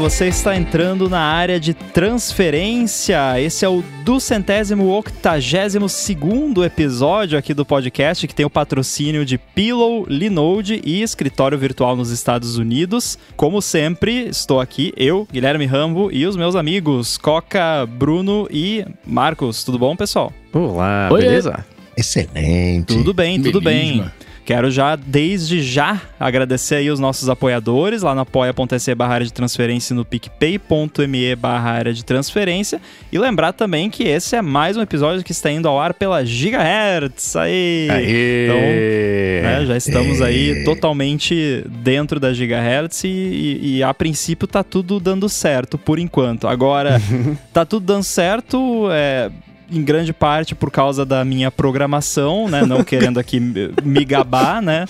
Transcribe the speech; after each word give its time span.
você 0.00 0.28
está 0.28 0.56
entrando 0.56 1.10
na 1.10 1.20
área 1.20 1.60
de 1.60 1.74
transferência. 1.74 3.38
Esse 3.38 3.66
é 3.66 3.68
o 3.68 3.84
duzentésimo 4.02 4.88
octagésimo 4.96 5.90
segundo 5.90 6.64
episódio 6.64 7.38
aqui 7.38 7.52
do 7.52 7.66
podcast, 7.66 8.26
que 8.26 8.34
tem 8.34 8.46
o 8.46 8.50
patrocínio 8.50 9.26
de 9.26 9.36
Pillow, 9.36 10.06
Linode 10.08 10.80
e 10.86 11.02
escritório 11.02 11.58
virtual 11.58 11.96
nos 11.96 12.10
Estados 12.10 12.56
Unidos. 12.56 13.18
Como 13.36 13.60
sempre, 13.60 14.26
estou 14.28 14.58
aqui, 14.58 14.90
eu, 14.96 15.28
Guilherme 15.30 15.66
Rambo, 15.66 16.08
e 16.10 16.26
os 16.26 16.34
meus 16.34 16.56
amigos 16.56 17.18
Coca, 17.18 17.84
Bruno 17.84 18.48
e 18.50 18.86
Marcos. 19.06 19.64
Tudo 19.64 19.78
bom, 19.78 19.94
pessoal? 19.94 20.32
Olá, 20.50 21.10
Oi. 21.12 21.20
beleza? 21.20 21.62
Excelente. 21.94 22.86
Tudo 22.86 23.12
bem, 23.12 23.42
tudo 23.42 23.60
bem. 23.60 24.10
Quero 24.50 24.68
já, 24.68 24.96
desde 24.96 25.62
já, 25.62 26.02
agradecer 26.18 26.74
aí 26.74 26.90
os 26.90 26.98
nossos 26.98 27.28
apoiadores 27.28 28.02
lá 28.02 28.16
no 28.16 28.22
apoia.se 28.22 28.92
barra 28.96 29.14
área 29.14 29.24
de 29.24 29.32
transferência 29.32 29.94
e 29.94 29.96
no 29.96 30.04
picpay.me 30.04 31.36
barra 31.36 31.70
área 31.70 31.94
de 31.94 32.04
transferência. 32.04 32.80
E 33.12 33.18
lembrar 33.20 33.52
também 33.52 33.88
que 33.88 34.02
esse 34.02 34.34
é 34.34 34.42
mais 34.42 34.76
um 34.76 34.82
episódio 34.82 35.22
que 35.22 35.30
está 35.30 35.52
indo 35.52 35.68
ao 35.68 35.78
ar 35.78 35.94
pela 35.94 36.26
Gigahertz. 36.26 37.36
Aí! 37.36 37.86
Aê! 37.92 39.38
Então, 39.38 39.60
né, 39.60 39.66
já 39.66 39.76
estamos 39.76 40.20
aí 40.20 40.64
totalmente 40.64 41.64
dentro 41.68 42.18
da 42.18 42.32
Gigahertz 42.32 43.04
e, 43.04 43.08
e- 43.08 43.76
e, 43.76 43.82
a 43.84 43.94
princípio 43.94 44.48
tá 44.48 44.64
tudo 44.64 44.98
dando 44.98 45.28
certo 45.28 45.78
por 45.78 45.96
enquanto. 46.00 46.48
Agora, 46.48 47.00
tá 47.54 47.64
tudo 47.64 47.86
dando 47.86 48.02
certo, 48.02 48.88
é, 48.90 49.30
em 49.70 49.82
grande 49.82 50.12
parte 50.12 50.54
por 50.54 50.70
causa 50.70 51.04
da 51.04 51.24
minha 51.24 51.50
programação, 51.50 52.48
né? 52.48 52.64
Não 52.66 52.82
querendo 52.84 53.18
aqui 53.18 53.38
me- 53.38 54.04
gabar, 54.04 54.60
né? 54.60 54.84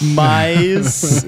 Mas 0.00 1.24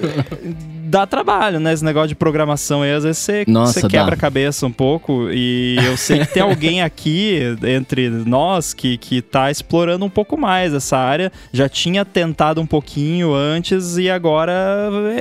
dá 0.85 1.07
trabalho, 1.07 1.61
né? 1.61 1.73
Esse 1.73 1.85
negócio 1.85 2.09
de 2.09 2.15
programação 2.15 2.83
aí, 2.83 2.93
às 2.93 3.05
vezes 3.05 3.19
você, 3.19 3.45
Nossa, 3.47 3.75
você 3.75 3.81
dá. 3.83 3.89
quebra 3.89 4.15
a 4.15 4.19
cabeça 4.19 4.67
um 4.67 4.73
pouco 4.73 5.29
e 5.31 5.77
eu 5.85 5.97
sei 5.97 6.21
que 6.21 6.33
tem 6.33 6.43
alguém 6.43 6.81
aqui 6.83 7.41
entre 7.63 8.09
nós 8.09 8.73
que, 8.73 8.97
que 8.97 9.21
tá 9.21 9.51
explorando 9.51 10.05
um 10.05 10.11
pouco 10.11 10.37
mais 10.39 10.73
essa 10.75 10.97
área. 10.97 11.31
Já 11.53 11.69
tinha 11.69 12.05
tentado 12.05 12.61
um 12.61 12.67
pouquinho 12.67 13.35
antes 13.35 13.97
e 13.99 14.09
agora 14.11 14.53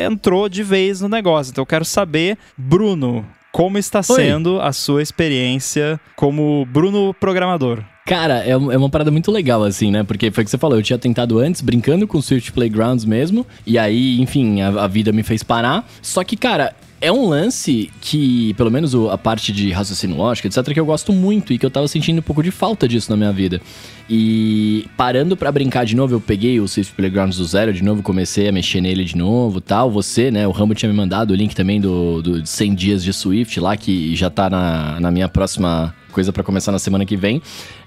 entrou 0.10 0.48
de 0.50 0.64
vez 0.64 1.02
no 1.02 1.10
negócio. 1.10 1.52
Então 1.52 1.62
eu 1.62 1.66
quero 1.68 1.86
saber, 1.86 2.38
Bruno, 2.58 3.26
como 3.58 3.80
está 3.80 4.04
sendo 4.04 4.62
a 4.62 4.72
sua 4.72 5.02
experiência 5.02 6.00
como 6.16 6.64
Bruno 6.72 7.12
programador? 7.20 7.84
Cara, 8.06 8.46
é, 8.46 8.52
é 8.52 8.56
uma 8.56 8.88
parada 8.88 9.10
muito 9.10 9.32
legal, 9.32 9.64
assim, 9.64 9.90
né? 9.90 10.04
Porque 10.04 10.30
foi 10.30 10.44
o 10.44 10.46
que 10.46 10.52
você 10.52 10.60
falou, 10.60 10.78
eu 10.78 10.84
tinha 10.84 11.00
tentado 11.00 11.40
antes, 11.40 11.60
brincando 11.62 12.06
com 12.06 12.20
o 12.20 12.22
Swift 12.22 12.52
Playgrounds 12.52 13.04
mesmo. 13.04 13.48
E 13.66 13.80
aí, 13.80 14.22
enfim, 14.22 14.62
a, 14.62 14.84
a 14.84 14.88
vida 14.88 15.12
me 15.12 15.24
fez 15.24 15.42
parar. 15.42 15.90
Só 16.04 16.24
que, 16.24 16.38
cara. 16.38 16.76
É 17.00 17.12
um 17.12 17.28
lance 17.28 17.92
que, 18.02 18.56
pelo 18.56 18.72
menos 18.72 18.95
a 18.95 19.17
parte 19.17 19.52
de 19.52 19.72
raciocínio 19.72 20.17
lógico, 20.17 20.48
etc., 20.48 20.73
que 20.73 20.80
eu 20.80 20.86
gosto 20.86 21.14
muito 21.14 21.54
e 21.54 21.58
que 21.58 21.66
eu 21.66 21.70
tava 21.70 21.88
sentindo 21.88 22.20
um 22.20 22.23
pouco 22.23 22.42
de 22.42 22.50
falta 22.50 22.88
disso 22.88 23.12
na 23.12 23.17
minha 23.17 23.31
vida. 23.31 23.62
E 24.09 24.88
parando 24.98 25.38
pra 25.38 25.52
brincar 25.52 25.86
de 25.86 25.95
novo, 25.95 26.16
eu 26.16 26.22
peguei 26.22 26.59
o 26.59 26.67
Swift 26.67 26.95
Playgrounds 26.95 27.38
do 27.38 27.45
zero 27.45 27.72
de 27.72 27.84
novo, 27.84 28.02
comecei 28.02 28.48
a 28.48 28.52
mexer 28.52 28.81
nele 28.81 29.04
de 29.04 29.16
novo 29.16 29.62
tal. 29.62 29.92
Você, 29.92 30.31
né, 30.31 30.48
o 30.48 30.52
Rambo 30.52 30.73
tinha 30.73 30.89
me 30.89 30.98
mandado 30.98 31.31
o 31.31 31.36
link 31.36 31.56
também 31.56 31.80
do, 31.80 32.22
do 32.23 32.45
100 32.45 32.73
dias 32.73 33.04
de 33.04 33.14
Swift 33.14 33.59
lá, 33.59 33.78
que 33.78 34.16
já 34.16 34.32
tá 34.32 34.50
na, 34.50 35.00
na 35.00 35.11
minha 35.11 35.30
próxima 35.30 35.94
coisa 36.11 36.34
pra 36.34 36.44
começar 36.44 36.72
na 36.72 36.80
semana 36.80 37.06
que 37.06 37.16
vem. 37.16 37.42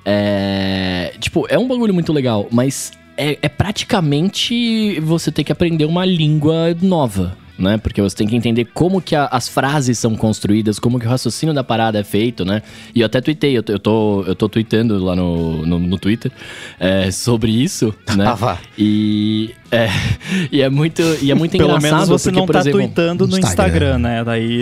É. 0.05 1.15
Tipo, 1.19 1.47
é 1.49 1.59
um 1.59 1.67
bagulho 1.67 1.93
muito 1.93 2.13
legal, 2.13 2.47
mas 2.51 2.93
é, 3.17 3.37
é 3.43 3.49
praticamente 3.49 5.01
você 5.01 5.33
ter 5.33 5.43
que 5.43 5.51
aprender 5.51 5.85
uma 5.85 6.05
língua 6.05 6.77
nova. 6.81 7.37
Né? 7.61 7.77
Porque 7.77 8.01
você 8.01 8.17
tem 8.17 8.27
que 8.27 8.35
entender 8.35 8.65
como 8.73 9.03
que 9.03 9.15
a- 9.15 9.27
as 9.31 9.47
frases 9.49 9.99
são 9.99 10.15
construídas, 10.17 10.79
como 10.79 10.99
que 10.99 11.07
o 11.07 11.09
raciocínio 11.11 11.55
da 11.55 11.63
parada 11.63 11.99
é 11.99 12.03
feito, 12.03 12.43
né? 12.43 12.63
E 12.95 13.01
eu 13.01 13.07
até 13.07 13.21
tuitei, 13.21 13.57
eu 13.59 13.63
tô, 13.63 13.73
eu 13.73 13.79
tô, 13.79 14.25
eu 14.27 14.35
tô 14.35 14.49
tweetando 14.49 14.99
lá 15.05 15.15
no, 15.15 15.67
no, 15.67 15.79
no 15.79 15.99
Twitter 15.99 16.33
é, 16.79 17.11
sobre 17.11 17.51
isso, 17.51 17.95
né? 18.17 18.27
Ah, 18.27 18.35
vá. 18.35 18.59
E 18.79 19.51
é, 19.71 19.89
e 20.51 20.63
é 20.63 20.71
muito, 20.71 21.03
e 21.21 21.31
é 21.31 21.35
muito 21.35 21.53
Pelo 21.53 21.65
engraçado 21.77 21.93
menos 21.93 22.09
você 22.09 22.31
porque, 22.31 22.41
não 22.41 22.47
tá 22.47 22.61
exemplo, 22.61 22.79
tweetando 22.81 23.27
no 23.27 23.39
Instagram. 23.39 23.67
Instagram, 23.67 23.99
né? 23.99 24.25
Daí. 24.25 24.61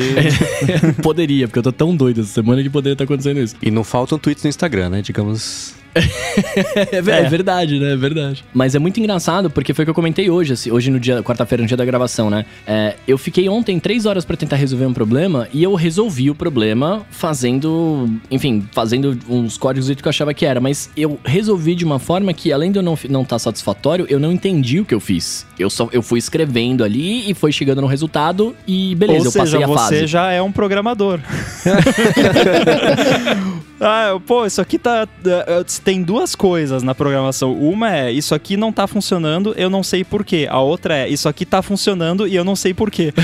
poderia, 1.02 1.46
porque 1.46 1.60
eu 1.60 1.62
tô 1.62 1.72
tão 1.72 1.94
doido 1.94 2.20
essa 2.20 2.32
semana 2.32 2.62
que 2.62 2.68
poderia 2.68 2.94
estar 2.94 3.04
acontecendo 3.04 3.38
isso. 3.40 3.54
E 3.62 3.70
não 3.70 3.84
faltam 3.84 4.18
tweets 4.18 4.42
no 4.42 4.50
Instagram, 4.50 4.88
né? 4.90 5.02
Digamos. 5.02 5.74
É, 6.92 7.02
ver- 7.02 7.24
é 7.24 7.28
verdade, 7.28 7.78
né? 7.78 7.92
É 7.92 7.96
verdade. 7.96 8.44
Mas 8.54 8.74
é 8.74 8.78
muito 8.78 8.98
engraçado 9.00 9.50
porque 9.50 9.74
foi 9.74 9.82
o 9.82 9.86
que 9.86 9.90
eu 9.90 9.94
comentei 9.94 10.30
hoje, 10.30 10.52
assim, 10.52 10.70
hoje 10.70 10.90
no 10.90 11.00
dia, 11.00 11.22
quarta-feira, 11.22 11.62
no 11.62 11.68
dia 11.68 11.76
da 11.76 11.84
gravação, 11.84 12.30
né? 12.30 12.44
É, 12.66 12.94
eu 13.06 13.18
fiquei 13.18 13.48
ontem 13.48 13.78
três 13.80 14.06
horas 14.06 14.24
pra 14.24 14.36
tentar 14.36 14.56
resolver 14.56 14.86
um 14.86 14.92
problema 14.92 15.48
e 15.52 15.62
eu 15.62 15.74
resolvi 15.74 16.30
o 16.30 16.34
problema 16.34 17.02
fazendo, 17.10 18.08
enfim, 18.30 18.66
fazendo 18.72 19.18
uns 19.28 19.56
códigos 19.58 19.86
do 19.86 19.88
jeito 19.88 20.02
que 20.02 20.08
eu 20.08 20.10
achava 20.10 20.32
que 20.32 20.46
era. 20.46 20.60
Mas 20.60 20.90
eu 20.96 21.18
resolvi 21.24 21.74
de 21.74 21.84
uma 21.84 21.98
forma 21.98 22.32
que, 22.32 22.52
além 22.52 22.70
de 22.72 22.78
eu 22.78 22.82
não 22.82 22.94
estar 22.94 23.08
não 23.08 23.24
tá 23.24 23.38
satisfatório, 23.38 24.06
eu 24.08 24.20
não 24.20 24.32
entendi 24.32 24.80
o 24.80 24.84
que 24.84 24.94
eu 24.94 25.00
fiz. 25.00 25.46
Eu 25.58 25.68
só 25.70 25.88
eu 25.92 26.02
fui 26.02 26.18
escrevendo 26.18 26.84
ali 26.84 27.28
e 27.30 27.34
foi 27.34 27.50
chegando 27.52 27.80
no 27.80 27.86
resultado 27.86 28.54
e 28.66 28.94
beleza, 28.94 29.20
Ou 29.20 29.26
eu 29.26 29.32
passei 29.32 29.46
seja, 29.52 29.64
a 29.64 29.66
você 29.66 29.94
fase. 30.00 30.06
já 30.06 30.30
é 30.32 30.40
um 30.40 30.52
programador. 30.52 31.20
ah, 33.80 34.18
pô, 34.26 34.44
isso 34.46 34.60
aqui 34.60 34.78
tá. 34.78 35.06
eh, 35.24 35.64
Tem 35.84 36.02
duas 36.02 36.34
coisas 36.34 36.82
na 36.82 36.94
programação. 36.94 37.52
Uma 37.52 37.94
é 37.94 38.12
isso 38.12 38.34
aqui 38.34 38.56
não 38.56 38.72
tá 38.72 38.86
funcionando, 38.86 39.54
eu 39.56 39.70
não 39.70 39.82
sei 39.82 40.04
porquê. 40.04 40.46
A 40.50 40.60
outra 40.60 40.96
é 40.96 41.08
isso 41.08 41.28
aqui 41.28 41.44
tá 41.46 41.62
funcionando 41.62 42.26
e 42.26 42.34
eu 42.34 42.44
não 42.44 42.56
sei 42.56 42.74
porquê. 42.74 43.12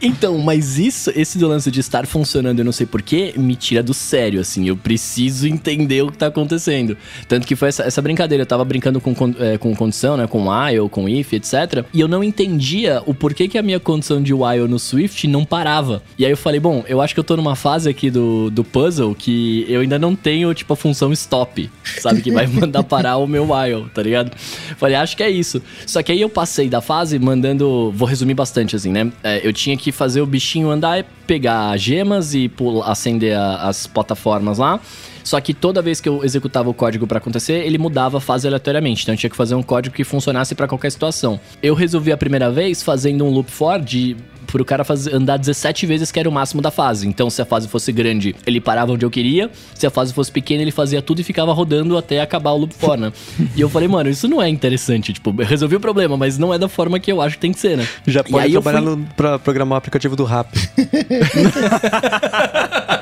Então, 0.00 0.36
mas 0.38 0.78
isso, 0.78 1.12
esse 1.14 1.38
do 1.38 1.46
lance 1.46 1.70
de 1.70 1.78
estar 1.78 2.06
funcionando, 2.06 2.58
eu 2.58 2.64
não 2.64 2.72
sei 2.72 2.84
porquê, 2.86 3.34
me 3.36 3.54
tira 3.54 3.82
do 3.82 3.94
sério, 3.94 4.40
assim. 4.40 4.66
Eu 4.66 4.76
preciso 4.76 5.46
entender 5.46 6.02
o 6.02 6.10
que 6.10 6.18
tá 6.18 6.26
acontecendo. 6.26 6.96
Tanto 7.28 7.46
que 7.46 7.54
foi 7.54 7.68
essa, 7.68 7.84
essa 7.84 8.02
brincadeira. 8.02 8.42
Eu 8.42 8.46
tava 8.46 8.64
brincando 8.64 9.00
com, 9.00 9.14
é, 9.38 9.56
com 9.58 9.74
condição, 9.76 10.16
né? 10.16 10.26
Com 10.26 10.48
while, 10.48 10.88
com 10.88 11.08
if, 11.08 11.32
etc. 11.32 11.84
E 11.92 12.00
eu 12.00 12.08
não 12.08 12.24
entendia 12.24 13.00
o 13.06 13.14
porquê 13.14 13.46
que 13.46 13.56
a 13.56 13.62
minha 13.62 13.78
condição 13.78 14.20
de 14.20 14.34
while 14.34 14.66
no 14.66 14.78
Swift 14.78 15.28
não 15.28 15.44
parava. 15.44 16.02
E 16.18 16.24
aí 16.24 16.32
eu 16.32 16.36
falei, 16.36 16.58
bom, 16.58 16.84
eu 16.88 17.00
acho 17.00 17.14
que 17.14 17.20
eu 17.20 17.24
tô 17.24 17.36
numa 17.36 17.54
fase 17.54 17.88
aqui 17.88 18.10
do, 18.10 18.50
do 18.50 18.64
puzzle 18.72 19.14
que 19.14 19.64
eu 19.68 19.80
ainda 19.82 19.98
não 19.98 20.16
tenho, 20.16 20.52
tipo, 20.54 20.72
a 20.72 20.76
função 20.76 21.12
stop, 21.12 21.70
sabe? 22.00 22.22
Que 22.22 22.30
vai 22.30 22.46
mandar 22.48 22.82
parar 22.82 23.18
o 23.18 23.26
meu 23.26 23.44
while, 23.52 23.86
tá 23.94 24.02
ligado? 24.02 24.32
Falei, 24.76 24.96
acho 24.96 25.16
que 25.16 25.22
é 25.22 25.30
isso. 25.30 25.62
Só 25.86 26.02
que 26.02 26.10
aí 26.10 26.20
eu 26.20 26.28
passei 26.30 26.68
da 26.68 26.80
fase 26.80 27.18
mandando. 27.18 27.92
Vou 27.94 28.08
resumir 28.08 28.34
bastante, 28.34 28.74
assim, 28.74 28.90
né? 28.90 29.12
É, 29.22 29.46
eu 29.46 29.52
tinha 29.52 29.76
que 29.76 29.92
fazer 29.92 30.20
o 30.22 30.26
bichinho 30.26 30.70
andar, 30.70 30.98
e 30.98 31.04
pegar 31.26 31.76
gemas 31.76 32.34
e 32.34 32.48
pular, 32.48 32.90
acender 32.90 33.36
a- 33.36 33.68
as 33.68 33.86
plataformas 33.86 34.58
lá. 34.58 34.80
Só 35.24 35.40
que 35.40 35.52
toda 35.54 35.80
vez 35.82 36.00
que 36.00 36.08
eu 36.08 36.22
executava 36.24 36.68
o 36.70 36.74
código 36.74 37.06
pra 37.06 37.18
acontecer, 37.18 37.64
ele 37.64 37.78
mudava 37.78 38.18
a 38.18 38.20
fase 38.20 38.46
aleatoriamente. 38.46 39.02
Então 39.02 39.14
eu 39.14 39.18
tinha 39.18 39.30
que 39.30 39.36
fazer 39.36 39.54
um 39.54 39.62
código 39.62 39.94
que 39.94 40.04
funcionasse 40.04 40.54
pra 40.54 40.66
qualquer 40.68 40.90
situação. 40.90 41.40
Eu 41.62 41.74
resolvi 41.74 42.12
a 42.12 42.16
primeira 42.16 42.50
vez 42.50 42.82
fazendo 42.82 43.24
um 43.24 43.30
loop 43.30 43.50
for 43.50 43.80
de 43.80 44.16
pro 44.46 44.64
cara 44.66 44.84
fazer, 44.84 45.14
andar 45.14 45.38
17 45.38 45.86
vezes, 45.86 46.12
que 46.12 46.20
era 46.20 46.28
o 46.28 46.32
máximo 46.32 46.60
da 46.60 46.70
fase. 46.70 47.08
Então, 47.08 47.30
se 47.30 47.40
a 47.40 47.44
fase 47.46 47.66
fosse 47.68 47.90
grande, 47.90 48.36
ele 48.46 48.60
parava 48.60 48.92
onde 48.92 49.02
eu 49.02 49.08
queria. 49.10 49.50
Se 49.74 49.86
a 49.86 49.90
fase 49.90 50.12
fosse 50.12 50.30
pequena, 50.30 50.60
ele 50.60 50.70
fazia 50.70 51.00
tudo 51.00 51.20
e 51.20 51.24
ficava 51.24 51.54
rodando 51.54 51.96
até 51.96 52.20
acabar 52.20 52.50
o 52.50 52.58
loop 52.58 52.74
for, 52.74 52.98
né? 52.98 53.10
e 53.56 53.60
eu 53.62 53.70
falei, 53.70 53.88
mano, 53.88 54.10
isso 54.10 54.28
não 54.28 54.42
é 54.42 54.50
interessante. 54.50 55.14
Tipo, 55.14 55.34
eu 55.38 55.46
resolvi 55.46 55.76
o 55.76 55.80
problema, 55.80 56.18
mas 56.18 56.36
não 56.36 56.52
é 56.52 56.58
da 56.58 56.68
forma 56.68 57.00
que 57.00 57.10
eu 57.10 57.22
acho 57.22 57.36
que 57.36 57.40
tem 57.40 57.52
que 57.52 57.58
ser, 57.60 57.78
né? 57.78 57.88
Já 58.06 58.22
pode 58.22 58.52
trabalhar 58.52 58.82
fui- 58.82 58.96
no, 58.96 59.06
pra 59.16 59.38
programar 59.38 59.76
o 59.76 59.78
aplicativo 59.78 60.14
do 60.14 60.24
Rap. 60.24 60.48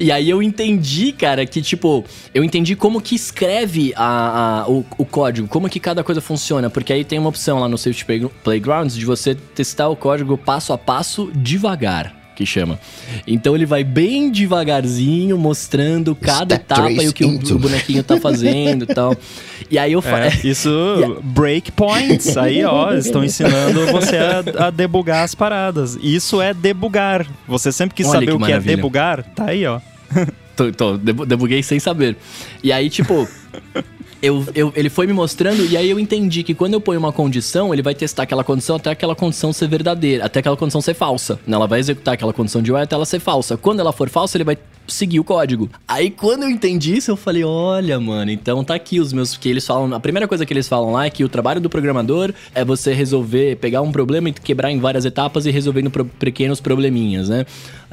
E 0.00 0.10
aí 0.12 0.28
eu 0.30 0.42
entendi, 0.42 1.12
cara, 1.12 1.44
que 1.46 1.60
tipo, 1.62 2.04
eu 2.34 2.42
entendi 2.44 2.74
como 2.76 3.00
que 3.00 3.14
escreve 3.14 3.92
a, 3.96 4.62
a- 4.62 4.68
o, 4.68 4.84
o 4.98 5.04
código, 5.04 5.46
como 5.48 5.68
que 5.68 5.78
cada 5.80 6.02
coisa 6.04 6.20
funciona, 6.20 6.68
porque 6.70 6.92
aí 6.92 7.04
tem 7.04 7.18
uma 7.18 7.28
opção 7.28 7.60
lá 7.60 7.68
no 7.68 7.76
Safety 7.78 8.04
Play- 8.04 8.30
Playgrounds 8.42 8.96
de 8.96 9.04
você 9.04 9.34
testar 9.34 9.88
o 9.88 9.96
código 9.96 10.36
passo 10.38 10.72
a 10.72 10.78
passo 10.78 11.30
devagar. 11.34 12.23
Que 12.34 12.44
chama. 12.44 12.80
Então 13.26 13.54
ele 13.54 13.64
vai 13.64 13.84
bem 13.84 14.30
devagarzinho, 14.30 15.38
mostrando 15.38 16.14
cada 16.16 16.56
Step 16.56 16.64
etapa 16.64 16.90
e 16.90 17.08
o 17.08 17.12
que 17.12 17.24
o, 17.24 17.28
into. 17.28 17.54
o 17.54 17.58
bonequinho 17.58 18.02
tá 18.02 18.18
fazendo 18.20 18.84
e 18.84 18.86
tal. 18.94 19.16
E 19.70 19.78
aí 19.78 19.92
eu 19.92 20.02
falei. 20.02 20.28
É, 20.28 20.40
isso, 20.46 20.68
breakpoints, 21.22 22.36
aí 22.36 22.62
ó, 22.64 22.92
eles 22.92 23.06
estão 23.06 23.24
ensinando 23.24 23.86
você 23.86 24.16
a, 24.18 24.66
a 24.66 24.70
debugar 24.70 25.24
as 25.24 25.34
paradas. 25.34 25.98
Isso 26.02 26.40
é 26.42 26.52
debugar. 26.52 27.26
Você 27.48 27.72
sempre 27.72 27.94
quis 27.94 28.06
Olha 28.06 28.14
saber 28.14 28.26
que 28.26 28.32
o 28.32 28.36
que 28.36 28.40
maravilha. 28.42 28.72
é 28.72 28.76
debugar? 28.76 29.22
Tá 29.34 29.46
aí, 29.46 29.66
ó. 29.66 29.80
Tô, 30.54 30.70
tô, 30.70 30.98
debu- 30.98 31.24
debuguei 31.24 31.62
sem 31.62 31.80
saber. 31.80 32.16
E 32.62 32.70
aí, 32.72 32.90
tipo. 32.90 33.26
Eu, 34.24 34.44
eu- 34.54 34.72
ele 34.74 34.88
foi 34.88 35.06
me 35.06 35.12
mostrando 35.12 35.64
e 35.66 35.76
aí 35.76 35.90
eu 35.90 35.98
entendi 35.98 36.42
que 36.42 36.54
quando 36.54 36.72
eu 36.74 36.80
ponho 36.80 36.98
uma 36.98 37.12
condição, 37.12 37.72
ele 37.74 37.82
vai 37.82 37.94
testar 37.94 38.22
aquela 38.22 38.42
condição 38.42 38.76
até 38.76 38.90
aquela 38.90 39.14
condição 39.14 39.52
ser 39.52 39.68
verdadeira, 39.68 40.24
até 40.24 40.40
aquela 40.40 40.56
condição 40.56 40.80
ser 40.80 40.94
falsa. 40.94 41.38
Ela 41.46 41.66
vai 41.66 41.78
executar 41.80 42.14
aquela 42.14 42.32
condição 42.32 42.62
de 42.62 42.72
while 42.72 42.84
até 42.84 42.94
ela 42.94 43.04
ser 43.04 43.20
falsa. 43.20 43.56
Quando 43.56 43.80
ela 43.80 43.92
for 43.92 44.08
falsa, 44.08 44.36
ele 44.36 44.44
vai 44.44 44.56
seguir 44.86 45.18
o 45.20 45.24
código. 45.24 45.70
Aí 45.88 46.10
quando 46.10 46.42
eu 46.44 46.50
entendi 46.50 46.96
isso, 46.96 47.10
eu 47.10 47.16
falei, 47.16 47.44
olha, 47.44 47.98
mano, 48.00 48.30
então 48.30 48.62
tá 48.64 48.74
aqui 48.74 48.98
os 49.00 49.12
meus. 49.12 49.36
Que 49.36 49.48
eles 49.48 49.66
falam. 49.66 49.92
A 49.94 50.00
primeira 50.00 50.26
coisa 50.28 50.44
que 50.46 50.52
eles 50.52 50.68
falam 50.68 50.92
lá 50.92 51.04
é 51.06 51.10
que 51.10 51.22
o 51.24 51.28
trabalho 51.28 51.60
do 51.60 51.68
programador 51.68 52.32
é 52.54 52.64
você 52.64 52.92
resolver, 52.94 53.56
pegar 53.56 53.82
um 53.82 53.92
problema 53.92 54.28
e 54.28 54.32
quebrar 54.32 54.70
em 54.70 54.78
várias 54.78 55.04
etapas 55.04 55.44
e 55.46 55.50
resolvendo 55.50 55.90
pro, 55.90 56.04
pequenos 56.04 56.60
probleminhas, 56.60 57.28
né? 57.28 57.44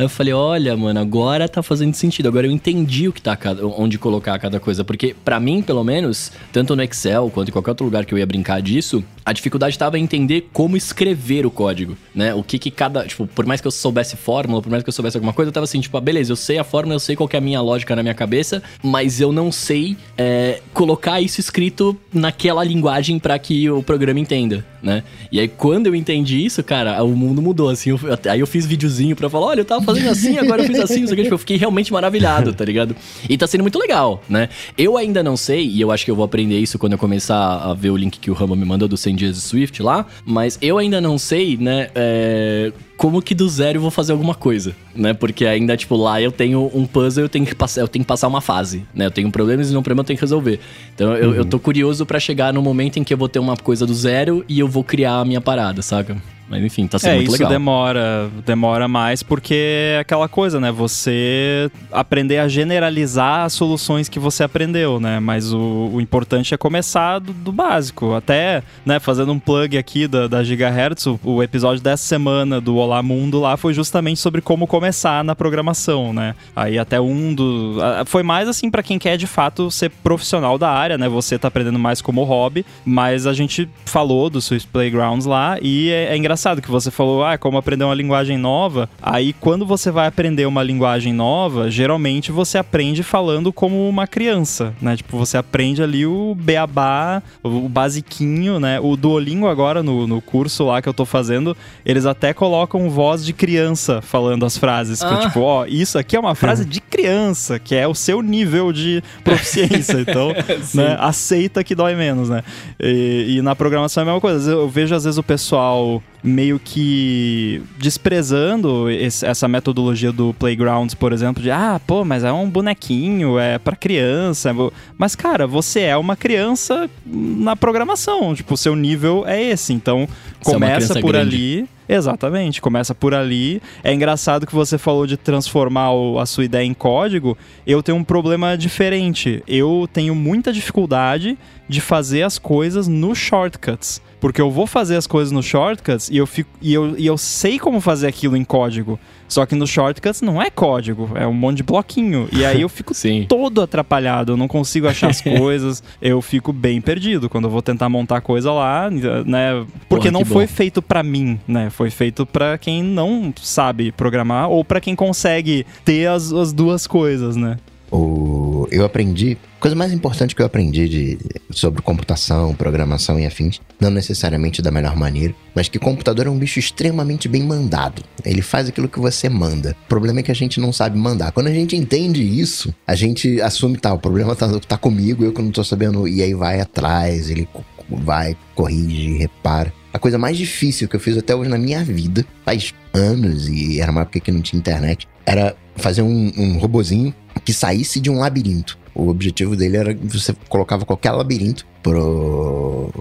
Aí 0.02 0.06
eu 0.06 0.10
falei, 0.10 0.34
olha, 0.34 0.76
mano, 0.76 1.00
agora 1.00 1.48
tá 1.48 1.62
fazendo 1.62 1.94
sentido. 1.94 2.28
Agora 2.28 2.48
eu 2.48 2.52
entendi 2.52 3.08
o 3.08 3.14
que 3.14 3.22
tá 3.22 3.38
onde 3.78 4.00
colocar 4.00 4.40
cada 4.40 4.60
coisa. 4.60 4.84
Porque, 4.84 5.16
para 5.24 5.40
mim, 5.40 5.62
pelo 5.62 5.84
menos, 5.84 6.32
tanto 6.52 6.76
no 6.76 6.82
Excel 6.82 7.30
quanto 7.30 7.50
em 7.50 7.52
qualquer 7.52 7.70
outro 7.70 7.86
lugar 7.86 8.04
que 8.04 8.12
eu 8.12 8.18
ia 8.18 8.26
brincar 8.26 8.64
disso, 8.64 9.04
a 9.24 9.32
dificuldade 9.32 9.76
estava 9.76 10.00
em 10.00 10.04
entender 10.04 10.50
como 10.52 10.76
escrever 10.76 11.46
o 11.46 11.52
código, 11.52 11.96
né? 12.14 12.34
O 12.34 12.44
que 12.44 12.58
que 12.58 12.72
cada. 12.72 13.06
Tipo, 13.06 13.28
por 13.28 13.46
mais 13.46 13.62
que 13.62 13.68
eu 13.68 13.72
soubesse 13.72 14.18
fórmula, 14.18 14.62
por 14.62 14.70
mais 14.72 14.84
que 14.84 14.90
eu 14.90 14.94
soubesse 14.94 15.18
alguma 15.18 15.34
coisa, 15.34 15.50
eu 15.50 15.54
tava 15.54 15.66
assim, 15.66 15.80
tipo, 15.80 15.96
ah, 15.96 16.02
beleza, 16.02 16.32
eu 16.32 16.36
sei 16.36 16.58
a 16.58 16.64
fórmula, 16.64 16.96
eu 16.96 17.00
sei 17.00 17.16
qual 17.16 17.30
é 17.32 17.38
a 17.38 17.42
minha 17.42 17.62
lógica 17.62 17.96
na 17.96 18.02
minha 18.02 18.16
cabeça, 18.16 18.64
mas 18.82 19.22
eu 19.22 19.32
não 19.32 19.52
sei 19.52 19.96
é, 20.18 20.62
colocar 20.74 21.22
isso 21.22 21.40
escrito 21.40 21.96
naquela 22.12 22.64
linguagem 22.64 23.20
para 23.20 23.38
que 23.38 23.70
o 23.70 23.84
programa 23.84 24.20
entenda, 24.20 24.66
né? 24.82 25.04
E 25.32 25.40
aí, 25.40 25.48
quando 25.48 25.88
eu 25.88 25.96
entendi 25.96 26.44
isso, 26.44 26.64
cara, 26.64 27.02
o 27.04 27.16
mundo 27.16 27.42
mudou, 27.42 27.70
assim. 27.70 27.92
Eu, 27.92 28.00
aí 28.30 28.40
eu 28.40 28.48
fiz 28.48 28.66
videozinho 28.66 29.16
pra 29.16 29.30
falar, 29.30 29.48
olha, 29.48 29.62
eu 29.62 29.66
tava 29.66 29.91
fazendo 29.96 30.10
assim, 30.10 30.38
agora 30.38 30.62
eu 30.62 30.68
fiz 30.68 30.80
assim, 30.80 31.04
isso 31.04 31.14
aqui. 31.14 31.24
Tipo, 31.24 31.36
eu 31.36 31.40
fiquei 31.40 31.58
realmente 31.58 31.92
maravilhado, 31.92 32.54
tá 32.54 32.66
ligado? 32.66 32.96
E 33.30 33.38
tá 33.38 33.48
sendo 33.48 33.62
muito 33.62 33.80
legal, 33.80 34.24
né? 34.28 34.50
Eu 34.78 34.98
ainda 34.98 35.24
não 35.24 35.38
sei, 35.38 35.68
e 35.68 35.82
eu 35.82 35.92
acho 35.92 36.06
que 36.06 36.12
eu 36.12 36.16
vou 36.16 36.26
aprender 36.26 36.60
isso 36.60 36.78
quando 36.80 36.94
eu 36.94 37.00
começar 37.00 37.58
a 37.58 37.74
ver 37.74 37.90
o 37.90 37.98
link 37.98 38.20
que 38.20 38.32
o 38.32 38.34
Rambo 38.34 38.56
me 38.56 38.66
mandou 38.66 38.88
do 38.88 38.98
100 38.98 39.16
dias 39.16 39.36
de 39.36 39.42
Swift 39.42 39.82
lá, 39.82 40.06
mas 40.26 40.58
eu 40.62 40.78
ainda 40.78 41.00
não 41.00 41.18
sei, 41.18 41.58
né, 41.58 41.90
é, 41.96 42.72
como 43.02 43.20
que 43.20 43.34
do 43.34 43.50
zero 43.50 43.78
eu 43.78 43.82
vou 43.82 43.90
fazer 43.90 44.12
alguma 44.12 44.36
coisa, 44.36 44.76
né? 44.96 45.12
Porque 45.12 45.48
ainda, 45.48 45.76
tipo, 45.76 45.96
lá 45.96 46.22
eu 46.22 46.32
tenho 46.32 46.70
um 46.72 46.86
puzzle, 46.86 47.24
eu 47.24 47.30
tenho 47.30 47.48
que 47.48 47.56
passar, 47.56 47.82
eu 47.82 47.88
tenho 47.88 48.06
que 48.06 48.08
passar 48.08 48.28
uma 48.28 48.42
fase, 48.42 48.86
né? 48.94 49.08
Eu 49.08 49.12
tenho 49.12 49.32
problemas 49.32 49.72
e 49.72 49.76
um 49.76 49.82
problema 49.82 50.02
eu 50.02 50.06
tenho 50.06 50.18
que 50.18 50.24
resolver. 50.24 50.60
Então 50.94 51.16
eu, 51.16 51.30
uhum. 51.30 51.36
eu 51.38 51.46
tô 51.46 51.58
curioso 51.58 52.06
para 52.06 52.20
chegar 52.20 52.54
no 52.54 52.62
momento 52.62 52.98
em 52.98 53.04
que 53.04 53.12
eu 53.12 53.18
vou 53.18 53.28
ter 53.28 53.40
uma 53.40 53.58
coisa 53.58 53.88
do 53.88 53.94
zero 53.96 54.46
e 54.48 54.60
eu 54.60 54.68
vou 54.68 54.84
criar 54.84 55.16
a 55.16 55.26
minha 55.26 55.42
parada, 55.42 55.82
saca? 55.82 56.16
Mas 56.52 56.66
enfim, 56.66 56.86
tá 56.86 57.00
sendo 57.00 57.14
é, 57.14 57.16
muito 57.16 57.34
isso 57.34 57.48
demora, 57.48 58.30
demora 58.46 58.86
mais 58.86 59.24
porque 59.24 59.56
é 59.96 60.00
aquela 60.00 60.28
coisa, 60.28 60.60
né? 60.60 60.70
Você 60.70 61.72
aprender 61.90 62.40
a 62.40 62.48
generalizar 62.50 63.46
as 63.46 63.54
soluções 63.54 64.10
que 64.10 64.20
você 64.20 64.44
aprendeu, 64.44 65.00
né? 65.00 65.22
Mas 65.22 65.54
o, 65.54 65.90
o 65.94 66.02
importante 66.02 66.54
é 66.54 66.58
começar 66.58 67.20
do, 67.20 67.32
do, 67.32 67.54
básico. 67.54 68.14
Até, 68.14 68.64
né, 68.86 69.00
fazendo 69.00 69.32
um 69.32 69.40
plug 69.40 69.78
aqui 69.78 70.10
da, 70.10 70.28
da 70.28 70.44
Gigahertz, 70.44 71.06
o, 71.06 71.18
o, 71.24 71.42
episódio 71.42 71.82
dessa 71.82 72.04
semana 72.04 72.60
do 72.60 72.76
Olá 72.76 73.02
Mundo 73.02 73.40
lá 73.40 73.56
foi 73.56 73.74
justamente 73.74 74.20
sobre 74.20 74.42
como 74.42 74.68
começar 74.68 75.24
na 75.24 75.34
programação, 75.34 76.12
né? 76.12 76.36
Aí 76.54 76.78
até 76.78 77.00
um 77.00 77.34
do... 77.34 77.78
Foi 78.08 78.24
mais 78.24 78.50
assim 78.50 78.70
para 78.70 78.84
quem 78.84 79.00
quer 79.00 79.16
de 79.16 79.26
fato 79.26 79.72
ser 79.72 79.90
profissional 79.90 80.58
da 80.58 80.70
área, 80.70 80.98
né? 80.98 81.08
Você 81.08 81.40
tá 81.40 81.48
aprendendo 81.48 81.80
mais 81.80 82.02
como 82.02 82.26
hobby, 82.26 82.66
mas 82.84 83.26
a 83.26 83.32
gente 83.32 83.70
falou 83.86 84.30
do 84.30 84.42
Swift 84.42 84.68
Playgrounds 84.68 85.26
lá 85.26 85.58
e 85.62 85.90
é, 85.90 86.08
é 86.08 86.18
engraçado 86.18 86.41
engraçado 86.42 86.62
que 86.62 86.72
você 86.72 86.90
falou, 86.90 87.24
ah, 87.24 87.38
como 87.38 87.56
aprender 87.56 87.84
uma 87.84 87.94
linguagem 87.94 88.36
nova. 88.36 88.90
Aí, 89.00 89.32
quando 89.32 89.64
você 89.64 89.92
vai 89.92 90.08
aprender 90.08 90.48
uma 90.48 90.64
linguagem 90.64 91.14
nova, 91.14 91.70
geralmente 91.70 92.32
você 92.32 92.58
aprende 92.58 93.04
falando 93.04 93.54
como 93.54 93.88
uma 93.88 94.08
criança, 94.08 94.74
né? 94.82 94.98
Tipo, 94.98 95.18
você 95.18 95.38
aprende 95.38 95.84
ali 95.84 96.04
o 96.04 96.36
beabá, 96.36 97.22
o 97.44 97.70
basiquinho, 97.70 98.60
né? 98.60 98.80
O 98.80 98.96
Duolingo 98.96 99.48
agora, 99.48 99.84
no, 99.84 100.08
no 100.08 100.20
curso 100.20 100.66
lá 100.66 100.82
que 100.82 100.90
eu 100.90 100.94
tô 100.96 101.06
fazendo, 101.06 101.56
eles 101.86 102.08
até 102.08 102.34
colocam 102.34 102.90
voz 102.90 103.24
de 103.24 103.34
criança 103.34 104.02
falando 104.02 104.44
as 104.44 104.58
frases. 104.58 105.04
Ah. 105.04 105.18
Tipo, 105.18 105.42
ó, 105.42 105.66
isso 105.68 106.00
aqui 106.00 106.16
é 106.16 106.20
uma 106.20 106.34
frase 106.34 106.66
de 106.66 106.82
criança, 106.82 107.60
que 107.60 107.76
é 107.76 107.88
o 107.88 107.94
seu 107.94 108.22
nível 108.24 108.74
de 108.74 109.04
proficiência. 109.24 109.92
Então, 110.02 110.34
né, 110.74 110.98
aceita 111.00 111.64
que 111.64 111.76
dói 111.76 111.96
menos, 111.96 112.28
né? 112.28 112.44
E, 112.80 113.36
e 113.38 113.42
na 113.42 113.56
programação 113.56 114.02
é 114.02 114.04
a 114.04 114.06
mesma 114.06 114.22
coisa. 114.22 114.52
Eu 114.52 114.68
vejo 114.68 114.96
às 114.96 115.04
vezes 115.04 115.18
o 115.18 115.24
pessoal 115.24 116.02
meio 116.24 116.60
que 116.60 117.62
desprezando 117.78 118.90
esse, 118.90 119.26
essa 119.26 119.48
metodologia 119.48 120.12
do 120.12 120.34
Playgrounds, 120.34 120.94
por 120.94 121.14
exemplo, 121.14 121.42
de 121.42 121.50
ah, 121.50 121.80
pô, 121.86 122.06
mas 122.06 122.24
é 122.24 122.32
um 122.32 122.50
bonequinho, 122.50 123.40
é 123.40 123.58
para 123.58 123.76
criança. 123.76 124.54
Mas, 124.98 125.16
cara, 125.16 125.48
você 125.48 125.82
é 125.82 125.98
uma 125.98 126.16
criança 126.16 126.90
na 127.06 127.56
programação. 127.56 128.36
Tipo, 128.36 128.54
o 128.54 128.58
seu 128.58 128.76
nível 128.76 129.24
é 129.26 129.42
esse. 129.42 129.74
Então, 129.74 130.08
é 130.40 130.44
começa 130.44 130.98
é 130.98 131.02
por 131.02 131.12
grande. 131.12 131.36
ali. 131.36 131.70
Exatamente, 131.90 132.62
começa 132.62 132.96
por 132.96 133.14
ali. 133.14 133.62
É 133.84 133.94
engraçado 133.94 134.48
que 134.48 134.56
você 134.56 134.78
falou 134.78 135.06
de 135.06 135.18
transformar 135.18 135.92
o, 135.92 136.20
a 136.20 136.26
sua 136.26 136.46
ideia 136.46 136.66
em 136.66 136.74
código. 136.74 137.38
Eu 137.68 137.84
tenho 137.84 137.98
um 137.98 138.04
problema 138.04 138.58
diferente. 138.58 139.44
Eu 139.46 139.90
tenho 139.92 140.16
muita 140.16 140.54
dificuldade 140.54 141.38
de 141.68 141.82
fazer 141.82 142.24
as 142.24 142.38
coisas 142.38 142.88
no 142.88 143.14
shortcuts. 143.14 144.02
Porque 144.22 144.40
eu 144.40 144.52
vou 144.52 144.68
fazer 144.68 144.96
as 144.96 145.08
coisas 145.08 145.32
no 145.32 145.42
shortcuts 145.42 146.08
e 146.10 146.16
eu, 146.16 146.28
fico, 146.28 146.50
e 146.62 146.74
eu, 146.74 146.96
e 146.98 147.08
eu 147.08 147.18
sei 147.18 147.58
como 147.58 147.82
fazer 147.82 148.08
aquilo 148.08 148.38
em 148.38 148.44
código. 148.44 149.00
Só 149.28 149.46
que 149.46 149.56
no 149.56 149.66
shortcuts 149.66 150.22
não 150.22 150.40
é 150.40 150.50
código, 150.50 151.10
é 151.16 151.26
um 151.26 151.34
monte 151.34 151.58
de 151.58 151.64
bloquinho. 151.64 152.30
E 152.32 152.46
aí 152.46 152.62
eu 152.62 152.70
fico 152.70 152.94
todo 153.28 153.62
atrapalhado, 153.62 154.34
eu 154.34 154.38
não 154.38 154.48
consigo 154.48 154.88
achar 154.88 155.10
as 155.10 155.20
coisas, 155.22 155.84
eu 156.00 156.22
fico 156.22 156.54
bem 156.54 156.80
perdido 156.80 157.30
quando 157.30 157.46
eu 157.46 157.50
vou 157.50 157.64
tentar 157.64 157.90
montar 157.90 158.22
coisa 158.22 158.52
lá, 158.52 158.92
né? 158.92 159.66
Porque 159.90 160.12
Porra, 160.12 160.12
não 160.12 160.24
foi 160.24 160.46
bom. 160.46 160.54
feito 160.54 160.82
para 160.82 161.02
mim, 161.02 161.40
né? 161.48 161.72
Foi 161.72 161.90
feito 161.90 162.24
para 162.24 162.60
quem 162.60 162.84
não 162.84 163.34
sabe 163.42 163.92
programar 163.92 164.50
ou 164.50 164.64
para 164.64 164.80
quem 164.80 164.96
consegue 164.96 165.66
ter 165.84 166.08
as, 166.08 166.32
as 166.32 166.54
duas 166.54 166.86
coisas, 166.86 167.36
né? 167.36 167.58
O... 167.92 168.51
Eu 168.70 168.86
aprendi 168.86 169.38
coisa 169.60 169.76
mais 169.76 169.94
importante 169.94 170.36
que 170.36 170.42
eu 170.42 170.46
aprendi 170.46 170.90
de, 170.90 171.18
sobre 171.52 171.82
computação, 171.82 172.54
programação 172.56 173.20
e 173.20 173.26
afins, 173.26 173.62
não 173.80 173.92
necessariamente 173.92 174.62
da 174.62 174.72
melhor 174.72 174.96
maneira, 174.96 175.36
mas 175.54 175.70
que 175.70 175.78
computador 175.78 176.26
é 176.26 176.30
um 176.30 176.38
bicho 176.38 176.60
extremamente 176.60 177.30
bem 177.30 177.44
mandado. 177.44 178.04
Ele 178.26 178.42
faz 178.42 178.68
aquilo 178.68 178.90
que 178.90 179.00
você 179.00 179.30
manda. 179.30 179.76
O 179.86 179.88
problema 179.88 180.20
é 180.20 180.24
que 180.24 180.32
a 180.32 180.36
gente 180.36 180.60
não 180.60 180.74
sabe 180.74 180.98
mandar. 180.98 181.32
Quando 181.32 181.48
a 181.48 181.54
gente 181.54 181.76
entende 181.76 182.24
isso, 182.24 182.74
a 182.88 182.96
gente 182.96 183.40
assume, 183.42 183.78
tá, 183.78 183.94
o 183.94 184.00
problema 184.00 184.36
tá, 184.36 184.48
tá 184.68 184.78
comigo, 184.78 185.24
eu 185.24 185.32
que 185.32 185.42
não 185.42 185.52
tô 185.52 185.64
sabendo, 185.64 186.08
e 186.08 186.24
aí 186.24 186.34
vai 186.34 186.60
atrás, 186.60 187.30
ele 187.30 187.48
vai, 187.90 188.36
corrige, 188.56 189.18
repara. 189.18 189.72
A 189.94 190.00
coisa 190.00 190.18
mais 190.18 190.38
difícil 190.38 190.88
que 190.88 190.96
eu 190.96 191.00
fiz 191.00 191.18
até 191.18 191.36
hoje 191.36 191.50
na 191.50 191.58
minha 191.58 191.84
vida, 191.84 192.26
faz 192.46 192.74
anos, 192.94 193.48
e 193.48 193.80
era 193.82 193.92
uma 193.92 194.02
época 194.02 194.20
que 194.22 194.32
não 194.32 194.42
tinha 194.42 194.60
internet, 194.60 195.08
era 195.26 195.56
fazer 195.76 196.02
um, 196.02 196.32
um 196.38 196.58
robozinho 196.58 197.14
que 197.44 197.54
saísse 197.54 198.00
de 198.00 198.10
um 198.10 198.20
labirinto. 198.20 198.78
O 198.94 199.08
objetivo 199.08 199.56
dele 199.56 199.78
era 199.78 199.94
que 199.94 200.06
você 200.06 200.36
colocava 200.50 200.86
qualquer 200.86 201.12
labirinto 201.12 201.66
pro 201.82 202.92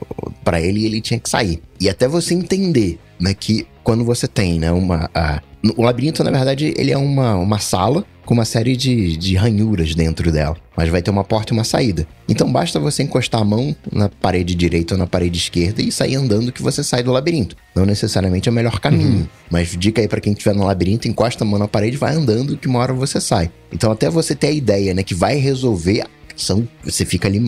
para 0.44 0.60
ele 0.60 0.80
e 0.80 0.87
ele 0.87 1.00
tinha 1.00 1.20
que 1.20 1.28
sair. 1.28 1.62
E 1.80 1.88
até 1.88 2.08
você 2.08 2.34
entender, 2.34 2.99
né, 3.20 3.34
que 3.34 3.66
quando 3.82 4.04
você 4.04 4.26
tem, 4.26 4.58
né, 4.58 4.70
uma 4.72 5.10
a, 5.14 5.42
o 5.76 5.82
labirinto 5.82 6.24
na 6.24 6.30
verdade 6.30 6.74
ele 6.76 6.90
é 6.90 6.96
uma, 6.96 7.36
uma 7.36 7.58
sala 7.58 8.04
com 8.24 8.34
uma 8.34 8.44
série 8.44 8.76
de, 8.76 9.16
de 9.16 9.34
ranhuras 9.34 9.92
dentro 9.92 10.30
dela, 10.30 10.56
mas 10.76 10.88
vai 10.88 11.02
ter 11.02 11.10
uma 11.10 11.24
porta 11.24 11.52
e 11.52 11.56
uma 11.56 11.64
saída. 11.64 12.06
Então 12.28 12.50
basta 12.50 12.78
você 12.78 13.02
encostar 13.02 13.40
a 13.40 13.44
mão 13.44 13.74
na 13.90 14.08
parede 14.08 14.54
direita 14.54 14.94
ou 14.94 14.98
na 14.98 15.06
parede 15.06 15.36
esquerda 15.36 15.82
e 15.82 15.90
sair 15.90 16.14
andando 16.14 16.52
que 16.52 16.62
você 16.62 16.84
sai 16.84 17.02
do 17.02 17.10
labirinto. 17.10 17.56
Não 17.74 17.84
necessariamente 17.84 18.48
é 18.48 18.52
o 18.52 18.54
melhor 18.54 18.78
caminho, 18.78 19.22
uhum. 19.22 19.26
mas 19.50 19.76
dica 19.76 20.00
aí 20.00 20.06
para 20.06 20.20
quem 20.20 20.32
estiver 20.32 20.54
no 20.54 20.64
labirinto, 20.64 21.08
encosta 21.08 21.42
a 21.42 21.46
mão 21.46 21.58
na 21.58 21.66
parede, 21.66 21.96
vai 21.96 22.14
andando 22.14 22.56
que 22.56 22.68
uma 22.68 22.78
hora 22.78 22.92
você 22.92 23.20
sai. 23.20 23.50
Então 23.72 23.90
até 23.90 24.08
você 24.08 24.32
ter 24.34 24.46
a 24.46 24.52
ideia, 24.52 24.94
né, 24.94 25.02
que 25.02 25.14
vai 25.14 25.36
resolver 25.36 26.04
são, 26.42 26.66
você 26.85 27.04
fica 27.04 27.28
ali 27.28 27.40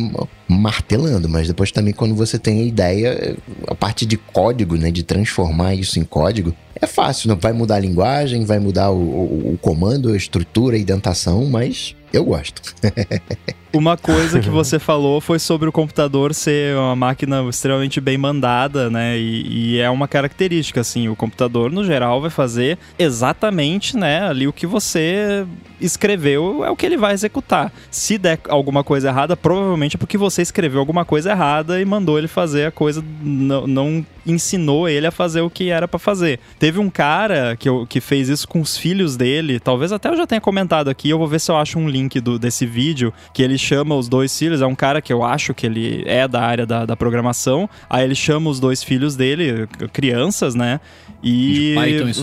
martelando, 0.49 1.29
mas 1.29 1.49
depois 1.49 1.71
também 1.71 1.93
quando 1.93 2.15
você 2.15 2.39
tem 2.39 2.61
a 2.61 2.65
ideia, 2.65 3.37
a 3.67 3.75
parte 3.75 4.05
de 4.05 4.17
código, 4.17 4.77
né, 4.77 4.91
de 4.91 5.03
transformar 5.03 5.75
isso 5.75 5.99
em 5.99 6.05
código, 6.05 6.55
é 6.75 6.87
fácil, 6.87 7.29
não 7.29 7.37
vai 7.37 7.53
mudar 7.53 7.77
a 7.77 7.81
linguagem, 7.81 8.45
vai 8.45 8.59
mudar 8.59 8.91
o, 8.91 8.99
o, 8.99 9.53
o 9.55 9.59
comando, 9.59 10.13
a 10.13 10.17
estrutura, 10.17 10.77
a 10.77 10.81
indentação, 10.81 11.47
mas 11.47 11.95
eu 12.13 12.25
gosto. 12.25 12.75
Uma 13.73 13.97
coisa 13.97 14.39
que 14.39 14.49
você 14.51 14.79
falou 14.79 15.21
foi 15.21 15.39
sobre 15.39 15.69
o 15.69 15.73
computador 15.73 16.35
ser 16.35 16.77
uma 16.77 16.95
máquina 16.95 17.43
extremamente 17.49 18.01
bem 18.01 18.19
mandada, 18.19 18.91
né? 18.91 19.19
E, 19.19 19.77
e, 19.77 19.79
é 19.79 19.89
uma 19.89 20.07
característica, 20.07 20.81
assim, 20.81 21.09
o 21.09 21.17
computador, 21.17 21.71
no 21.71 21.85
geral, 21.85 22.21
vai 22.21 22.31
fazer 22.31 22.79
exatamente, 22.99 23.97
né, 23.97 24.23
ali 24.23 24.47
o 24.47 24.53
que 24.53 24.67
você 24.67 25.47
escreveu 25.81 26.65
é 26.65 26.71
o 26.71 26.77
que 26.77 26.87
ele 26.87 26.97
vai 26.97 27.13
executar. 27.13 27.73
Se 27.91 28.17
der 28.17 28.39
alguma 28.49 28.85
coisa 28.85 29.09
errada, 29.09 29.37
provavelmente 29.37 29.97
é 29.97 29.99
porque 29.99 30.17
você 30.17 30.41
escreveu 30.43 30.79
alguma 30.79 31.05
coisa 31.05 31.31
errada 31.31 31.81
e 31.81 31.85
mandou 31.85 32.19
ele 32.19 32.29
fazer 32.29 32.67
a 32.67 32.71
coisa, 32.71 33.05
não, 33.21 33.67
não 33.67 34.07
ensinou 34.25 34.89
ele 34.89 35.07
a 35.07 35.11
fazer 35.11 35.41
o 35.41 35.51
que 35.51 35.71
era 35.71 35.89
para 35.89 35.99
fazer. 35.99 36.39
Teve 36.59 36.79
um 36.79 36.89
cara 36.89 37.57
que, 37.57 37.69
eu, 37.69 37.87
que 37.87 38.01
fez 38.01 38.29
isso 38.29 38.47
com 38.47 38.61
os 38.61 38.77
filhos 38.77 39.17
dele, 39.17 39.59
talvez 39.59 39.93
até 39.93 40.09
eu 40.09 40.17
já 40.17 40.27
tenha 40.27 40.41
comentado 40.41 40.89
aqui, 40.89 41.11
eu 41.11 41.19
vou 41.19 41.27
ver 41.27 41.41
se 41.41 41.51
eu 41.51 41.57
acho 41.57 41.79
um 41.79 41.89
link 41.89 42.21
do, 42.21 42.39
desse 42.39 42.65
vídeo, 42.65 43.13
que 43.35 43.43
ele 43.43 43.59
chama 43.63 43.95
os 43.95 44.09
dois 44.09 44.37
filhos, 44.37 44.61
é 44.61 44.67
um 44.67 44.75
cara 44.75 45.01
que 45.01 45.13
eu 45.13 45.23
acho 45.23 45.55
que 45.55 45.67
ele 45.67 46.03
é 46.07 46.27
da 46.29 46.43
área 46.43 46.67
da, 46.67 46.85
da 46.85 46.97
programação, 46.97 47.69
aí 47.89 48.05
ele 48.05 48.15
chama 48.15 48.51
os 48.51 48.61
dois 48.61 48.83
filhos 48.83 49.17
dele, 49.17 49.67
crianças, 49.93 50.55
né? 50.55 50.81
E 51.23 51.75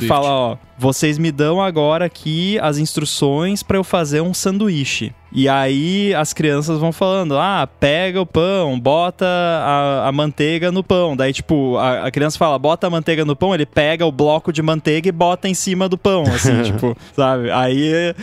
fala, 0.08 0.30
ó, 0.30 0.58
vocês 0.80 1.18
me 1.18 1.30
dão 1.30 1.62
agora 1.62 2.06
aqui 2.06 2.58
as 2.60 2.78
instruções 2.78 3.62
para 3.62 3.76
eu 3.76 3.84
fazer 3.84 4.22
um 4.22 4.34
sanduíche. 4.34 5.14
E 5.32 5.48
aí 5.48 6.14
as 6.16 6.32
crianças 6.32 6.80
vão 6.80 6.94
falando: 6.94 7.38
ah, 7.38 7.68
pega 7.80 8.22
o 8.22 8.26
pão, 8.26 8.80
bota 8.80 9.26
a, 9.26 10.08
a 10.08 10.12
manteiga 10.12 10.72
no 10.72 10.82
pão. 10.82 11.18
Daí, 11.18 11.34
tipo, 11.34 11.78
a, 11.78 12.06
a, 12.06 12.12
criança 12.12 12.38
fala: 12.38 12.58
bota 12.58 12.88
a 12.88 12.90
manteiga 12.90 13.26
no 13.26 13.36
pão, 13.36 13.54
ele 13.54 13.66
pega 13.66 14.06
o 14.06 14.12
bloco 14.12 14.54
de 14.54 14.62
manteiga 14.62 15.10
e 15.10 15.12
bota 15.12 15.50
em 15.50 15.54
cima 15.54 15.90
do 15.90 15.98
pão, 15.98 16.24
assim, 16.24 16.64
tipo, 16.64 16.98
sabe? 17.14 17.52
Aí 17.52 18.16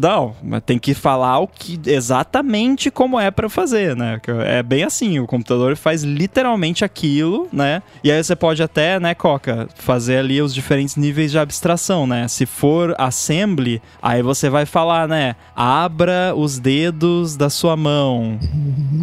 não, 0.00 0.34
mas 0.42 0.62
tem 0.64 0.78
que 0.78 0.94
falar 0.94 1.38
o 1.38 1.46
que 1.46 1.78
exatamente 1.86 2.90
como 2.90 3.20
é 3.20 3.30
para 3.30 3.48
fazer, 3.48 3.94
né? 3.94 4.20
É 4.44 4.62
bem 4.62 4.84
assim, 4.84 5.18
o 5.18 5.26
computador 5.26 5.76
faz 5.76 6.02
literalmente 6.02 6.84
aquilo, 6.84 7.48
né? 7.52 7.82
E 8.02 8.10
aí 8.10 8.22
você 8.22 8.34
pode 8.34 8.62
até, 8.62 8.98
né, 8.98 9.14
Coca, 9.14 9.68
fazer 9.74 10.18
ali 10.18 10.40
os 10.40 10.54
diferentes 10.54 10.96
níveis 10.96 11.30
de 11.30 11.38
abstração, 11.38 11.79
né? 12.06 12.28
Se 12.28 12.46
for 12.46 12.94
assembly, 12.98 13.80
aí 14.02 14.22
você 14.22 14.48
vai 14.48 14.66
falar, 14.66 15.08
né? 15.08 15.34
Abra 15.54 16.34
os 16.36 16.58
dedos 16.58 17.36
da 17.36 17.50
sua 17.50 17.76
mão, 17.76 18.38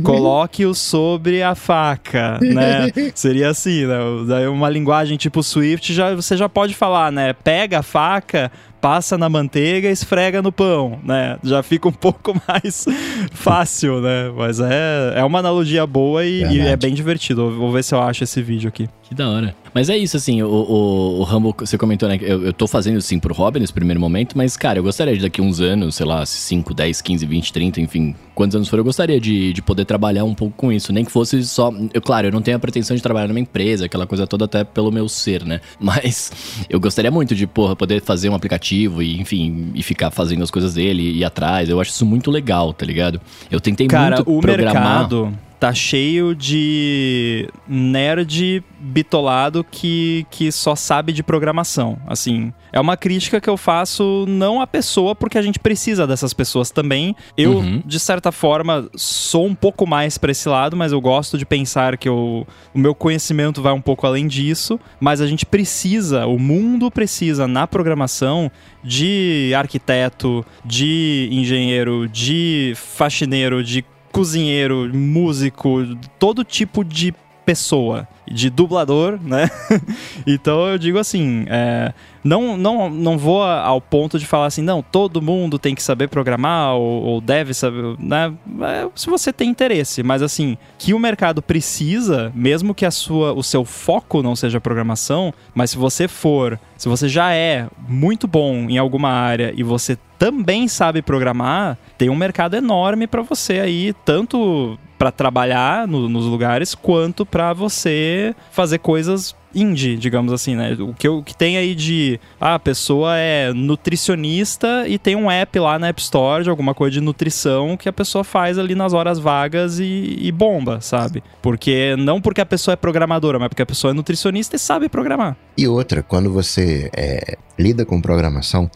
coloque-os 0.04 0.78
sobre 0.78 1.42
a 1.44 1.56
faca, 1.56 2.40
né? 2.42 2.92
Seria 3.16 3.50
assim, 3.50 3.86
né? 3.86 3.98
Daí 4.28 4.48
uma 4.48 4.70
linguagem 4.70 5.18
tipo 5.18 5.44
Swift, 5.44 5.94
já, 5.94 6.16
você 6.16 6.38
já 6.38 6.48
pode 6.48 6.74
falar, 6.74 7.12
né? 7.12 7.34
Pega 7.34 7.80
a 7.80 7.84
faca, 7.84 8.52
passa 8.82 9.18
na 9.18 9.30
manteiga 9.30 9.90
e 9.90 9.92
esfrega 9.92 10.42
no 10.42 10.52
pão, 10.52 11.00
né? 11.04 11.38
Já 11.44 11.62
fica 11.64 11.88
um 11.88 11.92
pouco 11.94 12.34
mais 12.48 12.86
fácil, 13.32 14.02
né? 14.02 14.32
Mas 14.36 14.60
é, 14.60 15.14
é 15.16 15.24
uma 15.24 15.40
analogia 15.40 15.86
boa 15.86 16.26
e, 16.26 16.44
e 16.44 16.60
é 16.60 16.76
bem 16.76 16.94
divertido. 16.94 17.50
Vou 17.52 17.72
ver 17.72 17.84
se 17.84 17.94
eu 17.94 18.02
acho 18.02 18.24
esse 18.24 18.42
vídeo 18.42 18.68
aqui. 18.68 18.88
Que 19.04 19.16
da 19.16 19.30
hora. 19.30 19.56
Mas 19.74 19.90
é 19.90 19.98
isso, 19.98 20.18
assim, 20.18 20.42
o, 20.42 20.48
o, 20.48 21.20
o 21.20 21.24
Rambo, 21.24 21.56
você 21.58 21.78
comentou, 21.78 22.10
né? 22.10 22.18
Eu, 22.20 22.46
eu 22.46 22.54
tô 22.54 22.68
fazendo 22.68 23.00
sim 23.00 23.20
pro 23.20 23.34
hobby 23.34 23.60
nesse 23.60 23.72
primeiro 23.72 24.00
momento, 24.02 24.38
mas, 24.38 24.58
cara, 24.58 24.80
eu 24.80 24.84
gostaria 24.84 25.16
de 25.16 25.22
daqui 25.22 25.42
uns 25.42 25.62
anos, 25.62 25.96
sei 25.96 26.06
lá, 26.06 26.26
5, 26.26 26.74
10, 26.74 27.02
15, 27.02 27.26
20, 27.26 27.54
30, 27.54 27.82
enfim, 27.82 28.16
quantos 28.34 28.56
anos 28.56 28.68
for, 28.68 28.80
eu 28.80 28.84
gostaria 28.84 29.20
de, 29.20 29.54
de 29.54 29.62
poder 29.62 29.86
trabalhar 29.86 30.24
um 30.24 30.34
pouco 30.34 30.56
com 30.58 30.72
isso. 30.72 30.92
Nem 30.92 31.06
que 31.06 31.12
fosse 31.12 31.42
só. 31.44 31.72
Eu, 31.94 32.02
claro, 32.02 32.28
eu 32.28 32.32
não 32.32 32.42
tenho 32.42 32.58
a 32.58 32.60
pretensão 32.60 32.96
de 32.96 33.04
trabalhar 33.04 33.28
numa 33.28 33.40
empresa, 33.40 33.86
aquela 33.86 34.06
coisa 34.06 34.28
toda, 34.28 34.46
até 34.46 34.64
pelo 34.64 34.92
meu 34.92 35.08
ser, 35.08 35.46
né? 35.46 35.62
Mas 35.80 36.32
eu 36.70 36.80
gostaria 36.80 37.12
muito 37.12 37.34
de, 37.36 37.48
porra, 37.48 37.76
poder 37.76 38.02
fazer 38.02 38.30
um 38.30 38.36
aplicativo 38.36 38.67
e, 38.76 39.20
enfim, 39.20 39.72
e 39.74 39.84
ficar 39.84 40.12
fazendo 40.12 40.44
as 40.44 40.52
coisas 40.52 40.74
dele 40.74 41.04
e 41.04 41.18
ir 41.20 41.24
atrás. 41.24 41.70
Eu 41.70 41.80
acho 41.80 41.92
isso 41.92 42.06
muito 42.06 42.32
legal, 42.32 42.74
tá 42.74 42.86
ligado? 42.86 43.20
Eu 43.50 43.60
tentei 43.60 43.88
Cara, 43.88 44.18
muito 44.18 44.38
o 44.38 44.42
programar. 44.42 45.00
Mercado 45.02 45.47
tá 45.60 45.74
cheio 45.74 46.36
de 46.36 47.50
nerd 47.68 48.64
bitolado 48.80 49.64
que, 49.64 50.26
que 50.30 50.52
só 50.52 50.76
sabe 50.76 51.12
de 51.12 51.24
programação. 51.24 51.98
Assim, 52.06 52.54
é 52.72 52.80
uma 52.80 52.96
crítica 52.96 53.42
que 53.42 53.50
eu 53.50 53.58
faço 53.58 54.26
não 54.28 54.62
à 54.62 54.68
pessoa, 54.68 55.16
porque 55.16 55.38
a 55.38 55.42
gente 55.42 55.60
precisa 55.60 56.06
dessas 56.06 56.34
pessoas 56.34 56.70
também. 56.70 57.16
Eu, 57.36 57.54
uhum. 57.54 57.82
de 57.86 58.00
certa 58.00 58.32
forma, 58.32 58.88
sou 58.96 59.46
um 59.46 59.56
pouco 59.56 59.88
mais 59.88 60.18
para 60.18 60.32
esse 60.32 60.48
lado, 60.48 60.78
mas 60.78 60.92
eu 60.92 61.02
gosto 61.02 61.38
de 61.38 61.46
pensar 61.46 61.98
que 61.98 62.08
eu, 62.08 62.46
o 62.74 62.80
meu 62.80 62.94
conhecimento 62.94 63.62
vai 63.62 63.74
um 63.74 63.82
pouco 63.82 64.06
além 64.06 64.28
disso. 64.28 64.80
Mas 65.00 65.22
a 65.22 65.28
gente 65.28 65.46
precisa, 65.46 66.28
o 66.28 66.38
mundo 66.38 66.92
precisa 66.92 67.48
na 67.48 67.66
programação 67.66 68.52
de 68.84 69.52
arquiteto, 69.56 70.46
de 70.64 71.30
engenheiro, 71.32 72.08
de 72.08 72.74
faxineiro, 72.76 73.64
de 73.64 73.84
cozinheiro, 74.18 74.90
músico, 74.92 75.86
todo 76.18 76.44
tipo 76.44 76.84
de 76.84 77.14
pessoa, 77.48 78.06
de 78.30 78.50
dublador, 78.50 79.18
né? 79.24 79.50
então 80.28 80.68
eu 80.68 80.78
digo 80.78 81.00
assim, 81.00 81.46
é, 81.48 81.94
não, 82.22 82.58
não, 82.58 82.90
não 82.90 83.18
vou 83.18 83.42
ao 83.42 83.80
ponto 83.80 84.20
de 84.20 84.26
falar 84.26 84.48
assim, 84.48 84.62
não, 84.62 84.84
todo 84.84 85.22
mundo 85.22 85.58
tem 85.58 85.74
que 85.74 85.82
saber 85.82 86.10
programar 86.10 86.76
ou, 86.76 87.04
ou 87.04 87.22
deve 87.22 87.54
saber, 87.54 87.96
né? 87.98 88.34
É, 88.64 88.90
se 88.94 89.10
você 89.10 89.32
tem 89.32 89.50
interesse, 89.50 90.04
mas 90.04 90.22
assim, 90.22 90.58
que 90.78 90.94
o 90.94 91.00
mercado 91.00 91.42
precisa, 91.42 92.34
mesmo 92.36 92.76
que 92.76 92.86
a 92.86 92.92
sua, 92.92 93.32
o 93.32 93.42
seu 93.42 93.64
foco 93.64 94.22
não 94.22 94.36
seja 94.36 94.60
programação, 94.60 95.34
mas 95.56 95.72
se 95.72 95.78
você 95.78 96.06
for, 96.06 96.60
se 96.78 96.90
você 96.90 97.08
já 97.08 97.34
é 97.34 97.68
muito 97.88 98.28
bom 98.28 98.68
em 98.70 98.78
alguma 98.78 99.10
área 99.10 99.54
e 99.56 99.64
você 99.64 99.98
também 100.20 100.68
sabe 100.68 101.02
programar, 101.02 101.78
tem 101.98 102.10
um 102.10 102.16
mercado 102.16 102.58
enorme 102.58 103.08
para 103.08 103.22
você 103.22 103.62
aí, 103.62 103.94
tanto 104.04 104.78
para 104.98 105.12
trabalhar 105.12 105.88
no, 105.88 106.10
nos 106.10 106.26
lugares 106.26 106.74
quanto 106.74 107.26
para 107.26 107.54
você 107.54 108.36
fazer 108.52 108.80
coisas 108.80 109.36
indie, 109.54 109.98
digamos 109.98 110.32
assim, 110.32 110.56
né? 110.56 110.76
O 110.80 110.94
que, 110.94 111.08
o 111.08 111.24
que 111.24 111.36
tem 111.36 111.58
aí 111.58 111.74
de. 111.74 112.20
Ah, 112.40 112.56
a 112.56 112.60
pessoa 112.60 113.16
é 113.18 113.52
nutricionista 113.54 114.88
e 114.88 114.98
tem 114.98 115.16
um 115.16 115.30
app 115.32 115.60
lá 115.60 115.80
na 115.80 115.88
App 115.88 116.02
Store 116.02 116.44
de 116.44 116.50
alguma 116.50 116.74
coisa 116.74 116.94
de 116.94 117.02
nutrição 117.02 117.76
que 117.76 117.90
a 117.90 117.94
pessoa 117.94 118.24
faz 118.24 118.58
ali 118.60 118.76
nas 118.76 118.94
horas 118.94 119.20
vagas 119.20 119.80
e, 119.80 120.18
e 120.20 120.32
bomba, 120.32 120.82
sabe? 120.82 121.24
Porque 121.42 121.96
não 121.98 122.22
porque 122.22 122.42
a 122.42 122.46
pessoa 122.46 122.74
é 122.74 122.76
programadora, 122.76 123.40
mas 123.40 123.50
porque 123.50 123.62
a 123.62 123.66
pessoa 123.66 123.92
é 123.92 123.94
nutricionista 123.94 124.56
e 124.56 124.60
sabe 124.60 124.90
programar. 124.90 125.36
E 125.58 125.68
outra, 125.68 126.04
quando 126.04 126.32
você 126.32 126.90
é, 126.96 127.38
lida 127.58 127.86
com 127.86 128.00
programação, 128.02 128.70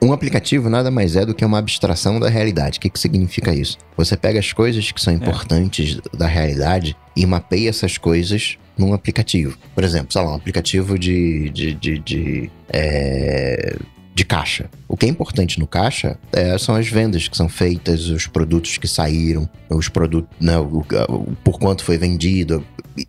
um 0.00 0.12
aplicativo 0.12 0.68
nada 0.68 0.90
mais 0.90 1.16
é 1.16 1.26
do 1.26 1.34
que 1.34 1.44
uma 1.44 1.58
abstração 1.58 2.20
da 2.20 2.28
realidade. 2.28 2.78
O 2.78 2.80
que, 2.80 2.90
que 2.90 2.98
significa 2.98 3.52
isso? 3.52 3.76
Você 3.96 4.16
pega 4.16 4.38
as 4.38 4.52
coisas 4.52 4.90
que 4.92 5.00
são 5.00 5.12
é. 5.12 5.16
importantes 5.16 5.98
é. 6.12 6.16
da 6.16 6.26
realidade 6.26 6.96
e 7.16 7.26
mapeia 7.26 7.68
essas 7.68 7.98
coisas 7.98 8.56
num 8.76 8.92
aplicativo. 8.92 9.58
Por 9.74 9.82
exemplo, 9.82 10.12
sei 10.12 10.22
lá, 10.22 10.32
um 10.32 10.36
aplicativo 10.36 10.98
de, 10.98 11.50
de, 11.50 11.74
de, 11.74 11.98
de 11.98 12.50
é, 12.68 13.76
de 14.18 14.24
caixa. 14.24 14.68
O 14.88 14.96
que 14.96 15.06
é 15.06 15.08
importante 15.08 15.60
no 15.60 15.66
caixa 15.66 16.18
é, 16.32 16.58
são 16.58 16.74
as 16.74 16.88
vendas 16.88 17.28
que 17.28 17.36
são 17.36 17.48
feitas, 17.48 18.08
os 18.08 18.26
produtos 18.26 18.76
que 18.76 18.88
saíram, 18.88 19.48
os 19.70 19.88
produtos, 19.88 20.28
né, 20.40 20.58
o, 20.58 20.84
o, 21.08 21.36
por 21.44 21.60
quanto 21.60 21.84
foi 21.84 21.96
vendido. 21.96 22.64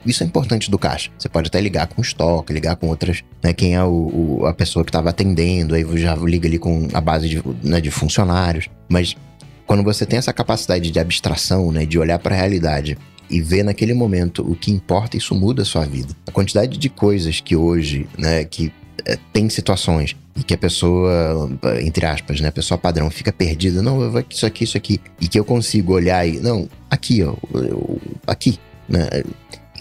Isso 0.05 0.21
é 0.21 0.25
importante 0.27 0.69
do 0.69 0.77
caixa. 0.77 1.09
Você 1.17 1.27
pode 1.27 1.47
até 1.47 1.59
ligar 1.59 1.87
com 1.87 1.99
estoque, 1.99 2.53
ligar 2.53 2.75
com 2.75 2.87
outras, 2.89 3.23
né, 3.41 3.53
quem 3.53 3.73
é 3.73 3.83
o, 3.83 4.45
a 4.45 4.53
pessoa 4.53 4.85
que 4.85 4.89
estava 4.89 5.09
atendendo, 5.09 5.73
aí 5.73 5.83
já 5.97 6.13
liga 6.15 6.47
ali 6.47 6.59
com 6.59 6.87
a 6.93 7.01
base 7.01 7.27
de, 7.27 7.41
né, 7.63 7.81
de 7.81 7.89
funcionários. 7.89 8.69
Mas 8.87 9.15
quando 9.65 9.83
você 9.83 10.05
tem 10.05 10.19
essa 10.19 10.31
capacidade 10.31 10.91
de 10.91 10.99
abstração, 10.99 11.71
né, 11.71 11.87
de 11.87 11.97
olhar 11.97 12.19
para 12.19 12.35
a 12.35 12.37
realidade 12.37 12.99
e 13.31 13.41
ver 13.41 13.63
naquele 13.63 13.95
momento 13.95 14.43
o 14.47 14.55
que 14.55 14.71
importa, 14.71 15.17
isso 15.17 15.33
muda 15.33 15.63
a 15.63 15.65
sua 15.65 15.85
vida. 15.85 16.15
A 16.27 16.31
quantidade 16.31 16.77
de 16.77 16.87
coisas 16.87 17.39
que 17.39 17.55
hoje, 17.55 18.07
né, 18.15 18.43
que 18.43 18.71
é, 19.05 19.17
tem 19.33 19.49
situações 19.49 20.15
e 20.39 20.43
que 20.43 20.53
a 20.53 20.57
pessoa, 20.57 21.49
entre 21.81 22.05
aspas, 22.05 22.39
né, 22.39 22.47
a 22.47 22.51
pessoa 22.51 22.77
padrão 22.77 23.09
fica 23.09 23.31
perdida, 23.31 23.81
não, 23.81 24.09
vou 24.09 24.23
isso 24.29 24.45
aqui, 24.45 24.63
isso 24.63 24.77
aqui, 24.77 25.01
e 25.19 25.27
que 25.27 25.37
eu 25.37 25.43
consigo 25.43 25.93
olhar 25.93 26.25
e, 26.25 26.39
não, 26.39 26.69
aqui, 26.89 27.21
ó, 27.23 27.35
aqui, 28.25 28.57
né, 28.87 29.07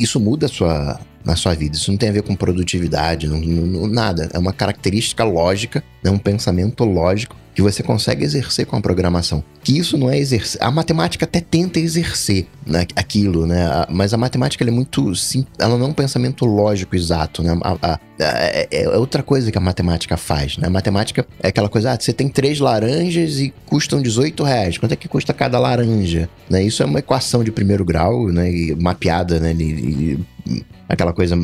isso 0.01 0.19
muda 0.19 0.47
a 0.47 0.49
sua, 0.49 1.01
na 1.25 1.37
sua 1.37 1.55
vida. 1.55 1.77
Isso 1.77 1.91
não 1.91 1.99
tem 1.99 2.09
a 2.09 2.13
ver 2.13 2.23
com 2.23 2.35
produtividade, 2.35 3.27
não, 3.27 3.39
não, 3.41 3.87
nada. 3.87 4.29
É 4.33 4.39
uma 4.39 4.53
característica 4.53 5.25
lógica, 5.25 5.83
é 6.05 6.11
um 6.11 6.19
pensamento 6.19 6.85
lógico 6.85 7.37
que 7.55 7.63
você 7.63 7.83
consegue 7.83 8.25
exercer 8.25 8.67
com 8.67 8.77
a 8.77 8.81
programação. 8.81 9.43
Que 9.69 9.77
isso 9.77 9.99
não 9.99 10.09
é 10.09 10.17
exercer. 10.17 10.59
A 10.65 10.71
matemática 10.71 11.27
até 11.27 11.43
tenta 11.43 11.79
exercer 11.79 12.47
né, 12.67 12.87
aquilo, 12.97 13.47
né? 13.47 13.85
Mas 13.91 14.15
a 14.15 14.17
matemática 14.17 14.65
é 14.65 14.71
muito 14.71 15.15
sim, 15.15 15.45
ela 15.59 15.77
não 15.77 15.85
é 15.85 15.89
um 15.91 15.93
pensamento 15.93 16.47
lógico 16.47 16.97
exato, 16.97 17.43
né? 17.43 17.55
A, 17.61 17.77
a, 17.83 18.01
é, 18.19 18.67
é, 18.71 18.89
outra 18.97 19.23
coisa 19.23 19.53
que 19.53 19.59
a 19.59 19.61
matemática 19.61 20.17
faz, 20.17 20.57
né? 20.57 20.69
A 20.69 20.71
matemática 20.71 21.27
é 21.43 21.49
aquela 21.49 21.69
coisa, 21.69 21.93
ah, 21.93 21.99
você 22.01 22.15
tem 22.15 22.31
três 22.31 22.61
laranjas 22.61 23.41
e 23.41 23.53
custam 23.67 24.01
18 24.01 24.43
reais. 24.43 24.79
Quanto 24.79 24.93
é 24.93 24.97
que 24.97 25.07
custa 25.07 25.35
cada 25.35 25.59
laranja? 25.59 26.31
Né? 26.49 26.63
Isso 26.63 26.83
é 26.83 26.87
uma 26.87 27.01
equação 27.01 27.45
de 27.45 27.53
primeiro 27.53 27.85
grau, 27.85 28.29
né? 28.29 28.51
E 28.51 28.75
mapeada, 28.75 29.39
né? 29.39 29.53
E, 29.53 30.17
e, 30.47 30.65
aquela 30.89 31.13
coisa 31.13 31.37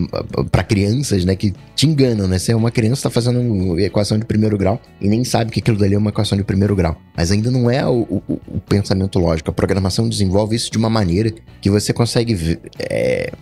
para 0.51 0.65
crianças, 0.65 1.25
né, 1.25 1.37
que 1.37 1.53
te 1.77 1.87
enganam, 1.87 2.27
né? 2.27 2.39
Você 2.39 2.53
é 2.53 2.57
uma 2.57 2.71
criança, 2.71 3.03
tá 3.03 3.11
fazendo 3.11 3.79
equação 3.79 4.19
de 4.19 4.25
primeiro 4.25 4.57
grau 4.57 4.81
e 5.01 5.09
nem 5.09 5.23
sabe 5.23 5.51
que 5.51 5.61
aquilo 5.61 5.77
dali 5.77 5.95
é 5.95 5.99
uma 5.99 6.09
equação 6.09 6.39
de 6.39 6.43
primeiro 6.43 6.75
grau. 6.75 6.97
Mas 7.17 7.31
ainda 7.31 7.51
não 7.51 7.71
é 7.71 7.87
o, 7.87 8.14
o, 8.29 8.41
o 8.49 8.61
pensamento 8.61 9.19
lógico. 9.19 9.51
A 9.51 9.53
programação 9.53 10.09
desenvolve 10.09 10.57
isso 10.57 10.71
de 10.71 10.79
uma 10.79 10.91
maneira 10.91 11.33
que 11.61 11.71
você 11.71 11.93
consegue 11.93 12.59
é, 12.79 13.33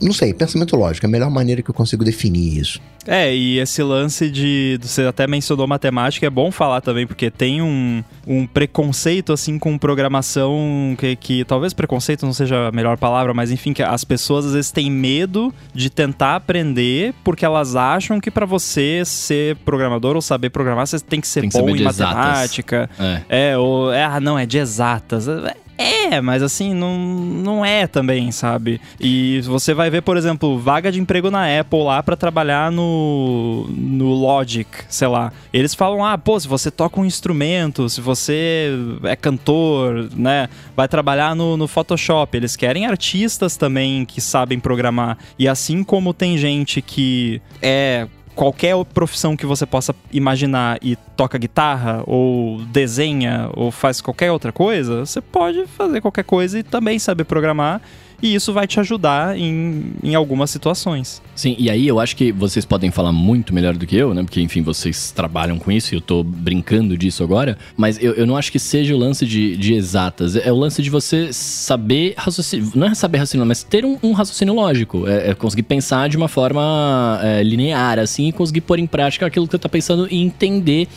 não 0.00 0.12
sei, 0.12 0.32
pensamento 0.32 0.76
lógico, 0.76 1.06
é 1.06 1.08
a 1.08 1.10
melhor 1.10 1.30
maneira 1.30 1.62
que 1.62 1.70
eu 1.70 1.74
consigo 1.74 2.04
definir 2.04 2.58
isso. 2.58 2.80
É, 3.06 3.34
e 3.34 3.58
esse 3.58 3.82
lance 3.82 4.30
de. 4.30 4.78
Você 4.82 5.02
até 5.02 5.26
mencionou 5.26 5.66
matemática, 5.66 6.26
é 6.26 6.30
bom 6.30 6.50
falar 6.50 6.80
também, 6.80 7.06
porque 7.06 7.30
tem 7.30 7.62
um, 7.62 8.04
um 8.26 8.46
preconceito, 8.46 9.32
assim, 9.32 9.58
com 9.58 9.78
programação 9.78 10.94
que, 10.98 11.16
que 11.16 11.44
talvez 11.44 11.72
preconceito 11.72 12.26
não 12.26 12.32
seja 12.32 12.68
a 12.68 12.72
melhor 12.72 12.98
palavra, 12.98 13.32
mas 13.32 13.50
enfim, 13.50 13.72
que 13.72 13.82
as 13.82 14.04
pessoas 14.04 14.46
às 14.46 14.52
vezes 14.52 14.70
têm 14.70 14.90
medo 14.90 15.52
de 15.74 15.88
tentar 15.88 16.36
aprender 16.36 17.14
porque 17.24 17.44
elas 17.44 17.74
acham 17.74 18.20
que 18.20 18.30
para 18.30 18.44
você 18.44 19.02
ser 19.04 19.56
programador 19.56 20.14
ou 20.14 20.22
saber 20.22 20.50
programar, 20.50 20.86
você 20.86 21.00
tem 21.00 21.20
que 21.20 21.28
ser 21.28 21.40
tem 21.40 21.50
que 21.50 21.58
bom 21.58 21.70
em 21.70 21.82
matemática. 21.82 22.90
É. 22.98 23.50
é, 23.50 23.58
ou. 23.58 23.92
É, 23.92 24.04
ah, 24.04 24.20
não, 24.20 24.38
é 24.38 24.44
de 24.44 24.58
exatas. 24.58 25.26
É, 25.26 25.56
É, 25.80 26.20
mas 26.20 26.42
assim, 26.42 26.74
não, 26.74 26.98
não 26.98 27.64
é 27.64 27.86
também, 27.86 28.30
sabe? 28.30 28.78
E 29.00 29.40
você 29.40 29.72
vai 29.72 29.88
ver, 29.88 30.02
por 30.02 30.18
exemplo, 30.18 30.58
vaga 30.58 30.92
de 30.92 31.00
emprego 31.00 31.30
na 31.30 31.58
Apple 31.58 31.82
lá 31.84 32.02
para 32.02 32.18
trabalhar 32.18 32.70
no, 32.70 33.66
no 33.70 34.12
Logic, 34.12 34.68
sei 34.90 35.08
lá. 35.08 35.32
Eles 35.50 35.74
falam, 35.74 36.04
ah, 36.04 36.18
pô, 36.18 36.38
se 36.38 36.46
você 36.46 36.70
toca 36.70 37.00
um 37.00 37.04
instrumento, 37.06 37.88
se 37.88 38.02
você 38.02 38.72
é 39.04 39.16
cantor, 39.16 40.10
né, 40.14 40.50
vai 40.76 40.86
trabalhar 40.86 41.34
no, 41.34 41.56
no 41.56 41.66
Photoshop. 41.66 42.36
Eles 42.36 42.56
querem 42.56 42.84
artistas 42.84 43.56
também 43.56 44.04
que 44.04 44.20
sabem 44.20 44.60
programar. 44.60 45.16
E 45.38 45.48
assim 45.48 45.82
como 45.82 46.12
tem 46.12 46.36
gente 46.36 46.82
que 46.82 47.40
é 47.62 48.06
qualquer 48.40 48.74
profissão 48.86 49.36
que 49.36 49.44
você 49.44 49.66
possa 49.66 49.94
imaginar 50.10 50.78
e 50.80 50.96
toca 51.14 51.36
guitarra, 51.36 52.02
ou 52.06 52.62
desenha, 52.72 53.50
ou 53.52 53.70
faz 53.70 54.00
qualquer 54.00 54.32
outra 54.32 54.50
coisa, 54.50 55.04
você 55.04 55.20
pode 55.20 55.66
fazer 55.66 56.00
qualquer 56.00 56.24
coisa 56.24 56.58
e 56.58 56.62
também 56.62 56.98
saber 56.98 57.24
programar 57.24 57.82
e 58.22 58.34
isso 58.34 58.52
vai 58.52 58.66
te 58.66 58.78
ajudar 58.80 59.38
em, 59.38 59.92
em 60.02 60.14
algumas 60.14 60.50
situações. 60.50 61.22
Sim, 61.34 61.56
e 61.58 61.70
aí 61.70 61.86
eu 61.86 61.98
acho 61.98 62.16
que 62.16 62.32
vocês 62.32 62.64
podem 62.64 62.90
falar 62.90 63.12
muito 63.12 63.54
melhor 63.54 63.76
do 63.76 63.86
que 63.86 63.96
eu, 63.96 64.12
né? 64.12 64.22
Porque, 64.22 64.40
enfim, 64.40 64.62
vocês 64.62 65.10
trabalham 65.10 65.58
com 65.58 65.72
isso 65.72 65.94
e 65.94 65.96
eu 65.96 66.00
tô 66.00 66.22
brincando 66.22 66.96
disso 66.96 67.22
agora. 67.22 67.56
Mas 67.76 68.02
eu, 68.02 68.12
eu 68.12 68.26
não 68.26 68.36
acho 68.36 68.52
que 68.52 68.58
seja 68.58 68.94
o 68.94 68.98
lance 68.98 69.24
de, 69.24 69.56
de 69.56 69.74
exatas. 69.74 70.36
É 70.36 70.52
o 70.52 70.56
lance 70.56 70.82
de 70.82 70.90
você 70.90 71.32
saber 71.32 72.14
raciocinar. 72.16 72.70
Não 72.74 72.86
é 72.88 72.94
saber 72.94 73.18
raciocinar, 73.18 73.46
mas 73.46 73.62
ter 73.62 73.84
um, 73.84 73.98
um 74.02 74.12
raciocínio 74.12 74.54
lógico. 74.54 75.06
É, 75.08 75.30
é, 75.30 75.34
conseguir 75.34 75.62
pensar 75.62 76.08
de 76.08 76.16
uma 76.16 76.28
forma 76.28 77.18
é, 77.22 77.42
linear, 77.42 77.98
assim, 77.98 78.28
e 78.28 78.32
conseguir 78.32 78.60
pôr 78.60 78.78
em 78.78 78.86
prática 78.86 79.26
aquilo 79.26 79.46
que 79.46 79.52
você 79.52 79.58
tá 79.58 79.68
pensando 79.68 80.06
e 80.10 80.20
entender 80.20 80.88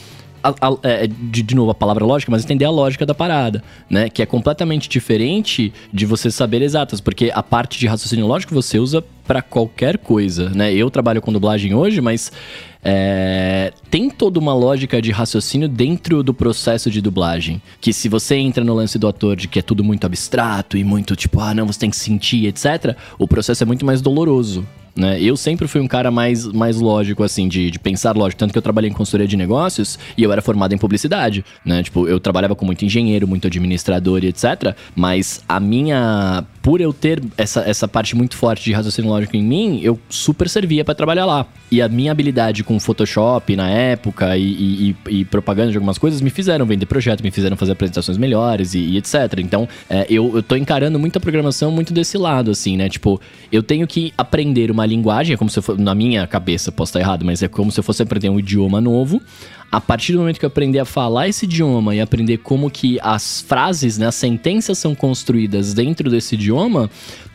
a, 0.43 0.49
a, 0.49 0.77
é, 0.83 1.07
de, 1.07 1.41
de 1.41 1.55
novo 1.55 1.71
a 1.71 1.75
palavra 1.75 2.05
lógica, 2.05 2.31
mas 2.31 2.43
entender 2.43 2.65
a 2.65 2.69
lógica 2.69 3.05
da 3.05 3.13
parada, 3.13 3.63
né? 3.89 4.09
Que 4.09 4.21
é 4.21 4.25
completamente 4.25 4.89
diferente 4.89 5.73
de 5.91 6.05
você 6.05 6.29
saber 6.29 6.61
exatas, 6.61 6.99
porque 6.99 7.31
a 7.33 7.41
parte 7.41 7.79
de 7.79 7.87
raciocínio 7.87 8.27
lógico 8.27 8.53
você 8.53 8.77
usa 8.77 9.03
para 9.25 9.41
qualquer 9.41 9.97
coisa, 9.97 10.49
né? 10.49 10.73
Eu 10.73 10.89
trabalho 10.89 11.21
com 11.21 11.31
dublagem 11.31 11.73
hoje, 11.73 12.01
mas 12.01 12.31
é, 12.83 13.71
tem 13.89 14.09
toda 14.09 14.37
uma 14.37 14.53
lógica 14.53 15.01
de 15.01 15.11
raciocínio 15.11 15.69
dentro 15.69 16.21
do 16.21 16.33
processo 16.33 16.91
de 16.91 17.01
dublagem. 17.01 17.61
Que 17.79 17.93
se 17.93 18.09
você 18.09 18.35
entra 18.35 18.63
no 18.63 18.73
lance 18.73 18.99
do 18.99 19.07
ator 19.07 19.37
de 19.37 19.47
que 19.47 19.59
é 19.59 19.61
tudo 19.61 19.83
muito 19.83 20.05
abstrato 20.05 20.77
e 20.77 20.83
muito 20.83 21.15
tipo, 21.15 21.39
ah, 21.39 21.53
não, 21.53 21.65
você 21.65 21.79
tem 21.79 21.89
que 21.89 21.95
sentir, 21.95 22.45
etc., 22.47 22.97
o 23.17 23.27
processo 23.27 23.63
é 23.63 23.65
muito 23.65 23.85
mais 23.85 24.01
doloroso 24.01 24.67
né? 24.95 25.19
Eu 25.21 25.35
sempre 25.35 25.67
fui 25.67 25.81
um 25.81 25.87
cara 25.87 26.11
mais, 26.11 26.45
mais 26.45 26.79
lógico, 26.79 27.23
assim, 27.23 27.47
de, 27.47 27.71
de 27.71 27.79
pensar 27.79 28.15
lógico. 28.15 28.39
Tanto 28.39 28.51
que 28.51 28.57
eu 28.57 28.61
trabalhei 28.61 28.89
em 28.89 28.93
consultoria 28.93 29.27
de 29.27 29.35
negócios 29.35 29.97
e 30.17 30.23
eu 30.23 30.31
era 30.31 30.41
formado 30.41 30.73
em 30.73 30.77
publicidade, 30.77 31.43
né? 31.65 31.81
Tipo, 31.81 32.07
eu 32.07 32.19
trabalhava 32.19 32.55
com 32.55 32.65
muito 32.65 32.85
engenheiro, 32.85 33.27
muito 33.27 33.47
administrador 33.47 34.23
e 34.23 34.27
etc. 34.27 34.75
Mas 34.95 35.43
a 35.47 35.59
minha. 35.59 36.45
Por 36.63 36.79
eu 36.79 36.93
ter 36.93 37.21
essa, 37.37 37.59
essa 37.61 37.89
parte 37.89 38.15
muito 38.15 38.37
forte 38.37 38.63
de 38.63 38.71
raciocínio 38.71 39.11
lógico 39.11 39.35
em 39.35 39.43
mim, 39.43 39.81
eu 39.83 39.99
super 40.07 40.47
servia 40.47 40.85
para 40.85 40.95
trabalhar 40.95 41.25
lá. 41.25 41.45
E 41.69 41.81
a 41.81 41.89
minha 41.89 42.09
habilidade 42.09 42.63
com 42.63 42.79
Photoshop 42.79 43.53
na 43.57 43.69
época 43.69 44.37
e, 44.37 44.95
e, 45.05 45.19
e, 45.19 45.25
propaganda 45.25 45.71
de 45.71 45.77
algumas 45.77 45.97
coisas 45.97 46.21
me 46.21 46.29
fizeram 46.29 46.65
vender 46.65 46.85
projeto, 46.85 47.21
me 47.21 47.31
fizeram 47.31 47.57
fazer 47.57 47.73
apresentações 47.73 48.17
melhores 48.17 48.73
e, 48.75 48.79
e 48.79 48.97
etc. 48.97 49.39
Então, 49.39 49.67
é, 49.89 50.05
eu, 50.09 50.37
eu 50.37 50.41
tô 50.41 50.55
encarando 50.55 50.97
muita 50.97 51.19
programação 51.19 51.69
muito 51.69 51.93
desse 51.93 52.17
lado, 52.17 52.51
assim, 52.51 52.77
né? 52.77 52.87
Tipo, 52.87 53.19
eu 53.51 53.61
tenho 53.61 53.85
que 53.85 54.13
aprender 54.17 54.71
uma 54.71 54.85
linguagem, 54.85 55.33
é 55.33 55.37
como 55.37 55.49
se 55.49 55.59
eu 55.59 55.63
fosse, 55.63 55.81
na 55.81 55.93
minha 55.93 56.25
cabeça, 56.25 56.71
posso 56.71 56.91
estar 56.91 57.01
errado, 57.01 57.25
mas 57.25 57.43
é 57.43 57.49
como 57.49 57.73
se 57.73 57.79
eu 57.81 57.83
fosse 57.83 58.01
aprender 58.01 58.29
um 58.29 58.39
idioma 58.39 58.79
novo. 58.79 59.21
A 59.73 59.81
partir 59.81 60.13
do 60.13 60.19
momento 60.19 60.37
que 60.37 60.45
eu 60.45 60.49
aprender 60.49 60.77
a 60.77 60.85
falar 60.85 61.27
esse 61.27 61.45
idioma 61.45 61.95
e 61.95 61.99
aprender 61.99 62.37
como 62.37 62.69
que 62.69 62.99
as 63.01 63.41
frases, 63.41 63.97
né, 63.97 64.05
as 64.05 64.13
sentenças 64.13 64.77
são 64.77 64.93
construídas 64.93 65.73
dentro 65.73 66.11
desse 66.11 66.35
idioma, 66.35 66.91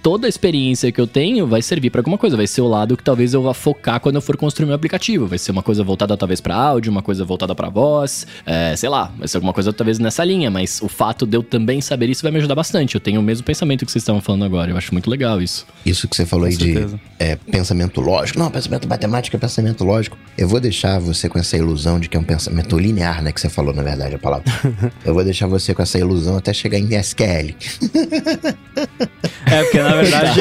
toda 0.08 0.26
a 0.26 0.30
experiência 0.30 0.90
que 0.90 0.98
eu 0.98 1.06
tenho 1.06 1.46
vai 1.46 1.60
servir 1.60 1.90
para 1.90 2.00
alguma 2.00 2.16
coisa. 2.16 2.34
Vai 2.34 2.46
ser 2.46 2.62
o 2.62 2.66
lado 2.66 2.96
que 2.96 3.04
talvez 3.04 3.34
eu 3.34 3.42
vá 3.42 3.52
focar 3.52 4.00
quando 4.00 4.14
eu 4.14 4.22
for 4.22 4.38
construir 4.38 4.64
meu 4.64 4.74
aplicativo. 4.74 5.26
Vai 5.26 5.36
ser 5.36 5.50
uma 5.50 5.62
coisa 5.62 5.84
voltada 5.84 6.16
talvez 6.16 6.40
para 6.40 6.54
áudio, 6.56 6.90
uma 6.90 7.02
coisa 7.02 7.26
voltada 7.26 7.54
para 7.54 7.68
voz, 7.68 8.26
é, 8.46 8.74
sei 8.74 8.88
lá, 8.88 9.12
vai 9.18 9.28
ser 9.28 9.36
alguma 9.36 9.52
coisa 9.52 9.70
talvez 9.70 9.98
nessa 9.98 10.24
linha. 10.24 10.50
Mas 10.50 10.80
o 10.80 10.88
fato 10.88 11.26
de 11.26 11.36
eu 11.36 11.42
também 11.42 11.82
saber 11.82 12.08
isso 12.08 12.22
vai 12.22 12.32
me 12.32 12.38
ajudar 12.38 12.54
bastante. 12.54 12.94
Eu 12.94 13.02
tenho 13.02 13.20
o 13.20 13.22
mesmo 13.22 13.44
pensamento 13.44 13.84
que 13.84 13.92
vocês 13.92 14.00
estavam 14.00 14.22
falando 14.22 14.46
agora. 14.46 14.70
Eu 14.70 14.78
acho 14.78 14.94
muito 14.94 15.10
legal 15.10 15.42
isso. 15.42 15.66
Isso 15.84 16.08
que 16.08 16.16
você 16.16 16.24
falou 16.24 16.46
com 16.46 16.52
aí 16.52 16.56
certeza. 16.56 16.96
de 16.96 17.00
é, 17.18 17.36
pensamento 17.36 18.00
lógico. 18.00 18.38
Não, 18.38 18.50
pensamento 18.50 18.88
matemático 18.88 19.36
é 19.36 19.38
pensamento 19.38 19.84
lógico. 19.84 20.16
Eu 20.38 20.48
vou 20.48 20.58
deixar 20.58 20.98
você 20.98 21.28
com 21.28 21.38
essa 21.38 21.54
ilusão 21.54 22.00
de 22.00 22.08
que 22.08 22.16
é 22.16 22.20
um 22.20 22.24
pensamento 22.24 22.78
linear, 22.78 23.22
né? 23.22 23.30
Que 23.30 23.42
você 23.42 23.50
falou, 23.50 23.74
na 23.74 23.82
verdade, 23.82 24.14
a 24.14 24.18
palavra. 24.18 24.50
eu 25.04 25.12
vou 25.12 25.22
deixar 25.22 25.46
você 25.48 25.74
com 25.74 25.82
essa 25.82 25.98
ilusão 25.98 26.38
até 26.38 26.54
chegar 26.54 26.78
em 26.78 26.94
SQL. 26.94 27.54
é, 29.44 29.62
porque 29.64 29.82
na 29.82 29.97
verdade 30.02 30.40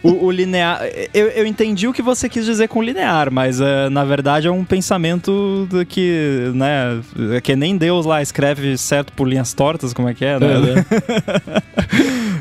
o, 0.02 0.26
o, 0.26 0.30
linear. 0.30 0.82
Eu, 1.12 1.28
eu 1.28 1.46
entendi 1.46 1.86
o 1.86 1.92
que 1.92 2.02
você 2.02 2.28
quis 2.28 2.44
dizer 2.44 2.68
com 2.68 2.82
linear, 2.82 3.30
mas 3.30 3.60
uh, 3.60 3.90
na 3.90 4.04
verdade 4.04 4.46
é 4.46 4.50
um 4.50 4.64
pensamento 4.64 5.66
do 5.70 5.84
que, 5.84 6.50
né? 6.54 7.00
É 7.34 7.40
que 7.40 7.54
nem 7.56 7.76
Deus 7.76 8.06
lá 8.06 8.22
escreve 8.22 8.76
certo 8.76 9.12
por 9.12 9.28
linhas 9.28 9.52
tortas, 9.52 9.92
como 9.92 10.08
é 10.08 10.14
que 10.14 10.24
é, 10.24 10.38
né? 10.38 10.46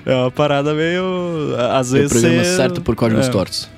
É, 0.06 0.12
é 0.12 0.16
uma 0.16 0.32
parada 0.32 0.74
meio. 0.74 1.04
Às 1.72 1.92
vezes. 1.92 2.12
O 2.12 2.20
programa 2.20 2.44
certo 2.44 2.82
por 2.82 2.96
códigos 2.96 3.28
é. 3.28 3.32
tortos. 3.32 3.75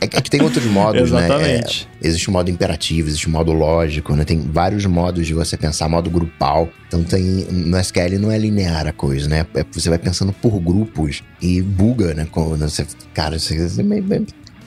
É 0.00 0.06
que 0.20 0.30
tem 0.30 0.42
outros 0.42 0.64
modos, 0.66 1.02
Exatamente. 1.02 1.88
né? 1.90 1.98
É, 2.02 2.06
existe 2.08 2.28
o 2.28 2.32
modo 2.32 2.50
imperativo, 2.50 3.08
existe 3.08 3.26
o 3.26 3.30
modo 3.30 3.52
lógico, 3.52 4.14
né? 4.14 4.24
Tem 4.24 4.40
vários 4.40 4.84
modos 4.86 5.26
de 5.26 5.34
você 5.34 5.56
pensar, 5.56 5.88
modo 5.88 6.10
grupal. 6.10 6.68
Então 6.88 7.02
tem. 7.02 7.22
No 7.22 7.78
SQL 7.78 8.18
não 8.18 8.30
é 8.30 8.38
linear 8.38 8.86
a 8.86 8.92
coisa, 8.92 9.28
né? 9.28 9.46
É, 9.54 9.64
você 9.70 9.88
vai 9.88 9.98
pensando 9.98 10.32
por 10.32 10.58
grupos 10.60 11.22
e 11.40 11.62
buga, 11.62 12.14
né? 12.14 12.26
Quando 12.30 12.58
você, 12.68 12.86
cara, 13.14 13.38
você, 13.38 13.68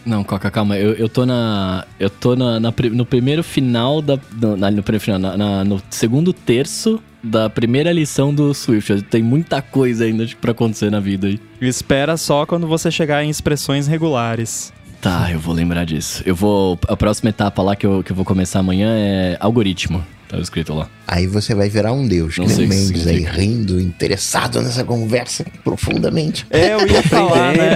não, 0.09 0.23
Coca, 0.23 0.49
calma. 0.49 0.77
Eu, 0.77 0.93
eu 0.93 1.07
tô 1.07 1.25
na. 1.25 1.85
Eu 1.99 2.09
tô 2.09 2.35
na, 2.35 2.59
na 2.59 2.73
no 2.91 3.05
primeiro 3.05 3.43
final 3.43 4.01
da. 4.01 4.19
No, 4.33 4.57
na, 4.57 4.71
no 4.71 4.81
primeiro 4.81 5.03
final, 5.03 5.19
na, 5.19 5.37
na, 5.37 5.63
no 5.63 5.81
segundo 5.89 6.33
terço 6.33 7.01
da 7.23 7.49
primeira 7.49 7.91
lição 7.91 8.33
do 8.33 8.53
Swift. 8.53 9.03
Tem 9.03 9.21
muita 9.21 9.61
coisa 9.61 10.05
ainda 10.05 10.25
para 10.41 10.51
acontecer 10.51 10.89
na 10.89 10.99
vida 10.99 11.27
aí. 11.27 11.39
Espera 11.61 12.17
só 12.17 12.45
quando 12.45 12.67
você 12.67 12.89
chegar 12.89 13.23
em 13.23 13.29
expressões 13.29 13.87
regulares. 13.87 14.73
Tá, 14.99 15.31
eu 15.31 15.39
vou 15.39 15.53
lembrar 15.53 15.85
disso. 15.85 16.23
Eu 16.25 16.35
vou. 16.35 16.77
A 16.87 16.97
próxima 16.97 17.29
etapa 17.29 17.61
lá 17.61 17.75
que 17.75 17.85
eu, 17.85 18.03
que 18.03 18.11
eu 18.11 18.15
vou 18.15 18.25
começar 18.25 18.59
amanhã 18.59 18.89
é 18.97 19.37
algoritmo. 19.39 20.03
Tá 20.29 20.37
escrito 20.37 20.75
lá. 20.75 20.87
Aí 21.07 21.25
você 21.25 21.55
vai 21.55 21.69
virar 21.69 21.91
um 21.91 22.07
deus, 22.07 22.37
Não 22.37 22.45
que 22.45 22.67
Mendes 22.67 23.07
aí, 23.07 23.23
rindo, 23.23 23.81
interessado 23.81 24.61
nessa 24.61 24.83
conversa 24.83 25.43
profundamente. 25.63 26.45
É, 26.51 26.75
eu 26.75 26.87
ia 26.87 27.01
falar, 27.01 27.51
né? 27.57 27.69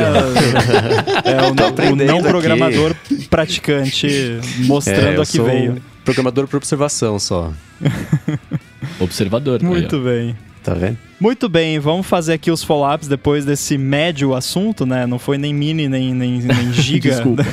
é, 1.26 1.42
o, 1.42 1.54
não, 1.58 1.92
o 1.92 1.96
não 1.96 2.22
programador 2.22 2.96
praticante 3.28 4.40
mostrando 4.68 5.20
é, 5.20 5.24
a 5.24 5.26
que 5.26 5.42
veio. 5.42 5.82
Programador 6.06 6.48
por 6.48 6.58
observação 6.58 7.18
só. 7.18 7.52
Observador. 9.00 9.60
Tá 9.60 9.66
Muito 9.66 9.96
aí, 9.96 10.04
bem. 10.04 10.38
Tá 10.64 10.76
vendo? 10.76 10.98
Muito 11.24 11.48
bem, 11.48 11.80
vamos 11.80 12.06
fazer 12.06 12.34
aqui 12.34 12.52
os 12.52 12.66
follow-ups 12.66 13.08
depois 13.08 13.46
desse 13.46 13.78
médio 13.78 14.36
assunto, 14.36 14.86
né? 14.86 15.08
Não 15.08 15.18
foi 15.18 15.38
nem 15.38 15.54
mini, 15.54 15.88
nem, 15.88 16.14
nem, 16.14 16.34
nem 16.44 16.74
giga. 16.74 17.12
Desculpa. 17.12 17.46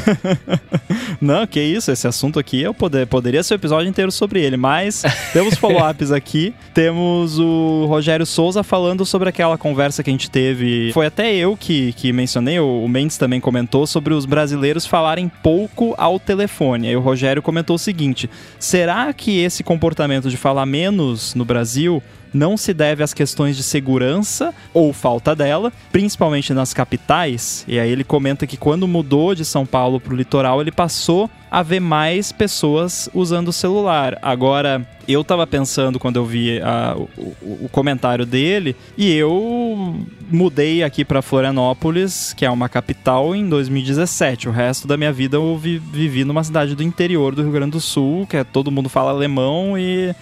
Não, 1.20 1.46
que 1.46 1.60
isso, 1.60 1.92
esse 1.92 2.08
assunto 2.08 2.38
aqui 2.38 2.60
eu 2.60 2.74
poder, 2.74 3.06
poderia 3.06 3.42
ser 3.44 3.54
o 3.54 3.56
um 3.56 3.58
episódio 3.60 3.88
inteiro 3.88 4.10
sobre 4.10 4.40
ele, 4.40 4.56
mas 4.56 5.04
temos 5.32 5.54
follow-ups 5.54 6.10
aqui. 6.10 6.52
Temos 6.74 7.38
o 7.38 7.86
Rogério 7.86 8.26
Souza 8.26 8.64
falando 8.64 9.06
sobre 9.06 9.28
aquela 9.28 9.56
conversa 9.56 10.02
que 10.02 10.10
a 10.10 10.12
gente 10.12 10.28
teve. 10.28 10.90
Foi 10.92 11.06
até 11.06 11.32
eu 11.32 11.56
que, 11.56 11.92
que 11.92 12.12
mencionei, 12.12 12.58
o 12.58 12.88
Mendes 12.88 13.18
também 13.18 13.38
comentou 13.38 13.86
sobre 13.86 14.14
os 14.14 14.26
brasileiros 14.26 14.84
falarem 14.84 15.30
pouco 15.44 15.94
ao 15.96 16.18
telefone. 16.18 16.88
Aí 16.88 16.96
o 16.96 17.00
Rogério 17.00 17.40
comentou 17.40 17.76
o 17.76 17.78
seguinte: 17.78 18.28
será 18.58 19.12
que 19.12 19.38
esse 19.38 19.62
comportamento 19.62 20.28
de 20.28 20.36
falar 20.36 20.66
menos 20.66 21.36
no 21.36 21.44
Brasil 21.44 22.02
não 22.32 22.56
se 22.56 22.72
deve 22.72 23.02
às 23.02 23.14
questões 23.14 23.56
de 23.56 23.62
segurança 23.62 24.54
ou 24.72 24.92
falta 24.92 25.34
dela, 25.34 25.72
principalmente 25.92 26.52
nas 26.52 26.72
capitais. 26.72 27.64
E 27.66 27.78
aí 27.78 27.90
ele 27.90 28.04
comenta 28.04 28.46
que 28.46 28.56
quando 28.56 28.86
mudou 28.88 29.34
de 29.34 29.44
São 29.44 29.66
Paulo 29.66 30.00
para 30.00 30.12
o 30.12 30.16
litoral, 30.16 30.60
ele 30.60 30.72
passou 30.72 31.30
a 31.50 31.62
ver 31.62 31.80
mais 31.80 32.32
pessoas 32.32 33.08
usando 33.12 33.48
o 33.48 33.52
celular. 33.52 34.18
Agora, 34.22 34.86
eu 35.08 35.24
tava 35.24 35.46
pensando 35.46 35.98
quando 35.98 36.16
eu 36.16 36.24
vi 36.24 36.60
a, 36.60 36.96
o, 36.96 37.64
o, 37.64 37.68
comentário 37.70 38.24
dele, 38.24 38.76
e 38.96 39.12
eu 39.12 39.96
mudei 40.30 40.82
aqui 40.82 41.04
para 41.04 41.22
Florianópolis, 41.22 42.32
que 42.34 42.44
é 42.44 42.50
uma 42.50 42.68
capital, 42.68 43.34
em 43.34 43.48
2017. 43.48 44.48
O 44.48 44.52
resto 44.52 44.86
da 44.86 44.96
minha 44.96 45.12
vida 45.12 45.36
eu 45.36 45.58
vi, 45.58 45.78
vivi 45.78 46.24
numa 46.24 46.44
cidade 46.44 46.74
do 46.74 46.82
interior 46.82 47.34
do 47.34 47.42
Rio 47.42 47.52
Grande 47.52 47.72
do 47.72 47.80
Sul, 47.80 48.26
que 48.26 48.36
é 48.36 48.44
todo 48.44 48.70
mundo 48.70 48.88
fala 48.88 49.10
alemão 49.10 49.76
e 49.76 50.14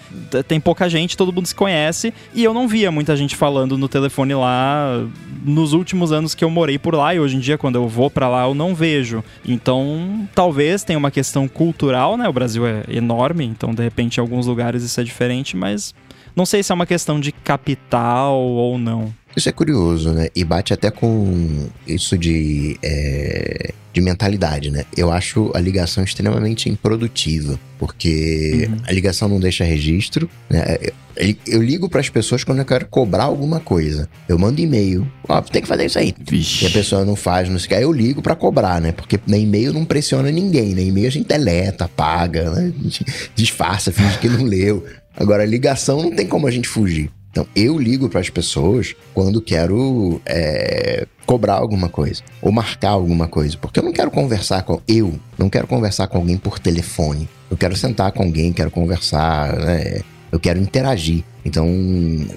tem 0.47 0.59
pouca 0.59 0.89
gente, 0.89 1.15
todo 1.15 1.33
mundo 1.33 1.45
se 1.45 1.55
conhece, 1.55 2.13
e 2.33 2.43
eu 2.43 2.53
não 2.53 2.67
via 2.67 2.91
muita 2.91 3.15
gente 3.15 3.35
falando 3.35 3.77
no 3.77 3.87
telefone 3.87 4.33
lá 4.33 5.05
nos 5.43 5.73
últimos 5.73 6.11
anos 6.11 6.33
que 6.33 6.43
eu 6.43 6.49
morei 6.49 6.77
por 6.77 6.95
lá, 6.95 7.13
e 7.13 7.19
hoje 7.19 7.35
em 7.35 7.39
dia, 7.39 7.57
quando 7.57 7.75
eu 7.75 7.87
vou 7.87 8.09
para 8.09 8.27
lá, 8.27 8.43
eu 8.43 8.53
não 8.53 8.73
vejo. 8.73 9.23
Então, 9.45 10.27
talvez 10.33 10.83
tenha 10.83 10.97
uma 10.97 11.11
questão 11.19 11.49
cultural, 11.49 12.15
né? 12.15 12.29
O 12.29 12.33
Brasil 12.33 12.65
é 12.65 12.85
enorme, 12.87 13.43
então 13.45 13.73
de 13.73 13.83
repente 13.83 14.17
em 14.17 14.21
alguns 14.21 14.47
lugares 14.47 14.83
isso 14.83 14.99
é 15.01 15.03
diferente, 15.03 15.57
mas 15.57 15.93
Não 16.35 16.45
sei 16.45 16.63
se 16.63 16.71
é 16.71 16.75
uma 16.75 16.85
questão 16.85 17.19
de 17.19 17.33
capital 17.33 18.39
ou 18.39 18.77
não. 18.77 19.13
Isso 19.35 19.49
é 19.49 19.51
curioso, 19.51 20.11
né? 20.11 20.27
E 20.35 20.43
bate 20.43 20.73
até 20.73 20.89
com 20.89 21.67
isso 21.87 22.17
de, 22.17 22.77
é, 22.83 23.73
de 23.93 24.01
mentalidade, 24.01 24.71
né? 24.71 24.85
Eu 24.95 25.11
acho 25.11 25.51
a 25.53 25.59
ligação 25.59 26.03
extremamente 26.03 26.69
improdutiva, 26.69 27.59
porque 27.77 28.67
uhum. 28.69 28.77
a 28.87 28.91
ligação 28.91 29.27
não 29.27 29.39
deixa 29.39 29.63
registro, 29.63 30.29
né? 30.49 30.77
Eu, 31.15 31.35
eu 31.47 31.61
ligo 31.61 31.89
para 31.89 31.99
as 31.99 32.09
pessoas 32.09 32.43
quando 32.43 32.59
eu 32.59 32.65
quero 32.65 32.87
cobrar 32.87 33.25
alguma 33.25 33.59
coisa. 33.59 34.09
Eu 34.27 34.39
mando 34.39 34.61
e-mail, 34.61 35.05
ó, 35.27 35.37
oh, 35.37 35.41
tem 35.41 35.61
que 35.61 35.67
fazer 35.67 35.85
isso 35.85 35.99
aí. 35.99 36.13
Vixe. 36.19 36.65
E 36.65 36.67
a 36.67 36.71
pessoa 36.71 37.03
não 37.03 37.15
faz, 37.15 37.49
não 37.49 37.59
sei 37.59 37.65
o 37.65 37.69
que. 37.69 37.75
Aí 37.75 37.83
eu 37.83 37.91
ligo 37.91 38.21
para 38.21 38.35
cobrar, 38.35 38.79
né? 38.81 38.91
Porque 38.91 39.19
na 39.27 39.37
e-mail 39.37 39.73
não 39.73 39.85
pressiona 39.85 40.31
ninguém, 40.31 40.73
né? 40.73 40.81
E-mail 40.81 41.07
a 41.07 41.11
gente 41.11 41.27
deleta, 41.27 41.85
apaga, 41.85 42.49
né? 42.51 42.73
disfarça, 43.35 43.91
finge 43.91 44.17
que 44.17 44.29
não 44.29 44.43
leu. 44.43 44.85
Agora, 45.15 45.45
ligação 45.45 46.01
não 46.01 46.15
tem 46.15 46.25
como 46.25 46.47
a 46.47 46.51
gente 46.51 46.67
fugir. 46.67 47.11
Então, 47.31 47.45
eu 47.55 47.77
ligo 47.77 48.09
para 48.09 48.19
as 48.19 48.29
pessoas 48.29 48.95
quando 49.13 49.41
quero 49.41 50.19
é, 50.25 51.07
cobrar 51.25 51.55
alguma 51.55 51.87
coisa 51.87 52.23
ou 52.41 52.51
marcar 52.51 52.89
alguma 52.89 53.27
coisa, 53.27 53.55
porque 53.57 53.79
eu 53.79 53.83
não 53.83 53.93
quero 53.93 54.09
conversar 54.09 54.63
com 54.63 54.81
eu, 54.87 55.13
não 55.37 55.49
quero 55.49 55.67
conversar 55.67 56.07
com 56.07 56.17
alguém 56.17 56.37
por 56.37 56.57
telefone. 56.57 57.29
Eu 57.49 57.57
quero 57.57 57.75
sentar 57.75 58.11
com 58.11 58.23
alguém, 58.23 58.51
quero 58.51 58.71
conversar, 58.71 59.55
né? 59.57 60.01
eu 60.31 60.39
quero 60.39 60.59
interagir. 60.59 61.23
Então, 61.43 61.67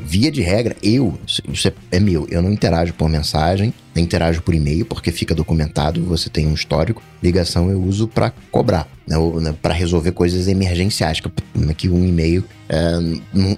via 0.05 0.31
de 0.31 0.41
regra, 0.41 0.77
eu, 0.83 1.19
isso 1.27 1.69
é, 1.69 1.73
é 1.91 2.01
meu, 2.01 2.27
eu 2.31 2.41
não 2.41 2.53
interajo 2.53 2.95
por 2.95 3.09
mensagem, 3.09 3.75
nem 3.95 4.05
interajo 4.05 4.41
por 4.43 4.55
e-mail, 4.55 4.87
porque 4.87 5.11
fica 5.11 5.35
documentado, 5.35 6.03
você 6.05 6.31
tem 6.31 6.47
um 6.47 6.55
histórico. 6.55 7.03
Ligação 7.23 7.71
eu 7.71 7.83
uso 7.83 8.07
para 8.07 8.33
cobrar, 8.51 8.89
né, 9.07 9.17
né 9.41 9.55
para 9.61 9.75
resolver 9.75 10.13
coisas 10.13 10.49
emergenciais, 10.49 11.21
que, 11.21 11.31
que 11.75 11.89
um 11.89 12.05
e-mail 12.05 12.45
é, 12.69 12.81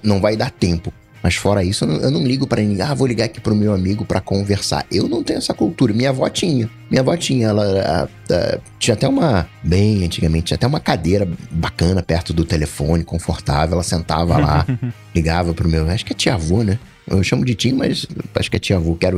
não 0.03 0.19
vai 0.19 0.35
dar 0.35 0.49
tempo. 0.49 0.91
Mas 1.25 1.33
fora 1.33 1.63
isso, 1.63 1.85
eu 1.85 1.87
não, 1.87 1.95
eu 2.01 2.11
não 2.11 2.23
ligo 2.23 2.45
para 2.45 2.61
ninguém. 2.61 2.83
Ah, 2.83 2.93
vou 2.93 3.07
ligar 3.07 3.25
aqui 3.25 3.41
pro 3.41 3.55
meu 3.55 3.73
amigo 3.73 4.05
para 4.05 4.21
conversar. 4.21 4.85
Eu 4.91 5.09
não 5.09 5.23
tenho 5.23 5.39
essa 5.39 5.55
cultura. 5.55 5.91
Minha 5.91 6.11
avó 6.11 6.29
tinha. 6.29 6.69
Minha 6.87 7.01
avó 7.01 7.17
tinha, 7.17 7.47
ela 7.47 7.63
a, 7.81 8.03
a, 8.31 8.59
tinha 8.77 8.93
até 8.93 9.07
uma, 9.07 9.49
bem 9.63 10.05
antigamente, 10.05 10.45
tinha 10.45 10.55
até 10.55 10.67
uma 10.67 10.79
cadeira 10.79 11.27
bacana 11.49 12.03
perto 12.03 12.31
do 12.31 12.45
telefone, 12.45 13.03
confortável. 13.03 13.73
Ela 13.73 13.81
sentava 13.81 14.37
lá, 14.37 14.67
ligava 15.15 15.51
pro 15.51 15.67
meu. 15.67 15.89
Acho 15.89 16.05
que 16.05 16.13
é 16.13 16.15
tia 16.15 16.35
avô, 16.35 16.61
né? 16.61 16.77
Eu 17.07 17.23
chamo 17.23 17.43
de 17.43 17.55
tio, 17.55 17.75
mas 17.75 18.05
acho 18.35 18.51
que 18.51 18.57
é 18.57 18.59
tia 18.59 18.75
avô, 18.75 18.93
que 18.93 19.07
era 19.07 19.17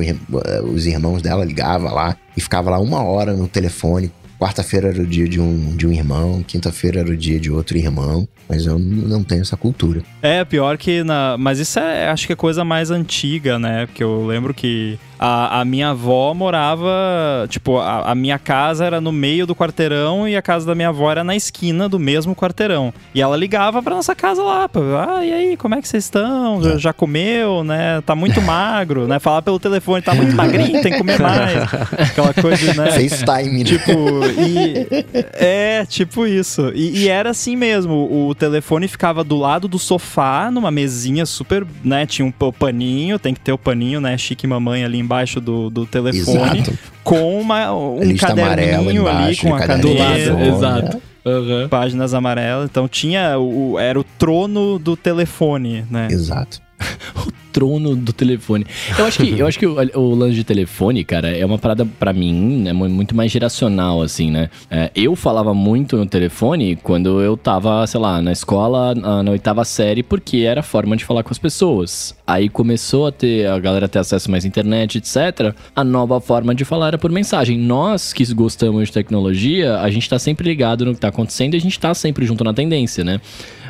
os 0.64 0.86
irmãos 0.86 1.22
dela, 1.22 1.44
ligava 1.44 1.92
lá 1.92 2.16
e 2.38 2.40
ficava 2.40 2.70
lá 2.70 2.80
uma 2.80 3.04
hora 3.04 3.34
no 3.34 3.50
telefone 3.50 4.10
Quarta-feira 4.40 4.90
era 4.90 5.02
o 5.02 5.06
dia 5.06 5.28
de 5.28 5.40
um, 5.40 5.76
de 5.76 5.88
um 5.88 5.92
irmão, 5.92 6.44
quinta-feira 6.44 7.00
era 7.00 7.10
o 7.10 7.18
dia 7.18 7.40
de 7.40 7.52
outro 7.52 7.78
irmão, 7.78 8.28
mas 8.48 8.66
eu 8.66 8.78
não 8.78 9.24
tenho 9.24 9.42
essa 9.42 9.58
cultura. 9.58 10.04
É, 10.22 10.46
pior 10.46 10.78
que 10.78 11.04
na. 11.04 11.36
Mas 11.40 11.60
isso 11.60 11.80
é, 11.80 12.08
acho 12.08 12.28
que 12.28 12.34
é 12.34 12.36
coisa 12.36 12.64
mais 12.64 12.92
antiga, 12.92 13.58
né? 13.58 13.88
Porque 13.88 14.04
eu 14.04 14.26
lembro 14.28 14.54
que 14.54 15.00
a, 15.20 15.62
a 15.62 15.66
minha 15.66 15.90
avó 15.90 16.34
morava. 16.34 17.48
Tipo, 17.50 17.78
a, 17.78 18.12
a, 18.12 18.16
minha 18.16 18.38
casa 18.38 18.86
era 18.86 19.02
no 19.02 19.12
meio 19.12 19.46
do 19.48 19.56
quarteirão 19.56 20.28
e 20.28 20.36
a 20.36 20.42
casa 20.42 20.66
da 20.66 20.76
minha 20.76 20.90
avó 20.90 21.12
era 21.12 21.24
na 21.24 21.36
esquina 21.36 21.90
do 21.90 22.00
mesmo 22.00 22.36
quarteirão. 22.36 22.94
E 23.14 23.22
ela 23.22 23.36
ligava 23.36 23.82
pra 23.82 23.96
nossa 23.96 24.16
casa 24.16 24.44
lá. 24.44 24.70
Pra, 24.70 24.82
ah, 25.18 25.26
e 25.26 25.34
aí, 25.34 25.58
como 25.58 25.76
é 25.76 25.82
que 25.82 25.88
vocês 25.88 26.04
estão? 26.04 26.62
Já, 26.62 26.74
é. 26.74 26.78
já 26.78 26.94
comeu, 26.94 27.64
né? 27.64 28.02
Tá 28.06 28.16
muito 28.16 28.42
magro, 28.42 29.08
né? 29.08 29.20
Falar 29.20 29.42
pelo 29.42 29.60
telefone, 29.60 30.02
tá 30.02 30.14
muito 30.14 30.36
magrinho, 30.36 30.82
tem 30.82 30.92
que 30.92 30.98
comer 30.98 31.20
mais. 31.20 31.74
Aquela 32.12 32.34
coisa, 32.34 32.74
né? 32.74 32.92
FaceTime, 32.92 33.60
né? 33.60 33.64
Tipo, 33.64 33.92
e. 34.38 35.06
É, 35.34 35.86
tipo 35.86 36.26
isso. 36.26 36.72
E, 36.74 37.04
e 37.04 37.08
era 37.08 37.32
assim 37.32 37.56
mesmo. 37.56 38.28
O 38.30 38.36
telefone 38.36 38.88
ficava 38.88 39.24
do 39.24 39.38
lado 39.38 39.68
do 39.68 39.80
sofá, 39.80 40.50
numa 40.52 40.70
mesinha 40.70 41.26
super, 41.26 41.66
né? 41.84 42.06
Tinha 42.06 42.26
um 42.26 42.52
paninho, 42.52 43.18
tem 43.18 43.34
que 43.34 43.40
ter 43.40 43.52
o 43.52 43.58
paninho, 43.58 44.00
né? 44.00 44.18
Chique 44.18 44.46
mamãe 44.46 44.84
ali 44.84 44.98
embaixo 45.08 45.40
do, 45.40 45.70
do 45.70 45.86
telefone. 45.86 46.60
Exato. 46.60 46.78
Com 47.04 47.40
uma, 47.40 47.74
um 47.74 48.04
Lista 48.04 48.28
caderninho 48.28 49.08
ali, 49.08 49.38
com 49.38 49.56
a 49.56 49.60
caneta. 49.60 50.46
Exato. 50.46 51.02
Uhum. 51.26 51.68
Páginas 51.70 52.14
amarelas. 52.14 52.70
Então 52.70 52.88
tinha 52.88 53.40
o, 53.40 53.80
era 53.80 54.00
o 54.00 54.04
trono 54.04 54.78
do 54.78 54.96
telefone, 54.98 55.86
né? 55.90 56.08
Exato. 56.12 56.62
o 57.16 57.32
trono 57.52 57.96
do 57.96 58.14
telefone. 58.14 58.66
Eu 58.98 59.06
acho 59.06 59.18
que, 59.20 59.40
eu 59.40 59.48
acho 59.48 59.58
que 59.58 59.66
o, 59.66 59.76
o 60.00 60.16
lance 60.16 60.36
de 60.36 60.44
telefone, 60.44 61.04
cara, 61.04 61.36
é 61.36 61.44
uma 61.46 61.58
parada 61.58 61.86
para 61.86 62.14
mim, 62.14 62.62
né, 62.62 62.74
muito 62.74 63.16
mais 63.16 63.32
geracional, 63.32 64.02
assim, 64.02 64.30
né? 64.30 64.50
É, 64.70 64.92
eu 64.96 65.16
falava 65.16 65.54
muito 65.54 65.98
no 65.98 66.06
telefone 66.06 66.76
quando 66.76 67.20
eu 67.22 67.36
tava, 67.36 67.86
sei 67.88 68.00
lá, 68.00 68.22
na 68.22 68.32
escola, 68.32 68.94
na, 68.94 69.24
na, 69.24 69.32
oitava 69.32 69.66
série, 69.66 70.04
porque 70.04 70.38
era 70.38 70.60
a 70.60 70.64
forma 70.64 70.96
de 70.96 71.04
falar 71.04 71.24
com 71.24 71.32
as 71.32 71.40
pessoas. 71.40 72.16
Aí 72.28 72.48
começou 72.48 73.08
a 73.08 73.12
ter, 73.12 73.48
a 73.48 73.58
galera 73.58 73.88
ter 73.88 74.00
acesso 74.00 74.30
mais 74.30 74.46
à 74.46 74.48
internet, 74.48 75.00
etc. 75.00 75.56
A 75.76 75.84
nova 75.84 76.22
forma 76.22 76.54
de 76.54 76.64
falar 76.64 76.90
era 76.90 76.98
por 76.98 77.12
mensagem. 77.12 77.58
Nós 77.58 78.14
que 78.14 78.24
gostamos 78.34 78.90
de 78.90 78.94
tecnologia, 78.94 79.80
a 79.80 79.90
gente 79.90 80.08
tá 80.08 80.20
sempre 80.20 80.48
ligado 80.48 80.86
no 80.86 80.94
que 80.94 81.00
tá 81.00 81.08
acontecendo 81.08 81.56
e 81.56 81.58
a 81.58 81.62
gente 81.62 81.80
tá 81.80 81.94
sempre 81.94 82.26
junto 82.26 82.44
na 82.44 82.54
tendência, 82.54 83.04
né? 83.04 83.20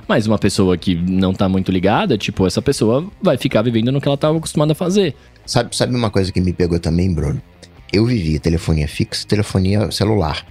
Mas 0.08 0.26
uma 0.26 0.38
pessoa 0.38 0.78
que 0.78 0.96
não 0.96 1.34
tá 1.34 1.50
muito 1.50 1.72
ligada, 1.72 2.17
tipo, 2.17 2.48
essa 2.48 2.62
pessoa 2.62 3.06
vai 3.22 3.38
ficar 3.38 3.62
vivendo 3.62 3.91
no 3.91 4.00
que 4.00 4.08
ela 4.08 4.15
estava 4.15 4.38
acostumada 4.38 4.72
a 4.72 4.76
fazer. 4.76 5.13
Sabe, 5.46 5.76
sabe 5.76 5.96
uma 5.96 6.10
coisa 6.10 6.32
que 6.32 6.39
me 6.39 6.54
pegou 6.54 6.80
também, 6.80 7.13
Bruno? 7.13 7.41
Eu 7.91 8.06
vivia 8.06 8.39
telefonia 8.39 8.88
fixa, 8.88 9.28
telefonia 9.28 9.91
celular. 9.91 10.46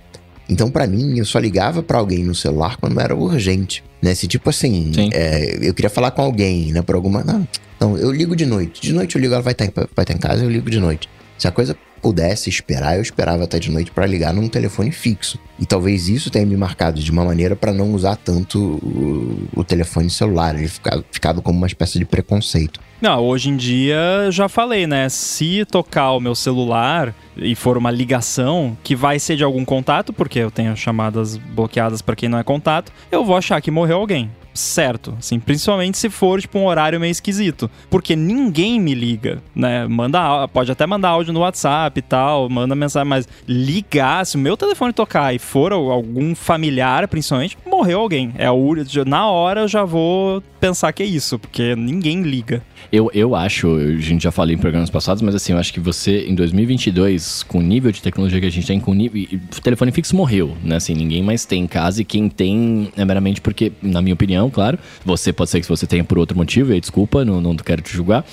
Então, 0.49 0.71
para 0.71 0.87
mim, 0.87 1.19
eu 1.19 1.25
só 1.25 1.38
ligava 1.38 1.83
para 1.83 1.99
alguém 1.99 2.25
no 2.25 2.35
celular 2.35 2.77
quando 2.77 3.01
era 3.01 3.14
urgente, 3.14 3.83
né? 4.01 4.14
Se 4.14 4.29
tipo 4.29 4.49
assim, 4.49 4.92
é, 5.12 5.59
eu 5.69 5.75
queria 5.75 5.90
falar 5.90 6.12
com 6.12 6.23
alguém, 6.23 6.73
né? 6.73 6.83
Por 6.83 6.95
alguma. 6.95 7.25
Não, 7.25 7.49
não, 7.81 7.99
eu 7.99 8.12
ligo 8.12 8.37
de 8.37 8.47
noite. 8.47 8.81
De 8.81 8.92
noite 8.92 9.16
eu 9.16 9.21
ligo, 9.21 9.35
ela 9.35 9.42
vai 9.42 9.53
estar, 9.53 9.69
tá 9.69 9.88
vai 9.95 10.05
tá 10.05 10.12
em 10.12 10.19
casa, 10.19 10.45
eu 10.45 10.51
ligo 10.51 10.71
de 10.71 10.79
noite. 10.79 11.09
Se 11.37 11.49
a 11.49 11.51
coisa 11.51 11.77
pudesse 12.07 12.49
esperar, 12.49 12.95
eu 12.95 13.03
esperava 13.03 13.42
até 13.42 13.59
de 13.59 13.69
noite 13.69 13.90
para 13.90 14.07
ligar 14.07 14.33
num 14.33 14.49
telefone 14.49 14.92
fixo. 14.92 15.40
E 15.59 15.66
talvez 15.66 16.09
isso 16.09 16.31
tenha 16.31 16.47
me 16.47 16.57
marcado 16.57 17.01
de 17.01 17.11
uma 17.11 17.25
maneira 17.25 17.57
para 17.57 17.73
não 17.73 17.92
usar 17.92 18.14
tanto 18.14 18.61
o, 18.61 19.49
o, 19.57 19.64
telefone 19.64 20.09
celular. 20.09 20.55
Ele 20.55 20.69
ficava, 20.69 21.05
ficava 21.11 21.42
como 21.42 21.59
uma 21.59 21.66
espécie 21.66 21.99
de 21.99 22.05
preconceito. 22.05 22.79
Não, 23.03 23.21
hoje 23.25 23.49
em 23.49 23.57
dia 23.57 24.31
já 24.31 24.49
falei, 24.49 24.87
né? 24.87 25.09
Se 25.09 25.64
tocar 25.64 26.12
o 26.12 26.21
meu 26.21 26.37
celular 26.37 27.12
e 27.37 27.57
for 27.57 27.77
uma 27.77 27.90
ligação 27.90 28.79
que 28.85 28.95
vai 28.95 29.19
ser 29.19 29.35
de 29.35 29.42
algum 29.42 29.64
contato, 29.64 30.12
porque 30.12 30.38
eu 30.38 30.51
tenho 30.53 30.77
chamadas 30.77 31.37
bloqueadas 31.37 32.01
para 32.01 32.14
quem 32.14 32.29
não 32.29 32.38
é 32.38 32.45
contato, 32.45 32.92
eu 33.11 33.25
vou 33.25 33.37
achar 33.37 33.61
que 33.61 33.69
morreu 33.69 33.97
alguém 33.97 34.31
certo, 34.57 35.14
assim, 35.19 35.38
principalmente 35.38 35.99
se 35.99 36.11
for 36.11 36.40
tipo 36.40 36.59
um 36.59 36.66
horário 36.66 37.01
meio 37.01 37.11
esquisito, 37.11 37.71
porque 37.90 38.16
ninguém 38.16 38.81
me 38.81 38.95
liga, 38.95 39.42
né? 39.55 39.87
Manda, 39.87 40.49
pode 40.49 40.71
até 40.71 40.87
mandar 40.87 41.11
áudio 41.11 41.33
no 41.33 41.40
WhatsApp 41.40 41.99
e 41.99 42.03
tal, 42.03 42.49
manda 42.49 42.75
mensagem, 42.75 43.09
mas 43.09 43.29
ligar, 43.47 44.25
se 44.27 44.37
o 44.37 44.40
meu 44.40 44.57
telefone 44.57 44.92
tocar 44.92 45.35
e 45.35 45.38
for 45.38 45.73
algum 45.73 46.35
familiar, 46.35 47.07
principalmente, 47.09 47.57
morreu 47.66 48.01
alguém. 48.01 48.35
É 48.37 48.51
o 48.51 48.66
na 49.07 49.31
hora 49.31 49.61
eu 49.62 49.69
já 49.69 49.85
vou 49.85 50.42
pensar 50.61 50.92
que 50.92 51.03
é 51.03 51.07
isso, 51.07 51.38
porque 51.38 51.77
ninguém 51.77 52.23
liga. 52.23 52.62
Eu, 52.92 53.11
eu 53.12 53.35
acho, 53.35 53.77
a 53.77 54.01
gente 54.01 54.22
já 54.22 54.31
falou 54.31 54.53
em 54.53 54.59
programas 54.59 54.90
passados, 54.90 55.22
mas 55.22 55.35
assim, 55.35 55.53
eu 55.53 55.59
acho 55.59 55.72
que 55.72 55.81
você, 55.81 56.27
em 56.27 56.35
2022, 56.35 57.42
com 57.42 57.59
o 57.59 57.62
nível 57.62 57.90
de 57.90 58.01
tecnologia 58.01 58.40
que 58.40 58.46
a 58.46 58.51
gente 58.51 58.66
tem, 58.66 58.79
com 58.79 58.92
o 58.92 58.94
nível. 58.94 59.22
O 59.57 59.61
telefone 59.61 59.90
fixo 59.92 60.14
morreu, 60.14 60.57
né? 60.62 60.77
Assim, 60.77 60.94
ninguém 60.94 61.22
mais 61.22 61.44
tem 61.44 61.64
em 61.64 61.66
casa 61.66 62.03
e 62.03 62.05
quem 62.05 62.29
tem 62.29 62.92
é 62.96 63.05
meramente 63.05 63.40
porque, 63.40 63.72
na 63.83 64.01
minha 64.01 64.14
opinião, 64.14 64.49
claro, 64.51 64.79
você 65.05 65.33
pode 65.33 65.51
ser 65.51 65.61
que 65.61 65.68
você 65.68 65.87
tenha 65.87 66.05
por 66.05 66.18
outro 66.18 66.37
motivo, 66.37 66.70
e 66.70 66.75
aí, 66.75 66.81
desculpa, 66.81 67.25
não, 67.25 67.40
não 67.40 67.57
quero 67.57 67.83
te 67.83 67.92
julgar, 67.92 68.25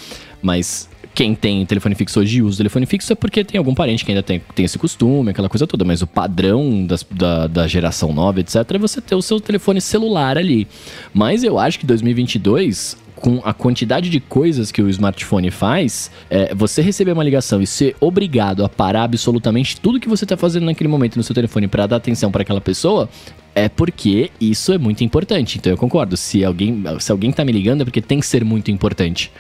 mas 0.42 0.90
quem 1.14 1.36
tem 1.36 1.64
telefone 1.66 1.94
fixo 1.94 2.20
hoje 2.20 2.42
usa 2.42 2.58
telefone 2.58 2.88
fixo 2.88 3.14
é 3.14 3.16
porque 3.16 3.44
tem 3.44 3.60
algum 3.60 3.76
parente 3.76 4.04
que 4.04 4.12
ainda 4.12 4.24
tem, 4.24 4.42
tem 4.56 4.66
esse 4.66 4.80
costume, 4.80 5.30
aquela 5.30 5.48
coisa 5.48 5.68
toda. 5.68 5.86
Mas 5.86 6.02
o 6.02 6.08
padrão 6.08 6.86
das, 6.86 7.06
da, 7.10 7.46
da 7.46 7.68
geração 7.68 8.12
nova, 8.12 8.40
etc., 8.40 8.56
é 8.74 8.78
você 8.80 9.00
ter 9.00 9.14
o 9.14 9.22
seu 9.22 9.40
telefone 9.40 9.80
celular 9.80 10.38
ali. 10.38 10.68
Mas 11.14 11.44
eu 11.44 11.60
acho 11.60 11.80
que 11.80 11.86
2022 11.86 12.98
com 13.24 13.40
a 13.46 13.54
quantidade 13.54 14.10
de 14.10 14.20
coisas 14.20 14.70
que 14.70 14.82
o 14.82 14.90
smartphone 14.90 15.50
faz, 15.50 16.12
é, 16.30 16.54
você 16.54 16.82
receber 16.82 17.14
uma 17.14 17.24
ligação 17.24 17.62
e 17.62 17.66
ser 17.66 17.96
obrigado 18.02 18.66
a 18.66 18.68
parar 18.68 19.04
absolutamente 19.04 19.80
tudo 19.80 19.98
que 19.98 20.10
você 20.10 20.26
está 20.26 20.36
fazendo 20.36 20.66
naquele 20.66 20.90
momento 20.90 21.16
no 21.16 21.24
seu 21.24 21.34
telefone 21.34 21.70
para 21.70 21.88
dar 21.88 21.96
atenção 21.96 22.30
para 22.30 22.42
aquela 22.42 22.60
pessoa, 22.60 23.08
é 23.56 23.70
porque 23.70 24.30
isso 24.42 24.74
é 24.74 24.78
muito 24.78 25.06
importante. 25.06 25.58
Então 25.58 25.72
eu 25.72 25.78
concordo. 25.78 26.18
Se 26.18 26.44
alguém, 26.44 26.84
se 27.00 27.14
alguém 27.14 27.32
tá 27.32 27.46
me 27.46 27.54
ligando 27.54 27.84
é 27.84 27.86
porque 27.86 28.02
tem 28.02 28.20
que 28.20 28.26
ser 28.26 28.44
muito 28.44 28.70
importante. 28.70 29.32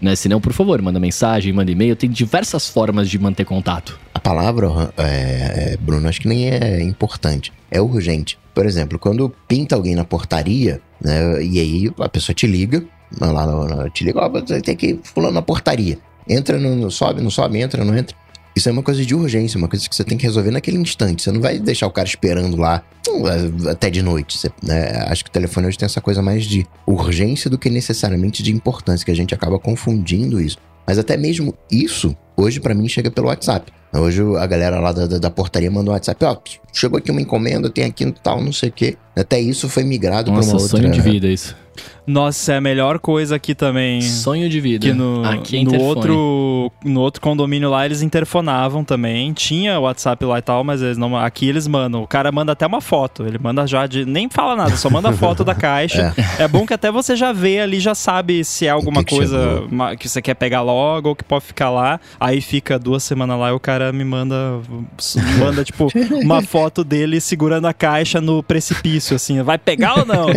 Né? 0.00 0.14
Se 0.14 0.28
não, 0.28 0.40
por 0.40 0.52
favor, 0.52 0.80
manda 0.80 1.00
mensagem, 1.00 1.52
manda 1.52 1.72
e-mail. 1.72 1.96
Tem 1.96 2.08
diversas 2.08 2.68
formas 2.68 3.10
de 3.10 3.18
manter 3.18 3.44
contato. 3.44 3.98
A 4.14 4.20
palavra, 4.20 4.68
é, 4.96 5.76
Bruno, 5.80 6.08
acho 6.08 6.20
que 6.20 6.28
nem 6.28 6.48
é 6.48 6.80
importante. 6.80 7.52
É 7.68 7.80
urgente. 7.80 8.38
Por 8.54 8.66
exemplo, 8.66 9.00
quando 9.00 9.34
pinta 9.48 9.74
alguém 9.74 9.96
na 9.96 10.04
portaria, 10.04 10.80
né, 11.00 11.42
e 11.42 11.58
aí 11.58 11.90
a 11.98 12.08
pessoa 12.08 12.34
te 12.34 12.46
liga, 12.46 12.84
lá 13.20 13.46
no, 13.46 13.66
no, 13.66 13.90
te 13.90 14.04
liga, 14.04 14.20
ó, 14.20 14.28
você 14.28 14.60
tem 14.60 14.76
que 14.76 14.86
ir 14.88 15.00
fulano 15.02 15.34
na 15.34 15.42
portaria. 15.42 15.98
Entra, 16.28 16.58
no, 16.58 16.90
sobe, 16.90 17.20
não 17.20 17.30
sobe, 17.30 17.60
entra, 17.60 17.84
não 17.84 17.96
entra. 17.96 18.16
Isso 18.54 18.68
é 18.68 18.72
uma 18.72 18.82
coisa 18.82 19.04
de 19.04 19.14
urgência, 19.14 19.56
uma 19.56 19.68
coisa 19.68 19.88
que 19.88 19.94
você 19.94 20.04
tem 20.04 20.18
que 20.18 20.24
resolver 20.24 20.50
naquele 20.50 20.76
instante. 20.76 21.22
Você 21.22 21.32
não 21.32 21.40
vai 21.40 21.58
deixar 21.58 21.86
o 21.86 21.90
cara 21.90 22.06
esperando 22.06 22.56
lá 22.56 22.82
hum, 23.08 23.22
até 23.68 23.88
de 23.88 24.02
noite. 24.02 24.36
Você, 24.36 24.50
né? 24.62 25.04
Acho 25.08 25.24
que 25.24 25.30
o 25.30 25.32
telefone 25.32 25.66
hoje 25.66 25.78
tem 25.78 25.86
essa 25.86 26.02
coisa 26.02 26.20
mais 26.20 26.44
de 26.44 26.66
urgência 26.86 27.48
do 27.48 27.58
que 27.58 27.70
necessariamente 27.70 28.42
de 28.42 28.52
importância, 28.52 29.04
que 29.04 29.10
a 29.10 29.16
gente 29.16 29.34
acaba 29.34 29.58
confundindo 29.58 30.40
isso. 30.40 30.58
Mas 30.86 30.98
até 30.98 31.16
mesmo 31.16 31.54
isso, 31.70 32.14
hoje 32.36 32.60
para 32.60 32.74
mim 32.74 32.88
chega 32.88 33.10
pelo 33.10 33.28
WhatsApp. 33.28 33.72
Hoje 33.92 34.22
a 34.38 34.46
galera 34.46 34.80
lá 34.80 34.92
da, 34.92 35.06
da 35.06 35.30
portaria 35.30 35.70
mandou 35.70 35.92
um 35.92 35.94
WhatsApp, 35.94 36.24
ó, 36.24 36.36
chegou 36.72 36.98
aqui 36.98 37.10
uma 37.10 37.20
encomenda, 37.20 37.68
tem 37.68 37.84
aqui 37.84 38.06
no 38.06 38.12
tal, 38.12 38.42
não 38.42 38.52
sei 38.52 38.70
o 38.70 38.72
quê. 38.72 38.96
Até 39.14 39.38
isso 39.38 39.68
foi 39.68 39.84
migrado 39.84 40.32
para 40.32 40.40
uma 40.40 40.52
outra... 40.52 40.68
sonho 40.68 40.90
de 40.90 41.00
vida 41.00 41.28
isso. 41.28 41.54
Nossa, 42.06 42.54
é 42.54 42.56
a 42.56 42.60
melhor 42.60 42.98
coisa 42.98 43.36
aqui 43.36 43.54
também. 43.54 44.00
Sonho 44.02 44.48
de 44.48 44.60
vida. 44.60 44.86
Que 44.86 44.92
no, 44.92 45.24
aqui 45.24 45.58
é 45.58 45.62
no 45.62 45.80
outro 45.80 46.72
no 46.84 47.00
outro 47.00 47.20
condomínio 47.20 47.70
lá 47.70 47.86
eles 47.86 48.02
interfonavam 48.02 48.84
também. 48.84 49.32
Tinha 49.32 49.78
WhatsApp 49.78 50.24
lá 50.24 50.38
e 50.38 50.42
tal, 50.42 50.64
mas 50.64 50.82
eles 50.82 50.98
não. 50.98 51.16
Aqui 51.16 51.48
eles 51.48 51.68
mandam. 51.68 52.02
O 52.02 52.06
cara 52.06 52.32
manda 52.32 52.52
até 52.52 52.66
uma 52.66 52.80
foto. 52.80 53.24
Ele 53.24 53.38
manda 53.38 53.66
já 53.66 53.86
de. 53.86 54.04
Nem 54.04 54.28
fala 54.28 54.56
nada, 54.56 54.76
só 54.76 54.90
manda 54.90 55.10
a 55.10 55.12
foto 55.12 55.44
da 55.44 55.54
caixa. 55.54 56.12
É. 56.38 56.44
é. 56.44 56.48
bom 56.48 56.66
que 56.66 56.74
até 56.74 56.90
você 56.90 57.16
já 57.16 57.32
vê 57.32 57.60
ali, 57.60 57.80
já 57.80 57.94
sabe 57.94 58.44
se 58.44 58.66
é 58.66 58.70
alguma 58.70 59.02
que 59.02 59.14
coisa 59.14 59.62
que, 59.92 59.96
que 59.98 60.08
você 60.08 60.20
quer 60.20 60.34
pegar 60.34 60.60
logo 60.62 61.10
ou 61.10 61.16
que 61.16 61.24
pode 61.24 61.44
ficar 61.44 61.70
lá. 61.70 61.98
Aí 62.20 62.40
fica 62.40 62.78
duas 62.78 63.02
semanas 63.02 63.38
lá 63.38 63.50
e 63.50 63.52
o 63.52 63.60
cara 63.60 63.81
me 63.90 64.04
manda. 64.04 64.60
Manda, 65.38 65.64
tipo, 65.64 65.88
uma 66.22 66.42
foto 66.46 66.84
dele 66.84 67.20
segurando 67.20 67.66
a 67.66 67.72
caixa 67.72 68.20
no 68.20 68.42
precipício, 68.42 69.16
assim. 69.16 69.42
Vai 69.42 69.56
pegar 69.58 70.00
ou 70.00 70.06
não? 70.06 70.26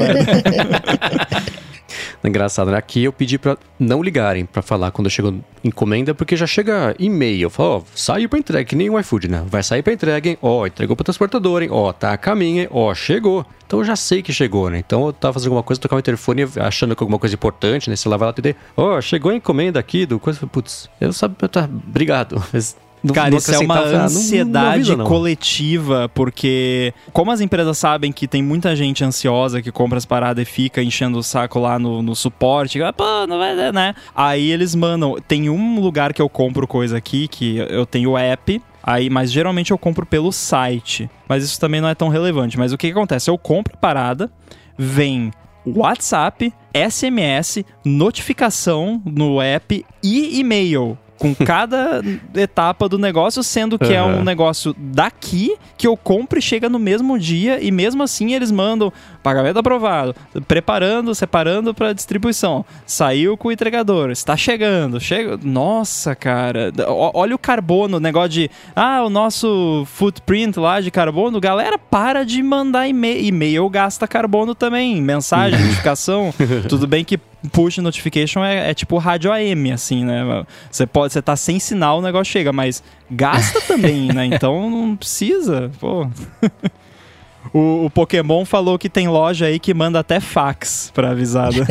Engraçado, 2.24 2.72
né? 2.72 2.78
Aqui 2.78 3.04
eu 3.04 3.14
pedi 3.14 3.38
para 3.38 3.58
não 3.80 4.02
ligarem 4.02 4.46
para 4.46 4.62
falar 4.62 4.92
quando 4.92 5.10
chegou 5.10 5.36
encomenda, 5.64 6.14
porque 6.14 6.36
já 6.36 6.48
chega 6.48 6.96
e-mail. 6.98 7.50
Fala, 7.50 7.78
ó, 7.78 7.82
saiu 7.94 8.28
pra 8.28 8.40
entrega, 8.40 8.66
que 8.66 8.76
nem 8.76 8.90
o 8.90 9.00
iFood, 9.00 9.28
né? 9.28 9.44
Vai 9.48 9.62
sair 9.62 9.84
pra 9.84 9.94
entrega, 9.94 10.30
hein? 10.30 10.38
Ó, 10.42 10.66
entregou 10.66 10.96
pro 10.96 11.04
transportador, 11.04 11.62
hein? 11.62 11.70
Ó, 11.72 11.92
tá 11.94 12.14
a 12.14 12.18
caminho, 12.18 12.62
hein? 12.62 12.68
Ó, 12.72 12.94
chegou. 12.94 13.46
Então 13.66 13.80
eu 13.80 13.86
já 13.86 13.96
sei 13.96 14.22
que 14.22 14.32
chegou, 14.34 14.70
né? 14.70 14.80
Então 14.80 15.08
eu 15.08 15.14
tava 15.14 15.34
fazendo 15.34 15.50
alguma 15.50 15.64
coisa, 15.64 15.82
tocava 15.82 16.00
o 16.00 16.04
telefone 16.04 16.48
achando 16.58 16.96
que 16.96 17.04
alguma 17.04 17.20
coisa 17.20 17.36
importante, 17.36 17.90
né? 17.90 17.96
Você 17.96 18.08
lá 18.10 18.18
vai 18.18 18.28
lá 18.28 18.32
atender. 18.32 18.56
Ó, 18.76 19.00
chegou 19.02 19.32
a 19.32 19.36
encomenda 19.36 19.80
aqui 19.80 20.06
do 20.06 20.20
coisa. 20.20 20.46
Putz, 20.48 20.90
eu 21.00 21.12
sabe, 21.14 21.36
tá, 21.48 21.70
obrigado. 21.88 22.42
Mas 22.54 22.76
Cara, 23.14 23.36
isso 23.36 23.54
é 23.54 23.60
uma 23.60 23.80
ansiedade 23.80 24.92
não, 24.92 25.00
não 25.00 25.06
coletiva, 25.06 26.10
porque 26.14 26.94
como 27.12 27.32
as 27.32 27.42
empresas 27.42 27.78
sabem 27.78 28.12
que 28.12 28.28
tem 28.28 28.42
muita 28.42 28.76
gente 28.76 29.04
ansiosa 29.04 29.62
que 29.62 29.72
compra 29.72 29.98
as 29.98 30.06
paradas 30.06 30.42
e 30.42 30.46
fica 30.46 30.82
enchendo 30.82 31.18
o 31.18 31.24
saco 31.24 31.60
lá 31.60 31.78
no, 31.78 32.02
no 32.02 32.16
suporte, 32.16 32.80
pô, 32.96 33.28
não 33.28 33.38
vai, 33.38 33.72
né? 33.72 33.94
Aí 34.16 34.52
eles 34.52 34.76
mandam. 34.76 35.16
Tem 35.28 35.50
um 35.50 35.80
lugar 35.80 36.14
que 36.14 36.22
eu 36.22 36.30
compro 36.30 36.68
coisa 36.68 36.98
aqui, 36.98 37.28
que 37.28 37.58
eu 37.58 37.86
tenho 37.86 38.12
o 38.12 38.18
app, 38.18 38.62
Aí, 38.88 39.10
mas 39.10 39.32
geralmente 39.32 39.72
eu 39.72 39.80
compro 39.80 40.06
pelo 40.06 40.32
site. 40.32 41.10
Mas 41.28 41.44
isso 41.44 41.60
também 41.60 41.82
não 41.82 41.90
é 41.90 41.96
tão 41.96 42.08
relevante. 42.08 42.56
Mas 42.56 42.72
o 42.72 42.78
que, 42.78 42.86
que 42.86 42.94
acontece? 42.94 43.32
Eu 43.32 43.38
compro 43.38 43.74
a 43.74 43.78
parada, 43.78 44.32
vem 44.78 45.32
WhatsApp, 45.66 46.54
SMS, 46.72 47.66
notificação 47.84 49.02
no 49.04 49.42
app 49.42 49.84
e 50.04 50.40
e-mail 50.40 50.96
com 51.18 51.34
cada 51.34 52.02
etapa 52.36 52.90
do 52.90 52.98
negócio, 52.98 53.42
sendo 53.44 53.80
que 53.80 53.86
uhum. 53.86 53.94
é 53.94 54.04
um 54.04 54.24
negócio 54.24 54.76
daqui 54.78 55.56
que 55.78 55.88
eu 55.88 55.96
compro 55.96 56.40
e 56.40 56.42
chega 56.42 56.70
no 56.70 56.80
mesmo 56.80 57.18
dia 57.18 57.64
e 57.64 57.72
mesmo 57.72 58.04
assim 58.04 58.34
eles 58.34 58.52
mandam 58.52 58.92
pagamento 59.24 59.58
aprovado, 59.58 60.16
preparando, 60.48 61.16
separando 61.16 61.74
para 61.74 61.94
distribuição. 61.94 62.66
Saiu 62.86 63.38
com 63.38 63.48
o 63.48 63.52
entregador, 63.52 64.12
está 64.12 64.38
chegando, 64.38 65.00
chega. 65.00 65.40
Nossa, 65.42 66.16
cara, 66.16 66.72
olha 66.88 67.36
o 67.36 67.40
carbono, 67.40 68.00
negócio 68.00 68.30
de 68.30 68.52
ah, 68.76 69.04
o 69.04 69.10
nosso 69.10 69.84
footprint 69.88 70.58
lá 70.58 70.82
de 70.82 70.92
carbono, 70.92 71.40
galera, 71.40 71.78
para 71.78 72.24
de 72.24 72.42
mandar 72.44 72.88
e-mail, 72.88 73.26
e-mail 73.26 73.70
gasta 73.70 74.08
carbono 74.08 74.54
também, 74.54 75.02
mensagem, 75.02 75.60
notificação. 75.64 76.34
Tudo 76.68 76.86
bem 76.86 77.04
que 77.04 77.20
push 77.46 77.78
notification 77.78 78.44
é, 78.44 78.72
é, 78.72 78.74
tipo 78.74 78.98
rádio 78.98 79.32
AM, 79.32 79.72
assim, 79.72 80.04
né? 80.04 80.46
Você 80.70 80.86
pode, 80.86 81.14
você 81.14 81.22
tá 81.22 81.36
sem 81.36 81.60
sinal, 81.60 82.00
o 82.00 82.02
negócio 82.02 82.32
chega, 82.32 82.52
mas 82.52 82.84
gasta 83.10 83.62
também, 83.68 84.12
né? 84.14 84.26
Então 84.26 84.70
não 84.70 84.96
precisa, 84.96 85.72
pô. 85.80 86.08
O, 87.54 87.86
o, 87.86 87.90
Pokémon 87.90 88.44
falou 88.44 88.78
que 88.78 88.90
tem 88.90 89.08
loja 89.08 89.46
aí 89.46 89.60
que 89.60 89.74
manda 89.74 90.00
até 90.00 90.20
fax 90.20 90.92
pra 90.94 91.12
avisada. 91.12 91.66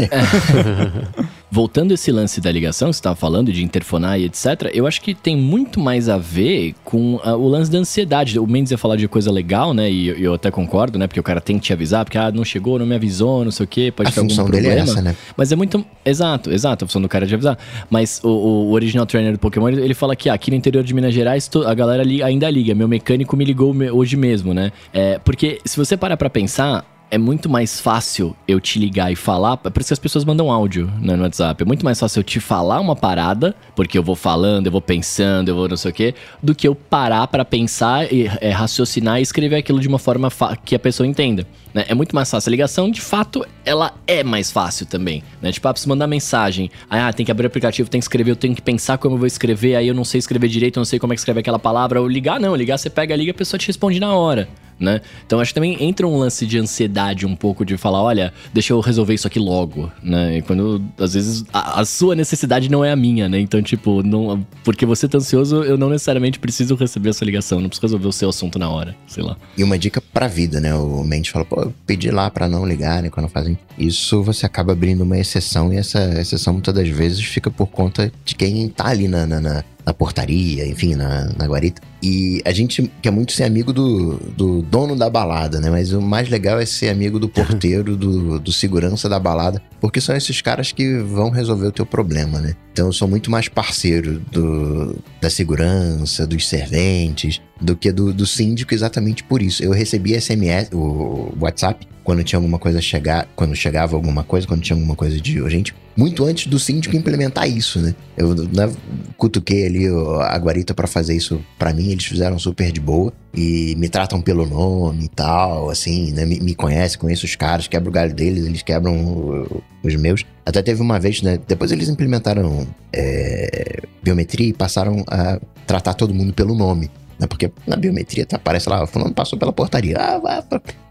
Voltando 1.54 1.94
esse 1.94 2.10
lance 2.10 2.40
da 2.40 2.50
ligação 2.50 2.88
que 2.88 2.94
você 2.94 2.98
estava 2.98 3.14
falando, 3.14 3.52
de 3.52 3.62
interfonar 3.62 4.18
e 4.18 4.24
etc., 4.24 4.72
eu 4.72 4.88
acho 4.88 5.00
que 5.00 5.14
tem 5.14 5.36
muito 5.36 5.78
mais 5.78 6.08
a 6.08 6.18
ver 6.18 6.74
com 6.82 7.14
uh, 7.14 7.28
o 7.38 7.46
lance 7.46 7.70
da 7.70 7.78
ansiedade. 7.78 8.40
O 8.40 8.44
Mendes 8.44 8.72
ia 8.72 8.76
falar 8.76 8.96
de 8.96 9.06
coisa 9.06 9.30
legal, 9.30 9.72
né? 9.72 9.88
E 9.88 10.08
eu, 10.08 10.16
eu 10.16 10.34
até 10.34 10.50
concordo, 10.50 10.98
né? 10.98 11.06
Porque 11.06 11.20
o 11.20 11.22
cara 11.22 11.40
tem 11.40 11.56
que 11.56 11.66
te 11.66 11.72
avisar, 11.72 12.04
porque 12.04 12.18
ah, 12.18 12.32
não 12.32 12.44
chegou, 12.44 12.76
não 12.76 12.84
me 12.84 12.96
avisou, 12.96 13.44
não 13.44 13.52
sei 13.52 13.62
o 13.62 13.68
quê, 13.68 13.92
pode 13.94 14.08
a 14.08 14.12
ter 14.12 14.18
algum 14.18 14.34
problema. 14.34 14.66
Dele 14.66 14.80
é 14.80 14.82
essa, 14.82 15.00
né? 15.00 15.14
Mas 15.36 15.52
é 15.52 15.54
muito. 15.54 15.86
Exato, 16.04 16.50
exato, 16.50 16.84
a 16.84 16.88
função 16.88 17.00
do 17.00 17.08
cara 17.08 17.24
é 17.24 17.28
de 17.28 17.34
avisar. 17.36 17.56
Mas 17.88 18.20
o, 18.24 18.30
o 18.30 18.72
original 18.72 19.06
trainer 19.06 19.34
do 19.34 19.38
Pokémon, 19.38 19.68
ele, 19.68 19.80
ele, 19.80 19.94
fala 19.94 20.16
que 20.16 20.28
ah, 20.28 20.34
aqui 20.34 20.50
no 20.50 20.56
interior 20.56 20.82
de 20.82 20.92
Minas 20.92 21.14
Gerais 21.14 21.48
a 21.64 21.72
galera 21.72 22.02
ainda 22.24 22.50
liga. 22.50 22.74
Meu 22.74 22.88
mecânico 22.88 23.36
me 23.36 23.44
ligou 23.44 23.72
hoje 23.92 24.16
mesmo, 24.16 24.52
né? 24.52 24.72
É, 24.92 25.20
porque 25.20 25.60
se 25.64 25.76
você 25.76 25.96
parar 25.96 26.16
pra 26.16 26.28
pensar, 26.28 26.84
é 27.10 27.18
muito 27.18 27.48
mais 27.48 27.80
fácil 27.80 28.34
eu 28.46 28.60
te 28.60 28.78
ligar 28.78 29.12
e 29.12 29.16
falar. 29.16 29.58
É 29.64 29.70
por 29.70 29.80
isso 29.80 29.88
que 29.88 29.94
as 29.94 29.98
pessoas 29.98 30.24
mandam 30.24 30.50
áudio 30.50 30.90
né, 31.00 31.14
no 31.14 31.22
WhatsApp. 31.22 31.62
É 31.62 31.66
muito 31.66 31.84
mais 31.84 31.98
fácil 31.98 32.20
eu 32.20 32.24
te 32.24 32.40
falar 32.40 32.80
uma 32.80 32.96
parada, 32.96 33.54
porque 33.76 33.96
eu 33.96 34.02
vou 34.02 34.16
falando, 34.16 34.66
eu 34.66 34.72
vou 34.72 34.80
pensando, 34.80 35.48
eu 35.48 35.54
vou 35.54 35.68
não 35.68 35.76
sei 35.76 35.90
o 35.90 35.94
quê, 35.94 36.14
do 36.42 36.54
que 36.54 36.66
eu 36.66 36.74
parar 36.74 37.26
para 37.28 37.44
pensar 37.44 38.12
e 38.12 38.30
é, 38.40 38.50
raciocinar 38.50 39.20
e 39.20 39.22
escrever 39.22 39.56
aquilo 39.56 39.80
de 39.80 39.88
uma 39.88 39.98
forma 39.98 40.28
que 40.64 40.74
a 40.74 40.78
pessoa 40.78 41.06
entenda. 41.06 41.46
Né? 41.72 41.84
É 41.88 41.94
muito 41.94 42.14
mais 42.14 42.30
fácil. 42.30 42.48
A 42.48 42.52
ligação, 42.52 42.90
de 42.90 43.00
fato, 43.00 43.46
ela 43.64 43.92
é 44.06 44.22
mais 44.22 44.50
fácil 44.50 44.86
também. 44.86 45.22
Né? 45.42 45.52
Tipo, 45.52 45.68
ah, 45.68 45.72
preciso 45.72 45.88
mandar 45.88 46.06
mensagem. 46.06 46.70
Ah, 46.88 47.12
tem 47.12 47.26
que 47.26 47.32
abrir 47.32 47.46
o 47.46 47.48
aplicativo, 47.48 47.88
tem 47.88 48.00
que 48.00 48.04
escrever, 48.04 48.30
eu 48.30 48.36
tenho 48.36 48.54
que 48.54 48.62
pensar 48.62 48.98
como 48.98 49.14
eu 49.14 49.18
vou 49.18 49.26
escrever, 49.26 49.76
aí 49.76 49.88
eu 49.88 49.94
não 49.94 50.04
sei 50.04 50.18
escrever 50.18 50.48
direito, 50.48 50.78
eu 50.78 50.80
não 50.80 50.84
sei 50.84 50.98
como 50.98 51.12
é 51.12 51.16
que 51.16 51.20
escreve 51.20 51.40
aquela 51.40 51.58
palavra. 51.58 52.00
Ou 52.00 52.08
ligar, 52.08 52.40
não. 52.40 52.54
Ligar, 52.54 52.78
você 52.78 52.88
pega, 52.88 53.14
liga, 53.16 53.32
a 53.32 53.34
pessoa 53.34 53.58
te 53.58 53.66
responde 53.66 53.98
na 53.98 54.14
hora 54.14 54.48
né? 54.78 55.00
Então 55.26 55.40
acho 55.40 55.50
que 55.50 55.54
também 55.54 55.82
entra 55.82 56.06
um 56.06 56.16
lance 56.16 56.46
de 56.46 56.58
ansiedade 56.58 57.26
um 57.26 57.36
pouco 57.36 57.64
de 57.64 57.76
falar, 57.76 58.02
olha, 58.02 58.32
deixa 58.52 58.72
eu 58.72 58.80
resolver 58.80 59.14
isso 59.14 59.26
aqui 59.26 59.38
logo, 59.38 59.90
né? 60.02 60.38
E 60.38 60.42
quando 60.42 60.82
às 60.98 61.14
vezes 61.14 61.44
a, 61.52 61.80
a, 61.80 61.84
sua 61.84 62.14
necessidade 62.14 62.70
não 62.70 62.84
é 62.84 62.92
a 62.92 62.96
minha, 62.96 63.28
né? 63.28 63.38
Então, 63.38 63.62
tipo, 63.62 64.02
não, 64.02 64.44
porque 64.62 64.84
você 64.84 65.08
tá 65.08 65.18
ansioso, 65.18 65.62
eu 65.62 65.76
não 65.76 65.88
necessariamente 65.88 66.38
preciso 66.38 66.74
receber 66.74 67.10
a 67.10 67.12
sua 67.12 67.24
ligação, 67.24 67.60
não 67.60 67.68
preciso 67.68 67.86
resolver 67.86 68.08
o 68.08 68.12
seu 68.12 68.28
assunto 68.28 68.58
na 68.58 68.68
hora, 68.68 68.94
sei 69.06 69.22
lá. 69.22 69.36
E 69.56 69.62
uma 69.62 69.78
dica 69.78 70.00
pra 70.00 70.28
vida, 70.28 70.60
né? 70.60 70.74
O 70.74 71.04
Mendes 71.04 71.30
fala, 71.30 71.44
pô, 71.44 71.60
eu 71.62 71.74
pedi 71.86 72.10
lá 72.10 72.30
para 72.30 72.48
não 72.48 72.66
ligar, 72.66 73.02
né? 73.02 73.10
Quando 73.10 73.28
fazem 73.28 73.58
isso, 73.78 74.22
você 74.22 74.46
acaba 74.46 74.72
abrindo 74.72 75.02
uma 75.02 75.18
exceção 75.18 75.72
e 75.72 75.76
essa 75.76 76.20
exceção 76.20 76.52
muitas 76.52 76.74
das 76.74 76.88
vezes 76.88 77.24
fica 77.24 77.50
por 77.50 77.66
conta 77.66 78.12
de 78.24 78.34
quem 78.34 78.68
tá 78.68 78.86
ali 78.86 79.08
na, 79.08 79.26
na, 79.26 79.40
na 79.40 79.64
na 79.84 79.92
portaria, 79.92 80.66
enfim, 80.66 80.94
na, 80.94 81.30
na 81.36 81.46
guarita. 81.46 81.82
E 82.04 82.42
a 82.44 82.52
gente 82.52 82.82
quer 83.00 83.10
muito 83.10 83.32
ser 83.32 83.44
amigo 83.44 83.72
do, 83.72 84.16
do 84.36 84.60
dono 84.60 84.94
da 84.94 85.08
balada, 85.08 85.58
né? 85.58 85.70
Mas 85.70 85.90
o 85.90 86.02
mais 86.02 86.28
legal 86.28 86.60
é 86.60 86.66
ser 86.66 86.90
amigo 86.90 87.18
do 87.18 87.30
porteiro, 87.30 87.96
do, 87.96 88.38
do 88.38 88.52
segurança 88.52 89.08
da 89.08 89.18
balada, 89.18 89.62
porque 89.80 90.02
são 90.02 90.14
esses 90.14 90.42
caras 90.42 90.70
que 90.70 90.98
vão 90.98 91.30
resolver 91.30 91.66
o 91.66 91.72
teu 91.72 91.86
problema, 91.86 92.42
né? 92.42 92.54
Então 92.74 92.88
eu 92.88 92.92
sou 92.92 93.08
muito 93.08 93.30
mais 93.30 93.48
parceiro 93.48 94.20
do, 94.30 94.98
da 95.18 95.30
segurança, 95.30 96.26
dos 96.26 96.46
serventes, 96.46 97.40
do 97.58 97.74
que 97.74 97.90
do, 97.90 98.12
do 98.12 98.26
síndico 98.26 98.74
exatamente 98.74 99.24
por 99.24 99.40
isso. 99.40 99.64
Eu 99.64 99.70
recebi 99.70 100.20
SMS, 100.20 100.68
o 100.74 101.32
WhatsApp, 101.40 101.86
quando 102.04 102.22
tinha 102.22 102.36
alguma 102.36 102.58
coisa 102.58 102.82
chegar, 102.82 103.26
quando 103.34 103.56
chegava 103.56 103.96
alguma 103.96 104.22
coisa, 104.22 104.46
quando 104.46 104.60
tinha 104.60 104.76
alguma 104.76 104.94
coisa 104.94 105.18
de 105.18 105.40
urgente, 105.40 105.74
muito 105.96 106.24
antes 106.24 106.46
do 106.46 106.58
síndico 106.58 106.94
implementar 106.96 107.48
isso, 107.48 107.78
né? 107.80 107.94
Eu 108.16 108.34
né, 108.34 108.70
cutuquei 109.16 109.66
ali 109.66 109.86
a 109.88 110.36
guarita 110.36 110.74
para 110.74 110.86
fazer 110.86 111.14
isso 111.16 111.40
para 111.58 111.72
mim, 111.72 111.93
eles 111.94 112.04
fizeram 112.04 112.38
super 112.38 112.70
de 112.70 112.80
boa 112.80 113.12
e 113.32 113.74
me 113.76 113.88
tratam 113.88 114.20
pelo 114.20 114.46
nome 114.46 115.04
e 115.04 115.08
tal, 115.08 115.70
assim, 115.70 116.12
né? 116.12 116.24
Me, 116.24 116.40
me 116.40 116.54
conhecem, 116.54 116.98
conheço 116.98 117.24
os 117.24 117.34
caras, 117.34 117.66
quebro 117.66 117.90
o 117.90 117.92
galho 117.92 118.14
deles, 118.14 118.44
eles 118.44 118.62
quebram 118.62 119.46
os 119.82 119.94
meus. 119.96 120.24
Até 120.44 120.62
teve 120.62 120.82
uma 120.82 121.00
vez, 121.00 121.22
né? 121.22 121.38
Depois 121.46 121.72
eles 121.72 121.88
implementaram 121.88 122.66
é, 122.92 123.80
biometria 124.02 124.48
e 124.48 124.52
passaram 124.52 125.04
a 125.08 125.40
tratar 125.66 125.94
todo 125.94 126.14
mundo 126.14 126.32
pelo 126.32 126.54
nome. 126.54 126.90
Né? 127.18 127.26
Porque 127.26 127.50
na 127.66 127.76
biometria 127.76 128.26
tá, 128.26 128.36
aparece 128.36 128.68
lá, 128.68 128.86
fulano 128.86 129.14
passou 129.14 129.38
pela 129.38 129.52
portaria. 129.52 129.96
Ah, 129.98 130.18
vai, 130.18 130.42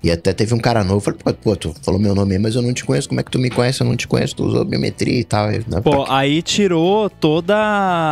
E 0.03 0.11
até 0.11 0.33
teve 0.33 0.53
um 0.53 0.59
cara 0.59 0.83
novo, 0.83 0.99
falei, 0.99 1.19
pô, 1.23 1.33
pô, 1.33 1.55
tu 1.55 1.73
falou 1.81 1.99
meu 1.99 2.13
nome 2.13 2.33
aí, 2.33 2.39
mas 2.39 2.55
eu 2.55 2.61
não 2.61 2.73
te 2.73 2.83
conheço, 2.83 3.07
como 3.07 3.21
é 3.21 3.23
que 3.23 3.31
tu 3.31 3.39
me 3.39 3.49
conhece? 3.49 3.81
Eu 3.81 3.87
não 3.87 3.95
te 3.95 4.05
conheço, 4.07 4.35
tu 4.35 4.43
usou 4.43 4.65
biometria 4.65 5.17
e 5.19 5.23
tal. 5.23 5.47
Né? 5.49 5.61
Pô, 5.83 6.05
aí 6.09 6.41
tirou 6.41 7.09
toda 7.09 7.55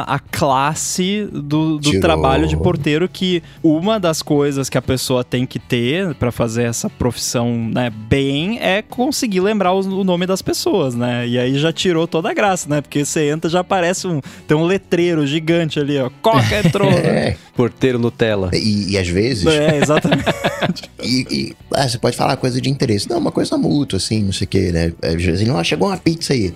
a 0.07 0.17
classe 0.19 1.27
do, 1.31 1.77
do 1.77 1.99
trabalho 1.99 2.47
de 2.47 2.55
porteiro, 2.55 3.09
que 3.09 3.43
uma 3.61 3.99
das 3.99 4.21
coisas 4.21 4.69
que 4.69 4.77
a 4.77 4.81
pessoa 4.81 5.23
tem 5.23 5.45
que 5.45 5.59
ter 5.59 6.15
pra 6.15 6.31
fazer 6.31 6.63
essa 6.63 6.89
profissão, 6.89 7.69
né, 7.73 7.89
bem, 8.09 8.57
é 8.61 8.81
conseguir 8.81 9.41
lembrar 9.41 9.73
os- 9.73 9.85
o 9.85 10.03
nome 10.03 10.25
das 10.25 10.41
pessoas, 10.41 10.95
né? 10.95 11.27
E 11.27 11.37
aí 11.37 11.59
já 11.59 11.73
tirou 11.73 12.07
toda 12.07 12.29
a 12.29 12.33
graça, 12.33 12.69
né? 12.69 12.79
Porque 12.81 13.03
você 13.03 13.29
entra 13.29 13.49
já 13.49 13.59
aparece 13.59 14.07
um, 14.07 14.21
tem 14.47 14.55
um 14.55 14.63
letreiro 14.65 15.27
gigante 15.27 15.79
ali, 15.79 15.97
ó, 15.99 16.09
Coca 16.21 16.59
entrou, 16.65 16.89
né? 16.89 17.01
É, 17.31 17.35
Porteiro 17.55 17.99
Nutella. 17.99 18.49
e, 18.53 18.91
e 18.93 18.97
às 18.97 19.07
vezes, 19.07 19.45
É, 19.45 19.77
exatamente. 19.77 20.23
e, 21.03 21.25
e- 21.29 21.55
ah, 21.81 21.89
você 21.89 21.97
pode 21.97 22.15
falar 22.15 22.37
coisa 22.37 22.61
de 22.61 22.69
interesse. 22.69 23.09
Não, 23.09 23.17
uma 23.17 23.31
coisa 23.31 23.57
mútua, 23.57 23.97
assim, 23.97 24.21
não 24.21 24.31
sei 24.31 24.45
o 24.45 24.47
quê, 24.47 24.71
né? 24.71 24.93
Às 25.01 25.23
vezes, 25.23 25.47
não, 25.47 25.63
chegou 25.63 25.87
uma 25.87 25.97
pizza 25.97 26.33
aí. 26.33 26.53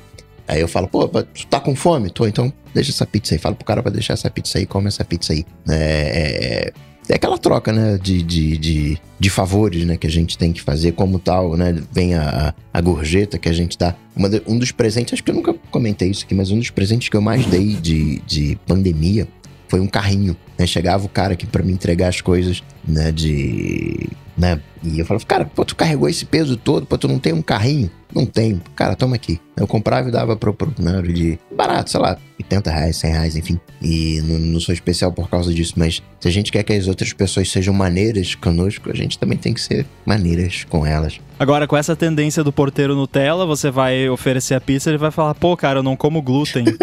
Aí 0.48 0.62
eu 0.62 0.68
falo, 0.68 0.88
pô, 0.88 1.08
tu 1.08 1.48
tá 1.50 1.60
com 1.60 1.76
fome? 1.76 2.12
Tô, 2.12 2.28
então 2.28 2.54
deixa 2.74 2.92
essa 2.92 3.06
pizza 3.08 3.34
aí. 3.34 3.40
Fala 3.40 3.56
pro 3.56 3.66
cara 3.66 3.82
pra 3.82 3.92
deixar 3.92 4.14
essa 4.14 4.30
pizza 4.30 4.60
aí, 4.60 4.66
come 4.68 4.88
essa 4.88 5.04
pizza 5.04 5.34
aí. 5.34 5.44
É, 5.68 6.72
é, 7.10 7.14
é 7.14 7.16
aquela 7.16 7.40
troca, 7.40 7.74
né, 7.74 7.98
de, 7.98 8.22
de, 8.22 8.56
de, 8.58 8.98
de 9.20 9.30
favores, 9.32 9.84
né, 9.86 9.98
que 9.98 10.06
a 10.06 10.12
gente 10.12 10.38
tem 10.38 10.54
que 10.54 10.62
fazer 10.62 10.92
como 10.92 11.18
tal, 11.18 11.58
né? 11.58 11.76
Vem 11.92 12.14
a, 12.14 12.54
a 12.72 12.82
gorjeta 12.82 13.40
que 13.40 13.50
a 13.50 13.54
gente 13.54 13.78
dá. 13.80 13.96
De- 14.16 14.44
um 14.46 14.60
dos 14.60 14.72
presentes, 14.72 15.14
acho 15.14 15.24
que 15.24 15.32
eu 15.32 15.36
nunca 15.36 15.56
comentei 15.72 16.10
isso 16.12 16.24
aqui, 16.26 16.36
mas 16.36 16.52
um 16.52 16.60
dos 16.60 16.70
presentes 16.70 17.10
que 17.10 17.18
eu 17.18 17.22
mais 17.22 17.44
dei 17.48 17.74
de, 17.74 18.20
de 18.28 18.56
pandemia 18.68 19.28
foi 19.76 19.82
um 19.82 19.88
carrinho, 19.88 20.38
né? 20.58 20.66
Chegava 20.66 21.06
o 21.06 21.10
cara 21.10 21.34
aqui 21.34 21.46
pra 21.46 21.62
me 21.62 21.74
entregar 21.74 22.08
as 22.08 22.22
coisas, 22.22 22.64
né, 22.88 23.12
de... 23.12 24.08
Né? 24.38 24.62
E 24.82 25.00
eu 25.00 25.06
falava, 25.06 25.26
cara, 25.26 25.44
pô, 25.44 25.66
tu 25.66 25.76
carregou 25.76 26.08
esse 26.08 26.24
peso 26.24 26.56
todo, 26.56 26.86
pô, 26.86 26.98
tu 26.98 27.10
não 27.10 27.20
tem 27.20 27.34
um 27.34 27.42
carrinho? 27.42 27.92
Não 28.16 28.26
tenho. 28.26 28.62
Cara, 28.76 28.96
toma 28.96 29.18
aqui. 29.18 29.42
Eu 29.58 29.68
comprava 29.68 30.08
e 30.08 30.12
dava 30.12 30.38
pro, 30.38 30.54
pro 30.54 30.74
de 31.04 31.38
barato, 31.52 31.92
sei 31.92 32.00
lá, 32.00 32.18
80 32.40 32.72
reais, 32.72 32.96
100 32.98 33.12
reais, 33.12 33.36
enfim. 33.36 33.60
E 33.82 34.22
não, 34.22 34.40
não 34.40 34.60
sou 34.60 34.74
especial 34.74 35.12
por 35.12 35.30
causa 35.30 35.54
disso, 35.54 35.74
mas 35.76 36.02
se 36.20 36.28
a 36.28 36.32
gente 36.32 36.52
quer 36.52 36.64
que 36.64 36.72
as 36.74 36.88
outras 36.88 37.12
pessoas 37.12 37.50
sejam 37.50 37.74
maneiras 37.74 38.36
conosco, 38.36 38.90
a 38.90 38.96
gente 38.96 39.20
também 39.20 39.38
tem 39.38 39.54
que 39.54 39.62
ser 39.62 39.86
maneiras 40.06 40.66
com 40.70 40.86
elas. 40.86 41.20
Agora, 41.38 41.68
com 41.68 41.76
essa 41.76 41.96
tendência 41.96 42.42
do 42.44 42.54
porteiro 42.54 42.96
Nutella, 42.96 43.46
você 43.46 43.70
vai 43.70 44.08
oferecer 44.08 44.56
a 44.56 44.62
pizza, 44.62 44.90
ele 44.90 44.98
vai 44.98 45.12
falar, 45.12 45.36
pô, 45.36 45.58
cara, 45.58 45.80
eu 45.80 45.84
não 45.84 45.98
como 45.98 46.22
glúten. 46.22 46.64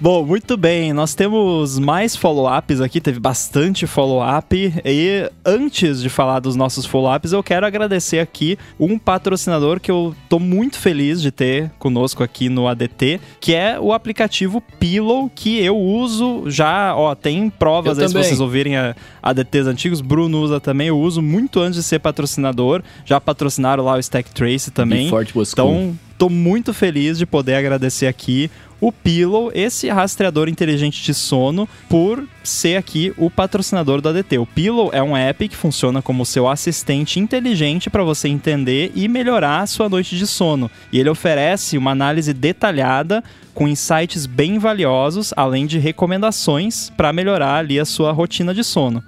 Bom, 0.00 0.24
muito 0.26 0.56
bem. 0.56 0.92
Nós 0.92 1.14
temos 1.14 1.78
mais 1.78 2.16
follow-ups 2.16 2.80
aqui, 2.80 3.00
teve 3.00 3.18
bastante 3.18 3.86
follow-up. 3.86 4.54
E 4.84 5.30
antes 5.44 6.02
de 6.02 6.08
falar 6.10 6.40
dos 6.40 6.56
nossos 6.56 6.84
follow-ups, 6.84 7.32
eu 7.32 7.42
quero 7.42 7.64
agradecer 7.64 8.18
aqui 8.18 8.53
um 8.78 8.98
patrocinador 8.98 9.80
que 9.80 9.90
eu 9.90 10.14
tô 10.28 10.38
muito 10.38 10.78
feliz 10.78 11.20
de 11.20 11.30
ter 11.30 11.70
conosco 11.78 12.22
aqui 12.22 12.48
no 12.48 12.68
ADT, 12.68 13.20
que 13.40 13.54
é 13.54 13.78
o 13.78 13.92
aplicativo 13.92 14.62
Pillow, 14.78 15.30
que 15.34 15.58
eu 15.58 15.76
uso 15.76 16.44
já, 16.46 16.94
ó, 16.96 17.14
tem 17.14 17.48
provas 17.50 17.98
Eu 17.98 18.04
aí 18.04 18.08
se 18.08 18.14
vocês 18.14 18.40
ouvirem 18.40 18.76
a 18.76 18.94
ADTs 19.22 19.66
antigos. 19.66 20.00
Bruno 20.00 20.40
usa 20.40 20.60
também, 20.60 20.88
eu 20.88 20.98
uso 20.98 21.22
muito 21.22 21.60
antes 21.60 21.76
de 21.76 21.82
ser 21.82 21.98
patrocinador. 21.98 22.82
Já 23.04 23.20
patrocinaram 23.20 23.84
lá 23.84 23.94
o 23.94 23.98
Stack 23.98 24.30
Trace 24.32 24.70
também. 24.70 25.04
Be 25.04 25.10
Fort 25.10 25.34
was 25.34 25.54
cool. 25.54 25.64
Então, 25.64 25.98
tô 26.18 26.28
muito 26.28 26.72
feliz 26.72 27.18
de 27.18 27.26
poder 27.26 27.54
agradecer 27.54 28.06
aqui 28.06 28.50
o 28.80 28.92
Pillow, 28.92 29.50
esse 29.54 29.88
rastreador 29.88 30.48
inteligente 30.48 31.02
de 31.02 31.14
sono, 31.14 31.68
por 31.88 32.26
ser 32.42 32.76
aqui 32.76 33.12
o 33.16 33.30
patrocinador 33.30 34.00
do 34.00 34.08
ADT. 34.08 34.38
O 34.38 34.46
Pillow 34.46 34.90
é 34.92 35.02
um 35.02 35.16
app 35.16 35.48
que 35.48 35.56
funciona 35.56 36.02
como 36.02 36.26
seu 36.26 36.48
assistente 36.48 37.18
inteligente 37.18 37.88
para 37.88 38.04
você 38.04 38.28
entender 38.28 38.92
e 38.94 39.08
melhorar 39.08 39.60
a 39.60 39.66
sua 39.66 39.88
noite 39.88 40.16
de 40.16 40.26
sono. 40.26 40.70
E 40.92 41.00
ele 41.00 41.08
oferece 41.08 41.78
uma 41.78 41.92
análise 41.92 42.32
detalhada 42.32 43.22
com 43.54 43.68
insights 43.68 44.26
bem 44.26 44.58
valiosos, 44.58 45.32
além 45.36 45.64
de 45.64 45.78
recomendações 45.78 46.90
para 46.90 47.12
melhorar 47.12 47.56
ali 47.56 47.78
a 47.78 47.84
sua 47.84 48.12
rotina 48.12 48.52
de 48.52 48.64
sono. 48.64 49.02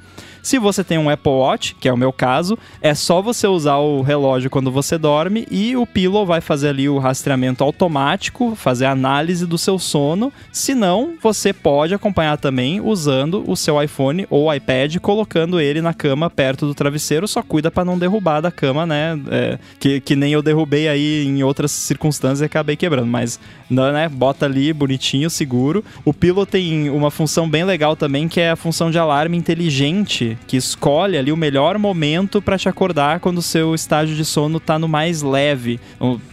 Se 0.47 0.61
você 0.61 0.85
tem 0.85 0.97
um 0.97 1.11
Apple 1.11 1.33
Watch, 1.33 1.75
que 1.75 1.89
é 1.89 1.93
o 1.93 1.97
meu 1.97 2.13
caso, 2.13 2.57
é 2.81 2.95
só 2.95 3.21
você 3.21 3.49
usar 3.49 3.79
o 3.79 4.01
relógio 4.01 4.49
quando 4.49 4.71
você 4.71 4.97
dorme 4.97 5.45
e 5.51 5.77
o 5.77 5.85
Pillow 5.85 6.25
vai 6.25 6.41
fazer 6.41 6.69
ali 6.69 6.89
o 6.89 6.99
rastreamento 6.99 7.65
automático, 7.65 8.55
fazer 8.55 8.85
a 8.85 8.93
análise 8.93 9.45
do 9.45 9.59
seu 9.59 9.77
sono. 9.77 10.33
Se 10.53 10.73
não, 10.73 11.15
você 11.21 11.53
pode 11.53 11.95
acompanhar 11.95 12.39
também 12.39 12.81
usando 12.81 13.43
o 13.45 13.57
seu 13.57 13.83
iPhone 13.83 14.25
ou 14.31 14.55
iPad, 14.55 14.99
colocando 14.99 15.59
ele 15.59 15.83
na 15.83 15.93
cama 15.93 16.31
perto 16.31 16.65
do 16.65 16.77
travesseiro. 16.77 17.27
Só 17.27 17.43
cuida 17.43 17.69
para 17.69 17.85
não 17.85 17.99
derrubar 17.99 18.41
da 18.41 18.53
cama, 18.53 18.87
né? 18.87 19.19
É, 19.29 19.59
que, 19.81 20.01
que 20.01 20.15
nem 20.15 20.33
eu 20.33 20.43
derrubei 20.43 20.87
aí 20.87 21.27
em 21.27 21.43
outras 21.43 21.73
circunstâncias 21.73 22.43
e 22.43 22.45
acabei 22.45 22.77
quebrando. 22.77 23.09
Mas, 23.09 23.41
não, 23.69 23.93
né? 23.93 24.09
Bota 24.09 24.47
ali 24.47 24.73
bonitinho, 24.73 25.29
seguro. 25.29 25.85
O 26.05 26.15
Pillow 26.15 26.47
tem 26.47 26.89
uma 26.89 27.11
função 27.11 27.51
bem 27.51 27.65
legal 27.65 27.97
também, 27.97 28.29
que 28.29 28.41
é 28.41 28.53
a 28.53 28.57
função 28.57 28.93
de 28.93 28.99
alarme 28.99 29.37
inteligente, 29.37 30.36
que 30.47 30.57
escolhe 30.57 31.17
ali 31.17 31.33
o 31.33 31.37
melhor 31.37 31.79
momento 31.79 32.41
para 32.41 32.59
te 32.59 32.69
acordar 32.69 33.21
quando 33.21 33.39
o 33.39 33.43
seu 33.43 33.75
estágio 33.75 34.17
de 34.17 34.25
sono 34.25 34.59
tá 34.61 34.79
no 34.79 34.89
mais 34.89 35.23
leve. 35.23 35.81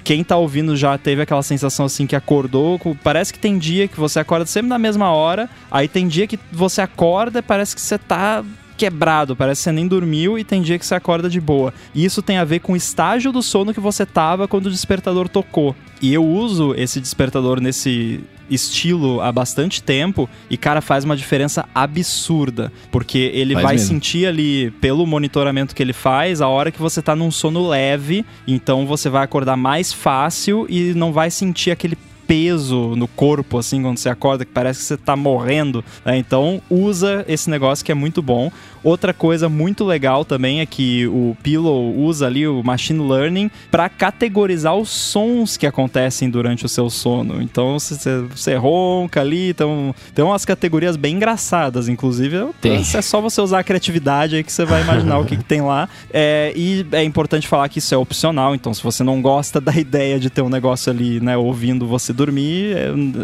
Quem 0.04 0.24
tá 0.24 0.38
ouvindo 0.38 0.76
já 0.76 0.98
teve 0.98 1.22
aquela 1.22 1.44
sensação 1.44 1.86
assim 1.86 2.08
que 2.08 2.16
acordou, 2.16 2.80
parece 3.04 3.34
que 3.34 3.40
tem 3.40 3.58
dia 3.58 3.88
que 3.88 4.00
você 4.00 4.20
acorda 4.20 4.46
sempre 4.46 4.70
na 4.70 4.80
mesma 4.80 5.12
hora, 5.12 5.50
aí 5.72 5.88
tem 5.88 6.08
dia 6.08 6.28
que 6.28 6.40
você 6.52 6.82
acorda 6.82 7.40
e 7.40 7.42
parece 7.42 7.76
que 7.76 7.82
você 7.82 7.98
tá 7.98 8.44
quebrado, 8.76 9.36
parece 9.36 9.60
que 9.60 9.64
você 9.66 9.72
nem 9.72 9.88
dormiu 9.88 10.38
e 10.38 10.44
tem 10.44 10.62
dia 10.62 10.78
que 10.80 10.86
você 10.86 10.96
acorda 10.96 11.30
de 11.30 11.40
boa. 11.40 11.74
E 11.94 12.04
isso 12.04 12.22
tem 12.22 12.38
a 12.38 12.44
ver 12.44 12.60
com 12.60 12.74
o 12.74 12.76
estágio 12.76 13.32
do 13.32 13.42
sono 13.42 13.74
que 13.74 13.80
você 13.80 14.06
tava 14.06 14.48
quando 14.48 14.66
o 14.66 14.72
despertador 14.72 15.30
tocou. 15.30 15.76
E 16.02 16.14
eu 16.14 16.26
uso 16.26 16.74
esse 16.76 17.00
despertador 17.00 17.62
nesse 17.62 18.22
estilo 18.54 19.22
há 19.22 19.32
bastante 19.32 19.82
tempo 19.82 20.30
e 20.50 20.58
cara 20.58 20.82
faz 20.82 21.04
uma 21.04 21.16
diferença 21.16 21.66
absurda, 21.74 22.72
porque 22.92 23.32
ele 23.34 23.54
Faz 23.54 23.64
vai 23.64 23.74
mesmo. 23.76 23.88
sentir 23.88 24.26
ali 24.28 24.72
pelo 24.82 25.06
monitoramento 25.06 25.76
que 25.76 25.82
ele 25.82 25.94
faz 25.94 26.42
a 26.42 26.48
hora 26.48 26.72
que 26.72 26.80
você 26.80 27.02
tá 27.02 27.16
num 27.16 27.32
sono 27.32 27.68
leve, 27.68 28.26
então 28.48 28.86
você 28.86 29.10
vai 29.10 29.24
acordar 29.24 29.56
mais 29.58 29.92
fácil 29.92 30.66
e 30.70 30.94
não 30.94 31.12
vai 31.12 31.32
sentir 31.32 31.72
aquele 31.72 31.98
peso 32.28 32.96
no 32.96 33.08
corpo, 33.08 33.58
assim, 33.58 33.82
quando 33.82 33.98
você 33.98 34.10
acorda, 34.10 34.46
que 34.46 34.52
parece 34.52 34.80
que 34.80 34.86
você 34.86 34.98
tá 34.98 35.16
morrendo. 35.16 35.84
né? 36.06 36.18
Então, 36.18 36.62
usa 36.70 37.26
esse 37.28 37.50
negócio 37.50 37.84
que 37.84 37.92
é 37.92 37.96
muito 37.96 38.22
bom. 38.22 38.52
Outra 38.84 39.14
coisa 39.14 39.48
muito 39.48 39.86
legal 39.86 40.26
também 40.26 40.60
é 40.60 40.66
que 40.66 41.08
o 41.08 41.38
Pillow 41.42 41.96
usa 41.96 42.28
ali 42.28 42.46
o 42.46 42.62
machine 42.62 43.00
learning 43.00 43.50
para 43.72 43.88
categorizar 43.88 44.76
os 44.76 44.90
sons 44.90 45.56
que 45.56 45.66
acontecem 45.66 46.30
durante 46.30 46.66
o 46.66 46.70
seu 46.70 46.90
sono. 46.90 47.42
Então, 47.42 47.80
se 47.80 47.96
você, 47.96 48.22
você 48.22 48.56
ronca 48.56 49.22
ali, 49.22 49.50
então, 49.50 49.96
tem 50.14 50.24
umas 50.24 50.44
categorias 50.44 50.98
bem 50.98 51.16
engraçadas, 51.16 51.88
inclusive. 51.88 52.50
Tem. 52.60 52.82
É 52.94 53.02
só 53.02 53.22
você 53.22 53.40
usar 53.40 53.60
a 53.60 53.64
criatividade 53.64 54.36
aí 54.36 54.44
que 54.44 54.52
você 54.52 54.66
vai 54.66 54.82
imaginar 54.82 55.18
o 55.20 55.26
que, 55.26 55.38
que 55.38 55.44
tem 55.44 55.62
lá. 55.62 55.88
É, 56.12 56.52
e 56.56 56.86
é 56.92 57.04
importante 57.04 57.48
falar 57.48 57.70
que 57.70 57.80
isso 57.80 57.94
é 57.94 57.98
opcional, 57.98 58.54
então 58.54 58.74
se 58.74 58.84
você 58.84 59.04
não 59.04 59.22
gosta 59.22 59.62
da 59.62 59.74
ideia 59.78 60.20
de 60.20 60.30
ter 60.30 60.42
um 60.42 60.50
negócio 60.50 60.92
ali, 60.92 61.20
né, 61.20 61.38
ouvindo 61.38 61.88
você 61.88 62.13
dormir, 62.14 62.76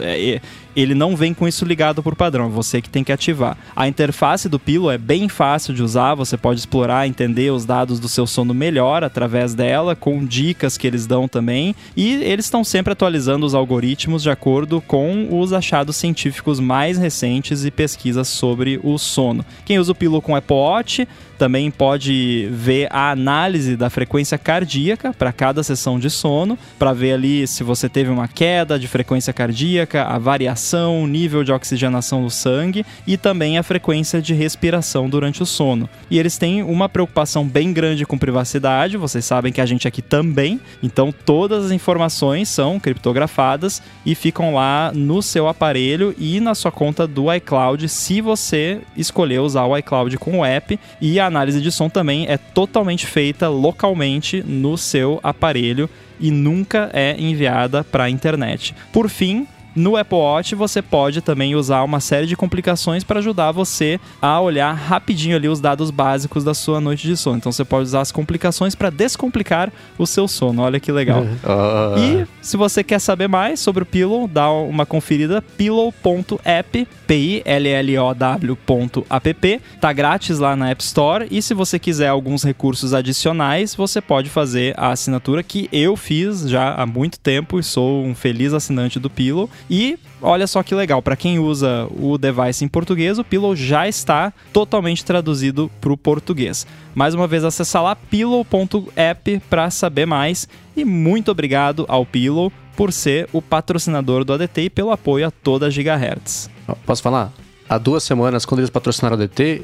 é- 0.02 0.36
é- 0.36 0.42
ele 0.76 0.94
não 0.94 1.16
vem 1.16 1.34
com 1.34 1.48
isso 1.48 1.66
ligado 1.66 2.02
por 2.02 2.16
padrão, 2.16 2.46
é 2.46 2.50
você 2.50 2.82
que 2.82 2.90
tem 2.90 3.04
que 3.04 3.12
ativar. 3.12 3.58
A 3.76 3.88
interface 3.88 4.48
do 4.48 4.60
Pillow 4.60 4.92
é 4.92 4.98
bem 4.98 5.28
fácil 5.28 5.74
de 5.74 5.84
usar, 5.84 6.16
você 6.16 6.38
pode 6.38 6.60
explorar, 6.60 7.08
entender 7.08 7.52
os 7.52 7.66
dados 7.66 8.00
do 8.00 8.08
seu 8.08 8.26
sono 8.26 8.54
melhor 8.54 9.04
através 9.04 9.54
dela, 9.54 9.96
com 9.96 10.26
dicas 10.26 10.78
que 10.78 10.88
eles 10.88 11.06
dão 11.06 11.28
também, 11.28 11.76
e 11.98 12.14
eles 12.24 12.46
estão 12.46 12.64
sempre 12.64 12.94
atualizando 12.94 13.46
os 13.46 13.56
algoritmos 13.56 14.24
de 14.24 14.30
acordo 14.30 14.82
com 14.82 15.40
os 15.40 15.52
achados 15.54 15.96
científicos 15.96 16.60
mais 16.60 16.98
recentes 16.98 17.66
e 17.66 17.72
pesquisas 17.72 18.28
sobre 18.28 18.80
o 18.84 18.98
sono. 18.98 19.46
Quem 19.66 19.80
usa 19.80 19.92
o 19.92 19.96
Pillow 19.96 20.22
com 20.22 20.36
Apple 20.36 20.56
Watch 20.56 21.08
também 21.40 21.72
pode 21.72 22.50
ver 22.52 22.90
a 22.92 23.12
análise 23.12 23.78
da 23.78 23.90
frequência 23.90 24.38
cardíaca 24.38 25.14
para 25.14 25.32
cada 25.32 25.64
sessão 25.64 25.98
de 25.98 26.10
sono, 26.10 26.60
para 26.78 26.92
ver 26.92 27.14
ali 27.14 27.48
se 27.48 27.64
você 27.64 27.88
teve 27.88 28.10
uma 28.10 28.28
queda 28.28 28.78
de 28.78 28.90
frequência 28.90 29.32
cardíaca, 29.32 30.04
a 30.04 30.20
variação, 30.20 31.02
o 31.02 31.08
nível 31.08 31.42
de 31.42 31.54
oxigenação 31.54 32.22
do 32.22 32.30
sangue 32.30 32.86
e 33.08 33.16
também 33.16 33.58
a 33.58 33.64
frequência 33.64 34.22
de 34.22 34.34
respiração 34.34 35.10
durante 35.10 35.42
o 35.42 35.46
sono. 35.46 35.90
E 36.12 36.20
eles 36.20 36.38
têm 36.38 36.62
uma 36.62 36.90
preocupação 36.90 37.48
bem 37.48 37.72
grande 37.72 38.06
com 38.06 38.18
privacidade, 38.18 38.98
vocês 38.98 39.24
sabem 39.24 39.54
que 39.54 39.62
a 39.62 39.66
gente 39.66 39.88
aqui 39.88 40.02
também, 40.02 40.60
então 40.84 41.14
todas 41.26 41.68
as 41.68 41.72
informações 41.72 42.50
são 42.50 42.78
criptografadas 42.82 43.82
e 44.06 44.14
ficam 44.14 44.54
lá 44.54 44.92
no 44.94 45.22
seu 45.22 45.48
aparelho 45.48 46.14
e 46.18 46.42
na 46.42 46.54
sua 46.54 46.72
conta 46.72 47.08
do 47.08 47.34
iCloud, 47.34 47.88
se 47.88 48.20
você 48.20 48.82
escolher 48.98 49.40
usar 49.40 49.64
o 49.64 49.78
iCloud 49.78 50.18
com 50.18 50.40
o 50.40 50.46
app 50.46 50.78
e 51.00 51.18
a 51.18 51.29
análise 51.30 51.62
de 51.62 51.72
som 51.72 51.90
também 51.90 52.26
é 52.28 52.38
totalmente 52.38 53.08
feita 53.08 53.48
localmente 53.48 54.44
no 54.46 54.78
seu 54.78 55.20
aparelho 55.24 55.90
e 56.20 56.30
nunca 56.30 56.90
é 56.94 57.16
enviada 57.18 57.84
para 57.84 58.04
a 58.04 58.10
internet. 58.10 58.76
Por 58.92 59.10
fim, 59.10 59.48
no 59.76 59.96
Apple 59.96 60.18
Watch 60.18 60.56
você 60.56 60.82
pode 60.82 61.22
também 61.22 61.56
usar 61.56 61.84
uma 61.84 62.00
série 62.00 62.26
de 62.26 62.36
complicações 62.36 63.04
para 63.04 63.20
ajudar 63.20 63.52
você 63.52 64.00
a 64.22 64.40
olhar 64.40 64.74
rapidinho 64.74 65.36
ali 65.36 65.48
os 65.48 65.60
dados 65.60 65.92
básicos 65.92 66.44
da 66.44 66.54
sua 66.54 66.82
noite 66.82 67.08
de 67.08 67.16
sono. 67.16 67.38
Então 67.38 67.52
você 67.52 67.64
pode 67.64 67.84
usar 67.84 68.02
as 68.02 68.12
complicações 68.12 68.76
para 68.76 68.90
descomplicar 68.90 69.72
o 69.98 70.06
seu 70.06 70.28
sono. 70.28 70.62
Olha 70.62 70.80
que 70.80 70.92
legal. 70.92 71.26
Ah. 71.44 71.96
E 71.98 72.26
se 72.42 72.58
você 72.58 72.84
quer 72.84 73.00
saber 73.00 73.28
mais 73.28 73.60
sobre 73.60 73.84
o 73.84 73.86
Pillow, 73.86 74.28
dá 74.28 74.50
uma 74.52 74.86
conferida 74.86 75.42
pillow.app, 75.42 76.88
p 77.08 77.16
i 77.16 77.42
l 77.46 77.70
l 77.70 77.98
o 78.00 78.14
w.app. 78.14 79.62
Tá 79.80 79.94
grátis 79.94 80.40
lá 80.40 80.56
na 80.56 80.70
App 80.70 80.84
Store 80.84 81.28
e 81.30 81.42
se 81.42 81.54
você 81.54 81.80
quiser 81.80 82.08
alguns 82.08 82.44
recursos 82.44 82.94
adicionais, 82.94 83.76
você 83.76 84.02
pode 84.02 84.30
fazer 84.30 84.74
a 84.78 84.92
assinatura 84.92 85.44
que 85.44 85.70
eu 85.72 85.96
fiz 85.96 86.50
já 86.50 86.74
há 86.74 86.86
muito 86.86 87.20
tempo 87.20 87.60
e 87.60 87.64
sou 87.64 88.04
um 88.04 88.16
feliz 88.16 88.54
assinante 88.54 89.00
do 89.00 89.10
Pillow. 89.10 89.50
E 89.70 89.98
olha 90.22 90.46
só 90.46 90.62
que 90.62 90.76
legal, 90.76 91.02
para 91.02 91.16
quem 91.16 91.40
usa 91.40 91.88
o 91.92 92.18
device 92.18 92.64
em 92.64 92.68
português, 92.68 93.18
o 93.18 93.24
Pillow 93.24 93.56
já 93.56 93.88
está 93.88 94.34
totalmente 94.54 95.04
traduzido 95.04 95.72
para 95.82 95.94
o 95.94 95.98
português. 95.98 96.68
Mais 96.94 97.14
uma 97.14 97.28
vez, 97.28 97.44
acessa 97.44 97.82
lá 97.82 97.96
pillow.app 97.96 99.42
para 99.50 99.70
saber 99.70 100.06
mais. 100.06 100.48
E 100.76 100.86
muito 100.86 101.32
obrigado 101.32 101.86
ao 101.88 102.06
Pillow 102.06 102.52
por 102.76 102.94
ser 102.94 103.28
o 103.34 103.42
patrocinador 103.42 104.24
do 104.24 104.34
ADT 104.34 104.62
e 104.62 104.70
pelo 104.70 104.92
apoio 104.92 105.28
a 105.28 105.32
toda 105.32 105.68
a 105.68 105.70
Gigahertz. 105.70 106.50
Posso 106.86 107.02
falar? 107.02 107.34
Há 107.68 107.78
duas 107.78 108.04
semanas, 108.04 108.46
quando 108.46 108.62
eles 108.62 108.70
patrocinaram 108.70 109.16
o 109.16 109.20
DT, 109.20 109.62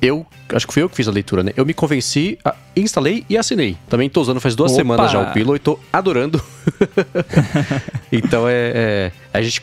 eu 0.00 0.24
acho 0.54 0.66
que 0.66 0.72
fui 0.72 0.82
eu 0.82 0.88
que 0.88 0.96
fiz 0.96 1.08
a 1.08 1.10
leitura, 1.10 1.42
né? 1.42 1.52
Eu 1.56 1.66
me 1.66 1.74
convenci, 1.74 2.38
a- 2.44 2.54
instalei 2.76 3.24
e 3.28 3.36
assinei. 3.36 3.76
Também 3.88 4.08
tô 4.08 4.20
usando 4.20 4.40
faz 4.40 4.54
duas 4.54 4.70
Opa! 4.72 4.80
semanas 4.80 5.10
já 5.10 5.20
o 5.20 5.32
Pillow 5.32 5.56
e 5.56 5.58
tô 5.58 5.78
adorando. 5.92 6.42
então 8.12 8.48
é, 8.48 8.52
é- 8.74 9.12
A 9.32 9.42
gente 9.42 9.60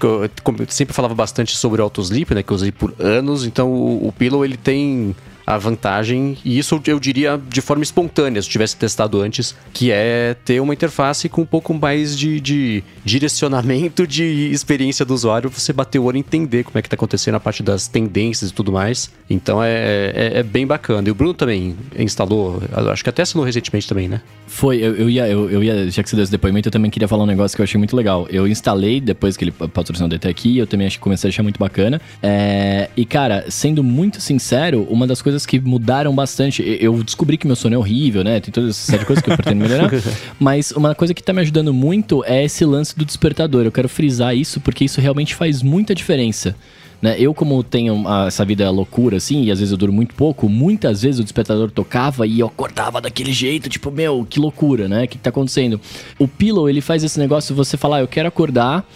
sempre 0.69 0.93
falava 0.93 1.15
bastante 1.15 1.55
sobre 1.55 1.81
o 1.81 1.83
Autosleep, 1.83 2.33
né? 2.33 2.43
Que 2.43 2.51
eu 2.51 2.55
usei 2.55 2.71
por 2.71 2.93
anos. 2.99 3.45
Então 3.45 3.69
o, 3.71 4.07
o 4.07 4.11
Pillow 4.11 4.43
ele 4.45 4.57
tem 4.57 5.15
a 5.45 5.57
vantagem, 5.57 6.37
e 6.43 6.57
isso 6.57 6.81
eu 6.87 6.99
diria 6.99 7.39
de 7.49 7.61
forma 7.61 7.83
espontânea, 7.83 8.41
se 8.41 8.47
eu 8.47 8.51
tivesse 8.51 8.75
testado 8.75 9.21
antes, 9.21 9.55
que 9.73 9.91
é 9.91 10.35
ter 10.45 10.59
uma 10.59 10.73
interface 10.73 11.29
com 11.29 11.41
um 11.41 11.45
pouco 11.45 11.73
mais 11.73 12.17
de, 12.17 12.39
de 12.39 12.83
direcionamento 13.03 14.07
de 14.07 14.49
experiência 14.51 15.05
do 15.05 15.13
usuário, 15.13 15.49
você 15.49 15.71
bater 15.71 15.99
o 15.99 16.05
olho 16.05 16.17
e 16.17 16.19
entender 16.19 16.63
como 16.63 16.77
é 16.77 16.81
que 16.81 16.89
tá 16.89 16.95
acontecendo 16.95 17.35
a 17.35 17.39
parte 17.39 17.61
das 17.61 17.87
tendências 17.87 18.49
e 18.49 18.53
tudo 18.53 18.71
mais. 18.71 19.11
Então 19.29 19.63
é, 19.63 20.11
é, 20.15 20.31
é 20.39 20.43
bem 20.43 20.65
bacana. 20.65 21.07
E 21.07 21.11
o 21.11 21.15
Bruno 21.15 21.33
também 21.33 21.75
instalou, 21.97 22.61
acho 22.91 23.03
que 23.03 23.09
até 23.09 23.21
assinou 23.21 23.45
recentemente 23.45 23.87
também, 23.87 24.07
né? 24.07 24.21
Foi, 24.47 24.77
eu, 24.77 24.95
eu 24.95 25.09
ia, 25.09 25.27
eu, 25.27 25.49
eu 25.49 25.63
ia, 25.63 25.89
já 25.89 26.01
que 26.01 26.09
você 26.09 26.15
deu 26.15 26.23
esse 26.23 26.31
depoimento, 26.31 26.67
eu 26.67 26.71
também 26.71 26.89
queria 26.89 27.07
falar 27.07 27.23
um 27.23 27.27
negócio 27.27 27.55
que 27.55 27.61
eu 27.61 27.63
achei 27.63 27.77
muito 27.77 27.95
legal. 27.95 28.27
Eu 28.29 28.47
instalei 28.47 29.01
depois 29.01 29.35
que 29.35 29.43
ele 29.43 29.51
patrocinou 29.51 30.09
DT 30.09 30.27
aqui, 30.27 30.57
eu 30.57 30.67
também 30.67 30.89
comecei 30.99 31.27
a 31.27 31.29
achar 31.29 31.43
muito 31.43 31.59
bacana. 31.59 32.01
É, 32.21 32.89
e, 32.95 33.05
cara, 33.05 33.45
sendo 33.49 33.83
muito 33.83 34.21
sincero, 34.21 34.87
uma 34.89 35.05
das 35.05 35.21
coisas 35.21 35.34
que 35.43 35.59
mudaram 35.59 36.13
bastante, 36.13 36.63
eu 36.79 37.03
descobri 37.03 37.35
que 37.35 37.47
meu 37.47 37.55
sono 37.55 37.73
é 37.73 37.77
horrível, 37.77 38.23
né? 38.23 38.39
Tem 38.39 38.51
toda 38.51 38.69
essa 38.69 38.91
série 38.91 38.99
de 38.99 39.05
coisas 39.07 39.23
que 39.23 39.31
eu 39.31 39.35
pretendo 39.35 39.59
melhorar. 39.59 39.89
mas 40.39 40.71
uma 40.71 40.93
coisa 40.93 41.15
que 41.15 41.23
tá 41.23 41.33
me 41.33 41.41
ajudando 41.41 41.73
muito 41.73 42.23
é 42.25 42.45
esse 42.45 42.63
lance 42.63 42.95
do 42.95 43.03
despertador. 43.03 43.65
Eu 43.65 43.71
quero 43.71 43.89
frisar 43.89 44.35
isso 44.35 44.59
porque 44.59 44.85
isso 44.85 45.01
realmente 45.01 45.33
faz 45.33 45.63
muita 45.63 45.95
diferença. 45.95 46.55
Né? 47.01 47.15
Eu, 47.19 47.33
como 47.33 47.61
tenho 47.63 48.07
ah, 48.07 48.25
essa 48.27 48.45
vida 48.45 48.69
loucura, 48.69 49.17
assim, 49.17 49.43
e 49.43 49.51
às 49.51 49.59
vezes 49.59 49.71
eu 49.71 49.77
durmo 49.77 49.95
muito 49.95 50.15
pouco, 50.15 50.47
muitas 50.47 51.01
vezes 51.01 51.19
o 51.19 51.23
despertador 51.23 51.69
tocava 51.69 52.25
e 52.25 52.39
eu 52.39 52.47
acordava 52.47 53.01
daquele 53.01 53.33
jeito, 53.33 53.69
tipo, 53.69 53.91
meu, 53.91 54.25
que 54.29 54.39
loucura, 54.39 54.87
né? 54.87 55.03
O 55.03 55.07
que, 55.07 55.17
que 55.17 55.23
tá 55.23 55.29
acontecendo? 55.29 55.79
O 56.17 56.27
Pillow, 56.27 56.69
ele 56.69 56.81
faz 56.81 57.03
esse 57.03 57.19
negócio 57.19 57.53
de 57.53 57.57
você 57.57 57.77
falar, 57.77 57.99
eu 57.99 58.07
quero 58.07 58.27
acordar 58.27 58.87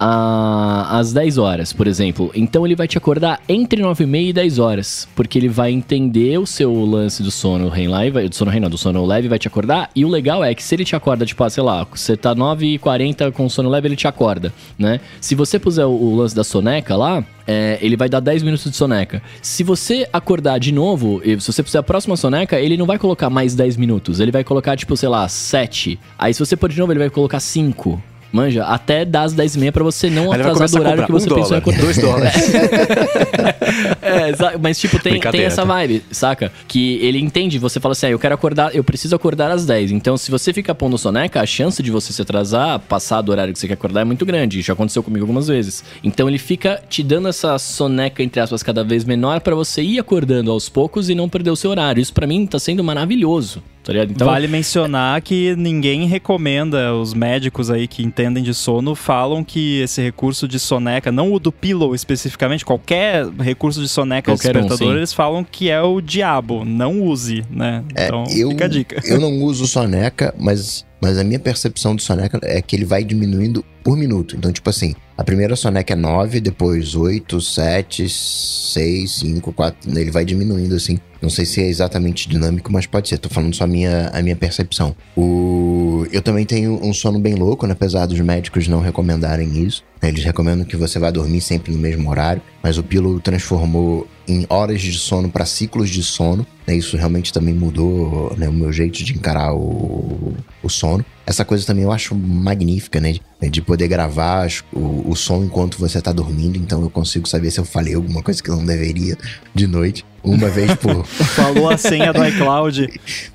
às 0.00 1.12
10 1.12 1.38
horas, 1.38 1.72
por 1.72 1.86
exemplo. 1.86 2.30
Então 2.34 2.64
ele 2.64 2.74
vai 2.76 2.86
te 2.86 2.96
acordar 2.96 3.40
entre 3.48 3.82
9 3.82 4.04
e 4.04 4.06
meia 4.06 4.28
e 4.30 4.32
10 4.32 4.58
horas, 4.58 5.08
porque 5.14 5.38
ele 5.38 5.48
vai 5.48 5.70
entender 5.72 6.38
o 6.38 6.46
seu 6.46 6.72
lance 6.84 7.22
do 7.22 7.30
sono 7.30 7.68
REM 7.68 7.90
e 8.06 8.10
vai- 8.10 8.28
do 8.28 8.34
sono 8.34 8.50
REM 8.50 8.60
não, 8.60 8.70
do 8.70 8.78
sono 8.78 9.04
leve, 9.04 9.28
vai 9.28 9.38
te 9.38 9.48
acordar. 9.48 9.90
E 9.94 10.04
o 10.04 10.08
legal 10.08 10.44
é 10.44 10.54
que 10.54 10.62
se 10.62 10.74
ele 10.74 10.84
te 10.84 10.94
acorda, 10.94 11.26
tipo, 11.26 11.42
ah, 11.42 11.50
sei 11.50 11.62
lá, 11.62 11.86
você 11.90 12.16
tá 12.16 12.34
9 12.34 12.74
e 12.74 12.78
40 12.78 13.30
com 13.32 13.48
sono 13.48 13.68
leve, 13.68 13.88
ele 13.88 13.96
te 13.96 14.06
acorda, 14.06 14.52
né? 14.78 15.00
Se 15.20 15.34
você 15.34 15.58
puser 15.58 15.86
o, 15.86 15.90
o 15.90 16.16
lance 16.16 16.34
da 16.34 16.44
soneca 16.44 16.96
lá, 16.96 17.24
é, 17.46 17.78
ele 17.80 17.96
vai 17.96 18.08
dar 18.08 18.20
10 18.20 18.42
minutos 18.42 18.70
de 18.70 18.76
soneca. 18.76 19.22
Se 19.40 19.62
você 19.64 20.06
acordar 20.12 20.58
de 20.58 20.70
novo, 20.72 21.20
se 21.24 21.36
você 21.52 21.62
puser 21.62 21.80
a 21.80 21.82
próxima 21.82 22.16
soneca, 22.16 22.60
ele 22.60 22.76
não 22.76 22.86
vai 22.86 22.98
colocar 22.98 23.30
mais 23.30 23.54
10 23.54 23.76
minutos. 23.76 24.20
Ele 24.20 24.30
vai 24.30 24.44
colocar, 24.44 24.76
tipo, 24.76 24.96
sei 24.96 25.08
lá, 25.08 25.26
7. 25.28 25.98
Aí 26.18 26.32
se 26.34 26.40
você 26.40 26.56
pôr 26.56 26.68
de 26.70 26.78
novo, 26.78 26.92
ele 26.92 26.98
vai 27.00 27.10
colocar 27.10 27.40
5. 27.40 28.00
Manja, 28.32 28.64
até 28.64 29.04
dar 29.04 29.22
as 29.22 29.32
10 29.32 29.56
e 29.56 29.58
meia 29.58 29.72
pra 29.72 29.82
você 29.82 30.10
não 30.10 30.32
Aí 30.32 30.40
atrasar 30.40 30.68
do 30.68 30.78
horário 30.78 31.06
que 31.06 31.12
você 31.12 31.30
um 31.32 31.34
pensou 31.34 31.56
em 31.56 31.60
dólar, 31.60 31.62
acordar. 31.62 31.80
dois 31.82 31.98
dólares. 31.98 32.34
É, 34.00 34.56
mas 34.58 34.78
tipo, 34.78 34.98
tem, 34.98 35.20
tem 35.20 35.42
essa 35.42 35.62
tá? 35.62 35.64
vibe, 35.64 36.02
saca? 36.10 36.50
Que 36.66 36.94
ele 37.02 37.18
entende, 37.18 37.58
você 37.58 37.78
fala 37.78 37.92
assim, 37.92 38.06
ah, 38.06 38.10
eu 38.10 38.18
quero 38.18 38.34
acordar, 38.34 38.74
eu 38.74 38.82
preciso 38.82 39.14
acordar 39.14 39.50
às 39.50 39.66
10. 39.66 39.90
Então, 39.92 40.16
se 40.16 40.30
você 40.30 40.52
fica 40.52 40.74
pondo 40.74 40.96
soneca, 40.96 41.40
a 41.40 41.46
chance 41.46 41.82
de 41.82 41.90
você 41.90 42.12
se 42.12 42.22
atrasar, 42.22 42.78
passar 42.80 43.20
do 43.20 43.30
horário 43.30 43.52
que 43.52 43.58
você 43.58 43.66
quer 43.68 43.74
acordar 43.74 44.00
é 44.00 44.04
muito 44.04 44.24
grande. 44.24 44.62
Já 44.62 44.72
aconteceu 44.72 45.02
comigo 45.02 45.24
algumas 45.24 45.48
vezes. 45.48 45.84
Então, 46.02 46.28
ele 46.28 46.38
fica 46.38 46.80
te 46.88 47.02
dando 47.02 47.28
essa 47.28 47.58
soneca, 47.58 48.22
entre 48.22 48.40
aspas, 48.40 48.62
cada 48.62 48.82
vez 48.82 49.04
menor 49.04 49.40
pra 49.40 49.54
você 49.54 49.82
ir 49.82 49.98
acordando 49.98 50.50
aos 50.50 50.68
poucos 50.68 51.10
e 51.10 51.14
não 51.14 51.28
perder 51.28 51.50
o 51.50 51.56
seu 51.56 51.70
horário. 51.70 52.00
Isso 52.00 52.12
pra 52.12 52.26
mim 52.26 52.46
tá 52.46 52.58
sendo 52.58 52.82
maravilhoso, 52.82 53.62
tá 53.88 53.92
ligado? 53.94 54.10
Então, 54.10 54.26
vale 54.26 54.46
mencionar 54.46 55.22
que 55.22 55.56
ninguém 55.56 56.06
recomenda, 56.06 56.94
os 56.94 57.14
médicos 57.14 57.70
aí 57.70 57.88
que 57.88 58.02
entendem 58.02 58.44
de 58.44 58.52
sono 58.52 58.94
falam 58.94 59.42
que 59.42 59.80
esse 59.80 60.02
recurso 60.02 60.46
de 60.46 60.60
soneca, 60.60 61.10
não 61.10 61.32
o 61.32 61.38
do 61.38 61.50
Pillow 61.50 61.94
especificamente, 61.94 62.66
qualquer 62.66 63.26
recurso 63.38 63.80
de 63.80 63.88
soneca 63.88 64.30
Qualquer 64.30 64.54
um, 64.54 64.60
despertador, 64.60 64.92
sim. 64.92 64.98
eles 64.98 65.14
falam 65.14 65.42
que 65.42 65.70
é 65.70 65.80
o 65.80 66.02
diabo, 66.02 66.66
não 66.66 67.00
use, 67.00 67.42
né? 67.50 67.82
Então, 67.90 68.24
É, 68.28 68.36
eu, 68.36 68.50
fica 68.50 68.66
a 68.66 68.68
dica. 68.68 69.00
eu 69.06 69.18
não 69.18 69.42
uso 69.42 69.66
soneca, 69.66 70.34
mas, 70.38 70.84
mas 71.00 71.18
a 71.18 71.24
minha 71.24 71.38
percepção 71.38 71.94
do 71.94 72.02
soneca 72.02 72.38
é 72.42 72.60
que 72.60 72.74
ele 72.74 72.84
vai 72.84 73.04
diminuindo 73.04 73.64
por 73.84 73.96
minuto. 73.96 74.36
Então, 74.36 74.52
tipo 74.52 74.68
assim, 74.68 74.94
a 75.16 75.24
primeira 75.24 75.56
soneca 75.56 75.92
é 75.92 75.96
9, 75.96 76.40
depois 76.40 76.94
8, 76.94 77.40
7, 77.40 78.08
6, 78.08 79.10
5, 79.10 79.52
4. 79.52 79.98
Ele 79.98 80.10
vai 80.10 80.24
diminuindo 80.24 80.74
assim. 80.74 80.98
Não 81.22 81.30
sei 81.30 81.44
se 81.44 81.62
é 81.62 81.68
exatamente 81.68 82.28
dinâmico, 82.28 82.70
mas 82.72 82.86
pode 82.86 83.08
ser. 83.08 83.18
Tô 83.18 83.28
falando 83.28 83.54
só 83.54 83.64
a 83.64 83.66
minha, 83.66 84.08
a 84.12 84.22
minha 84.22 84.36
percepção. 84.36 84.94
O... 85.16 85.87
Eu 86.10 86.22
também 86.22 86.44
tenho 86.44 86.78
um 86.84 86.92
sono 86.92 87.18
bem 87.18 87.34
louco, 87.34 87.66
né? 87.66 87.72
apesar 87.72 88.06
dos 88.06 88.20
médicos 88.20 88.68
não 88.68 88.80
recomendarem 88.80 89.62
isso. 89.62 89.82
né? 90.02 90.08
Eles 90.08 90.24
recomendam 90.24 90.64
que 90.64 90.76
você 90.76 90.98
vá 90.98 91.10
dormir 91.10 91.40
sempre 91.40 91.72
no 91.72 91.78
mesmo 91.78 92.10
horário, 92.10 92.42
mas 92.62 92.78
o 92.78 92.82
Pillow 92.82 93.20
transformou 93.20 94.06
em 94.26 94.46
horas 94.48 94.80
de 94.80 94.92
sono 94.92 95.30
para 95.30 95.44
ciclos 95.46 95.88
de 95.88 96.02
sono. 96.02 96.46
né? 96.66 96.74
Isso 96.76 96.96
realmente 96.96 97.32
também 97.32 97.54
mudou 97.54 98.34
né, 98.36 98.48
o 98.48 98.52
meu 98.52 98.72
jeito 98.72 99.02
de 99.02 99.12
encarar 99.14 99.54
o, 99.54 100.34
o 100.62 100.68
sono. 100.68 101.04
Essa 101.28 101.44
coisa 101.44 101.66
também 101.66 101.84
eu 101.84 101.92
acho 101.92 102.14
magnífica, 102.14 102.98
né? 103.02 103.12
De, 103.12 103.50
de 103.50 103.60
poder 103.60 103.86
gravar 103.86 104.48
o, 104.72 105.10
o 105.10 105.14
som 105.14 105.44
enquanto 105.44 105.78
você 105.78 106.00
tá 106.00 106.10
dormindo. 106.10 106.56
Então 106.56 106.80
eu 106.80 106.88
consigo 106.88 107.28
saber 107.28 107.50
se 107.50 107.60
eu 107.60 107.66
falei 107.66 107.94
alguma 107.94 108.22
coisa 108.22 108.42
que 108.42 108.48
eu 108.48 108.56
não 108.56 108.64
deveria 108.64 109.14
de 109.54 109.66
noite. 109.66 110.06
Uma 110.24 110.48
vez 110.48 110.74
por. 110.76 111.04
Falou 111.36 111.68
a 111.68 111.76
senha 111.76 112.14
do 112.14 112.24
iCloud. 112.24 112.88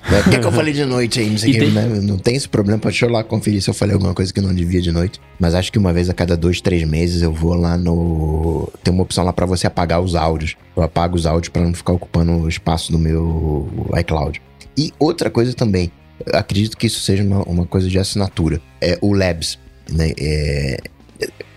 Por 0.08 0.24
que, 0.28 0.38
que 0.40 0.44
eu 0.44 0.50
falei 0.50 0.72
de 0.74 0.84
noite 0.84 1.20
aí? 1.20 1.30
Não, 1.30 1.38
sei 1.38 1.52
que, 1.52 1.58
tem- 1.60 1.70
né? 1.70 1.86
Não 2.02 2.18
tem 2.18 2.34
esse 2.34 2.48
problema, 2.48 2.80
pode 2.80 3.00
eu 3.00 3.08
lá 3.08 3.22
conferir 3.22 3.62
se 3.62 3.70
eu 3.70 3.74
falei 3.74 3.94
alguma 3.94 4.12
coisa 4.12 4.32
que 4.32 4.40
eu 4.40 4.44
não 4.44 4.52
devia 4.52 4.82
de 4.82 4.90
noite. 4.90 5.20
Mas 5.38 5.54
acho 5.54 5.70
que 5.70 5.78
uma 5.78 5.92
vez 5.92 6.10
a 6.10 6.14
cada 6.14 6.36
dois, 6.36 6.60
três 6.60 6.82
meses 6.82 7.22
eu 7.22 7.32
vou 7.32 7.54
lá 7.54 7.78
no. 7.78 8.68
Tem 8.82 8.92
uma 8.92 9.04
opção 9.04 9.22
lá 9.22 9.32
pra 9.32 9.46
você 9.46 9.68
apagar 9.68 10.00
os 10.00 10.16
áudios. 10.16 10.56
Eu 10.76 10.82
apago 10.82 11.14
os 11.14 11.26
áudios 11.26 11.48
pra 11.48 11.62
não 11.62 11.72
ficar 11.72 11.92
ocupando 11.92 12.32
o 12.32 12.48
espaço 12.48 12.90
do 12.90 12.98
meu 12.98 13.68
iCloud. 14.00 14.42
E 14.76 14.92
outra 14.98 15.30
coisa 15.30 15.54
também, 15.54 15.92
acredito 16.32 16.76
que 16.76 16.86
isso 16.86 17.00
seja 17.00 17.22
uma, 17.22 17.42
uma 17.42 17.66
coisa 17.66 17.88
de 17.88 17.98
assinatura. 17.98 18.60
É 18.80 18.98
o 19.00 19.12
Labs. 19.12 19.58
Né? 19.90 20.12
É, 20.18 20.78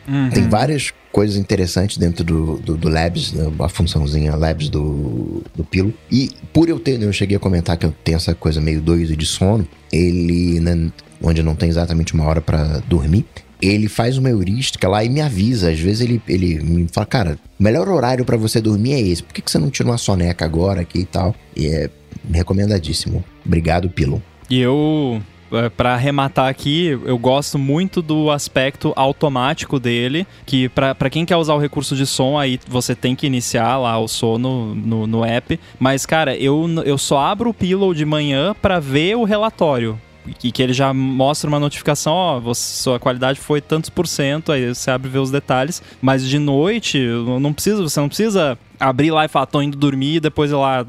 Uhum. 0.08 0.30
tem 0.30 0.48
várias 0.48 0.94
coisas 1.12 1.36
interessantes 1.36 1.98
dentro 1.98 2.24
do, 2.24 2.58
do, 2.60 2.78
do 2.78 2.90
Labs, 2.90 3.34
né, 3.34 3.52
a 3.60 3.68
funçãozinha 3.68 4.36
Labs 4.36 4.70
do, 4.70 5.44
do 5.54 5.64
Pilo. 5.66 5.94
E 6.10 6.30
por 6.54 6.70
eu 6.70 6.80
ter, 6.80 7.02
eu 7.02 7.12
cheguei 7.12 7.36
a 7.36 7.40
comentar 7.40 7.76
que 7.76 7.86
eu 7.86 7.94
tenho 8.04 8.16
essa 8.16 8.34
coisa 8.34 8.62
meio 8.62 8.80
doida 8.80 9.16
de 9.18 9.26
sono, 9.26 9.68
ele, 9.92 10.60
né, 10.62 10.92
onde 11.22 11.44
não 11.44 11.56
tem 11.56 11.68
exatamente 11.68 12.14
uma 12.14 12.24
hora 12.24 12.40
pra 12.40 12.80
dormir, 12.88 13.26
ele 13.62 13.90
faz 13.90 14.18
uma 14.18 14.30
heurística 14.30 14.88
lá 14.88 15.04
e 15.04 15.10
me 15.10 15.20
avisa. 15.20 15.72
Às 15.72 15.80
vezes 15.80 16.02
ele, 16.02 16.22
ele 16.28 16.64
me 16.64 16.88
fala, 16.92 17.06
cara, 17.06 17.40
o 17.60 17.64
melhor 17.64 17.90
horário 17.90 18.24
pra 18.24 18.38
você 18.38 18.62
dormir 18.62 18.94
é 18.94 19.02
esse. 19.02 19.24
Por 19.24 19.34
que, 19.34 19.42
que 19.42 19.52
você 19.52 19.58
não 19.58 19.70
tira 19.70 19.90
uma 19.90 19.98
soneca 19.98 20.46
agora 20.46 20.82
aqui 20.82 21.00
e 21.00 21.06
tal? 21.06 21.36
E 21.56 21.68
é 21.68 21.90
recomendadíssimo. 22.32 23.24
Obrigado, 23.46 23.90
Pilo. 23.90 24.22
E 24.50 24.60
eu, 24.60 25.22
é, 25.52 25.70
pra 25.70 25.94
arrematar 25.94 26.48
aqui, 26.48 26.88
eu 27.06 27.18
gosto 27.18 27.58
muito 27.58 28.02
do 28.02 28.32
aspecto 28.32 28.94
automático 28.96 29.80
dele, 29.80 30.26
que 30.46 30.70
pra 30.70 31.10
quem 31.10 31.26
quer 31.26 31.36
usar 31.36 31.54
o 31.54 31.60
recurso 31.60 31.96
de 31.96 32.06
som, 32.06 32.38
aí 32.38 32.60
você 32.68 32.96
tem 32.96 33.16
que 33.16 33.28
iniciar 33.28 33.78
lá 33.78 33.98
o 34.00 34.08
sono 34.08 34.74
no, 34.76 35.06
no 35.06 35.26
app. 35.26 35.60
Mas, 35.80 36.06
cara, 36.06 36.36
eu, 36.36 36.66
eu 36.86 36.98
só 36.98 37.20
abro 37.20 37.50
o 37.50 37.54
Pillow 37.54 37.94
de 37.94 38.06
manhã 38.06 38.56
pra 38.62 38.80
ver 38.80 39.16
o 39.16 39.24
relatório. 39.24 40.00
e 40.44 40.52
que 40.52 40.62
ele 40.62 40.74
já 40.74 40.94
mostra 40.94 41.48
uma 41.50 41.60
notificação, 41.60 42.14
ó, 42.14 42.40
você, 42.40 42.84
sua 42.84 43.00
qualidade 43.00 43.40
foi 43.40 43.62
tantos 43.62 43.90
por 43.90 44.08
cento, 44.08 44.52
aí 44.52 44.74
você 44.74 44.92
abre 44.92 45.10
e 45.10 45.12
vê 45.12 45.20
os 45.20 45.32
detalhes. 45.32 45.82
Mas 46.02 46.28
de 46.28 46.40
noite, 46.40 47.00
não 47.40 47.54
precisa, 47.54 47.82
você 47.82 48.00
não 48.00 48.08
precisa 48.08 48.58
abrir 48.80 49.12
lá 49.12 49.26
e 49.26 49.28
falar, 49.28 49.46
tô 49.46 49.62
indo 49.62 49.78
dormir 49.78 50.16
e 50.16 50.20
depois 50.20 50.52
eu 50.52 50.60
lá 50.60 50.86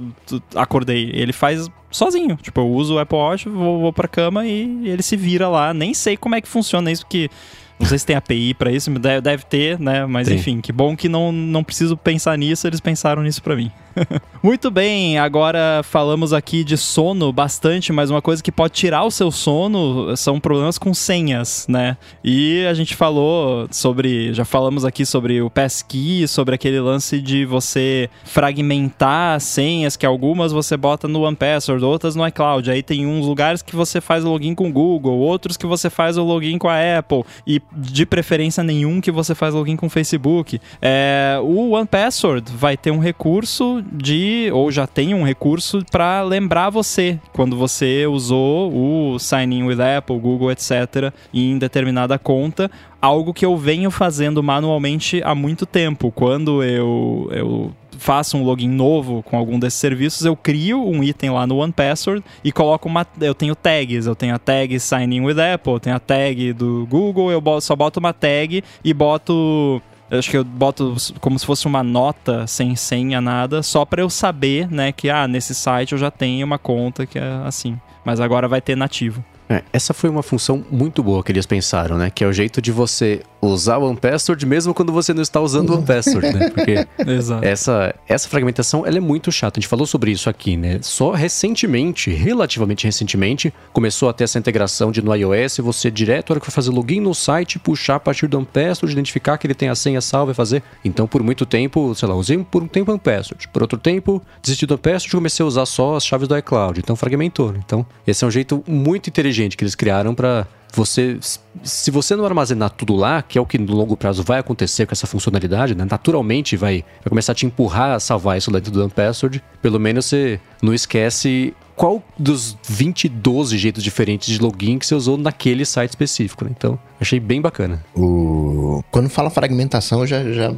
acordei. 0.55 1.11
Ele 1.13 1.33
faz 1.33 1.69
sozinho. 1.91 2.36
Tipo, 2.36 2.61
eu 2.61 2.68
uso 2.68 2.95
o 2.95 2.99
Apple 2.99 3.16
Watch, 3.16 3.49
vou, 3.49 3.80
vou 3.80 3.93
pra 3.93 4.09
cama 4.09 4.47
e 4.47 4.89
ele 4.89 5.03
se 5.03 5.16
vira 5.16 5.49
lá. 5.49 5.72
Nem 5.72 5.95
sei 5.95 6.16
como 6.16 6.34
é 6.34 6.41
que 6.41 6.49
funciona 6.49 6.91
isso, 6.91 7.05
porque 7.05 7.30
não 7.79 7.87
sei 7.87 7.99
se 7.99 8.07
tem 8.07 8.16
API 8.16 8.55
para 8.55 8.72
isso, 8.72 8.91
deve, 8.91 9.20
deve 9.20 9.45
ter, 9.45 9.79
né? 9.79 10.05
Mas 10.07 10.29
enfim, 10.29 10.61
que 10.61 10.72
bom 10.72 10.97
que 10.97 11.09
não, 11.09 11.31
não 11.31 11.62
preciso 11.62 11.97
pensar 11.97 12.37
nisso, 12.37 12.66
eles 12.66 12.81
pensaram 12.81 13.22
nisso 13.22 13.43
para 13.43 13.55
mim. 13.55 13.70
Muito 14.43 14.70
bem, 14.70 15.18
agora 15.18 15.83
falamos 15.83 16.33
aqui 16.33 16.62
de 16.62 16.76
sono 16.76 17.33
bastante, 17.33 17.93
mas 17.93 18.11
uma 18.11 18.22
coisa 18.22 18.43
que 18.43 18.53
pode 18.53 18.74
tirar 18.74 19.05
o 19.05 19.11
seu 19.11 19.31
sono 19.31 20.16
são 20.16 20.39
problemas 20.39 20.79
com 20.79 20.95
senhas, 20.95 21.66
né? 21.68 21.97
E 22.22 22.64
a 22.66 22.74
gente 22.74 22.95
falou 22.95 23.66
sobre, 23.70 24.33
já 24.33 24.45
falamos 24.45 24.85
aqui 24.85 25.05
sobre 25.05 25.43
o 25.43 25.51
passkey, 25.51 26.26
sobre 26.29 26.55
aquele 26.55 26.81
lance 26.81 27.20
de 27.20 27.45
você 27.45 28.09
fragmentar 28.24 29.41
senhas, 29.41 29.97
que 29.97 30.07
algumas 30.07 30.53
você 30.53 30.76
bota 30.76 31.09
no 31.09 31.22
OnePassword, 31.22 31.85
outras 31.85 32.14
no 32.14 32.26
iCloud. 32.26 32.70
Aí 32.70 32.83
tem 32.83 33.07
uns 33.07 33.26
lugares 33.26 33.62
que 33.62 33.74
você 33.74 34.01
faz 34.01 34.24
o 34.24 34.29
login 34.29 34.55
com 34.55 34.68
o 34.68 34.72
Google, 34.72 35.18
outros 35.18 35.57
que 35.57 35.66
você 35.66 35.91
faz 35.91 36.16
o 36.16 36.24
login 36.24 36.59
com 36.59 36.68
a 36.68 36.99
Apple, 36.99 37.24
e 37.47 37.61
de 37.73 38.07
preferência 38.07 38.62
nenhum 38.62 39.01
que 39.01 39.11
você 39.11 39.35
faz 39.35 39.55
login 39.55 39.77
com 39.77 39.87
o 39.87 39.91
Facebook. 39.91 40.61
É, 40.81 41.39
o 41.43 41.73
OnePassword 41.73 42.53
vai 42.53 42.77
ter 42.77 42.91
um 42.91 42.99
recurso 42.99 43.85
de, 43.93 44.51
ou 44.53 44.71
já 44.71 44.87
tem 44.87 45.14
um 45.14 45.25
recurso 45.25 45.85
para 45.91 46.23
lembrar 46.23 46.71
você 46.71 47.19
quando 47.33 47.57
você 47.57 48.07
usou 48.07 48.73
o 49.14 49.19
Sign 49.19 49.59
in 49.59 49.64
with 49.64 49.81
Apple, 49.81 50.19
Google, 50.19 50.51
etc. 50.51 51.12
em 51.33 51.59
determinada 51.59 52.19
conta. 52.19 52.71
Algo 53.01 53.33
que 53.33 53.45
eu 53.45 53.57
venho 53.57 53.91
fazendo 53.91 54.43
manualmente 54.43 55.23
há 55.25 55.35
muito 55.35 55.64
tempo. 55.64 56.11
Quando 56.11 56.62
eu, 56.64 57.29
eu 57.31 57.73
faço 57.99 58.37
um 58.37 58.45
login 58.45 58.69
novo 58.69 59.23
com 59.23 59.37
algum 59.37 59.59
desses 59.59 59.79
serviços, 59.79 60.25
eu 60.25 60.35
crio 60.35 60.83
um 60.83 61.03
item 61.05 61.31
lá 61.31 61.47
no 61.47 61.59
OnePassword 61.59 62.25
e 62.43 62.51
coloco 62.51 62.89
uma. 62.89 63.07
Eu 63.21 63.35
tenho 63.35 63.55
tags, 63.55 64.07
eu 64.07 64.15
tenho 64.15 64.35
a 64.35 64.39
tag 64.39 64.79
Sign 64.81 65.17
in 65.17 65.21
with 65.21 65.41
Apple, 65.41 65.75
eu 65.75 65.81
tenho 65.81 65.97
a 65.97 66.01
tag 66.01 66.53
do 66.55 66.87
Google, 66.89 67.31
eu 67.31 67.43
só 67.61 67.77
boto 67.77 68.01
uma 68.01 68.13
tag 68.13 68.65
e 68.83 68.95
boto 68.95 69.83
eu 70.11 70.19
acho 70.19 70.31
que 70.31 70.39
eu 70.39 70.45
boto 70.45 70.97
como 71.21 71.39
se 71.39 71.45
fosse 71.45 71.67
uma 71.67 71.83
nota 71.83 72.47
sem 72.47 72.75
senha, 72.75 73.21
nada, 73.21 73.63
só 73.63 73.85
para 73.85 74.01
eu 74.01 74.09
saber, 74.09 74.71
né, 74.71 74.91
que 74.91 75.11
ah, 75.11 75.29
nesse 75.29 75.55
site 75.55 75.93
eu 75.93 75.99
já 75.99 76.11
tenho 76.11 76.47
uma 76.47 76.59
conta 76.59 77.05
que 77.05 77.19
é 77.19 77.41
assim. 77.45 77.79
Mas 78.05 78.21
agora 78.21 78.49
vai 78.49 78.61
ter 78.61 78.75
nativo. 78.75 79.23
É, 79.51 79.63
essa 79.73 79.95
foi 79.95 80.09
uma 80.09 80.23
função 80.23 80.65
muito 80.71 81.03
boa 81.03 81.23
que 81.23 81.33
eles 81.33 81.47
pensaram, 81.47 81.97
né? 81.97 82.11
Que 82.11 82.23
é 82.23 82.27
o 82.27 82.33
jeito 82.33 82.61
de 82.61 82.71
você 82.71 83.23
usar 83.41 83.78
o 83.78 83.89
OnePassword 83.89 84.45
mesmo 84.47 84.74
quando 84.74 84.93
você 84.93 85.14
não 85.14 85.22
está 85.22 85.41
usando 85.41 85.70
o 85.70 85.74
OnePassword, 85.74 86.32
né? 86.32 86.51
Porque 86.51 86.86
essa, 87.43 87.95
essa 88.07 88.28
fragmentação 88.28 88.86
ela 88.86 88.97
é 88.97 89.01
muito 89.01 89.30
chata. 89.30 89.59
A 89.59 89.61
gente 89.61 89.68
falou 89.68 89.86
sobre 89.86 90.11
isso 90.11 90.28
aqui, 90.28 90.57
né? 90.57 90.78
Só 90.82 91.12
recentemente, 91.12 92.11
relativamente 92.11 92.84
recentemente, 92.84 93.53
começou 93.72 94.09
a 94.09 94.12
ter 94.12 94.24
essa 94.24 94.39
integração 94.39 94.91
de 94.91 95.03
no 95.03 95.14
iOS 95.14 95.59
você 95.59 95.91
direto, 95.91 96.30
a 96.30 96.34
hora 96.34 96.41
que 96.41 96.47
for 96.47 96.53
fazer 96.53 96.70
login 96.70 97.01
no 97.01 97.14
site, 97.14 97.59
puxar 97.59 97.97
a 97.97 98.01
partir 98.01 98.26
do 98.26 98.39
OnePassword, 98.39 98.93
identificar 98.93 99.39
que 99.39 99.47
ele 99.47 99.55
tem 99.55 99.68
a 99.68 99.74
senha 99.74 100.01
salva 100.01 100.32
e 100.32 100.34
fazer. 100.34 100.62
Então, 100.84 101.07
por 101.07 101.22
muito 101.22 101.47
tempo, 101.47 101.95
sei 101.95 102.09
lá, 102.09 102.14
usei 102.14 102.39
por 102.39 102.62
um 102.62 102.68
tempo 102.68 102.91
o 102.91 102.95
OnePassword. 102.95 103.49
Por 103.49 103.62
outro 103.62 103.78
tempo, 103.78 104.22
desisti 104.43 104.66
do 104.66 104.74
OnePassword 104.74 105.09
e 105.09 105.18
comecei 105.18 105.45
a 105.45 105.47
usar 105.47 105.66
só 105.66 105.97
as 105.97 106.05
chaves 106.05 106.28
do 106.28 106.36
iCloud. 106.36 106.80
Então, 106.80 106.97
fragmentou. 106.97 107.53
Né? 107.53 107.61
Então, 107.64 107.86
esse 108.07 108.24
é 108.24 108.26
um 108.26 108.30
jeito 108.30 108.62
muito 108.66 109.09
inteligente 109.09 109.57
que 109.57 109.64
eles 109.64 109.74
criaram 109.74 110.14
para 110.14 110.47
você, 110.73 111.19
se 111.62 111.91
você 111.91 112.14
não 112.14 112.25
armazenar 112.25 112.71
tudo 112.71 112.95
lá, 112.95 113.23
que 113.23 113.39
é 113.39 113.41
o 113.41 113.47
que 113.47 113.59
no 113.59 113.75
longo 113.75 113.97
prazo 113.97 114.23
vai 114.23 114.39
acontecer 114.39 114.87
com 114.87 114.93
essa 114.93 115.07
funcionalidade, 115.07 115.75
né? 115.75 115.87
naturalmente 115.91 116.57
vai, 116.57 116.85
vai 117.03 117.09
começar 117.09 117.33
a 117.33 117.35
te 117.35 117.47
empurrar 117.47 117.93
a 117.93 118.01
salvar 118.01 118.39
isso 118.39 118.51
dentro 118.51 118.71
do 118.71 118.89
password. 118.91 119.43
Pelo 119.62 119.79
menos 119.79 120.07
você 120.07 120.41
não 120.62 120.75
esquece 120.75 121.55
qual 121.79 122.03
dos 122.19 122.57
20, 122.69 123.09
12 123.09 123.57
jeitos 123.57 123.85
diferentes 123.85 124.29
de 124.29 124.41
login 124.41 124.79
que 124.79 124.87
você 124.87 124.97
usou 124.97 125.16
naquele 125.16 125.64
site 125.64 125.91
específico. 125.91 126.45
Né? 126.45 126.51
Então, 126.57 126.79
achei 127.01 127.21
bem 127.21 127.41
bacana. 127.41 127.85
O... 127.95 128.83
Quando 128.91 129.09
fala 129.09 129.31
fragmentação, 129.31 130.05
já, 130.05 130.25
já 130.33 130.53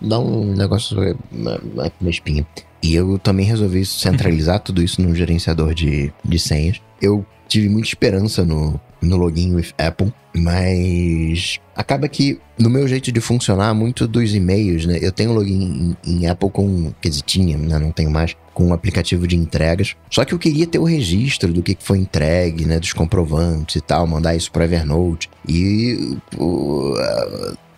dá, 0.00 0.18
um 0.18 0.54
negócio 0.54 0.96
uma, 1.32 1.60
uma 2.00 2.10
espinha. 2.10 2.46
E 2.82 2.94
eu 2.94 3.18
também 3.18 3.44
resolvi 3.44 3.84
centralizar 3.84 4.60
tudo 4.62 4.80
isso 4.82 5.02
num 5.02 5.14
gerenciador 5.14 5.74
de, 5.74 6.12
de 6.24 6.38
senhas. 6.38 6.80
Eu 7.02 7.26
tive 7.48 7.68
muita 7.68 7.88
esperança 7.88 8.44
no, 8.44 8.80
no 9.00 9.16
login 9.16 9.54
with 9.54 9.72
Apple, 9.78 10.12
mas 10.34 11.58
acaba 11.74 12.08
que 12.08 12.38
no 12.58 12.68
meu 12.68 12.86
jeito 12.86 13.10
de 13.10 13.20
funcionar 13.20 13.74
muito 13.74 14.06
dos 14.06 14.34
e-mails, 14.34 14.86
né? 14.86 14.98
Eu 15.00 15.10
tenho 15.10 15.32
login 15.32 15.96
em, 16.04 16.12
em 16.12 16.26
Apple 16.26 16.50
com, 16.50 16.92
quer 17.00 17.08
dizer, 17.08 17.22
tinha, 17.22 17.56
né? 17.56 17.78
Não 17.78 17.90
tenho 17.90 18.10
mais, 18.10 18.36
com 18.52 18.66
um 18.66 18.72
aplicativo 18.72 19.26
de 19.26 19.36
entregas. 19.36 19.96
Só 20.10 20.24
que 20.24 20.34
eu 20.34 20.38
queria 20.38 20.66
ter 20.66 20.78
o 20.78 20.84
registro 20.84 21.52
do 21.52 21.62
que 21.62 21.76
foi 21.80 21.98
entregue, 21.98 22.66
né? 22.66 22.78
Dos 22.78 22.92
comprovantes 22.92 23.76
e 23.76 23.80
tal, 23.80 24.06
mandar 24.06 24.36
isso 24.36 24.52
para 24.52 24.64
Evernote. 24.64 25.30
E 25.48 26.16
o, 26.36 26.94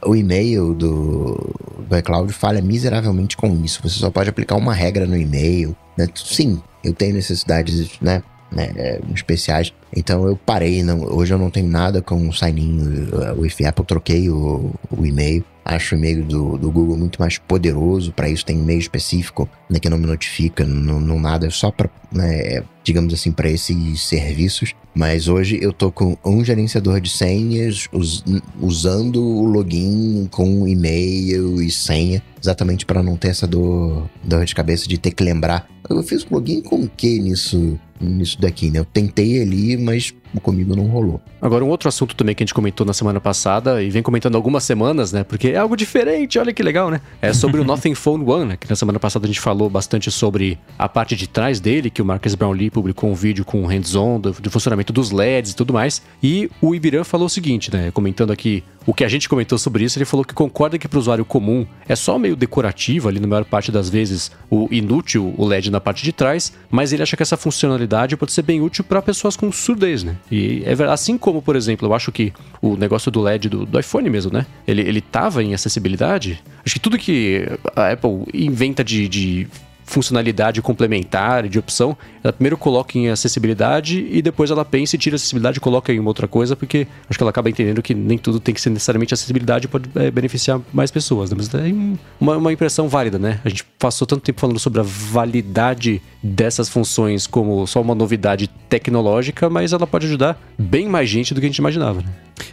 o 0.04 0.16
e-mail 0.16 0.74
do, 0.74 1.84
do 1.88 1.96
iCloud 1.96 2.32
falha 2.32 2.60
miseravelmente 2.60 3.36
com 3.36 3.48
isso. 3.64 3.80
Você 3.82 3.98
só 3.98 4.10
pode 4.10 4.28
aplicar 4.28 4.56
uma 4.56 4.74
regra 4.74 5.06
no 5.06 5.16
e-mail. 5.16 5.76
Né? 5.96 6.08
Sim, 6.14 6.60
eu 6.82 6.92
tenho 6.92 7.14
necessidades, 7.14 7.92
né? 8.00 8.22
Né, 8.54 8.70
é, 8.76 9.00
especiais. 9.14 9.72
Então 9.94 10.26
eu 10.26 10.36
parei, 10.36 10.82
não, 10.82 11.02
hoje 11.02 11.32
eu 11.34 11.38
não 11.38 11.50
tenho 11.50 11.68
nada 11.68 12.00
com 12.00 12.28
o 12.28 12.32
sign-in, 12.32 13.08
o 13.36 13.44
If 13.44 13.60
Apple, 13.60 13.84
troquei 13.84 14.30
o, 14.30 14.72
o 14.90 15.06
e-mail. 15.06 15.44
Acho 15.64 15.94
o 15.94 15.98
e-mail 15.98 16.24
do, 16.24 16.58
do 16.58 16.70
Google 16.72 16.96
muito 16.96 17.20
mais 17.20 17.38
poderoso. 17.38 18.12
Para 18.12 18.28
isso 18.28 18.44
tem 18.44 18.58
e-mail 18.58 18.80
específico 18.80 19.48
né, 19.70 19.78
que 19.78 19.88
não 19.88 19.98
me 19.98 20.06
notifica, 20.06 20.64
não, 20.64 20.98
não 20.98 21.20
nada, 21.20 21.48
só 21.50 21.70
para, 21.70 21.88
né, 22.10 22.64
digamos 22.82 23.14
assim, 23.14 23.30
para 23.30 23.48
esses 23.48 24.00
serviços. 24.02 24.74
Mas 24.94 25.28
hoje 25.28 25.58
eu 25.62 25.72
tô 25.72 25.90
com 25.90 26.16
um 26.24 26.44
gerenciador 26.44 27.00
de 27.00 27.08
senhas 27.08 27.88
us, 27.92 28.24
usando 28.60 29.22
o 29.22 29.44
login 29.44 30.28
com 30.30 30.66
e-mail 30.66 31.62
e 31.62 31.70
senha, 31.70 32.22
exatamente 32.40 32.84
para 32.84 33.02
não 33.02 33.16
ter 33.16 33.28
essa 33.28 33.46
dor, 33.46 34.10
dor 34.22 34.44
de 34.44 34.54
cabeça 34.54 34.88
de 34.88 34.98
ter 34.98 35.12
que 35.12 35.22
lembrar. 35.22 35.66
Eu 35.88 36.02
fiz 36.02 36.24
o 36.24 36.34
login 36.34 36.60
com 36.60 36.82
o 36.82 36.88
que 36.88 37.18
nisso? 37.20 37.78
Nisso 38.04 38.40
daqui, 38.40 38.70
né? 38.70 38.78
Eu 38.78 38.84
tentei 38.84 39.42
ali, 39.42 39.76
mas 39.76 40.12
comigo 40.40 40.74
não 40.74 40.86
rolou. 40.86 41.20
Agora, 41.40 41.64
um 41.64 41.68
outro 41.68 41.88
assunto 41.88 42.14
também 42.14 42.34
que 42.34 42.42
a 42.42 42.46
gente 42.46 42.54
comentou 42.54 42.86
na 42.86 42.92
semana 42.92 43.20
passada 43.20 43.82
e 43.82 43.90
vem 43.90 44.02
comentando 44.02 44.36
algumas 44.36 44.64
semanas, 44.64 45.12
né? 45.12 45.24
Porque 45.24 45.48
é 45.48 45.56
algo 45.56 45.76
diferente, 45.76 46.38
olha 46.38 46.52
que 46.52 46.62
legal, 46.62 46.90
né? 46.90 47.00
É 47.20 47.32
sobre 47.32 47.60
o 47.60 47.64
Nothing 47.64 47.94
Phone 47.94 48.24
One, 48.24 48.44
né? 48.46 48.56
Que 48.56 48.68
na 48.68 48.76
semana 48.76 48.98
passada 48.98 49.26
a 49.26 49.28
gente 49.28 49.40
falou 49.40 49.68
bastante 49.68 50.10
sobre 50.10 50.58
a 50.78 50.88
parte 50.88 51.16
de 51.16 51.28
trás 51.28 51.60
dele, 51.60 51.90
que 51.90 52.00
o 52.00 52.04
Marcus 52.04 52.34
Brownlee 52.34 52.70
publicou 52.70 53.10
um 53.10 53.14
vídeo 53.14 53.44
com 53.44 53.66
hands-on 53.66 54.20
do, 54.20 54.32
do, 54.32 54.50
funcionamento 54.50 54.92
dos 54.92 55.10
LEDs 55.10 55.52
e 55.52 55.56
tudo 55.56 55.72
mais. 55.72 56.02
E 56.22 56.50
o 56.60 56.74
Ibiran 56.74 57.04
falou 57.04 57.26
o 57.26 57.30
seguinte, 57.30 57.72
né? 57.72 57.90
Comentando 57.90 58.32
aqui 58.32 58.62
o 58.86 58.92
que 58.92 59.04
a 59.04 59.08
gente 59.08 59.28
comentou 59.28 59.58
sobre 59.58 59.84
isso, 59.84 59.98
ele 59.98 60.04
falou 60.04 60.24
que 60.24 60.34
concorda 60.34 60.78
que 60.78 60.88
para 60.88 60.96
o 60.96 61.00
usuário 61.00 61.24
comum 61.24 61.64
é 61.88 61.94
só 61.94 62.18
meio 62.18 62.34
decorativo 62.34 63.08
ali 63.08 63.20
na 63.20 63.26
maior 63.26 63.44
parte 63.44 63.70
das 63.70 63.88
vezes 63.88 64.32
o 64.50 64.68
inútil 64.70 65.34
o 65.36 65.44
LED 65.44 65.70
na 65.70 65.80
parte 65.80 66.02
de 66.02 66.12
trás, 66.12 66.52
mas 66.70 66.92
ele 66.92 67.02
acha 67.02 67.16
que 67.16 67.22
essa 67.22 67.36
funcionalidade 67.36 68.16
pode 68.16 68.32
ser 68.32 68.42
bem 68.42 68.60
útil 68.60 68.84
para 68.84 69.00
pessoas 69.00 69.36
com 69.36 69.52
surdez, 69.52 70.02
né? 70.02 70.16
E 70.30 70.62
é 70.64 70.72
assim 70.84 71.18
como, 71.18 71.42
por 71.42 71.56
exemplo, 71.56 71.88
eu 71.88 71.94
acho 71.94 72.10
que 72.10 72.32
o 72.60 72.76
negócio 72.76 73.10
do 73.10 73.20
LED 73.20 73.48
do, 73.48 73.66
do 73.66 73.78
iPhone 73.78 74.08
mesmo, 74.08 74.32
né? 74.32 74.46
Ele, 74.66 74.80
ele 74.82 75.00
tava 75.00 75.42
em 75.42 75.52
acessibilidade. 75.52 76.42
Acho 76.64 76.74
que 76.74 76.80
tudo 76.80 76.98
que 76.98 77.46
a 77.76 77.90
Apple 77.90 78.24
inventa 78.32 78.82
de, 78.82 79.08
de 79.08 79.48
funcionalidade 79.84 80.62
complementar, 80.62 81.48
de 81.48 81.58
opção, 81.58 81.96
ela 82.22 82.32
primeiro 82.32 82.56
coloca 82.56 82.96
em 82.96 83.08
acessibilidade 83.08 84.06
e 84.10 84.22
depois 84.22 84.50
ela 84.50 84.64
pensa 84.64 84.96
e 84.96 84.98
tira 84.98 85.14
a 85.14 85.16
acessibilidade 85.16 85.58
e 85.58 85.60
coloca 85.60 85.92
em 85.92 85.98
uma 85.98 86.10
outra 86.10 86.28
coisa, 86.28 86.56
porque 86.56 86.86
acho 87.08 87.18
que 87.18 87.22
ela 87.22 87.30
acaba 87.30 87.50
entendendo 87.50 87.82
que 87.82 87.94
nem 87.94 88.16
tudo 88.16 88.40
tem 88.40 88.54
que 88.54 88.60
ser 88.60 88.70
necessariamente 88.70 89.12
acessibilidade 89.14 89.68
pode 89.68 89.90
é, 89.94 90.10
beneficiar 90.10 90.60
mais 90.72 90.90
pessoas. 90.90 91.30
Né? 91.30 91.36
Mas 91.36 91.54
é 91.54 91.72
uma, 92.20 92.36
uma 92.36 92.52
impressão 92.52 92.88
válida, 92.88 93.18
né? 93.18 93.40
A 93.44 93.48
gente 93.48 93.64
passou 93.78 94.06
tanto 94.06 94.22
tempo 94.22 94.40
falando 94.40 94.58
sobre 94.58 94.80
a 94.80 94.84
validade 94.84 96.00
dessas 96.22 96.68
funções 96.68 97.26
como 97.26 97.66
só 97.66 97.80
uma 97.80 97.94
novidade 97.94 98.48
tecnológica, 98.68 99.50
mas 99.50 99.72
ela 99.72 99.86
pode 99.86 100.06
ajudar 100.06 100.40
bem 100.58 100.88
mais 100.88 101.08
gente 101.08 101.34
do 101.34 101.40
que 101.40 101.46
a 101.46 101.48
gente 101.48 101.58
imaginava, 101.58 102.00
né? 102.00 102.08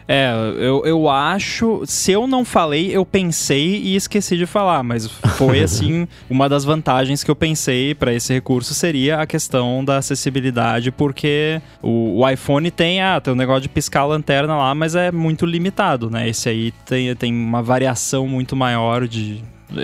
É, 0.08 0.32
eu, 0.58 0.84
eu 0.86 1.08
acho. 1.08 1.84
Se 1.86 2.12
eu 2.12 2.26
não 2.26 2.44
falei, 2.44 2.90
eu 2.92 3.06
pensei 3.06 3.78
e 3.78 3.96
esqueci 3.96 4.38
de 4.38 4.46
falar, 4.46 4.84
mas 4.84 5.08
foi 5.08 5.62
assim, 5.62 6.08
uma 6.30 6.50
das 6.50 6.66
vantagens 6.66 7.19
que 7.24 7.32
eu 7.32 7.36
pensei 7.36 7.94
para 7.94 8.14
esse 8.14 8.34
recurso 8.34 8.74
seria 8.74 9.22
a 9.22 9.28
questão 9.28 9.84
da 9.84 9.98
acessibilidade, 9.98 10.92
porque 10.92 11.62
o, 11.82 12.20
o, 12.20 12.30
iPhone 12.30 12.70
tem, 12.72 13.02
ah, 13.02 13.20
tem 13.20 13.34
um 13.34 13.38
negócio 13.38 13.62
de 13.62 13.70
piscar 13.70 14.02
a 14.02 14.06
lanterna 14.06 14.56
lá, 14.56 14.74
mas 14.76 14.96
é 14.96 15.12
muito 15.12 15.46
limitado, 15.46 16.10
né? 16.10 16.30
Esse 16.30 16.50
aí 16.50 16.74
tem, 16.86 17.16
tem 17.16 17.34
uma 17.34 17.62
variação 17.62 18.28
muito 18.28 18.56
maior 18.56 19.08
de 19.08 19.44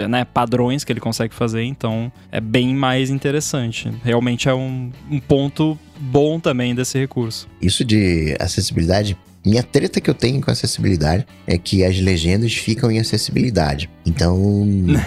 né, 0.10 0.26
padrões 0.26 0.84
que 0.84 0.92
ele 0.92 1.00
consegue 1.00 1.34
fazer, 1.34 1.64
então 1.64 2.12
é 2.32 2.42
bem 2.42 2.74
mais 2.74 3.10
interessante. 3.10 3.92
Realmente 4.04 4.50
é 4.50 4.54
um, 4.54 4.92
um 5.10 5.20
ponto 5.20 5.78
bom 6.00 6.40
também 6.40 6.74
desse 6.74 6.98
recurso. 6.98 7.48
Isso 7.62 7.84
de 7.86 8.36
acessibilidade 8.40 9.18
minha 9.46 9.62
treta 9.62 10.02
que 10.02 10.10
eu 10.10 10.14
tenho 10.16 10.42
com 10.42 10.50
acessibilidade 10.50 11.26
é 11.46 11.56
que 11.56 11.86
as 11.86 12.00
legendas 12.00 12.54
ficam 12.56 12.90
em 12.90 12.98
acessibilidade. 12.98 13.88
Então, 14.04 14.36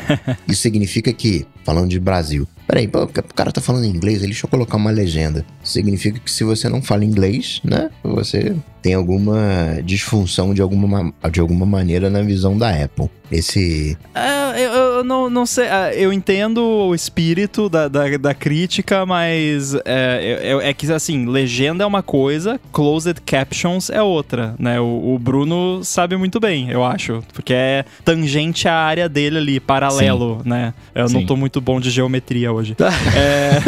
isso 0.47 0.63
significa 0.63 1.13
que, 1.13 1.45
falando 1.69 1.91
de 1.91 2.01
Brasil, 2.01 2.49
peraí, 2.67 2.87
o 2.87 3.35
cara 3.35 3.53
tá 3.53 3.61
falando 3.61 3.85
inglês, 3.85 4.23
deixa 4.23 4.47
eu 4.47 4.49
colocar 4.49 4.79
uma 4.79 4.91
legenda. 4.91 5.45
Significa 5.63 6.19
que 6.19 6.31
se 6.31 6.43
você 6.43 6.67
não 6.67 6.81
fala 6.81 7.05
inglês, 7.05 7.61
né, 7.63 7.91
você 8.03 8.57
tem 8.83 8.95
alguma 8.95 9.81
disfunção 9.85 10.55
de 10.55 10.63
alguma, 10.63 11.13
de 11.31 11.41
alguma 11.41 11.67
maneira 11.67 12.09
na 12.09 12.23
visão 12.23 12.57
da 12.57 12.71
Apple. 12.71 13.09
Esse. 13.31 13.97
É, 14.15 14.65
eu, 14.65 14.73
eu 14.73 15.05
não, 15.05 15.29
não 15.29 15.45
sei. 15.45 15.67
É, 15.67 15.95
eu 15.97 16.13
entendo 16.13 16.63
o 16.63 16.95
espírito 16.95 17.69
da, 17.69 17.87
da, 17.87 18.17
da 18.17 18.35
crítica, 18.35 19.05
mas 19.05 19.75
é, 19.75 19.81
é, 19.85 20.71
é, 20.71 20.73
que, 20.73 20.91
assim, 20.91 21.27
legenda 21.27 21.85
é 21.85 21.87
uma 21.87 22.03
coisa, 22.03 22.59
closed 22.73 23.21
captions 23.27 23.91
é 23.91 24.03
outra, 24.03 24.55
né? 24.59 24.81
O, 24.81 25.15
o, 25.15 25.19
Bruno 25.19 25.85
sabe 25.85 26.17
muito 26.17 26.41
bem, 26.41 26.71
eu 26.71 26.83
acho, 26.83 27.23
porque 27.35 27.53
é 27.53 27.85
tangente 28.03 28.67
à 28.67 28.75
área 28.75 29.09
dele 29.09 29.37
ali, 29.37 29.61
paralelo, 29.61 30.41
Sim. 30.43 30.49
né? 30.49 30.75
Eu 30.95 31.09
Sim. 31.09 31.15
não 31.15 31.27
tô 31.27 31.37
muito 31.37 31.61
bom 31.61 31.79
de 31.79 31.91
geometria 31.91 32.51
hoje. 32.51 32.75
é. 33.15 33.59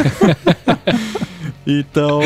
Então, 1.78 2.20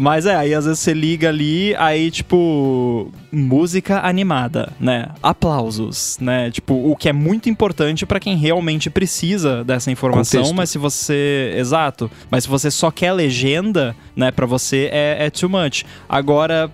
mas 0.00 0.26
é, 0.26 0.34
aí 0.34 0.54
às 0.54 0.64
vezes 0.64 0.80
você 0.80 0.94
liga 0.94 1.28
ali, 1.28 1.74
aí 1.76 2.10
tipo, 2.10 3.10
música 3.30 4.00
animada, 4.06 4.72
né? 4.80 5.08
Aplausos, 5.22 6.18
né? 6.20 6.50
Tipo, 6.50 6.74
o 6.74 6.96
que 6.96 7.08
é 7.08 7.12
muito 7.12 7.48
importante 7.48 8.06
para 8.06 8.20
quem 8.20 8.36
realmente 8.36 8.88
precisa 8.88 9.64
dessa 9.64 9.90
informação, 9.90 10.40
Contexto. 10.40 10.56
mas 10.56 10.70
se 10.70 10.78
você, 10.78 11.54
exato, 11.56 12.10
mas 12.30 12.44
se 12.44 12.50
você 12.50 12.70
só 12.70 12.90
quer 12.90 13.12
legenda, 13.12 13.94
né, 14.16 14.30
para 14.30 14.46
você 14.46 14.88
é, 14.92 15.26
é 15.26 15.30
too 15.30 15.48
much. 15.48 15.84
Agora, 16.08 16.70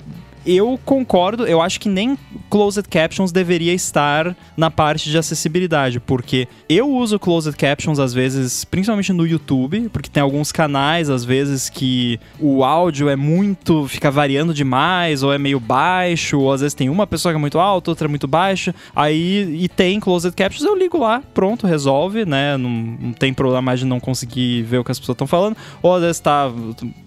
eu 0.46 0.78
concordo, 0.84 1.46
eu 1.46 1.60
acho 1.60 1.80
que 1.80 1.88
nem 1.88 2.16
closed 2.48 2.88
captions 2.88 3.30
deveria 3.30 3.72
estar 3.72 4.36
na 4.56 4.70
parte 4.70 5.10
de 5.10 5.18
acessibilidade, 5.18 6.00
porque 6.00 6.48
eu 6.68 6.90
uso 6.90 7.18
closed 7.18 7.56
captions 7.56 7.98
às 7.98 8.14
vezes, 8.14 8.64
principalmente 8.64 9.12
no 9.12 9.26
YouTube, 9.26 9.88
porque 9.92 10.08
tem 10.08 10.22
alguns 10.22 10.50
canais 10.50 11.10
às 11.10 11.24
vezes 11.24 11.68
que 11.68 12.18
o 12.40 12.64
áudio 12.64 13.08
é 13.08 13.16
muito, 13.16 13.86
fica 13.88 14.10
variando 14.10 14.54
demais, 14.54 15.22
ou 15.22 15.32
é 15.32 15.38
meio 15.38 15.60
baixo, 15.60 16.38
ou 16.38 16.52
às 16.52 16.60
vezes 16.60 16.74
tem 16.74 16.88
uma 16.88 17.06
pessoa 17.06 17.32
que 17.32 17.36
é 17.36 17.40
muito 17.40 17.58
alta, 17.58 17.90
outra 17.90 18.06
é 18.06 18.08
muito 18.08 18.26
baixa, 18.26 18.74
aí 18.94 19.58
e 19.62 19.68
tem 19.68 20.00
closed 20.00 20.34
captions, 20.34 20.64
eu 20.64 20.76
ligo 20.76 20.98
lá, 20.98 21.22
pronto, 21.34 21.66
resolve, 21.66 22.24
né? 22.24 22.56
Não, 22.56 22.70
não 22.70 23.12
tem 23.12 23.34
problema 23.34 23.62
mais 23.62 23.80
de 23.80 23.86
não 23.86 24.00
conseguir 24.00 24.62
ver 24.62 24.78
o 24.78 24.84
que 24.84 24.92
as 24.92 24.98
pessoas 24.98 25.14
estão 25.14 25.26
falando, 25.26 25.56
ou 25.82 25.94
às 25.94 26.02
vezes 26.02 26.20
tá, 26.20 26.50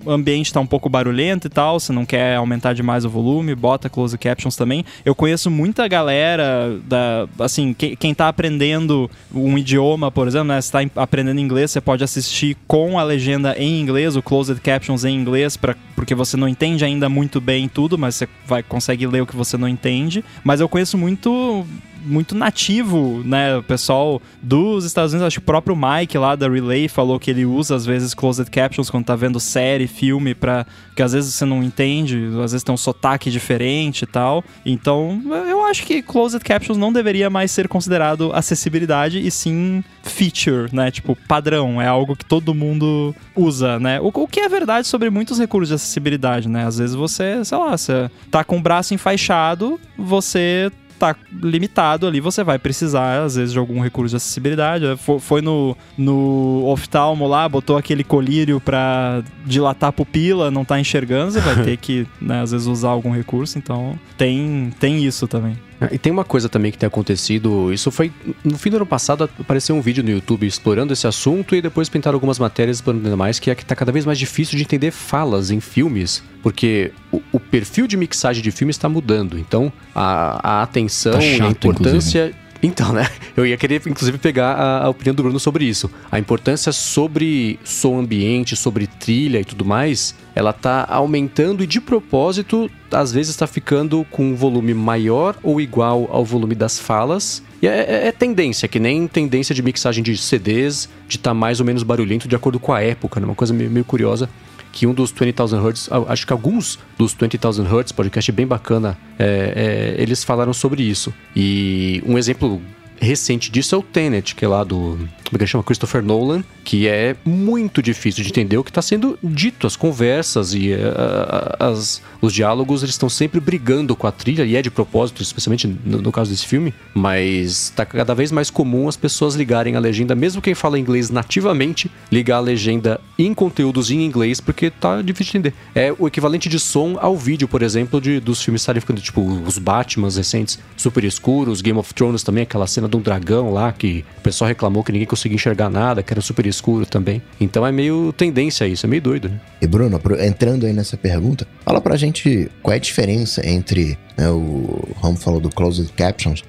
o 0.06 0.12
ambiente 0.12 0.54
tá 0.54 0.60
um 0.60 0.68
pouco 0.68 0.90
barulhento 0.90 1.48
e 1.48 1.50
tal, 1.50 1.80
você 1.80 1.92
não 1.92 2.06
quer 2.06 2.36
aumentar 2.36 2.74
demais 2.74 3.04
o 3.06 3.10
volume 3.10 3.21
volume, 3.22 3.56
bota 3.56 3.90
close 3.90 4.18
captions 4.18 4.56
também. 4.56 4.86
Eu 5.06 5.16
conheço 5.16 5.50
muita 5.50 5.88
galera 5.88 6.80
da, 6.86 7.28
assim, 7.40 7.74
que, 7.74 7.96
quem 7.96 8.14
tá 8.14 8.28
aprendendo 8.28 9.10
um 9.34 9.58
idioma, 9.58 10.12
por 10.12 10.28
exemplo, 10.28 10.48
né, 10.48 10.62
você 10.62 10.72
tá 10.72 10.80
aprendendo 11.02 11.40
inglês, 11.40 11.72
você 11.72 11.82
pode 11.82 12.04
assistir 12.04 12.58
com 12.68 12.98
a 12.98 13.04
legenda 13.04 13.56
em 13.58 13.80
inglês, 13.80 14.16
o 14.16 14.22
closed 14.22 14.60
captions 14.62 15.04
em 15.04 15.16
inglês, 15.16 15.58
pra, 15.58 15.76
porque 15.96 16.16
você 16.16 16.36
não 16.38 16.48
entende 16.48 16.84
ainda 16.84 17.10
muito 17.10 17.40
bem 17.40 17.68
tudo, 17.68 17.98
mas 17.98 18.16
você 18.16 18.28
vai 18.46 18.64
consegue 18.64 19.06
ler 19.08 19.22
o 19.22 19.26
que 19.26 19.36
você 19.36 19.58
não 19.58 19.68
entende. 19.68 20.24
Mas 20.44 20.60
eu 20.60 20.70
conheço 20.70 20.98
muito 20.98 21.66
muito 22.04 22.36
nativo, 22.36 23.22
né? 23.26 23.58
O 23.58 23.64
pessoal 23.64 24.22
dos 24.42 24.86
Estados 24.86 25.14
Unidos, 25.14 25.28
acho 25.28 25.40
que 25.40 25.44
o 25.44 25.46
próprio 25.46 25.76
Mike 25.76 26.18
lá 26.18 26.36
da 26.36 26.50
Relay 26.50 26.88
falou 26.88 27.20
que 27.20 27.32
ele 27.32 27.46
usa 27.46 27.76
às 27.76 27.86
vezes 27.86 28.14
closed 28.14 28.50
captions 28.50 28.90
quando 28.90 29.06
tá 29.06 29.16
vendo 29.16 29.40
série, 29.40 29.88
filme, 29.88 30.34
para 30.34 30.66
que 30.96 31.02
às 31.02 31.14
vezes 31.14 31.34
você 31.34 31.46
não 31.46 31.64
entende, 31.64 32.30
às 32.44 32.52
vezes 32.52 32.64
tem 32.64 32.74
um 32.74 32.78
sotaque 32.78 33.30
diferente 33.30 34.04
e 34.04 34.08
tal. 34.08 34.44
Então, 34.66 35.22
eu 35.50 35.66
acho 35.66 35.86
que 35.86 36.02
closed 36.02 36.44
captions 36.44 36.78
não 36.78 36.92
deveria 36.92 37.30
mais 37.30 37.52
ser 37.52 37.68
considerado 37.68 38.32
acessibilidade 38.34 39.20
e 39.26 39.32
sim 39.32 39.84
feature, 40.04 40.70
né? 40.74 40.92
Tipo, 40.92 41.16
padrão, 41.28 41.82
é 41.82 41.88
algo 41.88 42.16
que 42.16 42.26
todo 42.26 42.54
mundo 42.54 43.16
usa, 43.36 43.80
né? 43.80 44.00
O, 44.00 44.08
o 44.08 44.28
que 44.28 44.40
é 44.40 44.50
verdade 44.50 44.88
sobre 44.88 45.10
muitos 45.10 45.40
recursos 45.40 45.70
de 45.70 45.76
acessibilidade, 45.76 46.50
né? 46.50 46.66
Às 46.66 46.78
vezes 46.78 46.96
você, 46.96 47.44
sei 47.46 47.58
lá, 47.58 47.78
você 47.78 48.10
tá 48.30 48.44
com 48.44 48.58
o 48.58 48.62
braço 48.62 48.94
enfaixado, 48.94 49.80
você 49.98 50.72
tá 51.02 51.16
limitado 51.42 52.06
ali, 52.06 52.20
você 52.20 52.44
vai 52.44 52.60
precisar, 52.60 53.24
às 53.24 53.36
vezes, 53.36 53.52
de 53.52 53.58
algum 53.58 53.82
recurso 53.82 54.12
de 54.12 54.18
acessibilidade. 54.18 54.86
Foi 55.20 55.42
no, 55.42 55.76
no 55.98 56.64
oftalmo 56.68 57.28
lá, 57.28 57.50
botou 57.50 57.76
aquele 57.76 58.04
colírio 58.04 58.62
para 58.62 59.24
dilatar 59.46 59.90
a 59.90 59.94
pupila, 59.94 60.52
não 60.52 60.64
tá 60.64 60.80
enxergando, 60.80 61.32
você 61.32 61.40
vai 61.40 61.56
ter 61.66 61.78
que, 61.78 62.08
né, 62.22 62.42
às 62.42 62.52
vezes, 62.52 62.68
usar 62.68 62.90
algum 62.90 63.12
recurso. 63.12 63.58
Então, 63.58 63.98
tem, 64.18 64.72
tem 64.80 65.04
isso 65.04 65.28
também. 65.28 65.58
E 65.92 65.98
tem 65.98 66.12
uma 66.12 66.24
coisa 66.24 66.48
também 66.48 66.72
que 66.72 66.78
tem 66.78 66.86
acontecido, 66.86 67.74
isso 67.74 67.90
foi 67.90 68.12
no 68.44 68.58
fim 68.58 68.70
do 68.70 68.76
ano 68.76 68.86
passado 68.86 69.30
apareceu 69.40 69.76
um 69.76 69.82
vídeo 69.82 70.04
no 70.04 70.12
YouTube 70.12 70.46
explorando 70.46 70.94
esse 70.94 71.08
assunto 71.08 71.56
e 71.56 71.62
depois 71.62 71.90
pintaram 71.90 72.16
algumas 72.16 72.38
matérias 72.38 72.78
explorando 72.78 73.18
mais 73.18 73.40
que 73.40 73.50
é 73.50 73.56
que 73.56 73.66
tá 73.66 73.76
cada 73.76 73.92
vez 73.92 74.06
mais 74.06 74.20
difícil 74.20 74.58
de 74.58 74.64
entender 74.64 74.92
falas 74.92 75.50
em 75.50 75.60
filmes, 75.60 76.24
porque 76.44 76.92
o, 77.12 77.22
o 77.32 77.40
perfil 77.40 77.88
de 77.88 77.98
mixagem 77.98 78.44
de 78.44 78.52
filmes 78.52 78.76
está 78.76 78.88
mudando. 78.88 79.40
Então, 79.40 79.74
a, 79.96 80.60
a 80.60 80.64
atenção 80.64 81.14
tá 81.14 81.22
chato, 81.22 81.40
e 81.40 81.42
a 81.42 81.50
importância 81.50 82.20
inclusive. 82.28 82.51
Então, 82.64 82.94
né? 82.94 83.08
Eu 83.36 83.46
ia 83.46 83.58
querer, 83.58 83.82
inclusive, 83.88 84.18
pegar 84.18 84.54
a, 84.54 84.86
a, 84.86 84.90
opinião 84.90 85.16
do 85.16 85.24
Bruno 85.24 85.40
sobre 85.40 85.66
isso. 85.66 85.90
A 86.12 86.20
importância 86.20 86.72
sobre 86.72 87.60
som 87.64 88.00
ambiente, 88.00 88.56
sobre 88.56 88.86
trilha 88.86 89.40
e 89.40 89.46
tudo 89.46 89.66
mais, 89.66 90.14
ela 90.36 90.54
tá 90.54 90.86
aumentando 90.88 91.64
e 91.64 91.68
de 91.68 91.82
propósito, 91.82 92.70
às 92.92 93.12
vezes 93.12 93.32
está 93.32 93.48
ficando 93.48 94.06
com 94.12 94.32
um 94.32 94.36
volume 94.36 94.74
maior 94.74 95.36
ou 95.42 95.60
igual 95.60 96.08
ao 96.12 96.24
volume 96.24 96.54
das 96.54 96.78
falas. 96.78 97.42
E 97.62 97.68
é, 97.68 97.80
é, 97.80 98.08
é 98.08 98.12
tendência, 98.12 98.68
que 98.68 98.80
nem 98.80 99.08
tendência 99.08 99.56
de 99.56 99.64
mixagem 99.64 100.04
de 100.04 100.16
CDs, 100.18 100.88
de 101.08 101.18
estar 101.18 101.32
tá 101.32 101.34
mais 101.34 101.60
ou 101.60 101.66
menos 101.66 101.84
barulhento 101.84 102.28
de 102.28 102.36
acordo 102.36 102.60
com 102.60 102.74
a 102.74 102.82
época, 102.82 103.20
né? 103.20 103.26
Uma 103.26 103.36
coisa 103.36 103.54
meio, 103.54 103.72
meio 103.72 103.86
curiosa 103.86 104.30
que 104.72 104.88
um 104.88 104.94
dos 104.94 105.12
20,000 105.12 105.62
Hertz, 105.62 105.90
acho 106.08 106.26
que 106.26 106.34
alguns 106.34 106.80
dos 106.98 107.14
20,000 107.14 107.66
Hertz, 107.66 107.92
podcast 107.92 108.32
bem 108.32 108.48
bacana, 108.48 108.98
é, 109.20 109.96
é, 109.98 110.02
eles 110.02 110.24
falaram 110.24 110.54
sobre 110.54 110.84
isso. 110.84 111.14
E 111.36 112.02
um 112.06 112.18
exemplo 112.18 112.62
recente 113.02 113.52
disso 113.52 113.74
é 113.74 113.78
o 113.78 113.82
Tenet, 113.82 114.36
que 114.36 114.46
é 114.46 114.48
lá 114.48 114.64
do. 114.64 114.98
Como 115.26 115.36
é 115.36 115.40
que 115.40 115.48
chama? 115.48 115.64
Christopher 115.64 116.04
Nolan, 116.04 116.44
que 116.64 116.88
é 116.88 117.16
muito 117.26 117.82
difícil 117.82 118.24
de 118.24 118.30
entender 118.30 118.58
o 118.58 118.64
que 118.64 118.70
está 118.70 118.82
sendo 118.82 119.18
dito. 119.24 119.66
As 119.66 119.76
conversas 119.76 120.54
e 120.54 120.74
uh, 120.74 121.56
as, 121.58 122.02
os 122.22 122.34
diálogos, 122.34 122.84
eles 122.84 122.94
estão 122.94 123.10
sempre 123.10 123.40
brigando 123.40 123.96
com 123.96 124.06
a 124.06 124.12
trilha, 124.12 124.44
e 124.44 124.56
é 124.56 124.62
de 124.62 124.70
propósito, 124.70 125.22
especialmente 125.22 125.68
no, 125.68 126.02
no 126.02 126.12
caso 126.12 126.30
desse 126.30 126.46
filme, 126.46 126.74
mas 126.94 127.64
está 127.64 127.86
cada 127.86 128.14
vez 128.14 128.32
mais 128.32 128.50
comum 128.50 128.88
as 128.88 128.98
pessoas 128.98 129.36
ligarem 129.36 129.76
a 129.76 129.80
legenda, 129.80 130.14
mesmo 130.14 130.42
quem 130.42 130.54
fala 130.54 130.78
inglês 130.78 131.10
nativamente, 131.10 131.90
ligar 132.12 132.38
a 132.38 132.42
legenda 132.42 133.00
em 133.18 133.34
conteúdos 133.34 133.90
em 133.90 134.04
inglês, 134.04 134.42
porque 134.42 134.70
tá 134.70 135.02
difícil 135.02 135.32
de 135.32 135.38
entender. 135.38 135.56
É 135.74 135.94
o 135.98 136.08
equivalente 136.08 136.50
de 136.50 136.60
som 136.60 136.98
ao 137.00 137.16
vídeo, 137.18 137.48
por 137.48 137.62
exemplo, 137.62 138.02
de, 138.02 138.20
dos 138.20 138.44
filmes 138.44 138.62
estarem 138.62 138.82
ficando, 138.82 139.00
tipo, 139.00 139.22
os 139.22 139.58
Batmans 139.58 140.18
recentes, 140.18 140.60
super 140.76 141.06
escuros, 141.06 141.62
Game 141.62 141.80
of 141.80 141.94
Thrones 141.94 142.22
também, 142.22 142.44
aquela 142.44 142.68
cena 142.68 142.91
de 142.92 142.98
um 142.98 143.02
dragão 143.02 143.52
lá 143.52 143.72
que 143.72 144.06
o 144.20 144.22
pessoal 144.22 144.48
reclamou 144.48 144.84
que 144.84 144.92
ninguém 144.92 145.08
conseguia 145.08 145.36
enxergar 145.36 145.70
nada, 145.70 146.04
que 146.04 146.14
era 146.14 146.22
super 146.22 146.46
escuro 146.46 146.86
também. 146.86 147.22
Então 147.40 147.66
é 147.66 147.72
meio 147.72 148.14
tendência 148.14 148.68
isso, 148.68 148.86
é 148.86 148.90
meio 148.90 149.02
doido, 149.02 149.30
né? 149.30 149.40
E 149.62 149.68
Bruno, 149.68 150.00
entrando 150.20 150.66
aí 150.66 150.74
nessa 150.74 150.98
pergunta, 150.98 151.48
fala 151.66 151.82
pra 151.82 151.96
gente 151.96 152.50
qual 152.62 152.74
é 152.74 152.76
a 152.76 152.80
diferença 152.80 153.48
entre 153.48 153.98
né, 154.18 154.30
o 154.30 154.88
Ram 155.02 155.16
falou 155.16 155.40
do 155.40 155.50
closed 155.50 155.92
captions, 155.94 156.44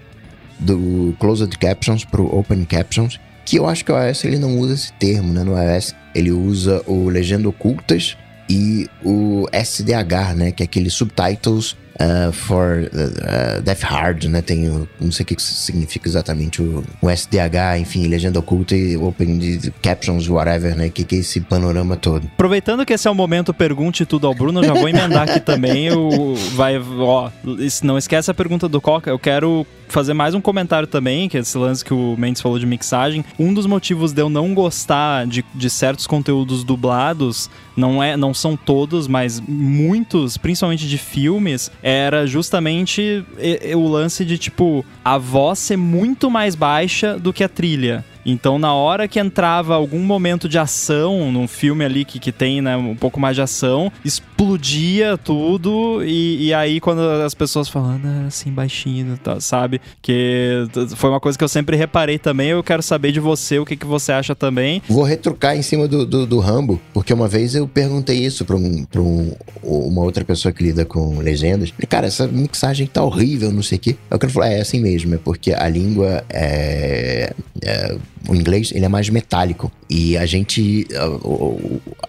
do 0.59 1.17
closed 1.19 1.57
captions 1.59 2.05
pro 2.05 2.25
open 2.37 2.65
captions, 2.65 3.19
que 3.45 3.59
eu 3.59 3.67
acho 3.67 3.85
que 3.85 3.93
o 3.93 4.01
iOS 4.01 4.25
ele 4.25 4.39
não 4.39 4.59
usa 4.59 4.75
esse 4.75 4.93
termo, 4.95 5.33
né? 5.33 5.43
No 5.43 5.57
iOS 5.57 5.95
ele 6.15 6.31
usa 6.31 6.83
o 6.87 7.09
legenda 7.09 7.49
ocultas 7.49 8.17
e 8.49 8.87
o 9.05 9.47
SDH, 9.53 10.35
né? 10.37 10.53
Que 10.53 10.63
é 10.63 10.65
aquele 10.65 10.91
subtitles 10.91 11.77
uh, 12.01 12.33
for 12.33 12.89
uh, 12.93 13.63
Death 13.63 13.83
Hard, 13.83 14.25
né? 14.25 14.43
Tem 14.43 14.87
não 15.01 15.13
sei 15.13 15.25
o 15.25 15.27
que 15.27 15.41
significa 15.41 16.09
exatamente 16.09 16.63
o, 16.63 16.85
o 17.01 17.11
SDH, 17.11 17.79
enfim, 17.81 18.07
legenda 18.07 18.39
oculta 18.39 18.77
e 18.77 18.97
open 18.97 19.59
captions, 19.83 20.29
whatever, 20.29 20.77
né? 20.77 20.89
Que, 20.89 21.05
que 21.05 21.17
é 21.17 21.19
esse 21.19 21.41
panorama 21.41 21.97
todo? 21.97 22.27
Aproveitando 22.35 22.85
que 22.85 22.93
esse 22.93 23.07
é 23.07 23.11
o 23.11 23.15
momento 23.15 23.53
pergunte 23.53 24.07
tudo 24.07 24.27
ao 24.27 24.35
Bruno, 24.35 24.65
já 24.65 24.75
vou 24.75 24.89
emendar 24.89 25.29
aqui 25.29 25.41
também. 25.41 25.91
O, 25.93 26.35
vai, 26.55 26.79
ó, 26.79 27.31
não 27.83 27.99
esquece 27.99 28.31
a 28.31 28.35
pergunta 28.35 28.69
do 28.69 28.81
Coca. 28.81 29.11
Eu 29.11 29.19
quero 29.19 29.67
fazer 29.93 30.15
mais 30.15 30.35
um 30.35 30.41
comentário 30.41 30.89
também, 30.89 31.29
que 31.29 31.37
é 31.37 31.41
esse 31.41 31.57
lance 31.57 31.85
que 31.85 31.93
o 31.93 32.17
Mendes 32.17 32.41
falou 32.41 32.59
de 32.59 32.67
mixagem. 32.67 33.25
Um 33.39 33.53
dos 33.53 33.67
motivos 33.67 34.13
de 34.13 34.23
eu 34.23 34.29
não 34.29 34.55
gostar 34.55 35.27
de, 35.27 35.45
de 35.55 35.71
certos 35.71 36.07
conteúdos 36.07 36.65
dublados, 36.65 37.51
não, 37.77 38.03
é, 38.03 38.17
não 38.17 38.33
são 38.33 38.57
todos, 38.57 39.07
mas 39.07 39.41
muitos, 39.41 40.37
principalmente 40.37 40.89
de 40.89 40.99
filmes, 40.99 41.71
era 41.83 42.27
justamente 42.27 43.25
o 43.77 43.87
lance 43.87 44.25
de, 44.25 44.39
tipo, 44.39 44.85
a 45.05 45.19
voz 45.19 45.59
ser 45.59 45.77
muito 45.77 46.31
mais 46.31 46.55
baixa 46.55 47.19
do 47.19 47.33
que 47.33 47.45
a 47.45 47.49
trilha. 47.49 48.05
Então, 48.25 48.59
na 48.59 48.73
hora 48.73 49.09
que 49.09 49.19
entrava 49.19 49.75
algum 49.75 50.01
momento 50.01 50.49
de 50.49 50.59
ação 50.59 51.31
num 51.33 51.49
filme 51.49 51.85
ali 51.85 52.05
que, 52.05 52.19
que 52.19 52.33
tem 52.33 52.61
né, 52.61 52.77
um 52.77 52.95
pouco 52.95 53.19
mais 53.19 53.37
de 53.37 53.43
ação, 53.43 53.91
explodia 54.05 55.17
tudo. 55.17 56.03
E, 56.05 56.49
e 56.49 56.55
aí, 56.55 56.81
quando 56.81 57.01
as 57.01 57.35
pessoas 57.35 57.69
falando 57.69 58.07
ah, 58.07 58.27
assim, 58.27 58.51
baixinho, 58.51 59.19
tá, 59.19 59.41
sabe? 59.41 59.81
Que 60.01 60.67
foi 60.97 61.11
uma 61.11 61.21
coisa 61.21 61.37
que 61.37 61.45
eu 61.45 61.49
sempre 61.49 61.77
reparei 61.77 62.19
também. 62.19 62.51
Eu 62.51 62.63
quero 62.63 62.83
saber 62.83 63.13
de 63.13 63.21
você 63.21 63.59
o 63.59 63.65
que, 63.65 63.77
que 63.77 63.87
você 63.87 64.13
acha 64.13 64.35
também. 64.35 64.83
Vou 64.89 65.05
retrucar 65.05 65.57
em 65.57 65.63
cima 65.63 65.89
do, 65.89 66.07
do, 66.07 66.27
do 66.27 66.39
Rambo, 66.39 66.81
porque 66.93 67.13
uma 67.13 67.29
vez 67.29 67.55
eu 67.55 67.67
perguntei 67.67 68.19
isso 68.19 68.45
pra, 68.45 68.57
um, 68.57 68.85
pra 68.85 69.01
um, 69.01 69.35
uma 69.63 70.03
outra 70.03 70.25
pessoa 70.25 70.53
que 70.53 70.63
lida 70.63 70.85
com 70.85 71.19
legendas. 71.19 71.73
Cara, 71.89 72.07
essa 72.07 72.27
mixagem 72.27 72.87
tá 72.87 73.03
horrível, 73.03 73.51
não 73.53 73.63
sei 73.63 73.79
o 73.79 73.81
quê. 73.81 73.97
Eu 74.11 74.19
quero 74.19 74.33
falar, 74.33 74.49
é 74.49 74.61
assim 74.61 74.81
mesmo, 74.81 75.15
é 75.15 75.19
porque 75.19 75.53
a 75.53 75.69
língua 75.69 76.25
é, 76.29 77.33
é 77.63 77.97
o 78.29 78.35
inglês 78.35 78.73
ele 78.75 78.85
é 78.85 78.89
mais 78.89 79.09
metálico. 79.09 79.71
E 79.89 80.17
a 80.17 80.27
gente 80.27 80.87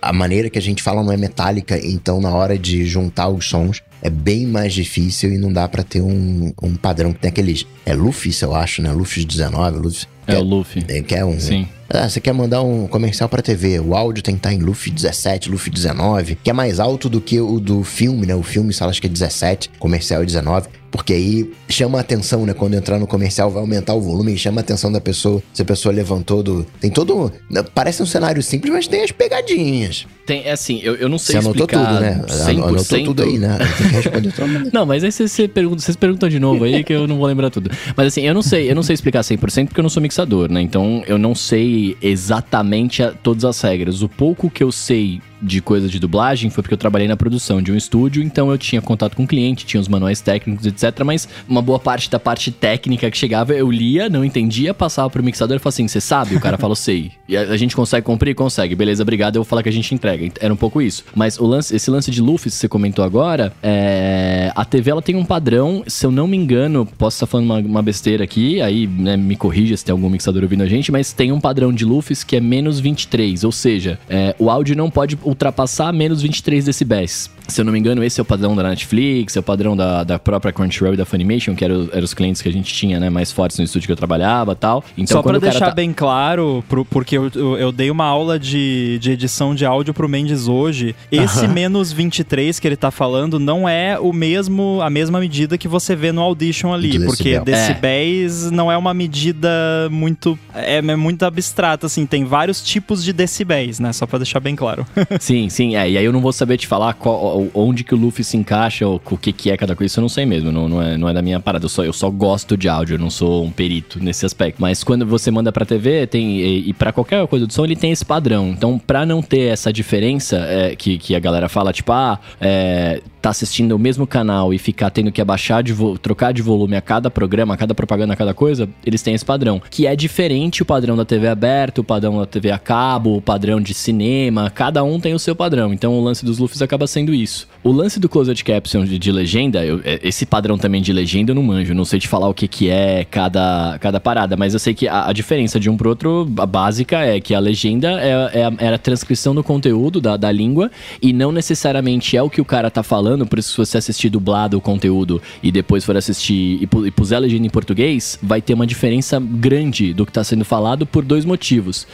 a, 0.01 0.09
a, 0.09 0.13
maneira 0.13 0.49
que 0.49 0.57
a 0.57 0.61
gente 0.61 0.81
fala 0.81 1.03
não 1.03 1.11
é 1.11 1.17
metálica 1.17 1.77
então 1.83 2.21
na 2.21 2.33
hora 2.33 2.57
de 2.57 2.85
juntar 2.85 3.29
os 3.29 3.47
sons 3.47 3.81
é 4.01 4.09
bem 4.09 4.45
mais 4.45 4.73
difícil 4.73 5.33
e 5.33 5.37
não 5.37 5.51
dá 5.51 5.67
para 5.67 5.83
ter 5.83 6.01
um, 6.01 6.53
um 6.61 6.75
padrão 6.75 7.13
que 7.13 7.19
tem 7.19 7.29
aqueles 7.29 7.65
é 7.85 7.93
Luffy 7.93 8.31
eu 8.41 8.55
acho 8.55 8.81
né? 8.81 8.91
Luffy 8.91 9.25
19 9.25 9.79
Luffy 9.79 10.07
é, 10.27 10.35
é 10.35 10.39
o 10.39 10.43
Luffy. 10.43 10.85
É, 10.87 11.01
que 11.01 11.15
é 11.15 11.25
um 11.25 11.39
sim. 11.39 11.67
Ah, 11.89 12.09
você 12.09 12.19
quer 12.19 12.33
mandar 12.33 12.63
um 12.63 12.87
comercial 12.87 13.29
para 13.29 13.41
TV, 13.41 13.79
o 13.79 13.95
áudio 13.95 14.23
tem 14.23 14.33
que 14.33 14.39
estar 14.39 14.53
em 14.53 14.57
Luffy 14.57 14.91
17, 14.91 15.49
Luffy 15.49 15.71
19, 15.71 16.39
que 16.41 16.49
é 16.49 16.53
mais 16.53 16.79
alto 16.79 17.07
do 17.07 17.21
que 17.21 17.39
o 17.39 17.59
do 17.59 17.83
filme, 17.83 18.25
né? 18.25 18.33
O 18.33 18.41
filme, 18.41 18.73
sei 18.73 18.85
lá, 18.85 18.89
acho 18.89 18.99
que 18.99 19.05
é 19.05 19.09
17, 19.09 19.69
comercial 19.77 20.23
é 20.23 20.25
19. 20.25 20.69
Porque 20.93 21.11
aí 21.11 21.51
chama 21.67 21.97
a 21.97 22.01
atenção, 22.01 22.45
né? 22.45 22.53
Quando 22.53 22.75
entrar 22.75 22.99
no 22.99 23.07
comercial 23.07 23.49
vai 23.49 23.61
aumentar 23.61 23.95
o 23.95 23.99
volume, 23.99 24.37
chama 24.37 24.61
a 24.61 24.63
atenção 24.63 24.91
da 24.91 25.01
pessoa. 25.01 25.41
Se 25.51 25.63
a 25.63 25.65
pessoa 25.65 25.91
levantou 25.91 26.43
do. 26.43 26.67
Tem 26.79 26.91
todo. 26.91 27.33
Né, 27.49 27.65
parece 27.73 28.03
um 28.03 28.05
cenário 28.05 28.43
simples, 28.43 28.71
mas 28.71 28.87
tem 28.87 29.03
as 29.03 29.11
pegadinhas. 29.11 30.05
Tem, 30.23 30.43
é 30.45 30.51
assim, 30.51 30.79
eu, 30.83 30.93
eu 30.95 31.09
não 31.09 31.17
sei 31.17 31.41
você 31.41 31.49
explicar. 31.49 31.79
Anotou 31.79 31.95
tudo, 31.95 31.99
né? 31.99 32.23
100%. 32.27 32.67
Anotou 32.67 33.03
tudo 33.05 33.23
aí, 33.23 33.39
né? 33.39 33.57
Tem 33.57 33.87
que 33.89 33.95
responder 33.95 34.69
Não, 34.71 34.85
mas 34.85 35.03
aí 35.03 35.11
vocês 35.11 35.31
você 35.31 35.47
pergunta, 35.47 35.81
vocês 35.81 35.97
perguntam 35.97 36.29
de 36.29 36.39
novo 36.39 36.63
aí 36.63 36.83
que 36.83 36.93
eu 36.93 37.07
não 37.07 37.17
vou 37.17 37.25
lembrar 37.25 37.49
tudo. 37.49 37.71
Mas 37.97 38.07
assim, 38.07 38.21
eu 38.21 38.33
não 38.35 38.43
sei, 38.43 38.69
eu 38.69 38.75
não 38.75 38.83
sei 38.83 38.93
explicar 38.93 39.21
100% 39.21 39.69
porque 39.69 39.79
eu 39.79 39.83
não 39.83 39.89
sou 39.89 40.01
mixador, 40.01 40.47
né? 40.51 40.61
Então 40.61 41.03
eu 41.07 41.17
não 41.17 41.33
sei 41.33 41.97
exatamente 42.03 43.01
a, 43.01 43.11
todas 43.11 43.43
as 43.43 43.59
regras. 43.59 44.03
O 44.03 44.07
pouco 44.07 44.47
que 44.47 44.63
eu 44.63 44.71
sei 44.71 45.19
de 45.43 45.61
coisa 45.61 45.87
de 45.87 45.99
dublagem 45.99 46.49
foi 46.49 46.61
porque 46.61 46.73
eu 46.73 46.77
trabalhei 46.77 47.07
na 47.07 47.17
produção 47.17 47.61
de 47.61 47.71
um 47.71 47.75
estúdio, 47.75 48.23
então 48.23 48.49
eu 48.49 48.57
tinha 48.57 48.81
contato 48.81 49.15
com 49.15 49.23
o 49.23 49.27
cliente, 49.27 49.65
tinha 49.65 49.79
os 49.79 49.87
manuais 49.87 50.21
técnicos, 50.21 50.65
etc. 50.65 51.03
Mas 51.05 51.27
uma 51.47 51.61
boa 51.61 51.77
parte 51.77 52.09
da 52.09 52.19
parte 52.19 52.51
técnica 52.51 53.11
que 53.11 53.17
chegava, 53.17 53.53
eu 53.53 53.69
lia, 53.69 54.09
não 54.09 54.23
entendia, 54.23 54.73
passava 54.73 55.09
pro 55.09 55.21
mixador 55.21 55.57
e 55.57 55.59
falava 55.59 55.69
assim: 55.69 55.87
você 55.87 55.99
sabe? 55.99 56.35
O 56.35 56.39
cara 56.39 56.57
falou, 56.57 56.75
sei. 56.75 57.11
E 57.27 57.37
a, 57.37 57.41
a, 57.41 57.57
gente 57.57 57.75
consegue 57.75 58.05
cumprir? 58.05 58.35
Consegue. 58.35 58.75
Beleza, 58.75 59.01
obrigado, 59.01 59.37
eu 59.37 59.43
vou 59.43 59.49
falar 59.49 59.63
que 59.63 59.69
a 59.69 59.71
gente 59.71 59.95
entrega. 59.95 60.29
Era 60.39 60.53
um 60.53 60.57
pouco 60.57 60.81
isso. 60.81 61.05
Mas 61.15 61.39
o 61.39 61.45
lance, 61.45 61.75
esse 61.75 61.89
lance 61.89 62.11
de 62.11 62.21
Luffy 62.21 62.51
que 62.51 62.57
você 62.57 62.67
comentou 62.67 63.03
agora, 63.03 63.53
é, 63.63 64.51
a 64.55 64.65
TV 64.65 64.91
ela 64.91 65.01
tem 65.01 65.15
um 65.15 65.25
padrão, 65.25 65.83
se 65.87 66.05
eu 66.05 66.11
não 66.11 66.27
me 66.27 66.37
engano, 66.37 66.85
posso 66.85 67.15
estar 67.15 67.25
falando 67.25 67.45
uma, 67.45 67.59
uma 67.59 67.81
besteira 67.81 68.23
aqui, 68.23 68.61
aí 68.61 68.85
né, 68.85 69.17
me 69.17 69.35
corrija 69.35 69.75
se 69.75 69.85
tem 69.85 69.93
algum 69.93 70.09
mixador 70.09 70.43
ouvindo 70.43 70.63
a 70.63 70.67
gente, 70.67 70.91
mas 70.91 71.13
tem 71.13 71.31
um 71.31 71.39
padrão 71.39 71.71
de 71.71 71.85
Luffy 71.85 72.13
que 72.25 72.35
é 72.35 72.39
menos 72.39 72.79
23, 72.79 73.43
ou 73.43 73.51
seja, 73.51 73.97
é, 74.09 74.35
o 74.37 74.49
áudio 74.49 74.75
não 74.75 74.91
pode 74.91 75.17
ultrapassar 75.33 75.91
menos 75.91 76.21
23 76.21 76.65
decibéis. 76.65 77.29
Se 77.47 77.59
eu 77.59 77.65
não 77.65 77.73
me 77.73 77.79
engano, 77.79 78.03
esse 78.03 78.19
é 78.19 78.23
o 78.23 78.25
padrão 78.25 78.55
da 78.55 78.63
Netflix, 78.63 79.35
é 79.35 79.39
o 79.39 79.43
padrão 79.43 79.75
da, 79.75 80.03
da 80.03 80.17
própria 80.17 80.53
Crunchyroll 80.53 80.93
e 80.93 80.97
da 80.97 81.05
Funimation, 81.05 81.53
que 81.53 81.65
eram 81.65 81.89
era 81.91 82.03
os 82.03 82.13
clientes 82.13 82.41
que 82.41 82.47
a 82.47 82.51
gente 82.51 82.73
tinha, 82.73 82.99
né, 82.99 83.09
mais 83.09 83.31
fortes 83.31 83.57
no 83.57 83.65
estúdio 83.65 83.87
que 83.87 83.91
eu 83.91 83.97
trabalhava 83.97 84.55
tal. 84.55 84.83
Então, 84.97 85.17
Só 85.17 85.21
pra 85.21 85.37
deixar 85.39 85.67
tá... 85.67 85.71
bem 85.71 85.91
claro, 85.91 86.63
pro, 86.69 86.85
porque 86.85 87.17
eu, 87.17 87.29
eu, 87.35 87.57
eu, 87.57 87.71
dei 87.71 87.91
uma 87.91 88.05
aula 88.05 88.39
de, 88.39 88.97
de 88.99 89.11
edição 89.11 89.53
de 89.53 89.65
áudio 89.65 89.93
pro 89.93 90.07
Mendes 90.07 90.47
hoje, 90.47 90.95
esse 91.11 91.47
menos 91.47 91.91
23 91.91 92.59
que 92.59 92.67
ele 92.67 92.77
tá 92.77 92.91
falando 92.91 93.39
não 93.39 93.67
é 93.67 93.99
o 93.99 94.13
mesmo, 94.13 94.79
a 94.81 94.89
mesma 94.89 95.19
medida 95.19 95.57
que 95.57 95.67
você 95.67 95.95
vê 95.95 96.11
no 96.11 96.21
Audition 96.21 96.73
ali, 96.73 96.91
de 96.91 97.05
porque 97.05 97.39
decibel. 97.39 97.43
decibéis 97.43 98.47
é. 98.47 98.51
não 98.51 98.71
é 98.71 98.77
uma 98.77 98.93
medida 98.93 99.49
muito, 99.91 100.39
é, 100.53 100.77
é 100.77 100.95
muito 100.95 101.23
abstrata, 101.23 101.87
assim, 101.87 102.05
tem 102.05 102.23
vários 102.23 102.61
tipos 102.61 103.03
de 103.03 103.11
decibéis, 103.11 103.79
né, 103.79 103.91
só 103.91 104.05
pra 104.05 104.19
deixar 104.19 104.39
bem 104.39 104.55
claro. 104.55 104.85
sim, 105.23 105.49
sim, 105.49 105.75
é, 105.75 105.89
e 105.89 105.97
aí 105.97 106.03
eu 106.03 106.11
não 106.11 106.19
vou 106.19 106.33
saber 106.33 106.57
te 106.57 106.67
falar 106.67 106.93
qual, 106.93 107.47
onde 107.53 107.83
que 107.83 107.95
o 107.95 107.97
Luffy 107.97 108.23
se 108.23 108.35
encaixa, 108.35 108.85
ou 108.85 109.01
o 109.09 109.17
que 109.17 109.31
que 109.31 109.49
é 109.49 109.55
cada 109.55 109.75
coisa, 109.75 109.91
isso 109.91 109.99
eu 109.99 110.01
não 110.01 110.09
sei 110.09 110.25
mesmo, 110.25 110.51
não, 110.51 110.67
não, 110.67 110.81
é, 110.81 110.97
não 110.97 111.07
é 111.07 111.13
da 111.13 111.21
minha 111.21 111.39
parada, 111.39 111.65
eu 111.65 111.69
só, 111.69 111.83
eu 111.83 111.93
só 111.93 112.09
gosto 112.09 112.57
de 112.57 112.67
áudio, 112.67 112.95
eu 112.95 112.99
não 112.99 113.09
sou 113.09 113.43
um 113.45 113.51
perito 113.51 114.03
nesse 114.03 114.25
aspecto. 114.25 114.61
Mas 114.61 114.83
quando 114.83 115.05
você 115.05 115.31
manda 115.31 115.51
pra 115.51 115.65
TV, 115.65 116.05
tem, 116.07 116.41
e, 116.41 116.69
e 116.69 116.73
para 116.73 116.91
qualquer 116.91 117.25
coisa 117.27 117.47
do 117.47 117.53
som, 117.53 117.63
ele 117.63 117.75
tem 117.75 117.91
esse 117.91 118.03
padrão. 118.03 118.49
Então, 118.49 118.77
pra 118.77 119.05
não 119.05 119.21
ter 119.21 119.51
essa 119.51 119.71
diferença 119.71 120.37
é, 120.37 120.75
que, 120.75 120.97
que 120.97 121.15
a 121.15 121.19
galera 121.19 121.47
fala, 121.47 121.71
tipo, 121.71 121.91
ah, 121.91 122.19
é, 122.41 123.01
tá 123.23 123.29
assistindo 123.29 123.71
o 123.71 123.79
mesmo 123.79 124.05
canal 124.05 124.53
e 124.53 124.59
ficar 124.59 124.89
tendo 124.89 125.09
que 125.09 125.21
abaixar 125.21 125.63
de 125.63 125.73
trocar 126.01 126.33
de 126.33 126.41
volume 126.41 126.75
a 126.75 126.81
cada 126.81 127.09
programa, 127.09 127.53
a 127.53 127.57
cada 127.57 127.73
propaganda, 127.73 128.13
a 128.13 128.17
cada 128.17 128.33
coisa, 128.33 128.67
eles 128.85 129.01
têm 129.01 129.13
esse 129.13 129.23
padrão. 129.23 129.61
Que 129.69 129.87
é 129.87 129.95
diferente 129.95 130.61
o 130.61 130.65
padrão 130.65 130.97
da 130.97 131.05
TV 131.05 131.29
aberta, 131.29 131.79
o 131.79 131.85
padrão 131.85 132.19
da 132.19 132.25
TV 132.25 132.51
a 132.51 132.59
cabo, 132.59 133.15
o 133.15 133.21
padrão 133.21 133.61
de 133.61 133.73
cinema, 133.73 134.49
cada 134.49 134.83
um 134.83 134.99
tem 134.99 135.13
o 135.13 135.19
seu 135.19 135.33
padrão. 135.33 135.71
Então 135.73 135.97
o 135.97 136.03
lance 136.03 136.25
dos 136.25 136.37
Luffys 136.37 136.61
acaba 136.61 136.85
sendo 136.85 137.13
isso. 137.13 137.47
O 137.63 137.71
lance 137.71 137.97
do 137.97 138.09
Closed 138.09 138.43
Caption 138.43 138.83
de, 138.83 138.99
de 138.99 139.09
legenda, 139.09 139.65
eu, 139.65 139.79
é, 139.85 139.97
esse 140.03 140.25
padrão 140.25 140.57
também 140.57 140.81
de 140.81 140.91
legenda 140.91 141.31
eu 141.31 141.35
não 141.35 141.41
manjo, 141.41 141.73
não 141.73 141.85
sei 141.85 141.97
te 141.97 142.09
falar 142.09 142.27
o 142.27 142.33
que, 142.33 142.45
que 142.45 142.69
é 142.69 143.05
cada, 143.05 143.77
cada 143.79 144.01
parada, 144.01 144.35
mas 144.35 144.53
eu 144.53 144.59
sei 144.59 144.73
que 144.73 144.85
a, 144.85 145.07
a 145.07 145.13
diferença 145.13 145.57
de 145.57 145.69
um 145.69 145.77
pro 145.77 145.87
outro, 145.87 146.29
a 146.37 146.45
básica 146.45 146.99
é 146.99 147.21
que 147.21 147.33
a 147.33 147.39
legenda 147.39 148.01
é, 148.01 148.41
é, 148.41 148.43
a, 148.43 148.53
é 148.57 148.73
a 148.73 148.77
transcrição 148.77 149.33
do 149.33 149.41
conteúdo 149.41 150.01
da, 150.01 150.17
da 150.17 150.29
língua 150.29 150.69
e 151.01 151.13
não 151.13 151.31
necessariamente 151.31 152.17
é 152.17 152.21
o 152.21 152.29
que 152.29 152.41
o 152.41 152.45
cara 152.45 152.69
tá 152.69 152.83
falando, 152.83 153.25
por 153.25 153.39
isso 153.39 153.51
se 153.51 153.57
você 153.57 153.77
assistir 153.77 154.09
dublado 154.09 154.57
o 154.57 154.61
conteúdo 154.61 155.21
e 155.41 155.49
depois 155.49 155.85
for 155.85 155.95
assistir 155.95 156.33
e, 156.33 156.69
e 156.85 156.91
puser 156.91 157.15
a 157.15 157.21
legenda 157.21 157.47
em 157.47 157.49
português, 157.49 158.19
vai 158.21 158.41
ter 158.41 158.55
uma 158.55 158.67
diferença 158.67 159.21
grande 159.21 159.93
do 159.93 160.05
que 160.05 160.11
tá 160.11 160.23
sendo 160.25 160.43
falado 160.43 160.85
por 160.85 161.05
dois 161.05 161.23
motivos. 161.23 161.87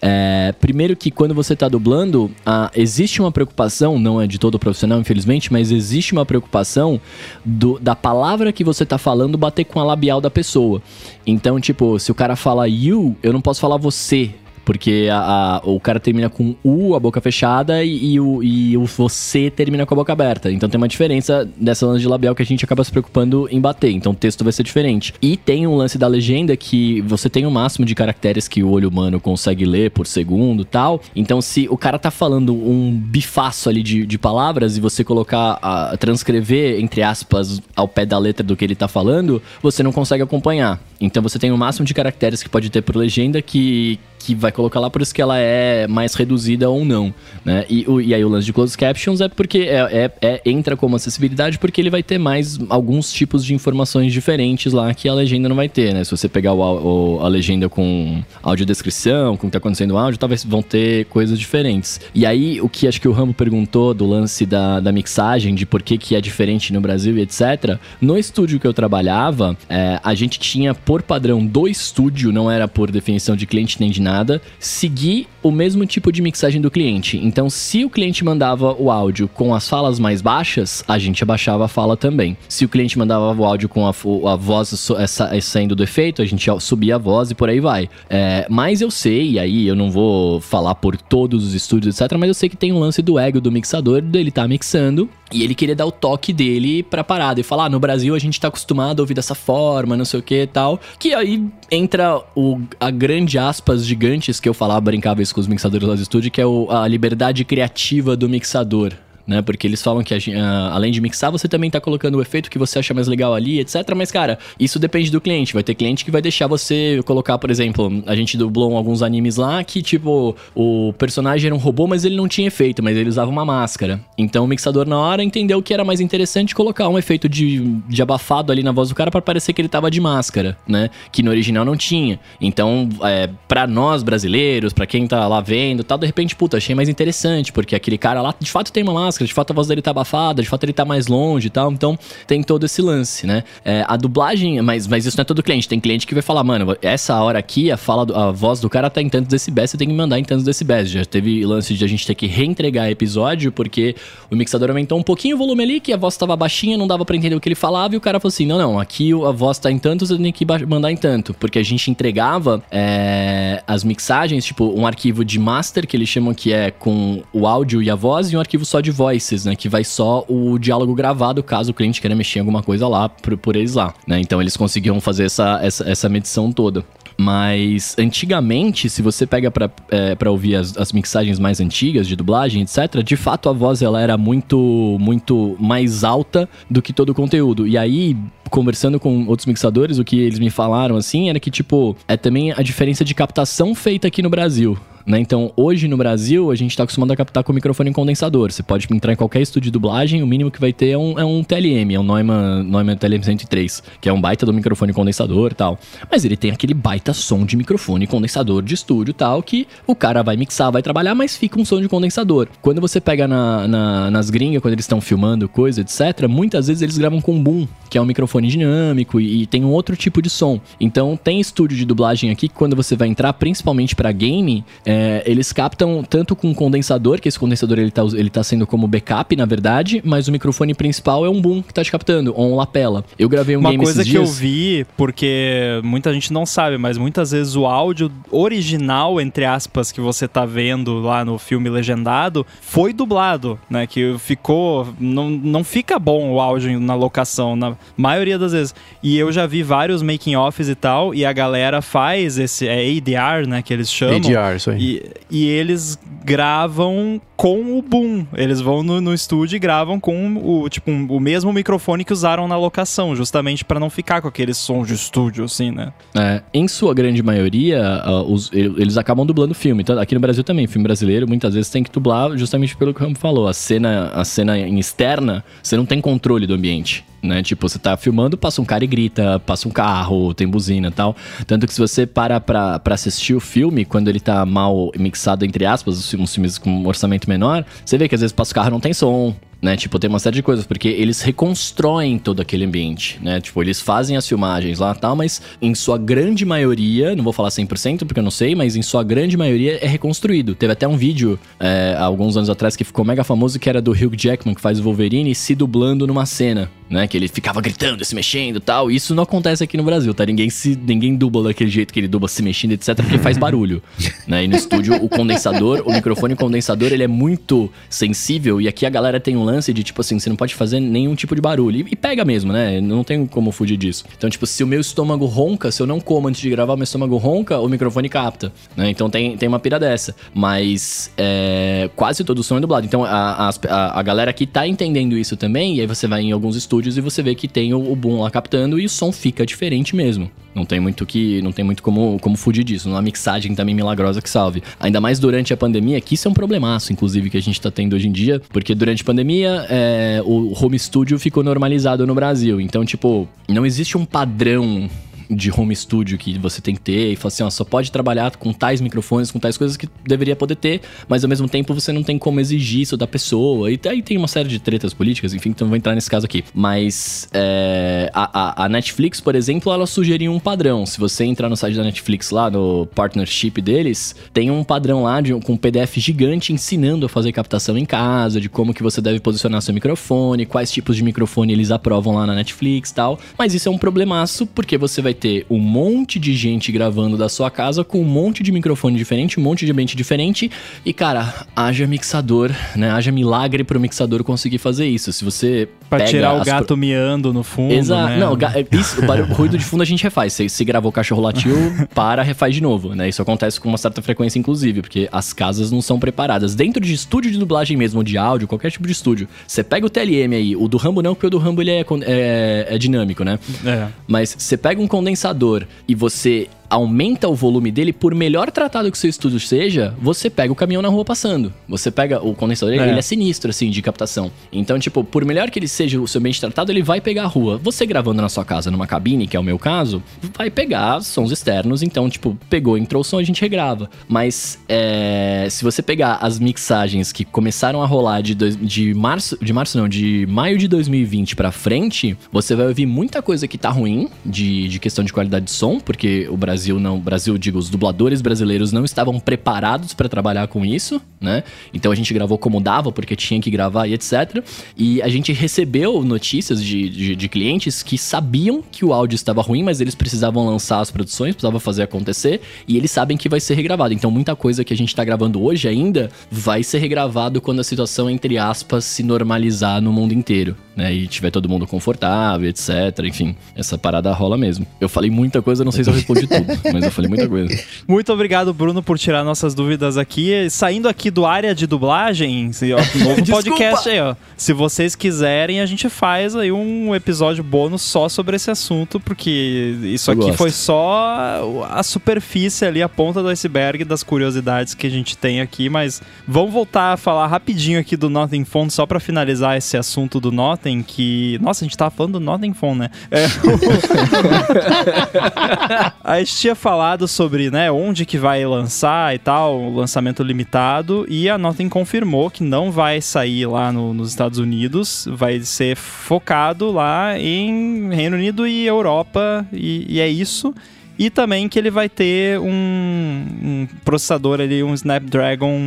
É, 0.00 0.54
primeiro 0.60 0.94
que 0.94 1.10
quando 1.10 1.34
você 1.34 1.56
tá 1.56 1.68
dublando, 1.68 2.30
a, 2.46 2.70
existe 2.76 3.20
uma 3.20 3.32
preocupação, 3.32 3.98
não 3.98 4.22
é 4.22 4.28
de 4.28 4.38
todo 4.38 4.56
profissional, 4.56 5.00
infelizmente, 5.00 5.15
mas 5.52 5.70
existe 5.70 6.12
uma 6.12 6.26
preocupação 6.26 7.00
do, 7.44 7.78
da 7.78 7.94
palavra 7.94 8.52
que 8.52 8.64
você 8.64 8.84
tá 8.84 8.98
falando 8.98 9.38
bater 9.38 9.64
com 9.64 9.80
a 9.80 9.84
labial 9.84 10.20
da 10.20 10.30
pessoa. 10.30 10.82
Então, 11.26 11.60
tipo, 11.60 11.98
se 11.98 12.10
o 12.10 12.14
cara 12.14 12.36
fala 12.36 12.68
you, 12.68 13.16
eu 13.22 13.32
não 13.32 13.40
posso 13.40 13.60
falar 13.60 13.76
você. 13.76 14.34
Porque 14.66 15.08
a, 15.10 15.18
a, 15.18 15.60
o 15.64 15.78
cara 15.78 16.00
termina 16.00 16.28
com 16.28 16.56
U, 16.64 16.96
a 16.96 17.00
boca 17.00 17.20
fechada, 17.20 17.84
e, 17.84 18.14
e, 18.14 18.20
o, 18.20 18.42
e 18.42 18.76
o 18.76 18.84
você 18.84 19.48
termina 19.48 19.86
com 19.86 19.94
a 19.94 19.96
boca 19.96 20.12
aberta. 20.12 20.50
Então 20.50 20.68
tem 20.68 20.76
uma 20.76 20.88
diferença 20.88 21.48
dessa 21.56 21.86
lance 21.86 22.00
de 22.00 22.08
labial 22.08 22.34
que 22.34 22.42
a 22.42 22.46
gente 22.46 22.64
acaba 22.64 22.82
se 22.82 22.90
preocupando 22.90 23.48
em 23.50 23.60
bater. 23.60 23.92
Então 23.92 24.12
o 24.12 24.14
texto 24.14 24.42
vai 24.42 24.52
ser 24.52 24.64
diferente. 24.64 25.14
E 25.22 25.36
tem 25.36 25.66
um 25.66 25.76
lance 25.76 25.96
da 25.96 26.08
legenda 26.08 26.56
que 26.56 27.00
você 27.02 27.30
tem 27.30 27.46
o 27.46 27.48
um 27.48 27.52
máximo 27.52 27.86
de 27.86 27.94
caracteres 27.94 28.48
que 28.48 28.62
o 28.62 28.70
olho 28.70 28.88
humano 28.88 29.20
consegue 29.20 29.64
ler 29.64 29.92
por 29.92 30.06
segundo 30.06 30.64
tal. 30.64 31.00
Então 31.14 31.40
se 31.40 31.68
o 31.70 31.76
cara 31.76 31.98
tá 31.98 32.10
falando 32.10 32.52
um 32.52 32.90
bifaço 32.92 33.68
ali 33.68 33.82
de, 33.82 34.04
de 34.04 34.18
palavras 34.18 34.76
e 34.76 34.80
você 34.80 35.04
colocar, 35.04 35.58
a, 35.62 35.96
transcrever, 35.96 36.80
entre 36.80 37.02
aspas, 37.02 37.62
ao 37.76 37.86
pé 37.86 38.04
da 38.04 38.18
letra 38.18 38.44
do 38.44 38.56
que 38.56 38.64
ele 38.64 38.74
tá 38.74 38.88
falando, 38.88 39.40
você 39.62 39.82
não 39.82 39.92
consegue 39.92 40.22
acompanhar. 40.22 40.80
Então 41.00 41.22
você 41.22 41.38
tem 41.38 41.52
o 41.52 41.58
máximo 41.58 41.86
de 41.86 41.94
caracteres 41.94 42.42
que 42.42 42.48
pode 42.48 42.70
ter 42.70 42.82
por 42.82 42.96
legenda 42.96 43.40
que, 43.40 43.98
que 44.26 44.34
vai 44.34 44.50
colocar 44.50 44.80
lá, 44.80 44.90
por 44.90 45.00
isso 45.00 45.14
que 45.14 45.22
ela 45.22 45.38
é 45.38 45.86
mais 45.86 46.14
reduzida 46.14 46.68
ou 46.68 46.84
não, 46.84 47.14
né? 47.44 47.64
E, 47.70 47.84
o, 47.86 48.00
e 48.00 48.12
aí 48.12 48.24
o 48.24 48.28
lance 48.28 48.44
de 48.44 48.52
closed 48.52 48.76
captions 48.76 49.20
é 49.20 49.28
porque 49.28 49.58
é, 49.58 49.76
é, 49.92 50.12
é, 50.20 50.42
entra 50.44 50.76
como 50.76 50.96
acessibilidade 50.96 51.58
porque 51.58 51.80
ele 51.80 51.90
vai 51.90 52.02
ter 52.02 52.18
mais 52.18 52.58
alguns 52.68 53.12
tipos 53.12 53.44
de 53.44 53.54
informações 53.54 54.12
diferentes 54.12 54.72
lá 54.72 54.92
que 54.92 55.08
a 55.08 55.14
legenda 55.14 55.48
não 55.48 55.54
vai 55.54 55.68
ter, 55.68 55.94
né? 55.94 56.02
Se 56.02 56.10
você 56.10 56.28
pegar 56.28 56.54
o, 56.54 57.18
o, 57.18 57.20
a 57.20 57.28
legenda 57.28 57.68
com 57.68 58.20
audiodescrição, 58.42 59.36
com 59.36 59.46
o 59.46 59.50
que 59.50 59.52
tá 59.52 59.58
acontecendo 59.58 59.90
no 59.90 59.98
áudio, 59.98 60.18
talvez 60.18 60.44
vão 60.44 60.60
ter 60.60 61.04
coisas 61.06 61.38
diferentes. 61.38 62.00
E 62.12 62.26
aí, 62.26 62.60
o 62.60 62.68
que 62.68 62.88
acho 62.88 63.00
que 63.00 63.06
o 63.06 63.12
Rambo 63.12 63.32
perguntou 63.32 63.94
do 63.94 64.06
lance 64.06 64.44
da, 64.44 64.80
da 64.80 64.90
mixagem, 64.90 65.54
de 65.54 65.64
por 65.64 65.82
que, 65.82 65.96
que 65.96 66.16
é 66.16 66.20
diferente 66.20 66.72
no 66.72 66.80
Brasil 66.80 67.16
e 67.16 67.20
etc. 67.20 67.78
No 68.00 68.18
estúdio 68.18 68.58
que 68.58 68.66
eu 68.66 68.74
trabalhava, 68.74 69.56
é, 69.68 70.00
a 70.02 70.14
gente 70.14 70.40
tinha 70.40 70.74
por 70.74 71.02
padrão 71.02 71.46
do 71.46 71.68
estúdio, 71.68 72.32
não 72.32 72.50
era 72.50 72.66
por 72.66 72.90
definição 72.90 73.36
de 73.36 73.46
cliente 73.46 73.76
nem 73.78 73.90
de 73.90 74.02
nada, 74.02 74.15
seguir 74.58 75.26
o 75.42 75.50
mesmo 75.50 75.86
tipo 75.86 76.10
de 76.10 76.20
mixagem 76.20 76.60
do 76.60 76.70
cliente. 76.70 77.18
Então, 77.18 77.48
se 77.48 77.84
o 77.84 77.90
cliente 77.90 78.24
mandava 78.24 78.74
o 78.74 78.90
áudio 78.90 79.28
com 79.28 79.54
as 79.54 79.68
falas 79.68 79.98
mais 79.98 80.20
baixas, 80.20 80.82
a 80.88 80.98
gente 80.98 81.22
abaixava 81.22 81.64
a 81.64 81.68
fala 81.68 81.96
também. 81.96 82.36
Se 82.48 82.64
o 82.64 82.68
cliente 82.68 82.98
mandava 82.98 83.32
o 83.32 83.44
áudio 83.44 83.68
com 83.68 83.86
a, 83.86 83.90
a 83.90 84.36
voz 84.36 84.90
essa, 84.98 85.40
saindo 85.40 85.76
do 85.76 85.82
efeito, 85.82 86.20
a 86.20 86.24
gente 86.24 86.48
subia 86.60 86.96
a 86.96 86.98
voz 86.98 87.30
e 87.30 87.34
por 87.34 87.48
aí 87.48 87.60
vai. 87.60 87.88
É, 88.10 88.46
mas 88.50 88.80
eu 88.80 88.90
sei, 88.90 89.32
e 89.32 89.38
aí 89.38 89.66
eu 89.66 89.76
não 89.76 89.90
vou 89.90 90.40
falar 90.40 90.74
por 90.74 90.96
todos 90.96 91.44
os 91.44 91.54
estúdios, 91.54 92.00
etc., 92.00 92.16
mas 92.18 92.28
eu 92.28 92.34
sei 92.34 92.48
que 92.48 92.56
tem 92.56 92.72
um 92.72 92.78
lance 92.78 93.00
do 93.02 93.18
ego 93.18 93.40
do 93.40 93.52
mixador, 93.52 94.00
dele 94.00 94.30
tá 94.30 94.46
mixando 94.48 95.08
E 95.32 95.42
ele 95.42 95.54
queria 95.54 95.74
dar 95.74 95.86
o 95.86 95.92
toque 95.92 96.32
dele 96.32 96.82
pra 96.82 97.02
parada 97.02 97.40
e 97.40 97.42
falar: 97.42 97.64
ah, 97.64 97.68
no 97.68 97.80
Brasil 97.80 98.14
a 98.14 98.18
gente 98.18 98.40
tá 98.40 98.48
acostumado 98.48 99.00
a 99.00 99.02
ouvir 99.02 99.14
dessa 99.14 99.34
forma, 99.34 99.96
não 99.96 100.04
sei 100.04 100.20
o 100.20 100.22
que 100.22 100.42
e 100.42 100.46
tal. 100.46 100.80
Que 100.98 101.14
aí 101.14 101.44
entra 101.70 102.22
o, 102.34 102.60
a 102.78 102.90
grande 102.90 103.38
aspas 103.38 103.84
gigantes 103.84 104.38
que 104.38 104.48
eu 104.48 104.54
falava, 104.54 104.80
brincava 104.80 105.22
isso 105.22 105.34
com 105.34 105.40
os 105.40 105.46
mixadores 105.46 105.86
lá 105.86 105.94
do 105.94 106.02
estúdio, 106.02 106.30
que 106.30 106.40
é 106.40 106.46
o, 106.46 106.70
a 106.70 106.86
liberdade 106.86 107.44
criativa 107.44 108.16
do 108.16 108.28
mixador 108.28 108.92
né? 109.26 109.42
Porque 109.42 109.66
eles 109.66 109.82
falam 109.82 110.02
que 110.02 110.14
a, 110.14 110.18
uh, 110.18 110.72
além 110.72 110.92
de 110.92 111.00
mixar, 111.00 111.32
você 111.32 111.48
também 111.48 111.70
tá 111.70 111.80
colocando 111.80 112.16
o 112.16 112.22
efeito 112.22 112.50
que 112.50 112.58
você 112.58 112.78
acha 112.78 112.94
mais 112.94 113.08
legal 113.08 113.34
ali, 113.34 113.60
etc. 113.60 113.76
Mas, 113.96 114.10
cara, 114.12 114.38
isso 114.58 114.78
depende 114.78 115.10
do 115.10 115.20
cliente. 115.20 115.52
Vai 115.52 115.62
ter 115.62 115.74
cliente 115.74 116.04
que 116.04 116.10
vai 116.10 116.22
deixar 116.22 116.46
você 116.46 117.00
colocar, 117.04 117.38
por 117.38 117.50
exemplo, 117.50 118.02
a 118.06 118.14
gente 118.14 118.36
dublou 118.36 118.76
alguns 118.76 119.02
animes 119.02 119.36
lá 119.36 119.62
que, 119.64 119.82
tipo, 119.82 120.36
o 120.54 120.92
personagem 120.98 121.46
era 121.46 121.54
um 121.54 121.58
robô, 121.58 121.86
mas 121.86 122.04
ele 122.04 122.16
não 122.16 122.28
tinha 122.28 122.46
efeito, 122.46 122.82
mas 122.82 122.96
ele 122.96 123.08
usava 123.08 123.30
uma 123.30 123.44
máscara. 123.44 124.00
Então 124.16 124.44
o 124.44 124.48
mixador, 124.48 124.86
na 124.86 124.98
hora, 124.98 125.22
entendeu 125.22 125.62
que 125.62 125.74
era 125.74 125.84
mais 125.84 126.00
interessante 126.00 126.54
colocar 126.54 126.88
um 126.88 126.98
efeito 126.98 127.28
de, 127.28 127.60
de 127.88 128.02
abafado 128.02 128.52
ali 128.52 128.62
na 128.62 128.72
voz 128.72 128.88
do 128.88 128.94
cara 128.94 129.10
para 129.10 129.20
parecer 129.20 129.52
que 129.52 129.60
ele 129.60 129.68
tava 129.68 129.90
de 129.90 130.00
máscara, 130.00 130.56
né? 130.66 130.90
Que 131.10 131.22
no 131.22 131.30
original 131.30 131.64
não 131.64 131.76
tinha. 131.76 132.20
Então, 132.40 132.88
é, 133.02 133.28
para 133.48 133.66
nós 133.66 134.02
brasileiros, 134.02 134.72
para 134.72 134.86
quem 134.86 135.06
tá 135.06 135.26
lá 135.26 135.40
vendo 135.40 135.82
tal, 135.82 135.98
de 135.98 136.06
repente, 136.06 136.36
puta, 136.36 136.56
achei 136.56 136.74
mais 136.74 136.88
interessante, 136.88 137.52
porque 137.52 137.74
aquele 137.74 137.98
cara 137.98 138.22
lá 138.22 138.34
de 138.38 138.50
fato 138.50 138.72
tem 138.72 138.82
uma 138.82 138.94
máscara 138.94 139.15
máscara, 139.16 139.26
de 139.26 139.34
fato 139.34 139.50
a 139.50 139.54
voz 139.54 139.68
dele 139.68 139.82
tá 139.82 139.90
abafada, 139.90 140.42
de 140.42 140.48
fato 140.48 140.64
ele 140.64 140.72
tá 140.72 140.84
mais 140.84 141.06
longe 141.06 141.46
e 141.48 141.50
tal. 141.50 141.72
Então 141.72 141.98
tem 142.26 142.42
todo 142.42 142.64
esse 142.64 142.82
lance, 142.82 143.26
né? 143.26 143.42
É, 143.64 143.84
a 143.88 143.96
dublagem, 143.96 144.60
mas, 144.62 144.86
mas 144.86 145.06
isso 145.06 145.16
não 145.16 145.22
é 145.22 145.24
todo 145.24 145.42
cliente. 145.42 145.68
Tem 145.68 145.80
cliente 145.80 146.06
que 146.06 146.14
vai 146.14 146.22
falar, 146.22 146.44
mano, 146.44 146.76
essa 146.82 147.20
hora 147.20 147.38
aqui, 147.38 147.70
a 147.70 147.76
fala, 147.76 148.06
a 148.14 148.30
voz 148.30 148.60
do 148.60 148.68
cara 148.68 148.90
tá 148.90 149.00
em 149.00 149.08
tantos 149.08 149.28
decibéis, 149.28 149.70
você 149.70 149.76
tem 149.76 149.88
que 149.88 149.94
mandar 149.94 150.18
em 150.18 150.24
tantos 150.24 150.44
decibéis. 150.44 150.90
Já 150.90 151.04
teve 151.04 151.44
lance 151.44 151.74
de 151.74 151.84
a 151.84 151.88
gente 151.88 152.06
ter 152.06 152.14
que 152.14 152.26
reentregar 152.26 152.88
episódio, 152.90 153.50
porque 153.50 153.96
o 154.30 154.36
mixador 154.36 154.68
aumentou 154.68 154.98
um 154.98 155.02
pouquinho 155.02 155.36
o 155.36 155.38
volume 155.38 155.62
ali, 155.62 155.80
que 155.80 155.92
a 155.92 155.96
voz 155.96 156.16
tava 156.16 156.36
baixinha, 156.36 156.76
não 156.76 156.86
dava 156.86 157.04
para 157.04 157.16
entender 157.16 157.34
o 157.34 157.40
que 157.40 157.48
ele 157.48 157.54
falava, 157.54 157.94
e 157.94 157.96
o 157.96 158.00
cara 158.00 158.20
falou 158.20 158.28
assim: 158.28 158.46
não, 158.46 158.58
não, 158.58 158.78
aqui 158.78 159.12
a 159.12 159.30
voz 159.30 159.58
tá 159.58 159.70
em 159.70 159.78
tantos, 159.78 160.10
eu 160.10 160.18
tenho 160.18 160.32
que 160.32 160.44
mandar 160.66 160.92
em 160.92 160.96
tanto. 160.96 161.34
Porque 161.34 161.58
a 161.58 161.62
gente 161.62 161.90
entregava 161.90 162.62
é, 162.70 163.62
as 163.66 163.82
mixagens, 163.82 164.44
tipo, 164.44 164.72
um 164.76 164.86
arquivo 164.86 165.24
de 165.24 165.38
master, 165.38 165.86
que 165.86 165.96
eles 165.96 166.08
chamam 166.08 166.34
que 166.34 166.52
é 166.52 166.70
com 166.70 167.22
o 167.32 167.46
áudio 167.46 167.82
e 167.82 167.90
a 167.90 167.94
voz, 167.94 168.32
e 168.32 168.36
um 168.36 168.40
arquivo 168.40 168.64
só 168.64 168.80
de 168.80 168.90
voz 168.90 169.05
voices, 169.06 169.44
né? 169.44 169.54
Que 169.54 169.68
vai 169.68 169.84
só 169.84 170.24
o 170.28 170.58
diálogo 170.58 170.94
gravado, 170.94 171.42
caso 171.42 171.70
o 171.70 171.74
cliente 171.74 172.00
queira 172.00 172.14
mexer 172.14 172.38
em 172.38 172.40
alguma 172.40 172.62
coisa 172.62 172.88
lá 172.88 173.08
por, 173.08 173.36
por 173.36 173.54
eles 173.54 173.74
lá, 173.74 173.94
né? 174.06 174.18
Então 174.20 174.40
eles 174.40 174.56
conseguiam 174.56 175.00
fazer 175.00 175.24
essa, 175.24 175.60
essa, 175.62 175.88
essa 175.88 176.08
medição 176.08 176.50
toda. 176.50 176.84
Mas 177.18 177.96
antigamente, 177.98 178.90
se 178.90 179.00
você 179.00 179.26
pega 179.26 179.50
pra, 179.50 179.70
é, 179.90 180.28
ouvir 180.28 180.56
as, 180.56 180.76
as, 180.76 180.92
mixagens 180.92 181.38
mais 181.38 181.60
antigas 181.60 182.06
de 182.06 182.14
dublagem, 182.14 182.62
etc., 182.62 183.02
de 183.02 183.16
fato 183.16 183.48
a 183.48 183.52
voz 183.52 183.80
ela 183.80 184.00
era 184.00 184.18
muito, 184.18 184.58
muito 185.00 185.56
mais 185.58 186.04
alta 186.04 186.48
do 186.68 186.82
que 186.82 186.92
todo 186.92 187.10
o 187.10 187.14
conteúdo. 187.14 187.66
E 187.66 187.78
aí, 187.78 188.14
conversando 188.50 189.00
com 189.00 189.26
outros 189.28 189.46
mixadores, 189.46 189.98
o 189.98 190.04
que 190.04 190.18
eles 190.18 190.38
me 190.38 190.50
falaram 190.50 190.96
assim 190.96 191.30
era 191.30 191.40
que, 191.40 191.50
tipo, 191.50 191.96
é 192.06 192.16
também 192.18 192.52
a 192.52 192.60
diferença 192.60 193.02
de 193.02 193.14
captação 193.14 193.74
feita 193.74 194.08
aqui 194.08 194.20
no 194.20 194.28
Brasil. 194.28 194.76
Né? 195.06 195.20
Então, 195.20 195.52
hoje 195.56 195.86
no 195.86 195.96
Brasil, 195.96 196.50
a 196.50 196.54
gente 196.54 196.70
está 196.70 196.82
acostumado 196.82 197.12
a 197.12 197.16
captar 197.16 197.44
com 197.44 197.52
microfone 197.52 197.92
condensador. 197.92 198.50
Você 198.50 198.62
pode 198.62 198.88
entrar 198.90 199.12
em 199.12 199.16
qualquer 199.16 199.40
estúdio 199.40 199.66
de 199.66 199.72
dublagem, 199.72 200.22
o 200.22 200.26
mínimo 200.26 200.50
que 200.50 200.60
vai 200.60 200.72
ter 200.72 200.90
é 200.90 200.98
um, 200.98 201.18
é 201.18 201.24
um 201.24 201.44
TLM, 201.44 201.94
é 201.94 202.00
um 202.00 202.02
Neumann, 202.02 202.64
Neumann 202.64 202.96
TLM103, 202.96 203.82
que 204.00 204.08
é 204.08 204.12
um 204.12 204.20
baita 204.20 204.46
do 204.46 204.52
microfone 204.52 204.92
condensador 204.92 205.54
tal. 205.54 205.78
Mas 206.10 206.24
ele 206.24 206.36
tem 206.36 206.50
aquele 206.50 206.74
baita 206.74 207.12
som 207.12 207.44
de 207.44 207.56
microfone 207.56 208.06
condensador 208.06 208.62
de 208.62 208.74
estúdio 208.74 209.14
tal, 209.14 209.42
que 209.42 209.68
o 209.86 209.94
cara 209.94 210.22
vai 210.22 210.36
mixar, 210.36 210.72
vai 210.72 210.82
trabalhar, 210.82 211.14
mas 211.14 211.36
fica 211.36 211.60
um 211.60 211.64
som 211.64 211.80
de 211.80 211.88
condensador. 211.88 212.48
Quando 212.60 212.80
você 212.80 213.00
pega 213.00 213.28
na, 213.28 213.68
na, 213.68 214.10
nas 214.10 214.30
gringas, 214.30 214.62
quando 214.62 214.72
eles 214.72 214.84
estão 214.84 215.00
filmando 215.00 215.48
coisa, 215.48 215.82
etc., 215.82 216.26
muitas 216.28 216.66
vezes 216.66 216.82
eles 216.82 216.98
gravam 216.98 217.20
com 217.20 217.40
boom, 217.40 217.68
que 217.88 217.98
é 217.98 218.00
um 218.00 218.06
microfone 218.06 218.48
dinâmico 218.48 219.20
e, 219.20 219.42
e 219.42 219.46
tem 219.46 219.64
um 219.64 219.70
outro 219.70 219.94
tipo 219.94 220.20
de 220.20 220.30
som. 220.30 220.60
Então, 220.80 221.16
tem 221.16 221.40
estúdio 221.40 221.76
de 221.76 221.84
dublagem 221.84 222.30
aqui 222.30 222.48
que 222.48 222.54
quando 222.54 222.76
você 222.76 222.96
vai 222.96 223.08
entrar, 223.08 223.32
principalmente 223.34 223.94
para 223.94 224.10
game, 224.12 224.64
é, 224.84 224.95
é, 224.96 225.22
eles 225.26 225.52
captam 225.52 226.02
tanto 226.02 226.34
com 226.34 226.54
condensador, 226.54 227.20
que 227.20 227.28
esse 227.28 227.38
condensador 227.38 227.78
ele 227.78 227.90
tá, 227.90 228.02
ele 228.14 228.30
tá 228.30 228.42
sendo 228.42 228.66
como 228.66 228.88
backup, 228.88 229.36
na 229.36 229.44
verdade, 229.44 230.00
mas 230.04 230.26
o 230.26 230.32
microfone 230.32 230.72
principal 230.72 231.26
é 231.26 231.28
um 231.28 231.40
boom 231.40 231.60
que 231.60 231.74
tá 231.74 231.84
te 231.84 231.92
captando, 231.92 232.32
ou 232.34 232.52
um 232.52 232.56
lapela. 232.56 233.04
Eu 233.18 233.28
gravei 233.28 233.56
um 233.56 233.60
Uma 233.60 233.70
game 233.70 233.84
coisa 233.84 234.00
esses 234.00 234.10
que 234.10 234.18
dias... 234.18 234.28
eu 234.30 234.34
vi, 234.34 234.86
porque 234.96 235.80
muita 235.84 236.12
gente 236.14 236.32
não 236.32 236.46
sabe, 236.46 236.78
mas 236.78 236.96
muitas 236.96 237.32
vezes 237.32 237.54
o 237.56 237.66
áudio 237.66 238.10
original, 238.30 239.20
entre 239.20 239.44
aspas, 239.44 239.92
que 239.92 240.00
você 240.00 240.26
tá 240.26 240.46
vendo 240.46 240.98
lá 241.00 241.24
no 241.24 241.38
filme 241.38 241.68
legendado, 241.68 242.46
foi 242.62 242.94
dublado, 242.94 243.58
né? 243.68 243.86
Que 243.86 244.16
ficou. 244.18 244.88
Não, 244.98 245.28
não 245.28 245.62
fica 245.62 245.98
bom 245.98 246.32
o 246.32 246.40
áudio 246.40 246.80
na 246.80 246.94
locação, 246.94 247.54
na 247.54 247.76
maioria 247.96 248.38
das 248.38 248.52
vezes. 248.52 248.74
E 249.02 249.18
eu 249.18 249.30
já 249.30 249.46
vi 249.46 249.62
vários 249.62 250.02
making-offs 250.02 250.68
e 250.68 250.74
tal, 250.74 251.14
e 251.14 251.24
a 251.24 251.32
galera 251.32 251.82
faz 251.82 252.38
esse. 252.38 252.66
É 252.66 252.86
ADR, 252.86 253.46
né? 253.46 253.62
Que 253.62 253.74
eles 253.74 253.90
chamam. 253.90 254.16
ADR, 254.16 254.56
isso 254.56 254.70
aí. 254.70 254.85
E, 255.30 255.46
eles 255.46 255.98
gravam 256.24 257.20
com 257.36 257.78
o 257.78 257.82
boom. 257.82 258.26
Eles 258.34 258.60
vão 258.60 258.82
no, 258.82 259.00
no 259.00 259.14
estúdio 259.14 259.56
e 259.56 259.58
gravam 259.58 259.98
com 260.00 260.36
o 260.36 260.68
tipo 260.68 260.90
um, 260.90 261.06
o 261.06 261.20
mesmo 261.20 261.52
microfone 261.52 262.04
que 262.04 262.12
usaram 262.12 262.48
na 262.48 262.56
locação, 262.56 263.14
justamente 263.14 263.64
para 263.64 263.80
não 263.80 263.90
ficar 263.90 264.20
com 264.20 264.28
aqueles 264.28 264.56
sons 264.56 264.88
de 264.88 264.94
estúdio, 264.94 265.44
assim, 265.44 265.70
né? 265.70 265.92
É, 266.16 266.42
em 266.52 266.66
sua 266.68 266.94
grande 266.94 267.22
maioria, 267.22 268.02
uh, 268.06 268.32
os, 268.32 268.50
eles 268.52 268.96
acabam 268.96 269.26
dublando 269.26 269.54
filme. 269.54 269.82
Então, 269.82 269.98
aqui 269.98 270.14
no 270.14 270.20
Brasil 270.20 270.44
também, 270.44 270.66
filme 270.66 270.84
brasileiro, 270.84 271.28
muitas 271.28 271.54
vezes 271.54 271.70
tem 271.70 271.82
que 271.82 271.90
dublar 271.90 272.36
justamente 272.36 272.76
pelo 272.76 272.92
que 272.92 273.00
o 273.00 273.04
Ramo 273.04 273.16
falou. 273.16 273.48
A 273.48 273.54
cena, 273.54 274.10
a 274.14 274.24
cena 274.24 274.58
externa, 274.58 275.44
você 275.62 275.76
não 275.76 275.86
tem 275.86 276.00
controle 276.00 276.46
do 276.46 276.54
ambiente 276.54 277.04
né? 277.26 277.42
Tipo, 277.42 277.68
você 277.68 277.78
tá 277.78 277.96
filmando, 277.96 278.38
passa 278.38 278.62
um 278.62 278.64
cara 278.64 278.84
e 278.84 278.86
grita, 278.86 279.38
passa 279.40 279.68
um 279.68 279.70
carro, 279.70 280.32
tem 280.32 280.46
buzina 280.46 280.88
e 280.88 280.90
tal. 280.90 281.16
Tanto 281.46 281.66
que 281.66 281.74
se 281.74 281.80
você 281.80 282.06
para 282.06 282.40
pra, 282.40 282.78
pra 282.78 282.94
assistir 282.94 283.34
o 283.34 283.40
filme, 283.40 283.84
quando 283.84 284.08
ele 284.08 284.20
tá 284.20 284.46
mal 284.46 284.65
mixado, 284.98 285.44
entre 285.44 285.64
aspas, 285.64 285.98
os 285.98 286.34
filmes 286.34 286.58
com 286.58 286.70
um 286.70 286.86
orçamento 286.86 287.28
menor, 287.28 287.64
você 287.84 287.98
vê 287.98 288.08
que 288.08 288.14
às 288.14 288.20
vezes 288.20 288.34
o 288.38 288.54
carro 288.54 288.70
não 288.70 288.80
tem 288.80 288.92
som, 288.92 289.34
né? 289.60 289.76
Tipo, 289.76 289.98
tem 289.98 290.08
uma 290.08 290.18
série 290.18 290.36
de 290.36 290.42
coisas, 290.42 290.66
porque 290.66 290.88
eles 290.88 291.22
reconstroem 291.22 292.18
todo 292.18 292.40
aquele 292.40 292.64
ambiente, 292.64 293.18
né? 293.22 293.40
Tipo, 293.40 293.62
eles 293.62 293.80
fazem 293.80 294.16
as 294.16 294.26
filmagens 294.26 294.78
lá 294.78 294.94
e 294.96 295.00
tal, 295.00 295.16
mas 295.16 295.40
em 295.60 295.74
sua 295.74 295.98
grande 295.98 296.44
maioria, 296.44 297.16
não 297.16 297.24
vou 297.24 297.32
falar 297.32 297.48
100% 297.48 298.04
porque 298.06 298.20
eu 298.20 298.24
não 298.24 298.30
sei, 298.30 298.54
mas 298.54 298.76
em 298.76 298.82
sua 298.82 299.02
grande 299.02 299.36
maioria 299.36 299.78
é 299.82 299.86
reconstruído. 299.86 300.54
Teve 300.54 300.72
até 300.72 300.86
um 300.86 300.96
vídeo, 300.96 301.38
é, 301.58 301.96
alguns 301.98 302.36
anos 302.36 302.50
atrás, 302.50 302.76
que 302.76 302.84
ficou 302.84 303.04
mega 303.04 303.24
famoso, 303.24 303.58
que 303.58 303.68
era 303.68 303.80
do 303.80 303.92
Hugh 303.92 304.16
Jackman, 304.16 304.54
que 304.54 304.60
faz 304.60 304.78
o 304.78 304.82
Wolverine, 304.82 305.34
se 305.34 305.54
dublando 305.54 306.06
numa 306.06 306.26
cena, 306.26 306.70
né? 306.88 307.06
Que 307.06 307.16
ele 307.16 307.28
ficava 307.28 307.60
gritando, 307.60 308.04
se 308.04 308.14
mexendo 308.14 308.56
e 308.56 308.60
tal. 308.60 308.90
Isso 308.90 309.14
não 309.14 309.22
acontece 309.22 309.64
aqui 309.64 309.76
no 309.76 309.82
Brasil, 309.82 310.12
tá? 310.12 310.24
Ninguém, 310.26 310.50
se, 310.50 310.76
ninguém 310.76 311.16
dubla 311.16 311.44
daquele 311.44 311.70
jeito 311.70 311.92
que 311.92 312.00
ele 312.00 312.08
dubla 312.08 312.28
se 312.28 312.42
mexendo, 312.42 312.72
etc, 312.72 312.94
porque 312.96 313.18
faz 313.18 313.38
barulho, 313.38 313.82
né? 314.28 314.44
E 314.44 314.48
no 314.48 314.56
estúdio, 314.56 314.94
o 315.02 315.08
condensador, 315.08 315.82
o 315.86 315.92
microfone 315.92 316.36
condensador, 316.36 316.92
ele 316.92 317.02
é 317.02 317.08
muito 317.08 317.72
sensível, 317.88 318.60
e 318.60 318.68
aqui 318.68 318.84
a 318.84 318.90
galera 318.90 319.18
tem 319.18 319.36
um 319.36 319.45
lance 319.46 319.72
de, 319.72 319.82
tipo 319.82 320.00
assim, 320.00 320.18
você 320.18 320.28
não 320.28 320.36
pode 320.36 320.54
fazer 320.54 320.80
nenhum 320.80 321.14
tipo 321.14 321.34
de 321.34 321.40
barulho. 321.40 321.78
E, 321.78 321.92
e, 321.92 321.96
pega 321.96 322.24
mesmo, 322.24 322.52
né? 322.52 322.80
Não 322.80 323.02
tem 323.02 323.26
como 323.26 323.50
fugir 323.50 323.76
disso. 323.76 324.04
Então, 324.16 324.28
tipo, 324.28 324.46
se 324.46 324.62
o 324.62 324.66
meu 324.66 324.80
estômago 324.80 325.24
ronca, 325.26 325.70
se 325.70 325.80
eu 325.80 325.86
não 325.86 326.00
como 326.00 326.28
antes 326.28 326.40
de 326.40 326.50
gravar, 326.50 326.76
meu 326.76 326.84
estômago 326.84 327.16
ronca, 327.16 327.58
o 327.58 327.68
microfone 327.68 328.08
capta, 328.08 328.52
né? 328.76 328.90
Então 328.90 329.08
tem, 329.08 329.36
tem 329.36 329.48
uma 329.48 329.58
pira 329.58 329.78
dessa. 329.78 330.14
Mas 330.34 331.10
é, 331.16 331.88
quase 331.96 332.24
todo 332.24 332.40
o 332.40 332.42
som 332.42 332.56
é 332.56 332.60
dublado. 332.60 332.86
Então 332.86 333.04
a, 333.04 333.50
a, 333.68 334.00
a 334.00 334.02
galera 334.02 334.30
aqui 334.30 334.46
tá 334.46 334.66
entendendo 334.66 335.16
isso 335.16 335.36
também, 335.36 335.76
e 335.76 335.80
aí 335.80 335.86
você 335.86 336.06
vai 336.06 336.22
em 336.22 336.32
alguns 336.32 336.56
estúdios 336.56 336.98
e 336.98 337.00
você 337.00 337.22
vê 337.22 337.34
que 337.34 337.48
tem 337.48 337.72
o, 337.72 337.92
o 337.92 337.96
boom 337.96 338.20
lá 338.20 338.30
captando 338.30 338.78
e 338.78 338.84
o 338.84 338.88
som 338.88 339.12
fica 339.12 339.46
diferente 339.46 339.94
mesmo. 339.94 340.30
Não 340.56 340.64
tem 340.64 340.80
muito 340.80 341.04
que. 341.04 341.42
Não 341.42 341.52
tem 341.52 341.62
muito 341.62 341.82
como, 341.82 342.18
como 342.18 342.34
fugir 342.34 342.64
disso. 342.64 342.88
Não 342.88 342.96
há 342.96 343.02
mixagem 343.02 343.54
também 343.54 343.74
milagrosa 343.74 344.22
que 344.22 344.30
salve. 344.30 344.62
Ainda 344.80 345.02
mais 345.02 345.18
durante 345.18 345.52
a 345.52 345.56
pandemia, 345.56 346.00
que 346.00 346.14
isso 346.14 346.26
é 346.26 346.30
um 346.30 346.34
problemaço, 346.34 346.94
inclusive, 346.94 347.28
que 347.28 347.36
a 347.36 347.42
gente 347.42 347.60
tá 347.60 347.70
tendo 347.70 347.94
hoje 347.94 348.08
em 348.08 348.12
dia. 348.12 348.40
Porque 348.48 348.74
durante 348.74 349.02
a 349.02 349.04
pandemia, 349.04 349.66
é, 349.68 350.22
o 350.24 350.54
home 350.58 350.78
studio 350.78 351.18
ficou 351.18 351.44
normalizado 351.44 352.06
no 352.06 352.14
Brasil. 352.14 352.58
Então, 352.58 352.86
tipo, 352.86 353.28
não 353.46 353.66
existe 353.66 353.98
um 353.98 354.06
padrão 354.06 354.88
de 355.28 355.50
home 355.50 355.74
studio 355.74 356.18
que 356.18 356.38
você 356.38 356.60
tem 356.60 356.74
que 356.74 356.80
ter 356.80 357.12
e 357.12 357.16
fala 357.16 357.28
assim, 357.28 357.42
ó, 357.42 357.50
só 357.50 357.64
pode 357.64 357.90
trabalhar 357.90 358.36
com 358.36 358.52
tais 358.52 358.80
microfones, 358.80 359.30
com 359.30 359.38
tais 359.38 359.56
coisas 359.56 359.76
que 359.76 359.88
deveria 360.04 360.36
poder 360.36 360.56
ter, 360.56 360.80
mas 361.08 361.24
ao 361.24 361.28
mesmo 361.28 361.48
tempo 361.48 361.74
você 361.74 361.92
não 361.92 362.02
tem 362.02 362.18
como 362.18 362.40
exigir 362.40 362.82
isso 362.82 362.96
da 362.96 363.06
pessoa. 363.06 363.70
E 363.70 363.80
aí 363.88 364.02
tem 364.02 364.16
uma 364.16 364.28
série 364.28 364.48
de 364.48 364.58
tretas 364.58 364.94
políticas, 364.94 365.34
enfim, 365.34 365.50
então 365.50 365.68
vou 365.68 365.76
entrar 365.76 365.94
nesse 365.94 366.10
caso 366.10 366.26
aqui. 366.26 366.44
Mas 366.54 367.28
é, 367.32 368.10
a, 368.12 368.64
a, 368.64 368.68
Netflix, 368.68 369.20
por 369.20 369.34
exemplo, 369.34 369.72
ela 369.72 369.86
sugeriu 369.86 370.32
um 370.32 370.38
padrão. 370.38 370.86
Se 370.86 370.98
você 370.98 371.24
entrar 371.24 371.48
no 371.48 371.56
site 371.56 371.76
da 371.76 371.82
Netflix 371.82 372.30
lá, 372.30 372.50
no 372.50 372.86
partnership 372.94 373.60
deles, 373.60 374.14
tem 374.32 374.50
um 374.50 374.62
padrão 374.62 375.02
lá 375.02 375.20
de, 375.20 375.34
com 375.40 375.54
um 375.54 375.56
PDF 375.56 375.96
gigante 375.96 376.52
ensinando 376.52 377.06
a 377.06 377.08
fazer 377.08 377.32
captação 377.32 377.76
em 377.76 377.84
casa, 377.84 378.40
de 378.40 378.48
como 378.48 378.72
que 378.72 378.82
você 378.82 379.00
deve 379.00 379.20
posicionar 379.20 379.62
seu 379.62 379.74
microfone, 379.74 380.46
quais 380.46 380.70
tipos 380.70 380.96
de 380.96 381.02
microfone 381.02 381.52
eles 381.52 381.70
aprovam 381.70 382.14
lá 382.14 382.26
na 382.26 382.34
Netflix 382.34 382.90
e 382.90 382.94
tal. 382.94 383.18
Mas 383.38 383.54
isso 383.54 383.68
é 383.68 383.72
um 383.72 383.78
problemaço 383.78 384.46
porque 384.46 384.78
você 384.78 385.02
vai 385.02 385.14
ter 385.16 385.44
um 385.50 385.58
monte 385.58 386.18
de 386.18 386.34
gente 386.34 386.70
gravando 386.70 387.16
da 387.16 387.28
sua 387.28 387.50
casa 387.50 387.82
com 387.82 388.00
um 388.00 388.04
monte 388.04 388.42
de 388.42 388.52
microfone 388.52 388.96
diferente, 388.96 389.40
um 389.40 389.42
monte 389.42 389.66
de 389.66 389.72
ambiente 389.72 389.96
diferente. 389.96 390.50
E, 390.84 390.92
cara, 390.92 391.46
haja 391.56 391.86
mixador, 391.86 392.52
né? 392.76 392.90
Haja 392.90 393.10
milagre 393.10 393.64
pro 393.64 393.80
mixador 393.80 394.22
conseguir 394.22 394.58
fazer 394.58 394.86
isso. 394.86 395.12
Se 395.12 395.24
você. 395.24 395.68
Pra 395.88 396.04
tirar 396.04 396.34
o 396.40 396.44
gato 396.44 396.66
pro- 396.66 396.76
miando 396.76 397.32
no 397.32 397.42
fundo, 397.44 397.72
Exato. 397.72 398.08
né? 398.10 398.18
Não, 398.18 398.36
ga- 398.36 398.52
isso, 398.72 399.00
o 399.00 399.06
barulho- 399.06 399.30
o 399.30 399.34
ruído 399.34 399.56
de 399.56 399.64
fundo 399.64 399.82
a 399.82 399.86
gente 399.86 400.02
refaz. 400.02 400.32
Se, 400.32 400.48
se 400.48 400.64
gravou 400.64 400.90
o 400.90 400.92
cachorro 400.92 401.22
latiu, 401.22 401.54
para, 401.94 402.22
refaz 402.22 402.54
de 402.54 402.60
novo, 402.60 402.94
né? 402.94 403.08
Isso 403.08 403.22
acontece 403.22 403.60
com 403.60 403.68
uma 403.68 403.78
certa 403.78 404.02
frequência, 404.02 404.36
inclusive, 404.38 404.82
porque 404.82 405.08
as 405.12 405.32
casas 405.32 405.70
não 405.70 405.80
são 405.80 405.98
preparadas. 405.98 406.54
Dentro 406.56 406.84
de 406.84 406.92
estúdio 406.92 407.30
de 407.30 407.38
dublagem 407.38 407.76
mesmo, 407.76 408.02
de 408.02 408.18
áudio, 408.18 408.48
qualquer 408.48 408.70
tipo 408.72 408.84
de 408.86 408.92
estúdio, 408.92 409.28
você 409.46 409.62
pega 409.62 409.86
o 409.86 409.90
TLM 409.90 410.34
aí, 410.34 410.56
o 410.56 410.66
do 410.66 410.76
Rambo 410.76 411.00
não, 411.02 411.14
porque 411.14 411.28
o 411.28 411.30
do 411.30 411.38
Rambo 411.38 411.62
ele 411.62 411.70
é, 411.70 411.84
é, 412.02 412.66
é 412.70 412.78
dinâmico, 412.78 413.22
né? 413.24 413.38
É. 413.64 413.86
Mas 414.08 414.34
você 414.36 414.56
pega 414.56 414.82
um 414.82 414.88
condensador 415.06 415.66
e 415.86 415.94
você 415.94 416.48
aumenta 416.68 417.28
o 417.28 417.34
volume 417.34 417.70
dele, 417.70 417.92
por 417.92 418.14
melhor 418.14 418.50
tratado 418.50 418.90
que 418.90 418.96
o 418.96 419.00
seu 419.00 419.10
estúdio 419.10 419.40
seja, 419.40 419.94
você 420.00 420.28
pega 420.30 420.52
o 420.52 420.56
caminhão 420.56 420.82
na 420.82 420.88
rua 420.88 421.04
passando. 421.04 421.52
Você 421.68 421.90
pega 421.90 422.24
o 422.24 422.34
condensador, 422.34 422.74
É. 422.74 422.88
ele 422.88 422.98
é 422.98 423.02
sinistro, 423.02 423.50
assim, 423.50 423.70
de 423.70 423.80
captação. 423.82 424.30
Então, 424.52 424.78
tipo, 424.78 425.02
por 425.04 425.24
melhor 425.24 425.50
que 425.50 425.58
ele 425.58 425.68
seja 425.68 426.00
o 426.00 426.06
seu 426.08 426.18
ambiente 426.18 426.40
tratado, 426.40 426.70
ele 426.72 426.82
vai 426.82 427.00
pegar 427.00 427.24
a 427.24 427.26
rua. 427.26 427.58
Você 427.62 427.86
gravando 427.86 428.20
na 428.22 428.28
sua 428.28 428.44
casa, 428.44 428.70
numa 428.70 428.86
cabine, 428.86 429.26
que 429.26 429.36
é 429.36 429.40
o 429.40 429.44
meu 429.44 429.58
caso, 429.58 430.02
vai 430.36 430.50
pegar 430.50 431.00
sons 431.02 431.30
externos. 431.30 431.82
Então, 431.82 432.08
tipo, 432.08 432.36
pegou, 432.50 432.76
entrou 432.78 433.00
o 433.00 433.04
som, 433.04 433.18
a 433.18 433.22
gente 433.22 433.40
regrava. 433.40 433.88
Mas, 434.08 434.58
é, 434.68 435.46
se 435.50 435.62
você 435.64 435.82
pegar 435.82 436.16
as 436.20 436.38
mixagens 436.38 437.12
que 437.12 437.24
começaram 437.24 437.82
a 437.82 437.86
rolar 437.86 438.20
de, 438.20 438.34
dois- 438.34 438.56
de 438.56 438.92
março, 438.94 439.38
de 439.42 439.52
março 439.52 439.78
não, 439.78 439.88
de 439.88 440.26
maio 440.28 440.58
de 440.58 440.68
2020 440.68 441.36
pra 441.36 441.50
frente, 441.52 442.16
você 442.32 442.54
vai 442.54 442.66
ouvir 442.66 442.86
muita 442.86 443.22
coisa 443.22 443.46
que 443.48 443.56
tá 443.58 443.70
ruim 443.70 444.08
de, 444.24 444.68
de 444.68 444.78
questão 444.78 445.04
de 445.04 445.12
qualidade 445.12 445.46
de 445.46 445.50
som, 445.52 445.78
porque 445.78 446.26
o 446.30 446.36
Brasil 446.36 446.55
não, 446.80 446.98
Brasil, 446.98 447.36
digo, 447.38 447.58
os 447.58 447.68
dubladores 447.68 448.20
brasileiros 448.20 448.72
não 448.72 448.84
estavam 448.84 449.18
preparados 449.20 449.94
pra 449.94 450.08
trabalhar 450.08 450.46
com 450.48 450.64
isso, 450.64 451.00
né? 451.20 451.42
Então 451.72 451.92
a 451.92 451.94
gente 451.94 452.12
gravou 452.12 452.38
como 452.38 452.60
dava, 452.60 452.90
porque 452.90 453.14
tinha 453.16 453.40
que 453.40 453.50
gravar 453.50 453.86
e 453.86 453.94
etc. 453.94 454.42
E 454.76 455.00
a 455.02 455.08
gente 455.08 455.32
recebeu 455.32 456.02
notícias 456.02 456.62
de, 456.62 456.88
de, 456.88 457.16
de 457.16 457.28
clientes 457.28 457.82
que 457.82 457.98
sabiam 457.98 458.62
que 458.70 458.84
o 458.84 458.92
áudio 458.92 459.16
estava 459.16 459.42
ruim, 459.42 459.62
mas 459.62 459.80
eles 459.80 459.94
precisavam 459.94 460.46
lançar 460.46 460.80
as 460.80 460.90
produções, 460.90 461.34
precisavam 461.34 461.60
fazer 461.60 461.82
acontecer, 461.82 462.40
e 462.66 462.76
eles 462.76 462.90
sabem 462.90 463.16
que 463.16 463.28
vai 463.28 463.40
ser 463.40 463.54
regravado. 463.54 463.92
Então 463.92 464.10
muita 464.10 464.34
coisa 464.36 464.64
que 464.64 464.72
a 464.72 464.76
gente 464.76 464.94
tá 464.94 465.04
gravando 465.04 465.42
hoje 465.42 465.68
ainda 465.68 466.10
vai 466.30 466.62
ser 466.62 466.78
regravado 466.78 467.40
quando 467.40 467.60
a 467.60 467.64
situação, 467.64 468.08
entre 468.10 468.38
aspas, 468.38 468.84
se 468.84 469.02
normalizar 469.02 469.80
no 469.80 469.92
mundo 469.92 470.12
inteiro, 470.12 470.56
né? 470.76 470.92
E 470.94 471.06
tiver 471.06 471.30
todo 471.30 471.48
mundo 471.48 471.66
confortável, 471.66 472.48
etc. 472.48 472.70
Enfim, 473.04 473.36
essa 473.54 473.76
parada 473.76 474.12
rola 474.12 474.36
mesmo. 474.36 474.66
Eu 474.80 474.88
falei 474.88 475.10
muita 475.10 475.42
coisa, 475.42 475.64
não 475.64 475.72
sei 475.72 475.84
se 475.84 475.90
eu 475.90 475.94
respondi 475.94 476.26
tudo, 476.26 476.45
mas 476.72 476.84
eu 476.84 476.90
falei 476.90 477.08
muita 477.08 477.28
coisa. 477.28 477.58
Muito 477.86 478.12
obrigado, 478.12 478.52
Bruno, 478.52 478.82
por 478.82 478.98
tirar 478.98 479.24
nossas 479.24 479.54
dúvidas 479.54 479.96
aqui. 479.96 480.48
Saindo 480.50 480.88
aqui 480.88 481.10
do 481.10 481.26
área 481.26 481.54
de 481.54 481.66
dublagem, 481.66 482.52
se, 482.52 482.72
ó, 482.72 482.78
novo 483.02 483.24
podcast 483.24 483.88
aí, 483.88 484.00
ó. 484.00 484.14
Se 484.36 484.52
vocês 484.52 484.94
quiserem, 484.94 485.60
a 485.60 485.66
gente 485.66 485.88
faz 485.88 486.36
aí 486.36 486.52
um 486.52 486.94
episódio 486.94 487.42
bônus 487.42 487.82
só 487.82 488.08
sobre 488.08 488.36
esse 488.36 488.50
assunto, 488.50 489.00
porque 489.00 489.76
isso 489.84 490.10
Eu 490.10 490.14
aqui 490.14 490.22
gosto. 490.26 490.38
foi 490.38 490.50
só 490.50 491.66
a 491.70 491.82
superfície 491.82 492.64
ali, 492.64 492.82
a 492.82 492.88
ponta 492.88 493.22
do 493.22 493.28
iceberg 493.28 493.84
das 493.84 494.02
curiosidades 494.02 494.74
que 494.74 494.86
a 494.86 494.90
gente 494.90 495.16
tem 495.16 495.40
aqui, 495.40 495.68
mas 495.68 496.02
vamos 496.26 496.52
voltar 496.52 496.92
a 496.92 496.96
falar 496.96 497.26
rapidinho 497.26 497.80
aqui 497.80 497.96
do 497.96 498.10
Nothing 498.10 498.44
Phone, 498.44 498.70
só 498.70 498.86
pra 498.86 499.00
finalizar 499.00 499.56
esse 499.56 499.76
assunto 499.76 500.20
do 500.20 500.30
Nothing, 500.32 500.82
que... 500.82 501.38
Nossa, 501.40 501.64
a 501.64 501.66
gente 501.66 501.76
tava 501.76 501.90
falando 501.90 502.14
do 502.14 502.20
Nothing 502.20 502.54
Phone, 502.54 502.80
né? 502.80 502.90
É, 503.10 503.26
a 506.02 506.18
gente 506.18 506.35
tinha 506.40 506.54
falado 506.54 507.08
sobre, 507.08 507.50
né, 507.50 507.70
onde 507.70 508.04
que 508.04 508.18
vai 508.18 508.44
lançar 508.44 509.14
e 509.14 509.18
tal, 509.18 509.58
o 509.60 509.74
lançamento 509.74 510.22
limitado, 510.22 511.06
e 511.08 511.28
a 511.28 511.38
Nothing 511.38 511.68
confirmou 511.68 512.30
que 512.30 512.42
não 512.42 512.70
vai 512.70 513.00
sair 513.00 513.46
lá 513.46 513.72
no- 513.72 513.94
nos 513.94 514.10
Estados 514.10 514.38
Unidos, 514.38 515.08
vai 515.10 515.40
ser 515.40 515.76
focado 515.76 516.70
lá 516.70 517.18
em 517.18 517.88
Reino 517.94 518.16
Unido 518.16 518.46
e 518.46 518.66
Europa, 518.66 519.46
e, 519.52 519.86
e 519.88 520.00
é 520.00 520.08
isso. 520.08 520.54
E 520.98 521.10
também 521.10 521.46
que 521.46 521.58
ele 521.58 521.70
vai 521.70 521.88
ter 521.90 522.38
um, 522.40 522.46
um 522.48 523.68
processador 523.84 524.40
ali, 524.40 524.62
um 524.62 524.72
Snapdragon 524.72 525.58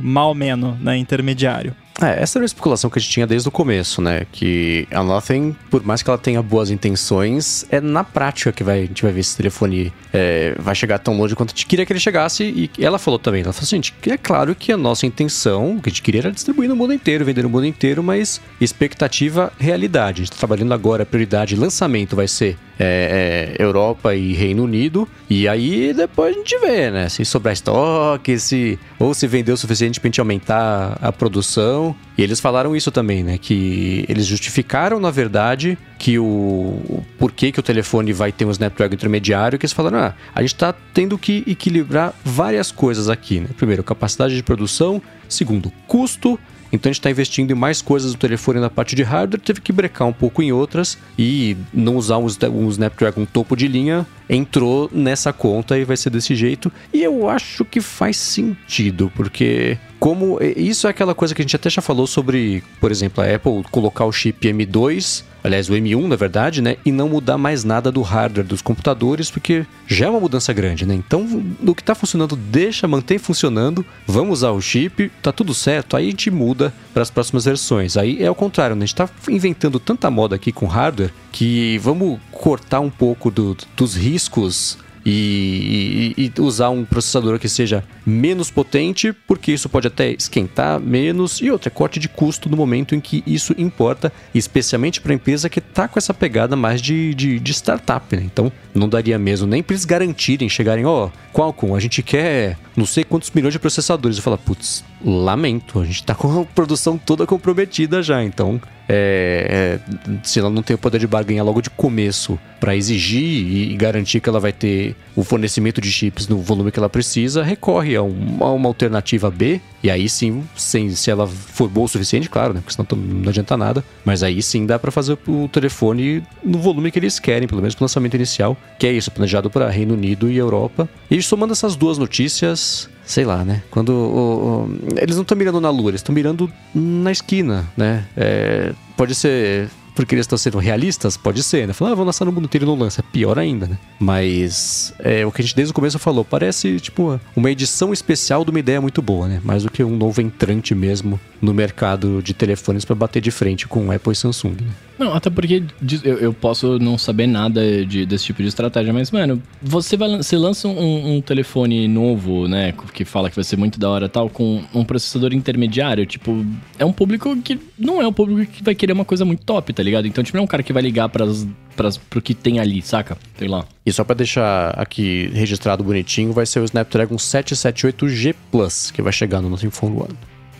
mal 0.00 0.34
menos, 0.34 0.78
né, 0.80 0.96
intermediário. 0.96 1.74
É, 2.00 2.22
essa 2.22 2.38
era 2.38 2.42
uma 2.42 2.46
especulação 2.46 2.88
que 2.88 2.98
a 2.98 3.02
gente 3.02 3.10
tinha 3.10 3.26
desde 3.26 3.48
o 3.48 3.50
começo, 3.50 4.00
né? 4.00 4.24
Que 4.30 4.86
a 4.90 5.02
Nothing, 5.02 5.56
por 5.68 5.84
mais 5.84 6.02
que 6.02 6.08
ela 6.08 6.18
tenha 6.18 6.40
boas 6.40 6.70
intenções, 6.70 7.66
é 7.70 7.80
na 7.80 8.04
prática 8.04 8.52
que 8.52 8.62
vai, 8.62 8.82
a 8.82 8.86
gente 8.86 9.02
vai 9.02 9.12
ver 9.12 9.22
se 9.24 9.30
esse 9.30 9.36
telefone 9.36 9.92
é, 10.12 10.54
vai 10.58 10.74
chegar 10.74 10.98
tão 10.98 11.16
longe 11.18 11.34
quanto 11.34 11.50
a 11.50 11.52
gente 11.52 11.66
queria 11.66 11.84
que 11.84 11.92
ele 11.92 12.00
chegasse. 12.00 12.44
E 12.44 12.84
ela 12.84 12.98
falou 12.98 13.18
também, 13.18 13.42
ela 13.42 13.52
falou 13.52 13.64
assim, 13.64 13.76
gente, 13.76 13.94
é 14.06 14.16
claro 14.16 14.54
que 14.54 14.70
a 14.70 14.76
nossa 14.76 15.06
intenção, 15.06 15.76
o 15.76 15.82
que 15.82 15.88
a 15.88 15.90
gente 15.90 16.02
queria 16.02 16.20
era 16.20 16.32
distribuir 16.32 16.68
no 16.68 16.76
mundo 16.76 16.92
inteiro, 16.92 17.24
vender 17.24 17.42
no 17.42 17.50
mundo 17.50 17.66
inteiro, 17.66 18.02
mas 18.02 18.40
expectativa, 18.60 19.52
realidade. 19.58 20.22
A 20.22 20.24
gente 20.24 20.32
tá 20.32 20.38
trabalhando 20.38 20.72
agora, 20.72 21.02
a 21.02 21.06
prioridade, 21.06 21.56
lançamento 21.56 22.14
vai 22.14 22.28
ser 22.28 22.56
é, 22.78 23.56
é, 23.58 23.62
Europa 23.62 24.14
e 24.14 24.32
Reino 24.32 24.62
Unido. 24.62 25.08
E 25.28 25.48
aí 25.48 25.92
depois 25.92 26.34
a 26.34 26.38
gente 26.38 26.58
vê, 26.58 26.90
né? 26.90 27.08
Se 27.08 27.24
sobrar 27.24 27.52
estoque, 27.52 28.38
se 28.38 28.78
ou 28.98 29.12
se 29.12 29.26
vender 29.26 29.52
o 29.52 29.56
suficiente 29.56 30.00
pra 30.00 30.08
gente 30.08 30.20
aumentar 30.20 30.96
a 31.00 31.12
produção. 31.12 31.87
E 32.16 32.22
eles 32.22 32.40
falaram 32.40 32.74
isso 32.74 32.90
também, 32.90 33.22
né? 33.22 33.38
Que 33.38 34.04
eles 34.08 34.26
justificaram, 34.26 34.98
na 34.98 35.10
verdade, 35.10 35.78
que 35.98 36.18
o, 36.18 36.24
o 36.24 37.04
porquê 37.18 37.52
que 37.52 37.60
o 37.60 37.62
telefone 37.62 38.12
vai 38.12 38.32
ter 38.32 38.44
um 38.44 38.50
Snapdragon 38.50 38.94
intermediário, 38.94 39.58
que 39.58 39.66
eles 39.66 39.72
falaram, 39.72 39.98
ah, 39.98 40.14
a 40.34 40.40
gente 40.42 40.54
tá 40.54 40.74
tendo 40.92 41.18
que 41.18 41.44
equilibrar 41.46 42.14
várias 42.24 42.72
coisas 42.72 43.08
aqui, 43.08 43.40
né? 43.40 43.48
Primeiro, 43.56 43.84
capacidade 43.84 44.34
de 44.34 44.42
produção. 44.42 45.00
Segundo, 45.28 45.72
custo. 45.86 46.38
Então 46.72 46.90
a 46.90 46.92
gente 46.92 47.00
está 47.00 47.10
investindo 47.10 47.50
em 47.50 47.54
mais 47.54 47.80
coisas 47.80 48.12
do 48.12 48.18
telefone 48.18 48.60
na 48.60 48.68
parte 48.68 48.94
de 48.94 49.02
hardware, 49.02 49.40
teve 49.40 49.60
que 49.60 49.72
brecar 49.72 50.06
um 50.06 50.12
pouco 50.12 50.42
em 50.42 50.52
outras 50.52 50.98
e 51.18 51.56
não 51.72 51.96
usar 51.96 52.18
um 52.18 52.68
Snapdragon 52.68 53.24
topo 53.24 53.56
de 53.56 53.66
linha 53.66 54.06
entrou 54.28 54.90
nessa 54.92 55.32
conta 55.32 55.78
e 55.78 55.84
vai 55.84 55.96
ser 55.96 56.10
desse 56.10 56.34
jeito. 56.34 56.70
E 56.92 57.02
eu 57.02 57.28
acho 57.28 57.64
que 57.64 57.80
faz 57.80 58.16
sentido, 58.16 59.10
porque 59.16 59.78
como 59.98 60.38
isso 60.42 60.86
é 60.86 60.90
aquela 60.90 61.14
coisa 61.14 61.34
que 61.34 61.42
a 61.42 61.44
gente 61.44 61.56
até 61.56 61.68
já 61.68 61.82
falou 61.82 62.06
sobre, 62.06 62.62
por 62.80 62.90
exemplo, 62.90 63.22
a 63.22 63.34
Apple 63.34 63.64
colocar 63.70 64.04
o 64.04 64.12
chip 64.12 64.46
M2, 64.48 65.24
aliás, 65.42 65.68
o 65.68 65.72
M1 65.72 66.06
na 66.06 66.16
verdade, 66.16 66.60
né, 66.62 66.76
e 66.84 66.92
não 66.92 67.08
mudar 67.08 67.38
mais 67.38 67.64
nada 67.64 67.90
do 67.90 68.02
hardware 68.02 68.46
dos 68.46 68.62
computadores, 68.62 69.30
porque 69.30 69.64
já 69.86 70.06
é 70.06 70.10
uma 70.10 70.20
mudança 70.20 70.52
grande, 70.52 70.84
né? 70.86 70.94
Então, 70.94 71.24
no 71.60 71.74
que 71.74 71.82
tá 71.82 71.94
funcionando, 71.94 72.36
deixa, 72.36 72.86
mantém 72.86 73.18
funcionando, 73.18 73.84
vamos 74.06 74.38
usar 74.40 74.50
o 74.50 74.60
chip, 74.60 75.10
tá 75.22 75.32
tudo 75.32 75.54
certo, 75.54 75.96
aí 75.96 76.08
a 76.08 76.10
gente 76.10 76.30
muda 76.30 76.72
para 76.92 77.02
as 77.02 77.10
próximas 77.10 77.44
versões. 77.44 77.96
Aí 77.96 78.22
é 78.22 78.30
o 78.30 78.34
contrário, 78.34 78.76
né? 78.76 78.84
A 78.84 78.86
gente 78.86 78.94
tá 78.96 79.08
inventando 79.28 79.78
tanta 79.80 80.10
moda 80.10 80.36
aqui 80.36 80.52
com 80.52 80.66
hardware 80.66 81.12
que 81.32 81.78
vamos 81.78 82.18
cortar 82.32 82.80
um 82.80 82.90
pouco 82.90 83.30
do- 83.30 83.56
dos 83.76 83.94
riscos 83.96 84.78
e, 85.10 86.14
e- 86.18 86.32
e 86.36 86.40
usar 86.40 86.68
um 86.68 86.84
processador 86.84 87.38
que 87.38 87.48
seja 87.48 87.82
menos 88.04 88.50
potente, 88.50 89.12
porque 89.26 89.52
isso 89.52 89.68
pode 89.68 89.86
até 89.86 90.10
esquentar 90.10 90.78
menos 90.78 91.40
e 91.40 91.50
outra, 91.50 91.68
é 91.68 91.70
corte 91.70 91.98
de 91.98 92.08
custo 92.08 92.48
no 92.48 92.56
momento 92.56 92.94
em 92.94 93.00
que 93.00 93.22
isso 93.26 93.54
importa, 93.56 94.12
especialmente 94.34 95.00
para 95.00 95.12
a 95.12 95.14
empresa 95.14 95.48
que 95.48 95.60
está 95.60 95.88
com 95.88 95.98
essa 95.98 96.12
pegada 96.12 96.54
mais 96.56 96.82
de, 96.82 97.14
de, 97.14 97.40
de 97.40 97.52
startup, 97.52 98.14
né? 98.14 98.22
Então 98.24 98.52
não 98.74 98.88
daria 98.88 99.18
mesmo 99.18 99.46
nem 99.46 99.62
para 99.62 99.74
eles 99.74 99.84
garantirem, 99.86 100.48
chegarem, 100.48 100.84
ó, 100.84 101.08
Qualcomm, 101.32 101.74
a 101.74 101.80
gente 101.80 102.02
quer 102.02 102.58
não 102.76 102.84
sei 102.84 103.02
quantos 103.02 103.30
milhões 103.30 103.52
de 103.52 103.58
processadores. 103.58 104.18
Eu 104.18 104.22
falo, 104.22 104.38
putz, 104.38 104.84
lamento, 105.04 105.80
a 105.80 105.84
gente 105.84 106.04
tá 106.04 106.14
com 106.14 106.42
a 106.42 106.44
produção 106.44 106.98
toda 106.98 107.26
comprometida 107.26 108.02
já, 108.02 108.22
então 108.22 108.60
é, 108.88 109.78
é, 109.90 110.18
se 110.22 110.38
ela 110.38 110.48
não 110.50 110.62
tem 110.62 110.74
o 110.74 110.78
poder 110.78 110.98
de 110.98 111.06
barganha 111.06 111.42
logo 111.42 111.60
de 111.60 111.68
começo 111.70 112.38
para 112.58 112.74
exigir 112.74 113.22
e, 113.22 113.76
garantir 113.76 114.20
que 114.20 114.28
ela 114.28 114.40
vai 114.40 114.52
ter 114.52 114.96
o 115.14 115.22
fornecimento 115.22 115.80
de 115.80 115.92
chips 115.92 116.26
no 116.26 116.38
volume 116.38 116.72
que 116.72 116.78
ela 116.78 116.88
precisa, 116.88 117.42
recorre 117.42 117.94
a, 117.94 118.02
um- 118.02 118.38
a 118.40 118.52
uma 118.52 118.68
alternativa 118.68 119.30
B. 119.30 119.60
E 119.82 119.90
aí 119.90 120.08
sim, 120.08 120.42
sem, 120.56 120.90
se 120.90 121.10
ela 121.10 121.26
for 121.26 121.68
boa 121.68 121.84
o 121.84 121.88
suficiente, 121.88 122.28
claro, 122.28 122.52
né? 122.54 122.60
Porque 122.64 122.74
senão 122.74 122.88
não 123.00 123.28
adianta 123.28 123.56
nada. 123.56 123.84
Mas 124.04 124.22
aí 124.22 124.42
sim 124.42 124.66
dá 124.66 124.78
para 124.78 124.90
fazer 124.90 125.16
o 125.28 125.48
telefone 125.48 126.22
no 126.42 126.58
volume 126.58 126.90
que 126.90 126.98
eles 126.98 127.18
querem, 127.20 127.46
pelo 127.46 127.60
menos 127.60 127.74
pro 127.76 127.84
lançamento 127.84 128.14
inicial, 128.14 128.56
que 128.78 128.86
é 128.86 128.92
isso, 128.92 129.10
planejado 129.10 129.48
para 129.50 129.68
Reino 129.70 129.94
Unido 129.94 130.28
e 130.30 130.36
Europa. 130.36 130.88
E 131.10 131.22
somando 131.22 131.52
essas 131.52 131.76
duas 131.76 131.96
notícias, 131.98 132.88
sei 133.08 133.24
lá, 133.24 133.42
né? 133.44 133.62
Quando 133.70 133.88
o- 133.90 134.66
o- 134.66 134.78
eles 135.00 135.16
não 135.16 135.22
estão 135.22 135.36
mirando 135.36 135.60
na 135.60 135.70
lua, 135.70 135.90
eles 135.90 136.00
estão 136.00 136.14
mirando 136.14 136.48
na 136.74 137.10
esquina, 137.10 137.66
né? 137.76 138.04
É, 138.16 138.72
pode 138.96 139.14
ser 139.14 139.68
porque 139.96 140.14
eles 140.14 140.24
estão 140.26 140.38
sendo 140.38 140.58
realistas, 140.58 141.16
pode 141.16 141.42
ser, 141.42 141.66
né? 141.66 141.72
Falar, 141.72 141.90
ah, 141.90 141.94
vou 141.96 142.04
lançar 142.04 142.24
no 142.24 142.30
mundo 142.30 142.44
inteiro 142.44 142.64
e 142.64 142.68
não 142.68 142.76
lança. 142.78 143.00
É 143.00 143.04
pior 143.12 143.36
ainda, 143.36 143.66
né? 143.66 143.76
Mas 143.98 144.94
é 145.00 145.26
o 145.26 145.32
que 145.32 145.40
a 145.40 145.44
gente 145.44 145.56
desde 145.56 145.72
o 145.72 145.74
começo 145.74 145.98
falou, 145.98 146.24
parece 146.24 146.78
tipo 146.78 147.18
uma 147.34 147.50
edição 147.50 147.92
especial 147.92 148.44
de 148.44 148.50
uma 148.50 148.60
ideia 148.60 148.80
muito 148.80 149.02
boa, 149.02 149.26
né? 149.26 149.40
Mais 149.42 149.64
do 149.64 149.70
que 149.70 149.82
um 149.82 149.96
novo 149.96 150.20
entrante 150.20 150.72
mesmo 150.74 151.18
no 151.42 151.52
mercado 151.52 152.22
de 152.22 152.32
telefones 152.32 152.84
para 152.84 152.94
bater 152.94 153.20
de 153.20 153.30
frente 153.32 153.66
com 153.66 153.90
Apple 153.90 154.12
e 154.12 154.14
Samsung, 154.16 154.50
né? 154.60 154.68
Não, 154.98 155.14
até 155.14 155.30
porque 155.30 155.62
eu, 156.02 156.18
eu 156.18 156.32
posso 156.34 156.78
não 156.78 156.98
saber 156.98 157.26
nada 157.26 157.84
de- 157.86 158.04
desse 158.04 158.24
tipo 158.26 158.42
de 158.42 158.48
estratégia, 158.48 158.92
mas, 158.92 159.10
mano, 159.10 159.40
você 159.62 159.96
vai 159.96 160.16
você 160.16 160.36
lança 160.36 160.66
um, 160.66 161.16
um 161.16 161.20
telefone 161.20 161.86
novo, 161.86 162.48
né? 162.48 162.74
Que 162.92 163.04
fala 163.04 163.30
que 163.30 163.36
vai 163.36 163.44
ser 163.44 163.56
muito 163.56 163.78
da 163.78 163.88
hora 163.88 164.06
e 164.06 164.08
tal, 164.08 164.28
com 164.28 164.62
um 164.74 164.84
processador 164.84 165.32
intermediário, 165.32 166.04
tipo, 166.04 166.44
é 166.78 166.84
um 166.84 166.92
público 166.92 167.36
que 167.42 167.58
não 167.78 168.02
é 168.02 168.06
um 168.08 168.12
público 168.12 168.50
que 168.52 168.62
vai 168.64 168.74
querer 168.74 168.92
uma 168.92 169.04
coisa 169.04 169.24
muito 169.24 169.44
top, 169.44 169.72
tá 169.72 169.82
ligado? 169.82 170.06
Então, 170.08 170.24
tipo, 170.24 170.36
não 170.36 170.42
é 170.42 170.44
um 170.44 170.48
cara 170.48 170.62
que 170.62 170.72
vai 170.72 170.82
ligar 170.82 171.08
pras, 171.08 171.46
pras, 171.76 171.96
pro 171.96 172.20
que 172.20 172.34
tem 172.34 172.58
ali, 172.58 172.82
saca? 172.82 173.16
Sei 173.38 173.46
lá. 173.46 173.64
E 173.86 173.92
só 173.92 174.02
pra 174.02 174.14
deixar 174.16 174.70
aqui 174.70 175.30
registrado 175.32 175.84
bonitinho, 175.84 176.32
vai 176.32 176.44
ser 176.44 176.58
o 176.60 176.64
Snapdragon 176.64 177.16
778G 177.16 178.34
Plus, 178.50 178.90
que 178.90 179.00
vai 179.00 179.12
chegar 179.12 179.40
no 179.40 179.48
nosso 179.48 179.70
Phone 179.70 179.96
One. 179.96 180.14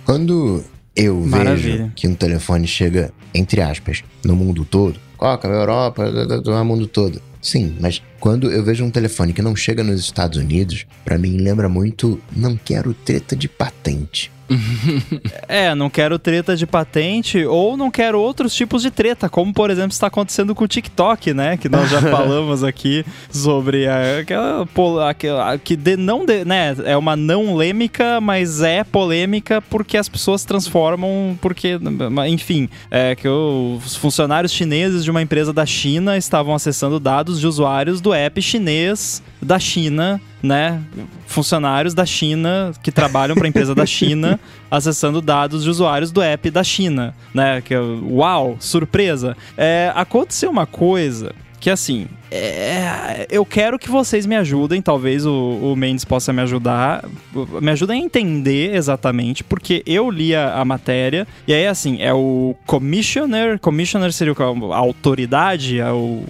Quando 0.05 0.63
eu 0.95 1.15
Maravilha. 1.21 1.79
vejo 1.79 1.93
que 1.95 2.09
um 2.09 2.15
telefone 2.15 2.67
chega, 2.67 3.13
entre 3.35 3.61
aspas, 3.61 4.03
no 4.25 4.35
mundo 4.35 4.65
todo, 4.65 4.99
Coca, 5.17 5.49
Europa, 5.49 6.05
no 6.11 6.65
mundo 6.65 6.87
todo. 6.87 7.21
Sim, 7.41 7.77
mas 7.81 8.03
quando 8.21 8.51
eu 8.51 8.65
vejo 8.65 8.85
um 8.85 8.91
telefone 8.91 9.33
que 9.33 9.43
não 9.43 9.55
chega 9.55 9.83
nos 9.83 10.01
Estados 10.01 10.39
Unidos, 10.39 10.87
pra 11.05 11.19
mim 11.19 11.37
lembra 11.37 11.69
muito 11.69 12.21
não 12.35 12.57
quero 12.57 12.93
treta 12.93 13.37
de 13.37 13.49
patente. 13.49 14.31
É, 15.49 15.75
não 15.75 15.91
quero 15.91 16.19
treta 16.19 16.57
de 16.57 16.67
patente 16.67 17.45
ou 17.45 17.77
não 17.77 17.91
quero 17.91 18.21
outros 18.21 18.55
tipos 18.55 18.83
de 18.83 18.91
treta, 18.91 19.29
como 19.29 19.53
por 19.53 19.71
exemplo 19.71 19.93
está 19.93 20.07
acontecendo 20.07 20.55
com 20.55 20.65
o 20.65 20.69
TikTok, 20.69 21.33
né? 21.35 21.57
Que 21.57 21.69
nós 21.69 21.91
já 21.91 22.01
falamos 22.11 22.63
aqui 22.65 23.05
sobre 23.31 23.87
a- 23.87 24.19
aquela, 24.21 24.67
aquela 25.11 25.59
que 25.59 25.77
de, 25.77 25.97
não 25.97 26.25
de- 26.25 26.45
né? 26.45 26.75
É 26.85 26.97
uma 26.97 27.17
não 27.17 27.55
lêmica, 27.57 28.21
mas 28.21 28.63
é 28.63 28.85
polêmica 28.85 29.61
porque 29.63 29.97
as 29.97 30.09
pessoas 30.09 30.45
transformam, 30.45 31.39
porque, 31.41 31.79
enfim, 32.29 32.69
é 32.91 33.15
que 33.15 33.29
os 33.29 33.97
funcionários 33.97 34.53
chineses 34.53 35.05
de 35.05 35.11
uma 35.11 35.23
empresa 35.23 35.53
da 35.53 35.67
China 35.67 36.17
estavam 36.17 36.55
acessando 36.55 36.99
dados 37.01 37.41
de 37.41 37.47
usuários 37.47 38.01
do 38.01 38.13
app 38.15 38.41
chinês 38.41 39.23
da 39.41 39.59
China, 39.59 40.21
né? 40.43 40.83
Funcionários 41.27 41.95
da 41.95 42.07
China 42.07 42.73
que 42.83 42.93
trabalham 42.93 43.37
para 43.37 43.47
a 43.47 43.49
empresa 43.49 43.75
da 43.75 43.87
China 43.87 44.39
acessando 44.71 45.21
dados 45.21 45.65
de 45.65 45.71
usuários 45.71 46.11
do 46.11 46.23
app 46.23 46.51
da 46.51 46.63
China, 46.63 47.15
né? 47.35 47.61
Que 47.61 47.75
é, 47.75 47.81
uau, 47.81 48.57
surpresa. 48.61 49.37
É, 49.57 49.93
aconteceu 49.95 50.51
uma 50.51 50.67
coisa 50.67 51.35
que 51.61 51.71
assim, 51.71 52.07
é, 52.31 53.27
eu 53.31 53.45
quero 53.45 53.79
que 53.79 53.91
vocês 53.91 54.27
me 54.27 54.37
ajudem, 54.37 54.81
talvez 54.81 55.27
o, 55.27 55.33
o 55.33 55.77
Mendes 55.77 56.05
possa 56.05 56.33
me 56.33 56.41
ajudar, 56.43 57.05
me 57.61 57.71
ajudem 57.71 58.01
a 58.01 58.05
entender 58.05 58.75
exatamente, 58.75 59.43
porque 59.43 59.83
eu 59.87 60.11
li 60.11 60.35
a, 60.35 60.55
a 60.55 60.65
matéria, 60.65 61.27
e 61.47 61.55
aí 61.55 61.67
assim, 61.67 62.01
é 62.01 62.13
o 62.13 62.55
commissioner, 62.67 63.59
commissioner 63.59 64.13
seria 64.13 64.33
o 64.33 64.73
a 64.73 64.77
autoridade, 64.77 65.81
é 65.81 65.91
o 65.91 66.23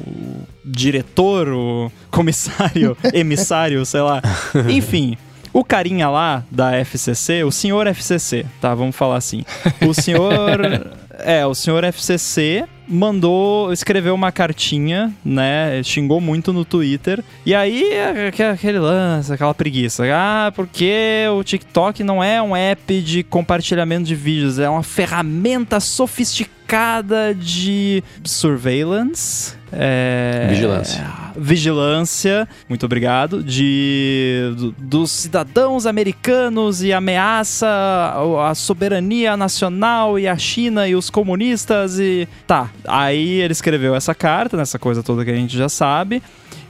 diretor, 0.64 1.48
o 1.48 1.92
comissário, 2.10 2.96
emissário, 3.12 3.84
sei 3.84 4.00
lá. 4.00 4.22
Enfim, 4.68 5.16
o 5.52 5.64
carinha 5.64 6.08
lá 6.08 6.44
da 6.50 6.72
FCC, 6.72 7.42
o 7.44 7.50
senhor 7.50 7.86
FCC, 7.86 8.46
tá? 8.60 8.74
Vamos 8.74 8.96
falar 8.96 9.16
assim. 9.16 9.44
O 9.86 9.94
senhor. 9.94 10.60
É, 11.20 11.44
o 11.44 11.52
senhor 11.52 11.82
FCC 11.82 12.64
mandou, 12.88 13.72
escreveu 13.72 14.14
uma 14.14 14.32
cartinha, 14.32 15.12
né? 15.24 15.82
Xingou 15.82 16.20
muito 16.20 16.52
no 16.52 16.64
Twitter. 16.64 17.22
E 17.44 17.54
aí, 17.54 17.92
é 17.92 18.28
aque- 18.28 18.42
aquele 18.42 18.78
lance, 18.78 19.32
aquela 19.32 19.54
preguiça. 19.54 20.04
Ah, 20.12 20.52
porque 20.54 21.24
o 21.36 21.42
TikTok 21.44 22.02
não 22.02 22.22
é 22.24 22.40
um 22.42 22.56
app 22.56 23.00
de 23.00 23.22
compartilhamento 23.22 24.04
de 24.04 24.14
vídeos, 24.14 24.58
é 24.58 24.68
uma 24.68 24.82
ferramenta 24.82 25.80
sofisticada 25.80 26.57
de 27.34 28.02
surveillance. 28.24 29.56
É, 29.70 30.46
Vigilância. 30.48 31.04
vigilância, 31.36 32.48
muito 32.70 32.86
obrigado, 32.86 33.42
de 33.44 34.50
do- 34.56 34.72
dos 34.78 35.10
cidadãos 35.10 35.84
americanos 35.84 36.82
e 36.82 36.90
ameaça 36.90 37.66
a, 37.66 38.50
a 38.50 38.54
soberania 38.54 39.36
nacional 39.36 40.18
e 40.18 40.26
a 40.26 40.36
China 40.38 40.88
e 40.88 40.94
os 40.94 41.10
comunistas 41.10 41.98
e 41.98 42.26
tá. 42.46 42.70
Aí 42.86 43.40
ele 43.42 43.52
escreveu 43.52 43.94
essa 43.94 44.14
carta, 44.14 44.56
nessa 44.56 44.78
coisa 44.78 45.02
toda 45.02 45.22
que 45.22 45.30
a 45.30 45.36
gente 45.36 45.54
já 45.56 45.68
sabe, 45.68 46.22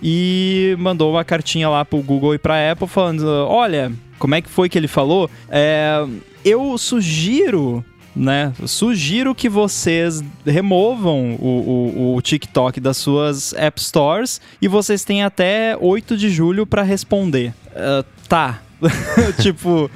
e 0.02 0.74
mandou 0.80 1.12
uma 1.12 1.24
cartinha 1.24 1.68
lá 1.68 1.84
pro 1.84 2.02
Google 2.02 2.34
e 2.34 2.38
pra 2.38 2.72
Apple 2.72 2.88
falando: 2.88 3.24
olha, 3.48 3.92
como 4.18 4.34
é 4.34 4.42
que 4.42 4.48
foi 4.50 4.68
que 4.68 4.76
ele 4.76 4.88
falou? 4.88 5.30
É, 5.48 6.04
eu 6.44 6.76
sugiro 6.78 7.84
né? 8.18 8.52
Sugiro 8.66 9.34
que 9.34 9.48
vocês 9.48 10.22
removam 10.44 11.36
o, 11.36 11.46
o, 11.46 12.16
o 12.16 12.22
TikTok 12.22 12.80
das 12.80 12.96
suas 12.96 13.52
App 13.54 13.80
Stores 13.80 14.40
e 14.60 14.66
vocês 14.66 15.04
têm 15.04 15.22
até 15.22 15.76
8 15.80 16.16
de 16.16 16.28
julho 16.28 16.66
para 16.66 16.82
responder. 16.82 17.54
Ah, 17.74 18.04
tá. 18.28 18.60
tipo. 19.40 19.90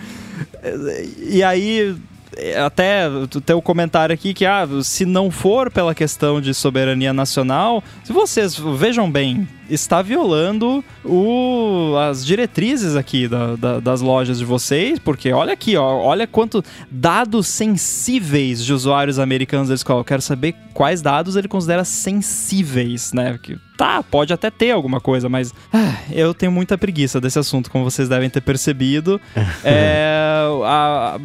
E 1.18 1.42
aí. 1.42 1.96
Até 2.64 3.10
tem 3.44 3.54
o 3.54 3.60
comentário 3.60 4.14
aqui 4.14 4.32
que, 4.32 4.46
ah, 4.46 4.66
se 4.82 5.04
não 5.04 5.30
for 5.30 5.70
pela 5.70 5.94
questão 5.94 6.40
de 6.40 6.54
soberania 6.54 7.12
nacional, 7.12 7.84
se 8.02 8.10
vocês 8.10 8.56
vejam 8.56 9.10
bem, 9.10 9.46
está 9.70 10.02
violando 10.02 10.84
o, 11.04 11.94
as 12.08 12.24
diretrizes 12.24 12.96
aqui 12.96 13.26
da- 13.28 13.56
da- 13.56 13.80
das 13.80 14.00
lojas 14.00 14.38
de 14.38 14.44
vocês, 14.44 14.98
porque 14.98 15.32
olha 15.32 15.52
aqui, 15.52 15.76
ó, 15.76 15.96
olha 15.98 16.26
quanto 16.26 16.62
dados 16.90 17.46
sensíveis 17.46 18.64
de 18.64 18.72
usuários 18.72 19.18
americanos 19.18 19.68
eles 19.70 19.82
colocam. 19.82 20.00
Eu 20.00 20.04
quero 20.04 20.22
saber 20.22 20.54
quais 20.74 21.00
dados 21.02 21.36
ele 21.36 21.48
considera 21.48 21.84
sensíveis, 21.84 23.12
né? 23.12 23.38
Que, 23.42 23.56
tá, 23.76 24.02
pode 24.02 24.32
até 24.32 24.50
ter 24.50 24.70
alguma 24.70 25.00
coisa, 25.00 25.28
mas 25.28 25.52
ah, 25.72 25.94
eu 26.10 26.32
tenho 26.34 26.52
muita 26.52 26.76
preguiça 26.78 27.20
desse 27.20 27.38
assunto, 27.38 27.70
como 27.70 27.84
vocês 27.84 28.08
devem 28.08 28.28
ter 28.30 28.40
percebido. 28.40 29.20
É, 29.64 30.44
a, 30.64 31.18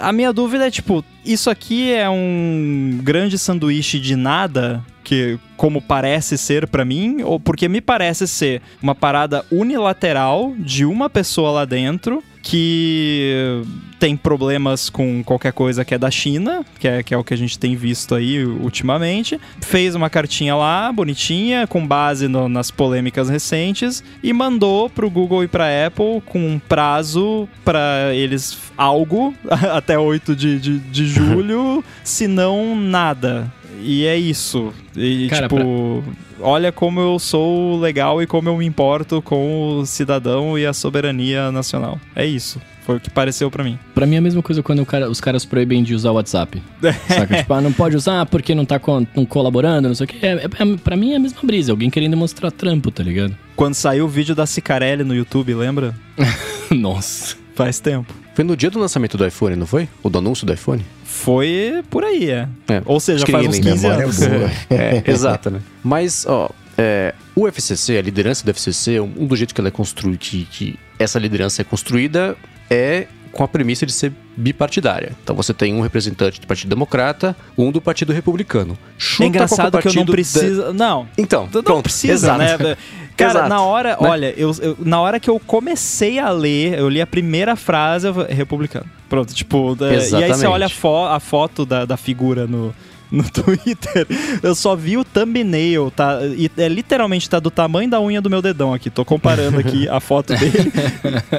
a 0.00 0.12
minha 0.12 0.32
dúvida 0.32 0.66
é, 0.66 0.70
tipo, 0.70 1.04
isso 1.24 1.50
aqui 1.50 1.92
é 1.92 2.08
um 2.08 3.00
grande 3.02 3.36
sanduíche 3.38 3.98
de 3.98 4.14
nada 4.16 4.84
que 5.04 5.38
como 5.56 5.80
parece 5.82 6.36
ser 6.38 6.66
pra 6.66 6.84
mim, 6.84 7.22
ou 7.22 7.38
porque 7.38 7.68
me 7.68 7.80
parece 7.80 8.26
ser 8.26 8.62
uma 8.82 8.94
parada 8.94 9.44
unilateral 9.50 10.54
de 10.58 10.84
uma 10.84 11.08
pessoa 11.10 11.50
lá 11.50 11.64
dentro 11.64 12.22
que 12.42 13.62
tem 13.98 14.16
problemas 14.16 14.88
com 14.88 15.22
qualquer 15.22 15.52
coisa 15.52 15.84
que 15.84 15.94
é 15.94 15.98
da 15.98 16.10
China, 16.10 16.64
que 16.78 16.88
é, 16.88 17.02
que 17.02 17.12
é 17.12 17.18
o 17.18 17.22
que 17.22 17.34
a 17.34 17.36
gente 17.36 17.58
tem 17.58 17.76
visto 17.76 18.14
aí 18.14 18.42
ultimamente. 18.44 19.38
Fez 19.60 19.94
uma 19.94 20.08
cartinha 20.08 20.56
lá, 20.56 20.90
bonitinha, 20.90 21.66
com 21.66 21.86
base 21.86 22.26
no- 22.28 22.48
nas 22.48 22.70
polêmicas 22.70 23.28
recentes, 23.28 24.02
e 24.22 24.32
mandou 24.32 24.88
pro 24.88 25.10
Google 25.10 25.44
e 25.44 25.48
pra 25.48 25.66
Apple 25.86 26.22
com 26.24 26.38
um 26.38 26.58
prazo 26.58 27.46
pra 27.62 28.14
eles 28.14 28.56
algo 28.76 29.34
até 29.74 29.98
8 29.98 30.34
de, 30.34 30.58
de, 30.58 30.78
de 30.78 31.04
julho, 31.12 31.84
se 32.02 32.26
não 32.26 32.74
nada. 32.74 33.52
E 33.82 34.04
é 34.06 34.16
isso. 34.16 34.72
E, 34.96 35.28
Cara, 35.28 35.48
tipo, 35.48 36.02
olha 36.40 36.70
como 36.72 37.00
eu 37.00 37.18
sou 37.18 37.78
legal 37.78 38.22
e 38.22 38.26
como 38.26 38.48
eu 38.48 38.56
me 38.56 38.66
importo 38.66 39.20
com 39.22 39.78
o 39.78 39.86
cidadão 39.86 40.58
e 40.58 40.66
a 40.66 40.72
soberania 40.72 41.50
nacional. 41.52 41.98
É 42.14 42.24
isso. 42.26 42.60
Foi 42.84 42.96
o 42.96 43.00
que 43.00 43.10
pareceu 43.10 43.50
pra 43.50 43.62
mim. 43.62 43.78
Pra 43.94 44.06
mim 44.06 44.16
é 44.16 44.18
a 44.18 44.22
mesma 44.22 44.42
coisa 44.42 44.62
quando 44.62 44.84
cara- 44.84 45.08
os 45.08 45.20
caras 45.20 45.44
proíbem 45.44 45.82
de 45.82 45.94
usar 45.94 46.10
o 46.10 46.14
WhatsApp. 46.14 46.60
Saca? 47.08 47.36
Tipo, 47.36 47.54
ah, 47.54 47.60
não 47.60 47.72
pode 47.72 47.94
usar 47.94 48.26
porque 48.26 48.54
não 48.54 48.64
tá 48.64 48.80
não 49.14 49.24
colaborando, 49.26 49.88
não 49.88 49.94
sei 49.94 50.04
o 50.04 50.08
quê. 50.08 50.16
É, 50.22 50.32
é, 50.44 50.48
pra 50.82 50.96
mim 50.96 51.12
é 51.12 51.16
a 51.16 51.20
mesma 51.20 51.40
brisa. 51.44 51.72
Alguém 51.72 51.90
querendo 51.90 52.16
mostrar 52.16 52.50
trampo, 52.50 52.90
tá 52.90 53.02
ligado? 53.02 53.36
Quando 53.54 53.74
saiu 53.74 54.06
o 54.06 54.08
vídeo 54.08 54.34
da 54.34 54.46
Cicarelli 54.46 55.04
no 55.04 55.14
YouTube, 55.14 55.54
lembra? 55.54 55.94
Nossa. 56.70 57.36
Faz 57.54 57.78
tempo. 57.78 58.12
Foi 58.40 58.44
no 58.46 58.56
dia 58.56 58.70
do 58.70 58.78
lançamento 58.78 59.18
do 59.18 59.26
iPhone, 59.26 59.54
não 59.54 59.66
foi? 59.66 59.86
Ou 60.02 60.10
do 60.10 60.16
anúncio 60.16 60.46
do 60.46 60.52
iPhone? 60.54 60.82
Foi 61.04 61.84
por 61.90 62.02
aí, 62.02 62.30
é. 62.30 62.48
É, 62.68 62.80
Ou 62.86 62.98
seja, 62.98 63.24
acho 63.24 63.30
faz 63.32 63.46
uns 63.46 63.56
ninguém 63.56 63.72
15 63.74 63.82
Memória 63.86 64.04
anos. 64.06 64.18
boa. 64.18 64.50
É, 64.70 65.02
exato, 65.10 65.50
né? 65.50 65.60
Mas, 65.84 66.24
ó, 66.26 66.48
é, 66.78 67.14
o 67.36 67.46
FCC, 67.46 67.98
a 67.98 68.00
liderança 68.00 68.42
do 68.42 68.48
FCC, 68.54 68.98
um 68.98 69.26
dos 69.26 69.38
jeitos 69.38 69.52
que 69.52 69.60
ela 69.60 69.68
é 69.68 69.70
construída, 69.70 70.16
que, 70.18 70.46
que 70.46 70.78
essa 70.98 71.18
liderança 71.18 71.60
é 71.60 71.64
construída 71.66 72.34
é 72.70 73.08
com 73.30 73.44
a 73.44 73.48
premissa 73.48 73.84
de 73.84 73.92
ser 73.92 74.10
bipartidária. 74.36 75.12
Então 75.22 75.36
você 75.36 75.52
tem 75.52 75.74
um 75.74 75.82
representante 75.82 76.40
do 76.40 76.46
Partido 76.46 76.70
Democrata, 76.70 77.36
um 77.58 77.70
do 77.70 77.80
Partido 77.80 78.10
Republicano. 78.12 78.76
Chuta 78.96 79.24
É 79.24 79.26
engraçado 79.26 79.78
que 79.78 79.86
eu 79.88 79.92
não 79.94 80.06
preciso. 80.06 80.72
Não. 80.72 81.04
da- 81.04 81.08
Então, 81.18 81.48
Não 81.52 81.62
pronto, 81.62 81.82
precisa, 81.84 82.14
exato. 82.14 82.38
né? 82.64 82.76
Cara, 83.20 83.30
Exato. 83.32 83.48
na 83.48 83.62
hora, 83.62 83.90
Né? 83.90 84.08
olha, 84.08 84.34
eu, 84.36 84.50
eu- 84.60 84.76
na 84.80 85.00
hora 85.00 85.20
que 85.20 85.28
eu 85.30 85.38
comecei 85.40 86.18
a 86.18 86.30
ler, 86.30 86.78
eu 86.78 86.88
li 86.88 87.00
a 87.00 87.06
primeira 87.06 87.54
frase, 87.56 88.06
eu 88.08 88.14
falei, 88.14 88.34
republicano. 88.34 88.86
Pronto, 89.08 89.32
tipo, 89.34 89.74
da- 89.74 89.86
e 89.86 89.94
aí 89.94 90.00
você 90.00 90.06
Exatamente. 90.16 90.46
olha 90.46 90.66
a, 90.66 90.70
fo- 90.70 91.06
a 91.06 91.20
foto 91.20 91.64
da, 91.66 91.84
da 91.84 91.96
figura 91.96 92.46
no, 92.46 92.74
no 93.10 93.24
Twitter, 93.30 94.06
eu 94.42 94.54
só 94.54 94.76
vi 94.76 94.96
o 94.96 95.04
thumbnail, 95.04 95.90
tá? 95.90 96.20
E 96.24 96.48
é 96.56 96.68
literalmente 96.68 97.28
tá 97.28 97.40
do 97.40 97.50
tamanho 97.50 97.90
da 97.90 98.00
unha 98.00 98.20
do 98.20 98.30
meu 98.30 98.40
dedão 98.40 98.72
aqui. 98.72 98.88
Tô 98.88 99.04
comparando 99.04 99.58
aqui 99.58 99.88
a 99.88 99.98
foto 99.98 100.32
dele. 100.36 100.72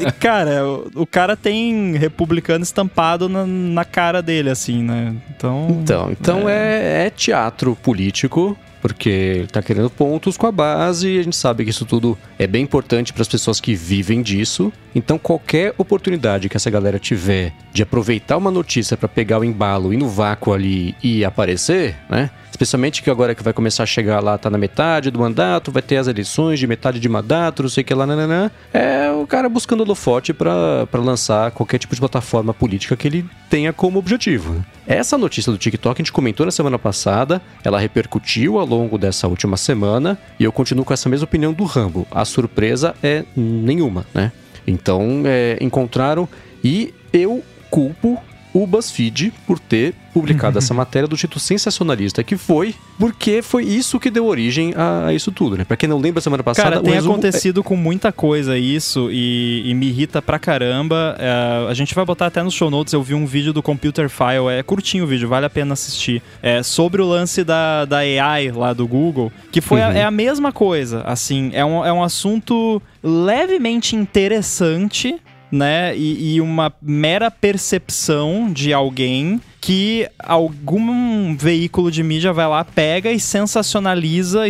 E, 0.05 0.11
cara, 0.13 0.67
o, 0.67 0.91
o, 0.95 1.05
cara 1.07 1.37
tem 1.37 1.95
republicano 1.95 2.61
estampado 2.63 3.29
na, 3.29 3.45
na, 3.45 3.85
cara 3.85 4.21
dele, 4.21 4.49
assim, 4.49 4.83
né? 4.83 5.15
Então. 5.29 5.67
Então, 5.81 6.11
então 6.11 6.49
é, 6.49 7.03
é, 7.03 7.07
é 7.07 7.09
teatro 7.09 7.73
político 7.81 8.57
porque 8.81 9.09
ele 9.09 9.43
está 9.43 9.61
querendo 9.61 9.89
pontos 9.89 10.37
com 10.37 10.47
a 10.47 10.51
base 10.51 11.07
e 11.07 11.19
a 11.19 11.23
gente 11.23 11.35
sabe 11.35 11.63
que 11.63 11.69
isso 11.69 11.85
tudo 11.85 12.17
é 12.39 12.47
bem 12.47 12.63
importante 12.63 13.13
para 13.13 13.21
as 13.21 13.27
pessoas 13.27 13.59
que 13.59 13.75
vivem 13.75 14.21
disso. 14.21 14.73
Então, 14.93 15.17
qualquer 15.17 15.73
oportunidade 15.77 16.49
que 16.49 16.57
essa 16.57 16.69
galera 16.69 16.99
tiver 16.99 17.53
de 17.71 17.83
aproveitar 17.83 18.37
uma 18.37 18.51
notícia 18.51 18.97
para 18.97 19.07
pegar 19.07 19.39
o 19.39 19.45
embalo 19.45 19.93
e 19.93 19.97
no 19.97 20.09
vácuo 20.09 20.53
ali 20.53 20.95
e 21.01 21.23
aparecer, 21.23 21.95
né? 22.09 22.29
Especialmente 22.49 23.01
que 23.01 23.09
agora 23.09 23.33
que 23.33 23.41
vai 23.41 23.53
começar 23.53 23.83
a 23.83 23.85
chegar 23.85 24.19
lá, 24.19 24.37
tá 24.37 24.49
na 24.49 24.57
metade 24.57 25.09
do 25.09 25.17
mandato, 25.17 25.71
vai 25.71 25.81
ter 25.81 25.95
as 25.95 26.07
eleições 26.07 26.59
de 26.59 26.67
metade 26.67 26.99
de 26.99 27.07
mandato, 27.09 27.63
não 27.63 27.69
sei 27.69 27.81
o 27.81 27.85
que 27.85 27.93
lá, 27.93 28.05
nananã. 28.05 28.51
É 28.73 29.09
o 29.09 29.25
cara 29.25 29.47
buscando 29.47 29.81
holofote 29.81 30.33
para 30.33 30.85
lançar 30.95 31.51
qualquer 31.51 31.79
tipo 31.79 31.95
de 31.95 32.01
plataforma 32.01 32.53
política 32.53 32.95
que 32.97 33.07
ele 33.07 33.25
tenha 33.49 33.71
como 33.71 33.97
objetivo. 33.97 34.63
Essa 34.85 35.17
notícia 35.17 35.51
do 35.51 35.57
TikTok 35.57 36.01
a 36.01 36.03
gente 36.03 36.11
comentou 36.11 36.45
na 36.45 36.51
semana 36.51 36.77
passada, 36.77 37.41
ela 37.63 37.79
repercutiu 37.79 38.59
ao 38.59 38.65
longo 38.71 38.97
dessa 38.97 39.27
última 39.27 39.57
semana 39.57 40.17
e 40.39 40.43
eu 40.45 40.51
continuo 40.51 40.85
com 40.85 40.93
essa 40.93 41.09
mesma 41.09 41.25
opinião 41.25 41.51
do 41.51 41.65
Rambo. 41.65 42.07
A 42.09 42.23
surpresa 42.23 42.95
é 43.03 43.25
nenhuma, 43.35 44.05
né? 44.13 44.31
Então, 44.65 45.23
é, 45.25 45.57
encontraram 45.59 46.27
e 46.63 46.93
eu 47.11 47.43
culpo 47.69 48.17
o 48.53 48.67
BuzzFeed 48.67 49.33
por 49.45 49.59
ter 49.59 49.93
publicado 50.13 50.57
essa 50.57 50.73
matéria 50.73 51.07
do 51.07 51.15
título 51.15 51.39
sensacionalista 51.39 52.23
que 52.23 52.35
foi, 52.35 52.75
porque 52.99 53.41
foi 53.41 53.63
isso 53.63 53.99
que 53.99 54.09
deu 54.09 54.25
origem 54.25 54.73
a, 54.75 55.13
isso 55.13 55.31
tudo, 55.31 55.57
né? 55.57 55.63
Pra 55.63 55.77
quem 55.77 55.87
não 55.87 55.97
lembra, 55.97 56.21
semana 56.21 56.43
passada... 56.43 56.69
Cara, 56.69 56.81
tem 56.81 56.97
acontecido 56.97 57.61
é... 57.61 57.63
com 57.63 57.75
muita 57.75 58.11
coisa 58.11 58.57
isso 58.57 59.09
e, 59.11 59.63
e 59.65 59.73
me 59.73 59.87
irrita 59.87 60.21
pra 60.21 60.37
caramba. 60.37 61.15
É, 61.17 61.67
a 61.69 61.73
gente 61.73 61.95
vai 61.95 62.05
botar 62.05 62.27
até 62.27 62.43
nos 62.43 62.53
show 62.53 62.69
notes, 62.69 62.93
eu 62.93 63.01
vi 63.01 63.13
um 63.13 63.25
vídeo 63.25 63.53
do 63.53 63.63
Computer 63.63 64.09
File, 64.09 64.49
é 64.51 64.61
curtinho 64.63 65.05
o 65.05 65.07
vídeo, 65.07 65.27
vale 65.27 65.45
a 65.45 65.49
pena 65.49 65.73
assistir. 65.73 66.21
É 66.41 66.61
sobre 66.61 67.01
o 67.01 67.05
lance 67.05 67.43
da, 67.43 67.85
da 67.85 67.99
AI 67.99 68.51
lá 68.51 68.73
do 68.73 68.85
Google, 68.87 69.31
que 69.51 69.61
foi 69.61 69.79
uhum. 69.79 69.87
a, 69.87 69.93
é 69.93 70.03
a 70.03 70.11
mesma 70.11 70.51
coisa, 70.51 71.01
assim, 71.05 71.51
é 71.53 71.63
um, 71.63 71.85
é 71.85 71.93
um 71.93 72.03
assunto 72.03 72.81
levemente 73.03 73.95
interessante, 73.95 75.19
né? 75.51 75.95
E, 75.97 76.35
e 76.35 76.41
uma 76.41 76.73
mera 76.81 77.29
percepção 77.29 78.51
de 78.51 78.73
alguém 78.73 79.41
que 79.59 80.09
algum 80.17 81.35
veículo 81.35 81.91
de 81.91 82.01
mídia 82.01 82.33
vai 82.33 82.47
lá, 82.47 82.63
pega 82.63 83.11
e 83.11 83.19
sensacionaliza 83.19 84.43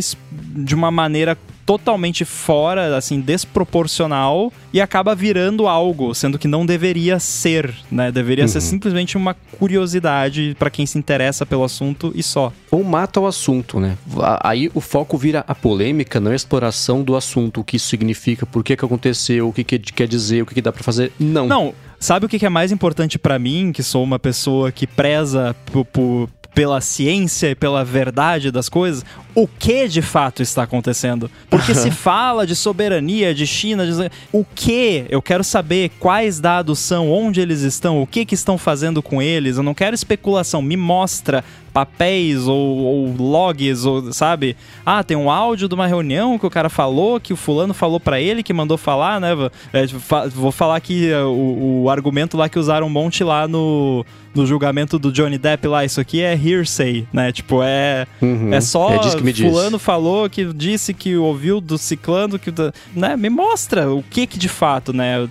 de 0.56 0.74
uma 0.74 0.90
maneira 0.90 1.38
totalmente 1.66 2.26
fora, 2.26 2.96
assim, 2.96 3.20
desproporcional 3.20 4.52
e 4.74 4.82
acaba 4.82 5.16
virando 5.16 5.68
algo, 5.68 6.14
sendo 6.14 6.38
que 6.38 6.48
não 6.48 6.66
deveria 6.66 7.20
ser, 7.20 7.74
né? 7.92 8.12
Deveria 8.12 8.46
uhum. 8.46 8.50
ser 8.50 8.62
simplesmente 8.62 9.18
uma 9.18 9.34
curiosidade 9.34 10.56
para 10.58 10.70
quem 10.70 10.86
se 10.86 10.98
interessa 10.98 11.46
pelo 11.46 11.64
assunto 11.64 12.12
e 12.16 12.24
só. 12.24 12.52
Ou 12.70 12.84
mata 12.84 13.20
o 13.20 13.28
assunto, 13.28 13.80
né? 13.80 13.98
Aí 14.42 14.70
o 14.74 14.82
foco 14.82 15.18
vira 15.18 15.44
a 15.48 15.56
polêmica, 15.56 16.20
não 16.20 16.32
a 16.32 16.36
exploração 16.36 17.04
do 17.04 17.16
assunto, 17.16 17.62
o 17.62 17.64
que 17.64 17.78
isso 17.78 17.88
significa, 17.88 18.46
por 18.46 18.64
que 18.64 18.76
que 18.76 18.86
aconteceu, 18.86 19.48
o 19.48 19.54
que, 19.54 19.64
que 19.64 19.80
quer 19.80 20.08
dizer, 20.08 20.44
o 20.44 20.46
que, 20.46 20.56
que 20.56 20.62
dá 20.62 20.72
para 20.72 20.84
fazer. 20.84 21.12
Não. 21.20 21.48
Não. 21.48 21.74
Sabe 22.00 22.26
o 22.26 22.30
que 22.30 22.44
é 22.44 22.50
mais 22.50 22.72
importante 22.72 23.20
para 23.20 23.38
mim, 23.38 23.72
que 23.72 23.84
sou 23.84 24.04
uma 24.04 24.18
pessoa 24.18 24.72
que 24.72 24.88
preza 24.88 25.56
por, 25.72 25.86
por 25.86 26.30
pela 26.54 26.82
ciência 26.82 27.52
e 27.52 27.56
pela 27.56 27.84
verdade 27.84 28.52
das 28.52 28.68
coisas, 28.68 29.06
o 29.34 29.48
que 29.48 29.88
de 29.88 30.02
fato 30.02 30.42
está 30.42 30.64
acontecendo. 30.64 31.30
Porque 31.50 31.74
se 31.74 31.92
fala 31.92 32.46
de 32.46 32.56
soberania, 32.56 33.34
de 33.34 33.48
China, 33.48 33.86
de... 33.86 34.12
o 34.32 34.44
que? 34.44 35.06
Eu 35.10 35.22
quero 35.22 35.44
saber 35.44 35.92
quais 36.00 36.40
dados 36.40 36.80
são, 36.80 37.12
onde 37.12 37.40
eles 37.40 37.62
estão, 37.62 38.02
o 38.02 38.08
que, 38.08 38.26
que 38.26 38.36
estão 38.36 38.58
fazendo 38.58 39.02
com 39.02 39.22
eles. 39.22 39.58
Eu 39.58 39.64
não 39.64 39.74
quero 39.74 39.96
especulação, 39.96 40.62
me 40.62 40.76
mostra 40.76 41.44
papéis 41.72 42.48
ou, 42.48 42.78
ou, 42.78 43.16
logs, 43.18 43.86
ou 43.86 44.12
sabe? 44.14 44.56
Ah, 44.86 45.04
tem 45.04 45.16
um 45.16 45.30
áudio 45.30 45.68
de 45.68 45.76
uma 45.76 45.88
reunião 45.88 46.38
que 46.38 46.46
o 46.46 46.50
cara 46.50 46.70
falou, 46.70 47.20
que 47.20 47.34
o 47.34 47.38
fulano 47.38 47.74
falou 47.74 48.00
para 48.00 48.20
ele, 48.20 48.44
que 48.44 48.54
mandou 48.54 48.78
falar, 48.78 49.20
né? 49.20 49.30
É, 49.74 49.86
vou 50.34 50.52
falar 50.52 50.76
aqui 50.76 51.10
é, 51.10 51.24
o, 51.24 51.84
o, 51.84 51.90
argumento 51.90 52.38
lá 52.38 52.50
que 52.50 52.60
usaram 52.60 52.88
um 52.88 52.90
monte 52.90 53.24
lá 53.24 53.48
no, 53.48 54.06
no 54.36 54.46
julgamento 54.46 55.00
do 55.00 55.12
Johnny 55.12 55.38
Depp 55.38 55.68
lá, 55.68 55.86
isso 55.86 56.00
aqui 56.00 56.22
é 56.22 56.34
hearsay, 56.34 57.08
né? 57.12 57.32
Tipo, 57.32 57.62
é, 57.64 58.06
uhum. 58.22 58.54
é 58.54 58.62
só 58.62 58.92
é 58.94 59.00
que 59.22 59.44
me 59.44 59.50
fulano 59.50 59.80
falou 59.80 60.30
que 60.30 60.46
disse 60.54 60.94
que 60.94 61.16
ouviu 61.16 61.62
do 61.62 61.78
ciclano, 61.78 62.40
que, 62.40 62.52
né? 62.96 63.16
Me 63.16 63.30
mostra 63.30 63.92
o 63.92 64.04
que 64.04 64.28
que 64.28 64.38
de 64.38 64.50
fato, 64.50 64.94
né? 64.94 65.28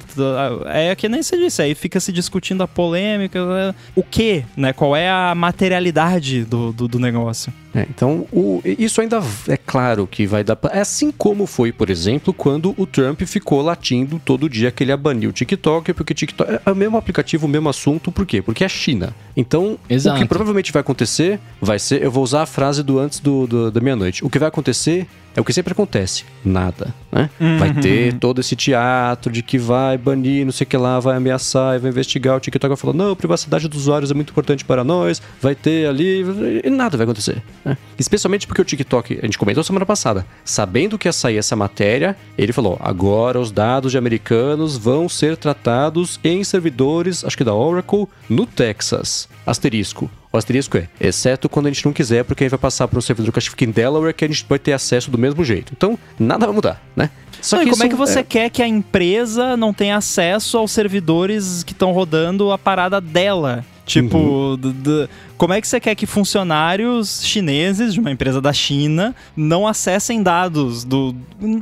É 0.66 0.94
que 0.94 1.08
nem 1.08 1.22
se 1.22 1.36
disse, 1.36 1.62
aí 1.62 1.74
fica 1.74 2.00
se 2.00 2.12
discutindo 2.12 2.62
a 2.62 2.68
polêmica, 2.68 3.44
né? 3.46 3.74
o 3.94 4.02
que, 4.02 4.44
né? 4.56 4.72
Qual 4.72 4.94
é 4.94 5.10
a 5.10 5.34
materialidade 5.34 6.44
do, 6.44 6.72
do, 6.72 6.88
do 6.88 6.98
negócio. 6.98 7.52
É, 7.74 7.86
então, 7.88 8.26
o, 8.32 8.60
isso 8.64 9.00
ainda 9.00 9.22
é 9.48 9.56
claro 9.56 10.06
que 10.06 10.26
vai 10.26 10.42
dar. 10.42 10.58
É 10.72 10.80
assim 10.80 11.12
como 11.12 11.46
foi, 11.46 11.70
por 11.70 11.88
exemplo, 11.88 12.34
quando 12.34 12.74
o 12.76 12.86
Trump 12.86 13.20
ficou 13.22 13.62
latindo 13.62 14.20
todo 14.24 14.48
dia 14.48 14.70
que 14.70 14.82
ele 14.82 14.90
ia 14.90 14.96
banir 14.96 15.28
o 15.28 15.32
TikTok, 15.32 15.92
porque 15.92 16.12
o 16.12 16.16
TikTok 16.16 16.60
é 16.66 16.70
o 16.70 16.74
mesmo 16.74 16.96
aplicativo, 16.96 17.46
o 17.46 17.48
mesmo 17.48 17.68
assunto, 17.68 18.10
por 18.10 18.26
quê? 18.26 18.42
Porque 18.42 18.64
é 18.64 18.68
China. 18.68 19.14
Então, 19.36 19.78
Exato. 19.88 20.16
o 20.16 20.20
que 20.20 20.28
provavelmente 20.28 20.72
vai 20.72 20.80
acontecer 20.80 21.38
vai 21.60 21.78
ser. 21.78 22.02
Eu 22.02 22.10
vou 22.10 22.24
usar 22.24 22.42
a 22.42 22.46
frase 22.46 22.82
do 22.82 22.98
antes 22.98 23.20
do, 23.20 23.46
do 23.46 23.70
da 23.70 23.80
meia-noite. 23.80 24.24
O 24.24 24.30
que 24.30 24.38
vai 24.38 24.48
acontecer 24.48 25.06
é 25.34 25.40
o 25.40 25.44
que 25.44 25.52
sempre 25.52 25.72
acontece. 25.72 26.24
Nada, 26.44 26.94
né? 27.10 27.30
Uhum. 27.40 27.58
Vai 27.58 27.72
ter 27.74 28.14
todo 28.14 28.40
esse 28.40 28.56
teatro 28.56 29.32
de 29.32 29.42
que 29.42 29.58
vai 29.58 29.96
banir, 29.96 30.44
não 30.44 30.52
sei 30.52 30.64
o 30.64 30.68
que 30.68 30.76
lá, 30.76 30.98
vai 30.98 31.16
ameaçar, 31.16 31.78
vai 31.78 31.90
investigar. 31.90 32.36
O 32.36 32.40
TikTok 32.40 32.68
vai 32.68 32.76
falar, 32.76 32.94
não, 32.94 33.14
privacidade 33.14 33.68
dos 33.68 33.82
usuários 33.82 34.10
é 34.10 34.14
muito 34.14 34.30
importante 34.30 34.64
para 34.64 34.82
nós. 34.82 35.20
Vai 35.40 35.54
ter 35.54 35.88
ali... 35.88 36.24
E 36.64 36.70
nada 36.70 36.96
vai 36.96 37.04
acontecer. 37.04 37.42
Né? 37.64 37.76
Especialmente 37.98 38.46
porque 38.46 38.62
o 38.62 38.64
TikTok, 38.64 39.18
a 39.22 39.26
gente 39.26 39.38
comentou 39.38 39.62
semana 39.62 39.86
passada, 39.86 40.26
sabendo 40.44 40.98
que 40.98 41.08
ia 41.08 41.12
sair 41.12 41.36
essa 41.36 41.54
matéria, 41.54 42.16
ele 42.36 42.52
falou, 42.52 42.78
agora 42.80 43.38
os 43.38 43.50
dados 43.50 43.92
de 43.92 43.98
americanos 43.98 44.76
vão 44.76 45.08
ser 45.08 45.36
tratados 45.36 46.18
em 46.24 46.42
servidores, 46.42 47.24
acho 47.24 47.36
que 47.36 47.44
da 47.44 47.54
Oracle, 47.54 48.06
no 48.28 48.46
Texas. 48.46 49.28
Asterisco. 49.46 50.10
O 50.32 50.36
asterisco 50.38 50.78
é, 50.78 50.86
exceto 51.00 51.48
quando 51.48 51.66
a 51.66 51.70
gente 51.70 51.84
não 51.84 51.92
quiser, 51.92 52.24
porque 52.24 52.44
aí 52.44 52.50
vai 52.50 52.58
passar 52.58 52.86
para 52.86 52.98
um 52.98 53.02
servidor 53.02 53.32
que 53.32 53.40
fica 53.40 53.64
em 53.64 53.70
Delaware 53.70 54.14
que 54.14 54.24
a 54.24 54.28
gente 54.28 54.46
vai 54.48 54.60
ter 54.60 54.72
acesso 54.72 55.10
do 55.10 55.18
mesmo 55.18 55.44
jeito. 55.44 55.72
Então, 55.76 55.98
nada 56.18 56.46
vai 56.46 56.54
mudar, 56.54 56.80
né? 56.94 57.10
Só 57.42 57.56
não, 57.56 57.64
que 57.64 57.70
como 57.70 57.82
é 57.82 57.88
que 57.88 57.96
você 57.96 58.20
é... 58.20 58.22
quer 58.22 58.50
que 58.50 58.62
a 58.62 58.68
empresa 58.68 59.56
não 59.56 59.74
tenha 59.74 59.96
acesso 59.96 60.56
aos 60.56 60.70
servidores 60.70 61.64
que 61.64 61.72
estão 61.72 61.90
rodando 61.90 62.52
a 62.52 62.58
parada 62.58 63.00
dela? 63.00 63.64
Tipo, 63.90 64.18
uhum. 64.18 65.08
como 65.36 65.52
é 65.52 65.60
que 65.60 65.66
você 65.66 65.80
quer 65.80 65.96
que 65.96 66.06
funcionários 66.06 67.24
chineses 67.24 67.92
de 67.92 67.98
uma 67.98 68.12
empresa 68.12 68.40
da 68.40 68.52
China 68.52 69.16
não 69.36 69.66
acessem 69.66 70.22
dados 70.22 70.84
do. 70.84 71.12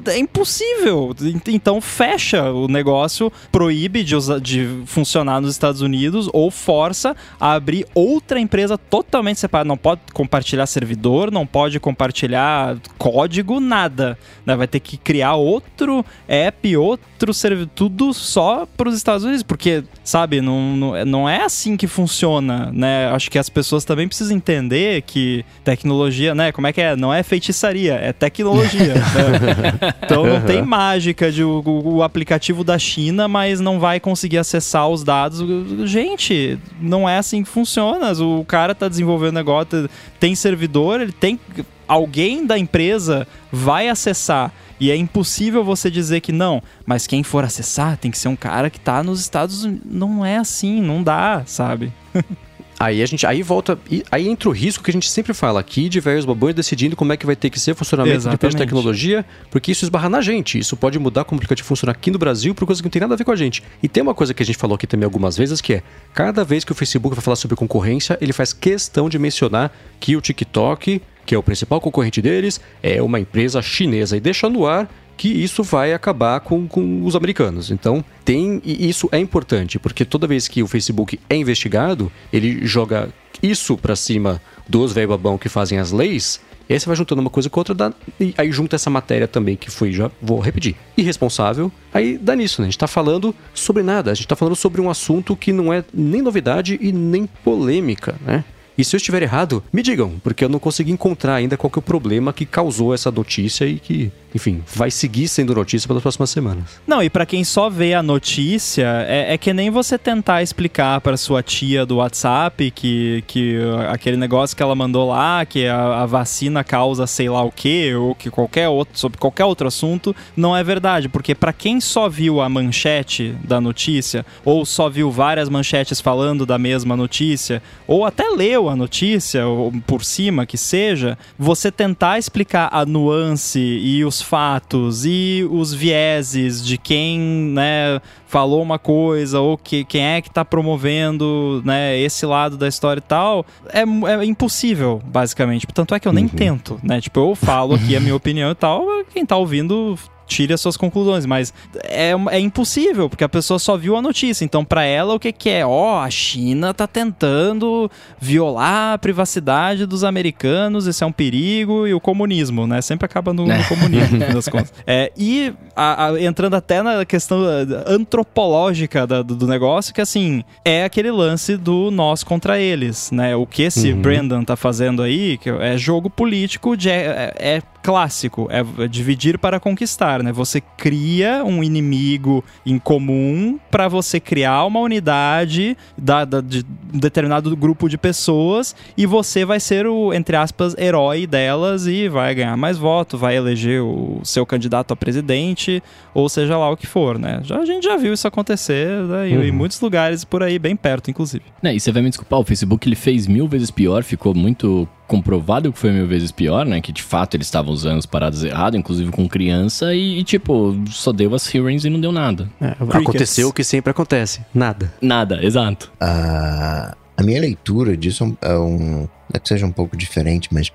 É 0.08 0.18
impossível. 0.18 1.16
Então 1.46 1.80
fecha 1.80 2.52
o 2.52 2.68
negócio, 2.68 3.32
proíbe 3.50 4.04
de, 4.04 4.14
usar, 4.14 4.40
de 4.40 4.82
funcionar 4.84 5.40
nos 5.40 5.52
Estados 5.52 5.80
Unidos 5.80 6.28
ou 6.34 6.50
força 6.50 7.16
a 7.40 7.52
abrir 7.52 7.86
outra 7.94 8.38
empresa 8.38 8.76
totalmente 8.76 9.40
separada. 9.40 9.66
Não 9.66 9.78
pode 9.78 10.02
compartilhar 10.12 10.66
servidor, 10.66 11.30
não 11.30 11.46
pode 11.46 11.80
compartilhar 11.80 12.76
código, 12.98 13.58
nada. 13.58 14.18
Né? 14.44 14.54
Vai 14.54 14.68
ter 14.68 14.80
que 14.80 14.98
criar 14.98 15.36
outro 15.36 16.04
app, 16.28 16.76
outro 16.76 17.32
servidor, 17.32 17.70
tudo 17.74 18.12
só 18.12 18.68
para 18.76 18.90
os 18.90 18.94
Estados 18.94 19.24
Unidos, 19.24 19.42
porque, 19.42 19.82
sabe, 20.04 20.42
não, 20.42 20.76
não, 20.76 21.04
não 21.06 21.28
é 21.28 21.42
assim 21.42 21.74
que 21.74 21.86
funciona 21.86 22.17
funciona, 22.18 22.70
né? 22.72 23.08
Acho 23.08 23.30
que 23.30 23.38
as 23.38 23.48
pessoas 23.48 23.84
também 23.84 24.08
precisam 24.08 24.36
entender 24.36 25.02
que 25.02 25.44
tecnologia, 25.62 26.34
né? 26.34 26.50
Como 26.50 26.66
é 26.66 26.72
que 26.72 26.80
é? 26.80 26.96
Não 26.96 27.14
é 27.14 27.22
feitiçaria, 27.22 27.94
é 27.94 28.12
tecnologia. 28.12 28.94
né? 29.14 29.94
Então 30.02 30.26
não 30.26 30.40
tem 30.40 30.62
mágica 30.62 31.30
de 31.30 31.44
o, 31.44 31.62
o, 31.64 32.02
aplicativo 32.02 32.64
da 32.64 32.78
China, 32.78 33.28
mas 33.28 33.60
não 33.60 33.78
vai 33.78 34.00
conseguir 34.00 34.38
acessar 34.38 34.88
os 34.88 35.04
dados. 35.04 35.40
Gente, 35.88 36.58
não 36.80 37.08
é 37.08 37.18
assim 37.18 37.44
que 37.44 37.48
funciona. 37.48 38.12
O 38.12 38.44
cara 38.44 38.74
tá 38.74 38.88
desenvolvendo 38.88 39.34
negócio, 39.34 39.88
tem 40.18 40.34
servidor, 40.34 41.00
ele 41.00 41.12
tem 41.12 41.38
alguém 41.86 42.44
da 42.44 42.58
empresa 42.58 43.26
vai 43.52 43.88
acessar. 43.88 44.52
E 44.80 44.90
é 44.90 44.96
impossível 44.96 45.64
você 45.64 45.90
dizer 45.90 46.20
que 46.20 46.32
não, 46.32 46.62
mas 46.86 47.06
quem 47.06 47.22
for 47.22 47.44
acessar 47.44 47.96
tem 47.96 48.10
que 48.10 48.18
ser 48.18 48.28
um 48.28 48.36
cara 48.36 48.70
que 48.70 48.78
tá 48.78 49.02
nos 49.02 49.20
Estados 49.20 49.64
Unidos. 49.64 49.84
Não 49.84 50.24
é 50.24 50.36
assim, 50.36 50.80
não 50.80 51.02
dá, 51.02 51.42
sabe? 51.46 51.92
Aí 52.80 53.02
a 53.02 53.06
gente, 53.06 53.26
aí 53.26 53.42
volta, 53.42 53.76
aí 54.10 54.28
entra 54.28 54.48
o 54.48 54.52
risco 54.52 54.84
que 54.84 54.90
a 54.90 54.92
gente 54.92 55.10
sempre 55.10 55.34
fala 55.34 55.58
aqui 55.58 55.88
de 55.88 55.98
velhos 55.98 56.24
babões 56.24 56.54
decidindo 56.54 56.94
como 56.94 57.12
é 57.12 57.16
que 57.16 57.26
vai 57.26 57.34
ter 57.34 57.50
que 57.50 57.58
ser 57.58 57.72
o 57.72 57.74
funcionamento 57.74 58.18
Exatamente. 58.18 58.52
de 58.52 58.56
de 58.56 58.56
tecnologia, 58.56 59.26
porque 59.50 59.72
isso 59.72 59.84
esbarra 59.84 60.08
na 60.08 60.20
gente. 60.20 60.60
Isso 60.60 60.76
pode 60.76 60.96
mudar 60.96 61.24
como 61.24 61.38
o 61.38 61.40
aplicativo 61.40 61.66
funciona 61.66 61.90
aqui 61.90 62.08
no 62.08 62.18
Brasil 62.18 62.54
por 62.54 62.66
coisa 62.66 62.80
que 62.80 62.86
não 62.86 62.90
tem 62.90 63.00
nada 63.00 63.14
a 63.14 63.16
ver 63.16 63.24
com 63.24 63.32
a 63.32 63.36
gente. 63.36 63.64
E 63.82 63.88
tem 63.88 64.00
uma 64.00 64.14
coisa 64.14 64.32
que 64.32 64.44
a 64.44 64.46
gente 64.46 64.56
falou 64.56 64.76
aqui 64.76 64.86
também 64.86 65.04
algumas 65.04 65.36
vezes 65.36 65.60
que 65.60 65.74
é, 65.74 65.82
cada 66.14 66.44
vez 66.44 66.62
que 66.62 66.70
o 66.70 66.74
Facebook 66.74 67.16
vai 67.16 67.22
falar 67.22 67.34
sobre 67.34 67.56
concorrência, 67.56 68.16
ele 68.20 68.32
faz 68.32 68.52
questão 68.52 69.08
de 69.08 69.18
mencionar 69.18 69.72
que 69.98 70.16
o 70.16 70.20
TikTok, 70.20 71.02
que 71.28 71.34
é 71.34 71.38
o 71.38 71.42
principal 71.42 71.78
concorrente 71.78 72.22
deles, 72.22 72.58
é 72.82 73.02
uma 73.02 73.20
empresa 73.20 73.60
chinesa 73.60 74.16
e 74.16 74.20
deixa 74.20 74.48
no 74.48 74.66
ar 74.66 74.88
que 75.14 75.28
isso 75.28 75.62
vai 75.62 75.92
acabar 75.92 76.40
com, 76.40 76.66
com 76.66 77.04
os 77.04 77.14
americanos. 77.14 77.70
Então, 77.70 78.02
tem. 78.24 78.62
E 78.64 78.88
isso 78.88 79.10
é 79.12 79.18
importante, 79.18 79.78
porque 79.78 80.06
toda 80.06 80.26
vez 80.26 80.48
que 80.48 80.62
o 80.62 80.66
Facebook 80.66 81.20
é 81.28 81.36
investigado, 81.36 82.10
ele 82.32 82.64
joga 82.66 83.10
isso 83.42 83.76
para 83.76 83.94
cima 83.94 84.40
dos 84.66 84.94
velho 84.94 85.08
babão 85.08 85.36
que 85.36 85.50
fazem 85.50 85.78
as 85.78 85.92
leis. 85.92 86.40
E 86.66 86.72
aí 86.72 86.80
você 86.80 86.86
vai 86.86 86.96
juntando 86.96 87.20
uma 87.20 87.30
coisa 87.30 87.50
com 87.50 87.60
outra, 87.60 87.74
dá, 87.74 87.92
e 88.18 88.34
aí 88.38 88.50
junta 88.50 88.76
essa 88.76 88.88
matéria 88.88 89.28
também, 89.28 89.54
que 89.54 89.70
foi, 89.70 89.92
já 89.92 90.10
vou 90.22 90.40
repetir, 90.40 90.76
irresponsável. 90.96 91.70
Aí 91.92 92.16
dá 92.16 92.34
nisso, 92.34 92.62
né? 92.62 92.68
A 92.68 92.70
gente 92.70 92.78
tá 92.78 92.86
falando 92.86 93.34
sobre 93.52 93.82
nada, 93.82 94.10
a 94.12 94.14
gente 94.14 94.28
tá 94.28 94.36
falando 94.36 94.56
sobre 94.56 94.80
um 94.80 94.88
assunto 94.88 95.36
que 95.36 95.52
não 95.52 95.70
é 95.72 95.84
nem 95.92 96.22
novidade 96.22 96.78
e 96.80 96.90
nem 96.90 97.26
polêmica, 97.44 98.16
né? 98.24 98.44
E 98.78 98.84
se 98.84 98.94
eu 98.94 98.98
estiver 98.98 99.20
errado, 99.24 99.60
me 99.72 99.82
digam, 99.82 100.20
porque 100.22 100.44
eu 100.44 100.48
não 100.48 100.60
consegui 100.60 100.92
encontrar 100.92 101.34
ainda 101.34 101.56
qual 101.56 101.68
que 101.68 101.76
é 101.76 101.80
o 101.80 101.82
problema 101.82 102.32
que 102.32 102.46
causou 102.46 102.94
essa 102.94 103.10
notícia 103.10 103.64
e 103.64 103.80
que, 103.80 104.12
enfim, 104.32 104.62
vai 104.72 104.88
seguir 104.88 105.26
sendo 105.26 105.52
notícia 105.52 105.88
pelas 105.88 106.00
próximas 106.00 106.30
semanas. 106.30 106.80
Não, 106.86 107.02
e 107.02 107.10
para 107.10 107.26
quem 107.26 107.42
só 107.42 107.68
vê 107.68 107.92
a 107.92 108.04
notícia, 108.04 109.04
é, 109.08 109.34
é, 109.34 109.36
que 109.36 109.52
nem 109.52 109.68
você 109.68 109.98
tentar 109.98 110.44
explicar 110.44 111.00
para 111.00 111.16
sua 111.16 111.42
tia 111.42 111.84
do 111.84 111.96
WhatsApp 111.96 112.70
que, 112.70 113.24
que 113.26 113.56
aquele 113.88 114.16
negócio 114.16 114.56
que 114.56 114.62
ela 114.62 114.76
mandou 114.76 115.08
lá, 115.08 115.44
que 115.44 115.66
a, 115.66 116.02
a 116.02 116.06
vacina 116.06 116.62
causa 116.62 117.04
sei 117.04 117.28
lá 117.28 117.42
o 117.42 117.50
que, 117.50 117.92
ou 117.96 118.14
que 118.14 118.30
qualquer 118.30 118.68
outro, 118.68 118.96
sobre 118.96 119.18
qualquer 119.18 119.44
outro 119.44 119.66
assunto, 119.66 120.14
não 120.36 120.56
é 120.56 120.62
verdade. 120.62 121.08
Porque 121.08 121.34
para 121.34 121.52
quem 121.52 121.80
só 121.80 122.08
viu 122.08 122.40
a 122.40 122.48
manchete 122.48 123.34
da 123.42 123.60
notícia, 123.60 124.24
ou 124.44 124.64
só 124.64 124.88
viu 124.88 125.10
várias 125.10 125.48
manchetes 125.48 126.00
falando 126.00 126.46
da 126.46 126.58
mesma 126.58 126.96
notícia, 126.96 127.60
ou 127.84 128.04
até 128.04 128.28
leu 128.28 128.67
a 128.68 128.76
notícia, 128.76 129.46
ou 129.46 129.72
por 129.86 130.04
cima 130.04 130.46
que 130.46 130.56
seja, 130.56 131.18
você 131.38 131.70
tentar 131.70 132.18
explicar 132.18 132.68
a 132.72 132.84
nuance 132.84 133.58
e 133.58 134.04
os 134.04 134.20
fatos 134.20 135.04
e 135.04 135.46
os 135.50 135.72
vieses 135.72 136.64
de 136.64 136.78
quem, 136.78 137.18
né, 137.18 138.00
falou 138.26 138.62
uma 138.62 138.78
coisa 138.78 139.40
ou 139.40 139.56
que, 139.56 139.84
quem 139.84 140.02
é 140.02 140.20
que 140.20 140.30
tá 140.30 140.44
promovendo, 140.44 141.62
né, 141.64 141.98
esse 141.98 142.26
lado 142.26 142.56
da 142.56 142.68
história 142.68 143.00
e 143.00 143.02
tal, 143.02 143.44
é, 143.68 143.80
é 143.80 144.24
impossível, 144.24 145.00
basicamente. 145.04 145.66
Tanto 145.72 145.94
é 145.94 146.00
que 146.00 146.08
eu 146.08 146.12
nem 146.12 146.24
uhum. 146.24 146.30
tento, 146.30 146.80
né? 146.82 147.00
Tipo, 147.00 147.20
eu 147.20 147.34
falo 147.34 147.74
aqui 147.74 147.96
a 147.96 148.00
minha 148.00 148.14
opinião 148.16 148.50
e 148.50 148.54
tal, 148.54 148.84
quem 149.12 149.24
tá 149.24 149.36
ouvindo 149.36 149.98
tire 150.28 150.52
as 150.52 150.60
suas 150.60 150.76
conclusões, 150.76 151.26
mas 151.26 151.52
é, 151.82 152.12
é 152.30 152.38
impossível, 152.38 153.08
porque 153.08 153.24
a 153.24 153.28
pessoa 153.28 153.58
só 153.58 153.76
viu 153.76 153.96
a 153.96 154.02
notícia. 154.02 154.44
Então, 154.44 154.64
para 154.64 154.84
ela, 154.84 155.14
o 155.14 155.18
que, 155.18 155.32
que 155.32 155.48
é? 155.48 155.66
Ó, 155.66 155.96
oh, 155.96 155.98
a 155.98 156.10
China 156.10 156.72
tá 156.74 156.86
tentando 156.86 157.90
violar 158.20 158.94
a 158.94 158.98
privacidade 158.98 159.86
dos 159.86 160.04
americanos, 160.04 160.86
isso 160.86 161.02
é 161.02 161.06
um 161.06 161.12
perigo, 161.12 161.86
e 161.86 161.94
o 161.94 162.00
comunismo, 162.00 162.66
né? 162.66 162.80
Sempre 162.82 163.06
acaba 163.06 163.32
no, 163.32 163.46
no 163.46 163.64
comunismo, 163.64 164.18
no 164.18 164.34
das 164.34 164.46
contas. 164.48 164.72
É, 164.86 165.10
e 165.16 165.52
a, 165.74 166.06
a, 166.06 166.22
entrando 166.22 166.54
até 166.54 166.82
na 166.82 167.04
questão 167.04 167.38
antropológica 167.86 169.06
da, 169.06 169.22
do, 169.22 169.34
do, 169.34 169.46
negócio, 169.46 169.94
que 169.94 170.00
assim, 170.00 170.44
é 170.64 170.84
aquele 170.84 171.10
lance 171.10 171.56
do 171.56 171.90
nós 171.90 172.22
contra 172.22 172.60
eles, 172.60 173.10
né? 173.10 173.34
O 173.34 173.46
que 173.46 173.62
esse 173.62 173.92
uhum. 173.92 174.02
Brandon 174.02 174.44
tá 174.44 174.56
fazendo 174.56 175.02
aí, 175.02 175.38
que 175.38 175.48
é 175.48 175.78
jogo 175.78 176.10
político, 176.10 176.76
de, 176.76 176.90
é, 176.90 177.32
é 177.38 177.62
clássico, 177.88 178.46
é 178.50 178.86
dividir 178.86 179.38
para 179.38 179.58
conquistar, 179.58 180.22
né? 180.22 180.30
Você 180.30 180.60
cria 180.60 181.42
um 181.42 181.64
inimigo 181.64 182.44
em 182.66 182.78
comum 182.78 183.58
para 183.70 183.88
você 183.88 184.20
criar 184.20 184.66
uma 184.66 184.80
unidade 184.80 185.74
da, 185.96 186.26
da, 186.26 186.42
de 186.42 186.66
um 186.92 186.98
determinado 186.98 187.56
grupo 187.56 187.88
de 187.88 187.96
pessoas 187.96 188.76
e 188.94 189.06
você 189.06 189.42
vai 189.42 189.58
ser 189.58 189.86
o, 189.86 190.12
entre 190.12 190.36
aspas, 190.36 190.76
herói 190.76 191.26
delas 191.26 191.86
e 191.86 192.10
vai 192.10 192.34
ganhar 192.34 192.54
mais 192.58 192.76
voto, 192.76 193.16
vai 193.16 193.38
eleger 193.38 193.82
o 193.82 194.20
seu 194.22 194.44
candidato 194.44 194.92
a 194.92 194.96
presidente, 194.96 195.82
ou 196.12 196.28
seja 196.28 196.58
lá 196.58 196.70
o 196.70 196.76
que 196.76 196.86
for, 196.86 197.18
né? 197.18 197.40
Já, 197.42 197.58
a 197.58 197.64
gente 197.64 197.84
já 197.84 197.96
viu 197.96 198.12
isso 198.12 198.28
acontecer 198.28 199.02
né? 199.04 199.34
uhum. 199.34 199.44
em 199.44 199.50
muitos 199.50 199.80
lugares 199.80 200.26
por 200.26 200.42
aí, 200.42 200.58
bem 200.58 200.76
perto, 200.76 201.10
inclusive. 201.10 201.44
É, 201.62 201.74
e 201.74 201.80
você 201.80 201.90
vai 201.90 202.02
me 202.02 202.10
desculpar, 202.10 202.38
o 202.38 202.44
Facebook 202.44 202.86
ele 202.86 202.96
fez 202.96 203.26
mil 203.26 203.48
vezes 203.48 203.70
pior, 203.70 204.02
ficou 204.04 204.34
muito 204.34 204.86
comprovado 205.08 205.72
que 205.72 205.78
foi 205.78 205.90
mil 205.90 206.06
vezes 206.06 206.30
pior, 206.30 206.64
né? 206.66 206.80
Que 206.80 206.92
de 206.92 207.02
fato 207.02 207.34
eles 207.34 207.46
estavam 207.46 207.72
usando 207.72 207.98
as 207.98 208.06
paradas 208.06 208.44
errado, 208.44 208.76
inclusive 208.76 209.10
com 209.10 209.26
criança, 209.26 209.94
e, 209.94 210.20
e, 210.20 210.22
tipo, 210.22 210.78
só 210.90 211.10
deu 211.10 211.34
as 211.34 211.52
hearings 211.52 211.84
e 211.84 211.90
não 211.90 211.98
deu 211.98 212.12
nada. 212.12 212.48
É, 212.60 212.76
aconteceu 212.78 213.48
o 213.48 213.52
que 213.52 213.64
sempre 213.64 213.90
acontece: 213.90 214.42
nada. 214.54 214.92
Nada, 215.00 215.42
exato. 215.42 215.90
Uh, 215.94 216.94
a 217.16 217.22
minha 217.24 217.40
leitura 217.40 217.96
disso 217.96 218.36
é 218.40 218.56
um. 218.56 219.00
Não 219.00 219.08
é 219.34 219.38
que 219.38 219.48
seja 219.48 219.66
um 219.66 219.72
pouco 219.72 219.96
diferente, 219.96 220.48
mas. 220.52 220.70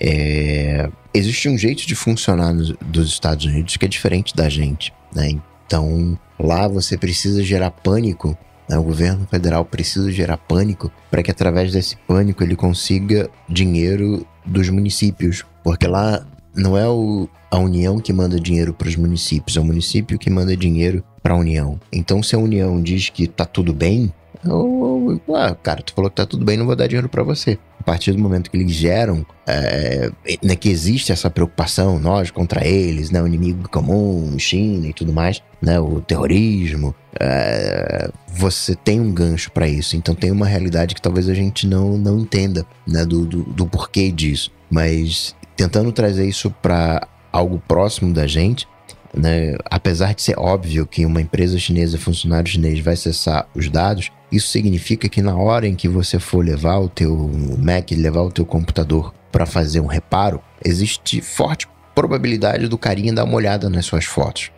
É, 0.00 0.88
existe 1.14 1.48
um 1.48 1.56
jeito 1.56 1.86
de 1.86 1.94
funcionar 1.94 2.52
nos, 2.52 2.74
dos 2.80 3.08
Estados 3.08 3.44
Unidos 3.44 3.76
que 3.76 3.84
é 3.84 3.88
diferente 3.88 4.34
da 4.34 4.48
gente, 4.48 4.92
né? 5.14 5.38
Então, 5.66 6.18
lá 6.38 6.66
você 6.66 6.96
precisa 6.96 7.42
gerar 7.42 7.70
pânico? 7.70 8.36
O 8.78 8.82
governo 8.82 9.26
federal 9.30 9.64
precisa 9.64 10.10
gerar 10.10 10.36
pânico 10.36 10.90
para 11.10 11.22
que, 11.22 11.30
através 11.30 11.72
desse 11.72 11.96
pânico, 11.96 12.42
ele 12.42 12.56
consiga 12.56 13.28
dinheiro 13.48 14.26
dos 14.44 14.68
municípios. 14.68 15.44
Porque 15.62 15.86
lá 15.86 16.24
não 16.54 16.76
é 16.76 16.88
o, 16.88 17.28
a 17.50 17.58
União 17.58 17.98
que 17.98 18.12
manda 18.12 18.38
dinheiro 18.38 18.72
para 18.72 18.88
os 18.88 18.96
municípios, 18.96 19.56
é 19.56 19.60
o 19.60 19.64
município 19.64 20.18
que 20.18 20.30
manda 20.30 20.56
dinheiro 20.56 21.02
para 21.22 21.34
a 21.34 21.38
União. 21.38 21.78
Então, 21.92 22.22
se 22.22 22.34
a 22.34 22.38
União 22.38 22.82
diz 22.82 23.08
que 23.08 23.26
tá 23.26 23.44
tudo 23.44 23.72
bem, 23.72 24.12
eu, 24.44 25.20
ah, 25.34 25.54
cara, 25.54 25.82
tu 25.82 25.92
falou 25.94 26.10
que 26.10 26.16
tá 26.16 26.26
tudo 26.26 26.44
bem, 26.44 26.56
não 26.56 26.66
vou 26.66 26.76
dar 26.76 26.86
dinheiro 26.86 27.08
para 27.08 27.22
você. 27.22 27.58
A 27.78 27.82
partir 27.84 28.12
do 28.12 28.18
momento 28.18 28.50
que 28.50 28.56
eles 28.56 28.72
geram, 28.72 29.26
é, 29.46 30.10
né, 30.42 30.54
que 30.54 30.68
existe 30.68 31.10
essa 31.10 31.28
preocupação, 31.28 31.98
nós 31.98 32.30
contra 32.30 32.66
eles, 32.66 33.10
né, 33.10 33.20
o 33.20 33.26
inimigo 33.26 33.68
comum, 33.68 34.38
China 34.38 34.86
e 34.86 34.92
tudo 34.92 35.12
mais, 35.12 35.42
né, 35.60 35.80
o 35.80 36.00
terrorismo, 36.00 36.94
é, 37.18 38.10
você 38.28 38.74
tem 38.74 39.00
um 39.00 39.12
gancho 39.12 39.50
para 39.50 39.66
isso. 39.66 39.96
Então 39.96 40.14
tem 40.14 40.30
uma 40.30 40.46
realidade 40.46 40.94
que 40.94 41.02
talvez 41.02 41.28
a 41.28 41.34
gente 41.34 41.66
não, 41.66 41.98
não 41.98 42.20
entenda, 42.20 42.64
né, 42.86 43.04
do, 43.04 43.24
do, 43.24 43.42
do 43.42 43.66
porquê 43.66 44.12
disso. 44.12 44.50
Mas 44.70 45.34
tentando 45.56 45.92
trazer 45.92 46.26
isso 46.26 46.50
para 46.62 47.06
algo 47.32 47.62
próximo 47.66 48.12
da 48.12 48.26
gente, 48.26 48.66
né? 49.14 49.56
Apesar 49.66 50.14
de 50.14 50.22
ser 50.22 50.38
óbvio 50.38 50.86
que 50.86 51.04
uma 51.04 51.20
empresa 51.20 51.58
chinesa, 51.58 51.98
funcionário 51.98 52.50
chinês, 52.50 52.80
vai 52.80 52.94
acessar 52.94 53.46
os 53.54 53.68
dados, 53.68 54.10
isso 54.32 54.48
significa 54.48 55.08
que 55.08 55.20
na 55.20 55.36
hora 55.36 55.68
em 55.68 55.74
que 55.74 55.86
você 55.86 56.18
for 56.18 56.44
levar 56.44 56.78
o 56.78 56.88
teu 56.88 57.30
Mac, 57.58 57.90
levar 57.92 58.22
o 58.22 58.32
teu 58.32 58.46
computador 58.46 59.14
para 59.30 59.44
fazer 59.44 59.80
um 59.80 59.86
reparo, 59.86 60.40
existe 60.64 61.20
forte 61.20 61.68
probabilidade 61.94 62.68
do 62.68 62.78
carinha 62.78 63.12
dar 63.12 63.24
uma 63.24 63.34
olhada 63.34 63.68
nas 63.68 63.84
suas 63.84 64.06
fotos. 64.06 64.50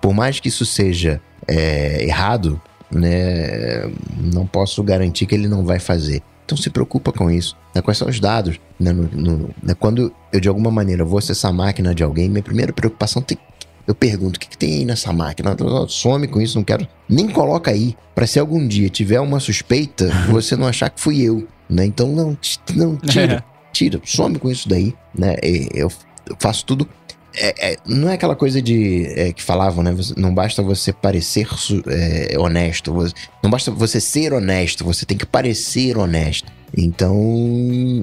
Por 0.00 0.12
mais 0.12 0.40
que 0.40 0.48
isso 0.48 0.66
seja 0.66 1.20
é, 1.46 2.04
errado, 2.04 2.60
né, 2.90 3.88
não 4.16 4.46
posso 4.46 4.82
garantir 4.82 5.26
que 5.26 5.34
ele 5.34 5.46
não 5.46 5.64
vai 5.64 5.78
fazer. 5.78 6.22
Então 6.44 6.58
se 6.58 6.68
preocupa 6.68 7.12
com 7.12 7.30
isso. 7.30 7.56
Né? 7.74 7.80
Quais 7.80 7.96
são 7.96 8.08
os 8.08 8.20
dados? 8.20 8.60
Né? 8.78 8.92
No, 8.92 9.04
no, 9.04 9.54
né? 9.62 9.74
Quando 9.78 10.12
eu 10.32 10.40
de 10.40 10.48
alguma 10.48 10.70
maneira 10.70 11.04
vou 11.04 11.18
acessar 11.18 11.50
a 11.50 11.54
máquina 11.54 11.94
de 11.94 12.02
alguém, 12.02 12.28
minha 12.28 12.42
primeira 12.42 12.72
preocupação 12.72 13.22
tem. 13.22 13.38
Eu 13.86 13.94
pergunto, 13.94 14.36
o 14.36 14.40
que, 14.40 14.48
que 14.48 14.58
tem 14.58 14.74
aí 14.74 14.84
nessa 14.84 15.12
máquina? 15.12 15.56
Some 15.88 16.26
com 16.26 16.40
isso, 16.40 16.56
não 16.56 16.64
quero. 16.64 16.86
Nem 17.08 17.28
coloca 17.28 17.70
aí. 17.70 17.96
para 18.14 18.26
se 18.26 18.38
algum 18.38 18.66
dia 18.66 18.88
tiver 18.88 19.20
uma 19.20 19.40
suspeita, 19.40 20.08
você 20.30 20.56
não 20.56 20.66
achar 20.66 20.90
que 20.90 21.00
fui 21.00 21.20
eu. 21.20 21.46
Né? 21.68 21.86
Então 21.86 22.08
não, 22.08 22.36
não 22.74 22.96
tira. 23.06 23.44
Tira, 23.72 24.00
some 24.04 24.38
com 24.38 24.50
isso 24.50 24.68
daí. 24.68 24.94
Né? 25.16 25.36
Eu 25.74 25.90
faço 26.38 26.64
tudo 26.64 26.88
é, 27.36 27.72
é, 27.72 27.76
não 27.84 28.08
é 28.08 28.14
aquela 28.14 28.36
coisa 28.36 28.62
de 28.62 29.06
é, 29.08 29.32
que 29.32 29.42
falavam, 29.42 29.82
né? 29.82 29.94
Não 30.16 30.32
basta 30.32 30.62
você 30.62 30.92
parecer 30.92 31.48
é, 31.88 32.38
honesto, 32.38 32.92
você, 32.92 33.12
não 33.42 33.50
basta 33.50 33.70
você 33.72 34.00
ser 34.00 34.32
honesto, 34.32 34.84
você 34.84 35.04
tem 35.04 35.18
que 35.18 35.26
parecer 35.26 35.98
honesto. 35.98 36.50
Então, 36.76 37.16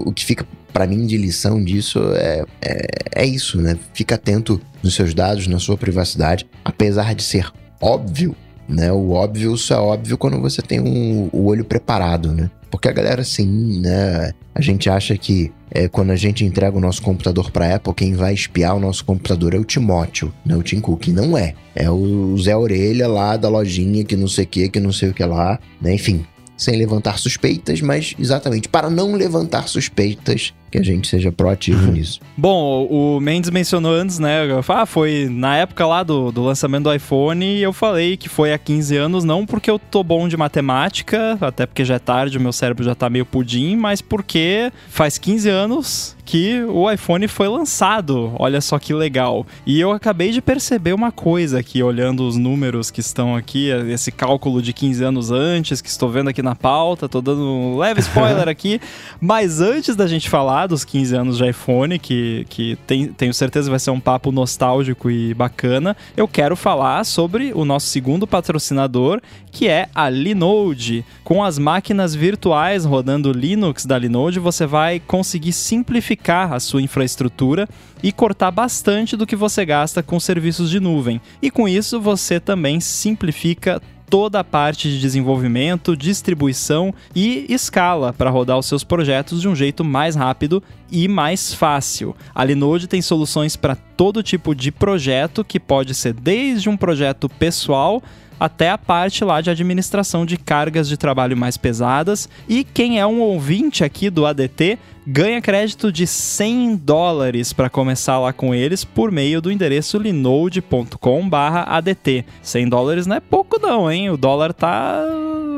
o 0.06 0.14
que 0.14 0.24
fica 0.24 0.46
para 0.72 0.88
mim 0.88 1.06
de 1.06 1.18
lição 1.18 1.64
disso 1.64 2.00
é, 2.14 2.44
é, 2.62 2.88
é, 3.16 3.26
isso, 3.26 3.60
né? 3.62 3.78
Fica 3.94 4.16
atento 4.16 4.62
nos 4.82 4.96
seus 4.96 5.14
dados, 5.14 5.48
na 5.48 5.60
sua 5.60 5.78
privacidade, 5.78 6.48
apesar 6.64 7.14
de 7.14 7.24
ser 7.24 7.52
óbvio, 7.82 8.36
né? 8.68 8.92
O 8.92 9.12
óbvio 9.12 9.58
só 9.58 9.76
é 9.76 9.80
óbvio 9.80 10.18
quando 10.18 10.40
você 10.40 10.62
tem 10.62 10.80
um, 10.80 11.30
o 11.32 11.46
olho 11.46 11.66
preparado, 11.66 12.32
né? 12.32 12.50
Porque 12.70 12.88
a 12.88 12.94
galera, 12.94 13.24
sim, 13.24 13.82
né? 13.82 14.32
A 14.56 14.62
gente 14.62 14.90
acha 14.90 15.18
que 15.18 15.52
é, 15.70 15.90
quando 15.90 16.12
a 16.12 16.16
gente 16.16 16.46
entrega 16.46 16.78
o 16.78 16.82
nosso 16.82 17.02
computador 17.02 17.52
para 17.52 17.76
Apple, 17.76 17.94
quem 17.94 18.14
vai 18.14 18.34
espiar 18.34 18.76
o 18.76 18.80
nosso 18.80 19.04
computador 19.04 19.54
é 19.54 19.58
o 19.58 19.64
Timóteo, 19.64 20.34
não 20.46 20.60
o 20.60 20.64
Tim 20.64 20.80
Cook. 20.80 21.08
Não 21.08 21.38
é. 21.38 21.54
É 21.76 21.90
o 21.90 22.38
Zé 22.38 22.56
Orelha 22.56 23.08
lá 23.08 23.36
da 23.36 23.50
lojinha 23.50 24.04
que 24.06 24.16
não 24.16 24.28
sei 24.28 24.46
o 24.46 24.48
que, 24.48 24.70
que 24.70 24.80
não 24.80 24.92
sei 24.92 25.10
o 25.10 25.14
que 25.14 25.24
lá. 25.24 25.60
Né? 25.82 25.94
Enfim, 25.94 26.26
sem 26.62 26.76
levantar 26.76 27.18
suspeitas, 27.18 27.82
mas 27.82 28.14
exatamente 28.20 28.70
para 28.70 28.88
não 28.88 29.16
levantar 29.16 29.68
suspeitas 29.68 30.54
que 30.72 30.78
a 30.78 30.84
gente 30.84 31.08
seja 31.08 31.32
proativo 31.32 31.86
Uhum. 31.88 31.92
nisso. 31.94 32.20
Bom, 32.38 32.86
o 32.90 33.20
Mendes 33.20 33.50
mencionou 33.50 33.92
antes, 33.94 34.18
né? 34.20 34.40
Ah, 34.70 34.86
foi 34.86 35.28
na 35.30 35.58
época 35.58 35.86
lá 35.86 36.02
do, 36.02 36.32
do 36.32 36.44
lançamento 36.44 36.84
do 36.86 36.94
iPhone 36.94 37.46
e 37.46 37.62
eu 37.62 37.74
falei 37.74 38.16
que 38.16 38.30
foi 38.30 38.54
há 38.54 38.58
15 38.58 38.96
anos, 38.96 39.24
não 39.24 39.46
porque 39.46 39.70
eu 39.70 39.78
tô 39.78 40.04
bom 40.04 40.28
de 40.28 40.38
matemática, 40.38 41.38
até 41.42 41.66
porque 41.66 41.84
já 41.84 41.96
é 41.96 42.00
tarde, 42.00 42.38
o 42.38 42.42
meu 42.42 42.54
cérebro 42.54 42.84
já 42.84 42.96
tá 42.96 43.10
meio 43.10 43.26
pudim, 43.26 43.76
mas 43.76 44.02
porque 44.02 44.72
faz 44.90 45.18
15 45.18 45.50
anos 45.50 46.16
que 46.24 46.64
o 46.64 46.90
iPhone 46.90 47.28
foi 47.28 47.50
lançado. 47.50 48.32
Olha 48.40 48.62
só 48.62 48.80
que 48.80 48.94
legal. 48.94 49.46
E 49.66 49.78
eu 49.82 49.92
acabei 49.92 50.32
de 50.32 50.42
perceber 50.42 50.94
uma 50.94 51.12
coisa 51.12 51.60
aqui, 51.60 51.84
olhando 51.84 52.26
os 52.26 52.38
números 52.38 52.90
que 52.90 53.02
estão 53.02 53.36
aqui, 53.36 53.70
esse 53.90 54.12
cálculo 54.14 54.62
de 54.62 54.72
15 54.72 55.04
anos 55.04 55.30
antes, 55.32 55.82
que 55.82 55.90
estou 55.90 56.10
vendo 56.10 56.30
aqui 56.30 56.42
na 56.42 56.56
pauta, 56.56 57.10
tô 57.10 57.20
dando 57.22 57.42
um 57.44 57.78
leve 57.78 58.00
spoiler 58.00 58.48
aqui. 58.50 58.80
Mas 59.20 59.60
antes 59.60 59.94
da 59.96 60.08
gente 60.08 60.30
falar 60.30 60.61
dos 60.68 60.84
15 60.84 61.16
anos 61.16 61.38
de 61.38 61.50
iPhone, 61.50 62.00
que, 62.00 62.46
que 62.50 62.78
tem, 62.88 63.08
tenho 63.08 63.34
certeza 63.34 63.70
vai 63.70 63.80
ser 63.80 63.92
um 63.92 64.00
papo 64.00 64.32
nostálgico 64.32 65.10
e 65.10 65.34
bacana, 65.34 65.96
eu 66.16 66.28
quero 66.28 66.56
falar 66.56 67.04
sobre 67.06 67.52
o 67.54 67.66
nosso 67.66 67.88
segundo 67.88 68.26
patrocinador, 68.28 69.22
que 69.52 69.68
é 69.68 69.90
a 69.94 70.10
Linode. 70.10 71.06
Com 71.24 71.44
as 71.44 71.58
máquinas 71.58 72.16
virtuais 72.16 72.86
rodando 72.86 73.32
Linux 73.32 73.86
da 73.86 73.98
Linode, 73.98 74.40
você 74.40 74.66
vai 74.66 75.00
conseguir 75.00 75.54
simplificar 75.54 76.54
a 76.54 76.60
sua 76.60 76.82
infraestrutura 76.82 77.68
e 78.04 78.12
cortar 78.12 78.52
bastante 78.52 79.16
do 79.16 79.28
que 79.28 79.36
você 79.36 79.66
gasta 79.66 80.02
com 80.02 80.20
serviços 80.20 80.70
de 80.70 80.80
nuvem. 80.80 81.22
E 81.42 81.52
com 81.52 81.68
isso 81.68 82.02
você 82.02 82.40
também 82.40 82.80
simplifica 82.80 83.82
toda 84.12 84.42
a 84.42 84.44
parte 84.44 84.90
de 84.90 85.00
desenvolvimento, 85.00 85.96
distribuição 85.96 86.94
e 87.16 87.46
escala 87.48 88.12
para 88.12 88.30
rodar 88.30 88.60
os 88.60 88.66
seus 88.66 88.84
projetos 88.84 89.40
de 89.40 89.48
um 89.48 89.56
jeito 89.56 89.86
mais 89.86 90.18
rápido 90.18 90.62
e 90.92 91.08
mais 91.08 91.54
fácil. 91.54 92.14
A 92.36 92.44
Linode 92.44 92.88
tem 92.88 93.02
soluções 93.02 93.56
para 93.56 93.74
todo 93.74 94.22
tipo 94.22 94.54
de 94.54 94.70
projeto, 94.70 95.46
que 95.46 95.62
pode 95.62 95.96
ser 95.96 96.14
desde 96.14 96.68
um 96.68 96.76
projeto 96.76 97.30
pessoal 97.30 98.04
até 98.42 98.72
a 98.72 98.78
parte 98.78 99.24
lá 99.24 99.40
de 99.40 99.52
administração 99.52 100.26
de 100.26 100.36
cargas 100.36 100.90
de 100.90 100.98
trabalho 100.98 101.38
mais 101.38 101.58
pesadas. 101.58 102.28
E 102.50 102.64
quem 102.64 103.00
é 103.00 103.06
um 103.06 103.22
ouvinte 103.22 103.84
aqui 103.84 104.10
do 104.10 104.26
ADT 104.26 104.80
ganha 105.06 105.40
crédito 105.40 105.92
de 105.92 106.08
100 106.08 106.78
dólares 106.78 107.54
para 107.54 107.70
começar 107.70 108.18
lá 108.18 108.34
com 108.34 108.56
eles 108.56 108.84
por 108.84 109.12
meio 109.12 109.44
do 109.44 109.52
endereço 109.52 110.00
linode.com/adt. 110.00 112.26
100 112.42 112.68
dólares 112.68 113.06
não 113.06 113.18
é 113.18 113.20
pouco 113.20 113.60
não, 113.62 113.92
hein? 113.92 114.10
O 114.10 114.18
dólar 114.18 114.54
tá 114.54 115.06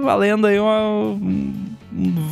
valendo 0.03 0.47
aí 0.47 0.59
uma, 0.59 0.81
um 0.81 1.53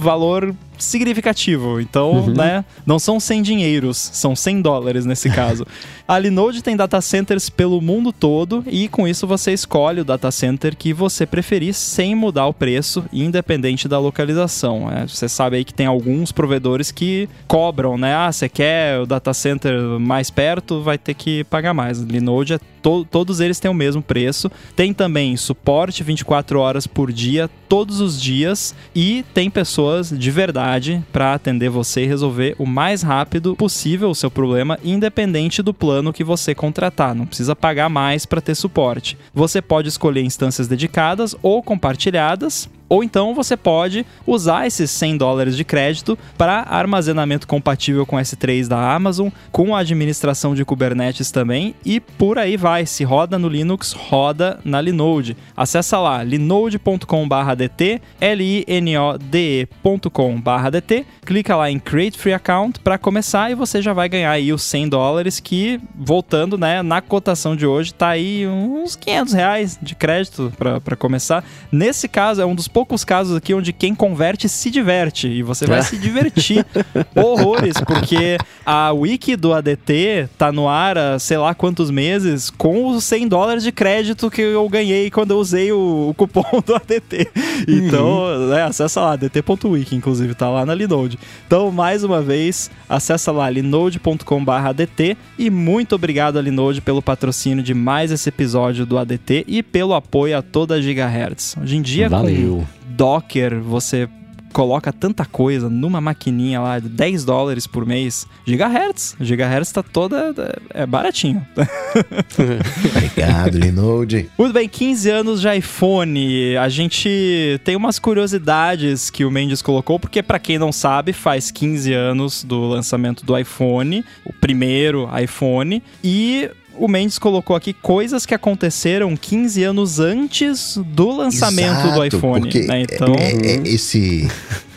valor 0.01 0.53
significativo. 0.81 1.79
Então, 1.79 2.11
uhum. 2.11 2.33
né, 2.33 2.65
não 2.85 2.99
são 2.99 3.19
100 3.19 3.41
dinheiros, 3.41 3.97
são 3.97 4.35
100 4.35 4.61
dólares 4.61 5.05
nesse 5.05 5.29
caso. 5.31 5.65
A 6.07 6.19
Linode 6.19 6.61
tem 6.61 6.75
data 6.75 6.99
centers 6.99 7.49
pelo 7.49 7.79
mundo 7.79 8.11
todo 8.11 8.63
e 8.67 8.87
com 8.89 9.07
isso 9.07 9.25
você 9.25 9.53
escolhe 9.53 10.01
o 10.01 10.05
data 10.05 10.29
center 10.29 10.75
que 10.75 10.93
você 10.93 11.25
preferir 11.25 11.73
sem 11.73 12.13
mudar 12.13 12.47
o 12.47 12.53
preço, 12.53 13.05
independente 13.13 13.87
da 13.87 13.97
localização. 13.97 14.91
É, 14.91 15.07
você 15.07 15.29
sabe 15.29 15.57
aí 15.57 15.63
que 15.63 15.73
tem 15.73 15.85
alguns 15.85 16.31
provedores 16.31 16.91
que 16.91 17.29
cobram, 17.47 17.97
né? 17.97 18.13
Ah, 18.13 18.31
você 18.31 18.49
quer 18.49 18.99
o 18.99 19.05
data 19.05 19.33
center 19.33 19.79
mais 19.99 20.29
perto, 20.29 20.81
vai 20.81 20.97
ter 20.97 21.13
que 21.13 21.43
pagar 21.45 21.73
mais. 21.73 21.99
Linode 21.99 22.55
é 22.55 22.59
to 22.81 23.05
todos 23.09 23.39
eles 23.39 23.59
têm 23.59 23.69
o 23.69 23.73
mesmo 23.73 24.01
preço. 24.01 24.51
Tem 24.75 24.93
também 24.93 25.37
suporte 25.37 26.03
24 26.03 26.59
horas 26.59 26.87
por 26.87 27.11
dia, 27.11 27.49
todos 27.69 28.01
os 28.01 28.21
dias 28.21 28.75
e 28.93 29.23
tem 29.33 29.49
pessoas 29.49 30.09
de 30.09 30.31
verdade 30.31 30.70
para 31.11 31.33
atender 31.33 31.69
você 31.69 32.03
e 32.03 32.07
resolver 32.07 32.55
o 32.57 32.65
mais 32.65 33.01
rápido 33.01 33.55
possível 33.55 34.09
o 34.09 34.15
seu 34.15 34.31
problema, 34.31 34.79
independente 34.83 35.61
do 35.61 35.73
plano 35.73 36.13
que 36.13 36.23
você 36.23 36.55
contratar. 36.55 37.13
Não 37.13 37.25
precisa 37.25 37.55
pagar 37.55 37.89
mais 37.89 38.25
para 38.25 38.41
ter 38.41 38.55
suporte. 38.55 39.17
Você 39.33 39.61
pode 39.61 39.89
escolher 39.89 40.23
instâncias 40.23 40.67
dedicadas 40.67 41.35
ou 41.41 41.61
compartilhadas. 41.61 42.69
Ou 42.91 43.05
então 43.05 43.33
você 43.33 43.55
pode 43.55 44.05
usar 44.27 44.67
esses 44.67 44.91
100 44.91 45.15
dólares 45.15 45.55
de 45.55 45.63
crédito 45.63 46.19
para 46.37 46.65
armazenamento 46.69 47.47
compatível 47.47 48.05
com 48.05 48.17
S3 48.17 48.67
da 48.67 48.93
Amazon, 48.93 49.29
com 49.49 49.73
a 49.73 49.79
administração 49.79 50.53
de 50.53 50.65
Kubernetes 50.65 51.31
também 51.31 51.73
e 51.85 52.01
por 52.01 52.37
aí 52.37 52.57
vai. 52.57 52.85
Se 52.85 53.05
roda 53.05 53.39
no 53.39 53.47
Linux, 53.47 53.93
roda 53.93 54.59
na 54.65 54.81
Linode. 54.81 55.37
Acessa 55.55 55.99
lá 55.99 56.21
linode.com/dt, 56.21 58.01
l 58.19 58.43
i 58.43 58.65
n 58.67 58.97
o 58.97 59.17
d 59.17 59.69
e.com/dt, 59.85 61.05
clica 61.25 61.55
lá 61.55 61.71
em 61.71 61.79
Create 61.79 62.19
Free 62.19 62.33
Account 62.33 62.81
para 62.81 62.97
começar 62.97 63.49
e 63.49 63.55
você 63.55 63.81
já 63.81 63.93
vai 63.93 64.09
ganhar 64.09 64.31
aí 64.31 64.51
os 64.51 64.63
100 64.63 64.89
dólares 64.89 65.39
que 65.39 65.79
voltando, 65.95 66.57
né, 66.57 66.81
na 66.81 66.99
cotação 66.99 67.55
de 67.55 67.65
hoje 67.65 67.93
tá 67.93 68.09
aí 68.09 68.45
uns 68.45 68.97
500 68.97 69.33
reais 69.33 69.79
de 69.81 69.95
crédito 69.95 70.51
para 70.83 70.97
começar. 70.97 71.41
Nesse 71.71 72.09
caso 72.09 72.41
é 72.41 72.45
um 72.45 72.53
dos 72.53 72.67
poucos 72.67 72.80
casos 73.03 73.35
aqui 73.35 73.53
onde 73.53 73.73
quem 73.73 73.95
converte 73.95 74.47
se 74.47 74.69
diverte 74.69 75.27
e 75.27 75.41
você 75.43 75.65
vai 75.65 75.81
se 75.81 75.97
divertir 75.97 76.65
horrores, 77.15 77.75
porque 77.85 78.37
a 78.65 78.91
wiki 78.91 79.35
do 79.35 79.53
ADT 79.53 80.29
tá 80.37 80.51
no 80.51 80.67
ar 80.67 80.97
há 80.97 81.19
sei 81.19 81.37
lá 81.37 81.53
quantos 81.53 81.89
meses 81.89 82.49
com 82.49 82.87
os 82.87 83.03
100 83.03 83.27
dólares 83.27 83.63
de 83.63 83.71
crédito 83.71 84.29
que 84.29 84.41
eu 84.41 84.67
ganhei 84.69 85.09
quando 85.09 85.31
eu 85.31 85.37
usei 85.37 85.71
o, 85.71 86.09
o 86.09 86.13
cupom 86.13 86.43
do 86.65 86.75
ADT. 86.75 87.29
Então, 87.67 88.23
uhum. 88.23 88.47
né, 88.49 88.63
acessa 88.63 89.01
lá, 89.01 89.13
adt.wiki, 89.13 89.95
inclusive, 89.95 90.33
tá 90.35 90.49
lá 90.49 90.65
na 90.65 90.73
Linode. 90.73 91.17
Então, 91.45 91.71
mais 91.71 92.03
uma 92.03 92.21
vez, 92.21 92.69
acessa 92.87 93.31
lá 93.31 93.49
linode.com/adt 93.49 95.17
e 95.37 95.49
muito 95.49 95.95
obrigado 95.95 96.37
a 96.37 96.41
Linode 96.41 96.81
pelo 96.81 97.01
patrocínio 97.01 97.63
de 97.63 97.73
mais 97.73 98.11
esse 98.11 98.29
episódio 98.29 98.85
do 98.85 98.97
ADT 98.97 99.45
e 99.47 99.63
pelo 99.63 99.93
apoio 99.93 100.37
a 100.37 100.41
toda 100.41 100.75
a 100.75 100.81
Gigahertz. 100.81 101.55
Hoje 101.61 101.77
em 101.77 101.81
dia, 101.81 102.09
Valeu. 102.09 102.65
Docker, 102.85 103.61
você 103.61 104.07
coloca 104.51 104.91
tanta 104.91 105.25
coisa 105.25 105.69
numa 105.69 105.99
maquininha 105.99 106.59
lá 106.59 106.79
de 106.79 106.89
10 106.89 107.25
dólares 107.25 107.65
por 107.65 107.85
mês. 107.85 108.27
Gigahertz. 108.45 109.15
Gigahertz 109.19 109.71
tá 109.71 109.81
toda. 109.81 110.33
É 110.73 110.85
baratinho. 110.85 111.45
Obrigado, 112.95 113.57
Linode. 113.57 114.29
Muito 114.37 114.53
bem, 114.53 114.67
15 114.67 115.09
anos 115.09 115.41
de 115.41 115.55
iPhone. 115.55 116.57
A 116.57 116.69
gente 116.69 117.59
tem 117.63 117.75
umas 117.75 117.97
curiosidades 117.97 119.09
que 119.09 119.25
o 119.25 119.31
Mendes 119.31 119.61
colocou, 119.61 119.99
porque 119.99 120.21
para 120.21 120.39
quem 120.39 120.59
não 120.59 120.71
sabe, 120.71 121.13
faz 121.13 121.49
15 121.49 121.93
anos 121.93 122.43
do 122.43 122.67
lançamento 122.67 123.25
do 123.25 123.37
iPhone, 123.37 124.03
o 124.25 124.33
primeiro 124.33 125.09
iPhone, 125.17 125.81
e 126.03 126.49
o 126.77 126.87
Mendes 126.87 127.19
colocou 127.19 127.55
aqui 127.55 127.73
coisas 127.73 128.25
que 128.25 128.33
aconteceram 128.33 129.15
15 129.15 129.63
anos 129.63 129.99
antes 129.99 130.77
do 130.77 131.11
lançamento 131.11 131.87
Exato, 131.87 131.95
do 131.95 132.05
iPhone. 132.05 132.67
Né? 132.67 132.81
Então, 132.81 133.15
é, 133.15 133.31
é, 133.31 133.61
esse, 133.65 134.27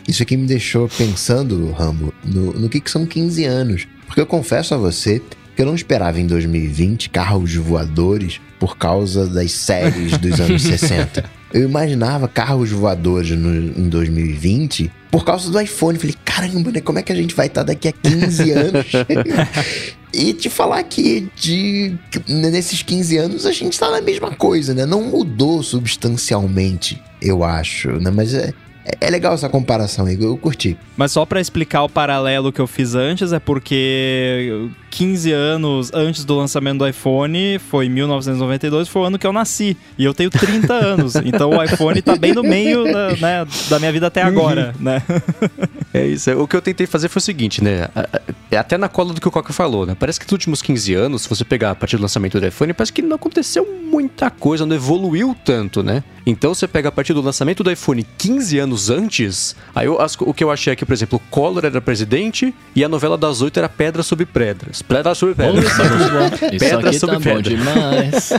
isso 0.07 0.23
aqui 0.23 0.37
me 0.37 0.47
deixou 0.47 0.89
pensando, 0.89 1.71
Rambo, 1.73 2.13
no, 2.25 2.53
no 2.53 2.69
que, 2.69 2.81
que 2.81 2.91
são 2.91 3.07
15 3.07 3.45
anos. 3.45 3.87
Porque 4.07 4.21
eu 4.21 4.27
confesso 4.27 4.75
a 4.75 4.77
você 4.77 5.23
que 5.55 5.63
eu 5.63 5.67
não 5.67 5.75
esperava 5.75 6.21
em 6.21 6.27
2020 6.27 7.11
carros 7.11 7.55
voadores 7.55 8.41
por 8.59 8.77
causa 8.77 9.27
das 9.27 9.53
séries 9.53 10.19
dos 10.19 10.41
anos 10.41 10.63
60. 10.65 11.25
Eu 11.53 11.63
imaginava 11.63 12.27
carros 12.27 12.71
voadores 12.71 13.31
no, 13.31 13.55
em 13.55 13.89
2020 13.89 14.91
por 15.11 15.25
causa 15.25 15.51
do 15.51 15.61
iPhone. 15.61 15.99
Falei, 15.99 16.17
caramba, 16.25 16.73
né? 16.73 16.81
Como 16.81 16.99
é 16.99 17.03
que 17.03 17.13
a 17.13 17.15
gente 17.15 17.35
vai 17.35 17.47
estar 17.47 17.63
daqui 17.63 17.89
a 17.89 17.93
15 17.93 18.51
anos? 18.51 18.87
e 20.15 20.33
te 20.33 20.49
falar 20.49 20.83
que 20.85 21.29
de, 21.35 21.97
nesses 22.29 22.83
15 22.83 23.17
anos 23.19 23.47
a 23.47 23.53
gente 23.53 23.79
tá 23.79 23.91
na 23.91 24.01
mesma 24.01 24.31
coisa, 24.31 24.73
né? 24.73 24.87
Não 24.87 25.03
mudou 25.03 25.63
substancialmente, 25.63 27.03
eu 27.21 27.43
acho, 27.43 27.91
né? 28.01 28.11
Mas 28.11 28.33
é, 28.33 28.53
é 29.01 29.11
legal 29.11 29.35
essa 29.35 29.49
comparação, 29.49 30.09
Igor. 30.09 30.29
Eu 30.29 30.37
curti. 30.37 30.77
Mas 30.97 31.13
só 31.13 31.25
para 31.25 31.41
explicar 31.41 31.83
o 31.83 31.89
paralelo 31.89 32.53
que 32.53 32.61
eu 32.61 32.67
fiz 32.67 32.95
antes, 32.95 33.33
é 33.33 33.39
porque 33.39 34.71
15 34.95 35.33
anos 35.33 35.91
antes 35.93 36.25
do 36.25 36.37
lançamento 36.37 36.79
do 36.79 36.89
iPhone, 36.89 37.59
foi 37.59 37.89
1992, 37.89 38.87
foi 38.87 39.03
o 39.03 39.05
ano 39.07 39.19
que 39.19 39.27
eu 39.27 39.33
nasci. 39.33 39.77
E 39.99 40.05
eu 40.05 40.15
tenho 40.15 40.31
30 40.31 40.71
anos. 40.73 41.17
Então 41.17 41.51
o 41.51 41.63
iPhone 41.63 42.01
tá 42.01 42.15
bem 42.15 42.33
no 42.33 42.45
meio 42.45 42.85
da, 42.85 43.17
né, 43.17 43.47
da 43.69 43.81
minha 43.81 43.91
vida 43.91 44.07
até 44.07 44.23
agora, 44.23 44.73
né? 44.79 45.03
É 45.93 46.07
isso. 46.07 46.31
O 46.41 46.47
que 46.47 46.57
eu 46.57 46.63
tentei 46.63 46.87
fazer 46.87 47.09
foi 47.09 47.19
o 47.19 47.23
seguinte, 47.23 47.63
né? 47.63 47.89
É 48.51 48.57
até 48.57 48.79
na 48.79 48.89
cola 48.89 49.13
do 49.13 49.21
que 49.21 49.27
o 49.27 49.31
Coca 49.33 49.53
falou, 49.53 49.85
né? 49.85 49.97
Parece 49.99 50.21
que 50.21 50.27
nos 50.27 50.33
últimos 50.33 50.63
15 50.63 50.95
anos, 50.95 51.23
se 51.23 51.29
você 51.29 51.45
pegar 51.45 51.73
a 51.73 51.75
partir 51.75 51.97
do 51.97 52.03
lançamento 52.03 52.39
do 52.39 52.47
iPhone, 52.47 52.73
parece 52.73 52.93
que 52.93 53.03
não 53.03 53.17
aconteceu 53.17 53.67
muita 53.91 54.31
coisa, 54.31 54.65
não 54.65 54.77
evoluiu 54.77 55.37
tanto, 55.45 55.83
né? 55.83 56.05
Então 56.27 56.55
você 56.55 56.67
pega 56.67 56.89
a 56.89 56.93
partir 56.93 57.13
do 57.13 57.21
lançamento 57.21 57.63
do 57.63 57.71
iPhone 57.71 58.05
15 58.17 58.59
anos 58.59 58.91
antes, 58.91 59.55
aí 59.75 59.87
eu, 59.87 60.01
as, 60.01 60.17
o 60.19 60.33
que 60.33 60.43
eu 60.43 60.51
achei 60.51 60.73
é 60.73 60.77
que, 60.77 60.85
por 60.85 60.93
exemplo, 60.93 61.21
o 61.23 61.31
Collor 61.31 61.65
era 61.65 61.81
presidente 61.81 62.55
e 62.75 62.83
a 62.83 62.89
novela 62.89 63.19
das 63.19 63.43
oito 63.43 63.59
era 63.59 63.69
Pedra 63.69 64.03
sobre 64.03 64.25
Pedras. 64.25 64.83
Pedra 64.89 65.15
sobre 65.15 65.35
pedra. 65.35 65.53
Olha, 65.53 65.61
isso 65.67 65.77
bom. 66.11 66.47
Isso 66.55 66.59
Pedra 66.65 66.89
aqui 66.89 66.99
sobre 66.99 67.17
tá 67.17 67.21
pedra. 67.23 67.35
bom 67.35 67.41
demais. 67.43 68.33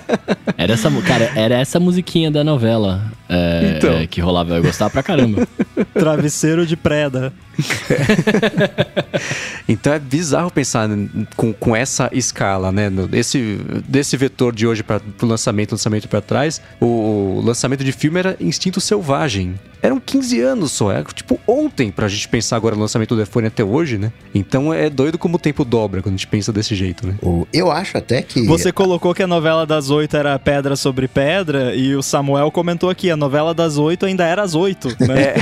Era 0.58 0.74
essa, 0.74 0.92
cara, 1.02 1.32
era 1.36 1.56
essa 1.56 1.80
musiquinha 1.80 2.30
da 2.32 2.44
novela 2.44 3.02
é, 3.28 3.76
Então. 3.78 3.94
é, 3.94 4.08
que 4.08 4.22
rolava. 4.22 4.56
Eu 4.56 4.64
gostava 4.64 4.90
pra 4.92 5.04
caramba. 5.04 5.48
Travesseiro 5.94 6.66
de 6.66 6.76
preda. 6.78 7.34
Então 9.68 9.94
é 9.94 10.00
bizarro 10.00 10.52
pensar 10.52 10.88
com, 11.36 11.52
com 11.52 11.76
essa 11.76 12.10
escala, 12.14 12.72
né? 12.72 12.90
Desse, 12.90 13.60
desse 13.88 14.16
vetor 14.16 14.54
de 14.54 14.68
hoje 14.68 14.84
para 14.84 15.02
o 15.22 15.26
lançamento, 15.26 15.72
lançamento 15.72 16.08
para 16.08 16.22
trás, 16.22 16.62
o, 16.80 17.38
o 17.38 17.42
lançamento 17.44 17.84
de 17.84 17.92
filme 17.92 18.20
era 18.20 18.38
Instinto 18.40 18.80
Selvagem. 18.80 19.56
Eram 19.82 20.00
15 20.00 20.42
anos 20.42 20.72
só, 20.72 20.92
era 20.92 21.04
tipo 21.04 21.40
ontem 21.48 21.92
pra 21.92 22.08
gente 22.08 22.28
pensar 22.28 22.56
agora 22.56 22.76
no 22.76 22.82
lançamento 22.82 23.16
do 23.16 23.22
iPhone 23.22 23.46
até 23.46 23.64
hoje, 23.64 24.00
né? 24.00 24.12
Então 24.34 24.74
é 24.74 24.90
doido 24.90 25.16
como 25.18 25.36
o 25.36 25.40
tempo 25.40 25.64
dobra 25.64 26.02
quando 26.02 26.16
a 26.16 26.18
gente 26.18 26.26
pensa 26.26 26.52
desse 26.52 26.74
jeito, 26.74 27.06
né? 27.06 27.16
Eu 27.54 27.72
acho 27.72 27.96
até 27.96 28.24
que. 28.24 28.48
Você 28.48 28.72
colocou 28.72 29.14
que 29.14 29.22
a 29.22 29.28
novela 29.28 29.64
das 29.64 29.92
oito 29.92 30.18
era 30.18 30.40
pedra 30.40 30.76
sobre 30.76 31.08
pedra 31.08 31.76
e 31.76 31.96
o 31.96 32.02
Samuel 32.02 32.50
comentou 32.50 32.90
aqui, 32.90 33.12
a 33.12 33.18
novela 33.18 33.54
das 33.54 33.78
oito 33.78 34.08
ainda 34.08 34.26
era 34.26 34.42
às 34.42 34.56
oito, 34.56 34.88
né? 35.00 35.36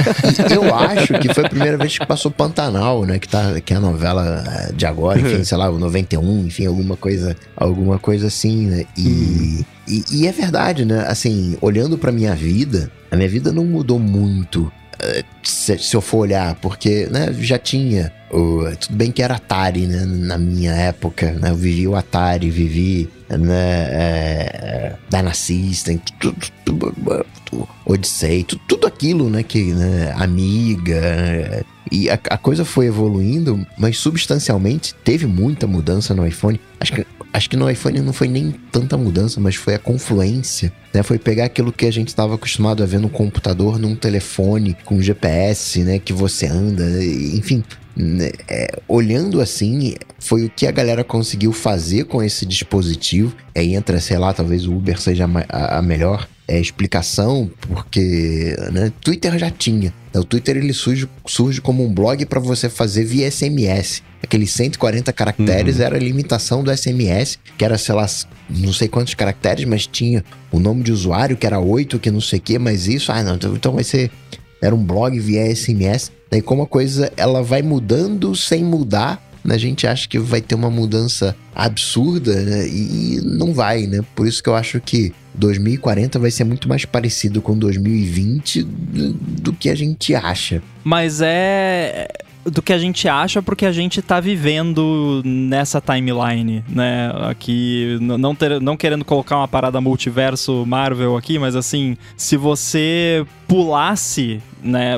Eu 0.50 0.74
acho 0.74 1.12
que 1.18 1.34
foi 1.34 1.44
a 1.44 1.48
primeira 1.60 1.78
vez 1.78 1.98
que 1.98 2.06
passou 2.06 2.30
Pantanal, 2.30 3.04
né? 3.04 3.18
Que, 3.18 3.28
tá, 3.28 3.60
que 3.60 3.72
é 3.72 3.76
a 3.76 3.80
novela 3.80 4.44
eh, 4.46 4.72
de 4.72 4.86
agora, 4.86 5.20
enfim, 5.20 5.42
sei 5.44 5.56
lá, 5.58 5.70
o 5.70 5.78
91, 5.78 6.46
enfim, 6.46 6.66
alguma 6.66 6.96
coisa, 6.96 7.36
alguma 7.56 7.98
coisa 7.98 8.26
assim, 8.28 8.66
né? 8.66 8.84
E, 8.96 9.64
e, 9.88 10.04
e 10.12 10.26
é 10.26 10.32
verdade, 10.32 10.84
né? 10.84 11.04
Assim, 11.06 11.56
olhando 11.60 11.96
pra 11.98 12.10
minha 12.12 12.34
vida, 12.34 12.90
a 13.10 13.16
minha 13.16 13.28
vida 13.28 13.52
não 13.52 13.64
mudou 13.64 13.98
muito. 13.98 14.70
eh, 15.00 15.22
Se, 15.42 15.76
se 15.78 15.96
eu 15.96 16.00
for 16.00 16.18
olhar, 16.18 16.54
porque 16.56 17.06
né, 17.10 17.32
já 17.38 17.58
tinha. 17.58 18.12
o- 18.32 18.64
tudo 18.78 18.94
bem 18.96 19.10
que 19.10 19.22
era 19.22 19.34
Atari, 19.36 19.86
né? 19.86 20.04
Na 20.06 20.38
minha 20.38 20.72
época, 20.72 21.32
né? 21.32 21.50
Eu 21.50 21.56
vivi 21.56 21.86
o 21.88 21.96
Atari, 21.96 22.50
vivi 22.50 23.08
né, 23.38 23.86
é, 23.90 24.96
Dyna 25.08 25.34
System, 25.34 26.00
tudo, 26.18 26.36
tudo, 26.64 26.94
tudo, 27.44 27.68
tudo, 28.66 28.86
aquilo, 28.86 29.28
né, 29.28 29.42
que, 29.42 29.72
né, 29.72 30.12
Amiga, 30.16 31.00
né, 31.00 31.62
e 31.90 32.08
a, 32.08 32.14
a 32.14 32.38
coisa 32.38 32.64
foi 32.64 32.86
evoluindo, 32.86 33.66
mas 33.76 33.98
substancialmente 33.98 34.94
teve 35.04 35.26
muita 35.26 35.66
mudança 35.66 36.14
no 36.14 36.26
iPhone. 36.26 36.60
Acho 36.78 36.92
que, 36.92 37.06
acho 37.32 37.48
que 37.48 37.56
no 37.56 37.70
iPhone 37.70 38.00
não 38.00 38.12
foi 38.12 38.28
nem 38.28 38.52
tanta 38.72 38.96
mudança, 38.96 39.40
mas 39.40 39.54
foi 39.54 39.74
a 39.74 39.78
confluência, 39.78 40.72
né, 40.92 41.02
foi 41.02 41.18
pegar 41.18 41.44
aquilo 41.44 41.72
que 41.72 41.86
a 41.86 41.90
gente 41.90 42.08
estava 42.08 42.34
acostumado 42.34 42.82
a 42.82 42.86
ver 42.86 43.00
no 43.00 43.08
computador, 43.08 43.78
num 43.78 43.94
telefone, 43.94 44.76
com 44.84 45.00
GPS, 45.00 45.82
né, 45.82 45.98
que 45.98 46.12
você 46.12 46.46
anda, 46.46 46.84
enfim, 47.04 47.62
né, 47.96 48.30
é, 48.48 48.78
olhando 48.88 49.40
assim, 49.40 49.94
foi 50.18 50.44
o 50.44 50.50
que 50.50 50.66
a 50.66 50.70
galera 50.70 51.04
conseguiu 51.04 51.52
fazer 51.52 52.04
com 52.04 52.22
esse 52.22 52.46
dispositivo. 52.46 53.34
Aí 53.54 53.74
entra, 53.74 54.00
sei 54.00 54.18
lá, 54.18 54.32
talvez 54.32 54.66
o 54.66 54.74
Uber 54.74 55.00
seja 55.00 55.28
a 55.48 55.78
a 55.78 55.82
melhor 55.82 56.28
é, 56.50 56.60
explicação, 56.60 57.50
porque 57.60 58.56
né, 58.72 58.92
Twitter 59.00 59.38
já 59.38 59.50
tinha. 59.50 59.94
O 60.12 60.24
Twitter 60.24 60.56
ele 60.56 60.72
surge, 60.72 61.08
surge 61.26 61.60
como 61.60 61.84
um 61.84 61.92
blog 61.92 62.26
para 62.26 62.40
você 62.40 62.68
fazer 62.68 63.04
via 63.04 63.30
SMS. 63.30 64.02
Aqueles 64.22 64.50
140 64.50 65.12
caracteres 65.12 65.78
era 65.78 65.96
a 65.96 66.00
limitação 66.00 66.64
do 66.64 66.76
SMS, 66.76 67.38
que 67.56 67.64
era, 67.64 67.78
sei 67.78 67.94
lá, 67.94 68.06
não 68.50 68.72
sei 68.72 68.88
quantos 68.88 69.14
caracteres, 69.14 69.64
mas 69.64 69.86
tinha 69.86 70.24
o 70.50 70.58
nome 70.58 70.82
de 70.82 70.92
usuário, 70.92 71.36
que 71.36 71.46
era 71.46 71.60
8, 71.60 71.98
que 71.98 72.10
não 72.10 72.20
sei 72.20 72.38
o 72.38 72.42
que, 72.42 72.58
mas 72.58 72.88
isso, 72.88 73.12
ah, 73.12 73.22
não, 73.22 73.36
então 73.36 73.72
vai 73.72 73.84
ser 73.84 74.10
era 74.60 74.74
um 74.74 74.84
blog 74.84 75.18
via 75.18 75.54
SMS. 75.54 76.12
Daí 76.30 76.42
como 76.42 76.62
a 76.62 76.66
coisa 76.66 77.12
ela 77.16 77.42
vai 77.42 77.62
mudando 77.62 78.36
sem 78.36 78.62
mudar, 78.62 79.24
a 79.48 79.56
gente 79.56 79.86
acha 79.86 80.06
que 80.06 80.18
vai 80.18 80.40
ter 80.40 80.54
uma 80.54 80.70
mudança 80.70 81.34
absurda 81.54 82.34
né? 82.42 82.68
e 82.68 83.20
não 83.24 83.54
vai, 83.54 83.86
né? 83.86 84.04
Por 84.14 84.26
isso 84.26 84.42
que 84.42 84.48
eu 84.48 84.54
acho 84.54 84.80
que 84.80 85.12
2040 85.34 86.18
vai 86.18 86.30
ser 86.30 86.44
muito 86.44 86.68
mais 86.68 86.84
parecido 86.84 87.40
com 87.40 87.56
2020 87.56 88.62
do, 88.62 89.52
que 89.52 89.68
a 89.68 89.74
gente 89.74 90.14
acha. 90.14 90.62
Mas 90.84 91.20
é 91.22 92.08
do 92.44 92.62
que 92.62 92.72
a 92.72 92.78
gente 92.78 93.08
acha 93.08 93.42
porque 93.42 93.66
a 93.66 93.72
gente 93.72 94.00
tá 94.00 94.20
vivendo 94.20 95.22
nessa 95.24 95.80
timeline, 95.80 96.64
né? 96.68 97.12
Aqui, 97.28 97.98
não, 98.00 98.34
ter, 98.34 98.60
não 98.60 98.76
querendo 98.76 99.04
colocar 99.04 99.36
uma 99.36 99.48
parada 99.48 99.80
multiverso 99.80 100.64
Marvel 100.66 101.16
aqui, 101.16 101.38
mas 101.38 101.54
assim, 101.54 101.96
se 102.16 102.36
você 102.36 103.26
pulasse, 103.50 104.40
né? 104.62 104.96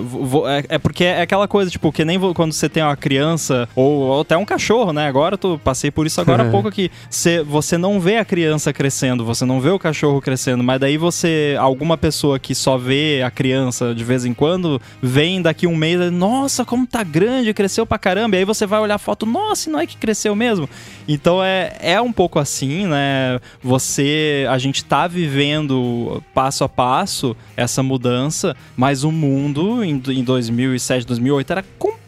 É, 0.69 0.75
é 0.75 0.79
porque 0.79 1.05
é 1.05 1.23
aquela 1.23 1.49
coisa, 1.49 1.71
tipo, 1.71 1.91
que 1.91 2.05
nem 2.05 2.21
quando 2.35 2.53
você 2.53 2.69
tem 2.69 2.83
uma 2.83 2.95
criança 2.95 3.67
ou, 3.75 4.01
ou 4.01 4.21
até 4.21 4.37
um 4.37 4.45
cachorro, 4.45 4.93
né? 4.93 5.07
Agora 5.09 5.35
eu 5.35 5.39
tô, 5.39 5.59
passei 5.59 5.91
por 5.91 6.07
isso 6.07 6.21
agora 6.21 6.43
há 6.47 6.51
pouco 6.53 6.69
aqui. 6.69 6.91
Você, 7.09 7.43
você 7.43 7.79
não 7.79 7.99
vê 7.99 8.19
a 8.19 8.25
criança 8.27 8.71
crescendo, 8.71 9.25
você 9.25 9.47
não 9.47 9.59
vê 9.59 9.71
o 9.71 9.79
cachorro 9.79 10.21
crescendo, 10.21 10.63
mas 10.63 10.79
daí 10.79 10.99
você, 10.99 11.57
alguma 11.59 11.97
pessoa 11.97 12.39
que 12.39 12.55
só 12.55 12.77
vê 12.77 13.23
a 13.25 13.31
criança 13.31 13.95
de 13.95 14.05
vez 14.05 14.27
em 14.27 14.35
quando, 14.35 14.81
vem 15.01 15.41
daqui 15.41 15.67
um 15.67 15.75
mês, 15.75 16.13
nossa, 16.13 16.63
como 16.63 16.87
tá 16.87 17.03
grande, 17.03 17.32
cresceu 17.55 17.87
pra 17.87 17.99
caramba, 17.99 18.37
e 18.37 18.41
aí 18.41 18.45
você 18.45 18.67
vai 18.67 18.81
olhar 18.81 18.97
a 18.97 18.99
foto, 18.99 19.25
nossa, 19.27 19.71
não 19.71 19.81
é 19.81 19.87
que 19.87 19.97
cresceu 19.97 20.35
mesmo? 20.35 20.69
Então 21.07 21.43
é, 21.43 21.77
é 21.81 22.01
um 22.01 22.13
pouco 22.13 22.39
assim, 22.39 22.87
né? 22.87 23.41
Você, 23.63 24.47
a 24.49 24.59
gente 24.59 24.85
tá 24.85 25.07
vivendo 25.07 26.23
passo 26.35 26.65
a 26.65 26.69
passo 26.69 27.37
essa 27.57 27.83
mudança, 27.83 28.57
mas 28.77 29.05
o 29.05 29.13
mundo 29.13 29.85
em, 29.85 30.03
em 30.09 30.25
2007, 30.25 31.07
2008 31.07 31.51
era 31.51 31.65
completamente 31.79 32.02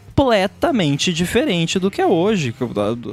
diferente 1.11 1.77
do 1.77 1.91
que 1.91 2.01
é 2.01 2.07
hoje. 2.07 2.53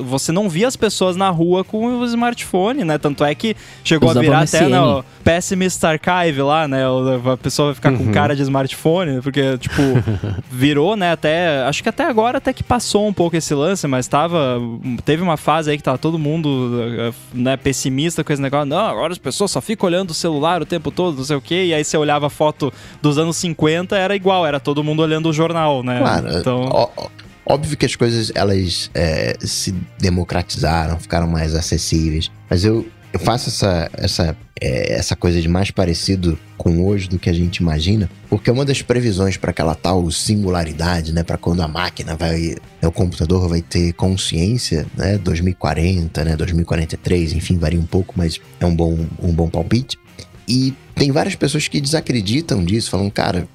Você 0.05 0.31
não 0.31 0.49
via 0.49 0.69
as 0.69 0.77
pessoas 0.77 1.17
na 1.17 1.29
rua 1.31 1.65
com 1.65 1.99
o 1.99 2.05
smartphone, 2.05 2.85
né? 2.85 2.97
Tanto 2.99 3.25
é 3.25 3.35
que 3.35 3.57
chegou 3.83 4.09
Usava 4.11 4.21
a 4.21 4.23
virar 4.23 4.41
até 4.43 4.69
no 4.81 5.05
Pessimist 5.25 5.83
Archive 5.85 6.43
lá, 6.43 6.69
né? 6.69 6.89
O- 6.89 7.31
A 7.33 7.37
pessoa 7.37 7.67
vai 7.67 7.75
ficar 7.75 7.93
com 7.93 8.13
cara 8.13 8.37
de 8.37 8.43
smartphone, 8.43 9.21
porque, 9.21 9.59
tipo, 9.59 9.83
virou, 10.51 10.97
né? 10.97 11.13
Até. 11.13 11.63
Acho 11.65 11.83
que 11.83 11.89
até 11.89 12.05
agora 12.05 12.39
até 12.39 12.53
que 12.53 12.63
passou 12.63 13.07
um 13.07 13.13
pouco 13.13 13.37
esse 13.37 13.55
lance, 13.55 13.87
mas 13.87 14.07
tava. 14.07 14.59
Teve 15.05 15.23
uma 15.23 15.37
fase 15.37 15.71
aí 15.71 15.77
que 15.77 15.83
tava 15.83 15.99
todo 15.99 16.19
mundo 16.19 16.71
eh, 16.99 17.13
né, 17.35 17.57
pessimista 17.57 18.23
com 18.23 18.33
esse 18.33 18.41
negócio. 18.43 18.67
Não, 18.67 18.79
agora 18.79 19.13
as 19.13 19.19
pessoas 19.19 19.51
só 19.51 19.61
ficam 19.61 19.89
olhando 19.89 20.11
o 20.11 20.15
celular 20.15 20.63
o 20.63 20.67
tempo 20.67 20.91
todo, 20.91 21.17
não 21.19 21.25
sei 21.25 21.37
o 21.37 21.41
quê. 21.41 21.65
E 21.67 21.75
aí 21.75 21.83
você 21.85 21.97
olhava 21.97 22.27
a 22.29 22.31
foto 22.31 22.73
dos 23.01 23.19
anos 23.19 23.37
50, 23.39 23.97
era 23.97 24.15
igual, 24.15 24.47
era 24.47 24.61
todo 24.61 24.85
mundo 24.85 25.03
olhando 25.03 25.29
o 25.29 25.33
jornal, 25.33 25.83
né? 25.83 25.99
Claro, 25.99 26.39
então. 26.39 26.69
ó- 26.71 26.89
óbvio 27.47 27.77
que 27.77 27.87
as 27.87 27.97
coisas 27.97 28.33
elas 28.35 28.91
é, 28.95 29.37
se 29.41 29.75
democratizaram, 29.99 30.99
ficaram 30.99 31.27
mais 31.27 31.55
acessíveis, 31.55 32.31
mas 32.49 32.65
eu, 32.65 32.87
eu 33.13 33.21
faço 33.21 33.49
essa, 33.49 33.91
essa, 33.95 34.37
é, 34.61 34.95
essa 34.95 35.15
coisa 35.15 35.41
de 35.41 35.49
mais 35.49 35.71
parecido 35.71 36.39
com 36.57 36.85
hoje 36.85 37.09
do 37.09 37.19
que 37.19 37.29
a 37.29 37.33
gente 37.33 37.57
imagina, 37.57 38.09
porque 38.31 38.51
uma 38.51 38.65
das 38.65 38.81
previsões 38.81 39.37
para 39.37 39.51
aquela 39.51 39.75
tal 39.75 40.09
singularidade, 40.11 41.13
né, 41.13 41.23
para 41.25 41.37
quando 41.37 41.61
a 41.61 41.69
máquina 41.69 42.15
vai, 42.15 42.55
né, 42.81 42.89
o 42.89 42.93
computador 42.93 43.49
vai 43.49 43.61
ter 43.61 43.93
consciência, 43.95 44.87
né, 44.97 45.19
2040, 45.19 46.25
né, 46.25 46.37
2043, 46.37 47.33
enfim, 47.33 47.59
varia 47.59 47.81
um 47.81 47.87
pouco, 47.87 48.15
mas 48.17 48.41
é 48.61 48.67
um 48.67 48.75
bom, 48.75 48.97
um 49.21 49.33
bom 49.33 49.49
palpite. 49.49 49.99
E 50.49 50.75
tem 50.95 51.11
várias 51.11 51.35
pessoas 51.35 51.69
que 51.69 51.81
desacreditam 51.81 52.65
disso, 52.65 52.91
falam, 52.91 53.11
cara, 53.11 53.49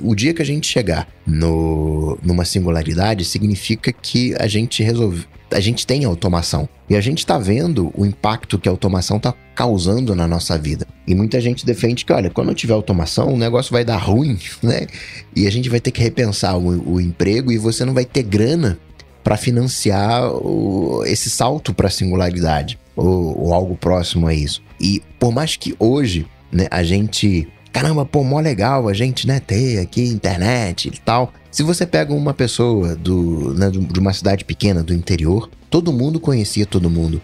o 0.00 0.14
dia 0.14 0.34
que 0.34 0.42
a 0.42 0.44
gente 0.44 0.66
chegar 0.66 1.08
no, 1.26 2.18
numa 2.22 2.44
singularidade 2.44 3.24
significa 3.24 3.92
que 3.92 4.34
a 4.38 4.46
gente 4.46 4.82
resolve. 4.82 5.26
A 5.50 5.60
gente 5.60 5.86
tem 5.86 6.04
automação. 6.04 6.68
E 6.88 6.96
a 6.96 7.00
gente 7.00 7.24
tá 7.24 7.38
vendo 7.38 7.90
o 7.96 8.04
impacto 8.04 8.58
que 8.58 8.68
a 8.68 8.72
automação 8.72 9.18
tá 9.18 9.32
causando 9.54 10.14
na 10.14 10.26
nossa 10.26 10.58
vida. 10.58 10.86
E 11.06 11.14
muita 11.14 11.40
gente 11.40 11.64
defende 11.64 12.04
que, 12.04 12.12
olha, 12.12 12.28
quando 12.28 12.48
eu 12.48 12.54
tiver 12.54 12.74
automação, 12.74 13.32
o 13.32 13.36
negócio 13.38 13.72
vai 13.72 13.84
dar 13.84 13.96
ruim, 13.96 14.38
né? 14.62 14.86
E 15.34 15.46
a 15.46 15.50
gente 15.50 15.68
vai 15.68 15.80
ter 15.80 15.90
que 15.90 16.02
repensar 16.02 16.56
o, 16.58 16.94
o 16.94 17.00
emprego 17.00 17.50
e 17.52 17.58
você 17.58 17.84
não 17.84 17.94
vai 17.94 18.04
ter 18.04 18.22
grana 18.22 18.78
para 19.22 19.36
financiar 19.36 20.30
o- 20.30 21.02
esse 21.06 21.30
salto 21.30 21.72
para 21.72 21.88
singularidade 21.88 22.78
ou, 22.94 23.46
ou 23.46 23.54
algo 23.54 23.76
próximo 23.76 24.26
a 24.26 24.34
isso. 24.34 24.62
E 24.80 25.02
por 25.18 25.32
mais 25.32 25.56
que 25.56 25.74
hoje 25.78 26.26
né, 26.54 26.68
a 26.70 26.82
gente, 26.84 27.48
caramba, 27.72 28.06
pô, 28.06 28.22
mó 28.22 28.38
legal 28.38 28.88
a 28.88 28.94
gente 28.94 29.26
né, 29.26 29.40
ter 29.40 29.80
aqui 29.80 30.04
internet 30.04 30.88
e 30.88 31.00
tal. 31.00 31.32
Se 31.50 31.62
você 31.62 31.84
pega 31.84 32.14
uma 32.14 32.32
pessoa 32.32 32.94
do, 32.94 33.52
né, 33.54 33.70
de 33.70 33.98
uma 33.98 34.12
cidade 34.12 34.44
pequena 34.44 34.82
do 34.82 34.94
interior, 34.94 35.50
todo 35.68 35.92
mundo 35.92 36.20
conhecia 36.20 36.64
todo 36.64 36.88
mundo 36.88 37.20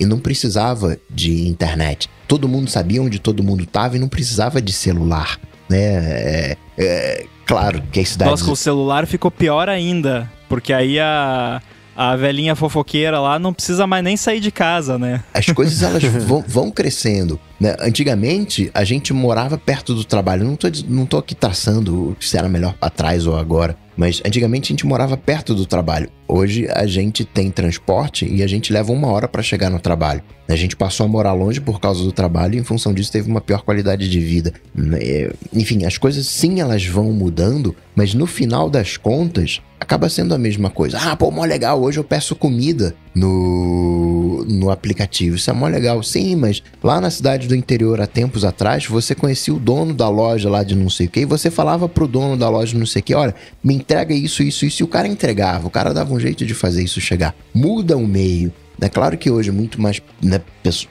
e 0.00 0.06
não 0.06 0.18
precisava 0.18 0.96
de 1.10 1.48
internet. 1.48 2.08
Todo 2.26 2.48
mundo 2.48 2.70
sabia 2.70 3.02
onde 3.02 3.18
todo 3.18 3.42
mundo 3.42 3.64
estava 3.64 3.96
e 3.96 3.98
não 3.98 4.08
precisava 4.08 4.62
de 4.62 4.72
celular, 4.72 5.38
né? 5.68 5.78
É, 5.78 6.56
é, 6.78 7.26
claro 7.44 7.82
que 7.90 7.98
as 7.98 8.10
cidades 8.10 8.30
Nossa, 8.32 8.44
com 8.44 8.52
o 8.52 8.56
celular 8.56 9.06
ficou 9.06 9.30
pior 9.30 9.68
ainda. 9.68 10.30
Porque 10.48 10.72
aí 10.72 10.98
a, 11.00 11.60
a 11.96 12.16
velhinha 12.16 12.54
fofoqueira 12.54 13.20
lá 13.20 13.38
não 13.38 13.52
precisa 13.52 13.86
mais 13.86 14.04
nem 14.04 14.16
sair 14.16 14.40
de 14.40 14.50
casa, 14.50 14.98
né? 14.98 15.22
as 15.34 15.46
coisas 15.46 15.82
elas 15.82 16.02
vão, 16.24 16.44
vão 16.46 16.70
crescendo. 16.70 17.38
Né? 17.60 17.76
Antigamente, 17.80 18.70
a 18.72 18.84
gente 18.84 19.12
morava 19.12 19.58
perto 19.58 19.94
do 19.94 20.04
trabalho. 20.04 20.44
Não 20.44 20.56
tô, 20.56 20.68
não 20.88 21.06
tô 21.06 21.18
aqui 21.18 21.34
traçando 21.34 22.16
se 22.20 22.36
era 22.36 22.48
melhor 22.48 22.74
atrás 22.80 23.26
ou 23.26 23.36
agora. 23.36 23.76
Mas 23.96 24.22
antigamente 24.24 24.66
a 24.66 24.72
gente 24.74 24.86
morava 24.86 25.16
perto 25.16 25.56
do 25.56 25.66
trabalho. 25.66 26.08
Hoje 26.28 26.68
a 26.70 26.86
gente 26.86 27.24
tem 27.24 27.50
transporte 27.50 28.24
e 28.32 28.44
a 28.44 28.46
gente 28.46 28.72
leva 28.72 28.92
uma 28.92 29.08
hora 29.08 29.26
para 29.26 29.42
chegar 29.42 29.70
no 29.70 29.80
trabalho. 29.80 30.22
A 30.48 30.54
gente 30.54 30.76
passou 30.76 31.04
a 31.04 31.08
morar 31.08 31.32
longe 31.32 31.60
por 31.60 31.80
causa 31.80 32.04
do 32.04 32.12
trabalho 32.12 32.54
e 32.54 32.58
em 32.58 32.62
função 32.62 32.94
disso 32.94 33.10
teve 33.10 33.28
uma 33.28 33.40
pior 33.40 33.62
qualidade 33.62 34.08
de 34.08 34.20
vida. 34.20 34.52
É, 35.00 35.32
enfim, 35.52 35.84
as 35.84 35.98
coisas 35.98 36.26
sim 36.26 36.60
elas 36.60 36.86
vão 36.86 37.12
mudando, 37.12 37.74
mas 37.96 38.14
no 38.14 38.24
final 38.24 38.70
das 38.70 38.96
contas 38.96 39.60
acaba 39.80 40.08
sendo 40.08 40.32
a 40.32 40.38
mesma 40.38 40.70
coisa. 40.70 40.96
Ah, 41.02 41.16
pô, 41.16 41.30
mó 41.32 41.44
legal, 41.44 41.82
hoje 41.82 41.98
eu 41.98 42.04
peço 42.04 42.36
comida 42.36 42.94
no, 43.18 44.44
no 44.44 44.70
aplicativo. 44.70 45.36
Isso 45.36 45.50
é 45.50 45.52
mó 45.52 45.66
legal. 45.66 46.02
Sim, 46.02 46.36
mas 46.36 46.62
lá 46.82 47.00
na 47.00 47.10
cidade 47.10 47.48
do 47.48 47.54
interior, 47.54 48.00
há 48.00 48.06
tempos 48.06 48.44
atrás, 48.44 48.86
você 48.86 49.14
conhecia 49.14 49.52
o 49.52 49.58
dono 49.58 49.92
da 49.92 50.08
loja 50.08 50.48
lá 50.48 50.62
de 50.62 50.74
não 50.74 50.88
sei 50.88 51.06
o 51.06 51.10
que, 51.10 51.20
e 51.20 51.24
você 51.24 51.50
falava 51.50 51.88
pro 51.88 52.06
dono 52.06 52.36
da 52.36 52.48
loja 52.48 52.72
de 52.72 52.78
não 52.78 52.86
sei 52.86 53.00
o 53.00 53.02
que, 53.02 53.14
olha, 53.14 53.34
me 53.62 53.74
entrega 53.74 54.14
isso, 54.14 54.42
isso, 54.42 54.64
isso, 54.64 54.82
e 54.82 54.84
o 54.84 54.88
cara 54.88 55.08
entregava. 55.08 55.66
O 55.66 55.70
cara 55.70 55.92
dava 55.92 56.14
um 56.14 56.20
jeito 56.20 56.46
de 56.46 56.54
fazer 56.54 56.82
isso 56.82 57.00
chegar. 57.00 57.34
Muda 57.52 57.96
o 57.96 58.06
meio. 58.06 58.52
É 58.80 58.88
claro 58.88 59.18
que 59.18 59.30
hoje 59.30 59.48
é 59.48 59.52
muito 59.52 59.80
mais. 59.80 60.00
Né, 60.22 60.40
pessoa, 60.62 60.90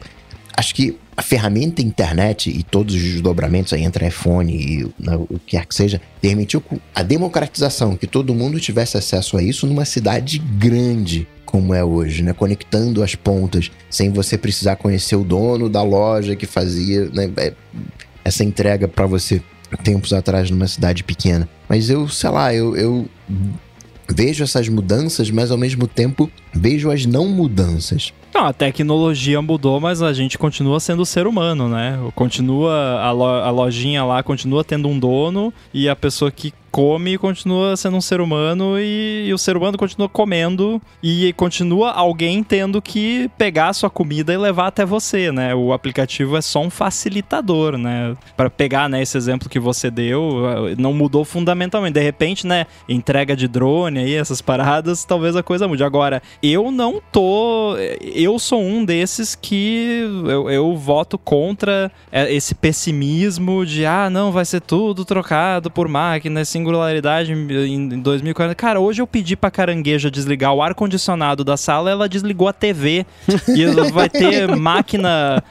acho 0.56 0.76
que 0.76 0.98
a 1.16 1.22
ferramenta 1.24 1.82
internet 1.82 2.50
e 2.50 2.62
todos 2.62 2.94
os 2.94 3.02
desdobramentos 3.02 3.74
aí 3.74 3.84
entre 3.84 4.08
iPhone 4.08 4.54
e 4.54 4.84
né, 5.00 5.16
o 5.16 5.40
que 5.40 5.58
quer 5.58 5.66
que 5.66 5.74
seja, 5.74 6.00
permitiu 6.22 6.64
a 6.94 7.02
democratização, 7.02 7.96
que 7.96 8.06
todo 8.06 8.36
mundo 8.36 8.60
tivesse 8.60 8.98
acesso 8.98 9.36
a 9.36 9.42
isso 9.42 9.66
numa 9.66 9.84
cidade 9.84 10.38
grande 10.38 11.28
como 11.48 11.74
é 11.74 11.84
hoje, 11.84 12.22
né? 12.22 12.34
Conectando 12.34 13.02
as 13.02 13.16
pontas, 13.16 13.72
sem 13.90 14.12
você 14.12 14.38
precisar 14.38 14.76
conhecer 14.76 15.16
o 15.16 15.24
dono 15.24 15.70
da 15.70 15.82
loja 15.82 16.36
que 16.36 16.46
fazia 16.46 17.06
né, 17.06 17.32
é, 17.38 17.54
essa 18.24 18.44
entrega 18.44 18.88
para 18.88 19.08
você 19.08 19.42
tempos 19.84 20.14
atrás 20.14 20.52
numa 20.52 20.68
cidade 20.68 21.04
pequena. 21.04 21.48
Mas 21.68 21.90
eu, 21.90 22.08
sei 22.08 22.30
lá, 22.30 22.54
eu, 22.54 22.76
eu 22.76 23.10
vejo 24.10 24.44
essas 24.44 24.68
mudanças, 24.70 25.30
mas 25.32 25.50
ao 25.50 25.58
mesmo 25.58 25.88
tempo 25.88 26.30
vejo 26.54 26.92
as 26.92 27.06
não 27.06 27.28
mudanças. 27.28 28.14
Não, 28.34 28.46
a 28.46 28.54
tecnologia 28.54 29.42
mudou, 29.42 29.80
mas 29.80 30.02
a 30.02 30.14
gente 30.14 30.38
continua 30.38 30.80
sendo 30.80 31.06
ser 31.06 31.28
humano, 31.28 31.68
né? 31.68 31.98
Continua 32.14 33.00
a, 33.02 33.12
lo 33.12 33.26
a 33.26 33.50
lojinha 33.50 34.04
lá 34.04 34.22
continua 34.22 34.64
tendo 34.64 34.88
um 34.88 35.00
dono 35.00 35.54
e 35.74 35.90
a 35.90 35.96
pessoa 35.96 36.30
que 36.30 36.54
come 36.78 37.14
e 37.14 37.18
continua 37.18 37.76
sendo 37.76 37.98
um 37.98 38.02
ser 38.02 38.22
humano 38.22 38.80
e, 38.80 39.26
e, 39.26 39.34
o 39.34 39.38
ser 39.40 39.58
humano 39.58 39.80
continua 39.80 40.08
comendo 40.08 40.80
e 41.02 41.34
continua 41.34 41.90
alguém 41.92 42.44
tendo 42.44 42.80
que 42.80 43.32
pegar 43.36 43.70
a 43.70 43.74
sua 43.74 43.90
comida 43.90 44.32
e 44.32 44.38
levar 44.38 44.68
até 44.68 44.86
você, 44.86 45.32
né? 45.32 45.56
O 45.56 45.74
aplicativo 45.74 46.38
é 46.38 46.42
só 46.42 46.62
um 46.62 46.70
facilitador, 46.70 47.80
né? 47.80 48.16
Para 48.36 48.48
pegar, 48.48 48.88
né, 48.88 49.02
esse 49.02 49.18
exemplo 49.18 49.50
que 49.50 49.60
você 49.60 49.90
deu, 49.90 50.76
não 50.78 50.94
mudou 50.94 51.26
fundamentalmente. 51.26 51.96
De 51.96 52.00
repente, 52.00 52.46
né, 52.46 52.68
entrega 52.88 53.36
de 53.36 53.48
drone 53.48 53.98
aí, 53.98 54.14
essas 54.14 54.40
paradas, 54.40 55.04
talvez 55.04 55.36
a 55.36 55.42
coisa 55.42 55.68
mude. 55.68 55.84
Agora, 55.84 56.22
eu 56.44 56.70
não 56.70 57.02
tô 57.12 57.76
eu 58.14 58.38
sou 58.38 58.62
um 58.62 58.86
desses 58.86 59.34
que 59.34 60.02
eu, 60.28 60.48
eu 60.52 60.76
voto 60.76 61.18
contra 61.18 61.92
esse 62.12 62.54
pessimismo 62.54 63.66
de 63.66 63.84
ah, 63.84 64.12
não, 64.12 64.32
vai 64.32 64.46
ser 64.46 64.62
tudo 64.62 65.04
trocado 65.04 65.72
por 65.72 65.88
máquina, 65.88 66.46
singularidade 66.68 67.32
em 67.32 68.00
2040. 68.02 68.54
Cara, 68.56 68.80
hoje 68.80 69.02
eu 69.02 69.08
pedi 69.08 69.36
pra 69.36 69.50
carangueja 69.50 70.12
desligar 70.12 70.54
o 70.54 70.62
ar-condicionado 70.62 71.44
da 71.44 71.56
sala, 71.56 71.90
ela 71.90 72.10
desligou 72.10 72.48
a 72.48 72.54
TV. 72.54 73.06
e 73.48 73.62
vai 73.92 74.10
ter 74.10 74.48
máquina 74.56 75.42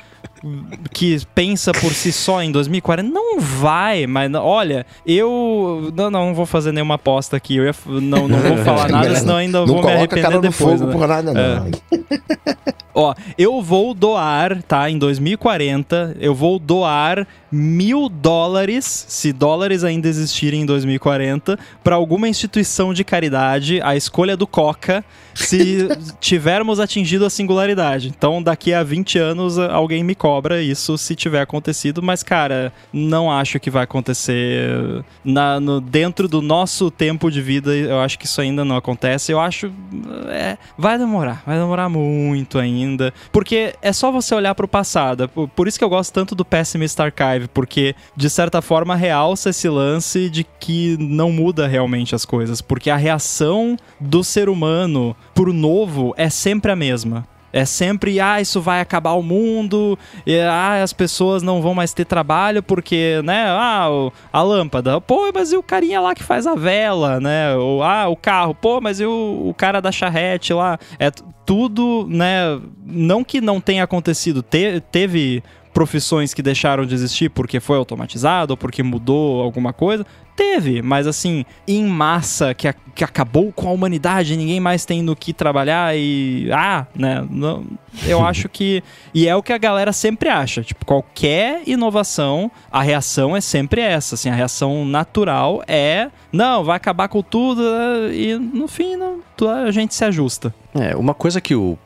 que 0.93 1.18
pensa 1.35 1.73
por 1.73 1.93
si 1.93 2.12
só 2.12 2.43
em 2.43 2.51
2040? 2.51 3.10
Não 3.10 3.40
vai, 3.40 4.06
mas 4.06 4.32
olha, 4.35 4.86
eu 5.06 5.93
não, 5.94 6.10
não 6.10 6.35
vou 6.35 6.47
fazer 6.47 6.73
nenhuma 6.73 6.94
aposta 6.94 7.36
aqui, 7.36 7.56
eu 7.56 7.64
ia, 7.64 7.74
não, 7.86 8.28
não 8.28 8.39
vou 8.39 8.59
falar 8.59 8.89
nada, 8.90 9.14
senão 9.14 9.36
ainda 9.36 9.60
não 9.60 9.66
vou 9.66 9.85
me 9.85 9.93
arrepender 9.93 10.40
depois. 10.40 10.81
Fogo 10.81 10.86
né? 10.86 10.93
por 10.93 11.09
nada, 11.09 11.32
não. 11.32 11.40
É. 11.40 12.66
Ó, 12.98 13.14
eu 13.36 13.60
vou 13.60 13.93
doar, 13.93 14.62
tá? 14.62 14.89
Em 14.89 14.97
2040, 14.97 16.16
eu 16.18 16.35
vou 16.35 16.59
doar 16.59 17.27
mil 17.52 18.09
dólares, 18.09 19.05
se 19.06 19.35
dólares 19.35 19.85
ainda 19.85 20.09
existirem 20.09 20.62
em 20.62 20.66
2040, 20.66 21.59
para 21.85 21.94
alguma 21.94 22.27
instituição 22.27 22.94
de 22.94 23.05
caridade, 23.05 23.82
a 23.82 23.94
escolha 23.94 24.35
do 24.35 24.47
Coca, 24.47 25.05
se 25.35 25.86
tivermos 26.20 26.81
atingido 26.81 27.27
a 27.27 27.31
singularidade. 27.31 28.09
Então, 28.09 28.43
daqui 28.43 28.73
a 28.73 28.82
20 28.82 29.18
anos, 29.18 29.59
alguém 29.59 30.02
me 30.02 30.14
cobra 30.14 30.35
isso 30.62 30.96
se 30.98 31.14
tiver 31.14 31.40
acontecido, 31.40 32.02
mas, 32.02 32.22
cara, 32.22 32.72
não 32.92 33.30
acho 33.30 33.58
que 33.60 33.70
vai 33.70 33.84
acontecer 33.84 35.04
na, 35.24 35.58
no, 35.60 35.80
dentro 35.80 36.28
do 36.28 36.40
nosso 36.42 36.90
tempo 36.90 37.30
de 37.30 37.40
vida. 37.40 37.74
Eu 37.74 38.00
acho 38.00 38.18
que 38.18 38.26
isso 38.26 38.40
ainda 38.40 38.64
não 38.64 38.76
acontece. 38.76 39.32
Eu 39.32 39.40
acho. 39.40 39.70
É, 40.28 40.56
vai 40.76 40.98
demorar, 40.98 41.42
vai 41.46 41.58
demorar 41.58 41.88
muito 41.88 42.58
ainda. 42.58 43.12
Porque 43.32 43.74
é 43.82 43.92
só 43.92 44.10
você 44.10 44.34
olhar 44.34 44.54
para 44.54 44.66
o 44.66 44.68
passado. 44.68 45.28
Por 45.28 45.68
isso 45.68 45.78
que 45.78 45.84
eu 45.84 45.88
gosto 45.88 46.12
tanto 46.12 46.34
do 46.34 46.44
Pessimist 46.44 46.98
Archive, 47.00 47.48
porque 47.52 47.94
de 48.16 48.30
certa 48.30 48.60
forma 48.62 48.94
realça 48.94 49.50
esse 49.50 49.68
lance 49.68 50.28
de 50.28 50.44
que 50.44 50.96
não 50.98 51.30
muda 51.30 51.66
realmente 51.66 52.14
as 52.14 52.24
coisas, 52.24 52.60
porque 52.60 52.90
a 52.90 52.96
reação 52.96 53.76
do 54.00 54.22
ser 54.22 54.48
humano 54.48 55.16
pro 55.34 55.52
novo 55.52 56.14
é 56.16 56.28
sempre 56.28 56.72
a 56.72 56.76
mesma. 56.76 57.26
É 57.52 57.64
sempre, 57.64 58.20
ah, 58.20 58.40
isso 58.40 58.60
vai 58.60 58.81
acabar 58.81 59.12
o 59.12 59.23
mundo, 59.23 59.98
e, 60.27 60.39
ah, 60.40 60.82
as 60.82 60.93
pessoas 60.93 61.43
não 61.43 61.62
vão 61.62 61.74
mais 61.74 61.93
ter 61.94 62.05
trabalho 62.05 62.62
porque, 62.62 63.20
né, 63.24 63.44
ah, 63.48 63.89
a 64.32 64.43
lâmpada, 64.43 65.01
pô, 65.01 65.31
mas 65.32 65.52
e 65.52 65.56
o 65.56 65.62
carinha 65.62 66.01
lá 66.01 66.14
que 66.14 66.23
faz 66.23 66.47
a 66.47 66.55
vela, 66.55 67.20
né, 67.20 67.55
ou, 67.56 67.82
ah, 67.82 68.09
o 68.09 68.16
carro, 68.16 68.55
pô, 68.55 68.81
mas 68.81 69.01
e 69.01 69.06
o, 69.06 69.47
o 69.48 69.55
cara 69.55 69.81
da 69.81 69.90
charrete 69.90 70.52
lá, 70.52 70.78
é 70.98 71.10
tudo, 71.47 72.06
né, 72.10 72.60
não 72.85 73.23
que 73.24 73.40
não 73.40 73.60
tenha 73.60 73.85
acontecido, 73.85 74.43
te, 74.43 74.81
teve 74.90 75.43
profissões 75.76 76.32
que 76.32 76.40
deixaram 76.40 76.86
de 76.86 76.94
existir 76.94 77.28
porque 77.28 77.60
foi 77.60 77.76
automatizado 77.76 78.54
ou 78.54 78.56
porque 78.56 78.82
mudou 78.82 79.42
alguma 79.42 79.74
coisa, 79.74 80.06
Teve, 80.36 80.82
mas 80.82 81.06
assim, 81.06 81.46
em 81.66 81.82
massa, 81.86 82.52
que, 82.52 82.68
a, 82.68 82.74
que 82.94 83.02
acabou 83.02 83.50
com 83.50 83.70
a 83.70 83.72
humanidade, 83.72 84.36
ninguém 84.36 84.60
mais 84.60 84.84
tem 84.84 85.00
no 85.00 85.16
que 85.16 85.32
trabalhar 85.32 85.96
e. 85.96 86.50
Ah, 86.52 86.86
né? 86.94 87.26
Não, 87.30 87.64
eu 88.06 88.20
acho 88.24 88.46
que. 88.46 88.84
E 89.14 89.26
é 89.26 89.34
o 89.34 89.42
que 89.42 89.50
a 89.50 89.56
galera 89.56 89.94
sempre 89.94 90.28
acha. 90.28 90.62
Tipo, 90.62 90.84
qualquer 90.84 91.62
inovação, 91.66 92.50
a 92.70 92.82
reação 92.82 93.34
é 93.34 93.40
sempre 93.40 93.80
essa. 93.80 94.14
Assim, 94.14 94.28
a 94.28 94.34
reação 94.34 94.84
natural 94.84 95.62
é. 95.66 96.10
Não, 96.30 96.62
vai 96.62 96.76
acabar 96.76 97.08
com 97.08 97.22
tudo 97.22 97.62
e 98.12 98.36
no 98.36 98.68
fim 98.68 98.94
não, 98.94 99.20
a 99.64 99.70
gente 99.70 99.94
se 99.94 100.04
ajusta. 100.04 100.54
É, 100.74 100.94
uma 100.94 101.14
coisa 101.14 101.40
que 101.40 101.54
o. 101.54 101.78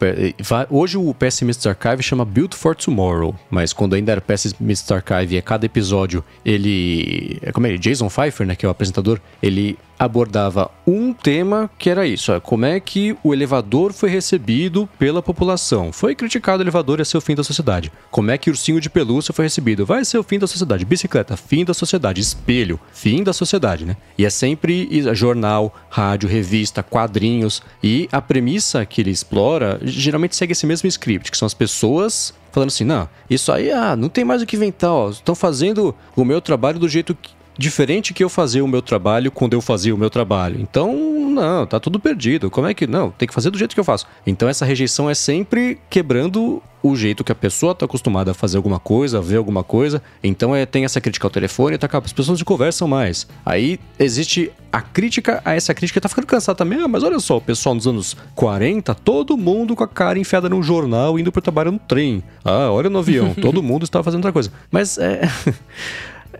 Hoje 0.68 0.98
o 0.98 1.14
Pessimist 1.14 1.64
Archive 1.68 2.02
chama 2.02 2.24
Build 2.24 2.56
for 2.56 2.74
Tomorrow, 2.74 3.32
mas 3.48 3.72
quando 3.80 3.94
ainda 3.94 4.12
era 4.12 4.20
Pessimist 4.20 4.92
Archive, 4.92 5.38
a 5.38 5.42
cada 5.42 5.64
episódio 5.64 6.22
ele. 6.44 7.40
Como 7.54 7.66
é? 7.66 7.78
Jason 7.78 8.10
Pfeiffer, 8.10 8.46
né? 8.46 8.54
Que 8.54 8.66
é 8.66 8.68
o 8.68 8.70
apresentador, 8.70 9.18
ele 9.42 9.78
abordava 10.00 10.70
um 10.86 11.12
tema 11.12 11.70
que 11.78 11.90
era 11.90 12.06
isso: 12.06 12.32
como 12.40 12.64
é 12.64 12.80
que 12.80 13.14
o 13.22 13.34
elevador 13.34 13.92
foi 13.92 14.08
recebido 14.08 14.88
pela 14.98 15.22
população. 15.22 15.92
Foi 15.92 16.14
criticado 16.14 16.60
o 16.60 16.64
elevador 16.64 17.00
e 17.00 17.04
ser 17.04 17.18
o 17.18 17.20
fim 17.20 17.34
da 17.34 17.44
sociedade. 17.44 17.92
Como 18.10 18.30
é 18.30 18.38
que 18.38 18.48
o 18.48 18.52
ursinho 18.52 18.80
de 18.80 18.88
pelúcia 18.88 19.34
foi 19.34 19.44
recebido? 19.44 19.84
Vai 19.84 20.04
ser 20.04 20.16
o 20.16 20.22
fim 20.22 20.38
da 20.38 20.46
sociedade. 20.46 20.86
Bicicleta, 20.86 21.36
fim 21.36 21.64
da 21.64 21.74
sociedade. 21.74 22.20
Espelho, 22.20 22.80
fim 22.92 23.22
da 23.22 23.34
sociedade, 23.34 23.84
né? 23.84 23.96
E 24.16 24.24
é 24.24 24.30
sempre 24.30 24.88
jornal, 25.14 25.74
rádio, 25.90 26.28
revista, 26.28 26.82
quadrinhos. 26.82 27.62
E 27.82 28.08
a 28.10 28.22
premissa 28.22 28.86
que 28.86 29.02
ele 29.02 29.10
explora 29.10 29.78
geralmente 29.82 30.34
segue 30.34 30.52
esse 30.52 30.66
mesmo 30.66 30.88
script, 30.88 31.30
que 31.30 31.36
são 31.36 31.46
as 31.46 31.54
pessoas 31.54 32.32
falando 32.52 32.68
assim: 32.68 32.84
não, 32.84 33.08
isso 33.28 33.52
aí 33.52 33.70
ah, 33.70 33.94
não 33.94 34.08
tem 34.08 34.24
mais 34.24 34.42
o 34.42 34.46
que 34.46 34.56
inventar, 34.56 34.90
ó. 34.90 35.10
Estão 35.10 35.34
fazendo 35.34 35.94
o 36.16 36.24
meu 36.24 36.40
trabalho 36.40 36.78
do 36.78 36.88
jeito 36.88 37.16
diferente 37.60 38.14
que 38.14 38.24
eu 38.24 38.28
fazia 38.30 38.64
o 38.64 38.68
meu 38.68 38.80
trabalho 38.80 39.30
quando 39.30 39.52
eu 39.52 39.60
fazia 39.60 39.94
o 39.94 39.98
meu 39.98 40.08
trabalho. 40.08 40.58
Então, 40.58 40.94
não, 41.30 41.66
tá 41.66 41.78
tudo 41.78 42.00
perdido. 42.00 42.50
Como 42.50 42.66
é 42.66 42.72
que. 42.72 42.86
Não, 42.86 43.10
tem 43.10 43.28
que 43.28 43.34
fazer 43.34 43.50
do 43.50 43.58
jeito 43.58 43.74
que 43.74 43.80
eu 43.80 43.84
faço. 43.84 44.06
Então, 44.26 44.48
essa 44.48 44.64
rejeição 44.64 45.10
é 45.10 45.14
sempre 45.14 45.78
quebrando 45.90 46.62
o 46.82 46.96
jeito 46.96 47.22
que 47.22 47.30
a 47.30 47.34
pessoa 47.34 47.72
está 47.72 47.84
acostumada 47.84 48.30
a 48.30 48.34
fazer 48.34 48.56
alguma 48.56 48.78
coisa, 48.78 49.18
a 49.18 49.20
ver 49.20 49.36
alguma 49.36 49.62
coisa. 49.62 50.02
Então 50.24 50.56
é, 50.56 50.64
tem 50.64 50.86
essa 50.86 50.98
crítica 50.98 51.26
ao 51.26 51.30
telefone, 51.30 51.76
tá, 51.76 51.86
as 51.92 52.12
pessoas 52.12 52.38
não 52.38 52.44
conversam 52.46 52.88
mais. 52.88 53.26
Aí 53.44 53.78
existe 53.98 54.50
a 54.72 54.80
crítica 54.80 55.42
a 55.44 55.54
essa 55.54 55.74
crítica, 55.74 56.00
tá 56.00 56.08
ficando 56.08 56.26
cansado 56.26 56.56
também. 56.56 56.80
Ah, 56.80 56.88
mas 56.88 57.02
olha 57.02 57.18
só, 57.20 57.36
o 57.36 57.40
pessoal 57.40 57.74
nos 57.74 57.86
anos 57.86 58.16
40, 58.34 58.94
todo 58.94 59.36
mundo 59.36 59.76
com 59.76 59.84
a 59.84 59.88
cara 59.88 60.18
enfiada 60.18 60.48
num 60.48 60.62
jornal, 60.62 61.18
indo 61.18 61.30
para 61.30 61.42
trabalho 61.42 61.72
no 61.72 61.78
trem. 61.78 62.22
Ah, 62.42 62.70
olha 62.70 62.88
no 62.88 63.00
avião, 63.00 63.34
todo 63.40 63.62
mundo 63.62 63.84
estava 63.84 64.02
fazendo 64.02 64.20
outra 64.20 64.32
coisa. 64.32 64.50
Mas 64.70 64.96
é. 64.96 65.20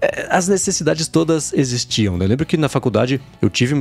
é, 0.00 0.26
as 0.30 0.48
necessidades 0.48 1.06
todas 1.06 1.52
existiam. 1.52 2.16
Né? 2.16 2.24
Eu 2.24 2.28
lembro 2.28 2.46
que 2.46 2.56
na 2.56 2.68
faculdade 2.68 3.20
eu 3.40 3.50
tive 3.50 3.74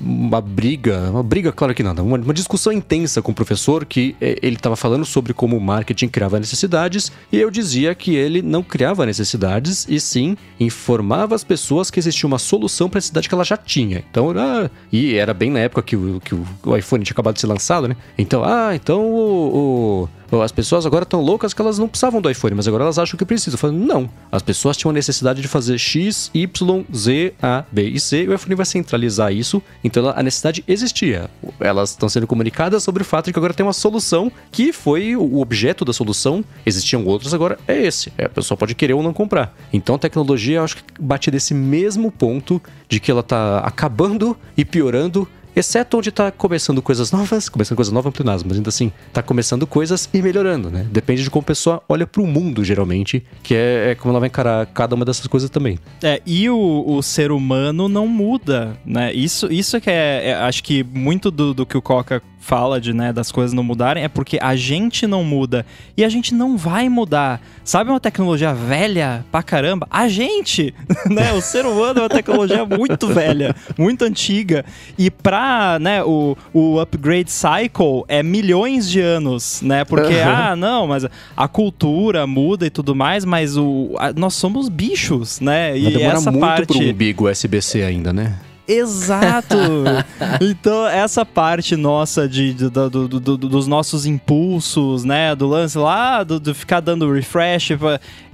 uma 0.00 0.40
briga, 0.40 1.10
uma 1.10 1.22
briga, 1.22 1.52
claro 1.52 1.74
que 1.74 1.82
nada, 1.82 2.02
uma, 2.02 2.16
uma 2.16 2.34
discussão 2.34 2.72
intensa 2.72 3.20
com 3.20 3.32
o 3.32 3.34
professor 3.34 3.84
que 3.84 4.16
é, 4.20 4.38
ele 4.42 4.56
estava 4.56 4.76
falando 4.76 5.04
sobre 5.04 5.34
como 5.34 5.56
o 5.56 5.60
marketing 5.60 6.08
criava 6.08 6.38
necessidades 6.38 7.12
e 7.30 7.38
eu 7.38 7.50
dizia 7.50 7.94
que 7.94 8.14
ele 8.14 8.42
não 8.42 8.62
criava 8.62 9.04
necessidades 9.04 9.86
e 9.88 10.00
sim 10.00 10.36
informava 10.58 11.34
as 11.34 11.44
pessoas 11.44 11.90
que 11.90 11.98
existia 11.98 12.26
uma 12.26 12.38
solução 12.38 12.88
para 12.88 12.98
a 12.98 13.00
necessidade 13.00 13.28
que 13.28 13.34
ela 13.34 13.44
já 13.44 13.56
tinha. 13.56 14.02
Então, 14.10 14.30
ah, 14.30 14.70
e 14.90 15.14
era 15.14 15.34
bem 15.34 15.50
na 15.50 15.60
época 15.60 15.82
que 15.82 15.96
o, 15.96 16.20
que 16.20 16.34
o 16.34 16.76
iPhone 16.76 17.04
tinha 17.04 17.12
acabado 17.12 17.34
de 17.34 17.40
ser 17.40 17.46
lançado, 17.46 17.88
né? 17.88 17.96
Então, 18.16 18.42
ah, 18.44 18.74
então 18.74 19.04
o, 19.04 20.04
o 20.04 20.08
as 20.42 20.52
pessoas 20.52 20.84
agora 20.84 21.04
estão 21.04 21.20
loucas 21.20 21.54
que 21.54 21.60
elas 21.60 21.78
não 21.78 21.88
precisavam 21.88 22.20
do 22.20 22.30
iPhone, 22.30 22.54
mas 22.54 22.66
agora 22.66 22.84
elas 22.84 22.98
acham 22.98 23.16
que 23.16 23.24
precisam. 23.24 23.58
Falando, 23.58 23.78
não. 23.78 24.10
As 24.30 24.42
pessoas 24.42 24.76
tinham 24.76 24.90
a 24.90 24.94
necessidade 24.94 25.40
de 25.40 25.48
fazer 25.48 25.78
X, 25.78 26.30
Y, 26.34 26.84
Z, 26.94 27.34
A, 27.40 27.64
B 27.70 27.88
e 27.88 28.00
C, 28.00 28.24
e 28.24 28.28
o 28.28 28.34
iPhone 28.34 28.54
vai 28.54 28.66
centralizar 28.66 29.32
isso. 29.32 29.62
Então 29.84 30.08
a 30.08 30.22
necessidade 30.22 30.64
existia. 30.66 31.30
Elas 31.60 31.90
estão 31.90 32.08
sendo 32.08 32.26
comunicadas 32.26 32.82
sobre 32.82 33.02
o 33.02 33.04
fato 33.06 33.26
de 33.26 33.32
que 33.32 33.38
agora 33.38 33.54
tem 33.54 33.64
uma 33.64 33.72
solução 33.72 34.30
que 34.50 34.72
foi 34.72 35.16
o 35.16 35.40
objeto 35.40 35.84
da 35.84 35.92
solução. 35.92 36.44
Existiam 36.64 37.04
outros, 37.04 37.32
agora 37.32 37.58
é 37.66 37.86
esse. 37.86 38.12
É, 38.18 38.26
a 38.26 38.28
pessoa 38.28 38.58
pode 38.58 38.74
querer 38.74 38.94
ou 38.94 39.02
não 39.02 39.12
comprar. 39.12 39.54
Então 39.72 39.94
a 39.94 39.98
tecnologia, 39.98 40.58
eu 40.58 40.64
acho 40.64 40.76
que 40.76 40.82
bate 41.00 41.30
desse 41.30 41.54
mesmo 41.54 42.10
ponto 42.10 42.60
de 42.88 43.00
que 43.00 43.10
ela 43.10 43.20
está 43.20 43.58
acabando 43.58 44.36
e 44.56 44.64
piorando 44.64 45.28
Exceto 45.56 45.96
onde 45.96 46.12
tá 46.12 46.30
começando 46.30 46.82
coisas 46.82 47.10
novas, 47.10 47.48
começando 47.48 47.76
coisas 47.76 47.90
novas 47.90 48.12
é 48.14 48.24
mas 48.46 48.58
ainda 48.58 48.68
assim, 48.68 48.92
tá 49.10 49.22
começando 49.22 49.66
coisas 49.66 50.06
e 50.12 50.20
melhorando, 50.20 50.70
né? 50.70 50.86
Depende 50.92 51.22
de 51.22 51.30
como 51.30 51.40
a 51.40 51.46
pessoa 51.46 51.82
olha 51.88 52.06
pro 52.06 52.26
mundo, 52.26 52.62
geralmente, 52.62 53.24
que 53.42 53.54
é, 53.54 53.92
é 53.92 53.94
como 53.94 54.12
ela 54.12 54.20
vai 54.20 54.26
encarar 54.26 54.66
cada 54.66 54.94
uma 54.94 55.02
dessas 55.02 55.26
coisas 55.26 55.48
também. 55.48 55.78
É, 56.02 56.20
e 56.26 56.50
o, 56.50 56.84
o 56.86 57.02
ser 57.02 57.32
humano 57.32 57.88
não 57.88 58.06
muda, 58.06 58.76
né? 58.84 59.14
Isso, 59.14 59.50
isso 59.50 59.80
que 59.80 59.88
é, 59.88 60.28
é 60.28 60.34
acho 60.34 60.62
que 60.62 60.84
muito 60.84 61.30
do, 61.30 61.54
do 61.54 61.64
que 61.64 61.78
o 61.78 61.80
Coca 61.80 62.22
fala 62.46 62.80
de, 62.80 62.92
né, 62.92 63.12
das 63.12 63.32
coisas 63.32 63.52
não 63.52 63.64
mudarem 63.64 64.04
é 64.04 64.08
porque 64.08 64.38
a 64.40 64.54
gente 64.54 65.04
não 65.04 65.24
muda 65.24 65.66
e 65.96 66.04
a 66.04 66.08
gente 66.08 66.32
não 66.32 66.56
vai 66.56 66.88
mudar. 66.88 67.40
Sabe 67.64 67.90
uma 67.90 67.98
tecnologia 67.98 68.54
velha 68.54 69.24
pra 69.32 69.42
caramba? 69.42 69.88
A 69.90 70.06
gente, 70.06 70.72
né? 71.10 71.32
O 71.32 71.40
ser 71.40 71.66
humano 71.66 71.98
é 71.98 72.02
uma 72.02 72.08
tecnologia 72.08 72.64
muito 72.64 73.08
velha, 73.08 73.54
muito 73.76 74.04
antiga 74.04 74.64
e 74.96 75.10
pra, 75.10 75.78
né, 75.80 76.04
o, 76.04 76.36
o 76.54 76.78
upgrade 76.78 77.32
cycle 77.32 78.04
é 78.06 78.22
milhões 78.22 78.88
de 78.88 79.00
anos, 79.00 79.60
né? 79.60 79.84
Porque 79.84 80.14
uhum. 80.14 80.28
ah, 80.28 80.54
não, 80.54 80.86
mas 80.86 81.04
a 81.36 81.48
cultura 81.48 82.28
muda 82.28 82.64
e 82.64 82.70
tudo 82.70 82.94
mais, 82.94 83.24
mas 83.24 83.56
o 83.56 83.96
a, 83.98 84.12
nós 84.12 84.34
somos 84.34 84.68
bichos, 84.68 85.40
né? 85.40 85.76
E 85.76 86.00
essa 86.00 86.30
muito 86.30 86.40
parte 86.40 86.66
pro 86.66 86.78
umbigo 86.78 87.28
SBC 87.28 87.82
ainda, 87.82 88.12
né? 88.12 88.38
Exato! 88.68 89.56
então, 90.40 90.86
essa 90.86 91.24
parte 91.24 91.76
nossa 91.76 92.28
de, 92.28 92.52
de 92.52 92.68
do, 92.68 92.90
do, 92.90 93.20
do, 93.20 93.36
dos 93.36 93.66
nossos 93.66 94.06
impulsos, 94.06 95.04
né? 95.04 95.34
Do 95.34 95.46
lance 95.46 95.78
lá, 95.78 96.24
do, 96.24 96.40
do, 96.40 96.54
ficar 96.54 96.80
dando 96.80 97.10
refresh, 97.12 97.70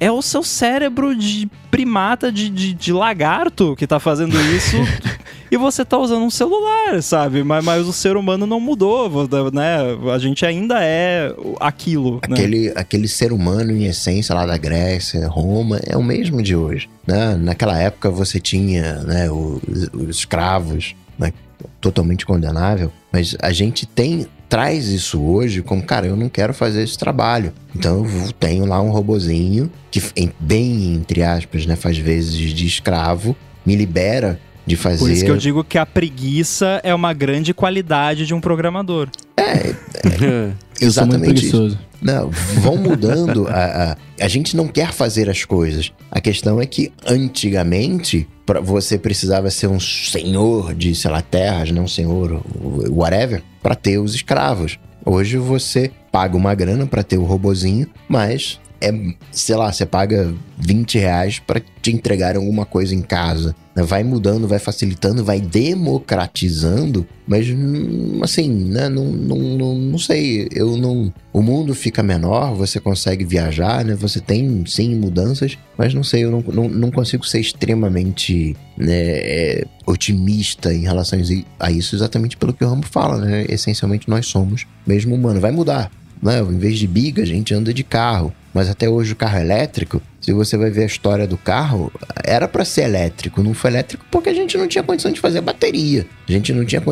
é 0.01 0.11
o 0.11 0.23
seu 0.23 0.43
cérebro 0.43 1.15
de 1.15 1.49
primata, 1.71 2.33
de, 2.33 2.49
de, 2.49 2.73
de 2.73 2.93
lagarto 2.93 3.77
que 3.77 3.87
tá 3.87 4.01
fazendo 4.01 4.41
isso. 4.41 4.77
e 5.53 5.57
você 5.59 5.85
tá 5.85 5.99
usando 5.99 6.24
um 6.24 6.31
celular, 6.31 7.03
sabe? 7.03 7.45
Mas, 7.45 7.62
mas 7.62 7.87
o 7.87 7.93
ser 7.93 8.16
humano 8.16 8.47
não 8.47 8.59
mudou, 8.59 9.29
né? 9.53 9.77
A 10.11 10.19
gente 10.19 10.47
ainda 10.47 10.83
é 10.83 11.31
aquilo. 11.61 12.15
Né? 12.15 12.20
Aquele, 12.23 12.66
né? 12.69 12.73
aquele 12.74 13.07
ser 13.07 13.35
humano 13.35 13.70
em 13.70 13.85
essência 13.85 14.35
lá 14.35 14.47
da 14.47 14.57
Grécia, 14.57 15.29
Roma, 15.29 15.79
é 15.87 15.95
o 15.95 16.03
mesmo 16.03 16.43
de 16.43 16.57
hoje. 16.57 16.89
Né? 17.07 17.37
Naquela 17.37 17.79
época 17.79 18.09
você 18.09 18.41
tinha 18.41 19.03
né, 19.03 19.31
os, 19.31 19.91
os 19.93 20.16
escravos, 20.16 20.97
né? 21.19 21.35
totalmente 21.83 22.24
condenável, 22.24 22.91
mas 23.12 23.37
a 23.39 23.53
gente 23.53 23.85
tem 23.85 24.27
traz 24.49 24.89
isso 24.89 25.23
hoje 25.23 25.62
como, 25.62 25.83
cara, 25.83 26.07
eu 26.07 26.16
não 26.16 26.31
quero 26.31 26.55
fazer 26.55 26.83
esse 26.83 26.97
trabalho. 26.97 27.53
Então 27.77 28.07
eu 28.07 28.33
tenho 28.33 28.65
lá 28.65 28.81
um 28.81 28.91
robozinho 28.91 29.70
que, 29.91 30.03
bem 30.41 30.95
entre 30.95 31.23
aspas, 31.23 31.66
né, 31.66 31.77
faz 31.77 31.99
vezes 31.99 32.55
de 32.55 32.66
escravo, 32.66 33.37
me 33.66 33.77
libera 33.77 34.41
de 34.67 34.77
fazer. 34.77 34.99
Por 34.99 35.11
isso 35.11 35.25
que 35.25 35.31
eu 35.31 35.37
digo 35.37 35.65
que 35.65 35.79
a 35.79 35.87
preguiça 35.87 36.81
é 36.83 36.95
uma 36.95 37.13
grande 37.13 37.53
qualidade 37.53 38.27
de 38.27 38.35
um 38.35 38.41
programador. 38.41 39.09
É, 39.37 39.71
é 39.71 40.53
exatamente. 40.81 41.47
Isso. 41.47 41.79
Não, 42.01 42.31
vão 42.31 42.77
mudando. 42.77 43.47
a, 43.49 43.93
a, 43.93 43.97
a 44.25 44.29
gente 44.29 44.57
não 44.57 44.67
quer 44.67 44.93
fazer 44.93 45.31
as 45.31 45.45
coisas. 45.45 45.93
A 46.11 46.21
questão 46.21 46.61
é 46.61 46.67
que 46.67 46.93
antigamente 47.07 48.27
pra, 48.45 48.61
você 48.61 48.99
precisava 48.99 49.51
ser 49.51 49.69
um 49.69 49.79
senhor 49.79 50.75
de, 50.75 50.95
sei 50.95 51.11
lá, 51.11 51.23
terras, 51.23 51.69
não 51.71 51.77
né, 51.77 51.83
um 51.83 51.89
senhor, 51.89 52.43
whatever, 52.91 53.43
para 53.63 53.75
ter 53.75 53.99
os 53.99 54.15
escravos. 54.15 54.79
Hoje 55.05 55.37
você 55.37 55.91
paga 56.11 56.37
uma 56.37 56.55
grana 56.55 56.87
para 56.87 57.03
ter 57.03 57.19
o 57.19 57.25
robozinho, 57.25 57.87
mas 58.09 58.61
é, 58.81 58.93
sei 59.31 59.57
lá, 59.57 59.73
você 59.73 59.87
paga 59.87 60.35
20 60.59 60.99
reais 60.99 61.39
para 61.39 61.63
te 61.81 61.93
entregar 61.93 62.37
alguma 62.37 62.67
coisa 62.67 62.95
em 62.95 63.03
casa. 63.03 63.55
Vai 63.74 64.05
mudando, 64.05 64.47
vai 64.47 64.59
facilitando, 64.59 65.24
vai 65.24 65.40
democratizando, 65.40 67.07
mas 67.27 67.49
hum, 67.49 68.20
assim, 68.23 68.51
né? 68.51 68.89
Não, 68.90 69.07
não, 69.07 69.39
não, 69.39 69.74
não 69.74 69.99
sei, 69.99 70.47
eu 70.53 70.77
não. 70.77 71.12
O 71.32 71.40
mundo 71.40 71.74
fica 71.74 72.03
menor, 72.03 72.55
você 72.55 72.78
consegue 72.78 73.24
viajar, 73.24 73.82
né? 73.82 73.94
Você 73.94 74.20
tem 74.20 74.62
sim 74.66 74.94
mudanças, 74.94 75.57
mas 75.78 75.94
não 75.94 76.05
sei, 76.05 76.24
eu 76.24 76.31
não, 76.31 76.44
não, 76.53 76.69
não 76.69 76.90
consigo 76.90 77.24
ser 77.24 77.40
extremamente 77.40 78.55
né, 78.77 78.94
é, 78.94 79.65
otimista 79.86 80.73
em 80.74 80.82
relação 80.82 81.19
a 81.59 81.70
isso, 81.70 81.97
exatamente 81.97 82.36
pelo 82.36 82.53
que 82.53 82.65
o 82.65 82.69
Rambo 82.69 82.86
fala, 82.86 83.16
né? 83.16 83.47
Essencialmente 83.49 84.07
nós 84.09 84.27
somos 84.27 84.66
mesmo 84.86 85.15
humano. 85.15 85.40
Vai 85.40 85.51
mudar, 85.51 85.90
né? 86.23 86.40
Em 86.40 86.59
vez 86.59 86.78
de 86.78 86.86
biga, 86.86 87.23
a 87.23 87.27
gente 87.27 87.53
anda 87.53 87.74
de 87.74 87.82
carro. 87.82 88.32
Mas 88.55 88.69
até 88.69 88.89
hoje 88.89 89.12
o 89.12 89.16
carro 89.16 89.39
elétrico, 89.39 90.01
se 90.20 90.32
você 90.32 90.57
vai 90.57 90.70
ver 90.70 90.82
a 90.82 90.86
história 90.86 91.27
do 91.27 91.39
carro, 91.39 91.90
era 92.23 92.47
para 92.47 92.65
ser 92.65 92.82
elétrico, 92.82 93.43
não 93.43 93.55
foi 93.55 93.70
elétrico 93.70 94.05
porque 94.11 94.28
a 94.28 94.35
gente 94.35 94.59
não 94.59 94.69
tinha 94.69 94.85
condição 94.85 95.11
de 95.11 95.20
fazer 95.20 95.40
bateria. 95.40 96.07
A 96.28 96.32
gente 96.32 96.53
não 96.53 96.65
tinha 96.65 96.82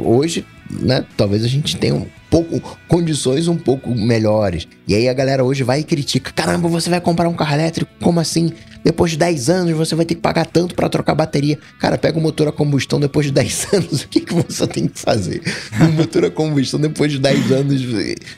hoje, 0.00 0.46
né, 0.70 1.04
talvez 1.16 1.44
a 1.44 1.48
gente 1.48 1.76
tenha 1.76 1.94
um 1.94 2.06
pouco 2.30 2.78
condições 2.88 3.48
um 3.48 3.56
pouco 3.56 3.94
melhores. 3.94 4.66
E 4.86 4.94
aí 4.94 5.08
a 5.08 5.12
galera 5.12 5.44
hoje 5.44 5.62
vai 5.62 5.80
e 5.80 5.84
critica: 5.84 6.32
"Caramba, 6.32 6.68
você 6.68 6.88
vai 6.88 7.00
comprar 7.00 7.28
um 7.28 7.34
carro 7.34 7.54
elétrico? 7.54 7.90
Como 8.00 8.20
assim? 8.20 8.52
Depois 8.82 9.10
de 9.10 9.18
10 9.18 9.50
anos 9.50 9.76
você 9.76 9.94
vai 9.94 10.04
ter 10.04 10.14
que 10.14 10.20
pagar 10.20 10.46
tanto 10.46 10.74
para 10.74 10.88
trocar 10.88 11.14
bateria. 11.14 11.58
Cara, 11.78 11.98
pega 11.98 12.18
o 12.18 12.22
motor 12.22 12.48
a 12.48 12.52
combustão 12.52 12.98
depois 12.98 13.26
de 13.26 13.32
10 13.32 13.66
anos, 13.74 14.02
o 14.02 14.08
que, 14.08 14.20
que 14.20 14.34
você 14.34 14.66
tem 14.66 14.86
que 14.86 14.98
fazer? 14.98 15.42
Um 15.80 15.92
motor 15.92 16.24
a 16.24 16.30
combustão 16.30 16.80
depois 16.80 17.12
de 17.12 17.18
10 17.18 17.52
anos, 17.52 17.82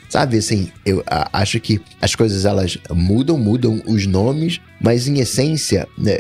sabe 0.09 0.39
assim, 0.39 0.71
eu 0.85 1.03
acho 1.33 1.61
que 1.61 1.81
as 2.01 2.15
coisas 2.15 2.45
elas 2.45 2.77
mudam, 2.91 3.39
mudam 3.39 3.81
os 3.87 4.07
nomes, 4.07 4.61
mas 4.81 5.07
em 5.07 5.21
essência, 5.21 5.87
né, 5.97 6.13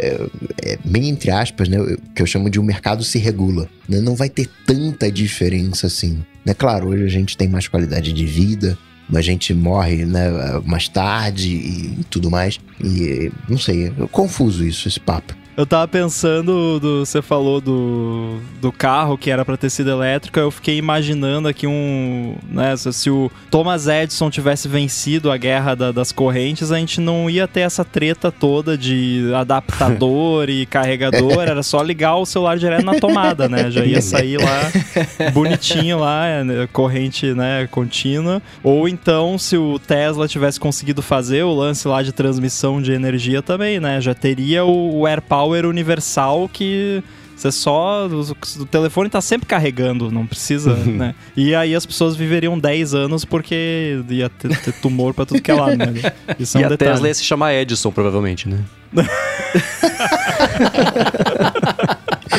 é, 0.62 0.78
bem 0.84 1.08
entre 1.08 1.30
aspas, 1.30 1.68
né, 1.68 1.78
que 2.14 2.22
eu 2.22 2.26
chamo 2.26 2.48
de 2.48 2.60
um 2.60 2.62
mercado 2.62 3.02
se 3.02 3.18
regula. 3.18 3.68
Né, 3.88 4.00
não 4.00 4.14
vai 4.14 4.28
ter 4.28 4.48
tanta 4.64 5.10
diferença 5.10 5.88
assim. 5.88 6.22
Né? 6.44 6.54
Claro, 6.54 6.88
hoje 6.88 7.04
a 7.04 7.08
gente 7.08 7.36
tem 7.36 7.48
mais 7.48 7.68
qualidade 7.68 8.12
de 8.12 8.26
vida, 8.26 8.78
a 9.14 9.20
gente 9.20 9.52
morre 9.52 10.04
né, 10.06 10.30
mais 10.64 10.88
tarde 10.88 11.48
e 11.48 12.04
tudo 12.08 12.30
mais. 12.30 12.58
E 12.82 13.30
não 13.48 13.58
sei, 13.58 13.88
é 13.88 13.90
confuso 14.10 14.64
isso, 14.64 14.88
esse 14.88 15.00
papo. 15.00 15.34
Eu 15.54 15.66
tava 15.66 15.86
pensando, 15.86 16.80
do, 16.80 17.04
você 17.04 17.20
falou 17.20 17.60
do, 17.60 18.38
do 18.58 18.72
carro 18.72 19.18
que 19.18 19.30
era 19.30 19.44
para 19.44 19.56
ter 19.56 19.68
sido 19.68 19.90
elétrico, 19.90 20.38
eu 20.40 20.50
fiquei 20.50 20.78
imaginando 20.78 21.46
aqui 21.46 21.66
um. 21.66 22.36
Né, 22.48 22.74
se 22.76 23.10
o 23.10 23.30
Thomas 23.50 23.86
Edison 23.86 24.30
tivesse 24.30 24.66
vencido 24.66 25.30
a 25.30 25.36
guerra 25.36 25.74
da, 25.74 25.92
das 25.92 26.10
correntes, 26.10 26.72
a 26.72 26.78
gente 26.78 27.02
não 27.02 27.28
ia 27.28 27.46
ter 27.46 27.60
essa 27.60 27.84
treta 27.84 28.32
toda 28.32 28.78
de 28.78 29.30
adaptador 29.34 30.48
e 30.48 30.64
carregador, 30.66 31.42
era 31.42 31.62
só 31.62 31.82
ligar 31.82 32.16
o 32.16 32.24
celular 32.24 32.56
direto 32.56 32.84
na 32.86 32.98
tomada, 32.98 33.46
né? 33.46 33.70
Já 33.70 33.84
ia 33.84 34.00
sair 34.00 34.38
lá 34.38 35.30
bonitinho 35.34 35.98
lá, 35.98 36.42
né, 36.42 36.66
corrente 36.72 37.34
né, 37.34 37.68
contínua. 37.70 38.40
Ou 38.62 38.88
então, 38.88 39.36
se 39.36 39.58
o 39.58 39.78
Tesla 39.78 40.26
tivesse 40.26 40.58
conseguido 40.58 41.02
fazer 41.02 41.42
o 41.42 41.52
lance 41.52 41.86
lá 41.86 42.02
de 42.02 42.10
transmissão 42.10 42.80
de 42.80 42.92
energia 42.92 43.42
também, 43.42 43.78
né? 43.78 44.00
Já 44.00 44.14
teria 44.14 44.64
o, 44.64 45.00
o 45.00 45.06
AirPower 45.06 45.41
power 45.42 45.66
universal 45.66 46.48
que 46.48 47.02
você 47.34 47.50
só. 47.50 48.06
O, 48.06 48.66
telefone 48.66 49.10
tá 49.10 49.20
sempre 49.20 49.46
carregando, 49.46 50.12
não 50.12 50.24
precisa, 50.26 50.74
né? 50.86 51.14
E 51.36 51.54
aí 51.54 51.74
as 51.74 51.84
pessoas 51.84 52.14
viveriam 52.14 52.56
10 52.58 52.94
anos 52.94 53.24
porque 53.24 54.00
ia 54.08 54.28
ter, 54.28 54.56
ter 54.60 54.72
tumor 54.74 55.12
pra 55.12 55.26
tudo 55.26 55.42
que 55.42 55.50
é 55.50 55.54
lado, 55.54 55.76
né? 55.76 56.12
Isso 56.38 56.56
é 56.56 56.60
um 56.60 56.62
e 56.62 56.66
a 56.66 56.68
detalhe. 56.68 56.92
Tesla 56.92 57.08
ia 57.08 57.14
se 57.14 57.24
chamar 57.24 57.54
Edison, 57.54 57.90
provavelmente, 57.90 58.48
né? 58.48 58.60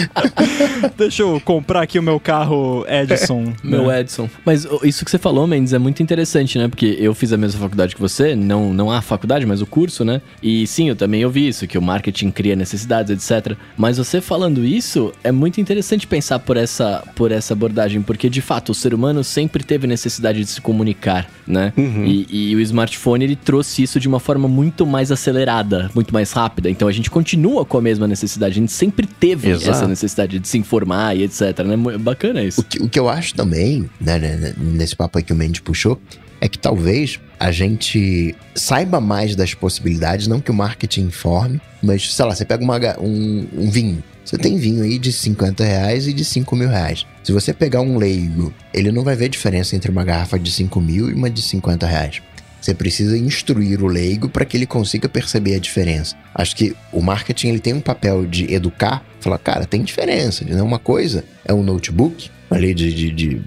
Deixa 0.98 1.22
eu 1.22 1.42
comprar 1.44 1.82
aqui 1.82 2.00
o 2.00 2.04
meu 2.04 2.20
carro 2.20 2.86
Edison. 2.88 3.54
Meu 3.64 3.88
né? 3.88 4.02
Edson. 4.02 4.30
Mas 4.46 4.68
isso 4.84 5.06
que 5.06 5.12
você 5.12 5.18
falou, 5.18 5.46
Mendes, 5.48 5.74
é 5.74 5.80
muito 5.80 6.02
interessante, 6.02 6.58
né? 6.58 6.68
Porque 6.68 6.98
eu 7.00 7.14
fiz 7.14 7.32
a 7.34 7.38
mesma 7.38 7.60
faculdade 7.60 7.96
que 7.96 8.02
você, 8.02 8.36
não, 8.36 8.74
não 8.74 8.92
a 8.92 9.02
faculdade, 9.02 9.46
mas 9.46 9.62
o 9.62 9.66
curso, 9.66 10.04
né? 10.04 10.22
E 10.42 10.66
sim, 10.68 10.90
eu 10.90 10.96
também 10.96 11.26
ouvi 11.26 11.48
isso, 11.48 11.68
que 11.68 11.78
o 11.78 11.82
marketing 11.82 12.32
cria 12.32 12.56
necessidades, 12.56 13.12
etc. 13.12 13.56
Mas 13.78 13.98
você 13.98 14.22
falando 14.22 14.64
isso, 14.64 15.12
é 15.24 15.32
muito 15.32 15.60
interessante 15.62 16.08
pensar 16.08 16.40
por 16.40 16.58
essa, 16.58 17.04
por 17.16 17.32
essa 17.32 17.54
abordagem, 17.54 18.02
porque 18.02 18.30
de 18.30 18.42
fato 18.42 18.72
o 18.72 18.76
ser 18.76 18.94
humano 18.94 19.24
sempre 19.24 19.64
teve 19.64 19.88
necessidade 19.88 20.40
de 20.40 20.48
se 20.48 20.62
comunicar, 20.62 21.30
né? 21.46 21.74
E, 22.06 22.52
e 22.52 22.56
o 22.56 22.60
smartphone 22.62 23.24
ele 23.24 23.36
trouxe 23.36 23.84
isso 23.84 24.00
de 24.00 24.08
uma 24.08 24.20
forma 24.20 24.48
muito 24.48 24.86
mais 24.86 25.12
acelerada, 25.12 25.90
muito 25.94 26.14
mais 26.14 26.32
rápida. 26.32 26.70
Então 26.70 26.88
a 26.88 26.92
gente 26.92 27.10
continua 27.10 27.66
com 27.66 27.78
a 27.78 27.82
mesma 27.82 28.08
necessidade, 28.08 28.54
a 28.54 28.62
gente 28.62 28.72
sempre 28.72 29.06
teve 29.06 29.50
Exato. 29.50 29.70
essa 29.70 29.83
necessidade 29.88 30.40
de 30.40 30.48
se 30.48 30.58
informar 30.58 31.16
e 31.16 31.24
etc. 31.24 31.60
Né? 31.60 31.76
Bacana 31.98 32.44
isso. 32.44 32.62
O 32.62 32.64
que, 32.64 32.82
o 32.82 32.90
que 32.90 33.00
eu 33.00 33.10
acho 33.10 33.34
também, 33.36 33.90
né, 34.00 34.18
né, 34.20 34.54
nesse 34.58 34.96
papo 34.96 35.18
aí 35.18 35.24
que 35.24 35.34
o 35.34 35.36
Mendes 35.36 35.62
puxou, 35.62 36.00
é 36.42 36.48
que 36.50 36.60
talvez 36.60 37.20
a 37.40 37.52
gente 37.52 38.36
saiba 38.54 39.00
mais 39.00 39.36
das 39.36 39.54
possibilidades, 39.54 40.28
não 40.28 40.42
que 40.42 40.52
o 40.52 40.54
marketing 40.54 41.04
informe, 41.04 41.62
mas, 41.82 42.14
sei 42.14 42.26
lá, 42.26 42.36
você 42.36 42.44
pega 42.44 42.64
uma 42.64 42.78
um, 43.00 43.48
um 43.58 43.70
vinho. 43.70 44.04
Você 44.24 44.38
tem 44.38 44.58
vinho 44.58 44.84
aí 44.84 44.98
de 44.98 45.12
50 45.12 45.64
reais 45.64 46.08
e 46.08 46.14
de 46.14 46.24
5 46.24 46.56
mil 46.56 46.70
reais. 46.70 47.06
Se 47.24 47.32
você 47.32 47.54
pegar 47.54 47.82
um 47.82 47.98
leigo, 47.98 48.54
ele 48.74 48.92
não 48.92 49.04
vai 49.04 49.16
ver 49.16 49.30
diferença 49.30 49.76
entre 49.76 49.92
uma 49.92 50.04
garrafa 50.04 50.40
de 50.40 50.52
5 50.52 50.82
mil 50.82 51.10
e 51.10 51.14
uma 51.14 51.30
de 51.30 51.42
50 51.42 51.86
reais. 51.86 52.22
Você 52.64 52.74
precisa 52.74 53.18
instruir 53.18 53.84
o 53.84 53.88
leigo 53.88 54.30
para 54.30 54.46
que 54.46 54.56
ele 54.56 54.66
consiga 54.66 55.10
perceber 55.10 55.56
a 55.56 55.60
diferença. 55.60 56.16
Acho 56.34 56.56
que 56.56 56.74
o 56.94 57.02
marketing 57.02 57.50
ele 57.50 57.60
tem 57.60 57.74
um 57.74 57.82
papel 57.82 58.26
de 58.26 58.54
educar, 58.54 59.04
falar, 59.20 59.38
cara, 59.38 59.66
tem 59.66 59.84
diferença. 59.84 60.46
Né? 60.46 60.62
Uma 60.62 60.80
coisa 60.80 61.26
é 61.44 61.54
um 61.54 61.62
notebook 61.62 62.32
ali 62.50 62.74
de, 62.74 62.94
de, 62.94 63.12
de 63.12 63.42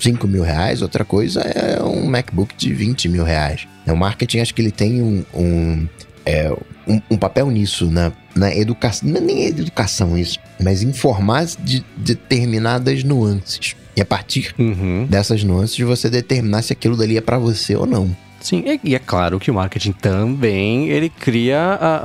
5 0.00 0.26
mil 0.26 0.42
reais, 0.42 0.80
outra 0.80 1.04
coisa 1.04 1.42
é 1.42 1.82
um 1.82 2.06
MacBook 2.06 2.54
de 2.56 2.72
20 2.72 3.10
mil 3.10 3.24
reais. 3.24 3.66
Né, 3.84 3.92
O 3.92 3.96
marketing 3.96 4.38
acho 4.38 4.54
que 4.54 4.62
ele 4.62 4.70
tem 4.70 5.02
um, 5.02 5.22
um, 5.34 5.88
é, 6.24 6.50
um, 6.88 7.02
um 7.10 7.18
papel 7.18 7.50
nisso, 7.50 7.90
na, 7.90 8.10
na 8.34 8.56
educação. 8.56 9.06
É 9.14 9.20
nem 9.20 9.44
educação 9.44 10.16
isso, 10.16 10.38
mas 10.58 10.82
informar 10.82 11.44
de 11.44 11.84
determinadas 11.94 13.04
nuances. 13.04 13.76
E 13.96 14.00
a 14.00 14.04
partir 14.04 14.54
Uhum. 14.58 15.06
dessas 15.08 15.44
nuances 15.44 15.78
você 15.78 16.10
determinar 16.10 16.62
se 16.62 16.72
aquilo 16.72 16.96
dali 16.96 17.16
é 17.16 17.20
pra 17.20 17.38
você 17.38 17.76
ou 17.76 17.86
não. 17.86 18.14
Sim, 18.44 18.62
e- 18.66 18.80
e 18.90 18.94
é 18.94 18.98
claro 18.98 19.40
que 19.40 19.50
o 19.50 19.54
marketing 19.54 19.92
também 19.92 20.88
ele 20.90 21.08
cria 21.08 21.58
a, 21.58 21.96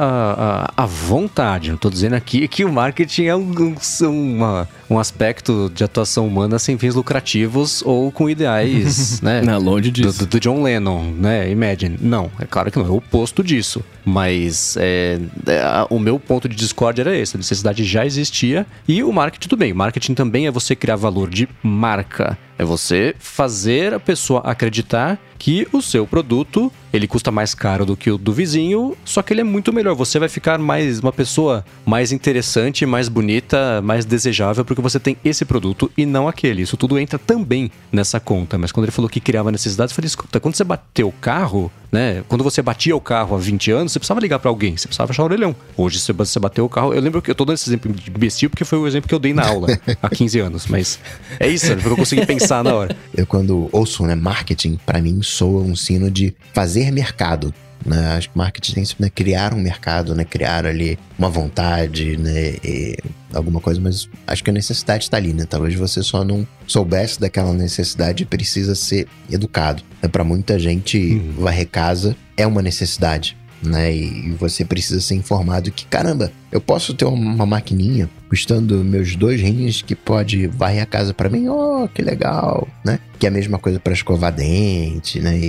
a, 0.78 0.84
a, 0.84 0.86
vontade. 0.86 1.70
Não 1.70 1.78
tô 1.78 1.90
dizendo 1.90 2.14
aqui 2.14 2.48
que 2.48 2.64
o 2.64 2.72
marketing 2.72 3.26
é 3.26 3.36
um, 3.36 3.52
um, 4.04 4.66
um 4.90 4.98
aspecto 4.98 5.70
de 5.76 5.84
atuação 5.84 6.26
humana 6.26 6.58
sem 6.58 6.78
fins 6.78 6.96
lucrativos 6.96 7.82
ou 7.86 8.10
com 8.10 8.30
ideais, 8.30 9.20
né? 9.22 9.42
Não, 9.42 9.60
longe 9.60 9.92
disso. 9.92 10.20
do- 10.20 10.26
do 10.28 10.40
John 10.40 10.64
Lennon, 10.64 11.12
né? 11.12 11.52
Imagine. 11.52 11.98
Não, 12.02 12.32
é 12.40 12.46
claro 12.46 12.72
que 12.72 12.80
não, 12.80 12.86
é 12.86 12.90
o 12.90 12.96
oposto 12.96 13.44
disso. 13.44 13.84
Mas 14.06 14.78
é, 14.80 15.20
é, 15.46 15.62
o 15.90 16.00
meu 16.00 16.18
ponto 16.20 16.48
de 16.48 16.56
discórdia 16.56 17.02
era 17.02 17.18
esse: 17.18 17.36
a 17.36 17.38
necessidade 17.38 17.84
já 17.84 18.06
existia 18.06 18.66
e 18.88 19.04
o 19.04 19.12
marketing, 19.12 19.50
tudo 19.50 19.60
bem. 19.60 19.74
O 19.74 19.76
marketing 19.76 20.14
também 20.14 20.48
é 20.48 20.52
você 20.52 20.74
criar 20.74 20.96
valor 20.96 21.30
de 21.30 21.50
marca. 21.62 22.38
É 22.60 22.66
você 22.66 23.16
fazer 23.18 23.94
a 23.94 24.00
pessoa 24.02 24.42
acreditar 24.42 25.18
que 25.38 25.66
o 25.72 25.82
seu 25.82 26.06
produto 26.06 26.70
ele 26.92 27.08
custa 27.08 27.32
mais 27.32 27.54
caro 27.54 27.86
do 27.86 27.96
que 27.96 28.12
o 28.12 28.18
do 28.18 28.34
vizinho, 28.34 28.96
só 29.06 29.22
que 29.22 29.34
ele 29.34 29.42
é 29.42 29.44
muito 29.44 29.72
melhor. 29.72 29.96
Você 29.96 30.20
vai 30.20 30.30
ficar 30.30 30.58
mais 30.58 31.00
uma 31.00 31.12
pessoa 31.12 31.66
mais 31.86 32.12
interessante, 32.12 32.86
mais 32.86 33.08
bonita, 33.08 33.82
mais 33.82 34.06
desejável 34.06 34.66
porque 34.66 34.82
você 34.82 35.00
tem 35.00 35.18
esse 35.24 35.46
produto 35.46 35.92
e 35.98 36.06
não 36.06 36.28
aquele. 36.28 36.62
Isso 36.62 36.78
tudo 36.78 36.98
entra 36.98 37.18
também 37.18 37.72
nessa 37.92 38.20
conta. 38.20 38.58
Mas 38.58 38.72
quando 38.72 38.86
ele 38.86 38.92
falou 38.92 39.10
que 39.10 39.20
criava 39.20 39.52
necessidades, 39.52 39.92
eu 39.92 39.96
falei: 39.96 40.08
escuta, 40.08 40.40
quando 40.40 40.56
você 40.56 40.64
bateu 40.64 41.08
o 41.08 41.12
carro, 41.12 41.72
né? 41.92 42.24
Quando 42.28 42.44
você 42.44 42.62
batia 42.62 42.96
o 42.96 43.02
carro 43.02 43.36
há 43.36 43.40
20 43.40 43.72
anos, 43.72 43.92
você 43.92 44.00
precisava 44.00 44.20
ligar 44.20 44.40
pra 44.40 44.50
alguém, 44.50 44.78
você 44.78 44.88
precisava 44.88 45.12
achar 45.12 45.24
o 45.24 45.26
orelhão. 45.26 45.56
Hoje 45.76 46.00
você 46.00 46.14
você 46.14 46.40
bateu 46.40 46.66
o 46.66 46.70
carro. 46.70 46.94
Eu 46.94 47.02
lembro 47.02 47.22
que 47.22 47.32
eu 47.32 47.36
tô 47.36 47.46
dando 47.46 47.56
esse 47.56 47.70
exemplo 47.70 47.92
de 47.92 48.10
imbecil 48.10 48.50
porque 48.50 48.66
foi 48.66 48.78
o 48.78 48.88
exemplo 48.88 49.08
que 49.08 49.16
eu 49.16 49.20
dei 49.20 49.34
na 49.34 49.48
aula 49.48 49.68
há 50.02 50.10
15 50.10 50.40
anos, 50.40 50.68
mas 50.68 51.00
é 51.40 51.48
isso, 51.48 51.74
porque 51.76 51.90
eu 51.90 51.96
consegui 51.96 52.26
pensar 52.26 52.64
na 52.64 52.74
hora. 52.74 52.96
Eu, 53.16 53.26
quando 53.26 53.70
ouço 53.72 54.04
né, 54.06 54.16
marketing, 54.16 54.80
pra 54.86 55.02
mim 55.02 55.22
soa 55.22 55.62
um 55.62 55.76
sino 55.76 56.12
de 56.12 56.34
fazer 56.54 56.79
mercado. 56.92 57.54
Né? 57.86 58.18
Acho 58.18 58.30
que 58.30 58.38
marketing 58.38 58.74
tem 58.74 58.84
isso, 58.84 58.96
né? 59.00 59.10
Criar 59.10 59.54
um 59.54 59.60
mercado, 59.60 60.14
né? 60.14 60.26
Criar 60.26 60.66
ali 60.66 61.00
uma 61.18 61.30
vontade, 61.30 62.18
né? 62.18 62.56
E 62.64 62.98
alguma 63.34 63.62
coisa, 63.62 63.80
mas 63.80 64.10
acho 64.28 64.44
que 64.44 64.50
a 64.50 64.54
necessidade 64.54 65.06
está 65.06 65.18
ali, 65.18 65.34
né? 65.34 65.46
Talvez 65.46 65.76
você 65.76 66.04
só 66.04 66.24
não 66.24 66.46
soubesse 66.68 67.20
daquela 67.20 67.54
necessidade 67.54 68.24
e 68.24 68.26
precisa 68.26 68.76
ser 68.76 69.08
educado. 69.32 69.82
Né? 70.02 70.10
Para 70.10 70.24
muita 70.24 70.60
gente, 70.60 71.20
varrer 71.38 71.68
casa 71.68 72.16
é 72.36 72.46
uma 72.46 72.62
necessidade. 72.62 73.38
Né? 73.62 73.94
E 73.94 74.32
você 74.40 74.64
precisa 74.64 75.02
ser 75.02 75.16
informado 75.16 75.70
que, 75.70 75.86
caramba, 75.86 76.32
eu 76.50 76.62
posso 76.62 76.94
ter 76.94 77.04
uma 77.04 77.46
maquininha 77.46 78.10
custando 78.30 78.84
meus 78.86 79.16
dois 79.18 79.42
rins 79.42 79.82
que 79.82 79.96
pode 79.96 80.48
varrer 80.48 80.82
a 80.82 80.86
casa 80.86 81.14
pra 81.14 81.30
mim. 81.30 81.50
Oh, 81.50 81.88
que 81.94 82.02
legal, 82.02 82.66
né? 82.86 83.00
Que 83.20 83.26
é 83.26 83.30
a 83.30 83.32
mesma 83.34 83.60
coisa 83.60 83.78
pra 83.78 83.92
escovar 83.92 84.32
dente, 84.34 85.20
né? 85.20 85.38
E, 85.38 85.48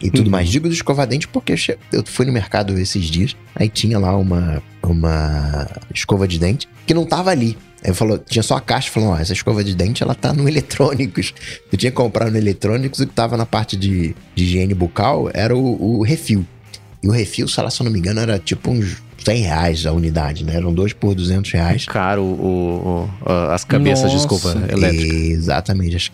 e- 0.00 0.06
e 0.06 0.10
tudo 0.10 0.26
Uhum. 0.26 0.30
mais. 0.32 0.48
Digo 0.48 0.68
do 0.68 0.74
escovar 0.74 1.06
dente 1.08 1.26
porque 1.26 1.54
eu 1.92 2.04
fui 2.06 2.24
no 2.24 2.32
mercado 2.32 2.78
esses 2.78 3.04
dias, 3.06 3.34
aí 3.56 3.68
tinha 3.68 3.98
lá 3.98 4.16
uma, 4.16 4.62
uma 4.82 5.68
escova 5.94 6.28
de 6.28 6.38
dente 6.38 6.68
que 6.86 6.94
não 6.94 7.04
tava 7.04 7.30
ali. 7.30 7.56
Aí 7.84 7.92
falou, 7.92 8.16
tinha 8.16 8.44
só 8.44 8.56
a 8.56 8.60
caixa 8.60 8.92
falando, 8.92 9.10
ó, 9.10 9.18
essa 9.18 9.32
escova 9.32 9.64
de 9.64 9.74
dente 9.74 10.04
ela 10.04 10.14
tá 10.14 10.32
no 10.32 10.48
eletrônicos. 10.48 11.34
Eu 11.72 11.76
tinha 11.76 11.90
que 11.90 11.96
comprar 11.96 12.30
no 12.30 12.38
eletrônicos 12.38 13.00
e 13.00 13.02
o 13.02 13.06
que 13.08 13.12
tava 13.14 13.36
na 13.36 13.44
parte 13.44 13.76
de, 13.76 14.14
de 14.36 14.44
higiene 14.44 14.72
bucal 14.72 15.28
era 15.34 15.56
o, 15.56 15.98
o 15.98 16.02
refil. 16.04 16.46
E 17.02 17.08
o 17.08 17.10
refil, 17.10 17.48
sei 17.48 17.64
lá, 17.64 17.70
se 17.70 17.80
eu 17.80 17.84
não 17.84 17.90
me 17.92 17.98
engano, 17.98 18.20
era 18.20 18.38
tipo 18.38 18.70
uns 18.70 18.96
100 19.24 19.42
reais 19.42 19.86
a 19.86 19.92
unidade, 19.92 20.44
né? 20.44 20.54
Eram 20.56 20.72
dois 20.72 20.92
por 20.92 21.14
200 21.14 21.50
reais. 21.52 21.84
Caro 21.86 22.22
o, 22.22 23.08
o- 23.24 23.30
as 23.52 23.64
cabeças 23.64 24.10
de 24.10 24.16
escova 24.16 24.54
Nossa. 24.54 24.72
elétrica. 24.72 25.14
Exatamente, 25.14 25.96
as, 25.96 26.10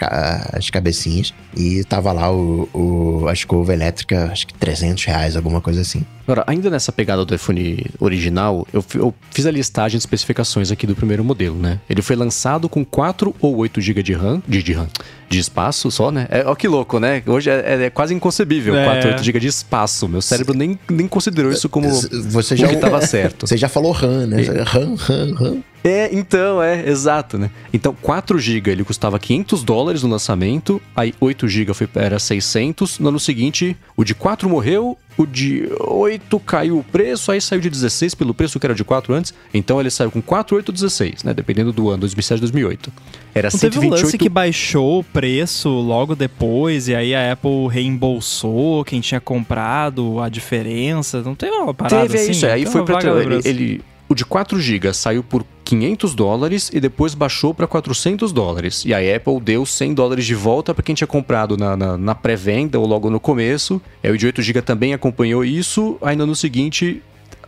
as 0.54 0.70
cabecinhas. 0.70 1.32
E 1.56 1.84
tava 1.84 2.12
lá 2.12 2.30
o, 2.32 2.68
o- 2.74 3.28
a 3.28 3.32
escova 3.32 3.72
elétrica, 3.72 4.30
acho 4.32 4.46
que 4.46 4.54
300 4.54 5.04
reais, 5.04 5.36
alguma 5.36 5.60
coisa 5.60 5.80
assim. 5.82 6.04
Agora, 6.26 6.44
ainda 6.46 6.68
nessa 6.68 6.92
pegada 6.92 7.24
do 7.24 7.34
iPhone 7.34 7.84
original, 7.98 8.66
eu, 8.72 8.84
eu 8.94 9.14
fiz 9.30 9.46
a 9.46 9.50
listagem 9.50 9.96
de 9.98 10.02
especificações 10.02 10.70
aqui 10.70 10.86
do 10.86 10.94
primeiro 10.94 11.24
modelo, 11.24 11.56
né? 11.58 11.80
Ele 11.88 12.02
foi 12.02 12.16
lançado 12.16 12.68
com 12.68 12.84
4 12.84 13.34
ou 13.40 13.56
8 13.56 13.80
GB 13.80 14.02
de 14.02 14.12
RAM, 14.12 14.42
de, 14.46 14.62
de 14.62 14.72
RAM, 14.74 14.88
de 15.28 15.38
espaço 15.38 15.90
só, 15.90 16.10
né? 16.10 16.26
É, 16.30 16.44
ó 16.46 16.54
que 16.54 16.66
louco, 16.66 16.98
né? 16.98 17.22
Hoje 17.26 17.50
é, 17.50 17.84
é 17.84 17.90
quase 17.90 18.14
inconcebível, 18.14 18.74
É. 18.76 18.84
4 18.84 19.08
ou 19.08 19.14
8 19.14 19.24
GB 19.24 19.40
de 19.40 19.46
espaço. 19.48 20.08
Meu 20.08 20.22
cérebro 20.22 20.56
nem, 20.56 20.78
nem 20.90 21.06
considerou 21.06 21.52
isso 21.52 21.68
como 21.68 21.88
Você 21.88 22.54
o 22.54 22.56
já, 22.56 22.68
que 22.68 22.76
tava 22.76 23.00
certo. 23.00 23.46
você 23.46 23.56
já 23.56 23.68
falou 23.68 23.92
RAM, 23.92 24.26
né? 24.26 24.42
RAM, 24.64 24.94
RAM, 24.94 25.34
RAM. 25.34 25.56
É, 25.84 26.08
então, 26.12 26.62
é, 26.62 26.88
exato, 26.88 27.38
né? 27.38 27.50
Então, 27.72 27.94
4 28.02 28.38
GB 28.38 28.70
ele 28.70 28.84
custava 28.84 29.18
500 29.18 29.62
dólares 29.62 30.02
no 30.02 30.08
lançamento, 30.08 30.80
aí 30.94 31.14
8 31.20 31.46
GB 31.48 31.72
foi, 31.74 31.88
era 31.94 32.18
600, 32.18 32.98
no 32.98 33.08
ano 33.08 33.20
seguinte 33.20 33.76
o 33.96 34.04
de 34.04 34.14
4 34.14 34.48
morreu, 34.48 34.98
o 35.16 35.24
de 35.26 35.68
8 35.80 36.38
caiu 36.40 36.78
o 36.78 36.84
preço, 36.84 37.32
aí 37.32 37.40
saiu 37.40 37.60
de 37.60 37.70
16 37.70 38.14
pelo 38.14 38.34
preço 38.34 38.58
que 38.58 38.66
era 38.66 38.74
de 38.74 38.84
4 38.84 39.12
antes, 39.14 39.32
então 39.52 39.80
ele 39.80 39.90
saiu 39.90 40.10
com 40.10 40.20
4, 40.20 40.56
8, 40.56 40.72
16, 40.72 41.24
né? 41.24 41.32
Dependendo 41.32 41.72
do 41.72 41.88
ano, 41.88 42.00
2007, 42.00 42.40
2008. 42.40 42.92
Era 43.34 43.48
Não 43.52 43.58
teve 43.58 43.78
um 43.78 43.82
128... 43.82 44.04
lance 44.04 44.18
que 44.18 44.28
baixou 44.28 45.00
o 45.00 45.04
preço 45.04 45.68
logo 45.68 46.14
depois 46.14 46.88
e 46.88 46.94
aí 46.94 47.14
a 47.14 47.32
Apple 47.32 47.68
reembolsou 47.68 48.84
quem 48.84 49.00
tinha 49.00 49.20
comprado 49.20 50.20
a 50.20 50.28
diferença? 50.28 51.22
Não 51.22 51.34
teve 51.34 51.52
uma 51.52 51.74
parada 51.74 52.02
Teve, 52.02 52.18
é 52.18 52.20
assim? 52.22 52.30
isso, 52.32 52.46
é, 52.46 52.52
aí 52.52 52.64
Tem 52.64 52.72
foi 52.72 52.84
pra... 52.84 52.98
Ele, 53.00 53.40
ele- 53.44 53.80
o 54.08 54.14
de 54.14 54.24
4 54.24 54.58
GB 54.58 54.92
saiu 54.94 55.22
por 55.22 55.44
500 55.64 56.14
dólares 56.14 56.70
e 56.72 56.80
depois 56.80 57.14
baixou 57.14 57.52
para 57.52 57.66
400 57.66 58.32
dólares. 58.32 58.84
E 58.86 58.94
a 58.94 59.16
Apple 59.16 59.38
deu 59.40 59.66
100 59.66 59.94
dólares 59.94 60.24
de 60.24 60.34
volta 60.34 60.72
para 60.72 60.82
quem 60.82 60.94
tinha 60.94 61.06
comprado 61.06 61.56
na, 61.56 61.76
na, 61.76 61.98
na 61.98 62.14
pré-venda 62.14 62.78
ou 62.78 62.86
logo 62.86 63.10
no 63.10 63.20
começo. 63.20 63.80
Aí 64.02 64.10
o 64.10 64.16
de 64.16 64.24
8 64.24 64.40
GB 64.40 64.62
também 64.62 64.94
acompanhou 64.94 65.44
isso. 65.44 65.98
Aí 66.00 66.16
no 66.16 66.34
seguinte 66.34 67.02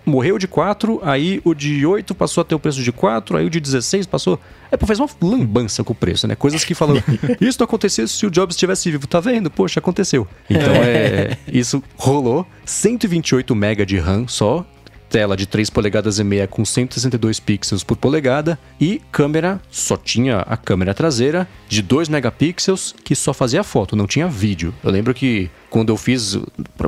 morreu 0.05 0.39
de 0.39 0.49
4, 0.49 1.01
aí 1.03 1.41
o 1.45 1.55
de 1.55 1.85
8 1.87 2.15
passou 2.15 2.43
a 2.43 2.45
ter 2.45 2.55
o 2.55 2.59
preço 2.59 2.82
de 2.82 2.91
4, 2.91 3.37
aí 3.37 3.47
o 3.47 3.51
de 3.51 3.61
16 3.61 4.07
passou. 4.07 4.39
A 4.70 4.74
Apple 4.74 4.87
faz 4.87 4.99
uma 4.99 5.09
lambança 5.20 5.85
com 5.85 5.93
o 5.93 5.97
preço, 5.97 6.27
né? 6.27 6.35
Coisas 6.35 6.65
que 6.65 6.74
falam, 6.74 6.97
isso 7.41 7.59
não 7.59 7.65
acontecesse 7.65 8.15
se 8.15 8.27
o 8.27 8.31
Jobs 8.31 8.55
estivesse 8.55 8.91
vivo. 8.91 9.07
Tá 9.07 9.20
vendo? 9.20 9.51
Poxa, 9.51 9.81
aconteceu. 9.81 10.27
Então 10.49 10.74
é, 10.74 11.37
isso 11.53 11.82
rolou. 11.97 12.47
128 12.65 13.55
MB 13.55 13.87
de 13.87 13.99
RAM 13.99 14.27
só. 14.27 14.66
Tela 15.11 15.37
de 15.37 15.45
3 15.45 15.69
polegadas 15.69 16.20
e 16.20 16.24
meia 16.24 16.47
com 16.47 16.65
162 16.65 17.41
pixels 17.41 17.82
por 17.82 17.97
polegada 17.97 18.59
e 18.81 19.03
câmera, 19.11 19.61
só 19.70 19.97
tinha 19.97 20.39
a 20.39 20.57
câmera 20.57 20.95
traseira 20.95 21.49
de 21.69 21.82
2 21.82 22.09
megapixels 22.09 22.95
que 23.05 23.16
só 23.16 23.35
fazia 23.35 23.65
foto, 23.65 23.97
não 23.97 24.07
tinha 24.07 24.28
vídeo. 24.28 24.73
Eu 24.85 24.91
lembro 24.91 25.12
que 25.12 25.51
quando 25.71 25.91
eu 25.91 25.97
fiz, 25.97 26.37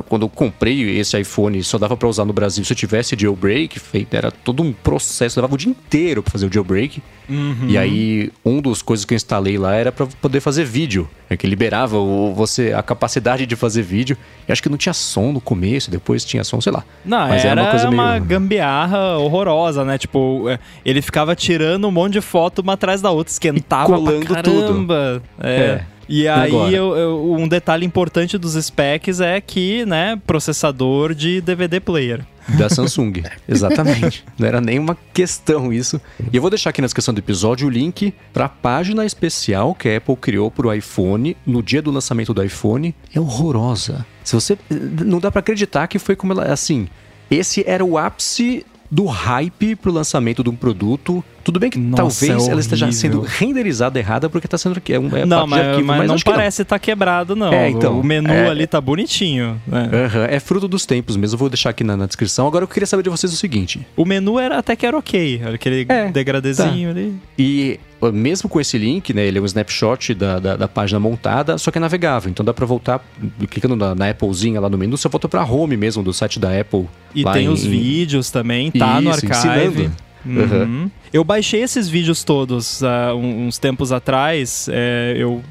quando 0.09 0.23
eu 0.23 0.29
comprei 0.29 0.99
esse 0.99 1.17
iPhone, 1.19 1.63
só 1.63 1.77
dava 1.77 1.95
para 1.95 2.07
usar 2.07 2.25
no 2.25 2.33
Brasil 2.33 2.63
se 2.65 2.73
eu 2.73 2.77
tivesse 2.77 3.15
jailbreak, 3.17 3.79
feito, 3.79 4.13
era 4.13 4.29
todo 4.29 4.61
um 4.61 4.73
processo, 4.73 5.39
levava 5.39 5.55
o 5.55 5.57
dia 5.57 5.71
inteiro 5.71 6.21
para 6.21 6.31
fazer 6.31 6.45
o 6.45 6.53
jailbreak. 6.53 7.01
Uhum. 7.29 7.67
E 7.69 7.77
aí, 7.77 8.31
um 8.43 8.61
dos 8.61 8.81
coisas 8.81 9.05
que 9.05 9.13
eu 9.13 9.15
instalei 9.15 9.57
lá 9.57 9.73
era 9.73 9.91
para 9.91 10.05
poder 10.05 10.41
fazer 10.41 10.65
vídeo, 10.65 11.09
é 11.29 11.37
que 11.37 11.47
liberava 11.47 11.97
o, 11.97 12.33
você 12.33 12.73
a 12.73 12.83
capacidade 12.83 13.45
de 13.45 13.55
fazer 13.55 13.81
vídeo. 13.81 14.17
E 14.47 14.51
acho 14.51 14.61
que 14.61 14.67
não 14.67 14.77
tinha 14.77 14.93
som 14.93 15.31
no 15.31 15.39
começo, 15.39 15.89
depois 15.89 16.25
tinha 16.25 16.43
som, 16.43 16.59
sei 16.59 16.73
lá. 16.73 16.83
Não, 17.05 17.29
Mas 17.29 17.45
era, 17.45 17.51
era 17.51 17.61
uma, 17.61 17.69
coisa 17.69 17.89
uma 17.89 18.11
meio... 18.11 18.25
gambiarra 18.25 19.17
horrorosa, 19.17 19.85
né? 19.85 19.97
Tipo, 19.97 20.49
é, 20.49 20.59
ele 20.83 21.01
ficava 21.01 21.33
tirando 21.35 21.87
um 21.87 21.91
monte 21.91 22.13
de 22.13 22.21
foto 22.21 22.59
uma 22.59 22.73
atrás 22.73 23.01
da 23.01 23.09
outra, 23.09 23.31
esquentava 23.31 23.93
e 23.93 23.95
colando 23.95 24.25
pra 24.25 24.43
caramba. 24.43 25.21
tudo. 25.23 25.47
É. 25.47 25.55
é. 25.55 25.85
E 26.07 26.27
aí, 26.27 26.73
eu, 26.73 26.95
eu, 26.95 27.33
um 27.33 27.47
detalhe 27.47 27.85
importante 27.85 28.37
dos 28.37 28.53
specs 28.53 29.19
é 29.19 29.39
que, 29.39 29.85
né, 29.85 30.19
processador 30.25 31.13
de 31.13 31.41
DVD 31.41 31.79
player. 31.79 32.25
Da 32.57 32.69
Samsung, 32.69 33.23
exatamente. 33.47 34.23
Não 34.37 34.47
era 34.47 34.59
nenhuma 34.59 34.97
questão 35.13 35.71
isso. 35.71 35.99
E 36.31 36.35
eu 36.35 36.41
vou 36.41 36.49
deixar 36.49 36.71
aqui 36.71 36.81
na 36.81 36.87
descrição 36.87 37.13
do 37.13 37.19
episódio 37.19 37.67
o 37.67 37.69
link 37.69 38.13
para 38.33 38.45
a 38.45 38.49
página 38.49 39.05
especial 39.05 39.73
que 39.73 39.87
a 39.87 39.97
Apple 39.97 40.15
criou 40.17 40.51
para 40.51 40.67
o 40.67 40.73
iPhone 40.73 41.37
no 41.45 41.63
dia 41.63 41.81
do 41.81 41.89
lançamento 41.89 42.33
do 42.33 42.43
iPhone. 42.43 42.93
É 43.13 43.19
horrorosa. 43.19 44.05
Se 44.23 44.35
você 44.35 44.57
não 44.69 45.19
dá 45.19 45.31
para 45.31 45.39
acreditar 45.39 45.87
que 45.87 45.97
foi 45.97 46.15
como 46.15 46.33
ela, 46.33 46.51
assim, 46.51 46.87
esse 47.31 47.63
era 47.65 47.83
o 47.83 47.97
ápice 47.97 48.65
do 48.89 49.05
hype 49.05 49.75
pro 49.75 49.91
lançamento 49.91 50.43
de 50.43 50.49
um 50.49 50.55
produto. 50.55 51.23
Tudo 51.43 51.59
bem 51.59 51.69
que 51.69 51.77
Nossa, 51.77 52.25
talvez 52.25 52.47
é 52.47 52.51
ela 52.51 52.59
esteja 52.61 52.91
sendo 52.91 53.21
renderizada 53.21 53.99
errada 53.99 54.29
porque 54.29 54.47
tá 54.47 54.57
sendo 54.57 54.81
é 54.87 54.99
um 54.99 55.17
é 55.17 55.25
Não, 55.25 55.45
mas, 55.45 55.67
arquivo, 55.67 55.87
mas, 55.87 55.97
mas 55.97 56.07
não 56.07 56.17
parece 56.19 56.61
estar 56.61 56.75
tá 56.75 56.79
quebrado 56.79 57.35
não. 57.35 57.51
É, 57.51 57.69
então, 57.69 57.99
o 57.99 58.03
menu 58.03 58.31
é, 58.31 58.47
ali 58.47 58.65
tá 58.65 58.79
bonitinho. 58.79 59.59
Né? 59.67 59.85
Uh 59.85 60.15
-huh, 60.15 60.27
é 60.29 60.39
fruto 60.39 60.67
dos 60.67 60.85
tempos 60.85 61.17
mesmo. 61.17 61.35
Eu 61.35 61.39
vou 61.39 61.49
deixar 61.49 61.71
aqui 61.71 61.83
na, 61.83 61.97
na, 61.97 62.05
descrição. 62.05 62.47
Agora 62.47 62.63
eu 62.63 62.67
queria 62.67 62.87
saber 62.87 63.03
de 63.03 63.09
vocês 63.09 63.33
o 63.33 63.35
seguinte. 63.35 63.85
O 63.97 64.05
menu 64.05 64.39
era 64.39 64.57
até 64.57 64.75
que 64.75 64.85
era 64.85 64.97
ok, 64.97 65.41
aquele 65.53 65.85
é, 65.89 66.09
degradezinho 66.09 66.93
tá. 66.93 66.99
ali. 66.99 67.15
E 67.37 67.79
mesmo 68.11 68.49
com 68.49 68.59
esse 68.59 68.77
link, 68.77 69.13
né, 69.13 69.25
ele 69.25 69.37
é 69.37 69.41
um 69.41 69.45
snapshot 69.45 70.13
da, 70.13 70.39
da, 70.39 70.55
da 70.55 70.67
página 70.67 70.99
montada, 70.99 71.57
só 71.57 71.71
que 71.71 71.77
é 71.77 71.81
navegável. 71.81 72.29
Então 72.29 72.45
dá 72.45 72.53
para 72.53 72.65
voltar, 72.65 73.03
clicando 73.49 73.75
na, 73.75 73.95
na, 73.95 74.09
Applezinha 74.09 74.59
lá 74.59 74.69
no 74.69 74.77
menu, 74.77 74.97
você 74.97 75.07
volta 75.09 75.29
pra 75.29 75.43
home 75.43 75.77
mesmo 75.77 76.03
do 76.03 76.13
site 76.13 76.39
da 76.39 76.59
Apple. 76.59 76.87
E 77.13 77.23
tem 77.23 77.45
em... 77.45 77.49
os 77.49 77.63
vídeos 77.63 78.31
também, 78.31 78.71
tá 78.71 78.99
Isso, 78.99 79.03
no 79.03 79.11
archive. 79.11 79.91
Uhum. 80.25 80.33
Uhum. 80.35 80.91
Eu 81.11 81.23
baixei 81.23 81.61
esses 81.61 81.89
vídeos 81.89 82.23
todos 82.23 82.81
uh, 82.81 83.15
uns 83.15 83.57
tempos 83.57 83.91
atrás. 83.91 84.67
É, 84.71 85.15
eu 85.17 85.43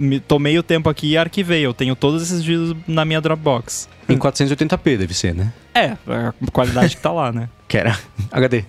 me, 0.00 0.18
tomei 0.18 0.58
o 0.58 0.62
tempo 0.62 0.88
aqui 0.88 1.12
e 1.12 1.16
arquivei. 1.16 1.64
Eu 1.64 1.72
tenho 1.72 1.94
todos 1.94 2.22
esses 2.22 2.42
vídeos 2.42 2.76
na 2.86 3.04
minha 3.04 3.20
Dropbox. 3.20 3.88
Em 4.08 4.16
480p 4.16 4.96
deve 4.96 5.14
ser, 5.14 5.34
né? 5.34 5.52
É, 5.74 5.96
a 6.06 6.32
qualidade 6.50 6.96
que 6.96 7.02
tá 7.02 7.12
lá, 7.12 7.30
né? 7.32 7.48
Que 7.68 7.76
era 7.76 7.98
HD. 8.32 8.64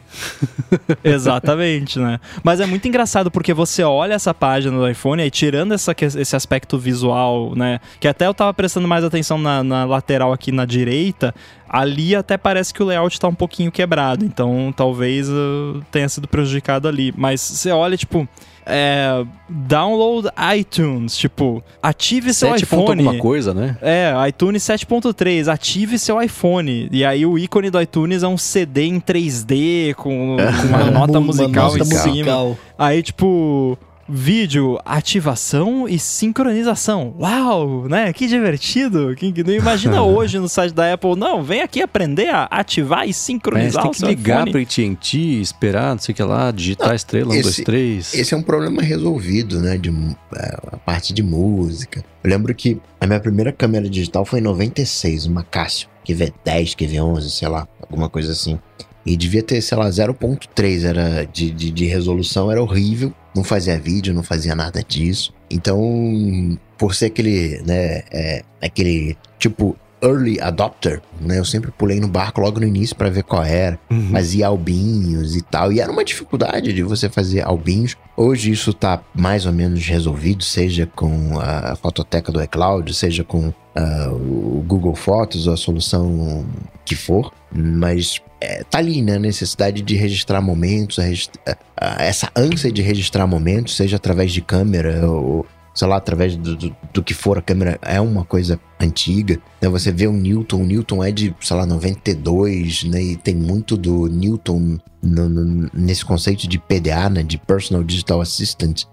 Exatamente, 1.03 1.97
né? 1.97 2.19
Mas 2.43 2.59
é 2.59 2.65
muito 2.65 2.87
engraçado 2.87 3.31
porque 3.31 3.53
você 3.53 3.81
olha 3.81 4.13
essa 4.13 4.33
página 4.33 4.77
do 4.77 4.87
iPhone 4.87 5.23
e 5.23 5.31
tirando 5.31 5.73
essa, 5.73 5.95
esse 5.99 6.35
aspecto 6.35 6.77
visual, 6.77 7.55
né? 7.55 7.79
Que 7.99 8.07
até 8.07 8.27
eu 8.27 8.33
tava 8.33 8.53
prestando 8.53 8.87
mais 8.87 9.03
atenção 9.03 9.37
na, 9.37 9.63
na 9.63 9.85
lateral 9.85 10.33
aqui 10.33 10.51
na 10.51 10.65
direita, 10.65 11.33
ali 11.67 12.15
até 12.15 12.37
parece 12.37 12.73
que 12.73 12.83
o 12.83 12.85
layout 12.85 13.19
tá 13.19 13.27
um 13.27 13.35
pouquinho 13.35 13.71
quebrado. 13.71 14.25
Então 14.25 14.73
talvez 14.75 15.29
uh, 15.29 15.81
tenha 15.89 16.09
sido 16.09 16.27
prejudicado 16.27 16.87
ali. 16.87 17.13
Mas 17.15 17.39
você 17.39 17.71
olha, 17.71 17.95
tipo 17.95 18.27
é, 18.69 19.25
download 19.49 20.29
iTunes, 20.55 21.17
tipo, 21.17 21.63
ative 21.81 22.33
seu 22.33 22.49
7. 22.51 22.63
iPhone. 22.63 22.89
alguma 22.89 23.17
coisa, 23.17 23.53
né? 23.53 23.77
É, 23.81 24.13
iTunes 24.27 24.63
7.3, 24.63 25.51
ative 25.51 25.97
seu 25.97 26.21
iPhone. 26.21 26.87
E 26.91 27.03
aí 27.03 27.25
o 27.25 27.37
ícone 27.37 27.69
do 27.69 27.81
iTunes 27.81 28.23
é 28.23 28.27
um 28.27 28.37
CD 28.37 28.85
em 28.85 28.99
3D 28.99 29.95
com, 29.95 30.37
com 30.37 30.67
uma 30.67 30.85
nota 30.91 31.19
musical 31.19 31.69
uma 31.71 31.77
nota 31.77 31.79
em 31.79 31.97
cima. 31.97 32.09
Musical. 32.09 32.57
Aí, 32.77 33.01
tipo, 33.01 33.77
vídeo, 34.09 34.79
ativação 34.83 35.87
e 35.87 35.99
sincronização. 35.99 37.15
Uau, 37.19 37.87
né? 37.87 38.11
Que 38.11 38.27
divertido. 38.27 39.15
Que, 39.15 39.43
não 39.43 39.53
imagina 39.53 40.01
hoje 40.03 40.39
no 40.39 40.49
site 40.49 40.73
da 40.73 40.93
Apple, 40.93 41.15
não, 41.15 41.43
vem 41.43 41.61
aqui 41.61 41.81
aprender 41.81 42.29
a 42.29 42.45
ativar 42.45 43.07
e 43.07 43.13
sincronizar 43.13 43.85
Mas 43.85 43.97
tem 43.97 44.09
que 44.09 44.15
ligar 44.15 44.49
para 44.49 44.59
AT&T, 44.59 45.17
esperar, 45.41 45.91
não 45.91 45.99
sei 45.99 46.13
o 46.13 46.15
que 46.15 46.23
lá, 46.23 46.51
digitar 46.51 46.89
não, 46.89 46.95
estrela, 46.95 47.35
esse, 47.35 47.39
1, 47.39 47.43
2, 47.43 47.55
3. 47.65 48.13
Esse 48.15 48.33
é 48.33 48.37
um 48.37 48.41
problema 48.41 48.81
resolvido, 48.81 49.59
né? 49.59 49.77
De, 49.77 49.89
é, 50.35 50.57
a 50.71 50.77
parte 50.77 51.13
de 51.13 51.21
música. 51.21 52.03
Eu 52.23 52.29
lembro 52.29 52.53
que 52.55 52.81
a 52.99 53.05
minha 53.05 53.19
primeira 53.19 53.51
câmera 53.51 53.89
digital 53.89 54.25
foi 54.25 54.39
em 54.39 54.43
96, 54.43 55.27
uma 55.27 55.43
Casio, 55.43 55.87
QV10, 56.05 56.75
QV11, 56.75 57.21
sei 57.29 57.47
lá, 57.47 57.67
alguma 57.81 58.09
coisa 58.09 58.31
assim. 58.31 58.59
E 59.05 59.15
devia 59.15 59.41
ter, 59.41 59.61
sei 59.61 59.77
lá, 59.77 59.89
0.3 59.89 60.83
era 60.83 61.25
de, 61.25 61.51
de, 61.51 61.71
de, 61.71 61.85
resolução, 61.85 62.51
era 62.51 62.61
horrível. 62.61 63.13
Não 63.35 63.43
fazia 63.43 63.79
vídeo, 63.79 64.13
não 64.13 64.23
fazia 64.23 64.55
nada 64.55 64.83
disso. 64.83 65.33
Então, 65.49 66.57
por 66.77 66.93
ser 66.93 67.07
aquele, 67.07 67.61
né, 67.65 68.03
é, 68.11 68.43
aquele 68.61 69.17
tipo 69.37 69.75
early 70.01 70.39
adopter, 70.39 71.01
né? 71.19 71.39
Eu 71.39 71.45
sempre 71.45 71.71
pulei 71.71 71.99
no 71.99 72.07
barco 72.07 72.41
logo 72.41 72.59
no 72.59 72.65
início 72.65 72.95
para 72.95 73.09
ver 73.09 73.23
qual 73.23 73.43
era. 73.43 73.79
Uhum. 73.89 74.11
Fazia 74.11 74.47
albinhos 74.47 75.35
e 75.35 75.41
tal. 75.41 75.71
E 75.71 75.79
era 75.79 75.91
uma 75.91 76.03
dificuldade 76.03 76.73
de 76.73 76.83
você 76.83 77.09
fazer 77.09 77.45
albinhos. 77.45 77.95
Hoje 78.15 78.51
isso 78.51 78.73
tá 78.73 79.01
mais 79.13 79.45
ou 79.45 79.53
menos 79.53 79.85
resolvido, 79.85 80.43
seja 80.43 80.85
com 80.85 81.39
a 81.39 81.75
fototeca 81.75 82.31
do 82.31 82.41
iCloud, 82.41 82.93
seja 82.93 83.23
com 83.23 83.49
uh, 83.49 84.11
o 84.11 84.63
Google 84.67 84.95
Fotos 84.95 85.47
ou 85.47 85.53
a 85.53 85.57
solução 85.57 86.45
que 86.85 86.95
for. 86.95 87.31
Mas 87.51 88.21
é, 88.41 88.63
tá 88.63 88.77
ali, 88.77 89.01
né? 89.01 89.15
A 89.15 89.19
necessidade 89.19 89.81
de 89.81 89.95
registrar 89.95 90.41
momentos, 90.41 90.97
registra... 90.97 91.57
essa 91.77 92.29
ânsia 92.35 92.71
de 92.71 92.81
registrar 92.81 93.27
momentos, 93.27 93.75
seja 93.75 93.97
através 93.97 94.31
de 94.31 94.41
câmera 94.41 95.05
ou, 95.09 95.45
sei 95.75 95.87
lá, 95.87 95.97
através 95.97 96.35
do, 96.35 96.55
do, 96.55 96.75
do, 96.93 97.03
que 97.03 97.13
for, 97.13 97.37
a 97.37 97.41
câmera 97.41 97.77
é 97.81 97.99
uma 97.99 98.23
coisa 98.23 98.59
antiga. 98.79 99.39
Né? 99.61 99.67
Você 99.67 99.91
vê 99.91 100.07
o 100.07 100.13
Newton, 100.13 100.61
o 100.61 100.65
Newton 100.65 101.03
é 101.03 101.11
de, 101.11 101.35
sei 101.41 101.57
lá, 101.57 101.65
92, 101.65 102.85
né? 102.85 103.01
E 103.01 103.17
tem 103.17 103.35
muito 103.35 103.75
do 103.75 104.07
Newton 104.07 104.77
no, 105.01 105.29
no, 105.29 105.69
nesse 105.73 106.05
conceito 106.05 106.47
de 106.47 106.57
PDA, 106.57 107.09
né? 107.09 107.23
De 107.23 107.37
Personal 107.37 107.83
Digital 107.83 108.21
Assistant. 108.21 108.83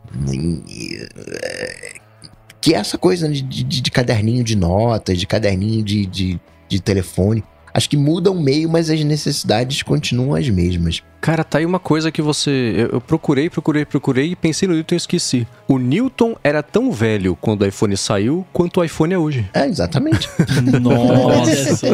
Que 2.60 2.74
é 2.74 2.78
essa 2.78 2.98
coisa 2.98 3.28
de, 3.28 3.43
de, 3.43 3.81
de 3.81 3.90
caderninho 3.93 4.43
de 4.43 4.56
notas, 4.56 5.18
de 5.18 5.27
caderninho 5.27 5.85
de, 5.85 6.05
de, 6.05 6.40
de 6.68 6.81
telefone. 6.81 7.44
Acho 7.77 7.90
que 7.90 7.97
muda 7.98 8.31
o 8.31 8.35
meio, 8.35 8.70
mas 8.70 8.89
as 8.89 9.05
necessidades 9.05 9.82
continuam 9.82 10.35
as 10.35 10.48
mesmas. 10.48 11.03
Cara, 11.20 11.44
tá 11.44 11.59
aí 11.59 11.66
uma 11.66 11.78
coisa 11.78 12.11
que 12.11 12.23
você. 12.23 12.73
Eu, 12.74 12.89
eu 12.93 13.01
procurei, 13.03 13.51
procurei, 13.51 13.85
procurei 13.85 14.31
e 14.31 14.36
pensei 14.36 14.66
no 14.66 14.74
Newton 14.74 14.94
e 14.94 14.97
esqueci. 14.97 15.47
O 15.69 15.77
Newton 15.77 16.36
era 16.43 16.62
tão 16.62 16.90
velho 16.90 17.36
quando 17.39 17.62
o 17.62 17.66
iPhone 17.66 17.97
saiu 17.97 18.47
quanto 18.51 18.81
o 18.81 18.85
iPhone 18.85 19.12
é 19.12 19.19
hoje. 19.19 19.47
É, 19.53 19.66
exatamente. 19.66 20.27
Nossa! 20.81 21.89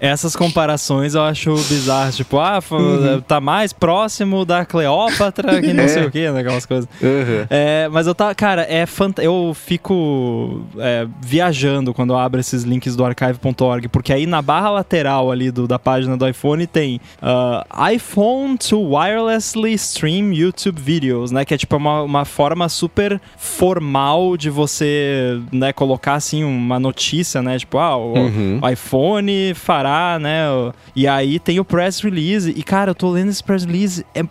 Essas 0.00 0.34
comparações 0.34 1.14
eu 1.14 1.22
acho 1.22 1.52
bizarras. 1.54 2.16
Tipo, 2.16 2.38
ah, 2.38 2.60
uhum. 2.70 3.20
tá 3.20 3.40
mais 3.40 3.72
próximo 3.72 4.46
da 4.46 4.64
Cleópatra 4.64 5.60
que 5.60 5.72
não 5.74 5.84
é. 5.84 5.88
sei 5.88 6.04
o 6.04 6.10
que, 6.10 6.30
né, 6.30 6.40
aquelas 6.40 6.64
coisas. 6.64 6.88
Uhum. 7.02 7.46
É, 7.50 7.88
mas 7.90 8.06
eu 8.06 8.14
tá. 8.14 8.34
Cara, 8.34 8.62
é 8.62 8.86
fant... 8.86 9.18
eu 9.18 9.52
fico 9.54 10.62
é, 10.78 11.06
viajando 11.20 11.92
quando 11.92 12.12
eu 12.12 12.18
abro 12.18 12.40
esses 12.40 12.62
links 12.62 12.94
do 12.94 13.04
archive.org, 13.04 13.88
porque 13.88 14.12
aí 14.12 14.24
na 14.24 14.40
barra 14.40 14.70
lateral 14.70 15.17
ali 15.30 15.50
do, 15.50 15.66
da 15.66 15.78
página 15.78 16.16
do 16.16 16.26
iPhone 16.26 16.66
tem 16.66 17.00
uh, 17.22 17.90
iPhone 17.92 18.56
to 18.56 18.80
wirelessly 18.80 19.72
stream 19.74 20.32
YouTube 20.32 20.80
videos, 20.80 21.30
né? 21.30 21.44
Que 21.44 21.54
é 21.54 21.58
tipo 21.58 21.76
uma, 21.76 22.02
uma 22.02 22.24
forma 22.24 22.68
super 22.68 23.20
formal 23.36 24.36
de 24.36 24.50
você, 24.50 25.40
né, 25.52 25.72
colocar 25.72 26.14
assim 26.14 26.44
uma 26.44 26.78
notícia, 26.78 27.42
né? 27.42 27.58
Tipo, 27.58 27.78
ah, 27.78 27.96
o, 27.96 28.14
uhum. 28.14 28.60
iPhone 28.70 29.54
fará, 29.54 30.18
né? 30.18 30.44
E 30.94 31.06
aí 31.06 31.38
tem 31.38 31.58
o 31.58 31.64
press 31.64 32.00
release. 32.00 32.50
E 32.50 32.62
cara, 32.62 32.92
eu 32.92 32.94
tô 32.94 33.10
lendo 33.10 33.30
esse 33.30 33.42
press 33.42 33.64
release, 33.64 34.04
é 34.14 34.22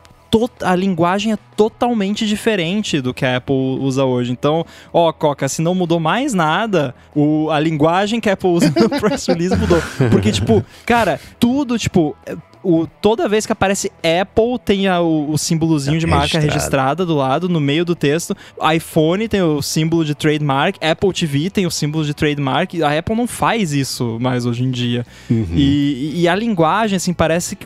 a 0.62 0.76
linguagem 0.76 1.34
é 1.34 1.38
totalmente 1.56 2.28
diferente 2.28 3.02
do 3.02 3.14
que 3.14 3.26
a 3.26 3.38
Apple 3.38 3.56
usa 3.80 4.06
hoje. 4.06 4.32
Então, 4.32 4.66
ó, 4.94 5.12
Coca, 5.12 5.48
se 5.48 5.62
não 5.62 5.74
mudou 5.74 6.00
mais 6.00 6.34
nada, 6.34 6.94
o, 7.16 7.50
a 7.50 7.60
linguagem 7.60 8.20
que 8.20 8.30
a 8.30 8.34
Apple 8.34 8.50
usa 8.50 8.74
no 8.80 8.90
press 8.90 9.28
release 9.28 9.56
mudou. 9.56 9.82
Porque, 10.12 10.32
tipo, 10.32 10.64
cara, 10.86 11.20
tudo, 11.40 11.78
tipo, 11.78 12.16
o, 12.64 12.88
toda 13.02 13.28
vez 13.30 13.46
que 13.46 13.52
aparece 13.52 13.92
Apple 14.22 14.58
tem 14.64 14.88
a, 14.88 15.00
o, 15.02 15.32
o 15.32 15.38
símbolozinho 15.38 15.96
É, 15.98 16.00
de 16.00 16.06
marca 16.08 16.40
registrado. 16.40 16.54
registrada 16.54 17.06
do 17.06 17.16
lado, 17.16 17.48
no 17.50 17.60
meio 17.60 17.86
do 17.86 17.96
texto. 17.96 18.36
iPhone 18.76 19.28
tem 19.28 19.42
o 19.42 19.62
símbolo 19.62 20.04
de 20.04 20.14
trademark, 20.16 20.78
Apple 20.82 21.14
TV 21.14 21.50
tem 21.50 21.66
o 21.66 21.72
símbolo 21.72 22.04
de 22.06 22.14
trademark. 22.14 22.74
A 22.82 22.98
Apple 22.98 23.16
não 23.16 23.28
faz 23.28 23.74
isso 23.74 24.18
mais 24.20 24.46
hoje 24.46 24.64
em 24.64 24.72
dia. 24.72 25.06
E, 25.30 26.14
e 26.22 26.28
a 26.28 26.36
linguagem, 26.36 26.98
assim, 26.98 27.14
parece 27.14 27.56
que 27.56 27.66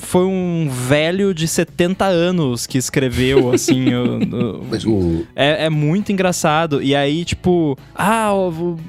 foi 0.00 0.24
um 0.24 0.68
velho 0.70 1.32
de 1.34 1.46
70 1.48 2.04
anos 2.04 2.66
que 2.66 2.76
escreveu, 2.78 3.52
assim. 3.52 3.86
o- 3.94 4.60
o- 4.90 5.26
é, 5.34 5.66
é 5.66 5.70
muito 5.70 6.12
engraçado. 6.12 6.82
E 6.82 6.94
aí, 6.94 7.24
tipo, 7.24 7.76
ah, 7.94 8.30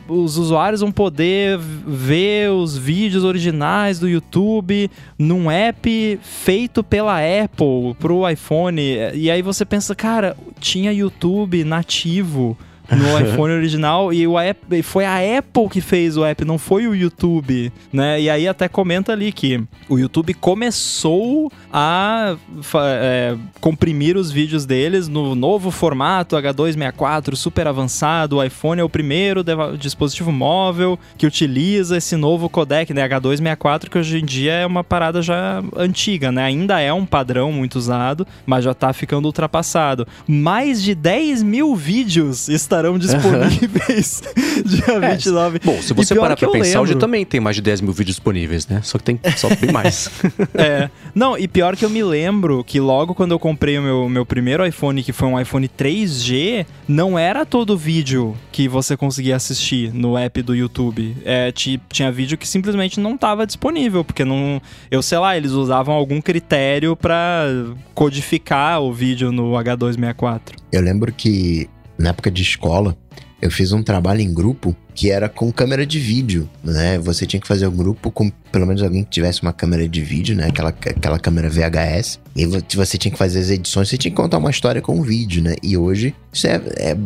os 0.07 0.37
usuários 0.37 0.81
vão 0.81 0.91
poder 0.91 1.57
ver 1.59 2.49
os 2.51 2.77
vídeos 2.77 3.23
originais 3.23 3.99
do 3.99 4.07
YouTube 4.09 4.89
num 5.35 5.51
app 5.51 6.19
feito 6.21 6.83
pela 6.83 7.17
Apple 7.17 7.93
pro 7.99 8.27
iPhone. 8.29 8.81
E 9.13 9.29
aí 9.29 9.41
você 9.41 9.65
pensa, 9.65 9.93
cara, 9.93 10.35
tinha 10.59 10.93
YouTube 10.93 11.63
nativo. 11.63 12.57
No 12.91 13.19
iPhone 13.19 13.53
original 13.53 14.13
e 14.13 14.27
o 14.27 14.37
app, 14.39 14.83
foi 14.83 15.05
a 15.05 15.17
Apple 15.37 15.69
que 15.69 15.81
fez 15.81 16.17
o 16.17 16.25
app, 16.25 16.45
não 16.45 16.57
foi 16.57 16.87
o 16.87 16.95
YouTube, 16.95 17.71
né? 17.91 18.21
E 18.21 18.29
aí 18.29 18.47
até 18.47 18.67
comenta 18.67 19.11
ali 19.11 19.31
que 19.31 19.63
o 19.89 19.97
YouTube 19.97 20.33
começou 20.35 21.51
a 21.71 22.35
é, 22.75 23.35
comprimir 23.59 24.17
os 24.17 24.31
vídeos 24.31 24.65
deles 24.65 25.07
no 25.07 25.35
novo 25.35 25.71
formato 25.71 26.35
H264 26.35 27.35
super 27.35 27.67
avançado. 27.67 28.37
O 28.37 28.43
iPhone 28.43 28.81
é 28.81 28.83
o 28.83 28.89
primeiro 28.89 29.43
dispositivo 29.77 30.31
móvel 30.31 30.99
que 31.17 31.25
utiliza 31.25 31.97
esse 31.97 32.15
novo 32.15 32.49
codec, 32.49 32.93
né? 32.93 33.07
H264, 33.07 33.89
que 33.89 33.97
hoje 33.97 34.19
em 34.19 34.25
dia 34.25 34.53
é 34.53 34.65
uma 34.65 34.83
parada 34.83 35.21
já 35.21 35.63
antiga, 35.75 36.31
né? 36.31 36.43
Ainda 36.43 36.79
é 36.79 36.93
um 36.93 37.05
padrão 37.05 37.51
muito 37.51 37.75
usado, 37.75 38.27
mas 38.45 38.63
já 38.63 38.73
tá 38.73 38.93
ficando 38.93 39.25
ultrapassado. 39.25 40.07
Mais 40.27 40.81
de 40.81 40.95
10 40.95 41.43
mil 41.43 41.75
vídeos 41.75 42.49
estarão 42.75 42.97
disponíveis 42.99 44.21
dia 44.65 44.99
29. 44.99 45.59
Bom, 45.63 45.81
se 45.81 45.93
você 45.93 46.15
parar 46.15 46.35
pra 46.35 46.47
eu 46.47 46.51
pensar, 46.51 46.81
hoje 46.81 46.91
lembro. 46.93 46.99
também 47.05 47.25
tem 47.25 47.39
mais 47.39 47.55
de 47.55 47.61
10 47.61 47.81
mil 47.81 47.91
vídeos 47.93 48.15
disponíveis, 48.15 48.67
né? 48.67 48.81
Só 48.83 48.97
que 48.97 49.03
tem 49.03 49.19
só 49.37 49.47
bem 49.55 49.71
mais. 49.71 50.09
É. 50.53 50.89
Não, 51.13 51.37
e 51.37 51.47
pior 51.47 51.75
que 51.75 51.83
eu 51.85 51.89
me 51.89 52.03
lembro 52.03 52.63
que 52.63 52.79
logo 52.79 53.13
quando 53.13 53.31
eu 53.31 53.39
comprei 53.39 53.77
o 53.77 53.81
meu, 53.81 54.09
meu 54.09 54.25
primeiro 54.25 54.65
iPhone, 54.65 55.03
que 55.03 55.11
foi 55.11 55.27
um 55.27 55.39
iPhone 55.39 55.67
3G, 55.67 56.65
não 56.87 57.17
era 57.17 57.45
todo 57.45 57.77
vídeo 57.77 58.35
que 58.51 58.67
você 58.67 58.95
conseguia 58.97 59.35
assistir 59.35 59.93
no 59.93 60.17
app 60.17 60.41
do 60.41 60.55
YouTube. 60.55 61.15
É, 61.25 61.51
ti- 61.51 61.79
tinha 61.91 62.11
vídeo 62.11 62.37
que 62.37 62.47
simplesmente 62.47 62.99
não 62.99 63.15
estava 63.15 63.45
disponível, 63.45 64.03
porque 64.03 64.23
não. 64.25 64.61
Eu 64.89 65.01
sei 65.01 65.17
lá, 65.17 65.35
eles 65.37 65.51
usavam 65.51 65.93
algum 65.95 66.21
critério 66.21 66.95
pra 66.95 67.45
codificar 67.93 68.81
o 68.81 68.91
vídeo 68.93 69.31
no 69.31 69.51
H264. 69.53 70.41
eu 70.71 70.81
lembro 70.81 71.11
que 71.13 71.69
na 71.97 72.09
época 72.09 72.29
de 72.31 72.41
escola, 72.41 72.97
eu 73.41 73.51
fiz 73.51 73.71
um 73.73 73.83
trabalho 73.83 74.21
em 74.21 74.33
grupo 74.33 74.75
que 74.95 75.11
era 75.11 75.27
com 75.27 75.51
câmera 75.51 75.85
de 75.85 75.99
vídeo, 75.99 76.49
né? 76.63 76.97
Você 76.99 77.25
tinha 77.25 77.39
que 77.39 77.47
fazer 77.47 77.67
um 77.67 77.75
grupo 77.75 78.09
com 78.09 78.29
pelo 78.51 78.65
menos 78.65 78.81
alguém 78.81 79.03
que 79.03 79.09
tivesse 79.09 79.41
uma 79.41 79.51
câmera 79.51 79.87
de 79.89 80.01
vídeo, 80.01 80.35
né? 80.35 80.47
Aquela, 80.47 80.69
aquela 80.69 81.19
câmera 81.19 81.49
VHS. 81.49 82.19
E 82.35 82.45
vo- 82.45 82.63
você 82.73 82.97
tinha 82.97 83.11
que 83.11 83.17
fazer 83.17 83.39
as 83.39 83.49
edições, 83.49 83.89
você 83.89 83.97
tinha 83.97 84.09
que 84.09 84.15
contar 84.15 84.37
uma 84.37 84.49
história 84.49 84.81
com 84.81 84.97
um 84.97 85.01
vídeo, 85.01 85.43
né? 85.43 85.55
E 85.61 85.77
hoje, 85.77 86.15
isso 86.31 86.47
é, 86.47 86.61
é- 86.77 86.91
é- 86.91 86.97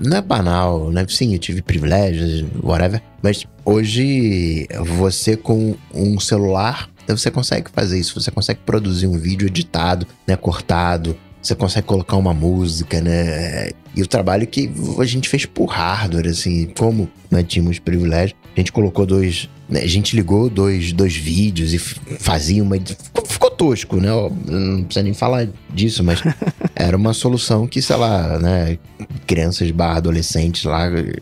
não 0.00 0.16
é 0.16 0.20
banal, 0.20 0.90
né? 0.90 1.06
Sim, 1.08 1.32
eu 1.32 1.38
tive 1.38 1.62
privilégios, 1.62 2.44
whatever. 2.62 3.00
Mas 3.22 3.46
hoje, 3.64 4.66
você 4.98 5.36
com 5.36 5.76
um 5.94 6.18
celular, 6.18 6.90
você 7.06 7.30
consegue 7.30 7.70
fazer 7.72 7.98
isso. 8.00 8.20
Você 8.20 8.30
consegue 8.32 8.60
produzir 8.66 9.06
um 9.06 9.16
vídeo 9.16 9.46
editado, 9.46 10.06
né? 10.26 10.34
Cortado. 10.36 11.16
Você 11.42 11.54
consegue 11.56 11.86
colocar 11.86 12.16
uma 12.16 12.32
música, 12.32 13.00
né? 13.00 13.70
E 13.96 14.00
o 14.02 14.06
trabalho 14.06 14.46
que 14.46 14.70
a 14.98 15.04
gente 15.04 15.28
fez 15.28 15.44
por 15.44 15.66
hardware, 15.66 16.28
assim, 16.28 16.66
como 16.78 17.10
nós 17.30 17.44
tínhamos 17.46 17.78
privilégio, 17.80 18.36
a 18.56 18.60
gente 18.60 18.70
colocou 18.70 19.04
dois. 19.04 19.48
né, 19.68 19.80
a 19.80 19.86
gente 19.88 20.14
ligou 20.14 20.48
dois, 20.48 20.92
dois 20.92 21.16
vídeos 21.16 21.74
e 21.74 21.78
fazia 21.78 22.62
uma. 22.62 22.76
Ficou, 22.76 23.26
ficou 23.26 23.50
tosco, 23.50 23.96
né? 23.96 24.08
Não 24.46 24.84
precisa 24.84 25.02
nem 25.02 25.12
falar 25.14 25.48
disso, 25.74 26.04
mas 26.04 26.20
era 26.76 26.96
uma 26.96 27.12
solução 27.12 27.66
que, 27.66 27.82
sei 27.82 27.96
lá, 27.96 28.38
né? 28.38 28.78
Crianças 29.26 29.70
barra 29.72 29.96
adolescentes 29.96 30.62
lá 30.64 30.86
eh, 30.86 31.12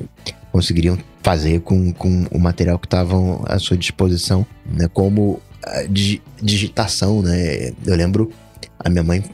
conseguiriam 0.53 0.99
fazer 1.23 1.61
com, 1.61 1.93
com 1.93 2.27
o 2.31 2.39
material 2.39 2.79
que 2.79 2.87
estavam 2.87 3.43
à 3.49 3.59
sua 3.59 3.77
disposição, 3.77 4.47
né? 4.71 4.87
Como 4.93 5.41
a 5.65 5.83
digi- 5.85 6.21
digitação, 6.43 7.23
né? 7.23 7.73
Eu 7.87 7.97
lembro 7.97 8.31
a 8.79 8.89
minha 8.91 9.03
mãe 9.03 9.25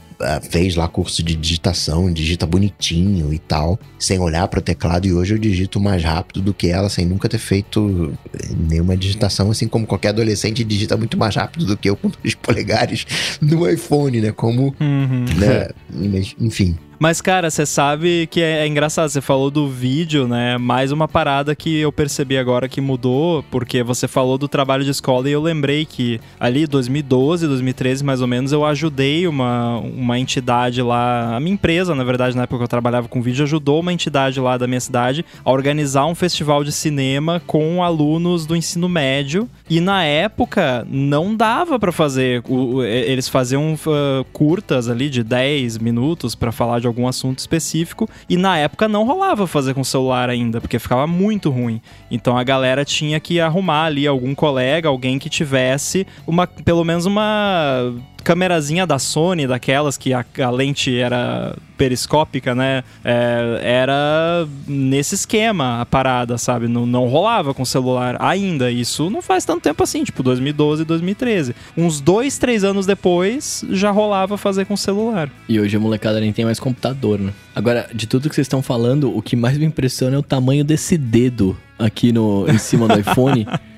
fez 0.41 0.75
lá 0.75 0.87
curso 0.87 1.21
de 1.23 1.35
digitação, 1.35 2.11
digita 2.11 2.45
bonitinho 2.45 3.33
e 3.33 3.39
tal, 3.39 3.79
sem 3.99 4.19
olhar 4.19 4.47
para 4.47 4.59
o 4.59 4.61
teclado. 4.61 5.05
E 5.05 5.13
hoje 5.13 5.33
eu 5.33 5.37
digito 5.37 5.79
mais 5.79 6.03
rápido 6.03 6.41
do 6.41 6.53
que 6.53 6.67
ela, 6.67 6.89
sem 6.89 7.05
nunca 7.05 7.29
ter 7.29 7.37
feito 7.37 8.13
eh, 8.33 8.49
nenhuma 8.69 8.97
digitação. 8.97 9.51
Assim 9.51 9.67
como 9.67 9.85
qualquer 9.85 10.09
adolescente 10.09 10.63
digita 10.63 10.97
muito 10.97 11.17
mais 11.17 11.35
rápido 11.35 11.65
do 11.65 11.77
que 11.77 11.89
eu 11.89 11.95
com 11.95 12.09
dois 12.09 12.33
polegares 12.41 13.05
no 13.41 13.69
iPhone, 13.69 14.19
né? 14.21 14.31
Como, 14.31 14.75
né? 14.79 15.69
Mas, 15.89 16.35
Enfim. 16.39 16.77
Mas, 16.99 17.21
cara, 17.21 17.51
você 17.51 17.63
sabe 17.63 18.27
que 18.31 18.41
é, 18.41 18.63
é 18.63 18.67
engraçado. 18.67 19.09
Você 19.09 19.21
falou 19.21 19.51
do 19.51 19.69
vídeo, 19.69 20.27
né? 20.27 20.57
Mais 20.57 20.91
uma 20.91 21.07
parada 21.07 21.55
que 21.55 21.77
eu 21.77 21.91
percebi 21.91 22.37
agora 22.37 22.67
que 22.67 22.81
mudou, 22.81 23.43
porque 23.51 23.83
você 23.83 24.07
falou 24.07 24.35
do 24.35 24.47
trabalho 24.47 24.83
de 24.83 24.89
escola 24.89 25.29
e 25.29 25.31
eu 25.31 25.41
lembrei 25.41 25.85
que 25.85 26.19
ali 26.39 26.65
2012, 26.65 27.47
2013, 27.47 28.03
mais 28.03 28.19
ou 28.19 28.27
menos, 28.27 28.51
eu 28.51 28.65
ajudei 28.65 29.27
uma, 29.27 29.77
uma 29.77 30.17
entidade 30.17 30.81
lá, 30.81 31.35
a 31.35 31.39
minha 31.39 31.53
empresa, 31.53 31.93
na 31.93 32.03
verdade, 32.03 32.35
na 32.35 32.43
época 32.43 32.57
que 32.57 32.63
eu 32.63 32.67
trabalhava 32.67 33.07
com 33.07 33.21
vídeo, 33.21 33.43
ajudou 33.43 33.79
uma 33.79 33.93
entidade 33.93 34.39
lá 34.39 34.57
da 34.57 34.65
minha 34.65 34.79
cidade 34.79 35.23
a 35.45 35.51
organizar 35.51 36.07
um 36.07 36.15
festival 36.15 36.63
de 36.63 36.71
cinema 36.71 37.39
com 37.45 37.83
alunos 37.83 38.47
do 38.47 38.55
ensino 38.55 38.89
médio. 38.89 39.47
E 39.69 39.79
na 39.79 40.03
época 40.03 40.87
não 40.89 41.35
dava 41.35 41.77
pra 41.77 41.91
fazer. 41.91 42.43
eles 42.87 43.29
faziam 43.29 43.77
ah, 43.87 44.25
curtas 44.33 44.89
ali 44.89 45.09
de 45.09 45.23
10 45.23 45.77
minutos 45.77 46.33
pra 46.33 46.51
falar 46.51 46.79
de 46.79 46.86
algum 46.87 47.07
assunto 47.07 47.39
específico. 47.39 48.09
E 48.29 48.37
na 48.37 48.57
época 48.57 48.87
não 48.87 49.05
rolava 49.05 49.45
fazer 49.45 49.73
com 49.73 49.83
celular 49.83 50.29
ainda, 50.29 50.59
porque 50.59 50.79
ficava 50.79 51.05
muito 51.05 51.49
ruim. 51.49 51.81
Então 52.09 52.37
a 52.37 52.43
galera 52.43 52.83
tinha 52.83 53.19
que 53.19 53.39
arrumar 53.39 53.85
ali 53.85 54.07
algum 54.07 54.33
colega, 54.33 54.89
alguém 54.89 55.19
que 55.19 55.29
tivesse 55.29 56.07
uma, 56.25 56.47
pelo 56.47 56.83
menos 56.83 57.05
uma 57.05 57.93
câmerazinha 58.27 58.85
da 58.85 58.99
Sony, 58.99 59.47
daquelas 59.47 59.97
que 59.97 60.11
a, 60.13 60.25
a 60.39 60.49
lente 60.49 60.93
era 60.93 61.55
periscópica, 61.77 62.53
né? 62.53 62.83
É, 63.01 63.61
era 63.63 64.45
nesse 64.67 65.15
esquema 65.15 65.79
a 65.79 65.85
parada, 65.85 66.37
sabe? 66.37 66.67
Não, 66.67 66.85
não 66.85 67.07
rolava 67.07 67.53
com 67.53 67.63
celular 67.63 68.17
ainda. 68.19 68.69
Isso 68.69 69.09
não 69.09 69.21
faz 69.21 69.45
tanto 69.45 69.61
tempo 69.61 69.81
assim, 69.81 70.03
tipo 70.03 70.21
2012, 70.21 70.83
2013. 70.83 71.55
Uns 71.77 72.01
dois, 72.01 72.37
três 72.37 72.65
anos 72.65 72.85
depois 72.85 73.63
já 73.69 73.91
rolava 73.91 74.37
fazer 74.37 74.65
com 74.65 74.75
celular. 74.75 75.29
E 75.47 75.57
hoje 75.57 75.77
a 75.77 75.79
molecada 75.79 76.19
nem 76.19 76.33
tem 76.33 76.43
mais 76.43 76.59
computador, 76.59 77.17
né? 77.17 77.31
Agora, 77.55 77.87
de 77.93 78.07
tudo 78.07 78.27
que 78.27 78.35
vocês 78.35 78.43
estão 78.43 78.61
falando, 78.61 79.15
o 79.15 79.21
que 79.21 79.37
mais 79.37 79.57
me 79.57 79.63
impressiona 79.63 80.17
é 80.17 80.19
o 80.19 80.23
tamanho 80.23 80.65
desse 80.65 80.97
dedo 80.97 81.55
aqui 81.79 82.11
no, 82.11 82.45
em 82.49 82.57
cima 82.57 82.89
do 82.89 82.99
iPhone. 82.99 83.47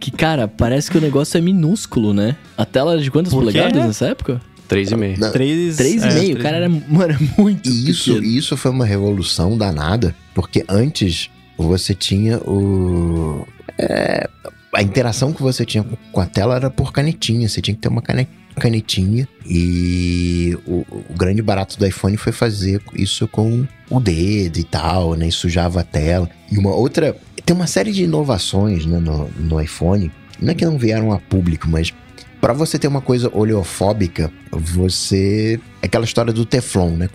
Que, 0.00 0.10
cara, 0.10 0.46
parece 0.48 0.90
que 0.90 0.98
o 0.98 1.00
negócio 1.00 1.36
é 1.38 1.40
minúsculo, 1.40 2.12
né? 2.12 2.36
A 2.56 2.64
tela 2.64 2.92
era 2.92 3.00
de 3.02 3.10
quantas 3.10 3.32
Por 3.32 3.40
quê? 3.44 3.52
polegadas 3.52 3.84
nessa 3.86 4.06
época? 4.06 4.40
3,5. 4.68 5.18
Não, 5.18 5.30
Três, 5.32 5.76
3,5. 5.76 6.30
é, 6.30 6.32
o 6.34 6.42
cara 6.42 6.56
era, 6.56 6.68
mano, 6.68 7.18
muito 7.38 7.68
E 7.68 7.90
isso, 7.90 8.14
pequeno. 8.14 8.26
isso 8.26 8.56
foi 8.56 8.70
uma 8.70 8.84
revolução 8.86 9.56
danada, 9.58 10.14
porque 10.34 10.64
antes 10.68 11.28
você 11.56 11.94
tinha 11.94 12.38
o. 12.38 13.46
é, 13.78 14.28
a 14.74 14.82
interação 14.82 15.32
que 15.32 15.42
você 15.42 15.64
tinha 15.64 15.84
com- 16.10 16.20
a 16.20 16.26
tela 16.26 16.56
era 16.56 16.70
por 16.70 16.92
canetinha. 16.92 17.48
Você 17.48 17.60
tinha 17.60 17.74
que 17.74 17.80
ter 17.80 17.88
uma 17.88 18.02
cane- 18.02 18.26
canetinha. 18.54 19.28
E 19.46 20.56
o, 20.66 20.84
o 21.10 21.14
grande 21.16 21.42
barato 21.42 21.78
do 21.78 21.86
iPhone 21.86 22.16
foi 22.16 22.32
fazer 22.32 22.80
isso 22.94 23.28
com 23.28 23.66
o 23.90 24.00
dedo 24.00 24.58
e 24.58 24.64
tal, 24.64 25.14
né? 25.14 25.30
Sujava 25.30 25.80
a 25.80 25.84
tela. 25.84 26.28
E 26.50 26.58
uma 26.58 26.74
outra. 26.74 27.16
Tem 27.44 27.54
uma 27.54 27.66
série 27.66 27.92
de 27.92 28.04
inovações 28.04 28.86
né, 28.86 28.98
no, 28.98 29.28
no 29.38 29.60
iPhone. 29.60 30.10
Não 30.40 30.50
é 30.50 30.54
que 30.54 30.64
não 30.64 30.78
vieram 30.78 31.12
a 31.12 31.18
público, 31.18 31.68
mas 31.68 31.92
Pra 32.44 32.52
você 32.52 32.78
ter 32.78 32.88
uma 32.88 33.00
coisa 33.00 33.30
oleofóbica, 33.32 34.30
você. 34.50 35.58
É 35.80 35.86
aquela 35.86 36.04
história 36.04 36.30
do 36.30 36.44
Teflon, 36.44 36.90
né? 36.90 37.08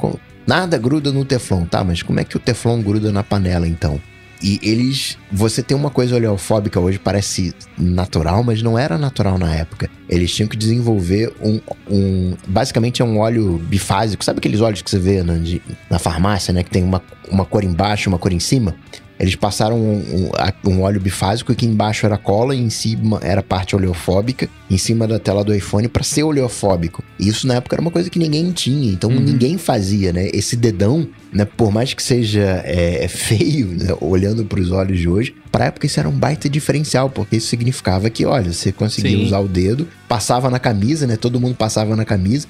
Nada 0.48 0.76
gruda 0.76 1.12
no 1.12 1.24
Teflon, 1.24 1.66
tá? 1.66 1.84
Mas 1.84 2.02
como 2.02 2.20
é 2.20 2.24
que 2.24 2.36
o 2.36 2.40
Teflon 2.40 2.82
gruda 2.82 3.12
na 3.12 3.22
panela, 3.22 3.68
então? 3.68 4.02
E 4.42 4.60
eles. 4.64 5.18
Você 5.32 5.62
tem 5.62 5.76
uma 5.76 5.90
coisa 5.90 6.16
oleofóbica 6.16 6.80
hoje, 6.80 6.98
parece 6.98 7.54
natural, 7.78 8.44
mas 8.44 8.62
não 8.62 8.78
era 8.80 8.98
natural 8.98 9.38
na 9.38 9.54
época. 9.54 9.90
Eles 10.08 10.34
tinham 10.34 10.48
que 10.48 10.56
desenvolver 10.58 11.34
um. 11.42 11.60
um 11.90 12.36
basicamente 12.48 13.02
é 13.02 13.06
um 13.06 13.18
óleo 13.20 13.58
bifásico. 13.58 14.24
Sabe 14.24 14.40
aqueles 14.40 14.62
óleos 14.62 14.82
que 14.82 14.90
você 14.90 15.00
vê 15.00 15.22
na, 15.24 15.36
de- 15.36 15.62
na 15.90 16.00
farmácia, 16.00 16.54
né? 16.54 16.64
Que 16.64 16.70
tem 16.70 16.84
uma, 16.84 17.02
uma 17.30 17.46
cor 17.46 17.64
embaixo 17.64 18.10
uma 18.10 18.18
cor 18.18 18.32
em 18.32 18.40
cima? 18.40 18.76
Eles 19.20 19.36
passaram 19.36 19.78
um, 19.78 20.30
um, 20.66 20.72
um 20.72 20.82
óleo 20.82 21.02
bifásico 21.02 21.54
que 21.54 21.66
embaixo 21.66 22.06
era 22.06 22.18
cola 22.18 22.56
e 22.56 22.60
em 22.60 22.70
cima 22.70 23.20
era 23.22 23.44
parte 23.44 23.76
oleofóbica, 23.76 24.48
em 24.70 24.78
cima 24.78 25.06
da 25.08 25.20
tela 25.20 25.44
do 25.44 25.54
iPhone 25.54 25.88
para 25.88 26.04
ser 26.04 26.24
oleofóbico. 26.24 27.04
E 27.20 27.28
isso 27.28 27.46
na 27.46 27.56
época 27.56 27.76
era 27.76 27.82
uma 27.82 27.92
coisa 27.92 28.10
que 28.10 28.18
ninguém 28.18 28.52
tinha, 28.52 28.92
então 28.92 29.10
uhum. 29.10 29.20
ninguém 29.20 29.58
fazia, 29.58 30.14
né? 30.14 30.30
Esse 30.34 30.56
dedão, 30.56 31.08
né? 31.34 31.44
Por 31.46 31.72
mais 31.72 31.94
que 31.94 32.02
seja 32.02 32.62
é, 32.66 33.08
feio, 33.10 33.68
né? 33.68 33.96
olhando 34.00 34.46
para 34.46 34.60
os 34.60 34.72
olhos 34.72 35.00
de 35.00 35.10
hoje, 35.10 35.36
para 35.52 35.66
época 35.66 35.86
isso 35.86 36.00
era 36.00 36.08
um 36.08 36.18
baita 36.18 36.50
diferencial, 36.50 37.10
porque 37.10 37.38
isso 37.38 37.48
significava 37.48 38.10
que, 38.10 38.26
olha, 38.26 38.54
você 38.54 38.72
conseguia 38.72 39.18
Sim. 39.18 39.26
usar 39.26 39.40
o 39.40 39.48
dedo, 39.48 39.88
passava 40.08 40.50
na 40.50 40.60
camisa, 40.60 41.06
né? 41.06 41.18
Todo 41.18 41.40
mundo 41.40 41.56
passava 41.56 41.96
na 41.96 42.06
camisa, 42.06 42.48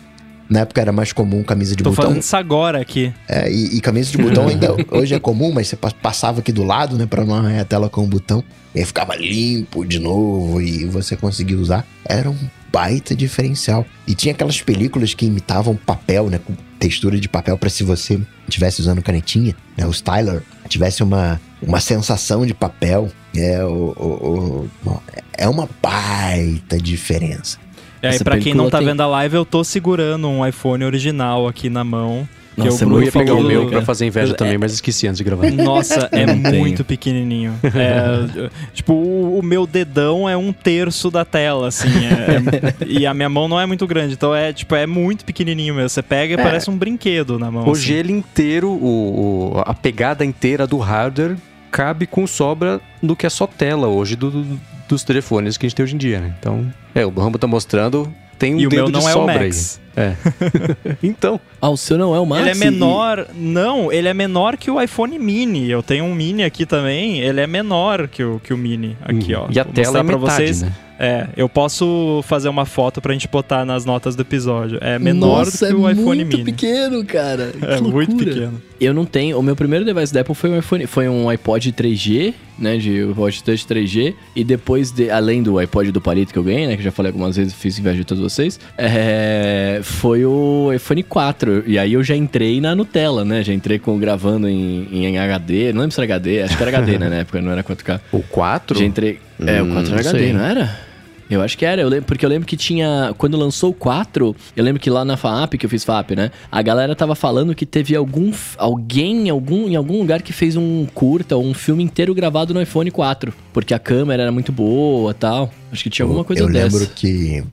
na 0.50 0.62
época 0.62 0.82
era 0.82 0.92
mais 0.92 1.14
comum 1.14 1.44
camisa 1.44 1.76
de 1.76 1.84
Tô 1.84 1.92
botão. 1.92 2.04
Tô 2.04 2.10
falando 2.10 2.24
isso 2.24 2.36
agora 2.36 2.82
aqui. 2.82 3.14
É, 3.28 3.50
e, 3.52 3.78
e, 3.78 3.82
camisa 3.82 4.12
de 4.12 4.18
botão 4.18 4.48
ainda 4.48 4.76
hoje 4.92 5.14
é 5.14 5.20
comum, 5.20 5.52
mas 5.52 5.68
você 5.68 5.76
passava 5.76 6.40
aqui 6.40 6.52
do 6.52 6.64
lado, 6.64 6.98
né, 6.98 7.06
pra 7.06 7.24
não 7.24 7.36
arranhar 7.36 7.62
a 7.62 7.66
tela 7.66 7.90
com 7.90 8.04
o 8.04 8.08
botão. 8.08 8.44
E 8.74 8.80
aí 8.80 8.86
ficava 8.86 9.16
limpo 9.16 9.86
de 9.86 10.00
novo 10.00 10.62
e 10.62 10.86
você 10.86 11.16
conseguia 11.16 11.58
usar. 11.58 11.86
Era 12.04 12.30
um 12.30 12.38
baita 12.72 13.16
diferencial. 13.16 13.86
E 14.08 14.16
tinha 14.16 14.34
aquelas 14.34 14.62
películas 14.62 15.14
que 15.14 15.26
imitavam 15.26 15.76
papel, 15.76 16.30
né, 16.30 16.40
com 16.40 16.56
textura 16.80 17.20
de 17.20 17.30
papel 17.30 17.58
para 17.58 17.70
se 17.70 17.84
você 17.84 18.20
estivesse 18.48 18.82
usando 18.82 19.02
canetinha, 19.02 19.56
né, 19.78 19.86
o 19.86 19.92
styler, 19.92 20.42
tivesse 20.68 21.04
uma, 21.04 21.40
uma 21.62 21.80
sensação 21.80 22.46
de 22.46 22.54
papel. 22.54 23.10
É, 23.36 23.64
o, 23.64 23.94
o, 23.96 24.70
o, 24.86 25.02
é 25.38 25.48
uma 25.48 25.70
baita 25.82 26.78
diferença. 26.78 27.58
É, 28.02 28.16
e 28.16 28.24
pra 28.24 28.38
quem 28.38 28.54
não 28.54 28.70
tá 28.70 28.78
tem... 28.80 28.88
vendo 28.88 29.02
a 29.02 29.08
live, 29.08 29.36
eu 29.36 29.46
tô 29.46 29.64
segurando 29.64 30.28
um 30.28 30.46
iPhone 30.46 30.84
original 30.84 31.48
aqui 31.48 31.70
na 31.70 31.84
mão. 31.84 32.28
Nossa, 32.58 32.84
eu, 32.84 32.92
eu 32.92 33.04
ia 33.04 33.12
pegar 33.12 33.34
o 33.36 33.44
meu 33.44 33.68
pra 33.68 33.82
fazer 33.84 34.06
inveja 34.06 34.34
é, 34.34 34.36
também, 34.36 34.58
mas 34.58 34.74
esqueci 34.74 35.08
antes 35.08 35.18
de 35.18 35.24
gravar. 35.24 35.50
Nossa, 35.52 36.10
é 36.12 36.26
muito 36.26 36.84
pequenininho. 36.84 37.58
É, 37.64 38.50
tipo, 38.74 38.94
o, 38.94 39.40
o, 39.40 39.44
meu 39.44 39.66
dedão 39.66 40.28
é 40.28 40.36
um 40.36 40.52
terço 40.52 41.10
da 41.10 41.24
tela, 41.24 41.68
assim. 41.68 41.88
É, 42.06 42.84
é 42.84 42.86
e 43.00 43.06
a 43.06 43.14
minha 43.14 43.30
mão 43.30 43.48
não 43.48 43.60
é 43.60 43.66
muito 43.66 43.88
grande, 43.88 44.14
então 44.14 44.36
é 44.36 44.52
tipo 44.52 44.76
é 44.76 44.86
muito 44.86 45.24
pequenininho 45.24 45.74
mesmo. 45.74 45.90
Você 45.90 46.02
pega 46.02 46.34
e 46.34 46.40
é. 46.40 46.44
parece 46.44 46.70
um 46.70 46.78
brinquedo 46.78 47.40
na 47.40 47.50
mão. 47.50 47.66
O 47.66 47.72
assim. 47.72 47.82
gelo 47.82 48.12
inteiro, 48.12 48.70
o, 48.70 49.54
o, 49.56 49.64
a 49.66 49.74
pegada 49.74 50.26
inteira 50.26 50.68
do 50.68 50.78
hardware 50.78 51.38
cabe 51.72 52.08
com 52.08 52.26
sobra 52.28 52.82
do 53.02 53.16
que 53.16 53.26
é 53.26 53.30
só 53.30 53.48
tela 53.48 53.88
hoje 53.88 54.16
do, 54.16 54.60
dos 54.90 55.04
telefones 55.04 55.58
que 55.58 55.66
a 55.66 55.70
gente 55.70 55.76
tem 55.76 55.84
hoje 55.84 55.96
em 55.96 55.98
dia, 55.98 56.20
né? 56.20 56.36
Então, 56.40 56.72
é, 56.94 57.06
o 57.06 57.10
Rambo 57.10 57.38
tá 57.38 57.48
mostrando, 57.48 58.14
tem 58.38 58.56
um 58.56 58.60
e 58.60 58.68
dedo 58.68 58.72
o 58.72 58.76
meu 58.76 58.90
não 58.90 59.00
de 59.00 59.08
é 59.08 59.12
sobra 59.12 59.36
o 59.36 59.40
Max. 59.40 59.80
É. 59.96 60.14
então. 61.04 61.40
Ah, 61.62 61.70
o 61.70 61.78
seu 61.78 61.98
não 61.98 62.16
é 62.16 62.20
o 62.20 62.26
Max? 62.26 62.42
Ele 62.42 62.52
é 62.52 62.56
menor. 62.56 63.28
E... 63.34 63.38
Não, 63.38 63.92
ele 63.92 64.08
é 64.08 64.14
menor 64.14 64.58
que 64.58 64.72
o 64.72 64.82
iPhone 64.82 65.18
Mini. 65.20 65.70
Eu 65.70 65.84
tenho 65.84 66.06
um 66.06 66.16
Mini 66.16 66.44
aqui 66.44 66.66
também. 66.66 67.20
Ele 67.20 67.42
é 67.42 67.48
menor 67.48 68.08
que 68.08 68.24
o, 68.24 68.40
que 68.40 68.54
o 68.54 68.58
Mini. 68.58 68.96
Aqui, 69.02 69.36
hum. 69.36 69.46
ó. 69.46 69.52
E 69.52 69.60
a 69.60 69.64
Vou 69.64 69.74
tela 69.74 70.00
é 70.00 70.04
metade, 70.04 70.22
vocês. 70.22 70.62
né? 70.62 70.72
É, 71.02 71.30
eu 71.38 71.48
posso 71.48 72.22
fazer 72.28 72.50
uma 72.50 72.66
foto 72.66 73.02
pra 73.02 73.14
gente 73.14 73.26
botar 73.26 73.64
nas 73.64 73.86
notas 73.86 74.18
do 74.18 74.22
episódio. 74.22 74.80
É 74.82 75.00
menor 75.00 75.46
Nossa, 75.46 75.68
do 75.68 75.76
que 75.76 75.82
o 75.82 75.88
é 75.88 75.94
iPhone 75.94 76.26
Mini. 76.26 76.44
muito 76.44 76.46
pequeno, 76.46 77.06
cara. 77.06 77.54
Que 77.60 77.66
é 77.66 77.80
loucura. 77.80 77.92
muito 77.92 78.16
pequeno. 78.18 78.62
Eu 78.82 78.94
não 78.94 79.06
tenho. 79.06 79.40
O 79.40 79.44
meu 79.44 79.56
primeiro 79.56 79.86
device 79.86 80.14
da 80.14 80.22
Apple 80.22 80.36
foi 80.36 80.50
um 80.50 80.60
iPhone, 80.60 80.86
foi 80.88 81.08
um 81.08 81.30
iPod 81.30 81.72
3G, 81.72 82.34
né, 82.58 82.78
de 82.78 83.04
iPod 83.04 83.44
Touch 83.44 83.66
3G, 83.66 84.14
e 84.36 84.44
depois 84.44 84.92
de, 84.92 85.10
além 85.10 85.42
do 85.42 85.58
iPod 85.58 85.92
do 85.92 86.02
palito 86.02 86.34
que 86.34 86.40
eu 86.40 86.44
ganhei, 86.44 86.68
né, 86.68 86.74
que 86.74 86.82
eu 86.82 86.86
já 86.86 86.92
falei 86.92 87.12
algumas 87.12 87.36
vezes, 87.36 87.54
fiz 87.54 87.80
inveja 87.80 87.98
de 87.98 88.06
todos 88.06 88.22
vocês, 88.22 88.60
é, 88.78 89.79
foi 89.84 90.26
o 90.26 90.72
iPhone 90.74 91.04
4. 91.04 91.64
E 91.66 91.78
aí 91.78 91.94
eu 91.94 92.04
já 92.04 92.16
entrei 92.16 92.60
na 92.62 92.76
Nutella, 92.76 93.26
né? 93.26 93.44
Já 93.44 93.54
entrei 93.54 93.80
com 93.80 93.98
gravando 93.98 94.48
em, 94.48 94.88
em 94.92 95.18
HD, 95.18 95.74
não 95.74 95.82
lembro 95.82 95.94
se 95.94 96.02
era 96.02 96.16
HD, 96.16 96.42
acho 96.44 96.58
que 96.58 96.64
era 96.64 96.78
HD, 96.78 96.98
né, 96.98 97.10
na 97.10 97.16
época, 97.18 97.42
não 97.42 97.52
era 97.52 97.64
4K. 97.64 98.00
O 98.12 98.22
4? 98.24 98.80
Já 98.80 98.86
entrei. 98.86 99.20
É, 99.40 99.62
o 99.62 99.68
4 99.68 99.92
era 99.94 100.02
HD, 100.02 100.20
sei. 100.20 100.34
não 100.34 100.44
era? 100.44 100.90
Eu 101.30 101.44
acho 101.44 101.56
que 101.56 101.64
era, 101.64 101.80
eu 101.80 101.88
lembro, 101.88 102.06
porque 102.08 102.26
eu 102.26 102.30
lembro 102.30 102.48
que 102.48 102.58
tinha. 102.58 103.14
Quando 103.18 103.38
lançou 103.38 103.70
o 103.70 103.74
4, 103.74 104.36
eu 104.56 104.64
lembro 104.64 104.82
que 104.82 104.90
lá 104.90 105.06
na 105.06 105.16
FAP, 105.16 105.54
que 105.60 105.66
eu 105.66 105.70
fiz 105.70 105.84
FAP, 105.84 106.12
né? 106.16 106.32
A 106.52 106.62
galera 106.62 106.96
tava 106.96 107.14
falando 107.14 107.54
que 107.54 107.68
teve 107.68 107.96
algum. 107.96 108.32
Alguém 108.58 109.30
algum, 109.30 109.68
em 109.68 109.76
algum 109.76 110.00
lugar 110.00 110.24
que 110.24 110.34
fez 110.34 110.56
um 110.56 110.88
curta 110.88 111.36
ou 111.36 111.46
um 111.46 111.54
filme 111.54 111.84
inteiro 111.84 112.16
gravado 112.16 112.52
no 112.52 112.60
iPhone 112.60 112.90
4. 112.90 113.32
Porque 113.54 113.76
a 113.76 113.80
câmera 113.80 114.24
era 114.24 114.32
muito 114.32 114.52
boa 114.52 115.14
tal. 115.14 115.52
Acho 115.72 115.84
que 115.84 115.90
tinha 115.92 116.04
alguma 116.04 116.24
coisa 116.24 116.42
eu 116.42 116.52
dessa. 116.52 116.76
Eu 116.76 116.80
lembro 116.80 116.96
que. 116.96 117.44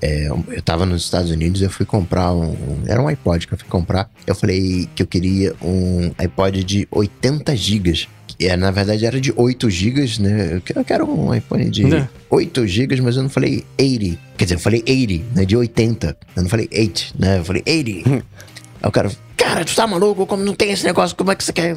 É, 0.00 0.28
eu 0.28 0.62
tava 0.62 0.84
nos 0.84 1.04
Estados 1.04 1.30
Unidos, 1.30 1.62
eu 1.62 1.70
fui 1.70 1.86
comprar 1.86 2.32
um, 2.32 2.50
um, 2.50 2.82
Era 2.86 3.00
um 3.00 3.08
iPod 3.08 3.46
que 3.46 3.54
eu 3.54 3.58
fui 3.58 3.68
comprar. 3.68 4.10
Eu 4.26 4.34
falei 4.34 4.88
que 4.94 5.02
eu 5.02 5.06
queria 5.06 5.54
um 5.62 6.12
iPod 6.18 6.62
de 6.64 6.86
80 6.90 7.56
gigas. 7.56 8.08
É, 8.38 8.54
na 8.54 8.70
verdade 8.70 9.06
era 9.06 9.18
de 9.18 9.32
8 9.34 9.70
GB, 9.70 10.06
né? 10.20 10.60
Eu 10.74 10.84
quero 10.84 11.10
um 11.10 11.34
iPhone 11.34 11.70
de 11.70 11.94
é. 11.94 12.06
8 12.28 12.66
GB, 12.66 13.00
mas 13.00 13.16
eu 13.16 13.22
não 13.22 13.30
falei 13.30 13.64
80. 13.80 14.18
Quer 14.36 14.44
dizer, 14.44 14.56
eu 14.56 14.60
falei 14.60 14.84
80, 14.86 15.24
né? 15.34 15.44
De 15.46 15.56
80. 15.56 16.16
Eu 16.36 16.42
não 16.42 16.50
falei 16.50 16.68
8, 16.70 17.14
né? 17.18 17.38
Eu 17.38 17.44
falei 17.44 17.62
80. 17.66 18.10
Aí 18.10 18.22
o 18.82 18.90
cara, 18.92 19.10
cara, 19.36 19.64
tu 19.64 19.74
tá 19.74 19.86
maluco? 19.86 20.26
Como 20.26 20.42
não 20.42 20.54
tem 20.54 20.70
esse 20.70 20.84
negócio? 20.84 21.16
Como 21.16 21.30
é 21.30 21.34
que 21.34 21.44
você 21.44 21.52
quer? 21.52 21.74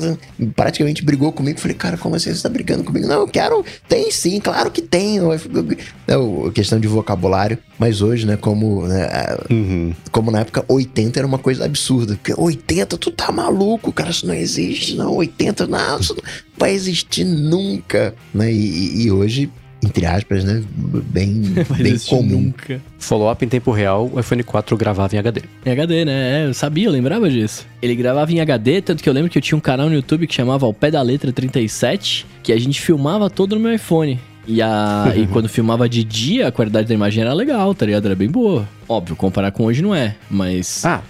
Praticamente 0.55 1.03
brigou 1.03 1.31
comigo. 1.31 1.59
Falei, 1.59 1.75
cara, 1.75 1.97
como 1.97 2.15
assim 2.15 2.33
você 2.33 2.41
tá 2.41 2.49
brigando 2.49 2.83
comigo? 2.83 3.07
Não, 3.07 3.21
eu 3.21 3.27
quero. 3.27 3.63
Tem 3.87 4.09
sim, 4.11 4.39
claro 4.39 4.71
que 4.71 4.81
tem. 4.81 5.19
É 5.19 6.51
questão 6.53 6.79
de 6.79 6.87
vocabulário. 6.87 7.57
Mas 7.77 8.01
hoje, 8.01 8.25
né, 8.25 8.35
como, 8.35 8.87
né, 8.87 9.07
uhum. 9.49 9.93
como 10.11 10.31
na 10.31 10.41
época 10.41 10.65
80 10.67 11.19
era 11.19 11.27
uma 11.27 11.37
coisa 11.37 11.65
absurda. 11.65 12.15
Porque 12.15 12.33
80, 12.35 12.97
tu 12.97 13.11
tá 13.11 13.31
maluco, 13.31 13.91
cara, 13.91 14.09
isso 14.09 14.25
não 14.25 14.33
existe, 14.33 14.95
não. 14.95 15.13
80, 15.15 15.67
não, 15.67 15.99
isso 15.99 16.15
não 16.15 16.23
vai 16.57 16.71
existir 16.73 17.23
nunca. 17.23 18.13
Né? 18.33 18.51
E, 18.51 19.03
e 19.03 19.11
hoje 19.11 19.49
entre 19.83 20.05
aspas, 20.05 20.43
né? 20.43 20.63
Bem, 20.75 21.41
bem 21.77 21.97
comum. 21.99 22.41
Nunca. 22.41 22.81
Follow-up 22.97 23.43
em 23.43 23.47
tempo 23.47 23.71
real, 23.71 24.09
o 24.13 24.19
iPhone 24.19 24.43
4 24.43 24.75
gravava 24.77 25.15
em 25.15 25.19
HD. 25.19 25.41
Em 25.65 25.71
HD, 25.71 26.05
né? 26.05 26.43
É, 26.43 26.47
eu 26.47 26.53
sabia, 26.53 26.87
eu 26.87 26.91
lembrava 26.91 27.29
disso. 27.29 27.65
Ele 27.81 27.95
gravava 27.95 28.31
em 28.31 28.41
HD, 28.41 28.81
tanto 28.81 29.01
que 29.01 29.09
eu 29.09 29.13
lembro 29.13 29.29
que 29.29 29.37
eu 29.37 29.41
tinha 29.41 29.57
um 29.57 29.61
canal 29.61 29.87
no 29.87 29.95
YouTube 29.95 30.27
que 30.27 30.35
chamava 30.35 30.65
O 30.65 30.73
Pé 30.73 30.91
da 30.91 31.01
Letra 31.01 31.31
37, 31.31 32.25
que 32.43 32.51
a 32.51 32.59
gente 32.59 32.81
filmava 32.81 33.29
todo 33.29 33.55
no 33.55 33.61
meu 33.61 33.73
iPhone. 33.73 34.19
E, 34.45 34.61
a, 34.61 35.13
e 35.15 35.27
quando 35.27 35.47
filmava 35.47 35.87
de 35.87 36.03
dia, 36.03 36.47
a 36.47 36.51
qualidade 36.51 36.87
da 36.87 36.93
imagem 36.93 37.23
era 37.23 37.33
legal, 37.33 37.73
tá 37.73 37.85
ligado? 37.85 38.05
Era 38.05 38.15
bem 38.15 38.29
boa. 38.29 38.67
Óbvio, 38.87 39.15
comparar 39.15 39.51
com 39.51 39.65
hoje 39.65 39.81
não 39.81 39.93
é, 39.93 40.15
mas 40.29 40.83
ah, 40.83 41.01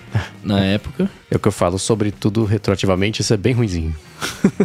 na 0.44 0.60
época. 0.60 1.10
É 1.32 1.38
o 1.38 1.40
que 1.40 1.48
eu 1.48 1.52
falo 1.52 1.80
sobre 1.80 2.12
tudo 2.12 2.44
retroativamente, 2.44 3.22
isso 3.22 3.34
é 3.34 3.38
bem 3.38 3.54
ruimzinho. 3.54 3.96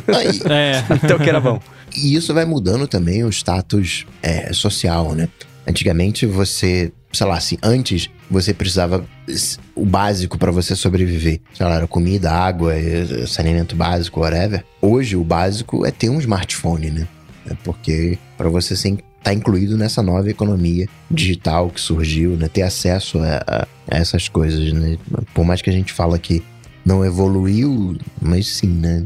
Aí, 0.09 0.41
é. 0.51 0.85
então 1.03 1.19
que 1.19 1.29
era 1.29 1.41
bom. 1.41 1.61
E 1.97 2.15
isso 2.15 2.35
vai 2.35 2.45
mudando 2.45 2.87
também 2.87 3.25
o 3.25 3.29
status 3.29 4.07
é, 4.23 4.53
social, 4.53 5.15
né? 5.15 5.29
Antigamente 5.67 6.27
você, 6.27 6.93
sei 7.13 7.27
lá, 7.27 7.37
assim, 7.37 7.57
antes 7.63 8.11
você 8.31 8.53
precisava 8.53 9.05
o 9.75 9.85
básico 9.85 10.37
para 10.37 10.51
você 10.51 10.75
sobreviver. 10.75 11.41
Sei 11.55 11.65
lá, 11.65 11.77
era 11.77 11.87
comida, 11.87 12.31
água, 12.31 12.75
saneamento 13.27 13.75
básico, 13.77 14.21
whatever. 14.21 14.65
Hoje 14.81 15.17
o 15.17 15.25
básico 15.25 15.87
é 15.87 15.91
ter 15.91 16.11
um 16.11 16.19
smartphone, 16.19 16.91
né? 16.91 17.09
É 17.49 17.55
porque 17.63 18.19
para 18.37 18.49
você 18.49 18.75
estar 18.75 18.97
tá 19.23 19.33
incluído 19.33 19.77
nessa 19.77 20.03
nova 20.03 20.29
economia 20.29 20.89
digital 21.11 21.71
que 21.71 21.81
surgiu, 21.81 22.37
né? 22.37 22.49
Ter 22.49 22.63
acesso 22.63 23.19
a, 23.19 23.43
a, 23.47 23.69
a 23.91 23.99
essas 23.99 24.29
coisas, 24.29 24.73
né? 24.73 24.99
Por 25.33 25.45
mais 25.45 25.63
que 25.63 25.71
a 25.71 25.73
gente 25.73 25.93
fala 25.93 26.19
que 26.19 26.43
não 26.85 27.05
evoluiu, 27.05 27.97
mas 28.21 28.47
sim, 28.47 28.69
né? 28.69 29.05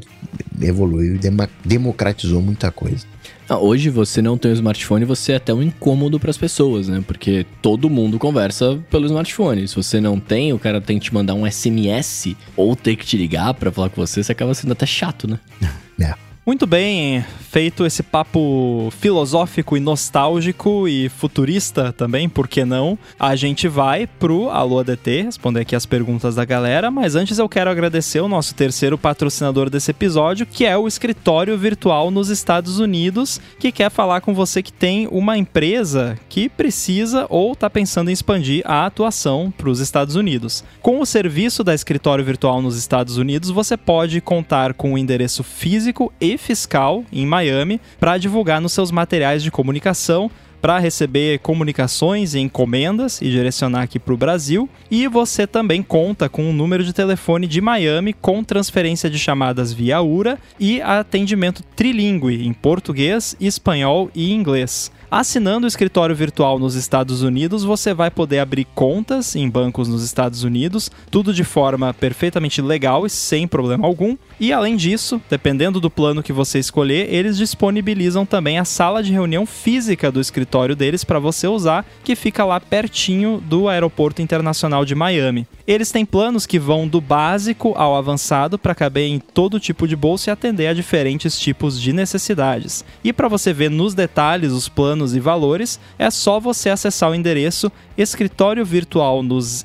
Evoluiu 0.60 1.16
e 1.16 1.20
democratizou 1.64 2.42
muita 2.42 2.70
coisa. 2.70 3.06
Ah, 3.48 3.58
hoje 3.58 3.88
você 3.88 4.20
não 4.20 4.36
tem 4.36 4.50
um 4.50 4.54
smartphone, 4.54 5.06
você 5.06 5.32
é 5.32 5.36
até 5.36 5.54
um 5.54 5.62
incômodo 5.62 6.20
para 6.20 6.30
as 6.30 6.36
pessoas, 6.36 6.88
né? 6.88 7.02
Porque 7.06 7.46
todo 7.62 7.88
mundo 7.88 8.18
conversa 8.18 8.78
pelo 8.90 9.06
smartphone. 9.06 9.66
Se 9.66 9.74
você 9.74 10.00
não 10.00 10.20
tem, 10.20 10.52
o 10.52 10.58
cara 10.58 10.82
tem 10.82 10.98
que 10.98 11.06
te 11.06 11.14
mandar 11.14 11.32
um 11.32 11.50
SMS 11.50 12.36
ou 12.54 12.76
ter 12.76 12.96
que 12.96 13.06
te 13.06 13.16
ligar 13.16 13.54
para 13.54 13.72
falar 13.72 13.88
com 13.88 14.04
você, 14.04 14.22
você 14.22 14.32
acaba 14.32 14.52
sendo 14.52 14.72
até 14.72 14.84
chato, 14.84 15.26
né? 15.26 15.38
É. 16.00 16.27
Muito 16.48 16.66
bem, 16.66 17.22
feito 17.50 17.84
esse 17.84 18.02
papo 18.02 18.90
filosófico 18.98 19.76
e 19.76 19.80
nostálgico 19.80 20.88
e 20.88 21.10
futurista 21.10 21.92
também, 21.92 22.26
por 22.26 22.48
que 22.48 22.64
não? 22.64 22.98
A 23.20 23.36
gente 23.36 23.68
vai 23.68 24.06
pro 24.06 24.48
Alô 24.48 24.78
ADT 24.78 25.24
responder 25.24 25.60
aqui 25.60 25.76
as 25.76 25.84
perguntas 25.84 26.36
da 26.36 26.46
galera, 26.46 26.90
mas 26.90 27.14
antes 27.14 27.38
eu 27.38 27.48
quero 27.50 27.68
agradecer 27.68 28.20
o 28.20 28.28
nosso 28.28 28.54
terceiro 28.54 28.96
patrocinador 28.96 29.68
desse 29.68 29.90
episódio, 29.90 30.46
que 30.46 30.64
é 30.64 30.74
o 30.74 30.88
Escritório 30.88 31.58
Virtual 31.58 32.10
nos 32.10 32.30
Estados 32.30 32.78
Unidos, 32.78 33.38
que 33.58 33.70
quer 33.70 33.90
falar 33.90 34.22
com 34.22 34.32
você 34.32 34.62
que 34.62 34.72
tem 34.72 35.06
uma 35.10 35.36
empresa 35.36 36.18
que 36.30 36.48
precisa 36.48 37.26
ou 37.28 37.52
está 37.52 37.68
pensando 37.68 38.08
em 38.08 38.14
expandir 38.14 38.62
a 38.64 38.86
atuação 38.86 39.52
para 39.54 39.68
os 39.68 39.80
Estados 39.80 40.16
Unidos. 40.16 40.64
Com 40.80 40.98
o 40.98 41.04
serviço 41.04 41.62
da 41.62 41.74
Escritório 41.74 42.24
Virtual 42.24 42.62
nos 42.62 42.78
Estados 42.78 43.18
Unidos, 43.18 43.50
você 43.50 43.76
pode 43.76 44.18
contar 44.22 44.72
com 44.72 44.92
o 44.92 44.94
um 44.94 44.98
endereço 44.98 45.42
físico 45.42 46.10
e 46.18 46.37
fiscal 46.38 47.04
em 47.12 47.26
Miami 47.26 47.80
para 48.00 48.16
divulgar 48.16 48.60
nos 48.60 48.72
seus 48.72 48.90
materiais 48.90 49.42
de 49.42 49.50
comunicação 49.50 50.30
para 50.60 50.78
receber 50.78 51.38
comunicações 51.38 52.34
e 52.34 52.40
encomendas 52.40 53.20
e 53.22 53.30
direcionar 53.30 53.82
aqui 53.82 53.98
para 53.98 54.14
o 54.14 54.16
Brasil. 54.16 54.68
E 54.90 55.06
você 55.06 55.46
também 55.46 55.82
conta 55.82 56.28
com 56.28 56.44
um 56.44 56.52
número 56.52 56.84
de 56.84 56.92
telefone 56.92 57.46
de 57.46 57.60
Miami 57.60 58.12
com 58.12 58.42
transferência 58.42 59.08
de 59.08 59.18
chamadas 59.18 59.72
via 59.72 60.00
URA 60.00 60.38
e 60.58 60.80
atendimento 60.82 61.62
trilingue 61.76 62.46
em 62.46 62.52
português, 62.52 63.36
espanhol 63.40 64.10
e 64.14 64.32
inglês. 64.32 64.90
Assinando 65.10 65.64
o 65.64 65.68
escritório 65.68 66.14
virtual 66.14 66.58
nos 66.58 66.74
Estados 66.74 67.22
Unidos, 67.22 67.64
você 67.64 67.94
vai 67.94 68.10
poder 68.10 68.40
abrir 68.40 68.66
contas 68.74 69.34
em 69.34 69.48
bancos 69.48 69.88
nos 69.88 70.04
Estados 70.04 70.42
Unidos, 70.42 70.90
tudo 71.10 71.32
de 71.32 71.44
forma 71.44 71.94
perfeitamente 71.94 72.60
legal 72.60 73.06
e 73.06 73.10
sem 73.10 73.48
problema 73.48 73.86
algum. 73.86 74.18
E 74.38 74.52
além 74.52 74.76
disso, 74.76 75.18
dependendo 75.30 75.80
do 75.80 75.88
plano 75.88 76.22
que 76.22 76.30
você 76.30 76.58
escolher, 76.58 77.10
eles 77.10 77.38
disponibilizam 77.38 78.26
também 78.26 78.58
a 78.58 78.66
sala 78.66 79.02
de 79.02 79.10
reunião 79.10 79.46
física 79.46 80.12
do 80.12 80.20
escritório 80.20 80.76
deles 80.76 81.04
para 81.04 81.18
você 81.18 81.48
usar, 81.48 81.86
que 82.04 82.14
fica 82.14 82.44
lá 82.44 82.60
pertinho 82.60 83.42
do 83.48 83.66
Aeroporto 83.66 84.20
Internacional 84.20 84.84
de 84.84 84.94
Miami. 84.94 85.46
Eles 85.66 85.90
têm 85.90 86.04
planos 86.04 86.46
que 86.46 86.58
vão 86.58 86.88
do 86.88 87.00
básico 87.00 87.74
ao 87.76 87.96
avançado 87.96 88.58
para 88.58 88.74
caber 88.74 89.06
em 89.06 89.18
todo 89.18 89.60
tipo 89.60 89.88
de 89.88 89.94
bolsa 89.96 90.30
e 90.30 90.32
atender 90.32 90.66
a 90.66 90.74
diferentes 90.74 91.38
tipos 91.38 91.80
de 91.80 91.92
necessidades. 91.92 92.84
E 93.04 93.12
para 93.12 93.28
você 93.28 93.52
ver 93.52 93.70
nos 93.70 93.94
detalhes 93.94 94.52
os 94.52 94.68
planos 94.68 94.97
planos 94.98 95.14
e 95.14 95.20
valores, 95.20 95.78
é 95.98 96.10
só 96.10 96.40
você 96.40 96.68
acessar 96.70 97.10
o 97.10 97.14
endereço 97.14 97.70
escritório 97.96 98.64
virtual 98.64 99.22
nos 99.22 99.64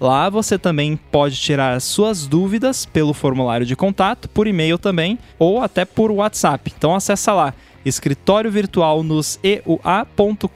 Lá 0.00 0.28
você 0.28 0.58
também 0.58 0.96
pode 0.96 1.36
tirar 1.36 1.80
suas 1.80 2.26
dúvidas 2.26 2.84
pelo 2.84 3.14
formulário 3.14 3.64
de 3.64 3.76
contato, 3.76 4.28
por 4.28 4.48
e-mail 4.48 4.76
também, 4.76 5.18
ou 5.38 5.62
até 5.62 5.84
por 5.84 6.10
WhatsApp. 6.10 6.72
Então 6.76 6.94
acessa 6.94 7.32
lá, 7.32 7.54
escritório 7.84 8.50
virtual 8.50 9.04
nos 9.04 9.38
eua.com.br 9.42 10.48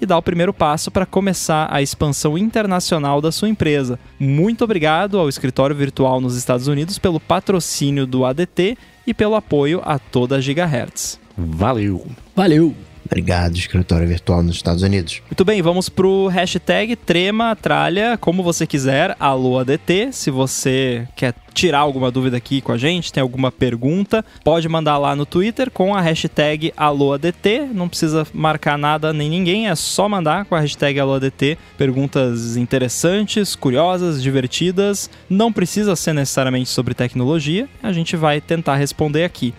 e 0.00 0.06
dá 0.06 0.16
o 0.16 0.22
primeiro 0.22 0.52
passo 0.52 0.90
para 0.90 1.04
começar 1.04 1.68
a 1.70 1.82
expansão 1.82 2.38
internacional 2.38 3.20
da 3.20 3.30
sua 3.30 3.48
empresa. 3.48 3.98
Muito 4.18 4.64
obrigado 4.64 5.18
ao 5.18 5.28
Escritório 5.28 5.76
Virtual 5.76 6.20
nos 6.20 6.36
Estados 6.36 6.68
Unidos 6.68 6.98
pelo 6.98 7.20
patrocínio 7.20 8.06
do 8.06 8.24
ADT 8.24 8.78
e 9.10 9.14
pelo 9.14 9.34
apoio 9.34 9.82
a 9.84 9.98
toda 9.98 10.36
a 10.36 10.40
Gigahertz. 10.40 11.18
Valeu! 11.36 12.06
Valeu! 12.36 12.76
Obrigado, 13.10 13.56
escritório 13.56 14.06
virtual 14.06 14.40
nos 14.40 14.54
Estados 14.54 14.84
Unidos. 14.84 15.20
Muito 15.26 15.44
bem, 15.44 15.60
vamos 15.60 15.88
pro 15.88 16.28
hashtag 16.28 16.94
Trema 16.94 17.56
Tralha, 17.56 18.16
como 18.16 18.40
você 18.40 18.68
quiser, 18.68 19.16
alô 19.18 19.58
ADT. 19.58 20.12
Se 20.12 20.30
você 20.30 21.08
quer 21.16 21.34
tirar 21.52 21.80
alguma 21.80 22.08
dúvida 22.08 22.36
aqui 22.36 22.60
com 22.60 22.70
a 22.70 22.78
gente, 22.78 23.12
tem 23.12 23.20
alguma 23.20 23.50
pergunta, 23.50 24.24
pode 24.44 24.68
mandar 24.68 24.96
lá 24.96 25.16
no 25.16 25.26
Twitter 25.26 25.72
com 25.72 25.94
a 25.94 26.00
hashtag 26.00 26.72
AlôADT. 26.76 27.68
Não 27.74 27.88
precisa 27.88 28.24
marcar 28.32 28.78
nada 28.78 29.12
nem 29.12 29.28
ninguém, 29.28 29.68
é 29.68 29.74
só 29.74 30.08
mandar 30.08 30.44
com 30.44 30.54
a 30.54 30.60
hashtag 30.60 31.00
AlôADT 31.00 31.58
perguntas 31.76 32.56
interessantes, 32.56 33.56
curiosas, 33.56 34.22
divertidas. 34.22 35.10
Não 35.28 35.52
precisa 35.52 35.96
ser 35.96 36.12
necessariamente 36.12 36.70
sobre 36.70 36.94
tecnologia, 36.94 37.68
a 37.82 37.92
gente 37.92 38.16
vai 38.16 38.40
tentar 38.40 38.76
responder 38.76 39.24
aqui. 39.24 39.52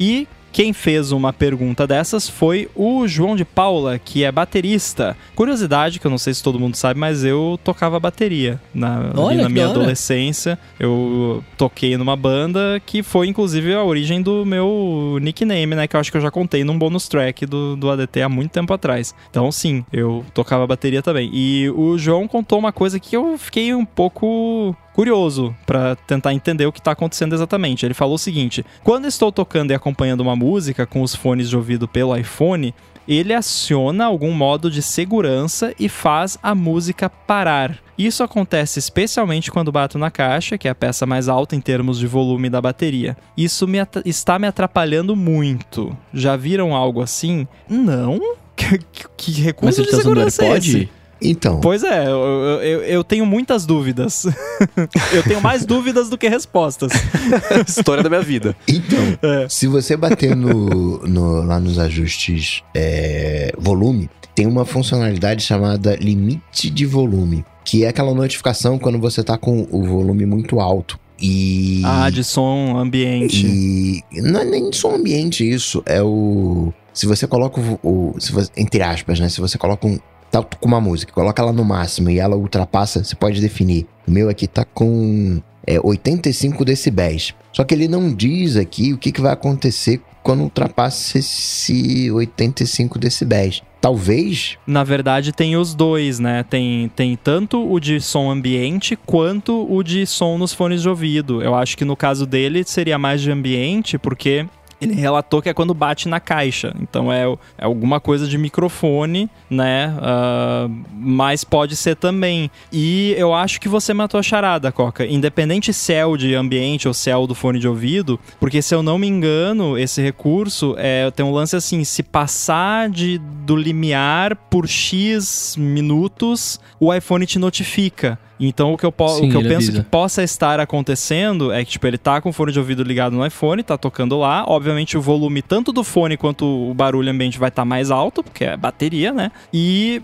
E 0.00 0.26
quem 0.52 0.72
fez 0.72 1.12
uma 1.12 1.32
pergunta 1.32 1.86
dessas 1.86 2.28
foi 2.28 2.68
o 2.74 3.06
João 3.06 3.36
de 3.36 3.44
Paula, 3.44 3.98
que 3.98 4.24
é 4.24 4.32
baterista. 4.32 5.16
Curiosidade, 5.34 6.00
que 6.00 6.06
eu 6.06 6.10
não 6.10 6.18
sei 6.18 6.32
se 6.34 6.42
todo 6.42 6.58
mundo 6.58 6.76
sabe, 6.76 6.98
mas 6.98 7.24
eu 7.24 7.58
tocava 7.62 8.00
bateria 8.00 8.60
na, 8.74 9.12
Olha, 9.16 9.42
na 9.42 9.48
minha 9.48 9.66
adolescência. 9.66 10.58
Eu 10.80 11.44
toquei 11.56 11.96
numa 11.96 12.16
banda 12.16 12.80
que 12.84 13.02
foi, 13.02 13.28
inclusive, 13.28 13.74
a 13.74 13.84
origem 13.84 14.22
do 14.22 14.44
meu 14.44 15.18
nickname, 15.20 15.74
né? 15.74 15.86
Que 15.86 15.96
eu 15.96 16.00
acho 16.00 16.10
que 16.10 16.16
eu 16.16 16.22
já 16.22 16.30
contei 16.30 16.64
num 16.64 16.78
bonus 16.78 17.08
track 17.08 17.44
do, 17.46 17.76
do 17.76 17.90
ADT 17.90 18.22
há 18.22 18.28
muito 18.28 18.50
tempo 18.50 18.72
atrás. 18.72 19.14
Então, 19.30 19.52
sim, 19.52 19.84
eu 19.92 20.24
tocava 20.32 20.66
bateria 20.66 21.02
também. 21.02 21.30
E 21.32 21.70
o 21.70 21.98
João 21.98 22.26
contou 22.26 22.58
uma 22.58 22.72
coisa 22.72 22.98
que 22.98 23.16
eu 23.16 23.36
fiquei 23.36 23.74
um 23.74 23.84
pouco 23.84 24.74
curioso 24.96 25.54
para 25.66 25.94
tentar 25.94 26.32
entender 26.32 26.64
o 26.64 26.72
que 26.72 26.78
está 26.78 26.92
acontecendo 26.92 27.34
exatamente. 27.34 27.84
Ele 27.84 27.92
falou 27.92 28.14
o 28.14 28.18
seguinte: 28.18 28.64
quando 28.82 29.06
estou 29.06 29.30
tocando 29.30 29.70
e 29.70 29.74
acompanhando 29.74 30.22
uma 30.22 30.34
música 30.34 30.86
com 30.86 31.02
os 31.02 31.14
fones 31.14 31.50
de 31.50 31.56
ouvido 31.56 31.86
pelo 31.86 32.16
iPhone, 32.16 32.74
ele 33.06 33.34
aciona 33.34 34.06
algum 34.06 34.32
modo 34.32 34.70
de 34.70 34.80
segurança 34.80 35.74
e 35.78 35.86
faz 35.86 36.38
a 36.42 36.54
música 36.54 37.10
parar. 37.10 37.78
Isso 37.98 38.24
acontece 38.24 38.78
especialmente 38.78 39.50
quando 39.50 39.70
bato 39.70 39.98
na 39.98 40.10
caixa, 40.10 40.56
que 40.56 40.66
é 40.66 40.70
a 40.70 40.74
peça 40.74 41.04
mais 41.04 41.28
alta 41.28 41.54
em 41.54 41.60
termos 41.60 41.98
de 41.98 42.06
volume 42.06 42.48
da 42.48 42.60
bateria. 42.60 43.18
Isso 43.36 43.68
me 43.68 43.78
está 44.04 44.38
me 44.38 44.46
atrapalhando 44.46 45.14
muito. 45.14 45.96
Já 46.12 46.36
viram 46.36 46.74
algo 46.74 47.02
assim? 47.02 47.46
Não? 47.68 48.18
Que, 48.56 48.78
que 49.18 49.42
recurso 49.42 49.66
Mas 49.66 49.76
de 49.76 49.82
tá 49.82 49.98
usando 49.98 50.02
segurança 50.02 50.42
é 50.42 50.56
esse? 50.56 50.88
Então, 51.20 51.60
Pois 51.60 51.82
é, 51.82 52.06
eu, 52.06 52.60
eu, 52.62 52.82
eu 52.82 53.04
tenho 53.04 53.24
muitas 53.24 53.64
dúvidas. 53.64 54.26
eu 55.12 55.22
tenho 55.22 55.40
mais 55.40 55.64
dúvidas 55.64 56.08
do 56.10 56.18
que 56.18 56.28
respostas. 56.28 56.92
História 57.66 58.02
da 58.02 58.08
minha 58.10 58.22
vida. 58.22 58.54
então 58.68 58.98
É. 59.22 59.48
se 59.48 59.66
você 59.66 59.96
bater 59.96 60.36
no, 60.36 60.98
no- 61.06 61.42
lá 61.42 61.58
nos 61.58 61.78
ajustes 61.78 62.62
é, 62.74 63.52
volume, 63.58 64.10
tem 64.34 64.46
uma 64.46 64.64
funcionalidade 64.66 65.42
chamada 65.42 65.96
limite 65.96 66.68
de 66.70 66.84
volume, 66.84 67.44
que 67.64 67.84
é 67.84 67.88
aquela 67.88 68.12
notificação 68.14 68.78
quando 68.78 68.98
você 68.98 69.24
tá 69.24 69.38
com 69.38 69.66
o 69.70 69.84
volume 69.84 70.26
muito 70.26 70.60
alto. 70.60 70.98
E. 71.18 71.80
Ah, 71.82 72.10
de 72.10 72.22
som 72.22 72.76
ambiente. 72.76 73.46
E 73.46 74.02
não 74.20 74.40
é 74.40 74.44
nem 74.44 74.70
som 74.70 74.94
ambiente 74.94 75.48
isso, 75.48 75.82
é 75.86 76.02
o. 76.02 76.70
Se 76.92 77.06
você 77.06 77.26
coloca 77.26 77.58
o. 77.58 77.78
o- 78.14 78.20
se 78.20 78.32
você- 78.32 78.50
entre 78.54 78.82
aspas, 78.82 79.18
né? 79.18 79.30
Se 79.30 79.40
você 79.40 79.56
coloca 79.56 79.86
um. 79.86 79.98
Tá 80.42 80.56
com 80.60 80.68
uma 80.68 80.80
música, 80.80 81.12
coloca 81.12 81.40
ela 81.40 81.52
no 81.52 81.64
máximo 81.64 82.10
e 82.10 82.18
ela 82.18 82.36
ultrapassa, 82.36 83.02
você 83.02 83.14
pode 83.14 83.40
definir. 83.40 83.86
O 84.06 84.10
meu 84.10 84.28
aqui 84.28 84.46
tá 84.46 84.64
com 84.64 85.40
é, 85.66 85.80
85 85.82 86.64
decibéis. 86.64 87.34
Só 87.52 87.64
que 87.64 87.74
ele 87.74 87.88
não 87.88 88.12
diz 88.14 88.56
aqui 88.56 88.92
o 88.92 88.98
que, 88.98 89.10
que 89.10 89.20
vai 89.20 89.32
acontecer 89.32 90.00
quando 90.22 90.42
ultrapassa 90.42 91.18
esse 91.18 92.10
85 92.10 92.98
decibéis. 92.98 93.62
Talvez. 93.80 94.58
Na 94.66 94.82
verdade, 94.82 95.32
tem 95.32 95.56
os 95.56 95.72
dois, 95.72 96.18
né? 96.18 96.42
Tem, 96.42 96.90
tem 96.96 97.16
tanto 97.16 97.72
o 97.72 97.78
de 97.78 98.00
som 98.00 98.30
ambiente 98.30 98.98
quanto 99.06 99.72
o 99.72 99.82
de 99.84 100.04
som 100.04 100.36
nos 100.36 100.52
fones 100.52 100.82
de 100.82 100.88
ouvido. 100.88 101.40
Eu 101.40 101.54
acho 101.54 101.76
que 101.76 101.84
no 101.84 101.96
caso 101.96 102.26
dele 102.26 102.64
seria 102.64 102.98
mais 102.98 103.20
de 103.20 103.30
ambiente, 103.30 103.96
porque 103.96 104.44
ele 104.80 104.94
relatou 104.94 105.40
que 105.40 105.48
é 105.48 105.54
quando 105.54 105.74
bate 105.74 106.08
na 106.08 106.20
caixa. 106.20 106.74
Então 106.80 107.12
é, 107.12 107.24
é 107.58 107.64
alguma 107.64 108.00
coisa 108.00 108.26
de 108.26 108.36
microfone, 108.36 109.30
né? 109.48 109.94
Ah, 109.98 110.68
mas 110.92 111.44
pode 111.44 111.76
ser 111.76 111.96
também. 111.96 112.50
E 112.72 113.14
eu 113.16 113.32
acho 113.32 113.60
que 113.60 113.68
você 113.68 113.94
matou 113.94 114.20
a 114.20 114.22
charada, 114.22 114.70
Coca. 114.70 115.06
Independente 115.06 115.72
se 115.72 115.92
é 115.92 116.04
o 116.04 116.16
de 116.16 116.34
ambiente 116.34 116.88
ou 116.88 116.94
se 116.94 117.10
é 117.10 117.16
o 117.16 117.26
do 117.26 117.34
fone 117.34 117.58
de 117.58 117.68
ouvido, 117.68 118.18
porque 118.38 118.60
se 118.60 118.74
eu 118.74 118.82
não 118.82 118.98
me 118.98 119.06
engano, 119.06 119.78
esse 119.78 120.02
recurso 120.02 120.74
é, 120.78 121.10
tem 121.10 121.24
um 121.24 121.32
lance 121.32 121.56
assim: 121.56 121.84
se 121.84 122.02
passar 122.02 122.88
de, 122.88 123.18
do 123.18 123.56
limiar 123.56 124.36
por 124.36 124.68
X 124.68 125.56
minutos, 125.58 126.60
o 126.78 126.92
iPhone 126.92 127.26
te 127.26 127.38
notifica. 127.38 128.18
Então 128.38 128.72
o 128.72 128.76
que 128.76 128.84
eu, 128.84 128.92
po- 128.92 129.08
Sim, 129.08 129.28
o 129.28 129.30
que 129.30 129.36
eu 129.36 129.42
penso 129.42 129.68
avisa. 129.70 129.82
que 129.82 129.88
possa 129.88 130.22
estar 130.22 130.60
acontecendo 130.60 131.52
é 131.52 131.64
que, 131.64 131.70
tipo, 131.72 131.86
ele 131.86 131.98
tá 131.98 132.20
com 132.20 132.28
o 132.28 132.32
fone 132.32 132.52
de 132.52 132.58
ouvido 132.58 132.82
ligado 132.82 133.14
no 133.14 133.24
iPhone, 133.26 133.62
tá 133.62 133.78
tocando 133.78 134.18
lá. 134.18 134.44
Obviamente, 134.46 134.96
o 134.98 135.00
volume 135.00 135.40
tanto 135.42 135.72
do 135.72 135.82
fone 135.82 136.16
quanto 136.16 136.44
o 136.44 136.74
barulho 136.74 137.10
ambiente 137.10 137.38
vai 137.38 137.48
estar 137.48 137.64
mais 137.64 137.90
alto, 137.90 138.22
porque 138.22 138.44
é 138.44 138.56
bateria, 138.56 139.12
né? 139.12 139.30
E 139.52 140.02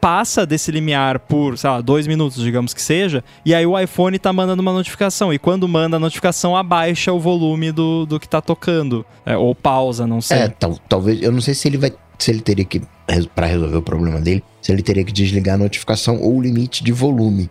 passa 0.00 0.46
desse 0.46 0.70
limiar 0.72 1.18
por, 1.18 1.58
sei 1.58 1.68
lá, 1.68 1.80
dois 1.82 2.06
minutos, 2.06 2.42
digamos 2.42 2.72
que 2.72 2.80
seja, 2.80 3.22
e 3.44 3.54
aí 3.54 3.66
o 3.66 3.78
iPhone 3.78 4.18
tá 4.18 4.32
mandando 4.32 4.62
uma 4.62 4.72
notificação. 4.72 5.32
E 5.32 5.38
quando 5.38 5.68
manda 5.68 5.96
a 5.98 6.00
notificação, 6.00 6.56
abaixa 6.56 7.12
o 7.12 7.20
volume 7.20 7.70
do, 7.70 8.06
do 8.06 8.18
que 8.18 8.26
tá 8.28 8.40
tocando. 8.40 9.04
É, 9.26 9.36
ou 9.36 9.54
pausa, 9.54 10.06
não 10.06 10.20
sei. 10.22 10.38
É, 10.38 10.48
tal- 10.48 10.78
talvez. 10.88 11.20
Eu 11.20 11.30
não 11.32 11.40
sei 11.40 11.52
se 11.54 11.68
ele 11.68 11.76
vai. 11.76 11.92
Se 12.18 12.30
ele 12.30 12.40
teria 12.40 12.64
que. 12.64 12.80
Pra 13.34 13.46
resolver 13.46 13.76
o 13.76 13.82
problema 13.82 14.18
dele, 14.18 14.42
se 14.62 14.72
ele 14.72 14.80
teria 14.82 15.04
que 15.04 15.12
desligar 15.12 15.56
a 15.56 15.58
notificação 15.58 16.18
ou 16.22 16.38
o 16.38 16.40
limite 16.40 16.82
de 16.82 16.90
volume. 16.90 17.50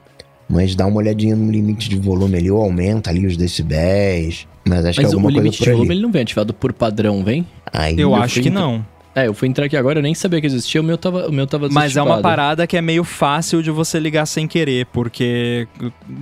Mas 0.54 0.76
dá 0.76 0.86
uma 0.86 0.98
olhadinha 0.98 1.36
no 1.36 1.52
limite 1.52 1.90
de 1.90 1.98
volume 1.98 2.38
ali, 2.38 2.52
ou 2.52 2.62
aumenta 2.62 3.10
ali 3.10 3.26
os 3.26 3.36
decibéis. 3.36 4.48
Mas 4.66 4.86
acho 4.86 5.00
que 5.00 5.06
é 5.06 5.08
Mas 5.08 5.14
o 5.14 5.18
alguma 5.18 5.32
coisa 5.32 5.44
limite 5.44 5.58
por 5.58 5.64
de 5.64 5.70
ali. 5.70 5.78
volume 5.78 5.96
ele 5.96 6.02
não 6.02 6.12
vem 6.12 6.22
ativado 6.22 6.54
por 6.54 6.72
padrão, 6.72 7.24
vem? 7.24 7.46
Aí, 7.72 7.94
eu 7.96 8.10
eu 8.10 8.16
acho 8.16 8.40
que 8.40 8.50
não. 8.50 8.86
É, 9.16 9.28
eu 9.28 9.34
fui 9.34 9.48
entrar 9.48 9.66
aqui 9.66 9.78
agora, 9.78 10.00
eu 10.00 10.04
nem 10.04 10.16
sabia 10.16 10.42
que 10.42 10.48
existia, 10.48 10.82
o 10.82 10.84
meu 10.84 10.98
tava, 10.98 11.28
o 11.28 11.32
meu 11.32 11.46
tava 11.46 11.70
Mas 11.70 11.96
é 11.96 12.02
uma 12.02 12.20
parada 12.20 12.66
que 12.66 12.76
é 12.76 12.82
meio 12.82 13.04
fácil 13.04 13.62
de 13.62 13.70
você 13.70 14.00
ligar 14.00 14.26
sem 14.26 14.48
querer, 14.48 14.88
porque 14.88 15.68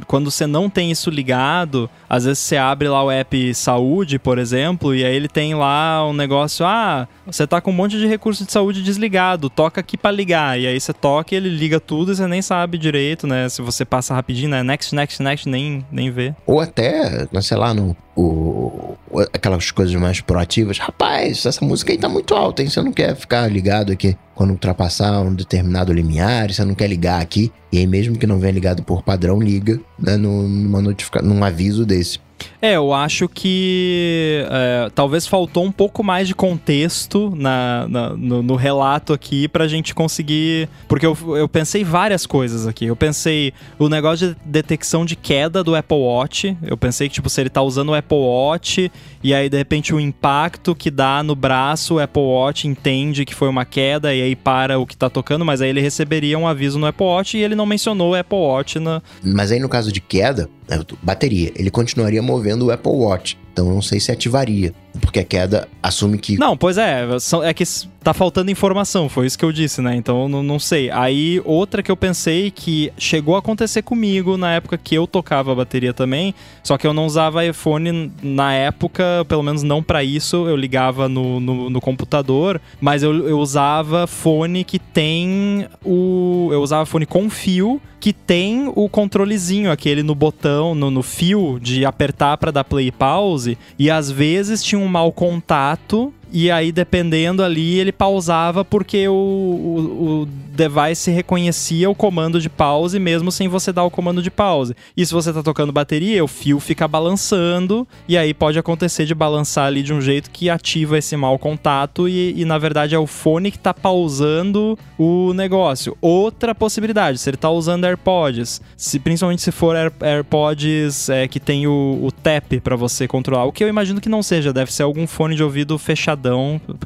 quando 0.08 0.30
você 0.30 0.46
não 0.46 0.70
tem 0.70 0.92
isso 0.92 1.10
ligado, 1.10 1.90
às 2.10 2.26
vezes 2.26 2.40
você 2.40 2.58
abre 2.58 2.90
lá 2.90 3.04
o 3.04 3.10
app 3.10 3.54
Saúde, 3.54 4.20
por 4.20 4.38
exemplo, 4.38 4.94
e 4.94 5.06
aí 5.06 5.16
ele 5.16 5.30
tem 5.30 5.56
lá 5.56 6.06
um 6.08 6.14
negócio, 6.14 6.66
ah, 6.66 7.08
você 7.26 7.48
tá 7.48 7.62
com 7.62 7.72
um 7.72 7.74
monte 7.74 7.98
de 7.98 8.06
recurso 8.06 8.46
de 8.46 8.52
saúde 8.52 8.84
desligado, 8.84 9.50
toca 9.50 9.80
aqui 9.80 9.98
pra 9.98 10.12
ligar. 10.12 10.60
E 10.60 10.68
aí 10.68 10.80
você 10.80 10.94
toca 10.94 11.34
e 11.34 11.38
ele 11.38 11.50
liga 11.50 11.80
tudo 11.80 12.12
e 12.12 12.16
você 12.16 12.28
nem 12.28 12.42
sabe 12.42 12.78
direito, 12.78 13.26
né? 13.26 13.48
Se 13.48 13.62
você 13.62 13.86
passa 13.86 14.14
rapidinho, 14.14 14.50
né? 14.50 14.64
Next, 14.64 14.94
next, 14.94 15.24
next, 15.24 15.48
nem, 15.48 15.86
nem 15.92 16.12
vê. 16.12 16.34
Ou 16.46 16.60
até, 16.60 17.28
sei 17.42 17.58
lá, 17.58 17.74
no, 17.74 17.96
o, 18.22 18.98
aquelas 19.34 19.72
coisas 19.72 19.96
mais 19.96 20.22
proativas. 20.22 20.78
Rapaz, 20.78 21.46
essa 21.46 21.64
música 21.64 21.92
aí 21.92 21.98
tá 21.98 22.08
muito 22.08 22.34
alta, 22.34 22.62
hein? 22.62 22.70
Você 22.70 22.82
não 22.82 22.92
quer 22.92 23.16
ficar 23.16 23.48
ligado 23.52 23.92
aqui 23.92 24.16
quando 24.36 24.52
ultrapassar 24.52 25.22
um 25.22 25.34
determinado 25.34 25.94
limiar, 25.94 26.52
você 26.52 26.64
não 26.64 26.74
quer 26.74 26.88
ligar 26.88 27.22
aqui. 27.22 27.52
E 27.72 27.78
aí, 27.78 27.88
mesmo 27.88 28.18
que 28.18 28.28
não 28.28 28.40
venha 28.40 28.54
ligado 28.54 28.84
por 28.84 29.04
padrão, 29.04 29.40
liga 29.40 29.80
né, 30.00 30.18
numa 30.18 30.82
notificação, 30.82 31.28
num 31.28 31.44
aviso 31.44 31.86
desse. 31.86 32.20
É, 32.62 32.76
eu 32.76 32.94
acho 32.94 33.28
que 33.28 34.46
é, 34.50 34.92
talvez 34.94 35.26
faltou 35.26 35.64
um 35.66 35.72
pouco 35.72 36.04
mais 36.04 36.28
de 36.28 36.36
contexto 36.36 37.34
na, 37.36 37.88
na 37.88 38.10
no, 38.12 38.44
no, 38.44 38.56
relato 38.56 39.14
aqui 39.14 39.48
pra 39.48 39.68
gente 39.68 39.96
conseguir. 39.96 40.70
Porque 40.88 41.06
eu, 41.06 41.18
eu 41.36 41.50
pensei 41.50 41.84
várias 41.84 42.26
coisas 42.26 42.68
aqui. 42.68 42.86
Eu 42.86 42.96
pensei 42.96 43.54
o 43.80 43.90
negócio 43.90 44.30
de 44.30 44.38
detecção 44.46 45.06
de 45.06 45.16
queda 45.16 45.64
do 45.64 45.76
Apple 45.76 45.98
Watch. 45.98 46.56
Eu 46.62 46.78
pensei 46.78 47.08
que, 47.10 47.16
tipo, 47.16 47.30
se 47.30 47.42
ele 47.42 47.50
tá 47.50 47.62
usando 47.62 47.90
o 47.90 47.96
Apple 47.96 48.18
Watch 48.18 48.92
e 49.24 49.34
aí 49.34 49.50
de 49.50 49.58
repente 49.58 49.94
o 49.94 50.00
impacto 50.00 50.76
que 50.76 50.90
dá 50.90 51.22
no 51.24 51.36
braço, 51.36 51.96
o 51.96 52.00
Apple 52.00 52.22
Watch 52.22 52.68
entende 52.68 53.26
que 53.26 53.36
foi 53.36 53.48
uma 53.48 53.66
queda 53.66 54.14
e 54.14 54.22
aí 54.22 54.36
para 54.36 54.80
o 54.80 54.86
que 54.86 54.98
tá 54.98 55.10
tocando, 55.10 55.46
mas 55.46 55.62
aí 55.62 55.70
ele 55.70 55.82
receberia 55.82 56.38
um 56.38 56.48
aviso 56.48 56.80
no 56.80 56.88
Apple 56.88 57.06
Watch 57.06 57.38
e 57.38 57.44
ele 57.44 57.56
não 57.56 57.66
mencionou 57.66 58.12
o 58.12 58.16
Apple 58.16 58.38
Watch 58.38 58.80
na. 58.80 59.02
Mas 59.24 59.52
aí 59.52 59.60
no 59.60 59.70
caso 59.70 59.92
de 59.92 60.02
queda, 60.02 60.50
né, 60.68 60.80
bateria, 61.02 61.52
ele 61.56 61.70
continuaria 61.70 62.22
movendo 62.32 62.68
o 62.68 62.72
Apple 62.72 62.94
Watch. 62.94 63.38
Então 63.52 63.66
não 63.66 63.82
sei 63.82 64.00
se 64.00 64.12
ativaria, 64.12 64.74
porque 65.02 65.20
a 65.20 65.24
queda 65.26 65.68
assume 65.84 66.18
que. 66.18 66.38
Não, 66.38 66.56
pois 66.56 66.78
é, 66.78 67.06
é 67.44 67.54
que 67.54 67.64
tá 68.02 68.14
faltando 68.14 68.50
informação, 68.50 69.08
foi 69.08 69.28
isso 69.28 69.38
que 69.38 69.46
eu 69.46 69.52
disse, 69.52 69.82
né? 69.82 69.96
Então 69.96 70.30
não, 70.30 70.42
não 70.42 70.58
sei. 70.58 70.90
Aí 70.90 71.42
outra 71.44 71.84
que 71.84 71.92
eu 71.92 71.98
pensei 71.98 72.50
que 72.50 72.92
chegou 72.98 73.36
a 73.36 73.40
acontecer 73.40 73.82
comigo 73.82 74.38
na 74.38 74.54
época 74.54 74.78
que 74.78 74.96
eu 74.96 75.06
tocava 75.06 75.52
a 75.52 75.56
bateria 75.56 75.94
também, 75.94 76.34
só 76.64 76.78
que 76.78 76.88
eu 76.88 76.94
não 76.94 77.06
usava 77.06 77.46
iPhone 77.46 78.12
na 78.24 78.54
época, 78.54 79.26
pelo 79.28 79.44
menos 79.44 79.64
não 79.64 79.84
para 79.84 80.04
isso, 80.04 80.48
eu 80.48 80.56
ligava 80.56 81.10
no, 81.10 81.40
no, 81.40 81.70
no 81.70 81.82
computador, 81.82 82.60
mas 82.80 83.04
eu, 83.04 83.28
eu 83.28 83.38
usava 83.38 84.08
fone 84.08 84.64
que 84.64 84.80
tem 84.80 85.68
o. 85.86 86.50
Eu 86.52 86.62
usava 86.62 86.86
fone 86.86 87.06
com 87.06 87.30
fio 87.30 87.82
que 88.02 88.12
tem 88.12 88.72
o 88.76 88.90
controlezinho, 88.90 89.72
aquele 89.72 90.02
no 90.02 90.16
botão, 90.16 90.74
no, 90.74 90.90
no 90.90 91.04
fio 91.04 91.60
de 91.62 91.86
apertar 91.86 92.36
para 92.36 92.50
dar 92.50 92.64
play 92.64 92.88
e 92.88 92.92
pause, 92.92 93.41
e 93.78 93.90
às 93.90 94.10
vezes 94.10 94.64
tinha 94.64 94.80
um 94.80 94.88
mau 94.88 95.12
contato 95.12 96.14
e 96.34 96.50
aí, 96.50 96.72
dependendo 96.72 97.44
ali, 97.44 97.78
ele 97.78 97.92
pausava 97.92 98.64
porque 98.64 99.06
o, 99.08 99.14
o, 99.14 100.22
o, 100.22 100.28
device 100.52 101.12
reconhecia 101.12 101.90
o 101.90 101.96
comando 101.96 102.40
de 102.40 102.50
pause 102.50 103.00
mesmo 103.00 103.32
sem 103.32 103.48
você 103.48 103.74
dar 103.74 103.84
o 103.84 103.92
comando 103.92 104.22
de 104.22 104.32
pause. 104.32 104.76
E 104.96 105.06
se 105.06 105.14
você 105.14 105.34
tá 105.34 105.42
tocando 105.44 105.72
bateria, 105.72 106.24
o 106.24 106.28
fio 106.28 106.60
fica 106.60 106.88
balançando 106.88 107.88
e 108.08 108.18
aí 108.18 108.34
pode 108.34 108.58
acontecer 108.58 109.06
de 109.06 109.16
balançar 109.16 109.66
ali 109.66 109.84
de 109.84 109.94
um 109.94 110.02
jeito 110.02 110.30
que 110.30 110.50
ativa 110.50 110.98
esse 110.98 111.16
mau 111.18 111.38
contato 111.38 112.08
e, 112.08 112.40
e 112.40 112.46
na 112.46 112.58
verdade 112.58 112.96
é 112.96 113.00
o 113.00 113.08
fone 113.08 113.52
que 113.52 113.60
tá 113.60 113.74
pausando 113.74 114.78
o 114.98 115.34
negócio. 115.34 115.98
Outra 116.02 116.54
possibilidade, 116.54 117.18
se 117.18 117.30
ele 117.30 117.38
tá 117.38 117.50
usando 117.50 117.86
AirPods, 117.86 118.62
se, 118.78 119.00
principalmente 119.00 119.42
se 119.42 119.52
for 119.52 119.76
Air, 119.76 119.92
AirPods 120.02 121.10
é, 121.10 121.28
que 121.28 121.40
tem 121.40 121.68
o, 121.68 122.00
o 122.02 122.12
tap 122.12 122.60
para 122.62 122.76
você 122.76 123.08
controlar, 123.08 123.46
o 123.46 123.52
que 123.52 123.64
eu 123.64 123.68
imagino 123.68 124.02
que 124.02 124.10
não 124.10 124.22
seja, 124.22 124.54
deve 124.54 124.72
ser 124.72 124.84
algum 124.84 125.08
fone 125.08 125.36
de 125.36 125.44
ouvido 125.44 125.78
fechado 125.78 126.22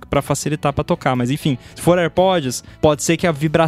para 0.10 0.22
facilitar 0.22 0.72
para 0.74 0.84
tocar. 0.84 1.16
Mas 1.16 1.32
enfim, 1.32 1.58
se 1.76 1.82
for 1.82 1.98
AirPods, 1.98 2.64
pode 2.82 3.04
ser 3.04 3.18
que 3.18 3.28
a 3.28 3.32
vibração 3.32 3.65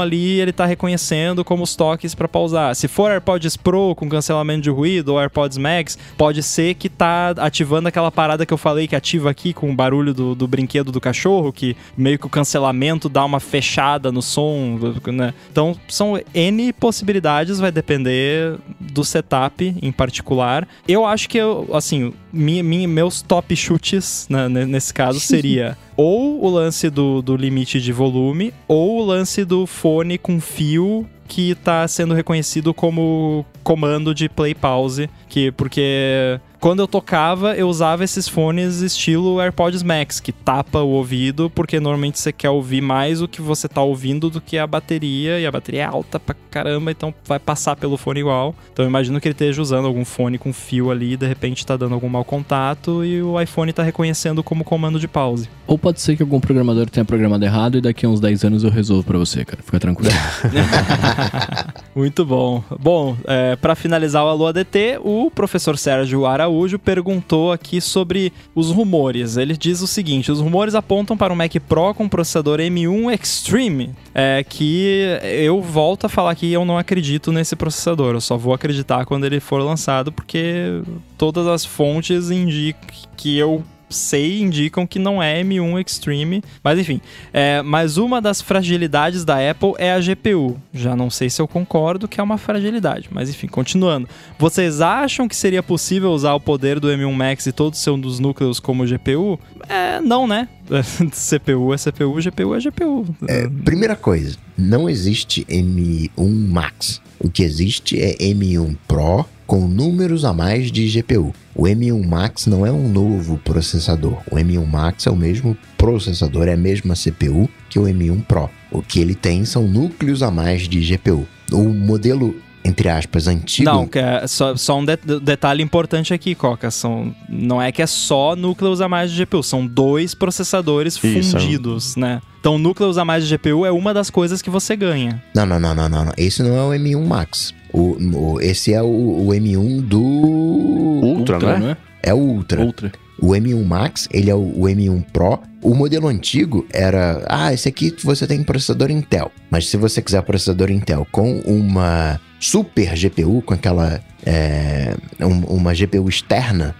ali 0.00 0.40
ele 0.40 0.52
tá 0.52 0.66
reconhecendo 0.66 1.44
como 1.44 1.62
os 1.62 1.76
toques 1.76 2.14
para 2.14 2.28
pausar. 2.28 2.74
Se 2.74 2.88
for 2.88 3.10
AirPods 3.10 3.56
Pro 3.56 3.94
com 3.94 4.08
cancelamento 4.08 4.62
de 4.62 4.70
ruído 4.70 5.10
ou 5.10 5.20
AirPods 5.20 5.58
Max, 5.58 5.98
pode 6.16 6.42
ser 6.42 6.74
que 6.74 6.88
tá 6.88 7.34
ativando 7.38 7.88
aquela 7.88 8.10
parada 8.10 8.46
que 8.46 8.52
eu 8.52 8.58
falei 8.58 8.86
que 8.86 8.96
ativa 8.96 9.30
aqui 9.30 9.52
com 9.52 9.70
o 9.70 9.74
barulho 9.74 10.14
do, 10.14 10.34
do 10.34 10.46
brinquedo 10.46 10.90
do 10.90 11.00
cachorro, 11.00 11.52
que 11.52 11.76
meio 11.96 12.18
que 12.18 12.26
o 12.26 12.30
cancelamento 12.30 13.08
dá 13.08 13.24
uma 13.24 13.40
fechada 13.40 14.10
no 14.10 14.22
som, 14.22 14.78
né? 15.06 15.34
Então 15.50 15.76
são 15.88 16.20
N 16.34 16.72
possibilidades, 16.72 17.58
vai 17.58 17.70
depender 17.70 18.56
do 18.80 19.04
setup 19.04 19.76
em 19.80 19.92
particular. 19.92 20.66
Eu 20.86 21.04
acho 21.04 21.28
que 21.28 21.38
eu, 21.38 21.68
assim, 21.72 22.12
minha, 22.32 22.62
minha, 22.62 22.88
meus 22.88 23.22
top 23.22 23.54
chutes 23.54 24.26
né, 24.28 24.48
nesse 24.48 24.92
caso 24.92 25.20
seria 25.20 25.76
ou 25.96 26.44
o 26.44 26.48
lance 26.48 26.90
do, 26.90 27.22
do 27.22 27.36
limite 27.36 27.80
de 27.80 27.92
volume 27.92 28.52
ou 28.66 29.00
o 29.00 29.04
lance 29.04 29.44
do 29.44 29.66
fone 29.66 30.18
com 30.18 30.40
fio 30.40 31.06
que 31.26 31.50
está 31.50 31.86
sendo 31.88 32.14
reconhecido 32.14 32.74
como 32.74 33.44
comando 33.64 34.14
de 34.14 34.28
play 34.28 34.54
pause, 34.54 35.10
que 35.28 35.50
porque 35.50 36.38
quando 36.64 36.80
eu 36.80 36.88
tocava, 36.88 37.54
eu 37.54 37.68
usava 37.68 38.04
esses 38.04 38.26
fones 38.26 38.80
estilo 38.80 39.38
AirPods 39.38 39.82
Max, 39.82 40.18
que 40.18 40.32
tapa 40.32 40.78
o 40.78 40.88
ouvido, 40.92 41.50
porque 41.50 41.78
normalmente 41.78 42.18
você 42.18 42.32
quer 42.32 42.48
ouvir 42.48 42.80
mais 42.80 43.20
o 43.20 43.28
que 43.28 43.42
você 43.42 43.68
tá 43.68 43.82
ouvindo 43.82 44.30
do 44.30 44.40
que 44.40 44.56
a 44.56 44.66
bateria, 44.66 45.38
e 45.38 45.46
a 45.46 45.52
bateria 45.52 45.82
é 45.82 45.84
alta 45.84 46.18
pra 46.18 46.34
caramba, 46.50 46.90
então 46.90 47.12
vai 47.26 47.38
passar 47.38 47.76
pelo 47.76 47.98
fone 47.98 48.20
igual. 48.20 48.54
Então 48.72 48.82
eu 48.82 48.88
imagino 48.88 49.20
que 49.20 49.28
ele 49.28 49.34
esteja 49.34 49.60
usando 49.60 49.86
algum 49.86 50.06
fone 50.06 50.38
com 50.38 50.54
fio 50.54 50.90
ali, 50.90 51.12
e 51.12 51.16
de 51.18 51.26
repente 51.26 51.66
tá 51.66 51.76
dando 51.76 51.94
algum 51.94 52.08
mau 52.08 52.24
contato, 52.24 53.04
e 53.04 53.22
o 53.22 53.38
iPhone 53.38 53.70
tá 53.70 53.82
reconhecendo 53.82 54.42
como 54.42 54.64
comando 54.64 54.98
de 54.98 55.06
pause. 55.06 55.50
Ou 55.66 55.76
pode 55.76 56.00
ser 56.00 56.16
que 56.16 56.22
algum 56.22 56.40
programador 56.40 56.88
tenha 56.88 57.04
programado 57.04 57.44
errado 57.44 57.76
e 57.76 57.82
daqui 57.82 58.06
a 58.06 58.08
uns 58.08 58.20
10 58.20 58.42
anos 58.44 58.64
eu 58.64 58.70
resolvo 58.70 59.02
para 59.02 59.18
você, 59.18 59.44
cara. 59.44 59.62
Fica 59.62 59.78
tranquilo. 59.78 60.12
Muito 61.94 62.24
bom. 62.24 62.62
Bom, 62.80 63.16
é, 63.26 63.53
para 63.60 63.74
finalizar 63.74 64.24
o 64.24 64.28
Alô 64.28 64.46
ADT, 64.46 64.98
o 65.02 65.30
professor 65.30 65.76
Sérgio 65.76 66.26
Araújo 66.26 66.44
Araújo 66.54 66.78
perguntou 66.78 67.52
aqui 67.52 67.80
sobre 67.80 68.32
os 68.54 68.70
rumores. 68.70 69.36
Ele 69.36 69.56
diz 69.56 69.80
o 69.80 69.86
seguinte: 69.86 70.30
os 70.30 70.40
rumores 70.40 70.74
apontam 70.74 71.16
para 71.16 71.32
um 71.32 71.36
Mac 71.36 71.54
Pro 71.68 71.94
com 71.94 72.08
processador 72.08 72.58
M1 72.58 73.12
Extreme, 73.12 73.90
é, 74.14 74.44
que 74.48 75.18
eu 75.22 75.60
volto 75.60 76.06
a 76.06 76.08
falar 76.08 76.34
que 76.34 76.52
eu 76.52 76.64
não 76.64 76.78
acredito 76.78 77.32
nesse 77.32 77.56
processador. 77.56 78.14
Eu 78.14 78.20
só 78.20 78.36
vou 78.36 78.54
acreditar 78.54 79.04
quando 79.04 79.24
ele 79.24 79.40
for 79.40 79.60
lançado, 79.60 80.12
porque 80.12 80.82
todas 81.18 81.46
as 81.46 81.64
fontes 81.64 82.30
indicam 82.30 82.80
que 83.16 83.36
eu 83.36 83.62
sei 83.94 84.40
indicam 84.40 84.86
que 84.86 84.98
não 84.98 85.22
é 85.22 85.42
M1 85.42 85.84
Extreme. 85.84 86.42
Mas 86.62 86.78
enfim, 86.78 87.00
é, 87.32 87.62
mas 87.62 87.96
uma 87.96 88.20
das 88.20 88.40
fragilidades 88.40 89.24
da 89.24 89.50
Apple 89.50 89.72
é 89.78 89.92
a 89.92 90.00
GPU. 90.00 90.60
Já 90.72 90.94
não 90.94 91.08
sei 91.08 91.30
se 91.30 91.40
eu 91.40 91.48
concordo 91.48 92.08
que 92.08 92.20
é 92.20 92.22
uma 92.22 92.36
fragilidade, 92.36 93.08
mas 93.10 93.30
enfim, 93.30 93.46
continuando. 93.46 94.08
Vocês 94.38 94.80
acham 94.80 95.28
que 95.28 95.36
seria 95.36 95.62
possível 95.62 96.10
usar 96.10 96.34
o 96.34 96.40
poder 96.40 96.78
do 96.80 96.88
M1 96.88 97.12
Max 97.12 97.46
e 97.46 97.52
todos 97.52 97.78
os 97.78 97.82
seus 97.82 98.18
núcleos 98.18 98.60
como 98.60 98.86
GPU? 98.86 99.38
É, 99.68 100.00
não, 100.00 100.26
né? 100.26 100.48
CPU 101.12 101.74
é 101.74 101.78
CPU, 101.78 102.20
GPU 102.20 102.54
é 102.54 102.60
GPU. 102.60 103.06
É, 103.28 103.48
primeira 103.64 103.94
coisa, 103.94 104.36
não 104.56 104.88
existe 104.88 105.44
M1 105.44 106.48
Max. 106.48 107.00
O 107.18 107.30
que 107.30 107.42
existe 107.42 108.00
é 108.00 108.16
M1 108.18 108.76
Pro 108.86 109.24
com 109.46 109.66
números 109.68 110.24
a 110.24 110.32
mais 110.32 110.70
de 110.70 110.88
GPU. 110.88 111.34
O 111.54 111.64
M1 111.64 112.06
Max 112.06 112.46
não 112.46 112.66
é 112.66 112.72
um 112.72 112.88
novo 112.88 113.38
processador. 113.38 114.18
O 114.30 114.36
M1 114.36 114.66
Max 114.66 115.06
é 115.06 115.10
o 115.10 115.16
mesmo 115.16 115.56
processador, 115.76 116.48
é 116.48 116.54
a 116.54 116.56
mesma 116.56 116.94
CPU 116.94 117.48
que 117.68 117.78
o 117.78 117.84
M1 117.84 118.24
Pro. 118.24 118.50
O 118.70 118.82
que 118.82 119.00
ele 119.00 119.14
tem 119.14 119.44
são 119.44 119.66
núcleos 119.66 120.22
a 120.22 120.30
mais 120.30 120.68
de 120.68 120.80
GPU. 120.80 121.26
O 121.52 121.64
modelo 121.64 122.34
entre 122.64 122.88
aspas, 122.88 123.28
antigo. 123.28 123.70
Não, 123.70 123.86
que 123.86 123.98
é 123.98 124.26
só, 124.26 124.56
só 124.56 124.78
um 124.78 124.84
de 124.84 124.96
detalhe 125.22 125.62
importante 125.62 126.14
aqui, 126.14 126.34
Coca. 126.34 126.70
São, 126.70 127.14
não 127.28 127.60
é 127.60 127.70
que 127.70 127.82
é 127.82 127.86
só 127.86 128.34
núcleos 128.34 128.80
a 128.80 128.88
mais 128.88 129.12
de 129.12 129.22
GPU, 129.22 129.42
são 129.42 129.66
dois 129.66 130.14
processadores 130.14 130.94
Isso. 131.04 131.38
fundidos, 131.38 131.94
né? 131.94 132.22
Então, 132.44 132.58
núcleos 132.58 132.98
a 132.98 133.06
mais 133.06 133.26
de 133.26 133.34
GPU 133.34 133.64
é 133.64 133.72
uma 133.72 133.94
das 133.94 134.10
coisas 134.10 134.42
que 134.42 134.50
você 134.50 134.76
ganha. 134.76 135.22
Não, 135.34 135.46
não, 135.46 135.58
não, 135.58 135.74
não, 135.74 135.88
não. 135.88 136.12
Esse 136.14 136.42
não 136.42 136.54
é 136.54 136.62
o 136.62 136.78
M1 136.78 137.02
Max. 137.02 137.54
O, 137.72 137.96
o 138.34 138.38
esse 138.38 138.74
é 138.74 138.82
o, 138.82 138.86
o, 138.86 139.28
M1 139.28 139.80
do. 139.80 139.98
Ultra, 139.98 141.36
Ultra 141.36 141.58
né? 141.58 141.76
É? 142.02 142.10
é 142.10 142.12
o 142.12 142.18
Ultra. 142.18 142.60
Ultra. 142.60 142.92
O 143.18 143.28
M1 143.28 143.64
Max, 143.64 144.06
ele 144.12 144.28
é 144.28 144.34
o, 144.34 144.40
o 144.40 144.64
M1 144.64 145.06
Pro. 145.10 145.40
O 145.62 145.74
modelo 145.74 146.06
antigo 146.06 146.66
era, 146.70 147.24
ah, 147.30 147.50
esse 147.54 147.66
aqui 147.66 147.96
você 148.04 148.26
tem 148.26 148.42
processador 148.42 148.90
Intel. 148.90 149.32
Mas 149.50 149.70
se 149.70 149.78
você 149.78 150.02
quiser 150.02 150.20
processador 150.20 150.70
Intel 150.70 151.06
com 151.10 151.38
uma 151.46 152.20
super 152.38 152.94
GPU, 152.94 153.40
com 153.40 153.54
aquela 153.54 154.02
é, 154.26 154.94
um, 155.18 155.46
uma 155.46 155.72
GPU 155.72 156.06
externa, 156.10 156.74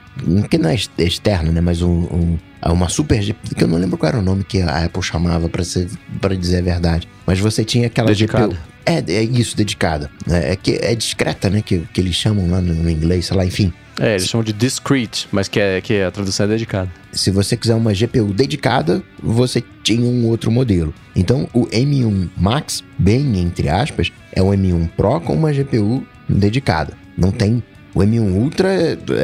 que 0.51 0.59
não 0.59 0.69
é 0.69 0.75
externa, 0.75 1.51
né, 1.51 1.63
mas 1.63 1.81
um, 1.81 1.91
um, 1.91 2.39
uma 2.73 2.89
super 2.89 3.21
GPU, 3.21 3.55
que 3.55 3.65
eu 3.65 3.69
não 3.69 3.79
lembro 3.79 3.99
qual 3.99 4.09
era 4.09 4.19
o 4.19 4.23
nome 4.23 4.45
que 4.45 4.61
a 4.63 4.85
Apple 4.85 5.03
chamava 5.03 5.49
para 5.49 6.35
dizer 6.35 6.59
a 6.59 6.63
verdade. 6.63 7.09
Mas 7.27 7.39
você 7.39 7.65
tinha 7.65 7.87
aquela 7.87 8.09
Dedicada. 8.09 8.55
GPU 8.55 8.75
é, 8.87 9.03
é 9.13 9.23
isso, 9.23 9.57
dedicada. 9.57 10.11
É, 10.29 10.53
é, 10.53 10.57
que 10.57 10.79
é 10.81 10.95
discreta, 10.95 11.49
né? 11.49 11.63
Que, 11.63 11.81
que 11.93 12.01
eles 12.01 12.15
chamam 12.15 12.51
lá 12.51 12.61
no, 12.61 12.75
no 12.75 12.91
inglês, 12.91 13.27
sei 13.27 13.37
lá, 13.37 13.45
enfim. 13.45 13.73
É, 14.01 14.11
eles 14.11 14.27
chamam 14.27 14.45
de 14.45 14.53
discrete, 14.53 15.29
mas 15.31 15.47
que, 15.47 15.61
é, 15.61 15.81
que 15.81 16.03
a 16.03 16.11
tradução 16.11 16.47
é 16.47 16.49
dedicada. 16.49 16.91
Se 17.13 17.31
você 17.31 17.57
quiser 17.57 17.77
uma 17.77 17.93
GPU 17.93 18.33
dedicada, 18.33 19.03
você 19.23 19.63
tinha 19.83 20.05
um 20.05 20.27
outro 20.27 20.51
modelo. 20.51 20.93
Então, 21.15 21.49
o 21.55 21.67
M1 21.67 22.29
Max, 22.37 22.83
bem 22.99 23.39
entre 23.39 23.69
aspas, 23.69 24.11
é 24.33 24.43
o 24.43 24.47
M1 24.47 24.91
Pro 24.97 25.21
com 25.21 25.35
uma 25.35 25.53
GPU 25.53 26.05
dedicada. 26.29 26.95
Não 27.17 27.31
tem 27.31 27.63
O 27.95 28.01
M1 28.01 28.33
Ultra, 28.33 28.69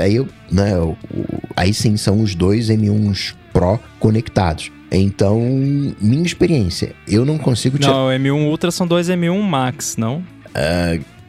aí, 0.02 0.16
eu, 0.16 0.28
né, 0.50 0.72
aí 1.56 1.74
sim 1.74 1.96
são 1.96 2.20
os 2.20 2.34
dois 2.34 2.68
M1s 2.68 3.34
Pro 3.52 3.80
conectados. 3.98 4.70
Então, 4.92 5.40
minha 6.00 6.24
experiência, 6.24 6.94
eu 7.06 7.24
não 7.24 7.38
consigo 7.38 7.78
tirar. 7.78 7.92
Não, 7.92 8.06
o 8.06 8.10
M1 8.10 8.48
Ultra 8.48 8.70
são 8.70 8.86
dois 8.86 9.08
M1 9.08 9.40
Max, 9.42 9.96
não? 9.96 10.24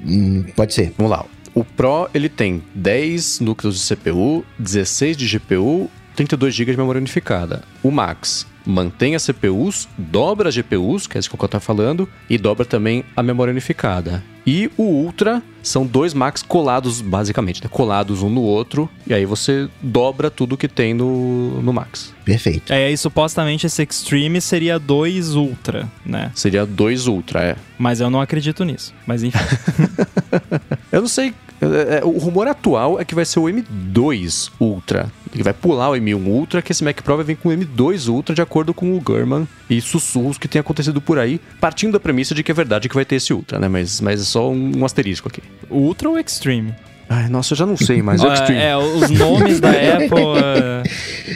Hum, 0.06 0.44
pode 0.56 0.74
ser. 0.74 0.94
Vamos 0.98 1.12
lá. 1.12 1.26
O 1.54 1.64
Pro, 1.64 2.10
ele 2.14 2.30
tem 2.30 2.64
10 2.74 3.42
núcleos 3.42 3.76
de 3.80 3.96
CPU, 3.96 4.46
16 4.58 5.18
de 5.18 5.38
GPU, 5.38 5.90
32 6.16 6.54
GB 6.54 6.72
de 6.72 6.78
memória 6.78 7.00
unificada. 7.00 7.64
O 7.84 7.92
Max 7.92 8.48
mantém 8.66 9.16
as 9.16 9.24
CPUs, 9.24 9.88
dobra 9.98 10.50
as 10.50 10.56
GPUs, 10.56 11.08
que 11.08 11.18
é 11.18 11.20
isso 11.20 11.30
que 11.30 11.36
eu 11.36 11.50
tô 11.50 11.60
falando, 11.60 12.08
e 12.30 12.38
dobra 12.38 12.66
também 12.66 13.04
a 13.16 13.24
memória 13.24 13.52
unificada. 13.52 14.24
E 14.46 14.72
o 14.78 14.84
Ultra 14.84 15.42
são 15.62 15.86
dois 15.86 16.14
Max 16.14 16.42
colados, 16.42 17.02
basicamente, 17.02 17.64
né? 17.64 17.70
colados 17.72 18.24
um 18.24 18.30
no 18.30 18.42
outro, 18.42 18.90
e 19.06 19.14
aí 19.14 19.26
você 19.26 19.70
dobra 19.82 20.32
tudo 20.32 20.58
que 20.58 20.68
tem 20.68 20.94
no, 20.94 21.62
no 21.62 21.72
Max. 21.72 22.14
Perfeito. 22.26 22.74
É, 22.74 22.92
e 22.92 22.98
supostamente 22.98 23.68
esse 23.68 23.84
Extreme 23.84 24.42
seria 24.42 24.80
2 24.80 25.36
Ultra, 25.36 25.88
né? 26.06 26.32
Seria 26.34 26.66
dois 26.66 27.08
Ultra, 27.08 27.42
é. 27.42 27.56
Mas 27.78 28.00
eu 28.00 28.10
não 28.10 28.22
acredito 28.22 28.64
nisso. 28.64 28.94
Mas 29.06 29.24
enfim. 29.24 29.38
Eu 30.92 31.02
não 31.02 31.08
sei. 31.08 31.34
é, 31.62 32.00
é, 32.00 32.06
O 32.06 32.18
rumor 32.18 32.48
atual 32.48 33.00
é 33.00 33.06
que 33.06 33.16
vai 33.16 33.24
ser 33.24 33.40
o 33.40 33.44
M2 33.44 34.52
Ultra. 34.60 35.12
Que 35.32 35.42
vai 35.42 35.54
pular 35.54 35.90
o 35.90 35.94
M1 35.94 36.28
Ultra, 36.28 36.62
que 36.62 36.74
esse 36.74 36.84
Mac 36.84 37.02
Pro 37.02 37.16
vai 37.16 37.26
vir 37.26 37.38
com 37.38 37.48
o 37.48 37.52
M2 37.54 38.10
Ultra, 38.10 38.36
de 38.36 38.42
acordo 38.42 38.74
com 38.74 38.94
o 38.94 39.00
Gurman 39.00 39.48
e 39.70 39.80
sussurros 39.80 40.38
que 40.38 40.48
tem 40.48 40.60
acontecido 40.60 41.00
por 41.00 41.18
aí, 41.18 41.40
partindo 41.62 41.94
da 41.94 42.00
premissa 42.02 42.36
de 42.36 42.44
que 42.44 42.52
é 42.52 42.54
verdade 42.54 42.90
que 42.90 42.96
vai 42.96 43.06
ter 43.06 43.16
esse 43.16 43.34
Ultra, 43.34 43.58
né? 43.58 43.70
Mas, 43.70 44.02
mas 44.02 44.20
só 44.32 44.50
um, 44.52 44.80
um 44.80 44.86
asterisco 44.86 45.28
aqui. 45.28 45.42
Ultra 45.70 46.10
ou 46.10 46.18
Extreme? 46.18 46.74
Ai, 47.10 47.28
nossa, 47.28 47.52
eu 47.54 47.58
já 47.58 47.66
não 47.66 47.76
sei, 47.76 48.02
mas 48.02 48.24
é 48.24 48.28
o 48.30 48.34
Extreme. 48.34 48.62
é, 48.62 48.78
os 48.78 49.10
nomes 49.20 49.60
da 49.60 49.70
Apple. 49.70 50.10
é, 50.42 50.84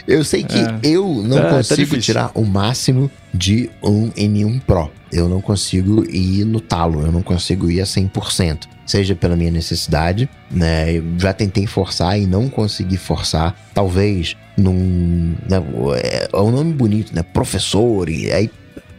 Eu 0.07 0.23
sei 0.23 0.43
que 0.43 0.57
eu 0.83 1.05
não 1.27 1.37
É, 1.37 1.41
tá 1.41 1.49
consigo 1.57 1.79
difícil. 1.81 2.01
tirar 2.01 2.31
o 2.33 2.45
máximo 2.45 3.11
de 3.33 3.69
um 3.83 4.09
M1 4.11 4.61
Pro. 4.61 4.89
Eu 5.11 5.27
não 5.29 5.41
consigo 5.41 6.03
ir 6.09 6.45
no 6.45 6.59
talo, 6.59 7.01
eu 7.01 7.11
não 7.11 7.21
consigo 7.21 7.69
ir 7.69 7.81
a 7.81 7.85
100%. 7.85 8.63
Seja 8.85 9.15
pela 9.15 9.35
minha 9.35 9.49
necessidade, 9.51 10.29
né? 10.51 10.93
Eu 10.97 11.03
já 11.17 11.33
tentei 11.33 11.65
forçar 11.65 12.19
e 12.19 12.25
não 12.27 12.47
consegui 12.49 12.97
forçar. 12.97 13.55
Talvez 13.73 14.35
num. 14.57 15.33
Né, 15.49 15.57
é, 15.97 16.29
é 16.31 16.37
um 16.39 16.51
nome 16.51 16.71
bonito, 16.73 17.13
né? 17.15 17.23
Professor, 17.23 18.07
e 18.09 18.31
aí 18.31 18.49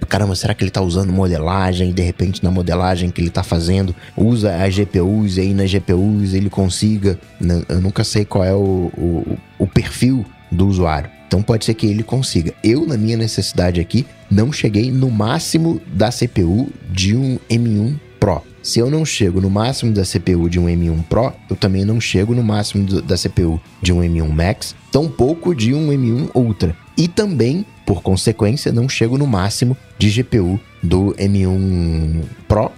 caramba, 0.06 0.34
será 0.34 0.54
que 0.54 0.64
ele 0.64 0.70
tá 0.70 0.80
usando 0.80 1.12
modelagem? 1.12 1.92
De 1.92 2.02
repente 2.02 2.42
na 2.42 2.50
modelagem 2.50 3.10
que 3.10 3.20
ele 3.20 3.30
tá 3.30 3.42
fazendo, 3.42 3.94
usa 4.16 4.54
as 4.56 4.74
GPUs 4.74 5.36
e 5.36 5.40
aí 5.40 5.54
nas 5.54 5.70
GPUs 5.70 6.34
ele 6.34 6.50
consiga. 6.50 7.18
né, 7.40 7.62
Eu 7.68 7.80
nunca 7.80 8.04
sei 8.04 8.24
qual 8.24 8.44
é 8.44 8.54
o, 8.54 8.90
o, 8.96 9.38
o 9.58 9.66
perfil 9.66 10.24
do 10.50 10.66
usuário. 10.66 11.10
Então 11.26 11.42
pode 11.42 11.64
ser 11.64 11.74
que 11.74 11.86
ele 11.86 12.02
consiga. 12.02 12.54
Eu, 12.62 12.86
na 12.86 12.96
minha 12.96 13.16
necessidade 13.16 13.80
aqui, 13.80 14.06
não 14.30 14.52
cheguei 14.52 14.90
no 14.90 15.10
máximo 15.10 15.80
da 15.92 16.10
CPU 16.10 16.68
de 16.90 17.16
um 17.16 17.38
M1 17.50 17.98
Pro. 18.20 18.42
Se 18.62 18.78
eu 18.80 18.90
não 18.90 19.04
chego 19.04 19.40
no 19.40 19.48
máximo 19.50 19.92
da 19.92 20.02
CPU 20.02 20.48
de 20.48 20.58
um 20.58 20.66
M1 20.66 21.04
Pro, 21.04 21.32
eu 21.48 21.56
também 21.56 21.84
não 21.84 22.00
chego 22.00 22.34
no 22.34 22.42
máximo 22.42 23.00
da 23.02 23.16
CPU 23.16 23.60
de 23.80 23.92
um 23.92 24.00
M1 24.00 24.28
Max, 24.28 24.74
tampouco 24.90 25.54
de 25.54 25.72
um 25.74 25.88
M1 25.88 26.30
Ultra. 26.34 26.76
E 26.96 27.06
também, 27.06 27.64
por 27.86 28.02
consequência, 28.02 28.72
não 28.72 28.88
chego 28.88 29.16
no 29.16 29.26
máximo 29.26 29.76
de 29.96 30.10
GPU 30.10 30.60
do 30.82 31.14
M1 31.14 32.24
Pro, 32.48 32.72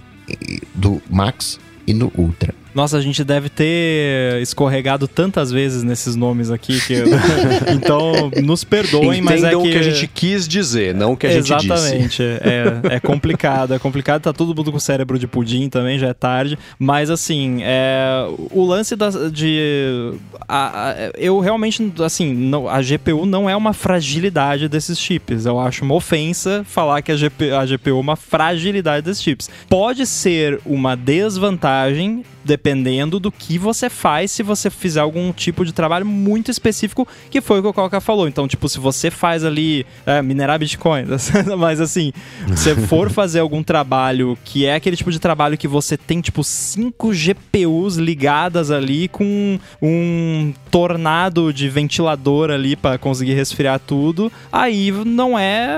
do 0.75 1.01
Max 1.09 1.59
e 1.87 1.93
no 1.93 2.11
Ultra. 2.15 2.53
Nossa, 2.73 2.97
a 2.97 3.01
gente 3.01 3.23
deve 3.23 3.49
ter 3.49 4.41
escorregado 4.41 5.07
tantas 5.07 5.51
vezes 5.51 5.83
nesses 5.83 6.15
nomes 6.15 6.51
aqui 6.51 6.79
que. 6.81 6.95
então, 7.73 8.31
nos 8.43 8.63
perdoem, 8.63 9.21
mas 9.21 9.43
é 9.43 9.47
Entendam 9.47 9.63
que. 9.63 9.69
o 9.69 9.71
que 9.71 9.77
a 9.77 9.81
gente 9.83 10.07
quis 10.07 10.47
dizer, 10.47 10.93
não 10.93 11.13
o 11.13 11.17
que 11.17 11.27
a 11.27 11.31
gente 11.31 11.43
disse. 11.45 11.65
Exatamente. 11.65 12.23
É, 12.23 12.95
é 12.95 12.99
complicado, 12.99 13.73
é 13.73 13.79
complicado. 13.79 14.21
Tá 14.23 14.33
todo 14.33 14.55
mundo 14.55 14.71
com 14.71 14.79
cérebro 14.79 15.17
de 15.17 15.27
pudim 15.27 15.69
também, 15.69 15.97
já 15.97 16.07
é 16.09 16.13
tarde. 16.13 16.57
Mas 16.77 17.09
assim, 17.09 17.59
é, 17.63 18.25
o 18.51 18.63
lance 18.65 18.95
da, 18.95 19.09
de. 19.31 20.13
a- 20.47 20.89
a- 20.91 20.95
eu 21.17 21.39
realmente, 21.39 21.91
assim, 22.03 22.33
não, 22.33 22.67
a 22.67 22.81
GPU 22.81 23.25
não 23.25 23.49
é 23.49 23.55
uma 23.55 23.73
fragilidade 23.73 24.67
desses 24.69 24.99
chips. 24.99 25.45
Eu 25.45 25.59
acho 25.59 25.83
uma 25.83 25.95
ofensa 25.95 26.63
falar 26.65 27.01
que 27.01 27.11
a, 27.11 27.15
GP, 27.15 27.51
a 27.51 27.65
GPU 27.65 27.89
é 27.89 27.93
uma 27.93 28.15
fragilidade 28.15 29.05
desses 29.05 29.23
chips. 29.23 29.49
Pode 29.67 30.05
ser 30.05 30.59
uma 30.65 30.95
desvantagem 30.95 32.23
dependendo 32.43 33.19
do 33.19 33.31
que 33.31 33.57
você 33.57 33.89
faz 33.89 34.31
se 34.31 34.43
você 34.43 34.69
fizer 34.69 35.01
algum 35.01 35.31
tipo 35.31 35.65
de 35.65 35.73
trabalho 35.73 36.05
muito 36.05 36.49
específico, 36.51 37.07
que 37.29 37.41
foi 37.41 37.59
o 37.59 37.61
que 37.61 37.67
o 37.67 37.73
Coca 37.73 37.99
falou. 37.99 38.27
Então, 38.27 38.47
tipo, 38.47 38.67
se 38.69 38.79
você 38.79 39.11
faz 39.11 39.43
ali 39.43 39.85
é, 40.05 40.21
minerar 40.21 40.59
Bitcoin, 40.59 41.05
mas 41.57 41.81
assim, 41.81 42.11
se 42.55 42.75
for 42.87 43.09
fazer 43.09 43.39
algum 43.39 43.63
trabalho 43.63 44.37
que 44.43 44.65
é 44.65 44.75
aquele 44.75 44.95
tipo 44.95 45.11
de 45.11 45.19
trabalho 45.19 45.57
que 45.57 45.67
você 45.67 45.97
tem, 45.97 46.21
tipo, 46.21 46.43
cinco 46.43 47.11
GPUs 47.13 47.95
ligadas 47.95 48.71
ali 48.71 49.07
com 49.07 49.59
um 49.81 50.53
tornado 50.71 51.53
de 51.53 51.69
ventilador 51.69 52.49
ali 52.49 52.75
para 52.75 52.97
conseguir 52.97 53.33
resfriar 53.33 53.79
tudo, 53.79 54.31
aí 54.51 54.91
não 54.91 55.37
é, 55.37 55.77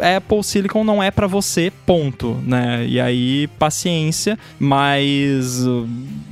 é 0.00 0.16
Apple 0.16 0.42
Silicon 0.42 0.84
não 0.84 1.02
é 1.02 1.10
para 1.10 1.26
você, 1.26 1.72
ponto, 1.86 2.40
né? 2.44 2.84
E 2.86 3.00
aí 3.00 3.46
paciência, 3.58 4.38
mas 4.58 5.64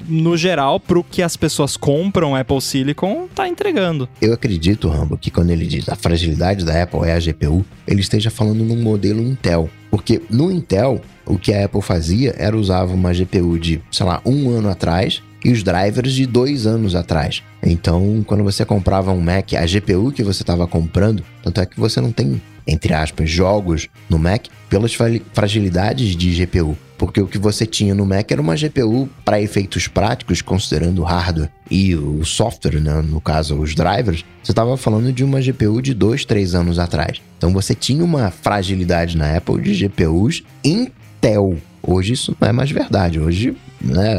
no 0.09 0.37
geral, 0.37 0.81
pro 0.81 1.05
que 1.05 1.23
as 1.23 1.37
pessoas 1.37 1.77
compram 1.77 2.35
Apple 2.35 2.61
Silicon, 2.61 3.29
tá 3.35 3.49
entregando. 3.49 4.09
Eu 4.21 4.33
acredito, 4.33 4.89
Rambo, 4.89 5.17
que 5.17 5.31
quando 5.31 5.51
ele 5.51 5.67
diz 5.67 5.89
a 5.89 5.97
fragilidade 5.97 6.65
da 6.65 6.83
Apple 6.83 7.01
é 7.09 7.15
a 7.15 7.21
GPU, 7.21 7.65
ele 7.87 8.01
esteja 8.01 8.31
falando 8.31 8.65
num 8.65 8.81
modelo 8.83 9.23
Intel. 9.23 9.71
Porque 9.91 10.23
no 10.31 10.51
Intel, 10.51 11.01
o 11.27 11.39
que 11.39 11.53
a 11.53 11.65
Apple 11.67 11.83
fazia 11.83 12.35
era 12.39 12.57
usava 12.57 12.95
uma 12.95 13.13
GPU 13.13 13.59
de, 13.59 13.81
sei 13.91 14.07
lá, 14.07 14.21
um 14.25 14.51
ano 14.51 14.71
atrás 14.71 15.23
e 15.45 15.51
os 15.51 15.63
drivers 15.63 16.13
de 16.13 16.27
dois 16.27 16.67
anos 16.67 16.95
atrás. 16.95 17.43
Então, 17.63 18.25
quando 18.27 18.45
você 18.45 18.65
comprava 18.65 19.13
um 19.13 19.21
Mac, 19.21 19.53
a 19.55 19.67
GPU 19.67 20.13
que 20.13 20.23
você 20.23 20.43
estava 20.43 20.67
comprando, 20.67 21.23
tanto 21.43 21.61
é 21.61 21.67
que 21.67 21.79
você 21.79 22.01
não 22.01 22.13
tem, 22.13 22.41
entre 22.67 22.95
aspas, 22.95 23.29
jogos 23.31 23.89
no 24.09 24.19
Mac 24.19 24.47
pelas 24.69 24.95
fra- 24.95 25.21
fragilidades 25.33 26.15
de 26.17 26.31
GPU. 26.45 26.77
Porque 26.97 27.21
o 27.21 27.27
que 27.27 27.37
você 27.39 27.67
tinha 27.67 27.95
no 27.97 28.07
Mac 28.07 28.31
era 28.31 28.41
uma 28.41 28.55
GPU 28.55 29.09
para 29.25 29.41
efeitos 29.41 29.89
práticos, 29.89 30.41
considerando 30.41 31.01
o 31.01 31.05
hardware 31.05 31.51
e 31.69 31.97
o 31.97 32.25
software, 32.25 32.81
né? 32.81 33.03
no 33.03 33.21
caso 33.21 33.59
os 33.59 33.75
drivers, 33.75 34.25
você 34.43 34.53
estava 34.53 34.77
falando 34.77 35.13
de 35.13 35.25
uma 35.25 35.41
GPU 35.41 35.83
de 35.83 35.95
dois, 35.95 36.25
três 36.25 36.55
anos 36.55 36.79
atrás. 36.79 37.21
Então 37.39 37.53
você 37.53 37.75
tinha 37.75 38.05
uma 38.05 38.31
fragilidade 38.31 39.17
na 39.17 39.37
Apple 39.37 39.61
de 39.61 39.75
GPUs 39.75 40.45
Intel. 40.63 41.57
Hoje 41.83 42.13
isso 42.13 42.37
não 42.41 42.49
é 42.49 42.53
mais 42.53 42.71
verdade. 42.71 43.19
Hoje 43.19 43.57
né, 43.81 44.15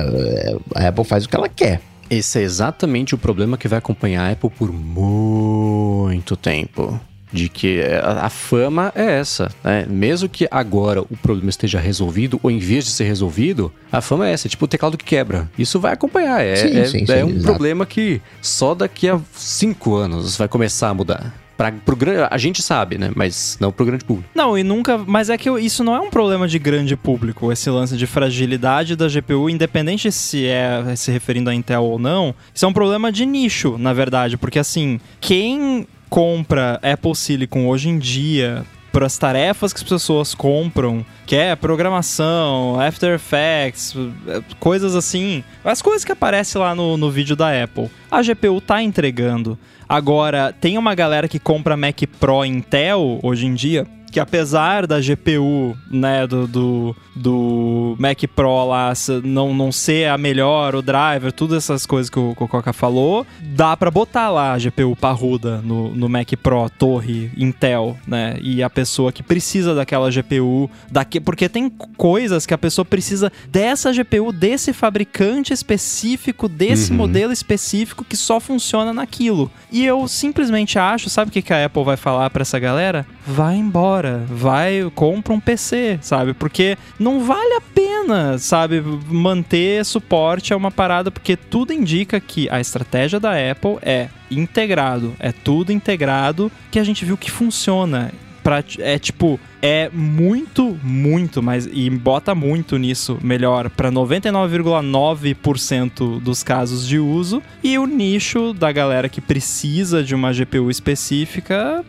a 0.75 0.87
Apple 0.89 1.05
faz 1.05 1.23
o 1.23 1.29
que 1.29 1.35
ela 1.37 1.47
quer. 1.47 1.79
Esse 2.09 2.39
é 2.39 2.41
exatamente 2.41 3.15
o 3.15 3.17
problema 3.17 3.57
que 3.57 3.67
vai 3.69 3.79
acompanhar 3.79 4.27
a 4.27 4.31
Apple 4.33 4.49
por 4.49 4.71
muito 4.73 6.35
tempo. 6.35 6.99
De 7.33 7.49
que 7.49 7.81
a, 7.81 8.27
a 8.27 8.29
fama 8.29 8.91
é 8.95 9.19
essa, 9.19 9.51
né? 9.63 9.85
Mesmo 9.89 10.29
que 10.29 10.47
agora 10.51 11.01
o 11.01 11.17
problema 11.21 11.49
esteja 11.49 11.79
resolvido, 11.79 12.39
ou 12.43 12.51
em 12.51 12.59
vez 12.59 12.85
de 12.85 12.91
ser 12.91 13.05
resolvido, 13.05 13.73
a 13.91 14.01
fama 14.01 14.27
é 14.29 14.31
essa, 14.33 14.47
tipo 14.47 14.65
o 14.65 14.67
teclado 14.67 14.97
que 14.97 15.03
quebra. 15.03 15.49
Isso 15.57 15.79
vai 15.79 15.93
acompanhar. 15.93 16.41
É, 16.43 16.55
Sim, 16.55 16.77
é, 16.77 16.85
sim, 16.85 17.03
é 17.03 17.05
sim, 17.07 17.23
um 17.23 17.29
exato. 17.29 17.43
problema 17.43 17.85
que 17.87 18.21
só 18.41 18.75
daqui 18.75 19.09
a 19.09 19.19
cinco 19.33 19.95
anos 19.95 20.37
vai 20.37 20.47
começar 20.47 20.89
a 20.89 20.93
mudar. 20.93 21.33
Pra, 21.57 21.71
pro, 21.71 21.95
a 22.31 22.37
gente 22.37 22.61
sabe, 22.63 22.97
né? 22.97 23.11
Mas 23.15 23.57
não 23.59 23.71
pro 23.71 23.85
grande 23.85 24.03
público. 24.03 24.27
Não, 24.33 24.57
e 24.57 24.63
nunca. 24.63 24.97
Mas 24.97 25.29
é 25.29 25.37
que 25.37 25.47
eu- 25.47 25.57
isso 25.59 25.83
não 25.83 25.95
é 25.95 25.99
um 25.99 26.09
problema 26.09 26.47
de 26.47 26.57
grande 26.57 26.95
público, 26.95 27.51
esse 27.51 27.69
lance 27.69 27.95
de 27.95 28.07
fragilidade 28.07 28.95
da 28.95 29.07
GPU, 29.07 29.49
independente 29.49 30.11
se 30.11 30.45
é 30.47 30.95
se 30.95 31.11
referindo 31.11 31.49
a 31.49 31.53
Intel 31.55 31.83
ou 31.83 31.99
não. 31.99 32.33
Isso 32.53 32.65
é 32.65 32.67
um 32.67 32.73
problema 32.73 33.11
de 33.11 33.25
nicho, 33.25 33.77
na 33.77 33.93
verdade, 33.93 34.35
porque 34.35 34.57
assim, 34.59 34.99
quem 35.21 35.87
compra 36.13 36.79
Apple 36.83 37.15
Silicon 37.15 37.65
hoje 37.65 37.89
em 37.89 37.97
dia 37.97 38.63
para 38.91 39.07
as 39.07 39.17
tarefas 39.17 39.73
que 39.73 39.79
as 39.79 39.89
pessoas 39.89 40.35
compram, 40.35 41.03
que 41.25 41.35
é 41.35 41.55
programação, 41.55 42.79
After 42.79 43.15
Effects, 43.15 43.95
eh, 44.27 44.43
coisas 44.59 44.95
assim, 44.95 45.43
as 45.65 45.81
coisas 45.81 46.05
que 46.05 46.11
aparecem 46.11 46.61
lá 46.61 46.75
no, 46.75 46.97
no 46.97 47.09
vídeo 47.09 47.35
da 47.35 47.63
Apple, 47.63 47.89
a 48.11 48.21
GPU 48.21 48.61
tá 48.61 48.83
entregando. 48.83 49.57
Agora, 49.89 50.53
tem 50.53 50.77
uma 50.77 50.93
galera 50.93 51.27
que 51.27 51.39
compra 51.39 51.75
Mac 51.75 51.99
Pro 52.19 52.45
Intel 52.45 53.19
hoje 53.23 53.47
em 53.47 53.55
dia, 53.55 53.87
que 54.13 54.19
apesar 54.19 54.85
da 54.85 54.99
GPU, 54.99 55.75
né, 55.89 56.27
do, 56.27 56.45
do, 56.47 56.95
do 57.15 57.95
Mac 57.97 58.19
Pro 58.35 58.67
lá 58.67 58.93
não, 59.23 59.55
não 59.55 59.71
ser 59.71 60.07
a 60.07 60.19
melhor, 60.19 60.75
o 60.75 60.83
driver, 60.83 61.31
todas 61.31 61.57
essas 61.57 61.87
coisas 61.87 62.11
que 62.11 62.19
o, 62.19 62.35
que 62.35 62.43
o 62.43 62.47
Coca 62.47 62.71
falou, 62.71 63.25
dá 63.41 63.75
para 63.75 63.89
botar 63.89 64.29
lá 64.29 64.53
a 64.53 64.57
GPU 64.59 64.95
parruda 64.95 65.61
no, 65.63 65.95
no 65.95 66.07
Mac 66.07 66.29
Pro, 66.43 66.69
torre, 66.69 67.31
Intel, 67.35 67.97
né? 68.05 68.37
E 68.39 68.61
a 68.61 68.69
pessoa 68.69 69.11
que 69.11 69.23
precisa 69.23 69.73
daquela 69.73 70.11
GPU, 70.11 70.69
daqui, 70.91 71.19
porque 71.19 71.49
tem 71.49 71.67
coisas 71.97 72.45
que 72.45 72.53
a 72.53 72.57
pessoa 72.57 72.85
precisa 72.85 73.31
dessa 73.49 73.91
GPU, 73.91 74.31
desse 74.31 74.73
fabricante 74.73 75.51
específico, 75.51 76.47
desse 76.47 76.91
uhum. 76.91 76.97
modelo 76.97 77.33
específico 77.33 78.05
que 78.05 78.15
só 78.15 78.39
funciona 78.39 78.93
naquilo. 78.93 79.49
E 79.71 79.83
eu 79.83 80.07
simplesmente 80.07 80.77
acho, 80.77 81.09
sabe 81.09 81.29
o 81.29 81.31
que, 81.31 81.41
que 81.41 81.51
a 81.51 81.65
Apple 81.65 81.83
vai 81.83 81.97
falar 81.97 82.29
para 82.29 82.43
essa 82.43 82.59
galera? 82.59 83.07
Vai 83.25 83.55
embora, 83.55 84.02
vai, 84.27 84.89
compra 84.95 85.33
um 85.33 85.39
PC, 85.39 85.99
sabe? 86.01 86.33
Porque 86.33 86.77
não 86.99 87.23
vale 87.23 87.55
a 87.55 87.61
pena, 87.61 88.37
sabe, 88.37 88.81
manter 89.07 89.83
suporte 89.85 90.53
a 90.53 90.57
uma 90.57 90.71
parada, 90.71 91.11
porque 91.11 91.35
tudo 91.35 91.73
indica 91.73 92.19
que 92.19 92.49
a 92.49 92.59
estratégia 92.59 93.19
da 93.19 93.31
Apple 93.31 93.77
é 93.81 94.09
integrado, 94.29 95.13
é 95.19 95.31
tudo 95.31 95.71
integrado 95.71 96.51
que 96.71 96.79
a 96.79 96.83
gente 96.83 97.05
viu 97.05 97.17
que 97.17 97.31
funciona. 97.31 98.11
Pra, 98.43 98.63
é 98.79 98.99
tipo, 98.99 99.39
é 99.61 99.89
muito, 99.93 100.77
muito, 100.83 101.41
mas 101.41 101.65
e 101.71 101.89
bota 101.89 102.35
muito 102.35 102.77
nisso 102.77 103.17
melhor 103.23 103.69
para 103.69 103.89
99,9% 103.89 106.19
dos 106.19 106.43
casos 106.43 106.85
de 106.85 106.99
uso 106.99 107.41
e 107.63 107.79
o 107.79 107.85
nicho 107.85 108.51
da 108.51 108.69
galera 108.73 109.07
que 109.07 109.21
precisa 109.21 110.03
de 110.03 110.13
uma 110.13 110.33
GPU 110.33 110.69
específica 110.69 111.85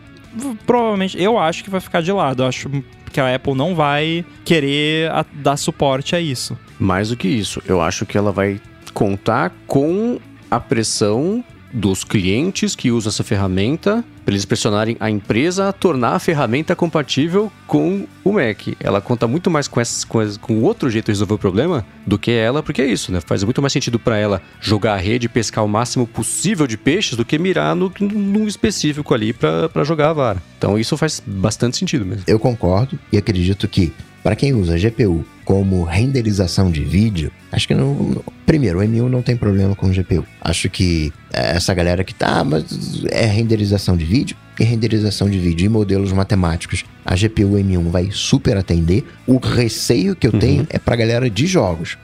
provavelmente 0.66 1.20
eu 1.20 1.38
acho 1.38 1.62
que 1.64 1.70
vai 1.70 1.80
ficar 1.80 2.02
de 2.02 2.12
lado. 2.12 2.42
Eu 2.42 2.48
acho 2.48 2.68
que 3.12 3.20
a 3.20 3.34
Apple 3.34 3.54
não 3.54 3.74
vai 3.74 4.24
querer 4.44 5.10
a, 5.10 5.24
dar 5.32 5.56
suporte 5.56 6.16
a 6.16 6.20
isso. 6.20 6.58
Mais 6.78 7.10
do 7.10 7.16
que 7.16 7.28
isso, 7.28 7.62
eu 7.66 7.80
acho 7.80 8.04
que 8.04 8.18
ela 8.18 8.32
vai 8.32 8.60
contar 8.92 9.52
com 9.66 10.18
a 10.50 10.60
pressão 10.60 11.44
dos 11.74 12.04
clientes 12.04 12.76
que 12.76 12.92
usam 12.92 13.10
essa 13.10 13.24
ferramenta 13.24 14.04
para 14.24 14.32
eles 14.32 14.44
pressionarem 14.44 14.96
a 15.00 15.10
empresa 15.10 15.68
a 15.68 15.72
tornar 15.72 16.14
a 16.14 16.18
ferramenta 16.18 16.74
compatível 16.74 17.52
com 17.66 18.06
o 18.22 18.32
Mac. 18.32 18.68
Ela 18.80 19.00
conta 19.00 19.26
muito 19.26 19.50
mais 19.50 19.68
com 19.68 19.80
essas 19.80 20.04
coisas, 20.04 20.36
com 20.36 20.62
outro 20.62 20.88
jeito 20.88 21.06
de 21.06 21.10
resolver 21.10 21.34
o 21.34 21.38
problema 21.38 21.84
do 22.06 22.16
que 22.16 22.30
ela, 22.30 22.62
porque 22.62 22.80
é 22.80 22.86
isso, 22.86 23.12
né? 23.12 23.20
Faz 23.20 23.42
muito 23.42 23.60
mais 23.60 23.72
sentido 23.72 23.98
para 23.98 24.16
ela 24.16 24.40
jogar 24.60 24.94
a 24.94 24.98
rede 24.98 25.26
e 25.26 25.28
pescar 25.28 25.64
o 25.64 25.68
máximo 25.68 26.06
possível 26.06 26.66
de 26.66 26.78
peixes 26.78 27.16
do 27.16 27.24
que 27.24 27.38
mirar 27.38 27.74
no, 27.74 27.92
num 28.00 28.46
específico 28.46 29.12
ali 29.12 29.32
para 29.32 29.84
jogar 29.84 30.10
a 30.10 30.12
vara. 30.12 30.42
Então 30.56 30.78
isso 30.78 30.96
faz 30.96 31.20
bastante 31.26 31.76
sentido 31.76 32.06
mesmo. 32.06 32.24
Eu 32.26 32.38
concordo 32.38 32.98
e 33.12 33.18
acredito 33.18 33.66
que 33.66 33.92
para 34.22 34.36
quem 34.36 34.54
usa 34.54 34.78
GPU 34.78 35.24
como 35.44 35.84
renderização 35.84 36.70
de 36.70 36.82
vídeo, 36.82 37.30
acho 37.52 37.68
que 37.68 37.74
não. 37.74 38.22
Primeiro, 38.46 38.80
o 38.80 38.82
M1 38.82 39.08
não 39.08 39.22
tem 39.22 39.36
problema 39.36 39.74
com 39.74 39.90
GPU. 39.90 40.24
Acho 40.40 40.68
que 40.68 41.12
essa 41.32 41.72
galera 41.74 42.04
que 42.04 42.14
tá, 42.14 42.44
mas 42.44 43.02
é 43.10 43.26
renderização 43.26 43.96
de 43.96 44.04
vídeo 44.04 44.36
e 44.58 44.64
renderização 44.64 45.28
de 45.28 45.38
vídeo 45.38 45.66
e 45.66 45.68
modelos 45.68 46.12
matemáticos. 46.12 46.84
A 47.04 47.14
GPU 47.14 47.56
M1 47.56 47.90
vai 47.90 48.08
super 48.12 48.56
atender. 48.56 49.04
O 49.26 49.38
receio 49.38 50.14
que 50.14 50.26
eu 50.26 50.32
uhum. 50.32 50.38
tenho 50.38 50.66
é 50.70 50.78
pra 50.78 50.96
galera 50.96 51.28
de 51.28 51.46
jogos. 51.46 51.98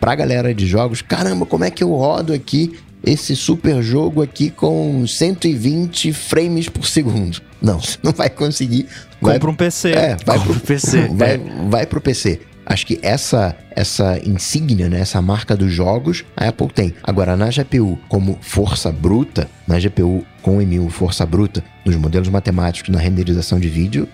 Pra 0.00 0.14
galera 0.14 0.54
de 0.54 0.66
jogos, 0.66 1.02
caramba, 1.02 1.44
como 1.44 1.64
é 1.64 1.70
que 1.70 1.82
eu 1.82 1.90
rodo 1.90 2.32
aqui 2.32 2.72
esse 3.04 3.34
super 3.34 3.82
jogo 3.82 4.22
aqui 4.22 4.50
com 4.50 5.04
120 5.06 6.12
frames 6.12 6.68
por 6.68 6.86
segundo? 6.86 7.40
Não, 7.60 7.78
você 7.80 7.98
não 8.02 8.12
vai 8.12 8.30
conseguir. 8.30 8.86
Vai, 9.20 9.34
Compra 9.34 9.50
um 9.50 9.54
PC. 9.54 9.90
É, 9.90 10.16
vai 10.24 10.38
Compra 10.38 10.54
pro 10.54 10.60
PC. 10.60 11.08
Vai, 11.14 11.38
vai 11.68 11.86
pro 11.86 12.00
PC. 12.00 12.40
Acho 12.64 12.86
que 12.86 12.98
essa 13.02 13.56
essa 13.74 14.18
insígnia, 14.24 14.88
né, 14.88 15.00
essa 15.00 15.20
marca 15.22 15.56
dos 15.56 15.72
jogos, 15.72 16.24
a 16.36 16.48
Apple 16.48 16.68
tem. 16.68 16.94
Agora, 17.02 17.36
na 17.36 17.48
GPU, 17.48 17.98
como 18.08 18.38
força 18.40 18.92
bruta, 18.92 19.48
na 19.66 19.78
GPU 19.78 20.24
com 20.42 20.58
M1 20.58 20.90
força 20.90 21.24
bruta, 21.24 21.64
nos 21.84 21.96
modelos 21.96 22.28
matemáticos, 22.28 22.90
na 22.90 23.00
renderização 23.00 23.58
de 23.58 23.68
vídeo, 23.68 24.08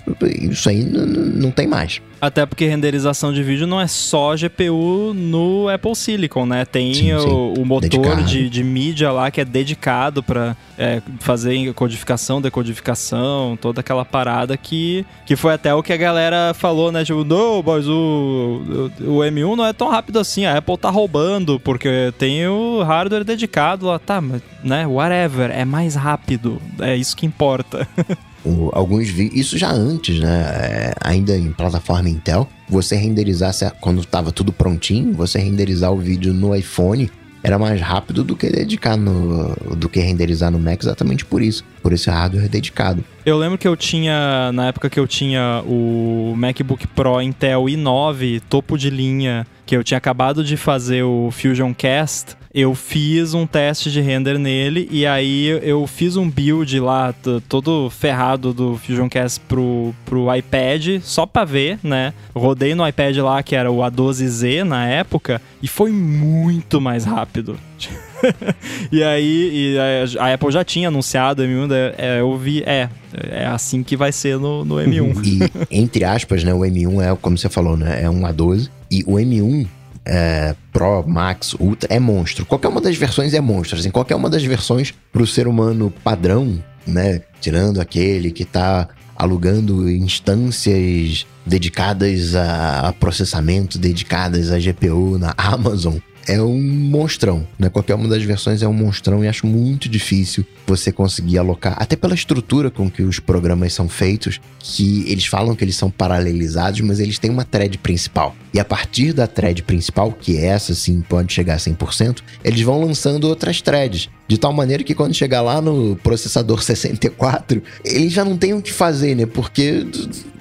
isso 0.51 0.69
aí 0.69 0.82
não 0.85 1.51
tem 1.51 1.66
mais. 1.66 2.01
Até 2.20 2.45
porque 2.45 2.66
renderização 2.66 3.32
de 3.32 3.43
vídeo 3.43 3.66
não 3.66 3.81
é 3.81 3.86
só 3.86 4.35
GPU 4.35 5.15
no 5.15 5.69
Apple 5.69 5.95
Silicon, 5.95 6.47
né? 6.47 6.65
Tem 6.65 6.93
sim, 6.93 7.12
o, 7.12 7.20
sim. 7.20 7.28
o, 7.61 7.65
motor 7.65 8.23
de, 8.24 8.51
de 8.51 8.65
mídia 8.65 9.12
lá 9.12 9.31
que 9.31 9.40
é 9.40 9.45
dedicado 9.45 10.20
para 10.20 10.57
é, 10.77 11.01
fazer 11.20 11.73
codificação, 11.74 12.40
decodificação, 12.40 13.57
toda 13.61 13.81
aquela 13.81 14.05
parada 14.05 14.57
que, 14.57 15.07
que 15.24 15.36
foi 15.36 15.55
até 15.55 15.73
o 15.73 15.82
que 15.82 15.93
a 15.93 15.97
galera 15.97 16.53
falou, 16.55 16.90
né? 16.90 17.05
Tipo, 17.05 17.23
não, 17.23 17.62
mas 17.65 17.86
o, 17.86 18.90
o, 19.01 19.19
o 19.19 19.19
M1 19.20 19.57
não 19.57 19.66
é 19.66 19.73
tão 19.73 19.89
rápido 19.89 20.19
assim, 20.19 20.45
a 20.45 20.59
Apple 20.59 20.77
tá 20.77 20.90
roubando, 20.90 21.61
porque 21.61 22.12
tem 22.19 22.49
o 22.49 22.82
hardware 22.82 23.23
dedicado 23.23 23.86
lá, 23.86 23.99
tá, 23.99 24.20
mas, 24.20 24.43
né, 24.65 24.86
whatever, 24.86 25.53
é 25.53 25.65
mais 25.65 25.95
rápido, 25.95 26.61
é 26.81 26.97
isso 26.97 27.16
que 27.16 27.27
importa. 27.27 27.57
Alguns 28.72 29.09
isso 29.09 29.59
já 29.59 29.70
antes, 29.70 30.20
né? 30.20 30.43
É, 30.60 30.94
ainda 31.01 31.36
em 31.36 31.52
plataforma 31.52 32.09
Intel, 32.09 32.48
você 32.68 32.97
renderizar 32.97 33.52
quando 33.80 34.01
estava 34.01 34.32
tudo 34.32 34.52
prontinho, 34.52 35.12
você 35.12 35.39
renderizar 35.39 35.93
o 35.93 35.98
vídeo 35.98 36.32
no 36.32 36.55
iPhone 36.55 37.10
era 37.43 37.59
mais 37.59 37.80
rápido 37.80 38.24
do 38.24 38.36
que 38.36 38.51
dedicar 38.51 38.97
no 38.97 39.55
do 39.76 39.89
que 39.89 40.01
renderizar 40.01 40.51
no 40.51 40.59
Mac 40.59 40.82
exatamente 40.82 41.24
por 41.24 41.40
isso, 41.40 41.64
por 41.82 41.93
esse 41.93 42.10
hardware 42.10 42.48
dedicado. 42.48 43.05
Eu 43.24 43.39
lembro 43.39 43.56
que 43.59 43.68
eu 43.68 43.76
tinha 43.76 44.51
na 44.52 44.68
época 44.68 44.90
que 44.90 44.98
eu 44.98 45.06
tinha 45.06 45.62
o 45.66 46.35
MacBook 46.36 46.86
Pro 46.89 47.22
Intel 47.22 47.64
i9 47.64 48.43
topo 48.48 48.76
de 48.76 48.90
linha, 48.90 49.47
que 49.64 49.76
eu 49.76 49.85
tinha 49.85 49.98
acabado 49.98 50.43
de 50.43 50.56
fazer 50.56 51.02
o 51.02 51.30
Fusion 51.30 51.72
Cast, 51.74 52.36
eu 52.53 52.75
fiz 52.75 53.35
um 53.35 53.47
teste 53.47 53.91
de 53.91 54.01
render 54.01 54.39
nele 54.39 54.89
e 54.91 55.07
aí 55.07 55.47
eu 55.62 55.87
fiz 55.87 56.16
um 56.16 56.29
build 56.29 56.81
lá 56.81 57.15
todo 57.49 57.91
ferrado 57.91 58.53
do 58.53 58.77
Fusion 58.77 59.09
Cast 59.09 59.41
pro, 59.41 59.95
pro 60.05 60.35
iPad, 60.35 61.01
só 61.03 61.27
pra 61.27 61.45
ver, 61.45 61.79
né? 61.83 62.12
Rodei 62.35 62.75
no 62.75 62.87
iPad 62.87 63.16
lá 63.19 63.43
que 63.43 63.55
era 63.55 63.70
o 63.70 63.79
A12Z 63.79 64.65
na 64.65 64.87
época 64.87 65.41
e 65.62 65.69
foi 65.69 65.91
muito 65.91 66.81
mais 66.81 67.05
rápido. 67.05 67.59
e 68.91 69.03
aí 69.03 69.75
e 69.75 70.19
a 70.19 70.35
Apple 70.35 70.51
já 70.51 70.65
tinha 70.65 70.89
anunciado 70.89 71.43
o 71.43 71.47
M1, 71.47 71.95
é, 71.97 72.20
eu 72.20 72.37
vi, 72.37 72.62
é, 72.66 72.89
é 73.31 73.47
assim 73.47 73.83
que 73.83 73.97
vai 73.97 74.11
ser 74.11 74.39
no, 74.39 74.65
no 74.65 74.77
M1. 74.77 75.23
e, 75.70 75.79
entre 75.79 76.05
aspas, 76.05 76.43
né, 76.43 76.53
o 76.53 76.61
M1 76.61 77.03
é, 77.03 77.16
como 77.20 77.39
você 77.39 77.49
falou, 77.49 77.77
né, 77.77 78.03
é 78.03 78.11
um 78.11 78.23
A12, 78.23 78.69
e 78.91 79.05
o 79.07 79.15
M1 79.15 79.69
é, 80.09 80.55
Pro, 80.72 81.06
Max, 81.06 81.55
Ultra 81.60 81.94
é 81.94 82.01
monstro. 82.01 82.47
Qualquer 82.47 82.68
uma 82.68 82.80
das 82.80 82.97
versões 82.97 83.35
é 83.35 83.40
monstro. 83.40 83.78
Assim, 83.78 83.90
qualquer 83.90 84.14
uma 84.14 84.30
das 84.30 84.43
versões 84.43 84.93
para 85.12 85.22
o 85.22 85.26
ser 85.26 85.47
humano 85.47 85.93
padrão, 86.02 86.59
né? 86.86 87.20
Tirando 87.40 87.80
aquele 87.80 88.32
que 88.32 88.43
está 88.43 88.89
alugando 89.14 89.90
instâncias 89.90 91.26
dedicadas 91.44 92.35
a 92.35 92.94
processamento, 92.98 93.78
dedicadas 93.78 94.51
a 94.51 94.59
GPU 94.59 95.18
na 95.18 95.35
Amazon, 95.36 95.97
é 96.28 96.40
um 96.42 96.60
monstrão, 96.60 97.46
né? 97.59 97.70
Qualquer 97.70 97.94
uma 97.94 98.06
das 98.06 98.22
versões 98.22 98.62
é 98.62 98.68
um 98.68 98.72
monstrão 98.72 99.24
e 99.24 99.28
acho 99.28 99.46
muito 99.46 99.88
difícil 99.88 100.44
você 100.66 100.92
conseguir 100.92 101.38
alocar, 101.38 101.74
até 101.78 101.96
pela 101.96 102.14
estrutura 102.14 102.70
com 102.70 102.90
que 102.90 103.02
os 103.02 103.18
programas 103.18 103.72
são 103.72 103.88
feitos, 103.88 104.38
que 104.60 105.10
eles 105.10 105.24
falam 105.24 105.56
que 105.56 105.64
eles 105.64 105.76
são 105.76 105.90
paralelizados, 105.90 106.80
mas 106.82 107.00
eles 107.00 107.18
têm 107.18 107.30
uma 107.30 107.44
thread 107.44 107.78
principal. 107.78 108.36
E 108.52 108.60
a 108.60 108.64
partir 108.64 109.14
da 109.14 109.26
thread 109.26 109.62
principal, 109.62 110.12
que 110.12 110.36
é 110.36 110.46
essa 110.46 110.74
sim 110.74 111.00
pode 111.00 111.32
chegar 111.32 111.55
a 111.55 111.59
100%, 111.59 112.18
eles 112.44 112.60
vão 112.60 112.80
lançando 112.84 113.24
outras 113.24 113.62
threads. 113.62 114.10
De 114.26 114.36
tal 114.36 114.52
maneira 114.52 114.84
que 114.84 114.94
quando 114.94 115.14
chegar 115.14 115.40
lá 115.40 115.62
no 115.62 115.96
processador 115.96 116.62
64, 116.62 117.62
ele 117.82 118.10
já 118.10 118.22
não 118.22 118.36
tem 118.36 118.52
o 118.52 118.60
que 118.60 118.72
fazer, 118.72 119.14
né? 119.14 119.24
Porque 119.24 119.86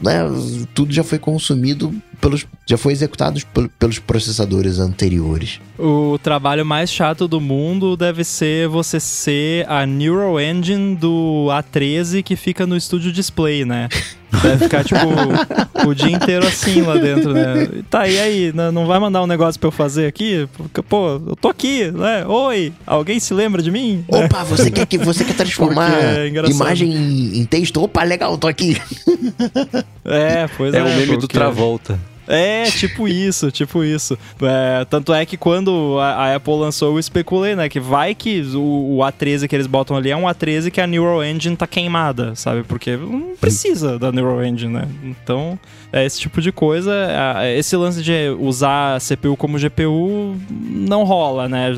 né, 0.04 0.24
tudo 0.74 0.94
já 0.94 1.04
foi 1.04 1.18
consumido 1.18 1.94
pelos, 2.20 2.46
já 2.66 2.78
foi 2.78 2.94
executado 2.94 3.40
pelos 3.80 4.00
processadores 4.00 4.80
anteriores. 4.80 5.60
O 5.78 6.18
trabalho 6.22 6.66
mais 6.66 6.92
chato 6.92 7.28
do 7.28 7.40
mundo 7.40 7.96
deve 7.96 8.24
ser 8.24 8.68
você 8.68 9.00
ser 9.00 9.70
a 9.70 9.86
Neural 9.86 10.40
Engine 10.40 10.96
do 10.96 11.48
A13 11.50 12.24
que 12.24 12.36
fica 12.36 12.66
no 12.66 12.76
estúdio 12.76 13.12
display, 13.12 13.66
né? 13.66 13.90
Deve 14.30 14.66
ficar, 14.66 14.84
tipo, 14.84 15.00
o 15.88 15.96
dia 15.96 16.12
inteiro 16.12 16.46
assim 16.46 16.82
lá 16.82 16.98
dentro, 16.98 17.34
né? 17.34 17.70
Tá, 17.90 18.08
e 18.08 18.20
aí? 18.20 18.54
Não 18.74 18.86
vai 18.86 19.00
mandar 19.00 19.24
um 19.24 19.28
negócio 19.28 19.60
pra 19.60 19.68
eu 19.68 19.72
fazer 19.72 20.06
aqui? 20.06 20.48
Porque, 20.56 20.82
pô, 20.82 21.22
eu 21.28 21.36
tô 21.36 21.48
aqui, 21.48 21.90
né? 21.92 22.26
Oi, 22.26 22.74
alguém 22.86 23.20
se 23.20 23.34
lembra 23.34 23.62
de 23.62 23.72
mim? 23.72 24.04
Opa, 24.08 24.44
você 24.44 24.70
quer 24.70 24.86
que 24.86 24.98
você 24.98 25.24
quer 25.24 25.36
transformar 25.36 25.92
é 25.92 26.28
imagem 26.50 26.92
em 27.38 27.46
texto? 27.46 27.82
Opa, 27.82 28.04
legal, 28.04 28.38
tô 28.38 28.48
aqui. 28.48 28.80
É, 30.04 30.48
pois 30.58 30.74
é. 30.74 30.80
É 30.80 30.84
o 30.84 30.86
meme 30.86 31.06
porque... 31.06 31.18
do 31.18 31.28
Travolta. 31.28 32.00
É, 32.28 32.66
tipo 32.66 33.08
isso, 33.08 33.50
tipo 33.52 33.84
isso. 33.84 34.18
É, 34.42 34.86
tanto 34.86 35.14
é 35.14 35.26
que 35.26 35.38
quando 35.38 35.98
a, 36.00 36.14
a, 36.14 36.36
Apple 36.36 36.54
lançou, 36.54 36.94
eu 36.94 37.00
especulei, 37.00 37.56
né? 37.56 37.70
Que 37.70 37.80
vai 37.80 38.14
que 38.14 38.42
o, 38.54 38.98
o, 38.98 39.00
A13 39.00 39.48
que 39.48 39.56
eles 39.56 39.68
botam 39.68 39.96
ali 39.96 40.10
é 40.10 40.18
um 40.18 40.24
A13 40.24 40.70
que 40.70 40.82
a 40.82 40.88
Neural 40.88 41.24
Engine 41.24 41.56
tá 41.56 41.66
queimada, 41.66 42.36
sabe? 42.36 42.64
Porque 42.64 42.98
não 42.98 43.36
precisa 43.40 43.98
da 43.98 44.12
Neural 44.12 44.44
Engine, 44.44 44.74
né? 44.74 44.88
Então, 45.04 45.58
esse 45.94 46.20
tipo 46.20 46.42
de 46.42 46.52
coisa. 46.52 46.94
Esse 47.56 47.76
lance 47.76 48.02
de 48.02 48.30
usar 48.40 49.00
CPU 49.00 49.36
como 49.38 49.58
GPU 49.58 50.36
não 50.50 51.04
rola, 51.04 51.48
né? 51.48 51.74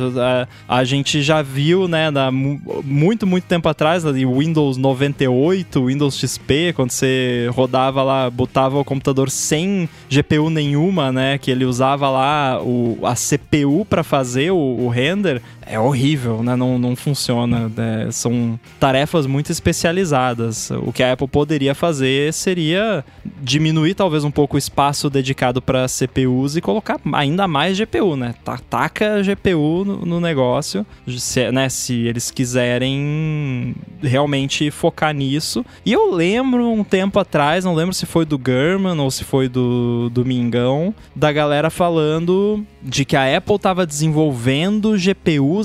A, 0.68 0.84
gente 0.84 1.22
já 1.22 1.41
viu, 1.41 1.88
né, 1.88 2.11
da, 2.11 2.31
muito, 2.31 3.27
muito 3.27 3.45
tempo 3.45 3.68
atrás, 3.69 4.06
ali, 4.06 4.26
Windows 4.26 4.77
98, 4.77 5.86
Windows 5.86 6.18
XP, 6.18 6.73
quando 6.73 6.91
você 6.91 7.49
rodava 7.53 8.03
lá, 8.03 8.30
botava 8.30 8.80
o 8.80 8.86
computador 8.86 9.30
sem 9.30 9.88
GPU 10.10 10.49
nenhuma, 10.49 11.11
né? 11.11 11.38
Que 11.38 11.52
ele 11.52 11.65
usava 11.65 12.10
lá 12.10 12.61
o, 12.61 12.98
a 13.03 13.14
CPU 13.14 13.86
para 13.86 14.03
fazer 14.03 14.52
o, 14.52 14.57
o, 14.57 14.90
render, 14.90 15.41
é 15.70 15.80
horrível, 15.80 16.41
né? 16.41 16.56
Não, 16.56 16.80
não 16.80 16.96
funciona. 16.96 17.70
Né? 17.76 18.10
São 18.12 18.60
tarefas 18.80 19.28
muito 19.28 19.52
especializadas. 19.52 20.72
O 20.72 20.91
que 20.91 21.04
a 21.04 21.14
Apple 21.14 21.28
poderia 21.28 21.76
fazer 21.76 22.34
seria 22.34 23.06
diminuir 23.41 23.94
talvez 23.94 24.24
um 24.24 24.32
pouco 24.32 24.56
o 24.56 24.58
espaço 24.58 25.10
dedicado 25.10 25.62
para 25.62 25.88
CPUs 25.88 26.58
e 26.58 26.62
colocar 26.62 27.00
ainda 27.14 27.48
mais 27.48 27.78
GPU, 27.80 28.16
né? 28.16 28.34
Taca 28.70 29.22
GPU 29.22 29.86
no, 29.86 30.06
no 30.06 30.20
negócio, 30.20 30.86
se, 31.08 31.52
né? 31.52 31.70
Se 31.70 31.94
eles 31.94 32.32
quiserem 32.32 33.76
realmente 34.02 34.72
focar 34.72 35.14
nisso. 35.14 35.64
E 35.86 35.94
eu 35.94 36.14
lembro 36.14 36.68
um 36.72 36.84
tempo 36.84 37.20
atrás, 37.20 37.64
não 37.64 37.76
lembro 37.76 37.94
se 37.94 38.06
foi 38.06 38.26
do 38.26 38.41
German 38.44 39.00
ou 39.00 39.12
se 39.12 39.24
foi 39.24 39.48
do, 39.48 40.10
do 40.10 40.10
Domingão 40.10 40.94
da 41.15 41.31
galera 41.31 41.70
falando 41.70 42.65
de 42.81 43.04
que 43.06 43.15
a 43.15 43.38
Apple 43.38 43.56
estava 43.56 43.86
desenvolvendo 43.86 44.98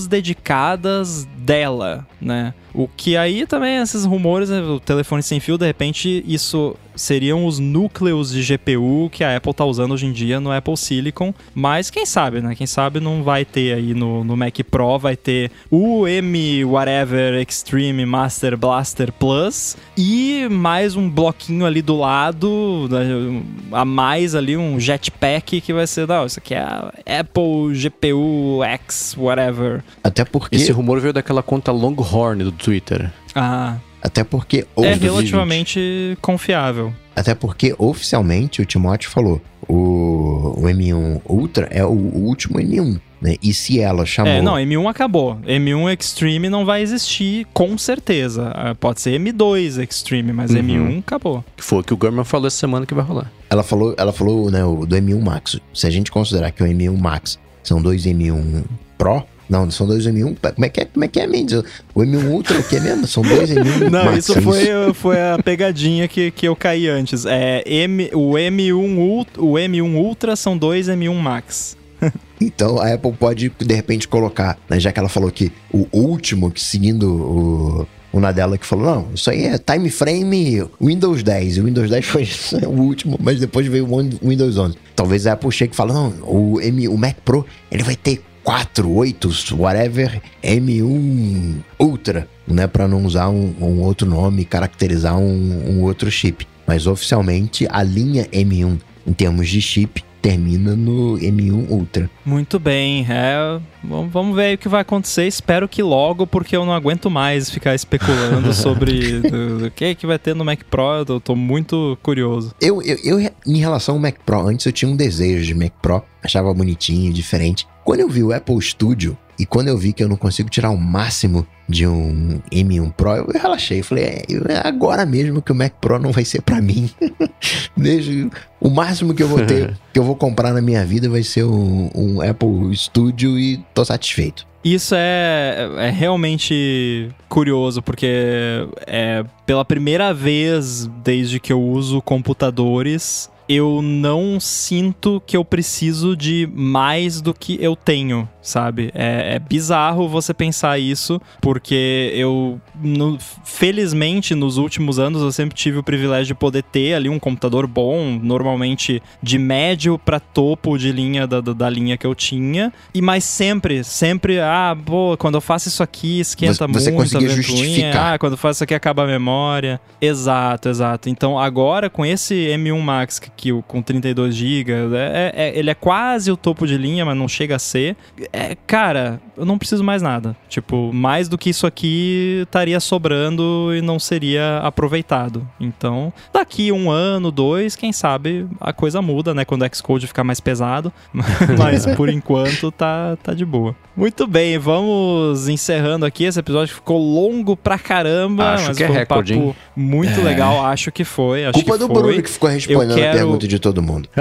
Dedicadas 0.07 1.25
dela, 1.39 2.07
né? 2.21 2.53
O 2.75 2.89
que 2.89 3.17
aí 3.17 3.47
também, 3.47 3.77
esses 3.77 4.05
rumores, 4.05 4.51
né, 4.51 4.61
o 4.61 4.81
telefone 4.81 5.23
sem 5.23 5.39
fio, 5.39 5.57
de 5.57 5.65
repente, 5.65 6.25
isso 6.27 6.77
seriam 6.97 7.47
os 7.47 7.59
núcleos 7.59 8.33
de 8.33 8.43
GPU 8.43 9.09
que 9.11 9.25
a 9.25 9.37
Apple 9.37 9.53
tá 9.53 9.65
usando 9.65 9.93
hoje 9.93 10.07
em 10.07 10.13
dia 10.13 10.41
no 10.41 10.53
Apple 10.53 10.77
Silicon. 10.77 11.35
Mas 11.55 11.91
quem 11.91 12.07
sabe, 12.07 12.41
né? 12.41 12.55
Quem 12.55 12.67
sabe 12.67 13.01
não 13.01 13.23
vai 13.23 13.45
ter 13.45 13.75
aí 13.75 13.95
no, 13.95 14.25
no 14.25 14.37
Mac 14.37 14.57
Pro, 14.71 14.99
vai 14.99 15.17
ter 15.17 15.51
o 15.71 16.07
M 16.07 16.65
Whatever 16.65 17.41
Extreme 17.41 18.07
Master 18.07 18.57
Blaster 18.57 19.13
Plus 19.13 19.77
e 19.97 20.49
mais 20.51 20.97
um 20.97 21.09
bloquinho 21.09 21.67
ali 21.67 21.83
do 21.83 21.97
lado, 21.97 22.89
né, 22.91 23.43
a 23.73 23.85
mais 23.85 24.35
ali, 24.35 24.57
um 24.57 24.79
jetpack 24.79 25.61
que 25.61 25.73
vai 25.73 25.87
ser, 25.87 26.07
não, 26.07 26.27
isso 26.27 26.39
aqui 26.39 26.55
é 26.55 26.59
a 26.59 26.93
Apple 27.21 27.75
GPU 27.75 28.63
X 28.63 29.15
Whatever. 29.19 29.83
Até 30.03 30.25
porque... 30.25 30.57
Esse 30.57 30.73
rumor 30.73 31.01
veio 31.01 31.13
daquela 31.13 31.43
conta 31.43 31.73
Longhorn 31.73 32.45
do 32.45 32.53
Twitter. 32.65 33.13
Ah. 33.35 33.77
Até 34.03 34.25
porque. 34.25 34.67
É 34.77 34.95
relativamente 34.95 36.17
confiável. 36.21 36.93
Até 37.15 37.35
porque 37.35 37.75
oficialmente 37.79 38.61
o 38.61 38.65
Timóteo 38.65 39.11
falou: 39.11 39.41
o, 39.69 40.55
o 40.57 40.63
M1 40.63 41.21
Ultra 41.27 41.67
é 41.71 41.85
o 41.85 41.91
último 41.91 42.59
M1. 42.59 43.01
Né? 43.21 43.37
E 43.43 43.55
se 43.55 43.81
ela 43.81 44.05
chamou. 44.05 44.31
É, 44.31 44.43
não, 44.43 44.55
M1 44.55 44.87
acabou. 44.87 45.37
M1 45.47 45.99
Extreme 45.99 46.51
não 46.51 46.67
vai 46.67 46.83
existir, 46.83 47.47
com 47.55 47.79
certeza. 47.79 48.53
Ah, 48.55 48.75
pode 48.75 49.01
ser 49.01 49.19
M2 49.19 49.83
Extreme, 49.83 50.33
mas 50.33 50.51
uhum. 50.51 50.59
M1 50.59 50.99
acabou. 50.99 51.45
Que 51.57 51.65
foi 51.65 51.79
o 51.79 51.83
que 51.83 51.95
o 51.95 51.97
Gurman 51.97 52.25
falou 52.25 52.47
essa 52.47 52.59
semana 52.59 52.85
que 52.85 52.93
vai 52.93 53.05
rolar. 53.05 53.33
Ela 53.49 53.63
falou, 53.63 53.95
ela 53.97 54.13
falou 54.13 54.51
né, 54.51 54.61
do 54.61 54.97
M1 54.97 55.23
Max. 55.23 55.59
Se 55.73 55.87
a 55.87 55.91
gente 55.91 56.11
considerar 56.11 56.51
que 56.51 56.63
o 56.63 56.67
M1 56.67 56.99
Max 56.99 57.39
são 57.63 57.81
dois 57.81 58.05
M1 58.05 58.65
Pro, 58.99 59.25
não, 59.55 59.71
são 59.71 59.87
dois 59.87 60.05
M1. 60.05 60.37
Como 60.55 60.65
é 60.65 60.69
que 60.69 60.81
é, 60.81 60.85
como 60.85 61.05
é, 61.05 61.09
que 61.09 61.21
é 61.21 61.27
Mendes? 61.29 61.63
O 61.95 62.01
M1 62.01 62.29
Ultra, 62.29 62.59
o 62.59 62.65
que 62.65 62.77
é 62.77 62.81
mesmo? 62.81 63.07
São 63.07 63.23
dois 63.23 63.49
M1 63.49 63.87
Não, 63.89 64.07
Max, 64.07 64.29
isso 64.29 64.43
foi, 64.43 64.67
foi 64.95 65.17
a 65.17 65.39
pegadinha 65.43 66.09
que, 66.09 66.33
que 66.33 66.49
eu 66.49 66.57
caí 66.57 66.89
antes. 66.89 67.25
É, 67.25 67.63
M, 67.65 68.11
o, 68.13 68.33
M1 68.33 68.99
Ultra, 68.99 69.41
o 69.41 69.53
M1 69.53 69.95
Ultra 69.95 70.35
são 70.35 70.59
dois 70.59 70.89
M1 70.89 71.15
Max. 71.15 71.77
Então 72.41 72.79
a 72.79 72.93
Apple 72.93 73.13
pode, 73.13 73.49
de 73.49 73.75
repente, 73.75 74.07
colocar, 74.07 74.59
né, 74.69 74.79
já 74.79 74.93
que 74.93 74.99
ela 74.99 75.09
falou 75.09 75.31
que 75.31 75.51
o 75.73 75.87
último, 75.93 76.51
que 76.51 76.61
seguindo 76.61 77.09
o, 77.09 77.87
o 78.13 78.21
Nadella 78.21 78.59
que 78.59 78.67
falou: 78.67 78.85
não, 78.85 79.09
isso 79.15 79.31
aí 79.31 79.45
é 79.47 79.57
time 79.57 79.89
frame 79.89 80.65
Windows 80.81 81.23
10. 81.23 81.59
O 81.59 81.65
Windows 81.65 81.89
10 81.89 82.05
foi 82.05 82.29
o 82.67 82.81
último, 82.81 83.17
mas 83.23 83.41
depois 83.41 83.67
veio 83.67 83.87
o 83.91 84.29
Windows 84.29 84.59
11. 84.59 84.77
Talvez 84.95 85.27
a 85.27 85.33
Apple 85.33 85.51
chegue 85.53 85.73
e 85.73 85.77
fale: 85.77 85.93
não, 85.93 86.13
o, 86.23 86.61
M, 86.61 86.89
o 86.89 86.99
Mac 86.99 87.17
Pro 87.25 87.47
ele 87.71 87.85
vai 87.85 87.97
ter 87.97 88.23
4, 88.45 88.89
8, 88.89 89.29
whatever, 89.57 90.21
M1 90.43 91.57
Ultra, 91.79 92.29
né? 92.47 92.67
Para 92.67 92.87
não 92.87 93.05
usar 93.05 93.31
um, 93.31 93.55
um, 93.59 93.81
outro 93.81 94.07
nome, 94.07 94.45
caracterizar 94.45 95.19
um, 95.19 95.71
um 95.71 95.83
outro 95.83 96.11
chip. 96.11 96.47
Mas 96.67 96.87
oficialmente 96.87 97.67
a 97.71 97.83
linha 97.83 98.27
M1 98.27 98.79
em 99.07 99.13
termos 99.13 99.49
de 99.49 99.61
chip 99.61 100.05
termina 100.25 100.75
no 100.75 101.19
M1 101.19 101.71
Ultra. 101.71 102.09
Muito 102.25 102.59
bem, 102.59 103.07
é, 103.11 103.61
vamos 103.83 104.35
ver 104.35 104.55
o 104.55 104.59
que 104.59 104.71
vai 104.71 104.81
acontecer. 104.81 105.27
Espero 105.27 105.69
que 105.69 105.83
logo, 105.83 106.27
porque 106.27 106.57
eu 106.57 106.65
não 106.65 106.73
aguento 106.73 107.11
mais 107.11 107.51
ficar 107.51 107.75
especulando 107.75 108.53
sobre 108.57 109.21
o 109.67 109.71
que, 109.71 109.95
que 109.95 110.07
vai 110.07 110.19
ter 110.19 110.35
no 110.35 110.43
Mac 110.43 110.61
Pro. 110.71 111.05
Eu 111.07 111.21
tô 111.21 111.37
muito 111.37 111.99
curioso. 112.03 112.55
Eu, 112.59 112.81
eu, 112.81 112.97
eu, 113.05 113.31
em 113.47 113.59
relação 113.59 113.97
ao 113.97 114.01
Mac 114.01 114.15
Pro, 114.25 114.49
antes 114.49 114.65
eu 114.65 114.73
tinha 114.73 114.91
um 114.91 114.97
desejo 114.97 115.45
de 115.45 115.55
Mac 115.55 115.73
Pro, 115.83 116.03
achava 116.23 116.55
bonitinho, 116.55 117.13
diferente. 117.13 117.67
Quando 117.85 118.01
eu 118.01 118.09
vi 118.09 118.23
o 118.23 118.33
Apple 118.33 118.61
Studio 118.63 119.17
e 119.39 119.45
quando 119.45 119.69
eu 119.69 119.77
vi 119.77 119.93
que 119.93 120.03
eu 120.03 120.09
não 120.09 120.17
consigo 120.17 120.49
tirar 120.49 120.71
o 120.71 120.77
máximo 120.77 121.47
de 121.69 121.87
um 121.87 122.41
M1 122.51 122.93
Pro, 122.93 123.11
eu 123.11 123.27
relaxei. 123.27 123.83
Falei, 123.83 124.05
é, 124.05 124.23
é 124.29 124.67
agora 124.67 125.05
mesmo 125.05 125.43
que 125.43 125.53
o 125.53 125.55
Mac 125.55 125.73
Pro 125.81 125.99
não 125.99 126.13
vai 126.13 126.25
ser 126.25 126.41
para 126.41 126.61
mim. 126.61 126.89
Desde 127.77 128.31
o 128.61 128.71
máximo 128.71 129.13
que 129.15 129.23
eu 129.23 129.29
vou 129.29 129.45
ter, 129.45 129.77
que 129.93 129.99
eu 129.99 130.05
vou 130.05 130.17
comprar 130.17 130.53
na 130.53 130.63
minha 130.63 130.85
vida 130.85 131.09
vai 131.09 131.23
ser 131.23 131.45
um, 131.45 131.91
um 131.95 132.23
Apple 132.23 132.75
Studio 132.75 133.39
e 133.39 133.63
tô 133.75 133.85
satisfeito. 133.85 134.47
Isso 134.65 134.95
é, 134.97 135.69
é 135.77 135.91
realmente 135.91 137.11
curioso, 137.29 137.83
porque 137.83 138.67
é 138.87 139.23
pela 139.45 139.63
primeira 139.63 140.15
vez 140.15 140.87
desde 141.03 141.39
que 141.39 141.53
eu 141.53 141.63
uso 141.63 142.01
computadores, 142.01 143.31
eu 143.49 143.83
não 143.83 144.41
sinto 144.41 145.23
que 145.27 145.37
eu 145.37 145.45
preciso 145.45 146.17
de 146.17 146.49
mais 146.55 147.21
do 147.21 147.35
que 147.35 147.59
eu 147.61 147.77
tenho, 147.77 148.29
sabe? 148.41 148.91
É, 148.95 149.35
é 149.35 149.39
bizarro 149.39 150.09
você 150.09 150.33
pensar 150.33 150.79
isso, 150.79 151.21
porque 151.41 152.11
eu, 152.15 152.61
no, 152.83 153.19
felizmente, 153.45 154.35
nos 154.35 154.57
últimos 154.57 154.99
anos, 154.99 155.23
eu 155.23 155.33
sempre 155.33 155.55
tive 155.55 155.79
o 155.79 155.83
privilégio 155.83 156.29
de 156.29 156.35
poder 156.35 156.63
ter 156.63 156.95
ali 156.95 157.09
um 157.09 157.19
computador 157.19 157.67
bom, 157.67 158.19
normalmente 158.23 159.03
de 159.23 159.39
médio 159.39 159.99
para 159.99 160.19
topo 160.19 160.79
de 160.79 160.91
linha 160.91 161.27
da, 161.27 161.41
da, 161.41 161.53
da, 161.53 161.71
linha 161.71 161.97
que 161.97 162.07
eu 162.07 162.15
tinha, 162.15 162.73
e 162.95 163.03
mas 163.03 163.25
sempre, 163.25 163.85
sempre, 163.85 164.41
ah, 164.41 164.75
boa, 164.75 165.17
quando 165.17 165.35
eu 165.35 165.41
faço 165.41 165.69
isso 165.69 165.83
aqui 165.83 166.21
esquenta 166.21 166.67
você, 166.67 166.91
muito 166.91 167.11
você 167.11 167.17
a 167.19 167.29
justificar. 167.29 168.15
ah, 168.15 168.19
quando 168.19 168.33
eu 168.33 168.39
faço 168.39 168.59
isso 168.59 168.65
aqui 168.65 168.75
acaba 168.75 169.05
a 169.05 169.07
memória. 169.07 169.81
Exato, 170.01 170.69
exato. 170.69 171.09
Então 171.09 171.39
agora 171.39 171.91
com 171.91 172.05
esse 172.05 172.35
M1 172.35 172.81
Max 172.81 173.19
que 173.19 173.31
com 173.67 173.83
32 173.83 174.35
GB, 174.35 174.73
é, 174.73 175.33
é, 175.35 175.59
ele 175.59 175.71
é 175.71 175.75
quase 175.75 176.31
o 176.31 176.37
topo 176.37 176.67
de 176.67 176.77
linha, 176.77 177.05
mas 177.05 177.17
não 177.17 177.29
chega 177.29 177.57
a 177.57 177.59
ser. 177.59 177.97
É, 178.33 178.57
cara, 178.67 179.21
eu 179.37 179.45
não 179.45 179.59
preciso 179.59 179.83
mais 179.83 180.03
nada. 180.03 180.37
Tipo, 180.49 180.93
mais 180.93 181.29
do 181.29 181.37
que 181.37 181.51
isso 181.51 181.67
aqui 181.67 182.43
estaria 182.45 182.79
sobrando 182.81 183.71
e 183.75 183.81
não 183.81 183.99
seria 183.99 184.59
aproveitado. 184.59 185.47
Então, 185.61 186.13
daqui 186.33 186.71
um 186.73 186.91
ano, 186.91 187.31
dois, 187.31 187.77
quem 187.77 187.93
sabe 187.93 188.47
a 188.61 188.73
coisa 188.73 189.03
muda, 189.03 189.35
né? 189.35 189.45
Quando 189.45 189.63
o 189.63 189.75
Xcode 189.75 190.07
ficar 190.07 190.25
mais 190.25 190.41
pesado. 190.41 190.93
mas 191.59 191.87
por 191.97 192.09
enquanto 192.09 192.71
tá, 192.71 193.17
tá 193.23 193.35
de 193.35 193.45
boa. 193.45 193.75
Muito 193.97 194.27
bem, 194.27 194.59
vamos 194.59 195.49
encerrando 195.49 196.05
aqui. 196.05 196.25
Esse 196.25 196.41
episódio 196.41 196.75
ficou 196.75 196.99
longo 196.99 197.57
pra 197.57 197.79
caramba. 197.79 198.55
Acho 198.55 198.69
mas 198.69 198.77
que 198.77 198.85
é 198.85 198.87
foi 198.87 198.97
um 198.97 198.99
recorde, 198.99 199.35
papo 199.35 199.47
hein? 199.47 199.57
muito 199.77 200.21
é. 200.21 200.25
legal. 200.25 200.65
Acho 200.67 200.91
que 200.91 201.05
foi. 201.05 201.45
Acho 201.45 201.53
Culpa 201.55 201.73
que 201.73 201.79
do 201.79 201.87
foi. 201.87 202.03
Bruno 202.03 202.23
que 202.23 202.31
ficou 202.31 202.51
respondendo 202.51 202.95
quero... 202.95 203.11
a 203.11 203.13
pergunta 203.13 203.47
de 203.47 203.59
todo 203.59 203.83
mundo. 203.83 204.09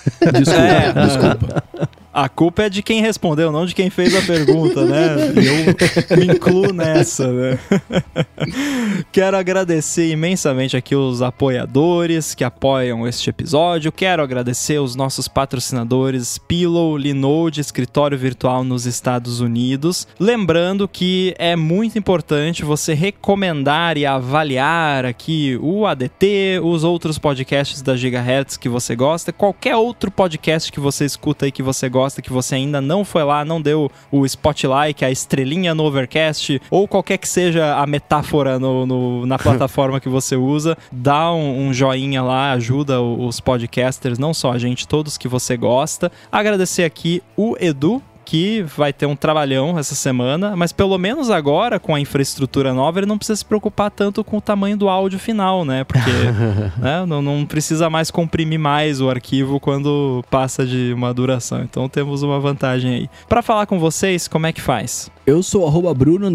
desculpa, 0.32 0.62
é, 0.62 0.92
desculpa. 0.92 1.62
A 2.12 2.28
culpa 2.28 2.64
é 2.64 2.68
de 2.68 2.82
quem 2.82 3.00
respondeu, 3.00 3.52
não 3.52 3.64
de 3.64 3.72
quem 3.72 3.88
fez 3.88 4.16
a 4.16 4.22
pergunta, 4.22 4.84
né? 4.84 5.32
Eu 5.36 6.16
me 6.16 6.26
incluo 6.26 6.72
nessa, 6.72 7.30
né? 7.32 7.58
Quero 9.12 9.36
agradecer 9.36 10.10
imensamente 10.10 10.76
aqui 10.76 10.96
os 10.96 11.22
apoiadores 11.22 12.34
que 12.34 12.42
apoiam 12.42 13.06
este 13.06 13.30
episódio. 13.30 13.92
Quero 13.92 14.24
agradecer 14.24 14.80
os 14.80 14.96
nossos 14.96 15.28
patrocinadores 15.28 16.36
Pillow, 16.36 16.96
Linode, 16.96 17.60
escritório 17.60 18.18
virtual 18.18 18.64
nos 18.64 18.86
Estados 18.86 19.40
Unidos. 19.40 20.08
Lembrando 20.18 20.88
que 20.88 21.32
é 21.38 21.54
muito 21.54 21.96
importante 21.96 22.64
você 22.64 22.92
recomendar 22.92 23.96
e 23.96 24.04
avaliar 24.04 25.04
aqui 25.04 25.56
o 25.62 25.86
ADT, 25.86 26.60
os 26.60 26.82
outros 26.82 27.18
podcasts 27.18 27.82
da 27.82 27.96
Gigahertz 27.96 28.56
que 28.56 28.68
você 28.68 28.96
gosta, 28.96 29.32
qualquer 29.32 29.76
outro 29.76 30.10
podcast 30.10 30.72
que 30.72 30.80
você 30.80 31.04
escuta 31.04 31.44
aí 31.44 31.52
que 31.52 31.62
você 31.62 31.88
gosta 31.88 31.99
gosta, 32.00 32.22
que 32.22 32.32
você 32.32 32.54
ainda 32.54 32.80
não 32.80 33.04
foi 33.04 33.22
lá, 33.22 33.44
não 33.44 33.60
deu 33.60 33.90
o 34.10 34.24
spotlight, 34.24 35.04
a 35.04 35.10
estrelinha 35.10 35.74
no 35.74 35.84
Overcast, 35.84 36.60
ou 36.70 36.88
qualquer 36.88 37.18
que 37.18 37.28
seja 37.28 37.76
a 37.76 37.86
metáfora 37.86 38.58
no, 38.58 38.86
no 38.86 39.26
na 39.26 39.36
plataforma 39.38 40.00
que 40.00 40.08
você 40.08 40.34
usa, 40.34 40.76
dá 40.90 41.30
um, 41.32 41.68
um 41.68 41.74
joinha 41.74 42.22
lá, 42.22 42.52
ajuda 42.52 43.00
os 43.02 43.38
podcasters, 43.38 44.18
não 44.18 44.32
só 44.32 44.52
a 44.52 44.58
gente, 44.58 44.88
todos 44.88 45.18
que 45.18 45.28
você 45.28 45.56
gosta. 45.56 46.10
Agradecer 46.32 46.84
aqui 46.84 47.22
o 47.36 47.54
Edu, 47.60 48.02
que 48.24 48.62
vai 48.62 48.92
ter 48.92 49.06
um 49.06 49.16
trabalhão 49.16 49.78
essa 49.78 49.94
semana, 49.94 50.54
mas 50.56 50.72
pelo 50.72 50.96
menos 50.98 51.30
agora, 51.30 51.78
com 51.78 51.94
a 51.94 52.00
infraestrutura 52.00 52.72
nova, 52.72 53.00
ele 53.00 53.06
não 53.06 53.18
precisa 53.18 53.36
se 53.36 53.44
preocupar 53.44 53.90
tanto 53.90 54.22
com 54.22 54.36
o 54.36 54.40
tamanho 54.40 54.76
do 54.76 54.88
áudio 54.88 55.18
final, 55.18 55.64
né? 55.64 55.84
Porque 55.84 56.10
né, 56.78 57.04
não, 57.06 57.20
não, 57.20 57.44
precisa 57.44 57.90
mais 57.90 58.10
comprimir 58.10 58.58
mais 58.58 59.00
o 59.00 59.08
arquivo 59.08 59.58
quando 59.58 60.24
passa 60.30 60.64
de 60.64 60.92
uma 60.94 61.12
duração. 61.12 61.62
Então 61.62 61.88
temos 61.88 62.22
uma 62.22 62.38
vantagem 62.38 62.94
aí. 62.94 63.10
Para 63.28 63.42
falar 63.42 63.66
com 63.66 63.78
vocês, 63.78 64.28
como 64.28 64.46
é 64.46 64.52
que 64.52 64.60
faz? 64.60 65.10
Eu 65.26 65.42
sou 65.42 65.66
arroba 65.66 65.92
Bruno 65.94 66.28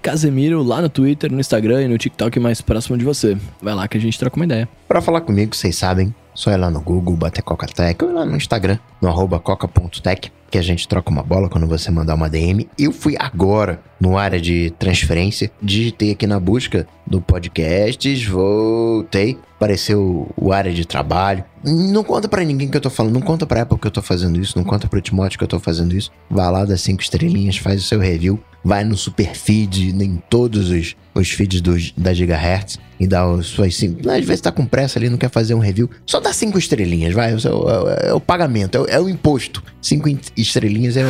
Casemiro 0.00 0.62
lá 0.62 0.80
no 0.80 0.88
Twitter, 0.88 1.30
no 1.30 1.40
Instagram 1.40 1.82
e 1.82 1.88
no 1.88 1.98
TikTok 1.98 2.40
mais 2.40 2.60
próximo 2.60 2.96
de 2.96 3.04
você. 3.04 3.36
Vai 3.62 3.74
lá 3.74 3.86
que 3.86 3.96
a 3.96 4.00
gente 4.00 4.18
troca 4.18 4.36
uma 4.36 4.44
ideia. 4.44 4.68
Para 4.88 5.00
falar 5.00 5.20
comigo, 5.20 5.54
vocês 5.54 5.76
sabem, 5.76 6.14
só 6.34 6.50
ir 6.50 6.56
lá 6.56 6.70
no 6.70 6.80
Google, 6.80 7.16
bater 7.16 7.42
Coca-Tech, 7.42 8.04
ou 8.04 8.12
lá 8.12 8.24
no 8.24 8.36
Instagram, 8.36 8.78
no 9.00 9.08
arroba 9.08 9.38
coca.tech 9.38 10.32
que 10.50 10.58
a 10.58 10.62
gente 10.62 10.88
troca 10.88 11.10
uma 11.10 11.22
bola 11.22 11.48
quando 11.48 11.66
você 11.66 11.90
mandar 11.90 12.14
uma 12.14 12.28
DM. 12.28 12.68
Eu 12.78 12.92
fui 12.92 13.14
agora 13.18 13.80
no 14.00 14.18
área 14.18 14.40
de 14.40 14.70
transferência, 14.78 15.50
digitei 15.62 16.12
aqui 16.12 16.26
na 16.26 16.40
busca 16.40 16.86
do 17.06 17.20
podcasts, 17.20 18.24
voltei, 18.24 19.38
apareceu 19.56 20.28
o 20.36 20.52
área 20.52 20.72
de 20.72 20.86
trabalho. 20.86 21.44
Não 21.62 22.02
conta 22.02 22.26
para 22.28 22.42
ninguém 22.42 22.68
que 22.68 22.76
eu 22.76 22.80
tô 22.80 22.88
falando, 22.88 23.14
não 23.14 23.20
conta 23.20 23.46
pra 23.46 23.62
Apple 23.62 23.78
que 23.78 23.86
eu 23.86 23.90
tô 23.90 24.00
fazendo 24.00 24.40
isso, 24.40 24.56
não 24.56 24.64
conta 24.64 24.88
pro 24.88 25.00
Timóteo 25.00 25.38
que 25.38 25.44
eu 25.44 25.48
tô 25.48 25.60
fazendo 25.60 25.94
isso. 25.94 26.10
Vai 26.30 26.50
lá, 26.50 26.64
dá 26.64 26.76
cinco 26.76 27.02
estrelinhas, 27.02 27.58
faz 27.58 27.82
o 27.82 27.86
seu 27.86 28.00
review, 28.00 28.40
vai 28.64 28.84
no 28.84 28.96
super 28.96 29.34
feed, 29.34 29.90
em 29.90 30.22
todos 30.30 30.70
os, 30.70 30.96
os 31.14 31.30
feeds 31.30 31.60
dos, 31.60 31.92
da 31.96 32.14
Gigahertz 32.14 32.78
e 32.98 33.06
dá 33.06 33.26
os 33.26 33.46
suas 33.46 33.74
cinco. 33.74 34.08
Às 34.08 34.24
vezes 34.24 34.40
tá 34.40 34.52
com 34.52 34.64
pressa 34.64 34.98
ali, 34.98 35.08
não 35.08 35.18
quer 35.18 35.30
fazer 35.30 35.54
um 35.54 35.58
review, 35.58 35.90
só 36.06 36.20
dá 36.20 36.32
cinco 36.32 36.58
estrelinhas, 36.58 37.12
vai, 37.14 37.32
é 37.32 37.36
o, 37.36 37.90
é, 37.90 38.08
é 38.08 38.14
o 38.14 38.20
pagamento, 38.20 38.76
é 38.76 38.80
o, 38.80 38.86
é 38.86 39.00
o 39.00 39.08
imposto. 39.08 39.62
Cinco 39.80 40.08
estrelinhas 40.40 40.96
é 40.96 41.04
o, 41.04 41.08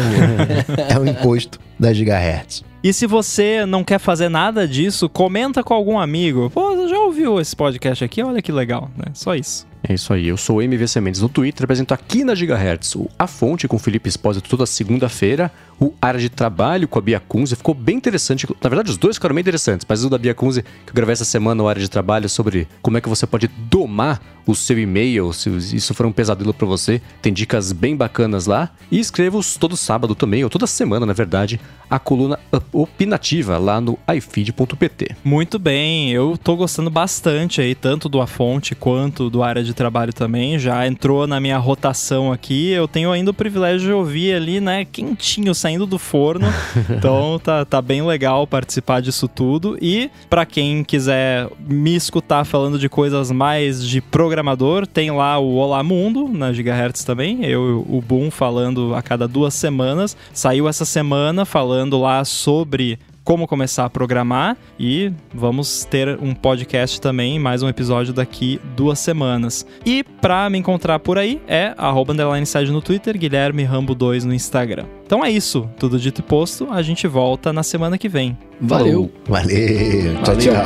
é 0.95 0.99
o 0.99 1.07
imposto 1.07 1.59
da 1.79 1.93
Gigahertz. 1.93 2.65
E 2.83 2.93
se 2.93 3.07
você 3.07 3.67
não 3.67 3.85
quer 3.85 3.99
fazer 3.99 4.29
nada 4.31 4.67
disso, 4.67 5.09
comenta 5.09 5.63
com 5.63 5.75
algum 5.75 5.99
amigo. 5.99 6.49
Pô, 6.51 6.89
já 6.89 6.99
ouviu 6.99 7.39
esse 7.39 7.55
podcast 7.55 8.03
aqui? 8.03 8.23
Olha 8.23 8.41
que 8.41 8.51
legal, 8.51 8.91
né? 8.97 9.13
Só 9.13 9.35
isso. 9.35 9.70
É 9.83 9.95
isso 9.95 10.13
aí, 10.13 10.29
eu 10.29 10.37
sou 10.37 10.57
o 10.57 10.63
MVC 10.63 11.01
Mendes 11.01 11.23
no 11.23 11.29
Twitter, 11.29 11.65
apresento 11.65 11.95
aqui 11.95 12.23
na 12.23 12.35
Gigahertz 12.35 12.95
o 12.97 13.09
A 13.19 13.27
Fonte 13.27 13.67
com 13.67 13.77
o 13.77 13.79
Felipe 13.79 14.09
Espósito 14.09 14.49
toda 14.49 14.67
segunda-feira, 14.67 15.51
o 15.81 15.95
Área 16.03 16.21
de 16.21 16.29
Trabalho 16.29 16.87
com 16.87 16.99
a 16.99 17.03
Bia 17.03 17.19
Kunze, 17.19 17.57
ficou 17.57 17.75
bem 17.75 17.97
interessante, 17.97 18.47
na 18.47 18.69
verdade 18.69 18.91
os 18.91 18.99
dois 18.99 19.17
ficaram 19.17 19.35
bem 19.35 19.41
interessantes, 19.41 19.87
mas 19.89 20.05
o 20.05 20.11
da 20.11 20.19
Bia 20.19 20.35
Kunze, 20.35 20.63
que 20.63 20.91
eu 20.91 20.95
gravei 20.95 21.15
essa 21.15 21.25
semana, 21.25 21.63
o 21.63 21.69
Área 21.69 21.81
de 21.81 21.89
Trabalho, 21.89 22.29
sobre 22.29 22.69
como 22.83 22.99
é 22.99 23.01
que 23.01 23.09
você 23.09 23.27
pode 23.27 23.49
domar 23.49 24.21
o 24.47 24.55
seu 24.55 24.79
e-mail, 24.79 25.33
se 25.33 25.49
isso 25.75 25.95
for 25.95 26.05
um 26.05 26.13
pesadelo 26.13 26.53
para 26.53 26.67
você, 26.67 27.01
tem 27.23 27.33
dicas 27.33 27.73
bem 27.73 27.97
bacanas 27.97 28.47
lá, 28.47 28.71
e 28.91 28.99
escrevo 28.99 29.41
todo 29.59 29.77
sábado 29.77 30.15
também, 30.15 30.45
ou 30.45 30.51
toda 30.51 30.67
semana 30.67 31.07
na 31.07 31.13
verdade, 31.13 31.59
a 31.89 31.99
coluna 31.99 32.39
opinativa 32.73 33.57
lá 33.59 33.81
no 33.81 33.99
ifeed.pt. 34.15 35.17
Muito 35.25 35.59
bem, 35.59 36.13
eu 36.13 36.39
tô 36.43 36.57
gostando 36.57 36.91
bastante 36.91 37.61
aí, 37.61 37.75
tanto 37.75 38.09
do 38.09 38.21
A 38.21 38.27
Fonte 38.27 38.75
quanto 38.75 39.31
do 39.31 39.43
Área 39.43 39.63
de 39.63 39.70
de 39.71 39.75
trabalho 39.75 40.13
também, 40.13 40.59
já 40.59 40.87
entrou 40.87 41.27
na 41.27 41.41
minha 41.41 41.57
rotação 41.59 42.33
aqui. 42.33 42.71
Eu 42.71 42.89
tenho 42.89 43.11
ainda 43.11 43.31
o 43.31 43.35
privilégio 43.35 43.87
de 43.87 43.93
ouvir 43.93 44.35
ali, 44.35 44.61
né, 44.61 44.85
quentinho, 44.85 45.55
saindo 45.55 45.87
do 45.87 45.99
forno. 45.99 46.47
então 46.91 47.41
tá, 47.43 47.65
tá 47.65 47.81
bem 47.81 48.03
legal 48.03 48.47
participar 48.47 49.01
disso 49.01 49.29
tudo. 49.29 49.79
E 49.81 50.11
para 50.29 50.45
quem 50.45 50.83
quiser 50.83 51.49
me 51.67 51.95
escutar 51.95 52.45
falando 52.45 52.79
de 52.79 52.89
coisas 52.89 53.31
mais 53.31 53.87
de 53.87 54.01
programador, 54.01 54.87
tem 54.87 55.11
lá 55.11 55.39
o 55.39 55.55
Olá 55.55 55.83
Mundo 55.83 56.29
na 56.29 56.53
Gigahertz 56.53 57.05
também. 57.05 57.45
Eu 57.45 57.87
o 57.89 58.01
Boom 58.01 58.31
falando 58.31 58.95
a 58.95 59.03
cada 59.03 59.29
duas 59.29 59.55
semanas. 59.55 60.17
Saiu 60.33 60.69
essa 60.69 60.85
semana 60.85 61.45
falando 61.45 62.01
lá 62.01 62.25
sobre 62.25 62.99
como 63.31 63.47
começar 63.47 63.85
a 63.85 63.91
programar 63.91 64.57
e 64.77 65.13
vamos 65.33 65.85
ter 65.85 66.19
um 66.21 66.35
podcast 66.35 67.01
também, 67.01 67.39
mais 67.39 67.63
um 67.63 67.69
episódio 67.69 68.13
daqui 68.13 68.61
duas 68.75 68.99
semanas. 68.99 69.65
E 69.87 70.03
para 70.03 70.51
me 70.51 70.59
encontrar 70.59 70.99
por 70.99 71.17
aí 71.17 71.41
é 71.47 71.73
arroba 71.79 72.13
no 72.13 72.83
Twitter, 72.83 73.17
Guilherme 73.17 73.63
Rambo 73.63 73.95
2 73.95 74.25
no 74.25 74.35
Instagram. 74.35 74.87
Então 75.07 75.25
é 75.25 75.31
isso, 75.31 75.71
tudo 75.79 75.97
dito 75.97 76.19
e 76.19 76.25
posto, 76.25 76.67
a 76.73 76.83
gente 76.83 77.07
volta 77.07 77.53
na 77.53 77.63
semana 77.63 77.97
que 77.97 78.09
vem. 78.09 78.37
Valeu! 78.61 79.09
Valeu! 79.29 80.21
Tchau, 80.25 80.37
tchau! 80.37 80.65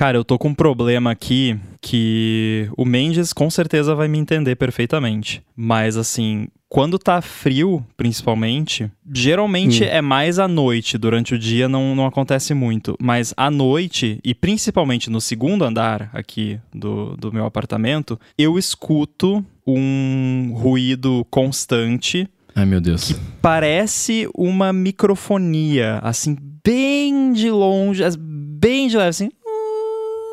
Cara, 0.00 0.16
eu 0.16 0.24
tô 0.24 0.38
com 0.38 0.48
um 0.48 0.54
problema 0.54 1.10
aqui 1.10 1.60
que 1.78 2.70
o 2.74 2.86
Mendes 2.86 3.34
com 3.34 3.50
certeza 3.50 3.94
vai 3.94 4.08
me 4.08 4.16
entender 4.16 4.56
perfeitamente. 4.56 5.42
Mas 5.54 5.94
assim, 5.94 6.48
quando 6.70 6.98
tá 6.98 7.20
frio, 7.20 7.84
principalmente, 7.98 8.90
geralmente 9.14 9.84
hum. 9.84 9.88
é 9.90 10.00
mais 10.00 10.38
à 10.38 10.48
noite. 10.48 10.96
Durante 10.96 11.34
o 11.34 11.38
dia 11.38 11.68
não, 11.68 11.94
não 11.94 12.06
acontece 12.06 12.54
muito. 12.54 12.96
Mas 12.98 13.34
à 13.36 13.50
noite, 13.50 14.18
e 14.24 14.34
principalmente 14.34 15.10
no 15.10 15.20
segundo 15.20 15.66
andar 15.66 16.08
aqui 16.14 16.58
do, 16.72 17.14
do 17.18 17.30
meu 17.30 17.44
apartamento, 17.44 18.18
eu 18.38 18.58
escuto 18.58 19.44
um 19.66 20.54
ruído 20.56 21.26
constante. 21.30 22.26
Ai, 22.54 22.64
meu 22.64 22.80
Deus. 22.80 23.12
Que 23.12 23.20
parece 23.42 24.26
uma 24.34 24.72
microfonia, 24.72 25.98
assim, 26.02 26.38
bem 26.64 27.34
de 27.34 27.50
longe, 27.50 28.02
bem 28.18 28.88
de 28.88 28.96
leve, 28.96 29.10
assim 29.10 29.30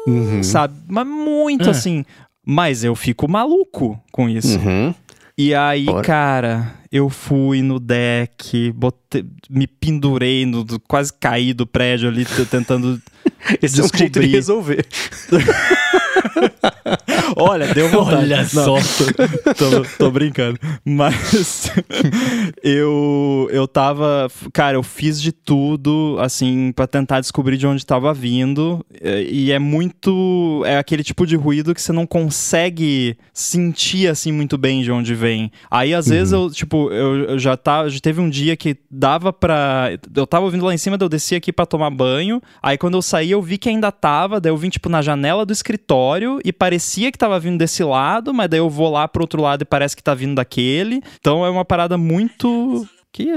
uhum. 0.08 0.44
sabe? 0.44 0.76
Mas 0.88 1.06
muito 1.06 1.68
é. 1.68 1.72
assim. 1.72 2.06
Mas 2.46 2.84
eu 2.84 2.96
fico 2.96 3.30
maluco 3.30 4.00
com 4.12 4.30
isso. 4.30 4.58
Uhum. 4.58 4.96
E 5.38 5.54
aí, 5.54 5.86
Bora. 5.86 6.02
cara, 6.02 6.74
eu 6.92 7.10
fui 7.10 7.62
no 7.62 7.80
deck, 7.80 8.72
botei, 8.72 9.24
me 9.50 9.68
pendurei, 9.68 10.46
no, 10.46 10.66
quase 10.88 11.14
caí 11.14 11.54
do 11.54 11.68
prédio 11.68 12.10
ali, 12.10 12.26
tentando 12.50 13.00
Esse 13.62 13.82
descobrir. 13.82 13.84
é 13.84 13.86
um 13.86 13.98
jeito 13.98 14.20
de 14.22 14.28
resolver. 14.28 14.88
Olha, 17.36 17.74
deu 17.74 17.90
vontade. 17.90 18.34
Olha 18.34 18.46
só. 18.46 18.76
tô, 19.58 19.84
tô, 19.98 20.12
brincando. 20.12 20.60
Mas 20.86 21.72
eu, 22.64 23.48
eu 23.52 23.68
tava. 23.68 24.28
Cara, 24.54 24.78
eu 24.78 24.84
fiz 24.84 25.22
de 25.22 25.32
tudo, 25.32 26.18
assim, 26.20 26.72
para 26.72 26.88
tentar 26.88 27.20
descobrir 27.20 27.58
de 27.58 27.68
onde 27.68 27.86
tava 27.86 28.14
vindo. 28.14 28.86
E 29.30 29.52
é 29.52 29.60
muito. 29.60 30.64
É 30.66 30.78
aquele 30.78 31.04
tipo 31.04 31.26
de 31.26 31.36
ruído 31.36 31.74
que 31.74 31.82
você 31.82 31.92
não 31.92 32.06
consegue 32.06 33.18
sentir, 33.34 34.08
assim, 34.08 34.32
muito 34.32 34.58
bem 34.58 34.82
de 34.82 34.92
onde 34.92 35.14
vem. 35.14 35.52
Aí, 35.70 35.94
às 35.94 36.08
uhum. 36.08 36.14
vezes, 36.14 36.34
eu, 36.34 36.50
tipo, 36.50 36.92
eu, 36.92 37.30
eu 37.30 37.40
já 37.40 37.58
tava. 37.58 37.90
Já 37.90 38.00
teve 38.00 38.22
um 38.22 38.30
dia 38.30 38.56
que 38.56 38.78
dava 38.90 39.34
pra. 39.34 39.90
Eu 40.16 40.28
tava 40.28 40.46
ouvindo 40.46 40.66
lá 40.66 40.74
em 40.74 40.78
cima, 40.78 40.98
daí 40.98 41.06
eu 41.06 41.10
desci 41.10 41.36
aqui 41.36 41.52
para 41.52 41.66
tomar 41.66 41.90
banho. 41.90 42.42
Aí, 42.62 42.78
quando 42.78 42.98
eu 42.98 43.02
saí, 43.02 43.32
eu 43.32 43.42
vi 43.42 43.58
que 43.58 43.70
ainda 43.70 43.92
tava. 43.92 44.40
Daí 44.40 44.52
eu 44.52 44.58
vim, 44.58 44.70
tipo, 44.70 44.90
na 44.90 45.02
janela 45.02 45.46
do 45.46 45.54
escritório 45.54 46.40
e 46.44 46.54
parecia 46.54 47.12
que 47.12 47.17
tava 47.18 47.40
vindo 47.40 47.58
desse 47.58 47.84
lado, 47.84 48.34
mas 48.34 48.50
daí 48.50 48.60
eu 48.60 48.70
vou 48.70 48.92
lá 48.92 49.08
pro 49.08 49.24
outro 49.24 49.42
lado 49.42 49.64
e 49.64 49.66
parece 49.66 49.96
que 49.96 50.04
tá 50.04 50.14
vindo 50.14 50.36
daquele. 50.36 51.02
Então 51.20 51.46
é 51.46 51.50
uma 51.50 51.66
parada 51.66 51.98
muito. 51.98 52.88
Que 53.12 53.28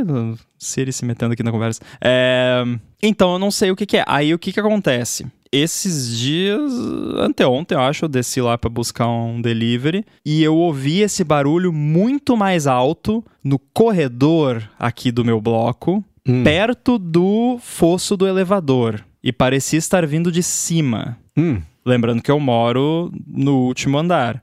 Siri 0.58 0.92
se 0.92 1.04
metendo 1.04 1.32
aqui 1.32 1.42
na 1.42 1.50
conversa. 1.50 1.80
É... 2.00 2.62
Então, 3.02 3.32
eu 3.32 3.38
não 3.38 3.50
sei 3.50 3.70
o 3.70 3.76
que, 3.76 3.86
que, 3.86 3.96
é. 3.96 4.04
Aí, 4.06 4.34
o 4.34 4.38
que, 4.38 4.52
que 4.52 4.60
acontece? 4.60 5.26
esses 5.52 6.16
dias, 6.16 6.72
anteontem, 7.18 7.76
eu 7.76 7.82
acho, 7.82 8.04
eu 8.04 8.08
desci 8.08 8.40
lá 8.40 8.56
para 8.56 8.70
buscar 8.70 9.08
um 9.08 9.40
delivery 9.42 10.04
e 10.24 10.42
eu 10.44 10.54
ouvi 10.54 11.00
esse 11.00 11.24
barulho 11.24 11.72
muito 11.72 12.36
mais 12.36 12.68
alto 12.68 13.24
no 13.42 13.58
corredor 13.58 14.62
aqui 14.78 15.10
do 15.10 15.24
meu 15.24 15.40
bloco, 15.40 16.04
Hum. 16.28 16.44
perto 16.44 16.98
do 16.98 17.58
fosso 17.60 18.16
do 18.16 18.28
elevador. 18.28 19.02
E 19.22 19.32
parecia 19.32 19.78
estar 19.78 20.06
vindo 20.06 20.30
de 20.30 20.42
cima. 20.42 21.18
Hum. 21.36 21.60
Lembrando 21.84 22.22
que 22.22 22.30
eu 22.30 22.38
moro 22.40 23.12
no 23.26 23.58
último 23.66 23.98
andar. 23.98 24.42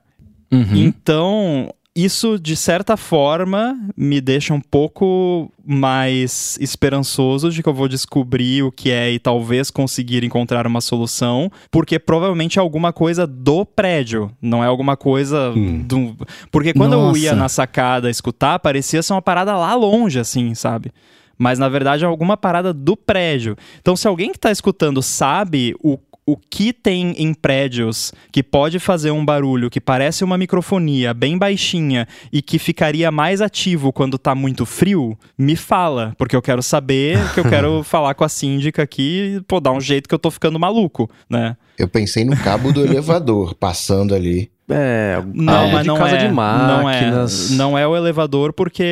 Uhum. 0.50 0.74
Então, 0.74 1.72
isso 1.94 2.38
de 2.38 2.56
certa 2.56 2.96
forma 2.96 3.76
me 3.96 4.20
deixa 4.20 4.54
um 4.54 4.60
pouco 4.60 5.50
mais 5.66 6.56
esperançoso 6.60 7.50
de 7.50 7.62
que 7.62 7.68
eu 7.68 7.74
vou 7.74 7.88
descobrir 7.88 8.62
o 8.62 8.72
que 8.72 8.90
é 8.90 9.10
e 9.10 9.18
talvez 9.18 9.70
conseguir 9.70 10.24
encontrar 10.24 10.66
uma 10.66 10.80
solução, 10.80 11.50
porque 11.70 11.98
provavelmente 11.98 12.58
é 12.58 12.62
alguma 12.62 12.92
coisa 12.92 13.26
do 13.26 13.64
prédio, 13.66 14.30
não 14.40 14.62
é 14.62 14.66
alguma 14.66 14.96
coisa 14.96 15.50
Hum. 15.54 15.82
do. 15.86 16.16
Porque 16.50 16.72
quando 16.72 16.92
eu 16.94 17.00
Nossa. 17.02 17.18
ia 17.18 17.34
na 17.34 17.48
sacada 17.48 18.08
escutar, 18.10 18.58
parecia 18.58 19.02
ser 19.02 19.12
uma 19.12 19.22
parada 19.22 19.56
lá 19.56 19.74
longe, 19.74 20.18
assim, 20.18 20.54
sabe? 20.54 20.90
Mas 21.36 21.58
na 21.58 21.68
verdade 21.68 22.04
é 22.04 22.06
alguma 22.06 22.36
parada 22.36 22.72
do 22.72 22.96
prédio. 22.96 23.56
Então, 23.80 23.94
se 23.94 24.08
alguém 24.08 24.32
que 24.32 24.38
tá 24.40 24.50
escutando 24.50 25.00
sabe 25.02 25.74
o 25.80 25.96
o 26.28 26.36
que 26.36 26.74
tem 26.74 27.14
em 27.16 27.32
prédios 27.32 28.12
que 28.30 28.42
pode 28.42 28.78
fazer 28.78 29.10
um 29.10 29.24
barulho 29.24 29.70
que 29.70 29.80
parece 29.80 30.22
uma 30.22 30.36
microfonia 30.36 31.14
bem 31.14 31.38
baixinha 31.38 32.06
e 32.30 32.42
que 32.42 32.58
ficaria 32.58 33.10
mais 33.10 33.40
ativo 33.40 33.90
quando 33.90 34.18
tá 34.18 34.34
muito 34.34 34.66
frio, 34.66 35.18
me 35.38 35.56
fala, 35.56 36.12
porque 36.18 36.36
eu 36.36 36.42
quero 36.42 36.62
saber, 36.62 37.18
que 37.32 37.40
eu 37.40 37.44
quero 37.48 37.82
falar 37.82 38.12
com 38.12 38.24
a 38.24 38.28
síndica 38.28 38.82
aqui 38.82 39.36
e 39.38 39.40
pô, 39.40 39.58
dar 39.58 39.72
um 39.72 39.80
jeito 39.80 40.06
que 40.06 40.14
eu 40.14 40.18
tô 40.18 40.30
ficando 40.30 40.58
maluco, 40.58 41.08
né? 41.30 41.56
Eu 41.78 41.88
pensei 41.88 42.26
no 42.26 42.36
cabo 42.36 42.74
do 42.74 42.84
elevador 42.84 43.54
passando 43.54 44.14
ali. 44.14 44.50
É, 44.70 45.22
Não, 45.32 45.54
algo 45.54 45.72
mas 45.72 45.82
de 45.82 45.88
não 45.88 45.96
casa 45.96 46.16
é. 46.16 46.26
de 46.26 46.28
máquinas. 46.28 47.50
Não 47.52 47.56
é, 47.56 47.58
não 47.58 47.78
é 47.78 47.88
o 47.88 47.96
elevador 47.96 48.52
porque 48.52 48.84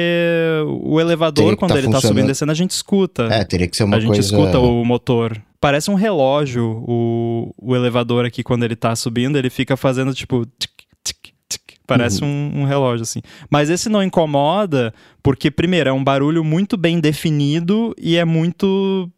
o 0.83 0.99
elevador 0.99 1.55
quando 1.55 1.73
tá 1.73 1.79
ele 1.79 1.91
tá 1.91 2.01
subindo 2.01 2.25
e 2.25 2.29
descendo 2.29 2.51
a 2.51 2.55
gente 2.55 2.71
escuta. 2.71 3.25
É, 3.25 3.45
teria 3.45 3.69
que 3.69 3.77
ser 3.77 3.85
uma 3.85 3.99
a 3.99 4.01
gente 4.01 4.09
coisa. 4.09 4.23
escuta 4.23 4.59
o 4.59 4.83
motor. 4.87 5.39
Parece 5.67 5.91
um 5.91 5.95
relógio 5.95 6.85
o, 6.86 7.53
o 7.61 7.75
elevador 7.75 8.25
aqui 8.25 8.45
quando 8.45 8.62
ele 8.62 8.77
tá 8.77 8.95
subindo, 8.95 9.36
ele 9.36 9.51
fica 9.51 9.77
fazendo 9.77 10.15
tipo. 10.15 10.47
tic, 10.61 10.70
tic, 11.03 11.35
tic. 11.49 11.61
Parece 11.85 12.23
um, 12.23 12.53
um 12.55 12.62
relógio, 12.62 13.03
assim. 13.03 13.20
Mas 13.51 13.69
esse 13.69 13.89
não 13.89 14.01
incomoda, 14.01 14.95
porque, 15.20 15.51
primeiro, 15.51 15.91
é 15.91 15.93
um 15.93 16.05
barulho 16.05 16.45
muito 16.45 16.77
bem 16.77 17.01
definido 17.01 17.93
e 17.99 18.15
é 18.15 18.25
muito 18.25 19.11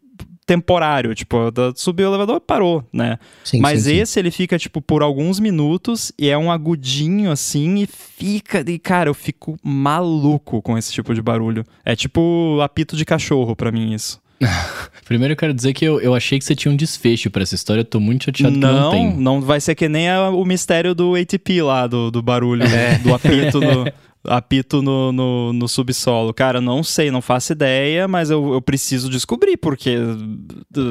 temporário. 0.43 1.13
Tipo, 1.13 1.37
subiu 1.75 2.07
o 2.07 2.09
elevador, 2.09 2.41
parou, 2.41 2.83
né? 2.91 3.19
Sim, 3.43 3.59
Mas 3.59 3.83
sim, 3.83 3.91
sim. 3.91 3.97
esse 3.97 4.19
ele 4.19 4.31
fica, 4.31 4.57
tipo, 4.57 4.81
por 4.81 5.03
alguns 5.03 5.39
minutos 5.39 6.11
e 6.17 6.29
é 6.29 6.37
um 6.37 6.51
agudinho 6.51 7.29
assim 7.29 7.77
e 7.77 7.85
fica. 7.85 8.65
E, 8.67 8.79
cara, 8.79 9.07
eu 9.07 9.13
fico 9.13 9.55
maluco 9.63 10.63
com 10.63 10.75
esse 10.75 10.91
tipo 10.91 11.13
de 11.13 11.21
barulho. 11.21 11.63
É 11.85 11.95
tipo 11.95 12.59
apito 12.59 12.97
de 12.97 13.05
cachorro 13.05 13.55
pra 13.55 13.71
mim, 13.71 13.93
isso. 13.93 14.19
Primeiro 15.05 15.33
eu 15.33 15.37
quero 15.37 15.53
dizer 15.53 15.73
que 15.73 15.83
eu, 15.85 15.99
eu 15.99 16.13
achei 16.13 16.37
que 16.37 16.45
você 16.45 16.55
tinha 16.55 16.71
um 16.71 16.75
desfecho 16.75 17.29
pra 17.31 17.41
essa 17.41 17.55
história, 17.55 17.81
eu 17.81 17.85
tô 17.85 17.99
muito 17.99 18.25
chateado 18.25 18.53
que 18.53 18.59
não 18.59 18.73
não, 18.73 18.91
tem. 18.91 19.15
não 19.15 19.41
vai 19.41 19.59
ser 19.59 19.73
que 19.75 19.89
nem 19.89 20.07
a- 20.09 20.29
o 20.29 20.45
mistério 20.45 20.93
do 20.93 21.15
ATP 21.15 21.61
lá, 21.61 21.87
do, 21.87 22.11
do 22.11 22.21
barulho, 22.21 22.63
do 23.03 23.13
apito 23.13 23.59
no. 23.59 23.85
Apito 24.21 24.81
no, 24.81 25.13
no, 25.13 25.53
no 25.53 25.65
subsolo. 25.69 26.33
Cara, 26.33 26.59
não 26.59 26.83
sei, 26.83 27.09
não 27.09 27.21
faço 27.21 27.53
ideia, 27.53 28.05
mas 28.05 28.29
eu, 28.29 28.51
eu 28.51 28.61
preciso 28.61 29.09
descobrir, 29.09 29.55
porque 29.55 29.95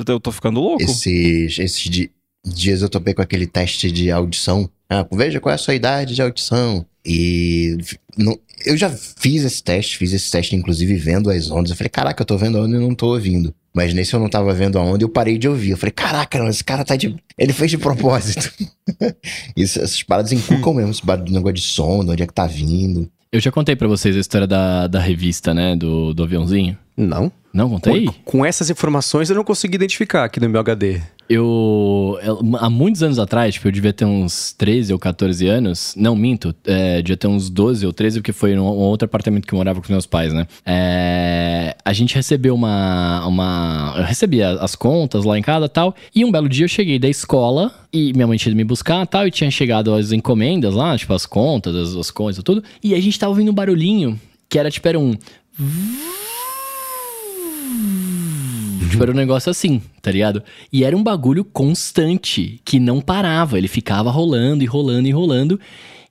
eu 0.08 0.18
tô 0.18 0.32
ficando 0.32 0.60
louco. 0.60 0.82
Esses, 0.82 1.58
esses 1.58 2.08
dias 2.54 2.82
eu 2.82 2.88
topei 2.88 3.14
com 3.14 3.22
aquele 3.22 3.46
teste 3.46 3.90
de 3.90 4.10
audição. 4.10 4.68
Ah, 4.90 5.06
veja 5.12 5.40
qual 5.40 5.52
é 5.52 5.54
a 5.54 5.58
sua 5.58 5.74
idade 5.74 6.14
de 6.14 6.22
audição. 6.22 6.84
E 7.04 7.76
não- 8.16 8.38
eu 8.66 8.76
já 8.76 8.90
fiz 8.90 9.44
esse 9.44 9.62
teste, 9.62 9.96
fiz 9.96 10.12
esse 10.12 10.30
teste 10.30 10.56
inclusive 10.56 10.94
vendo 10.96 11.30
as 11.30 11.50
ondas. 11.50 11.70
Eu 11.70 11.76
falei, 11.76 11.90
caraca, 11.90 12.22
eu 12.22 12.26
tô 12.26 12.36
vendo 12.36 12.58
a 12.58 12.62
onda 12.62 12.76
e 12.76 12.80
não 12.80 12.94
tô 12.94 13.08
ouvindo. 13.14 13.54
Mas 13.74 13.94
nesse 13.94 14.14
eu 14.14 14.18
não 14.20 14.28
tava 14.28 14.52
vendo 14.52 14.78
a 14.78 14.82
onda 14.82 15.02
e 15.02 15.04
eu 15.04 15.08
parei 15.08 15.38
de 15.38 15.46
ouvir. 15.48 15.70
Eu 15.70 15.76
falei, 15.76 15.92
caraca, 15.92 16.38
não, 16.38 16.48
esse 16.48 16.64
cara 16.64 16.84
tá 16.84 16.96
de. 16.96 17.14
Ele 17.38 17.52
fez 17.52 17.70
de 17.70 17.78
propósito. 17.78 18.52
Isso, 19.56 19.78
essas 19.78 20.02
paradas 20.02 20.32
encucam 20.32 20.74
mesmo, 20.74 20.90
esse 20.90 21.04
barulho, 21.04 21.32
negócio 21.32 21.54
de 21.54 21.60
som, 21.62 22.04
de 22.04 22.10
onde 22.10 22.22
é 22.22 22.26
que 22.26 22.32
tá 22.34 22.46
vindo. 22.46 23.08
Eu 23.30 23.40
já 23.40 23.52
contei 23.52 23.76
pra 23.76 23.86
vocês 23.86 24.16
a 24.16 24.20
história 24.20 24.46
da, 24.46 24.86
da 24.86 24.98
revista, 25.00 25.52
né, 25.52 25.76
do, 25.76 26.14
do 26.14 26.22
aviãozinho. 26.24 26.76
Não. 26.96 27.30
Não 27.58 27.68
contei? 27.68 28.06
Com, 28.06 28.12
com 28.24 28.46
essas 28.46 28.70
informações 28.70 29.28
eu 29.28 29.34
não 29.34 29.42
consegui 29.42 29.74
identificar 29.74 30.22
aqui 30.22 30.38
no 30.38 30.48
meu 30.48 30.60
HD. 30.60 31.00
Eu, 31.28 32.16
há 32.58 32.70
muitos 32.70 33.02
anos 33.02 33.18
atrás, 33.18 33.54
tipo, 33.54 33.66
eu 33.66 33.72
devia 33.72 33.92
ter 33.92 34.04
uns 34.04 34.52
13 34.52 34.92
ou 34.92 34.98
14 34.98 35.46
anos. 35.46 35.92
Não, 35.96 36.14
minto, 36.14 36.54
é, 36.64 37.02
devia 37.02 37.16
ter 37.16 37.26
uns 37.26 37.50
12 37.50 37.84
ou 37.84 37.92
13, 37.92 38.20
porque 38.20 38.32
foi 38.32 38.54
num 38.54 38.62
um 38.62 38.78
outro 38.78 39.06
apartamento 39.06 39.46
que 39.46 39.52
eu 39.52 39.58
morava 39.58 39.80
com 39.80 39.84
os 39.84 39.90
meus 39.90 40.06
pais, 40.06 40.32
né? 40.32 40.46
É, 40.64 41.76
a 41.84 41.92
gente 41.92 42.14
recebeu 42.14 42.54
uma, 42.54 43.26
uma. 43.26 43.94
Eu 43.98 44.04
recebia 44.04 44.52
as 44.52 44.76
contas 44.76 45.24
lá 45.24 45.36
em 45.36 45.42
casa 45.42 45.66
e 45.66 45.68
tal. 45.68 45.94
E 46.14 46.24
um 46.24 46.30
belo 46.30 46.48
dia 46.48 46.64
eu 46.64 46.68
cheguei 46.68 46.98
da 46.98 47.08
escola 47.08 47.74
e 47.92 48.12
minha 48.14 48.26
mãe 48.26 48.38
tinha 48.38 48.50
ido 48.50 48.56
me 48.56 48.64
buscar 48.64 49.02
e 49.02 49.06
tal. 49.06 49.26
E 49.26 49.30
tinha 49.30 49.50
chegado 49.50 49.92
as 49.92 50.12
encomendas 50.12 50.74
lá, 50.74 50.96
tipo, 50.96 51.12
as 51.12 51.26
contas, 51.26 51.74
as, 51.74 51.96
as 51.96 52.10
coisas, 52.10 52.42
tudo. 52.42 52.62
E 52.82 52.94
a 52.94 53.00
gente 53.00 53.18
tava 53.18 53.32
ouvindo 53.32 53.50
um 53.50 53.54
barulhinho 53.54 54.18
que 54.48 54.58
era 54.58 54.70
tipo, 54.70 54.88
era 54.88 54.98
um. 54.98 55.14
Tipo, 58.78 59.02
era 59.02 59.12
um 59.12 59.14
negócio 59.14 59.50
assim, 59.50 59.82
tá 60.00 60.10
ligado? 60.10 60.42
E 60.72 60.84
era 60.84 60.96
um 60.96 61.02
bagulho 61.02 61.44
constante, 61.44 62.60
que 62.64 62.78
não 62.78 63.00
parava. 63.00 63.58
Ele 63.58 63.68
ficava 63.68 64.10
rolando 64.10 64.62
e 64.62 64.66
rolando 64.66 65.08
e 65.08 65.10
rolando. 65.10 65.60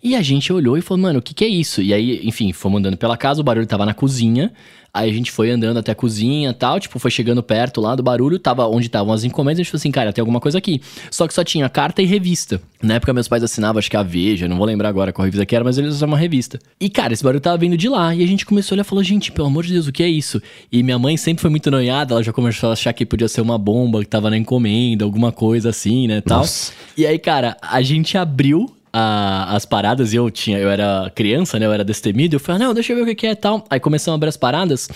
E 0.04 0.16
a 0.16 0.22
gente 0.22 0.54
olhou 0.54 0.78
e 0.78 0.82
falou, 0.82 1.02
mano, 1.02 1.20
o 1.20 1.22
que 1.22 1.34
que 1.34 1.44
é 1.44 1.48
isso? 1.48 1.82
E 1.82 1.94
aí, 1.94 2.22
enfim, 2.24 2.54
fomos 2.54 2.80
andando 2.80 2.98
pela 2.98 3.18
casa, 3.18 3.42
o 3.42 3.44
barulho 3.44 3.66
tava 3.66 3.86
na 3.86 3.94
cozinha. 3.94 4.52
Aí 4.94 5.12
a 5.12 5.14
gente 5.14 5.32
foi 5.32 5.52
andando 5.52 5.78
até 5.78 5.92
a 5.92 5.96
cozinha 5.96 6.50
e 6.50 6.54
tal, 6.54 6.80
tipo, 6.80 6.98
foi 6.98 7.12
chegando 7.12 7.44
perto 7.44 7.80
lá 7.80 7.94
do 7.94 8.02
barulho, 8.02 8.40
tava 8.40 8.66
onde 8.68 8.88
estavam 8.88 9.14
as 9.14 9.24
encomendas, 9.24 9.60
a 9.60 9.64
gente 9.64 9.72
falou 9.72 9.80
assim, 9.80 9.92
cara, 9.92 10.12
tem 10.12 10.22
alguma 10.24 10.40
coisa 10.40 10.58
aqui. 10.58 10.82
Só 11.12 11.28
que 11.28 11.36
só 11.36 11.44
tinha 11.44 11.70
carta 11.70 12.02
e 12.02 12.06
revista. 12.06 12.60
Na 12.82 12.96
época 12.96 13.14
meus 13.14 13.28
pais 13.28 13.44
assinavam, 13.44 13.78
acho 13.78 13.92
que 13.92 13.98
a 13.98 14.02
Veja, 14.02 14.48
não 14.48 14.58
vou 14.58 14.66
lembrar 14.66 14.90
agora 14.90 15.14
qual 15.14 15.26
revista 15.26 15.46
que 15.46 15.56
era, 15.56 15.64
mas 15.64 15.78
eles 15.78 15.94
usavam 15.94 16.14
uma 16.14 16.20
revista. 16.20 16.58
E 16.80 16.90
cara, 16.90 17.14
esse 17.14 17.24
barulho 17.24 17.42
tava 17.42 17.58
vindo 17.58 17.78
de 17.78 17.88
lá, 17.88 18.16
e 18.16 18.24
a 18.24 18.28
gente 18.28 18.44
começou 18.44 18.74
a 18.74 18.76
olhar 18.78 18.86
e 18.86 18.88
falou, 18.88 19.04
gente, 19.04 19.32
pelo 19.32 19.48
amor 19.48 19.66
de 19.66 19.74
Deus, 19.74 19.88
o 19.88 19.92
que 19.92 20.02
é 20.02 20.10
isso? 20.10 20.42
E 20.72 20.82
minha 20.82 20.98
mãe 20.98 21.16
sempre 21.16 21.42
foi 21.42 21.52
muito 21.52 21.70
noiada, 21.70 22.16
ela 22.16 22.24
já 22.24 22.34
começou 22.34 22.70
a 22.70 22.74
achar 22.74 22.92
que 22.92 23.06
podia 23.06 23.28
ser 23.28 23.42
uma 23.42 23.58
bomba 23.58 24.00
que 24.00 24.08
tava 24.08 24.32
na 24.32 24.38
encomenda, 24.38 25.06
alguma 25.06 25.32
coisa 25.32 25.70
assim, 25.70 26.08
né, 26.08 26.22
tal. 26.22 26.40
Nossa. 26.40 26.72
E 26.98 27.06
aí, 27.06 27.20
cara, 27.20 27.56
a 27.62 27.84
gente 27.84 28.18
abriu 28.18 28.77
a- 28.92 29.56
as 29.56 29.66
paradas 29.66 30.14
e 30.14 30.16
eu 30.16 30.30
tinha, 30.32 30.58
eu 30.58 30.70
era 30.70 31.12
criança, 31.16 31.60
né? 31.60 31.66
Eu 31.66 31.74
era 31.74 31.84
destemido. 31.84 32.36
Eu 32.36 32.40
falei, 32.40 32.62
"Ah, 32.62 32.68
não, 32.68 32.74
deixa 32.74 32.94
eu 32.94 33.06
ver 33.06 33.12
o 33.12 33.16
que 33.16 33.28
é 33.28 33.32
e 33.32 33.36
tal. 33.36 33.64
Aí 33.70 33.80
começamos 33.80 34.16
a 34.16 34.18
abrir 34.18 34.30
as 34.30 34.38
paradas. 34.38 34.90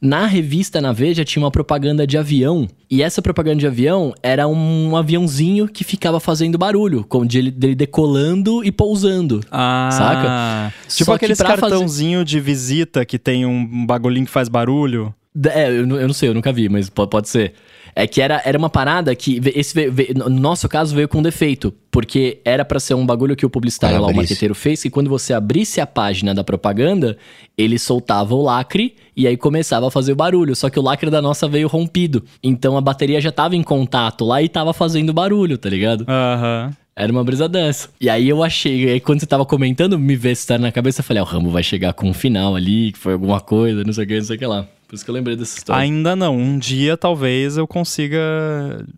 Na 0.00 0.26
revista, 0.26 0.80
na 0.80 0.92
Veja, 0.92 1.24
tinha 1.24 1.42
uma 1.42 1.50
propaganda 1.50 2.06
de 2.06 2.16
avião. 2.16 2.68
E 2.90 3.02
essa 3.02 3.20
propaganda 3.20 3.56
de 3.58 3.66
avião 3.66 4.14
era 4.22 4.46
um 4.46 4.96
aviãozinho 4.96 5.66
que 5.68 5.82
ficava 5.84 6.20
fazendo 6.20 6.56
barulho, 6.56 7.04
como 7.08 7.26
de 7.26 7.38
ele, 7.38 7.50
dele 7.50 7.74
decolando 7.74 8.64
e 8.64 8.70
pousando. 8.70 9.40
Ah, 9.50 9.88
Saca? 9.92 10.74
Tipo 10.88 11.04
Só 11.06 11.14
aqueles 11.14 11.38
pra 11.38 11.56
fazer- 11.56 11.60
cartãozinho 11.62 12.24
de 12.24 12.38
visita 12.40 13.04
que 13.04 13.18
tem 13.18 13.44
um 13.44 13.84
bagulhinho 13.86 14.26
que 14.26 14.32
faz 14.32 14.48
barulho. 14.48 15.12
É, 15.50 15.68
eu, 15.70 15.86
não- 15.86 15.96
eu 16.00 16.06
não 16.08 16.14
sei, 16.14 16.28
eu 16.28 16.34
nunca 16.34 16.52
vi, 16.52 16.68
mas 16.68 16.88
pode, 16.88 17.10
pode 17.10 17.28
ser. 17.28 17.54
É 18.00 18.06
que 18.06 18.20
era, 18.22 18.40
era 18.44 18.56
uma 18.56 18.70
parada 18.70 19.12
que. 19.16 19.40
Esse 19.56 19.74
veio- 19.74 19.92
veio- 19.92 20.14
no 20.14 20.28
nosso 20.30 20.68
caso 20.68 20.94
veio 20.94 21.08
com 21.08 21.20
defeito. 21.20 21.74
Porque 21.90 22.38
era 22.44 22.64
pra 22.64 22.78
ser 22.78 22.94
um 22.94 23.04
bagulho 23.04 23.34
que 23.34 23.44
o 23.44 23.50
publicitário 23.50 23.96
Para 23.96 24.06
lá, 24.06 24.12
o 24.12 24.14
marqueteiro, 24.14 24.54
fez, 24.54 24.80
que 24.80 24.88
quando 24.88 25.10
você 25.10 25.32
abrisse 25.32 25.80
a 25.80 25.86
página 25.86 26.32
da 26.32 26.44
propaganda, 26.44 27.18
ele 27.56 27.76
soltava 27.76 28.36
o 28.36 28.42
lacre 28.42 28.94
e 29.16 29.26
aí 29.26 29.36
começava 29.36 29.88
a 29.88 29.90
fazer 29.90 30.12
o 30.12 30.16
barulho. 30.16 30.54
Só 30.54 30.70
que 30.70 30.78
o 30.78 30.82
lacre 30.82 31.10
da 31.10 31.20
nossa 31.20 31.48
veio 31.48 31.66
rompido. 31.66 32.22
Então 32.40 32.76
a 32.76 32.80
bateria 32.80 33.20
já 33.20 33.32
tava 33.32 33.56
em 33.56 33.62
contato 33.64 34.24
lá 34.24 34.40
e 34.40 34.48
tava 34.48 34.72
fazendo 34.72 35.12
barulho, 35.12 35.58
tá 35.58 35.68
ligado? 35.68 36.04
Aham. 36.06 36.70
Era 36.94 37.10
uma 37.12 37.24
brisa 37.24 37.48
dessa. 37.48 37.88
E 38.00 38.08
aí 38.08 38.28
eu 38.28 38.44
achei, 38.44 38.84
e 38.84 38.90
aí 38.90 39.00
quando 39.00 39.18
você 39.20 39.26
tava 39.26 39.44
comentando, 39.44 39.98
me 39.98 40.14
ver 40.14 40.36
se 40.36 40.46
tá 40.46 40.56
na 40.58 40.70
cabeça, 40.70 41.00
eu 41.00 41.04
falei, 41.04 41.20
ah, 41.20 41.24
o 41.24 41.26
Rambo 41.26 41.50
vai 41.50 41.62
chegar 41.64 41.92
com 41.94 42.08
um 42.08 42.14
final 42.14 42.54
ali, 42.54 42.92
que 42.92 42.98
foi 42.98 43.12
alguma 43.14 43.40
coisa, 43.40 43.82
não 43.84 43.92
sei 43.92 44.04
o 44.04 44.06
que, 44.06 44.16
não 44.18 44.24
sei 44.24 44.36
o 44.36 44.38
que 44.38 44.46
lá. 44.46 44.66
Por 44.88 44.94
isso 44.94 45.04
que 45.04 45.10
eu 45.10 45.14
lembrei 45.14 45.36
dessa 45.36 45.58
história. 45.58 45.82
Ainda 45.82 46.16
não. 46.16 46.34
Um 46.34 46.58
dia 46.58 46.96
talvez 46.96 47.58
eu 47.58 47.66
consiga 47.68 48.18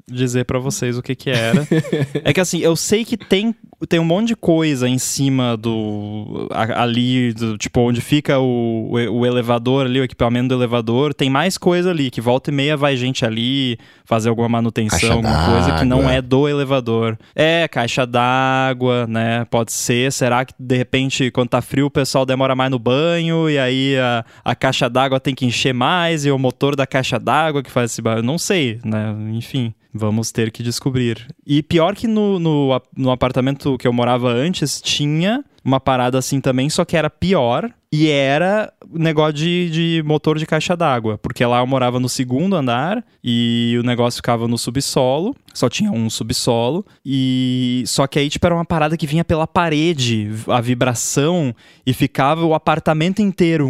dizer 0.06 0.44
pra 0.44 0.60
vocês 0.60 0.96
o 0.96 1.02
que 1.02 1.16
que 1.16 1.28
era. 1.28 1.66
é 2.22 2.32
que 2.32 2.40
assim, 2.40 2.60
eu 2.60 2.76
sei 2.76 3.04
que 3.04 3.16
tem, 3.16 3.52
tem 3.86 3.99
um 3.99 4.05
monte 4.05 4.28
de 4.28 4.36
coisa 4.36 4.89
em 4.89 4.99
cima 4.99 5.57
do. 5.57 6.49
ali, 6.75 7.33
do, 7.33 7.57
tipo, 7.57 7.81
onde 7.81 8.00
fica 8.00 8.39
o, 8.39 8.91
o, 8.92 9.26
elevador 9.26 9.86
ali, 9.86 10.00
o 10.00 10.05
equipamento 10.05 10.49
do 10.49 10.55
elevador. 10.55 11.15
Tem 11.15 11.31
mais 11.31 11.57
coisa 11.57 11.91
ali, 11.91 12.10
que 12.10 12.20
volta 12.20 12.50
e 12.50 12.55
meia 12.55 12.76
vai 12.76 12.97
gente 12.97 13.25
ali 13.25 13.78
fazer 14.05 14.28
alguma 14.28 14.49
manutenção, 14.49 15.12
alguma 15.15 15.47
coisa 15.47 15.78
que 15.78 15.84
não 15.84 16.10
é 16.10 16.20
do 16.20 16.49
elevador. 16.49 17.18
É, 17.34 17.67
caixa 17.68 18.07
d'água, 18.07 19.07
né? 19.07 19.47
Pode 19.50 19.73
ser. 19.73 20.12
Será 20.12 20.44
que 20.44 20.52
de 20.59 20.76
repente, 20.76 21.31
quando 21.31 21.49
tá 21.49 21.62
frio, 21.62 21.86
o 21.86 21.91
pessoal 21.91 22.26
demora 22.26 22.55
mais 22.55 22.70
no 22.70 22.78
banho 22.78 23.49
e 23.49 23.59
aí 23.59 23.97
a, 23.99 24.25
a 24.44 24.55
caixa 24.55 24.91
d'água 24.91 25.18
tem 25.18 25.34
que 25.34 25.47
encher 25.47 25.73
mais 25.73 26.26
e 26.26 26.31
o 26.31 26.39
motor 26.39 26.76
da 26.76 26.86
caixa 26.86 27.18
d'água 27.18 27.62
que 27.62 27.70
faz 27.70 27.92
esse 27.92 28.02
barulho? 28.02 28.26
Não 28.26 28.39
sei, 28.39 28.78
né? 28.84 29.15
Enfim. 29.33 29.73
Vamos 29.92 30.30
ter 30.30 30.50
que 30.50 30.62
descobrir. 30.62 31.26
E 31.46 31.62
pior 31.62 31.96
que 31.96 32.06
no, 32.06 32.38
no, 32.38 32.80
no 32.96 33.10
apartamento 33.10 33.76
que 33.76 33.88
eu 33.88 33.92
morava 33.92 34.28
antes, 34.30 34.80
tinha 34.80 35.44
uma 35.64 35.80
parada 35.80 36.18
assim 36.18 36.40
também, 36.40 36.70
só 36.70 36.84
que 36.84 36.96
era 36.96 37.10
pior. 37.10 37.70
E 37.92 38.08
era 38.08 38.72
negócio 38.88 39.32
de, 39.32 39.68
de 39.68 40.02
motor 40.06 40.38
de 40.38 40.46
caixa 40.46 40.76
d'água. 40.76 41.18
Porque 41.18 41.44
lá 41.44 41.58
eu 41.58 41.66
morava 41.66 41.98
no 41.98 42.08
segundo 42.08 42.54
andar 42.54 43.04
e 43.22 43.76
o 43.80 43.82
negócio 43.82 44.18
ficava 44.18 44.46
no 44.46 44.56
subsolo. 44.56 45.34
Só 45.52 45.68
tinha 45.68 45.90
um 45.90 46.08
subsolo. 46.08 46.86
E 47.04 47.82
só 47.86 48.06
que 48.06 48.20
aí, 48.20 48.30
tipo, 48.30 48.46
era 48.46 48.54
uma 48.54 48.64
parada 48.64 48.96
que 48.96 49.08
vinha 49.08 49.24
pela 49.24 49.44
parede, 49.44 50.30
a 50.46 50.60
vibração, 50.60 51.52
e 51.84 51.92
ficava 51.92 52.46
o 52.46 52.54
apartamento 52.54 53.20
inteiro. 53.20 53.68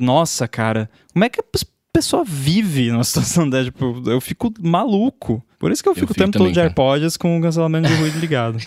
Nossa, 0.00 0.48
cara. 0.48 0.90
Como 1.12 1.24
é 1.24 1.28
que 1.28 1.38
a 1.38 1.44
pessoa 1.96 2.24
vive 2.24 2.90
numa 2.90 3.04
situação 3.04 3.48
dessa? 3.50 3.66
Tipo, 3.66 4.02
eu 4.06 4.20
fico 4.20 4.52
maluco. 4.60 5.42
Por 5.58 5.72
isso 5.72 5.82
que 5.82 5.88
eu 5.88 5.94
fico, 5.94 6.04
eu 6.04 6.08
fico 6.08 6.20
o 6.20 6.24
tempo 6.24 6.32
também, 6.32 6.48
todo 6.48 6.54
de 6.54 6.60
AirPods 6.60 7.16
com 7.16 7.38
o 7.38 7.42
cancelamento 7.42 7.88
de 7.88 7.94
ruído 7.96 8.18
ligado. 8.18 8.58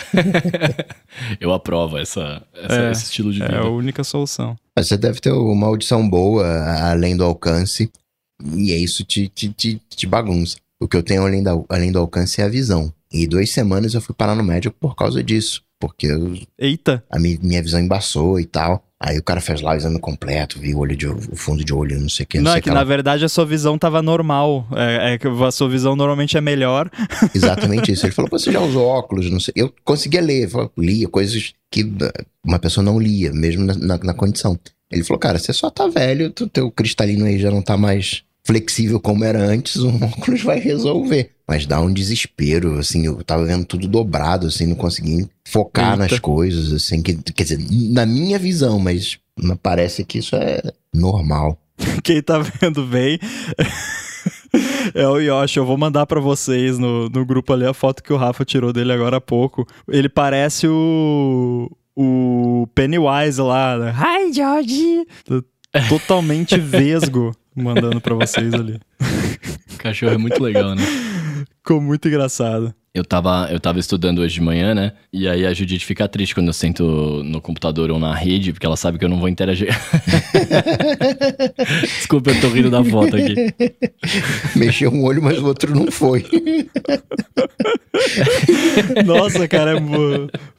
eu 1.40 1.54
aprovo 1.54 1.98
essa, 1.98 2.42
essa 2.54 2.82
é, 2.82 2.92
esse 2.92 3.04
estilo 3.04 3.32
de 3.32 3.40
vida. 3.40 3.54
É 3.54 3.60
a 3.60 3.70
única 3.70 4.04
solução. 4.04 4.56
Você 4.76 4.98
deve 4.98 5.20
ter 5.20 5.32
uma 5.32 5.68
audição 5.68 6.08
boa, 6.10 6.48
além 6.90 7.16
do 7.16 7.24
alcance, 7.24 7.92
e 8.56 8.72
é 8.72 8.78
isso 8.78 9.04
te, 9.04 9.28
te, 9.28 9.50
te, 9.50 9.80
te 9.90 10.08
bagunça. 10.08 10.58
O 10.80 10.88
que 10.88 10.98
eu 10.98 11.04
tenho 11.04 11.26
além, 11.26 11.44
da, 11.44 11.52
além 11.70 11.92
do 11.92 12.00
alcance 12.00 12.42
é 12.42 12.46
a 12.46 12.50
visão. 12.50 12.92
E 13.12 13.28
duas 13.28 13.52
semanas 13.52 13.94
eu 13.94 14.02
fui 14.02 14.16
parar 14.16 14.36
no 14.36 14.44
médico 14.44 14.76
por 14.80 14.96
causa 14.96 15.22
disso. 15.22 15.62
Porque 15.80 16.08
eu, 16.08 16.38
Eita! 16.58 17.04
A 17.10 17.18
minha, 17.18 17.38
minha 17.42 17.62
visão 17.62 17.80
embaçou 17.80 18.40
e 18.40 18.46
tal. 18.46 18.84
Aí 19.02 19.18
o 19.18 19.24
cara 19.24 19.40
fez 19.40 19.62
lá 19.62 19.72
o 19.72 19.76
exame 19.78 19.98
completo, 19.98 20.60
viu 20.60 20.78
o 20.78 20.82
olho 20.82 20.96
de 20.96 21.08
o 21.08 21.36
fundo 21.36 21.64
de 21.64 21.74
olho, 21.74 21.98
não 21.98 22.10
sei 22.10 22.26
o 22.26 22.28
que. 22.28 22.38
Não, 22.38 22.52
não 22.52 22.58
é 22.58 22.62
que, 22.62 22.70
na 22.70 22.84
verdade 22.84 23.24
a 23.24 23.30
sua 23.30 23.46
visão 23.46 23.78
tava 23.78 24.02
normal. 24.02 24.68
É, 24.76 25.14
é, 25.14 25.18
que 25.18 25.26
a 25.26 25.52
sua 25.52 25.70
visão 25.70 25.96
normalmente 25.96 26.36
é 26.36 26.42
melhor. 26.42 26.92
Exatamente 27.34 27.94
isso. 27.94 28.06
Ele 28.06 28.14
falou: 28.14 28.30
você 28.30 28.52
já 28.52 28.60
usou 28.60 28.86
óculos, 28.86 29.30
não 29.32 29.40
sei. 29.40 29.54
Eu 29.56 29.74
conseguia 29.86 30.20
ler, 30.20 30.50
eu 30.54 30.70
lia 30.78 31.08
coisas 31.08 31.54
que 31.72 31.82
eh, 31.82 32.26
uma 32.44 32.60
pessoa 32.60 32.84
não 32.84 33.00
lia, 33.00 33.32
mesmo 33.32 33.64
na, 33.64 33.74
na, 33.76 33.98
na 33.98 34.14
condição. 34.14 34.60
Ele 34.92 35.04
falou, 35.04 35.20
cara, 35.20 35.40
você 35.40 35.54
só 35.54 35.70
tá 35.70 35.88
velho, 35.88 36.32
teu 36.32 36.70
cristalino 36.72 37.26
aí 37.26 37.40
já 37.40 37.52
não 37.52 37.62
tá 37.62 37.78
mais 37.78 38.24
flexível 38.44 39.00
como 39.00 39.24
era 39.24 39.40
antes, 39.40 39.76
o 39.78 39.90
óculos 40.04 40.42
vai 40.42 40.60
resolver. 40.60 41.32
Mas 41.50 41.66
dá 41.66 41.82
um 41.82 41.92
desespero, 41.92 42.78
assim, 42.78 43.08
eu 43.08 43.24
tava 43.24 43.44
vendo 43.44 43.66
tudo 43.66 43.88
dobrado, 43.88 44.46
assim, 44.46 44.68
não 44.68 44.76
conseguia 44.76 45.28
focar 45.44 45.94
Eita. 45.94 46.04
nas 46.04 46.20
coisas, 46.20 46.72
assim, 46.72 47.02
que, 47.02 47.16
quer 47.16 47.42
dizer, 47.42 47.58
na 47.90 48.06
minha 48.06 48.38
visão, 48.38 48.78
mas 48.78 49.18
parece 49.64 50.06
que 50.06 50.20
isso 50.20 50.36
é 50.36 50.62
normal. 50.94 51.60
Quem 52.04 52.22
tá 52.22 52.38
vendo 52.38 52.86
bem 52.86 53.18
é 54.94 55.08
o 55.08 55.18
Yoshi. 55.18 55.58
Eu 55.58 55.66
vou 55.66 55.76
mandar 55.76 56.06
para 56.06 56.20
vocês 56.20 56.78
no, 56.78 57.10
no 57.10 57.26
grupo 57.26 57.52
ali 57.52 57.66
a 57.66 57.74
foto 57.74 58.04
que 58.04 58.14
o 58.14 58.18
Rafa 58.18 58.46
tirou 58.46 58.72
dele 58.72 58.94
agora 58.94 59.18
há 59.18 59.22
pouco. 59.22 59.66
Ele 59.88 60.08
parece 60.08 60.68
o. 60.68 61.68
O 61.96 62.68
Pennywise 62.76 63.42
lá. 63.42 63.78
Né? 63.78 63.92
Hi, 63.92 64.32
George! 64.32 65.06
Totalmente 65.90 66.58
vesgo 66.62 67.34
mandando 67.60 68.02
para 68.02 68.16
vocês 68.16 68.54
ali. 68.54 68.80
O 69.74 69.78
cachorro 69.78 70.14
é 70.14 70.18
muito 70.18 70.42
legal, 70.42 70.76
né? 70.76 70.84
Ficou 71.58 71.82
muito 71.82 72.08
engraçado. 72.08 72.74
Eu 72.92 73.06
tava, 73.06 73.48
eu 73.52 73.60
tava 73.60 73.80
estudando 73.80 74.20
hoje 74.20 74.34
de 74.34 74.42
manhã, 74.42 74.74
né? 74.74 74.94
E 75.14 75.28
aí 75.28 75.46
a 75.46 75.54
Judite 75.54 75.86
fica 75.86 76.08
triste 76.08 76.34
quando 76.34 76.48
eu 76.48 76.54
sento 76.54 76.84
no 77.24 77.40
computador 77.40 77.92
ou 77.92 78.00
na 78.00 78.16
rede, 78.16 78.52
porque 78.52 78.66
ela 78.66 78.76
sabe 78.76 78.98
que 78.98 79.06
eu 79.06 79.10
não 79.10 79.20
vou 79.20 79.30
interagir. 79.30 79.70
Desculpa, 81.84 82.32
eu 82.32 82.42
tô 82.42 82.50
rindo 82.50 82.72
da 82.72 82.84
foto 82.84 83.16
aqui. 83.16 83.36
Mexeu 84.56 84.92
um 84.92 85.04
olho, 85.04 85.22
mas 85.22 85.38
o 85.38 85.46
outro 85.46 85.74
não 85.76 85.92
foi. 85.92 86.26
Nossa, 89.06 89.48
cara, 89.48 89.78
é... 89.78 89.82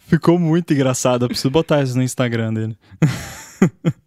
ficou 0.06 0.38
muito 0.38 0.72
engraçado. 0.72 1.24
Eu 1.24 1.28
preciso 1.28 1.50
botar 1.50 1.82
isso 1.82 1.96
no 1.96 2.02
Instagram 2.02 2.54
dele. 2.54 2.78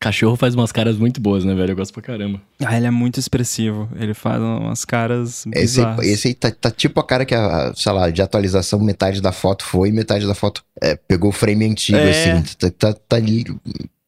Cachorro 0.00 0.36
faz 0.36 0.54
umas 0.54 0.72
caras 0.72 0.96
muito 0.96 1.20
boas, 1.20 1.44
né, 1.44 1.54
velho? 1.54 1.72
Eu 1.72 1.76
gosto 1.76 1.92
pra 1.92 2.02
caramba. 2.02 2.40
Ah, 2.64 2.76
ele 2.76 2.86
é 2.86 2.90
muito 2.90 3.18
expressivo. 3.18 3.88
Ele 3.96 4.14
faz 4.14 4.40
umas 4.40 4.84
caras 4.84 5.44
esse, 5.52 5.80
esse 6.02 6.28
aí 6.28 6.34
tá, 6.34 6.50
tá, 6.50 6.70
tipo 6.70 7.00
a 7.00 7.04
cara 7.04 7.24
que, 7.24 7.34
a, 7.34 7.72
sei 7.74 7.92
lá, 7.92 8.10
de 8.10 8.22
atualização, 8.22 8.80
metade 8.80 9.20
da 9.20 9.32
foto 9.32 9.64
foi, 9.64 9.90
metade 9.90 10.26
da 10.26 10.34
foto 10.34 10.64
é, 10.82 10.96
pegou 10.96 11.30
o 11.30 11.32
frame 11.32 11.64
antigo, 11.64 11.98
é. 11.98 12.10
assim. 12.10 12.56
Tá, 12.58 12.70
tá, 12.70 12.94
tá 13.08 13.16
ali. 13.16 13.44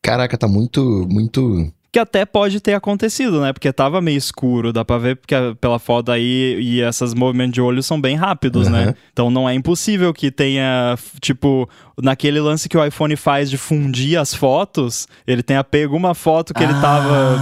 Caraca, 0.03 0.39
tá 0.39 0.49
muito, 0.49 1.07
muito 1.11 1.73
que 1.91 1.99
até 1.99 2.27
pode 2.27 2.61
ter 2.61 2.75
acontecido, 2.75 3.41
né? 3.41 3.53
Porque 3.53 3.73
tava 3.73 4.01
meio 4.01 4.19
escuro, 4.19 4.73
dá 4.73 4.85
pra 4.85 4.99
ver 4.99 5.17
porque 5.17 5.35
pela 5.61 5.79
foto 5.79 6.13
aí 6.13 6.59
e 6.61 6.81
esses 6.81 7.15
movimentos 7.15 7.55
de 7.55 7.61
olho 7.61 7.83
são 7.83 8.01
bem 8.01 8.15
rápidos, 8.15 8.67
uhum. 8.67 8.73
né? 8.73 8.95
Então 9.13 9.31
não 9.31 9.49
é 9.49 9.55
impossível 9.55 10.13
que 10.13 10.31
tenha, 10.31 10.97
tipo, 11.21 11.69
naquele 12.03 12.41
lance 12.41 12.69
que 12.69 12.77
o 12.77 12.85
iPhone 12.85 13.17
faz 13.17 13.49
de 13.49 13.57
fundir 13.57 14.19
as 14.19 14.35
fotos, 14.35 15.09
ele 15.27 15.43
tenha 15.43 15.65
pego 15.65 15.97
uma 15.97 16.15
foto 16.15 16.53
que 16.53 16.63
ah. 16.63 16.69
ele 16.69 16.75
tava 16.81 17.39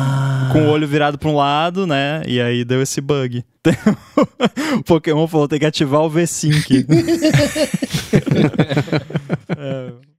com 0.52 0.62
o 0.62 0.70
olho 0.70 0.86
virado 0.86 1.18
para 1.18 1.28
um 1.28 1.36
lado, 1.36 1.86
né? 1.86 2.23
E 2.26 2.41
aí 2.41 2.65
deu 2.65 2.81
esse 2.81 3.00
bug. 3.00 3.44
o 4.78 4.84
Pokémon 4.84 5.26
falou, 5.26 5.49
tem 5.49 5.58
que 5.58 5.66
ativar 5.66 6.02
o 6.02 6.08
V-Sync. 6.08 6.86
é. 9.58 10.16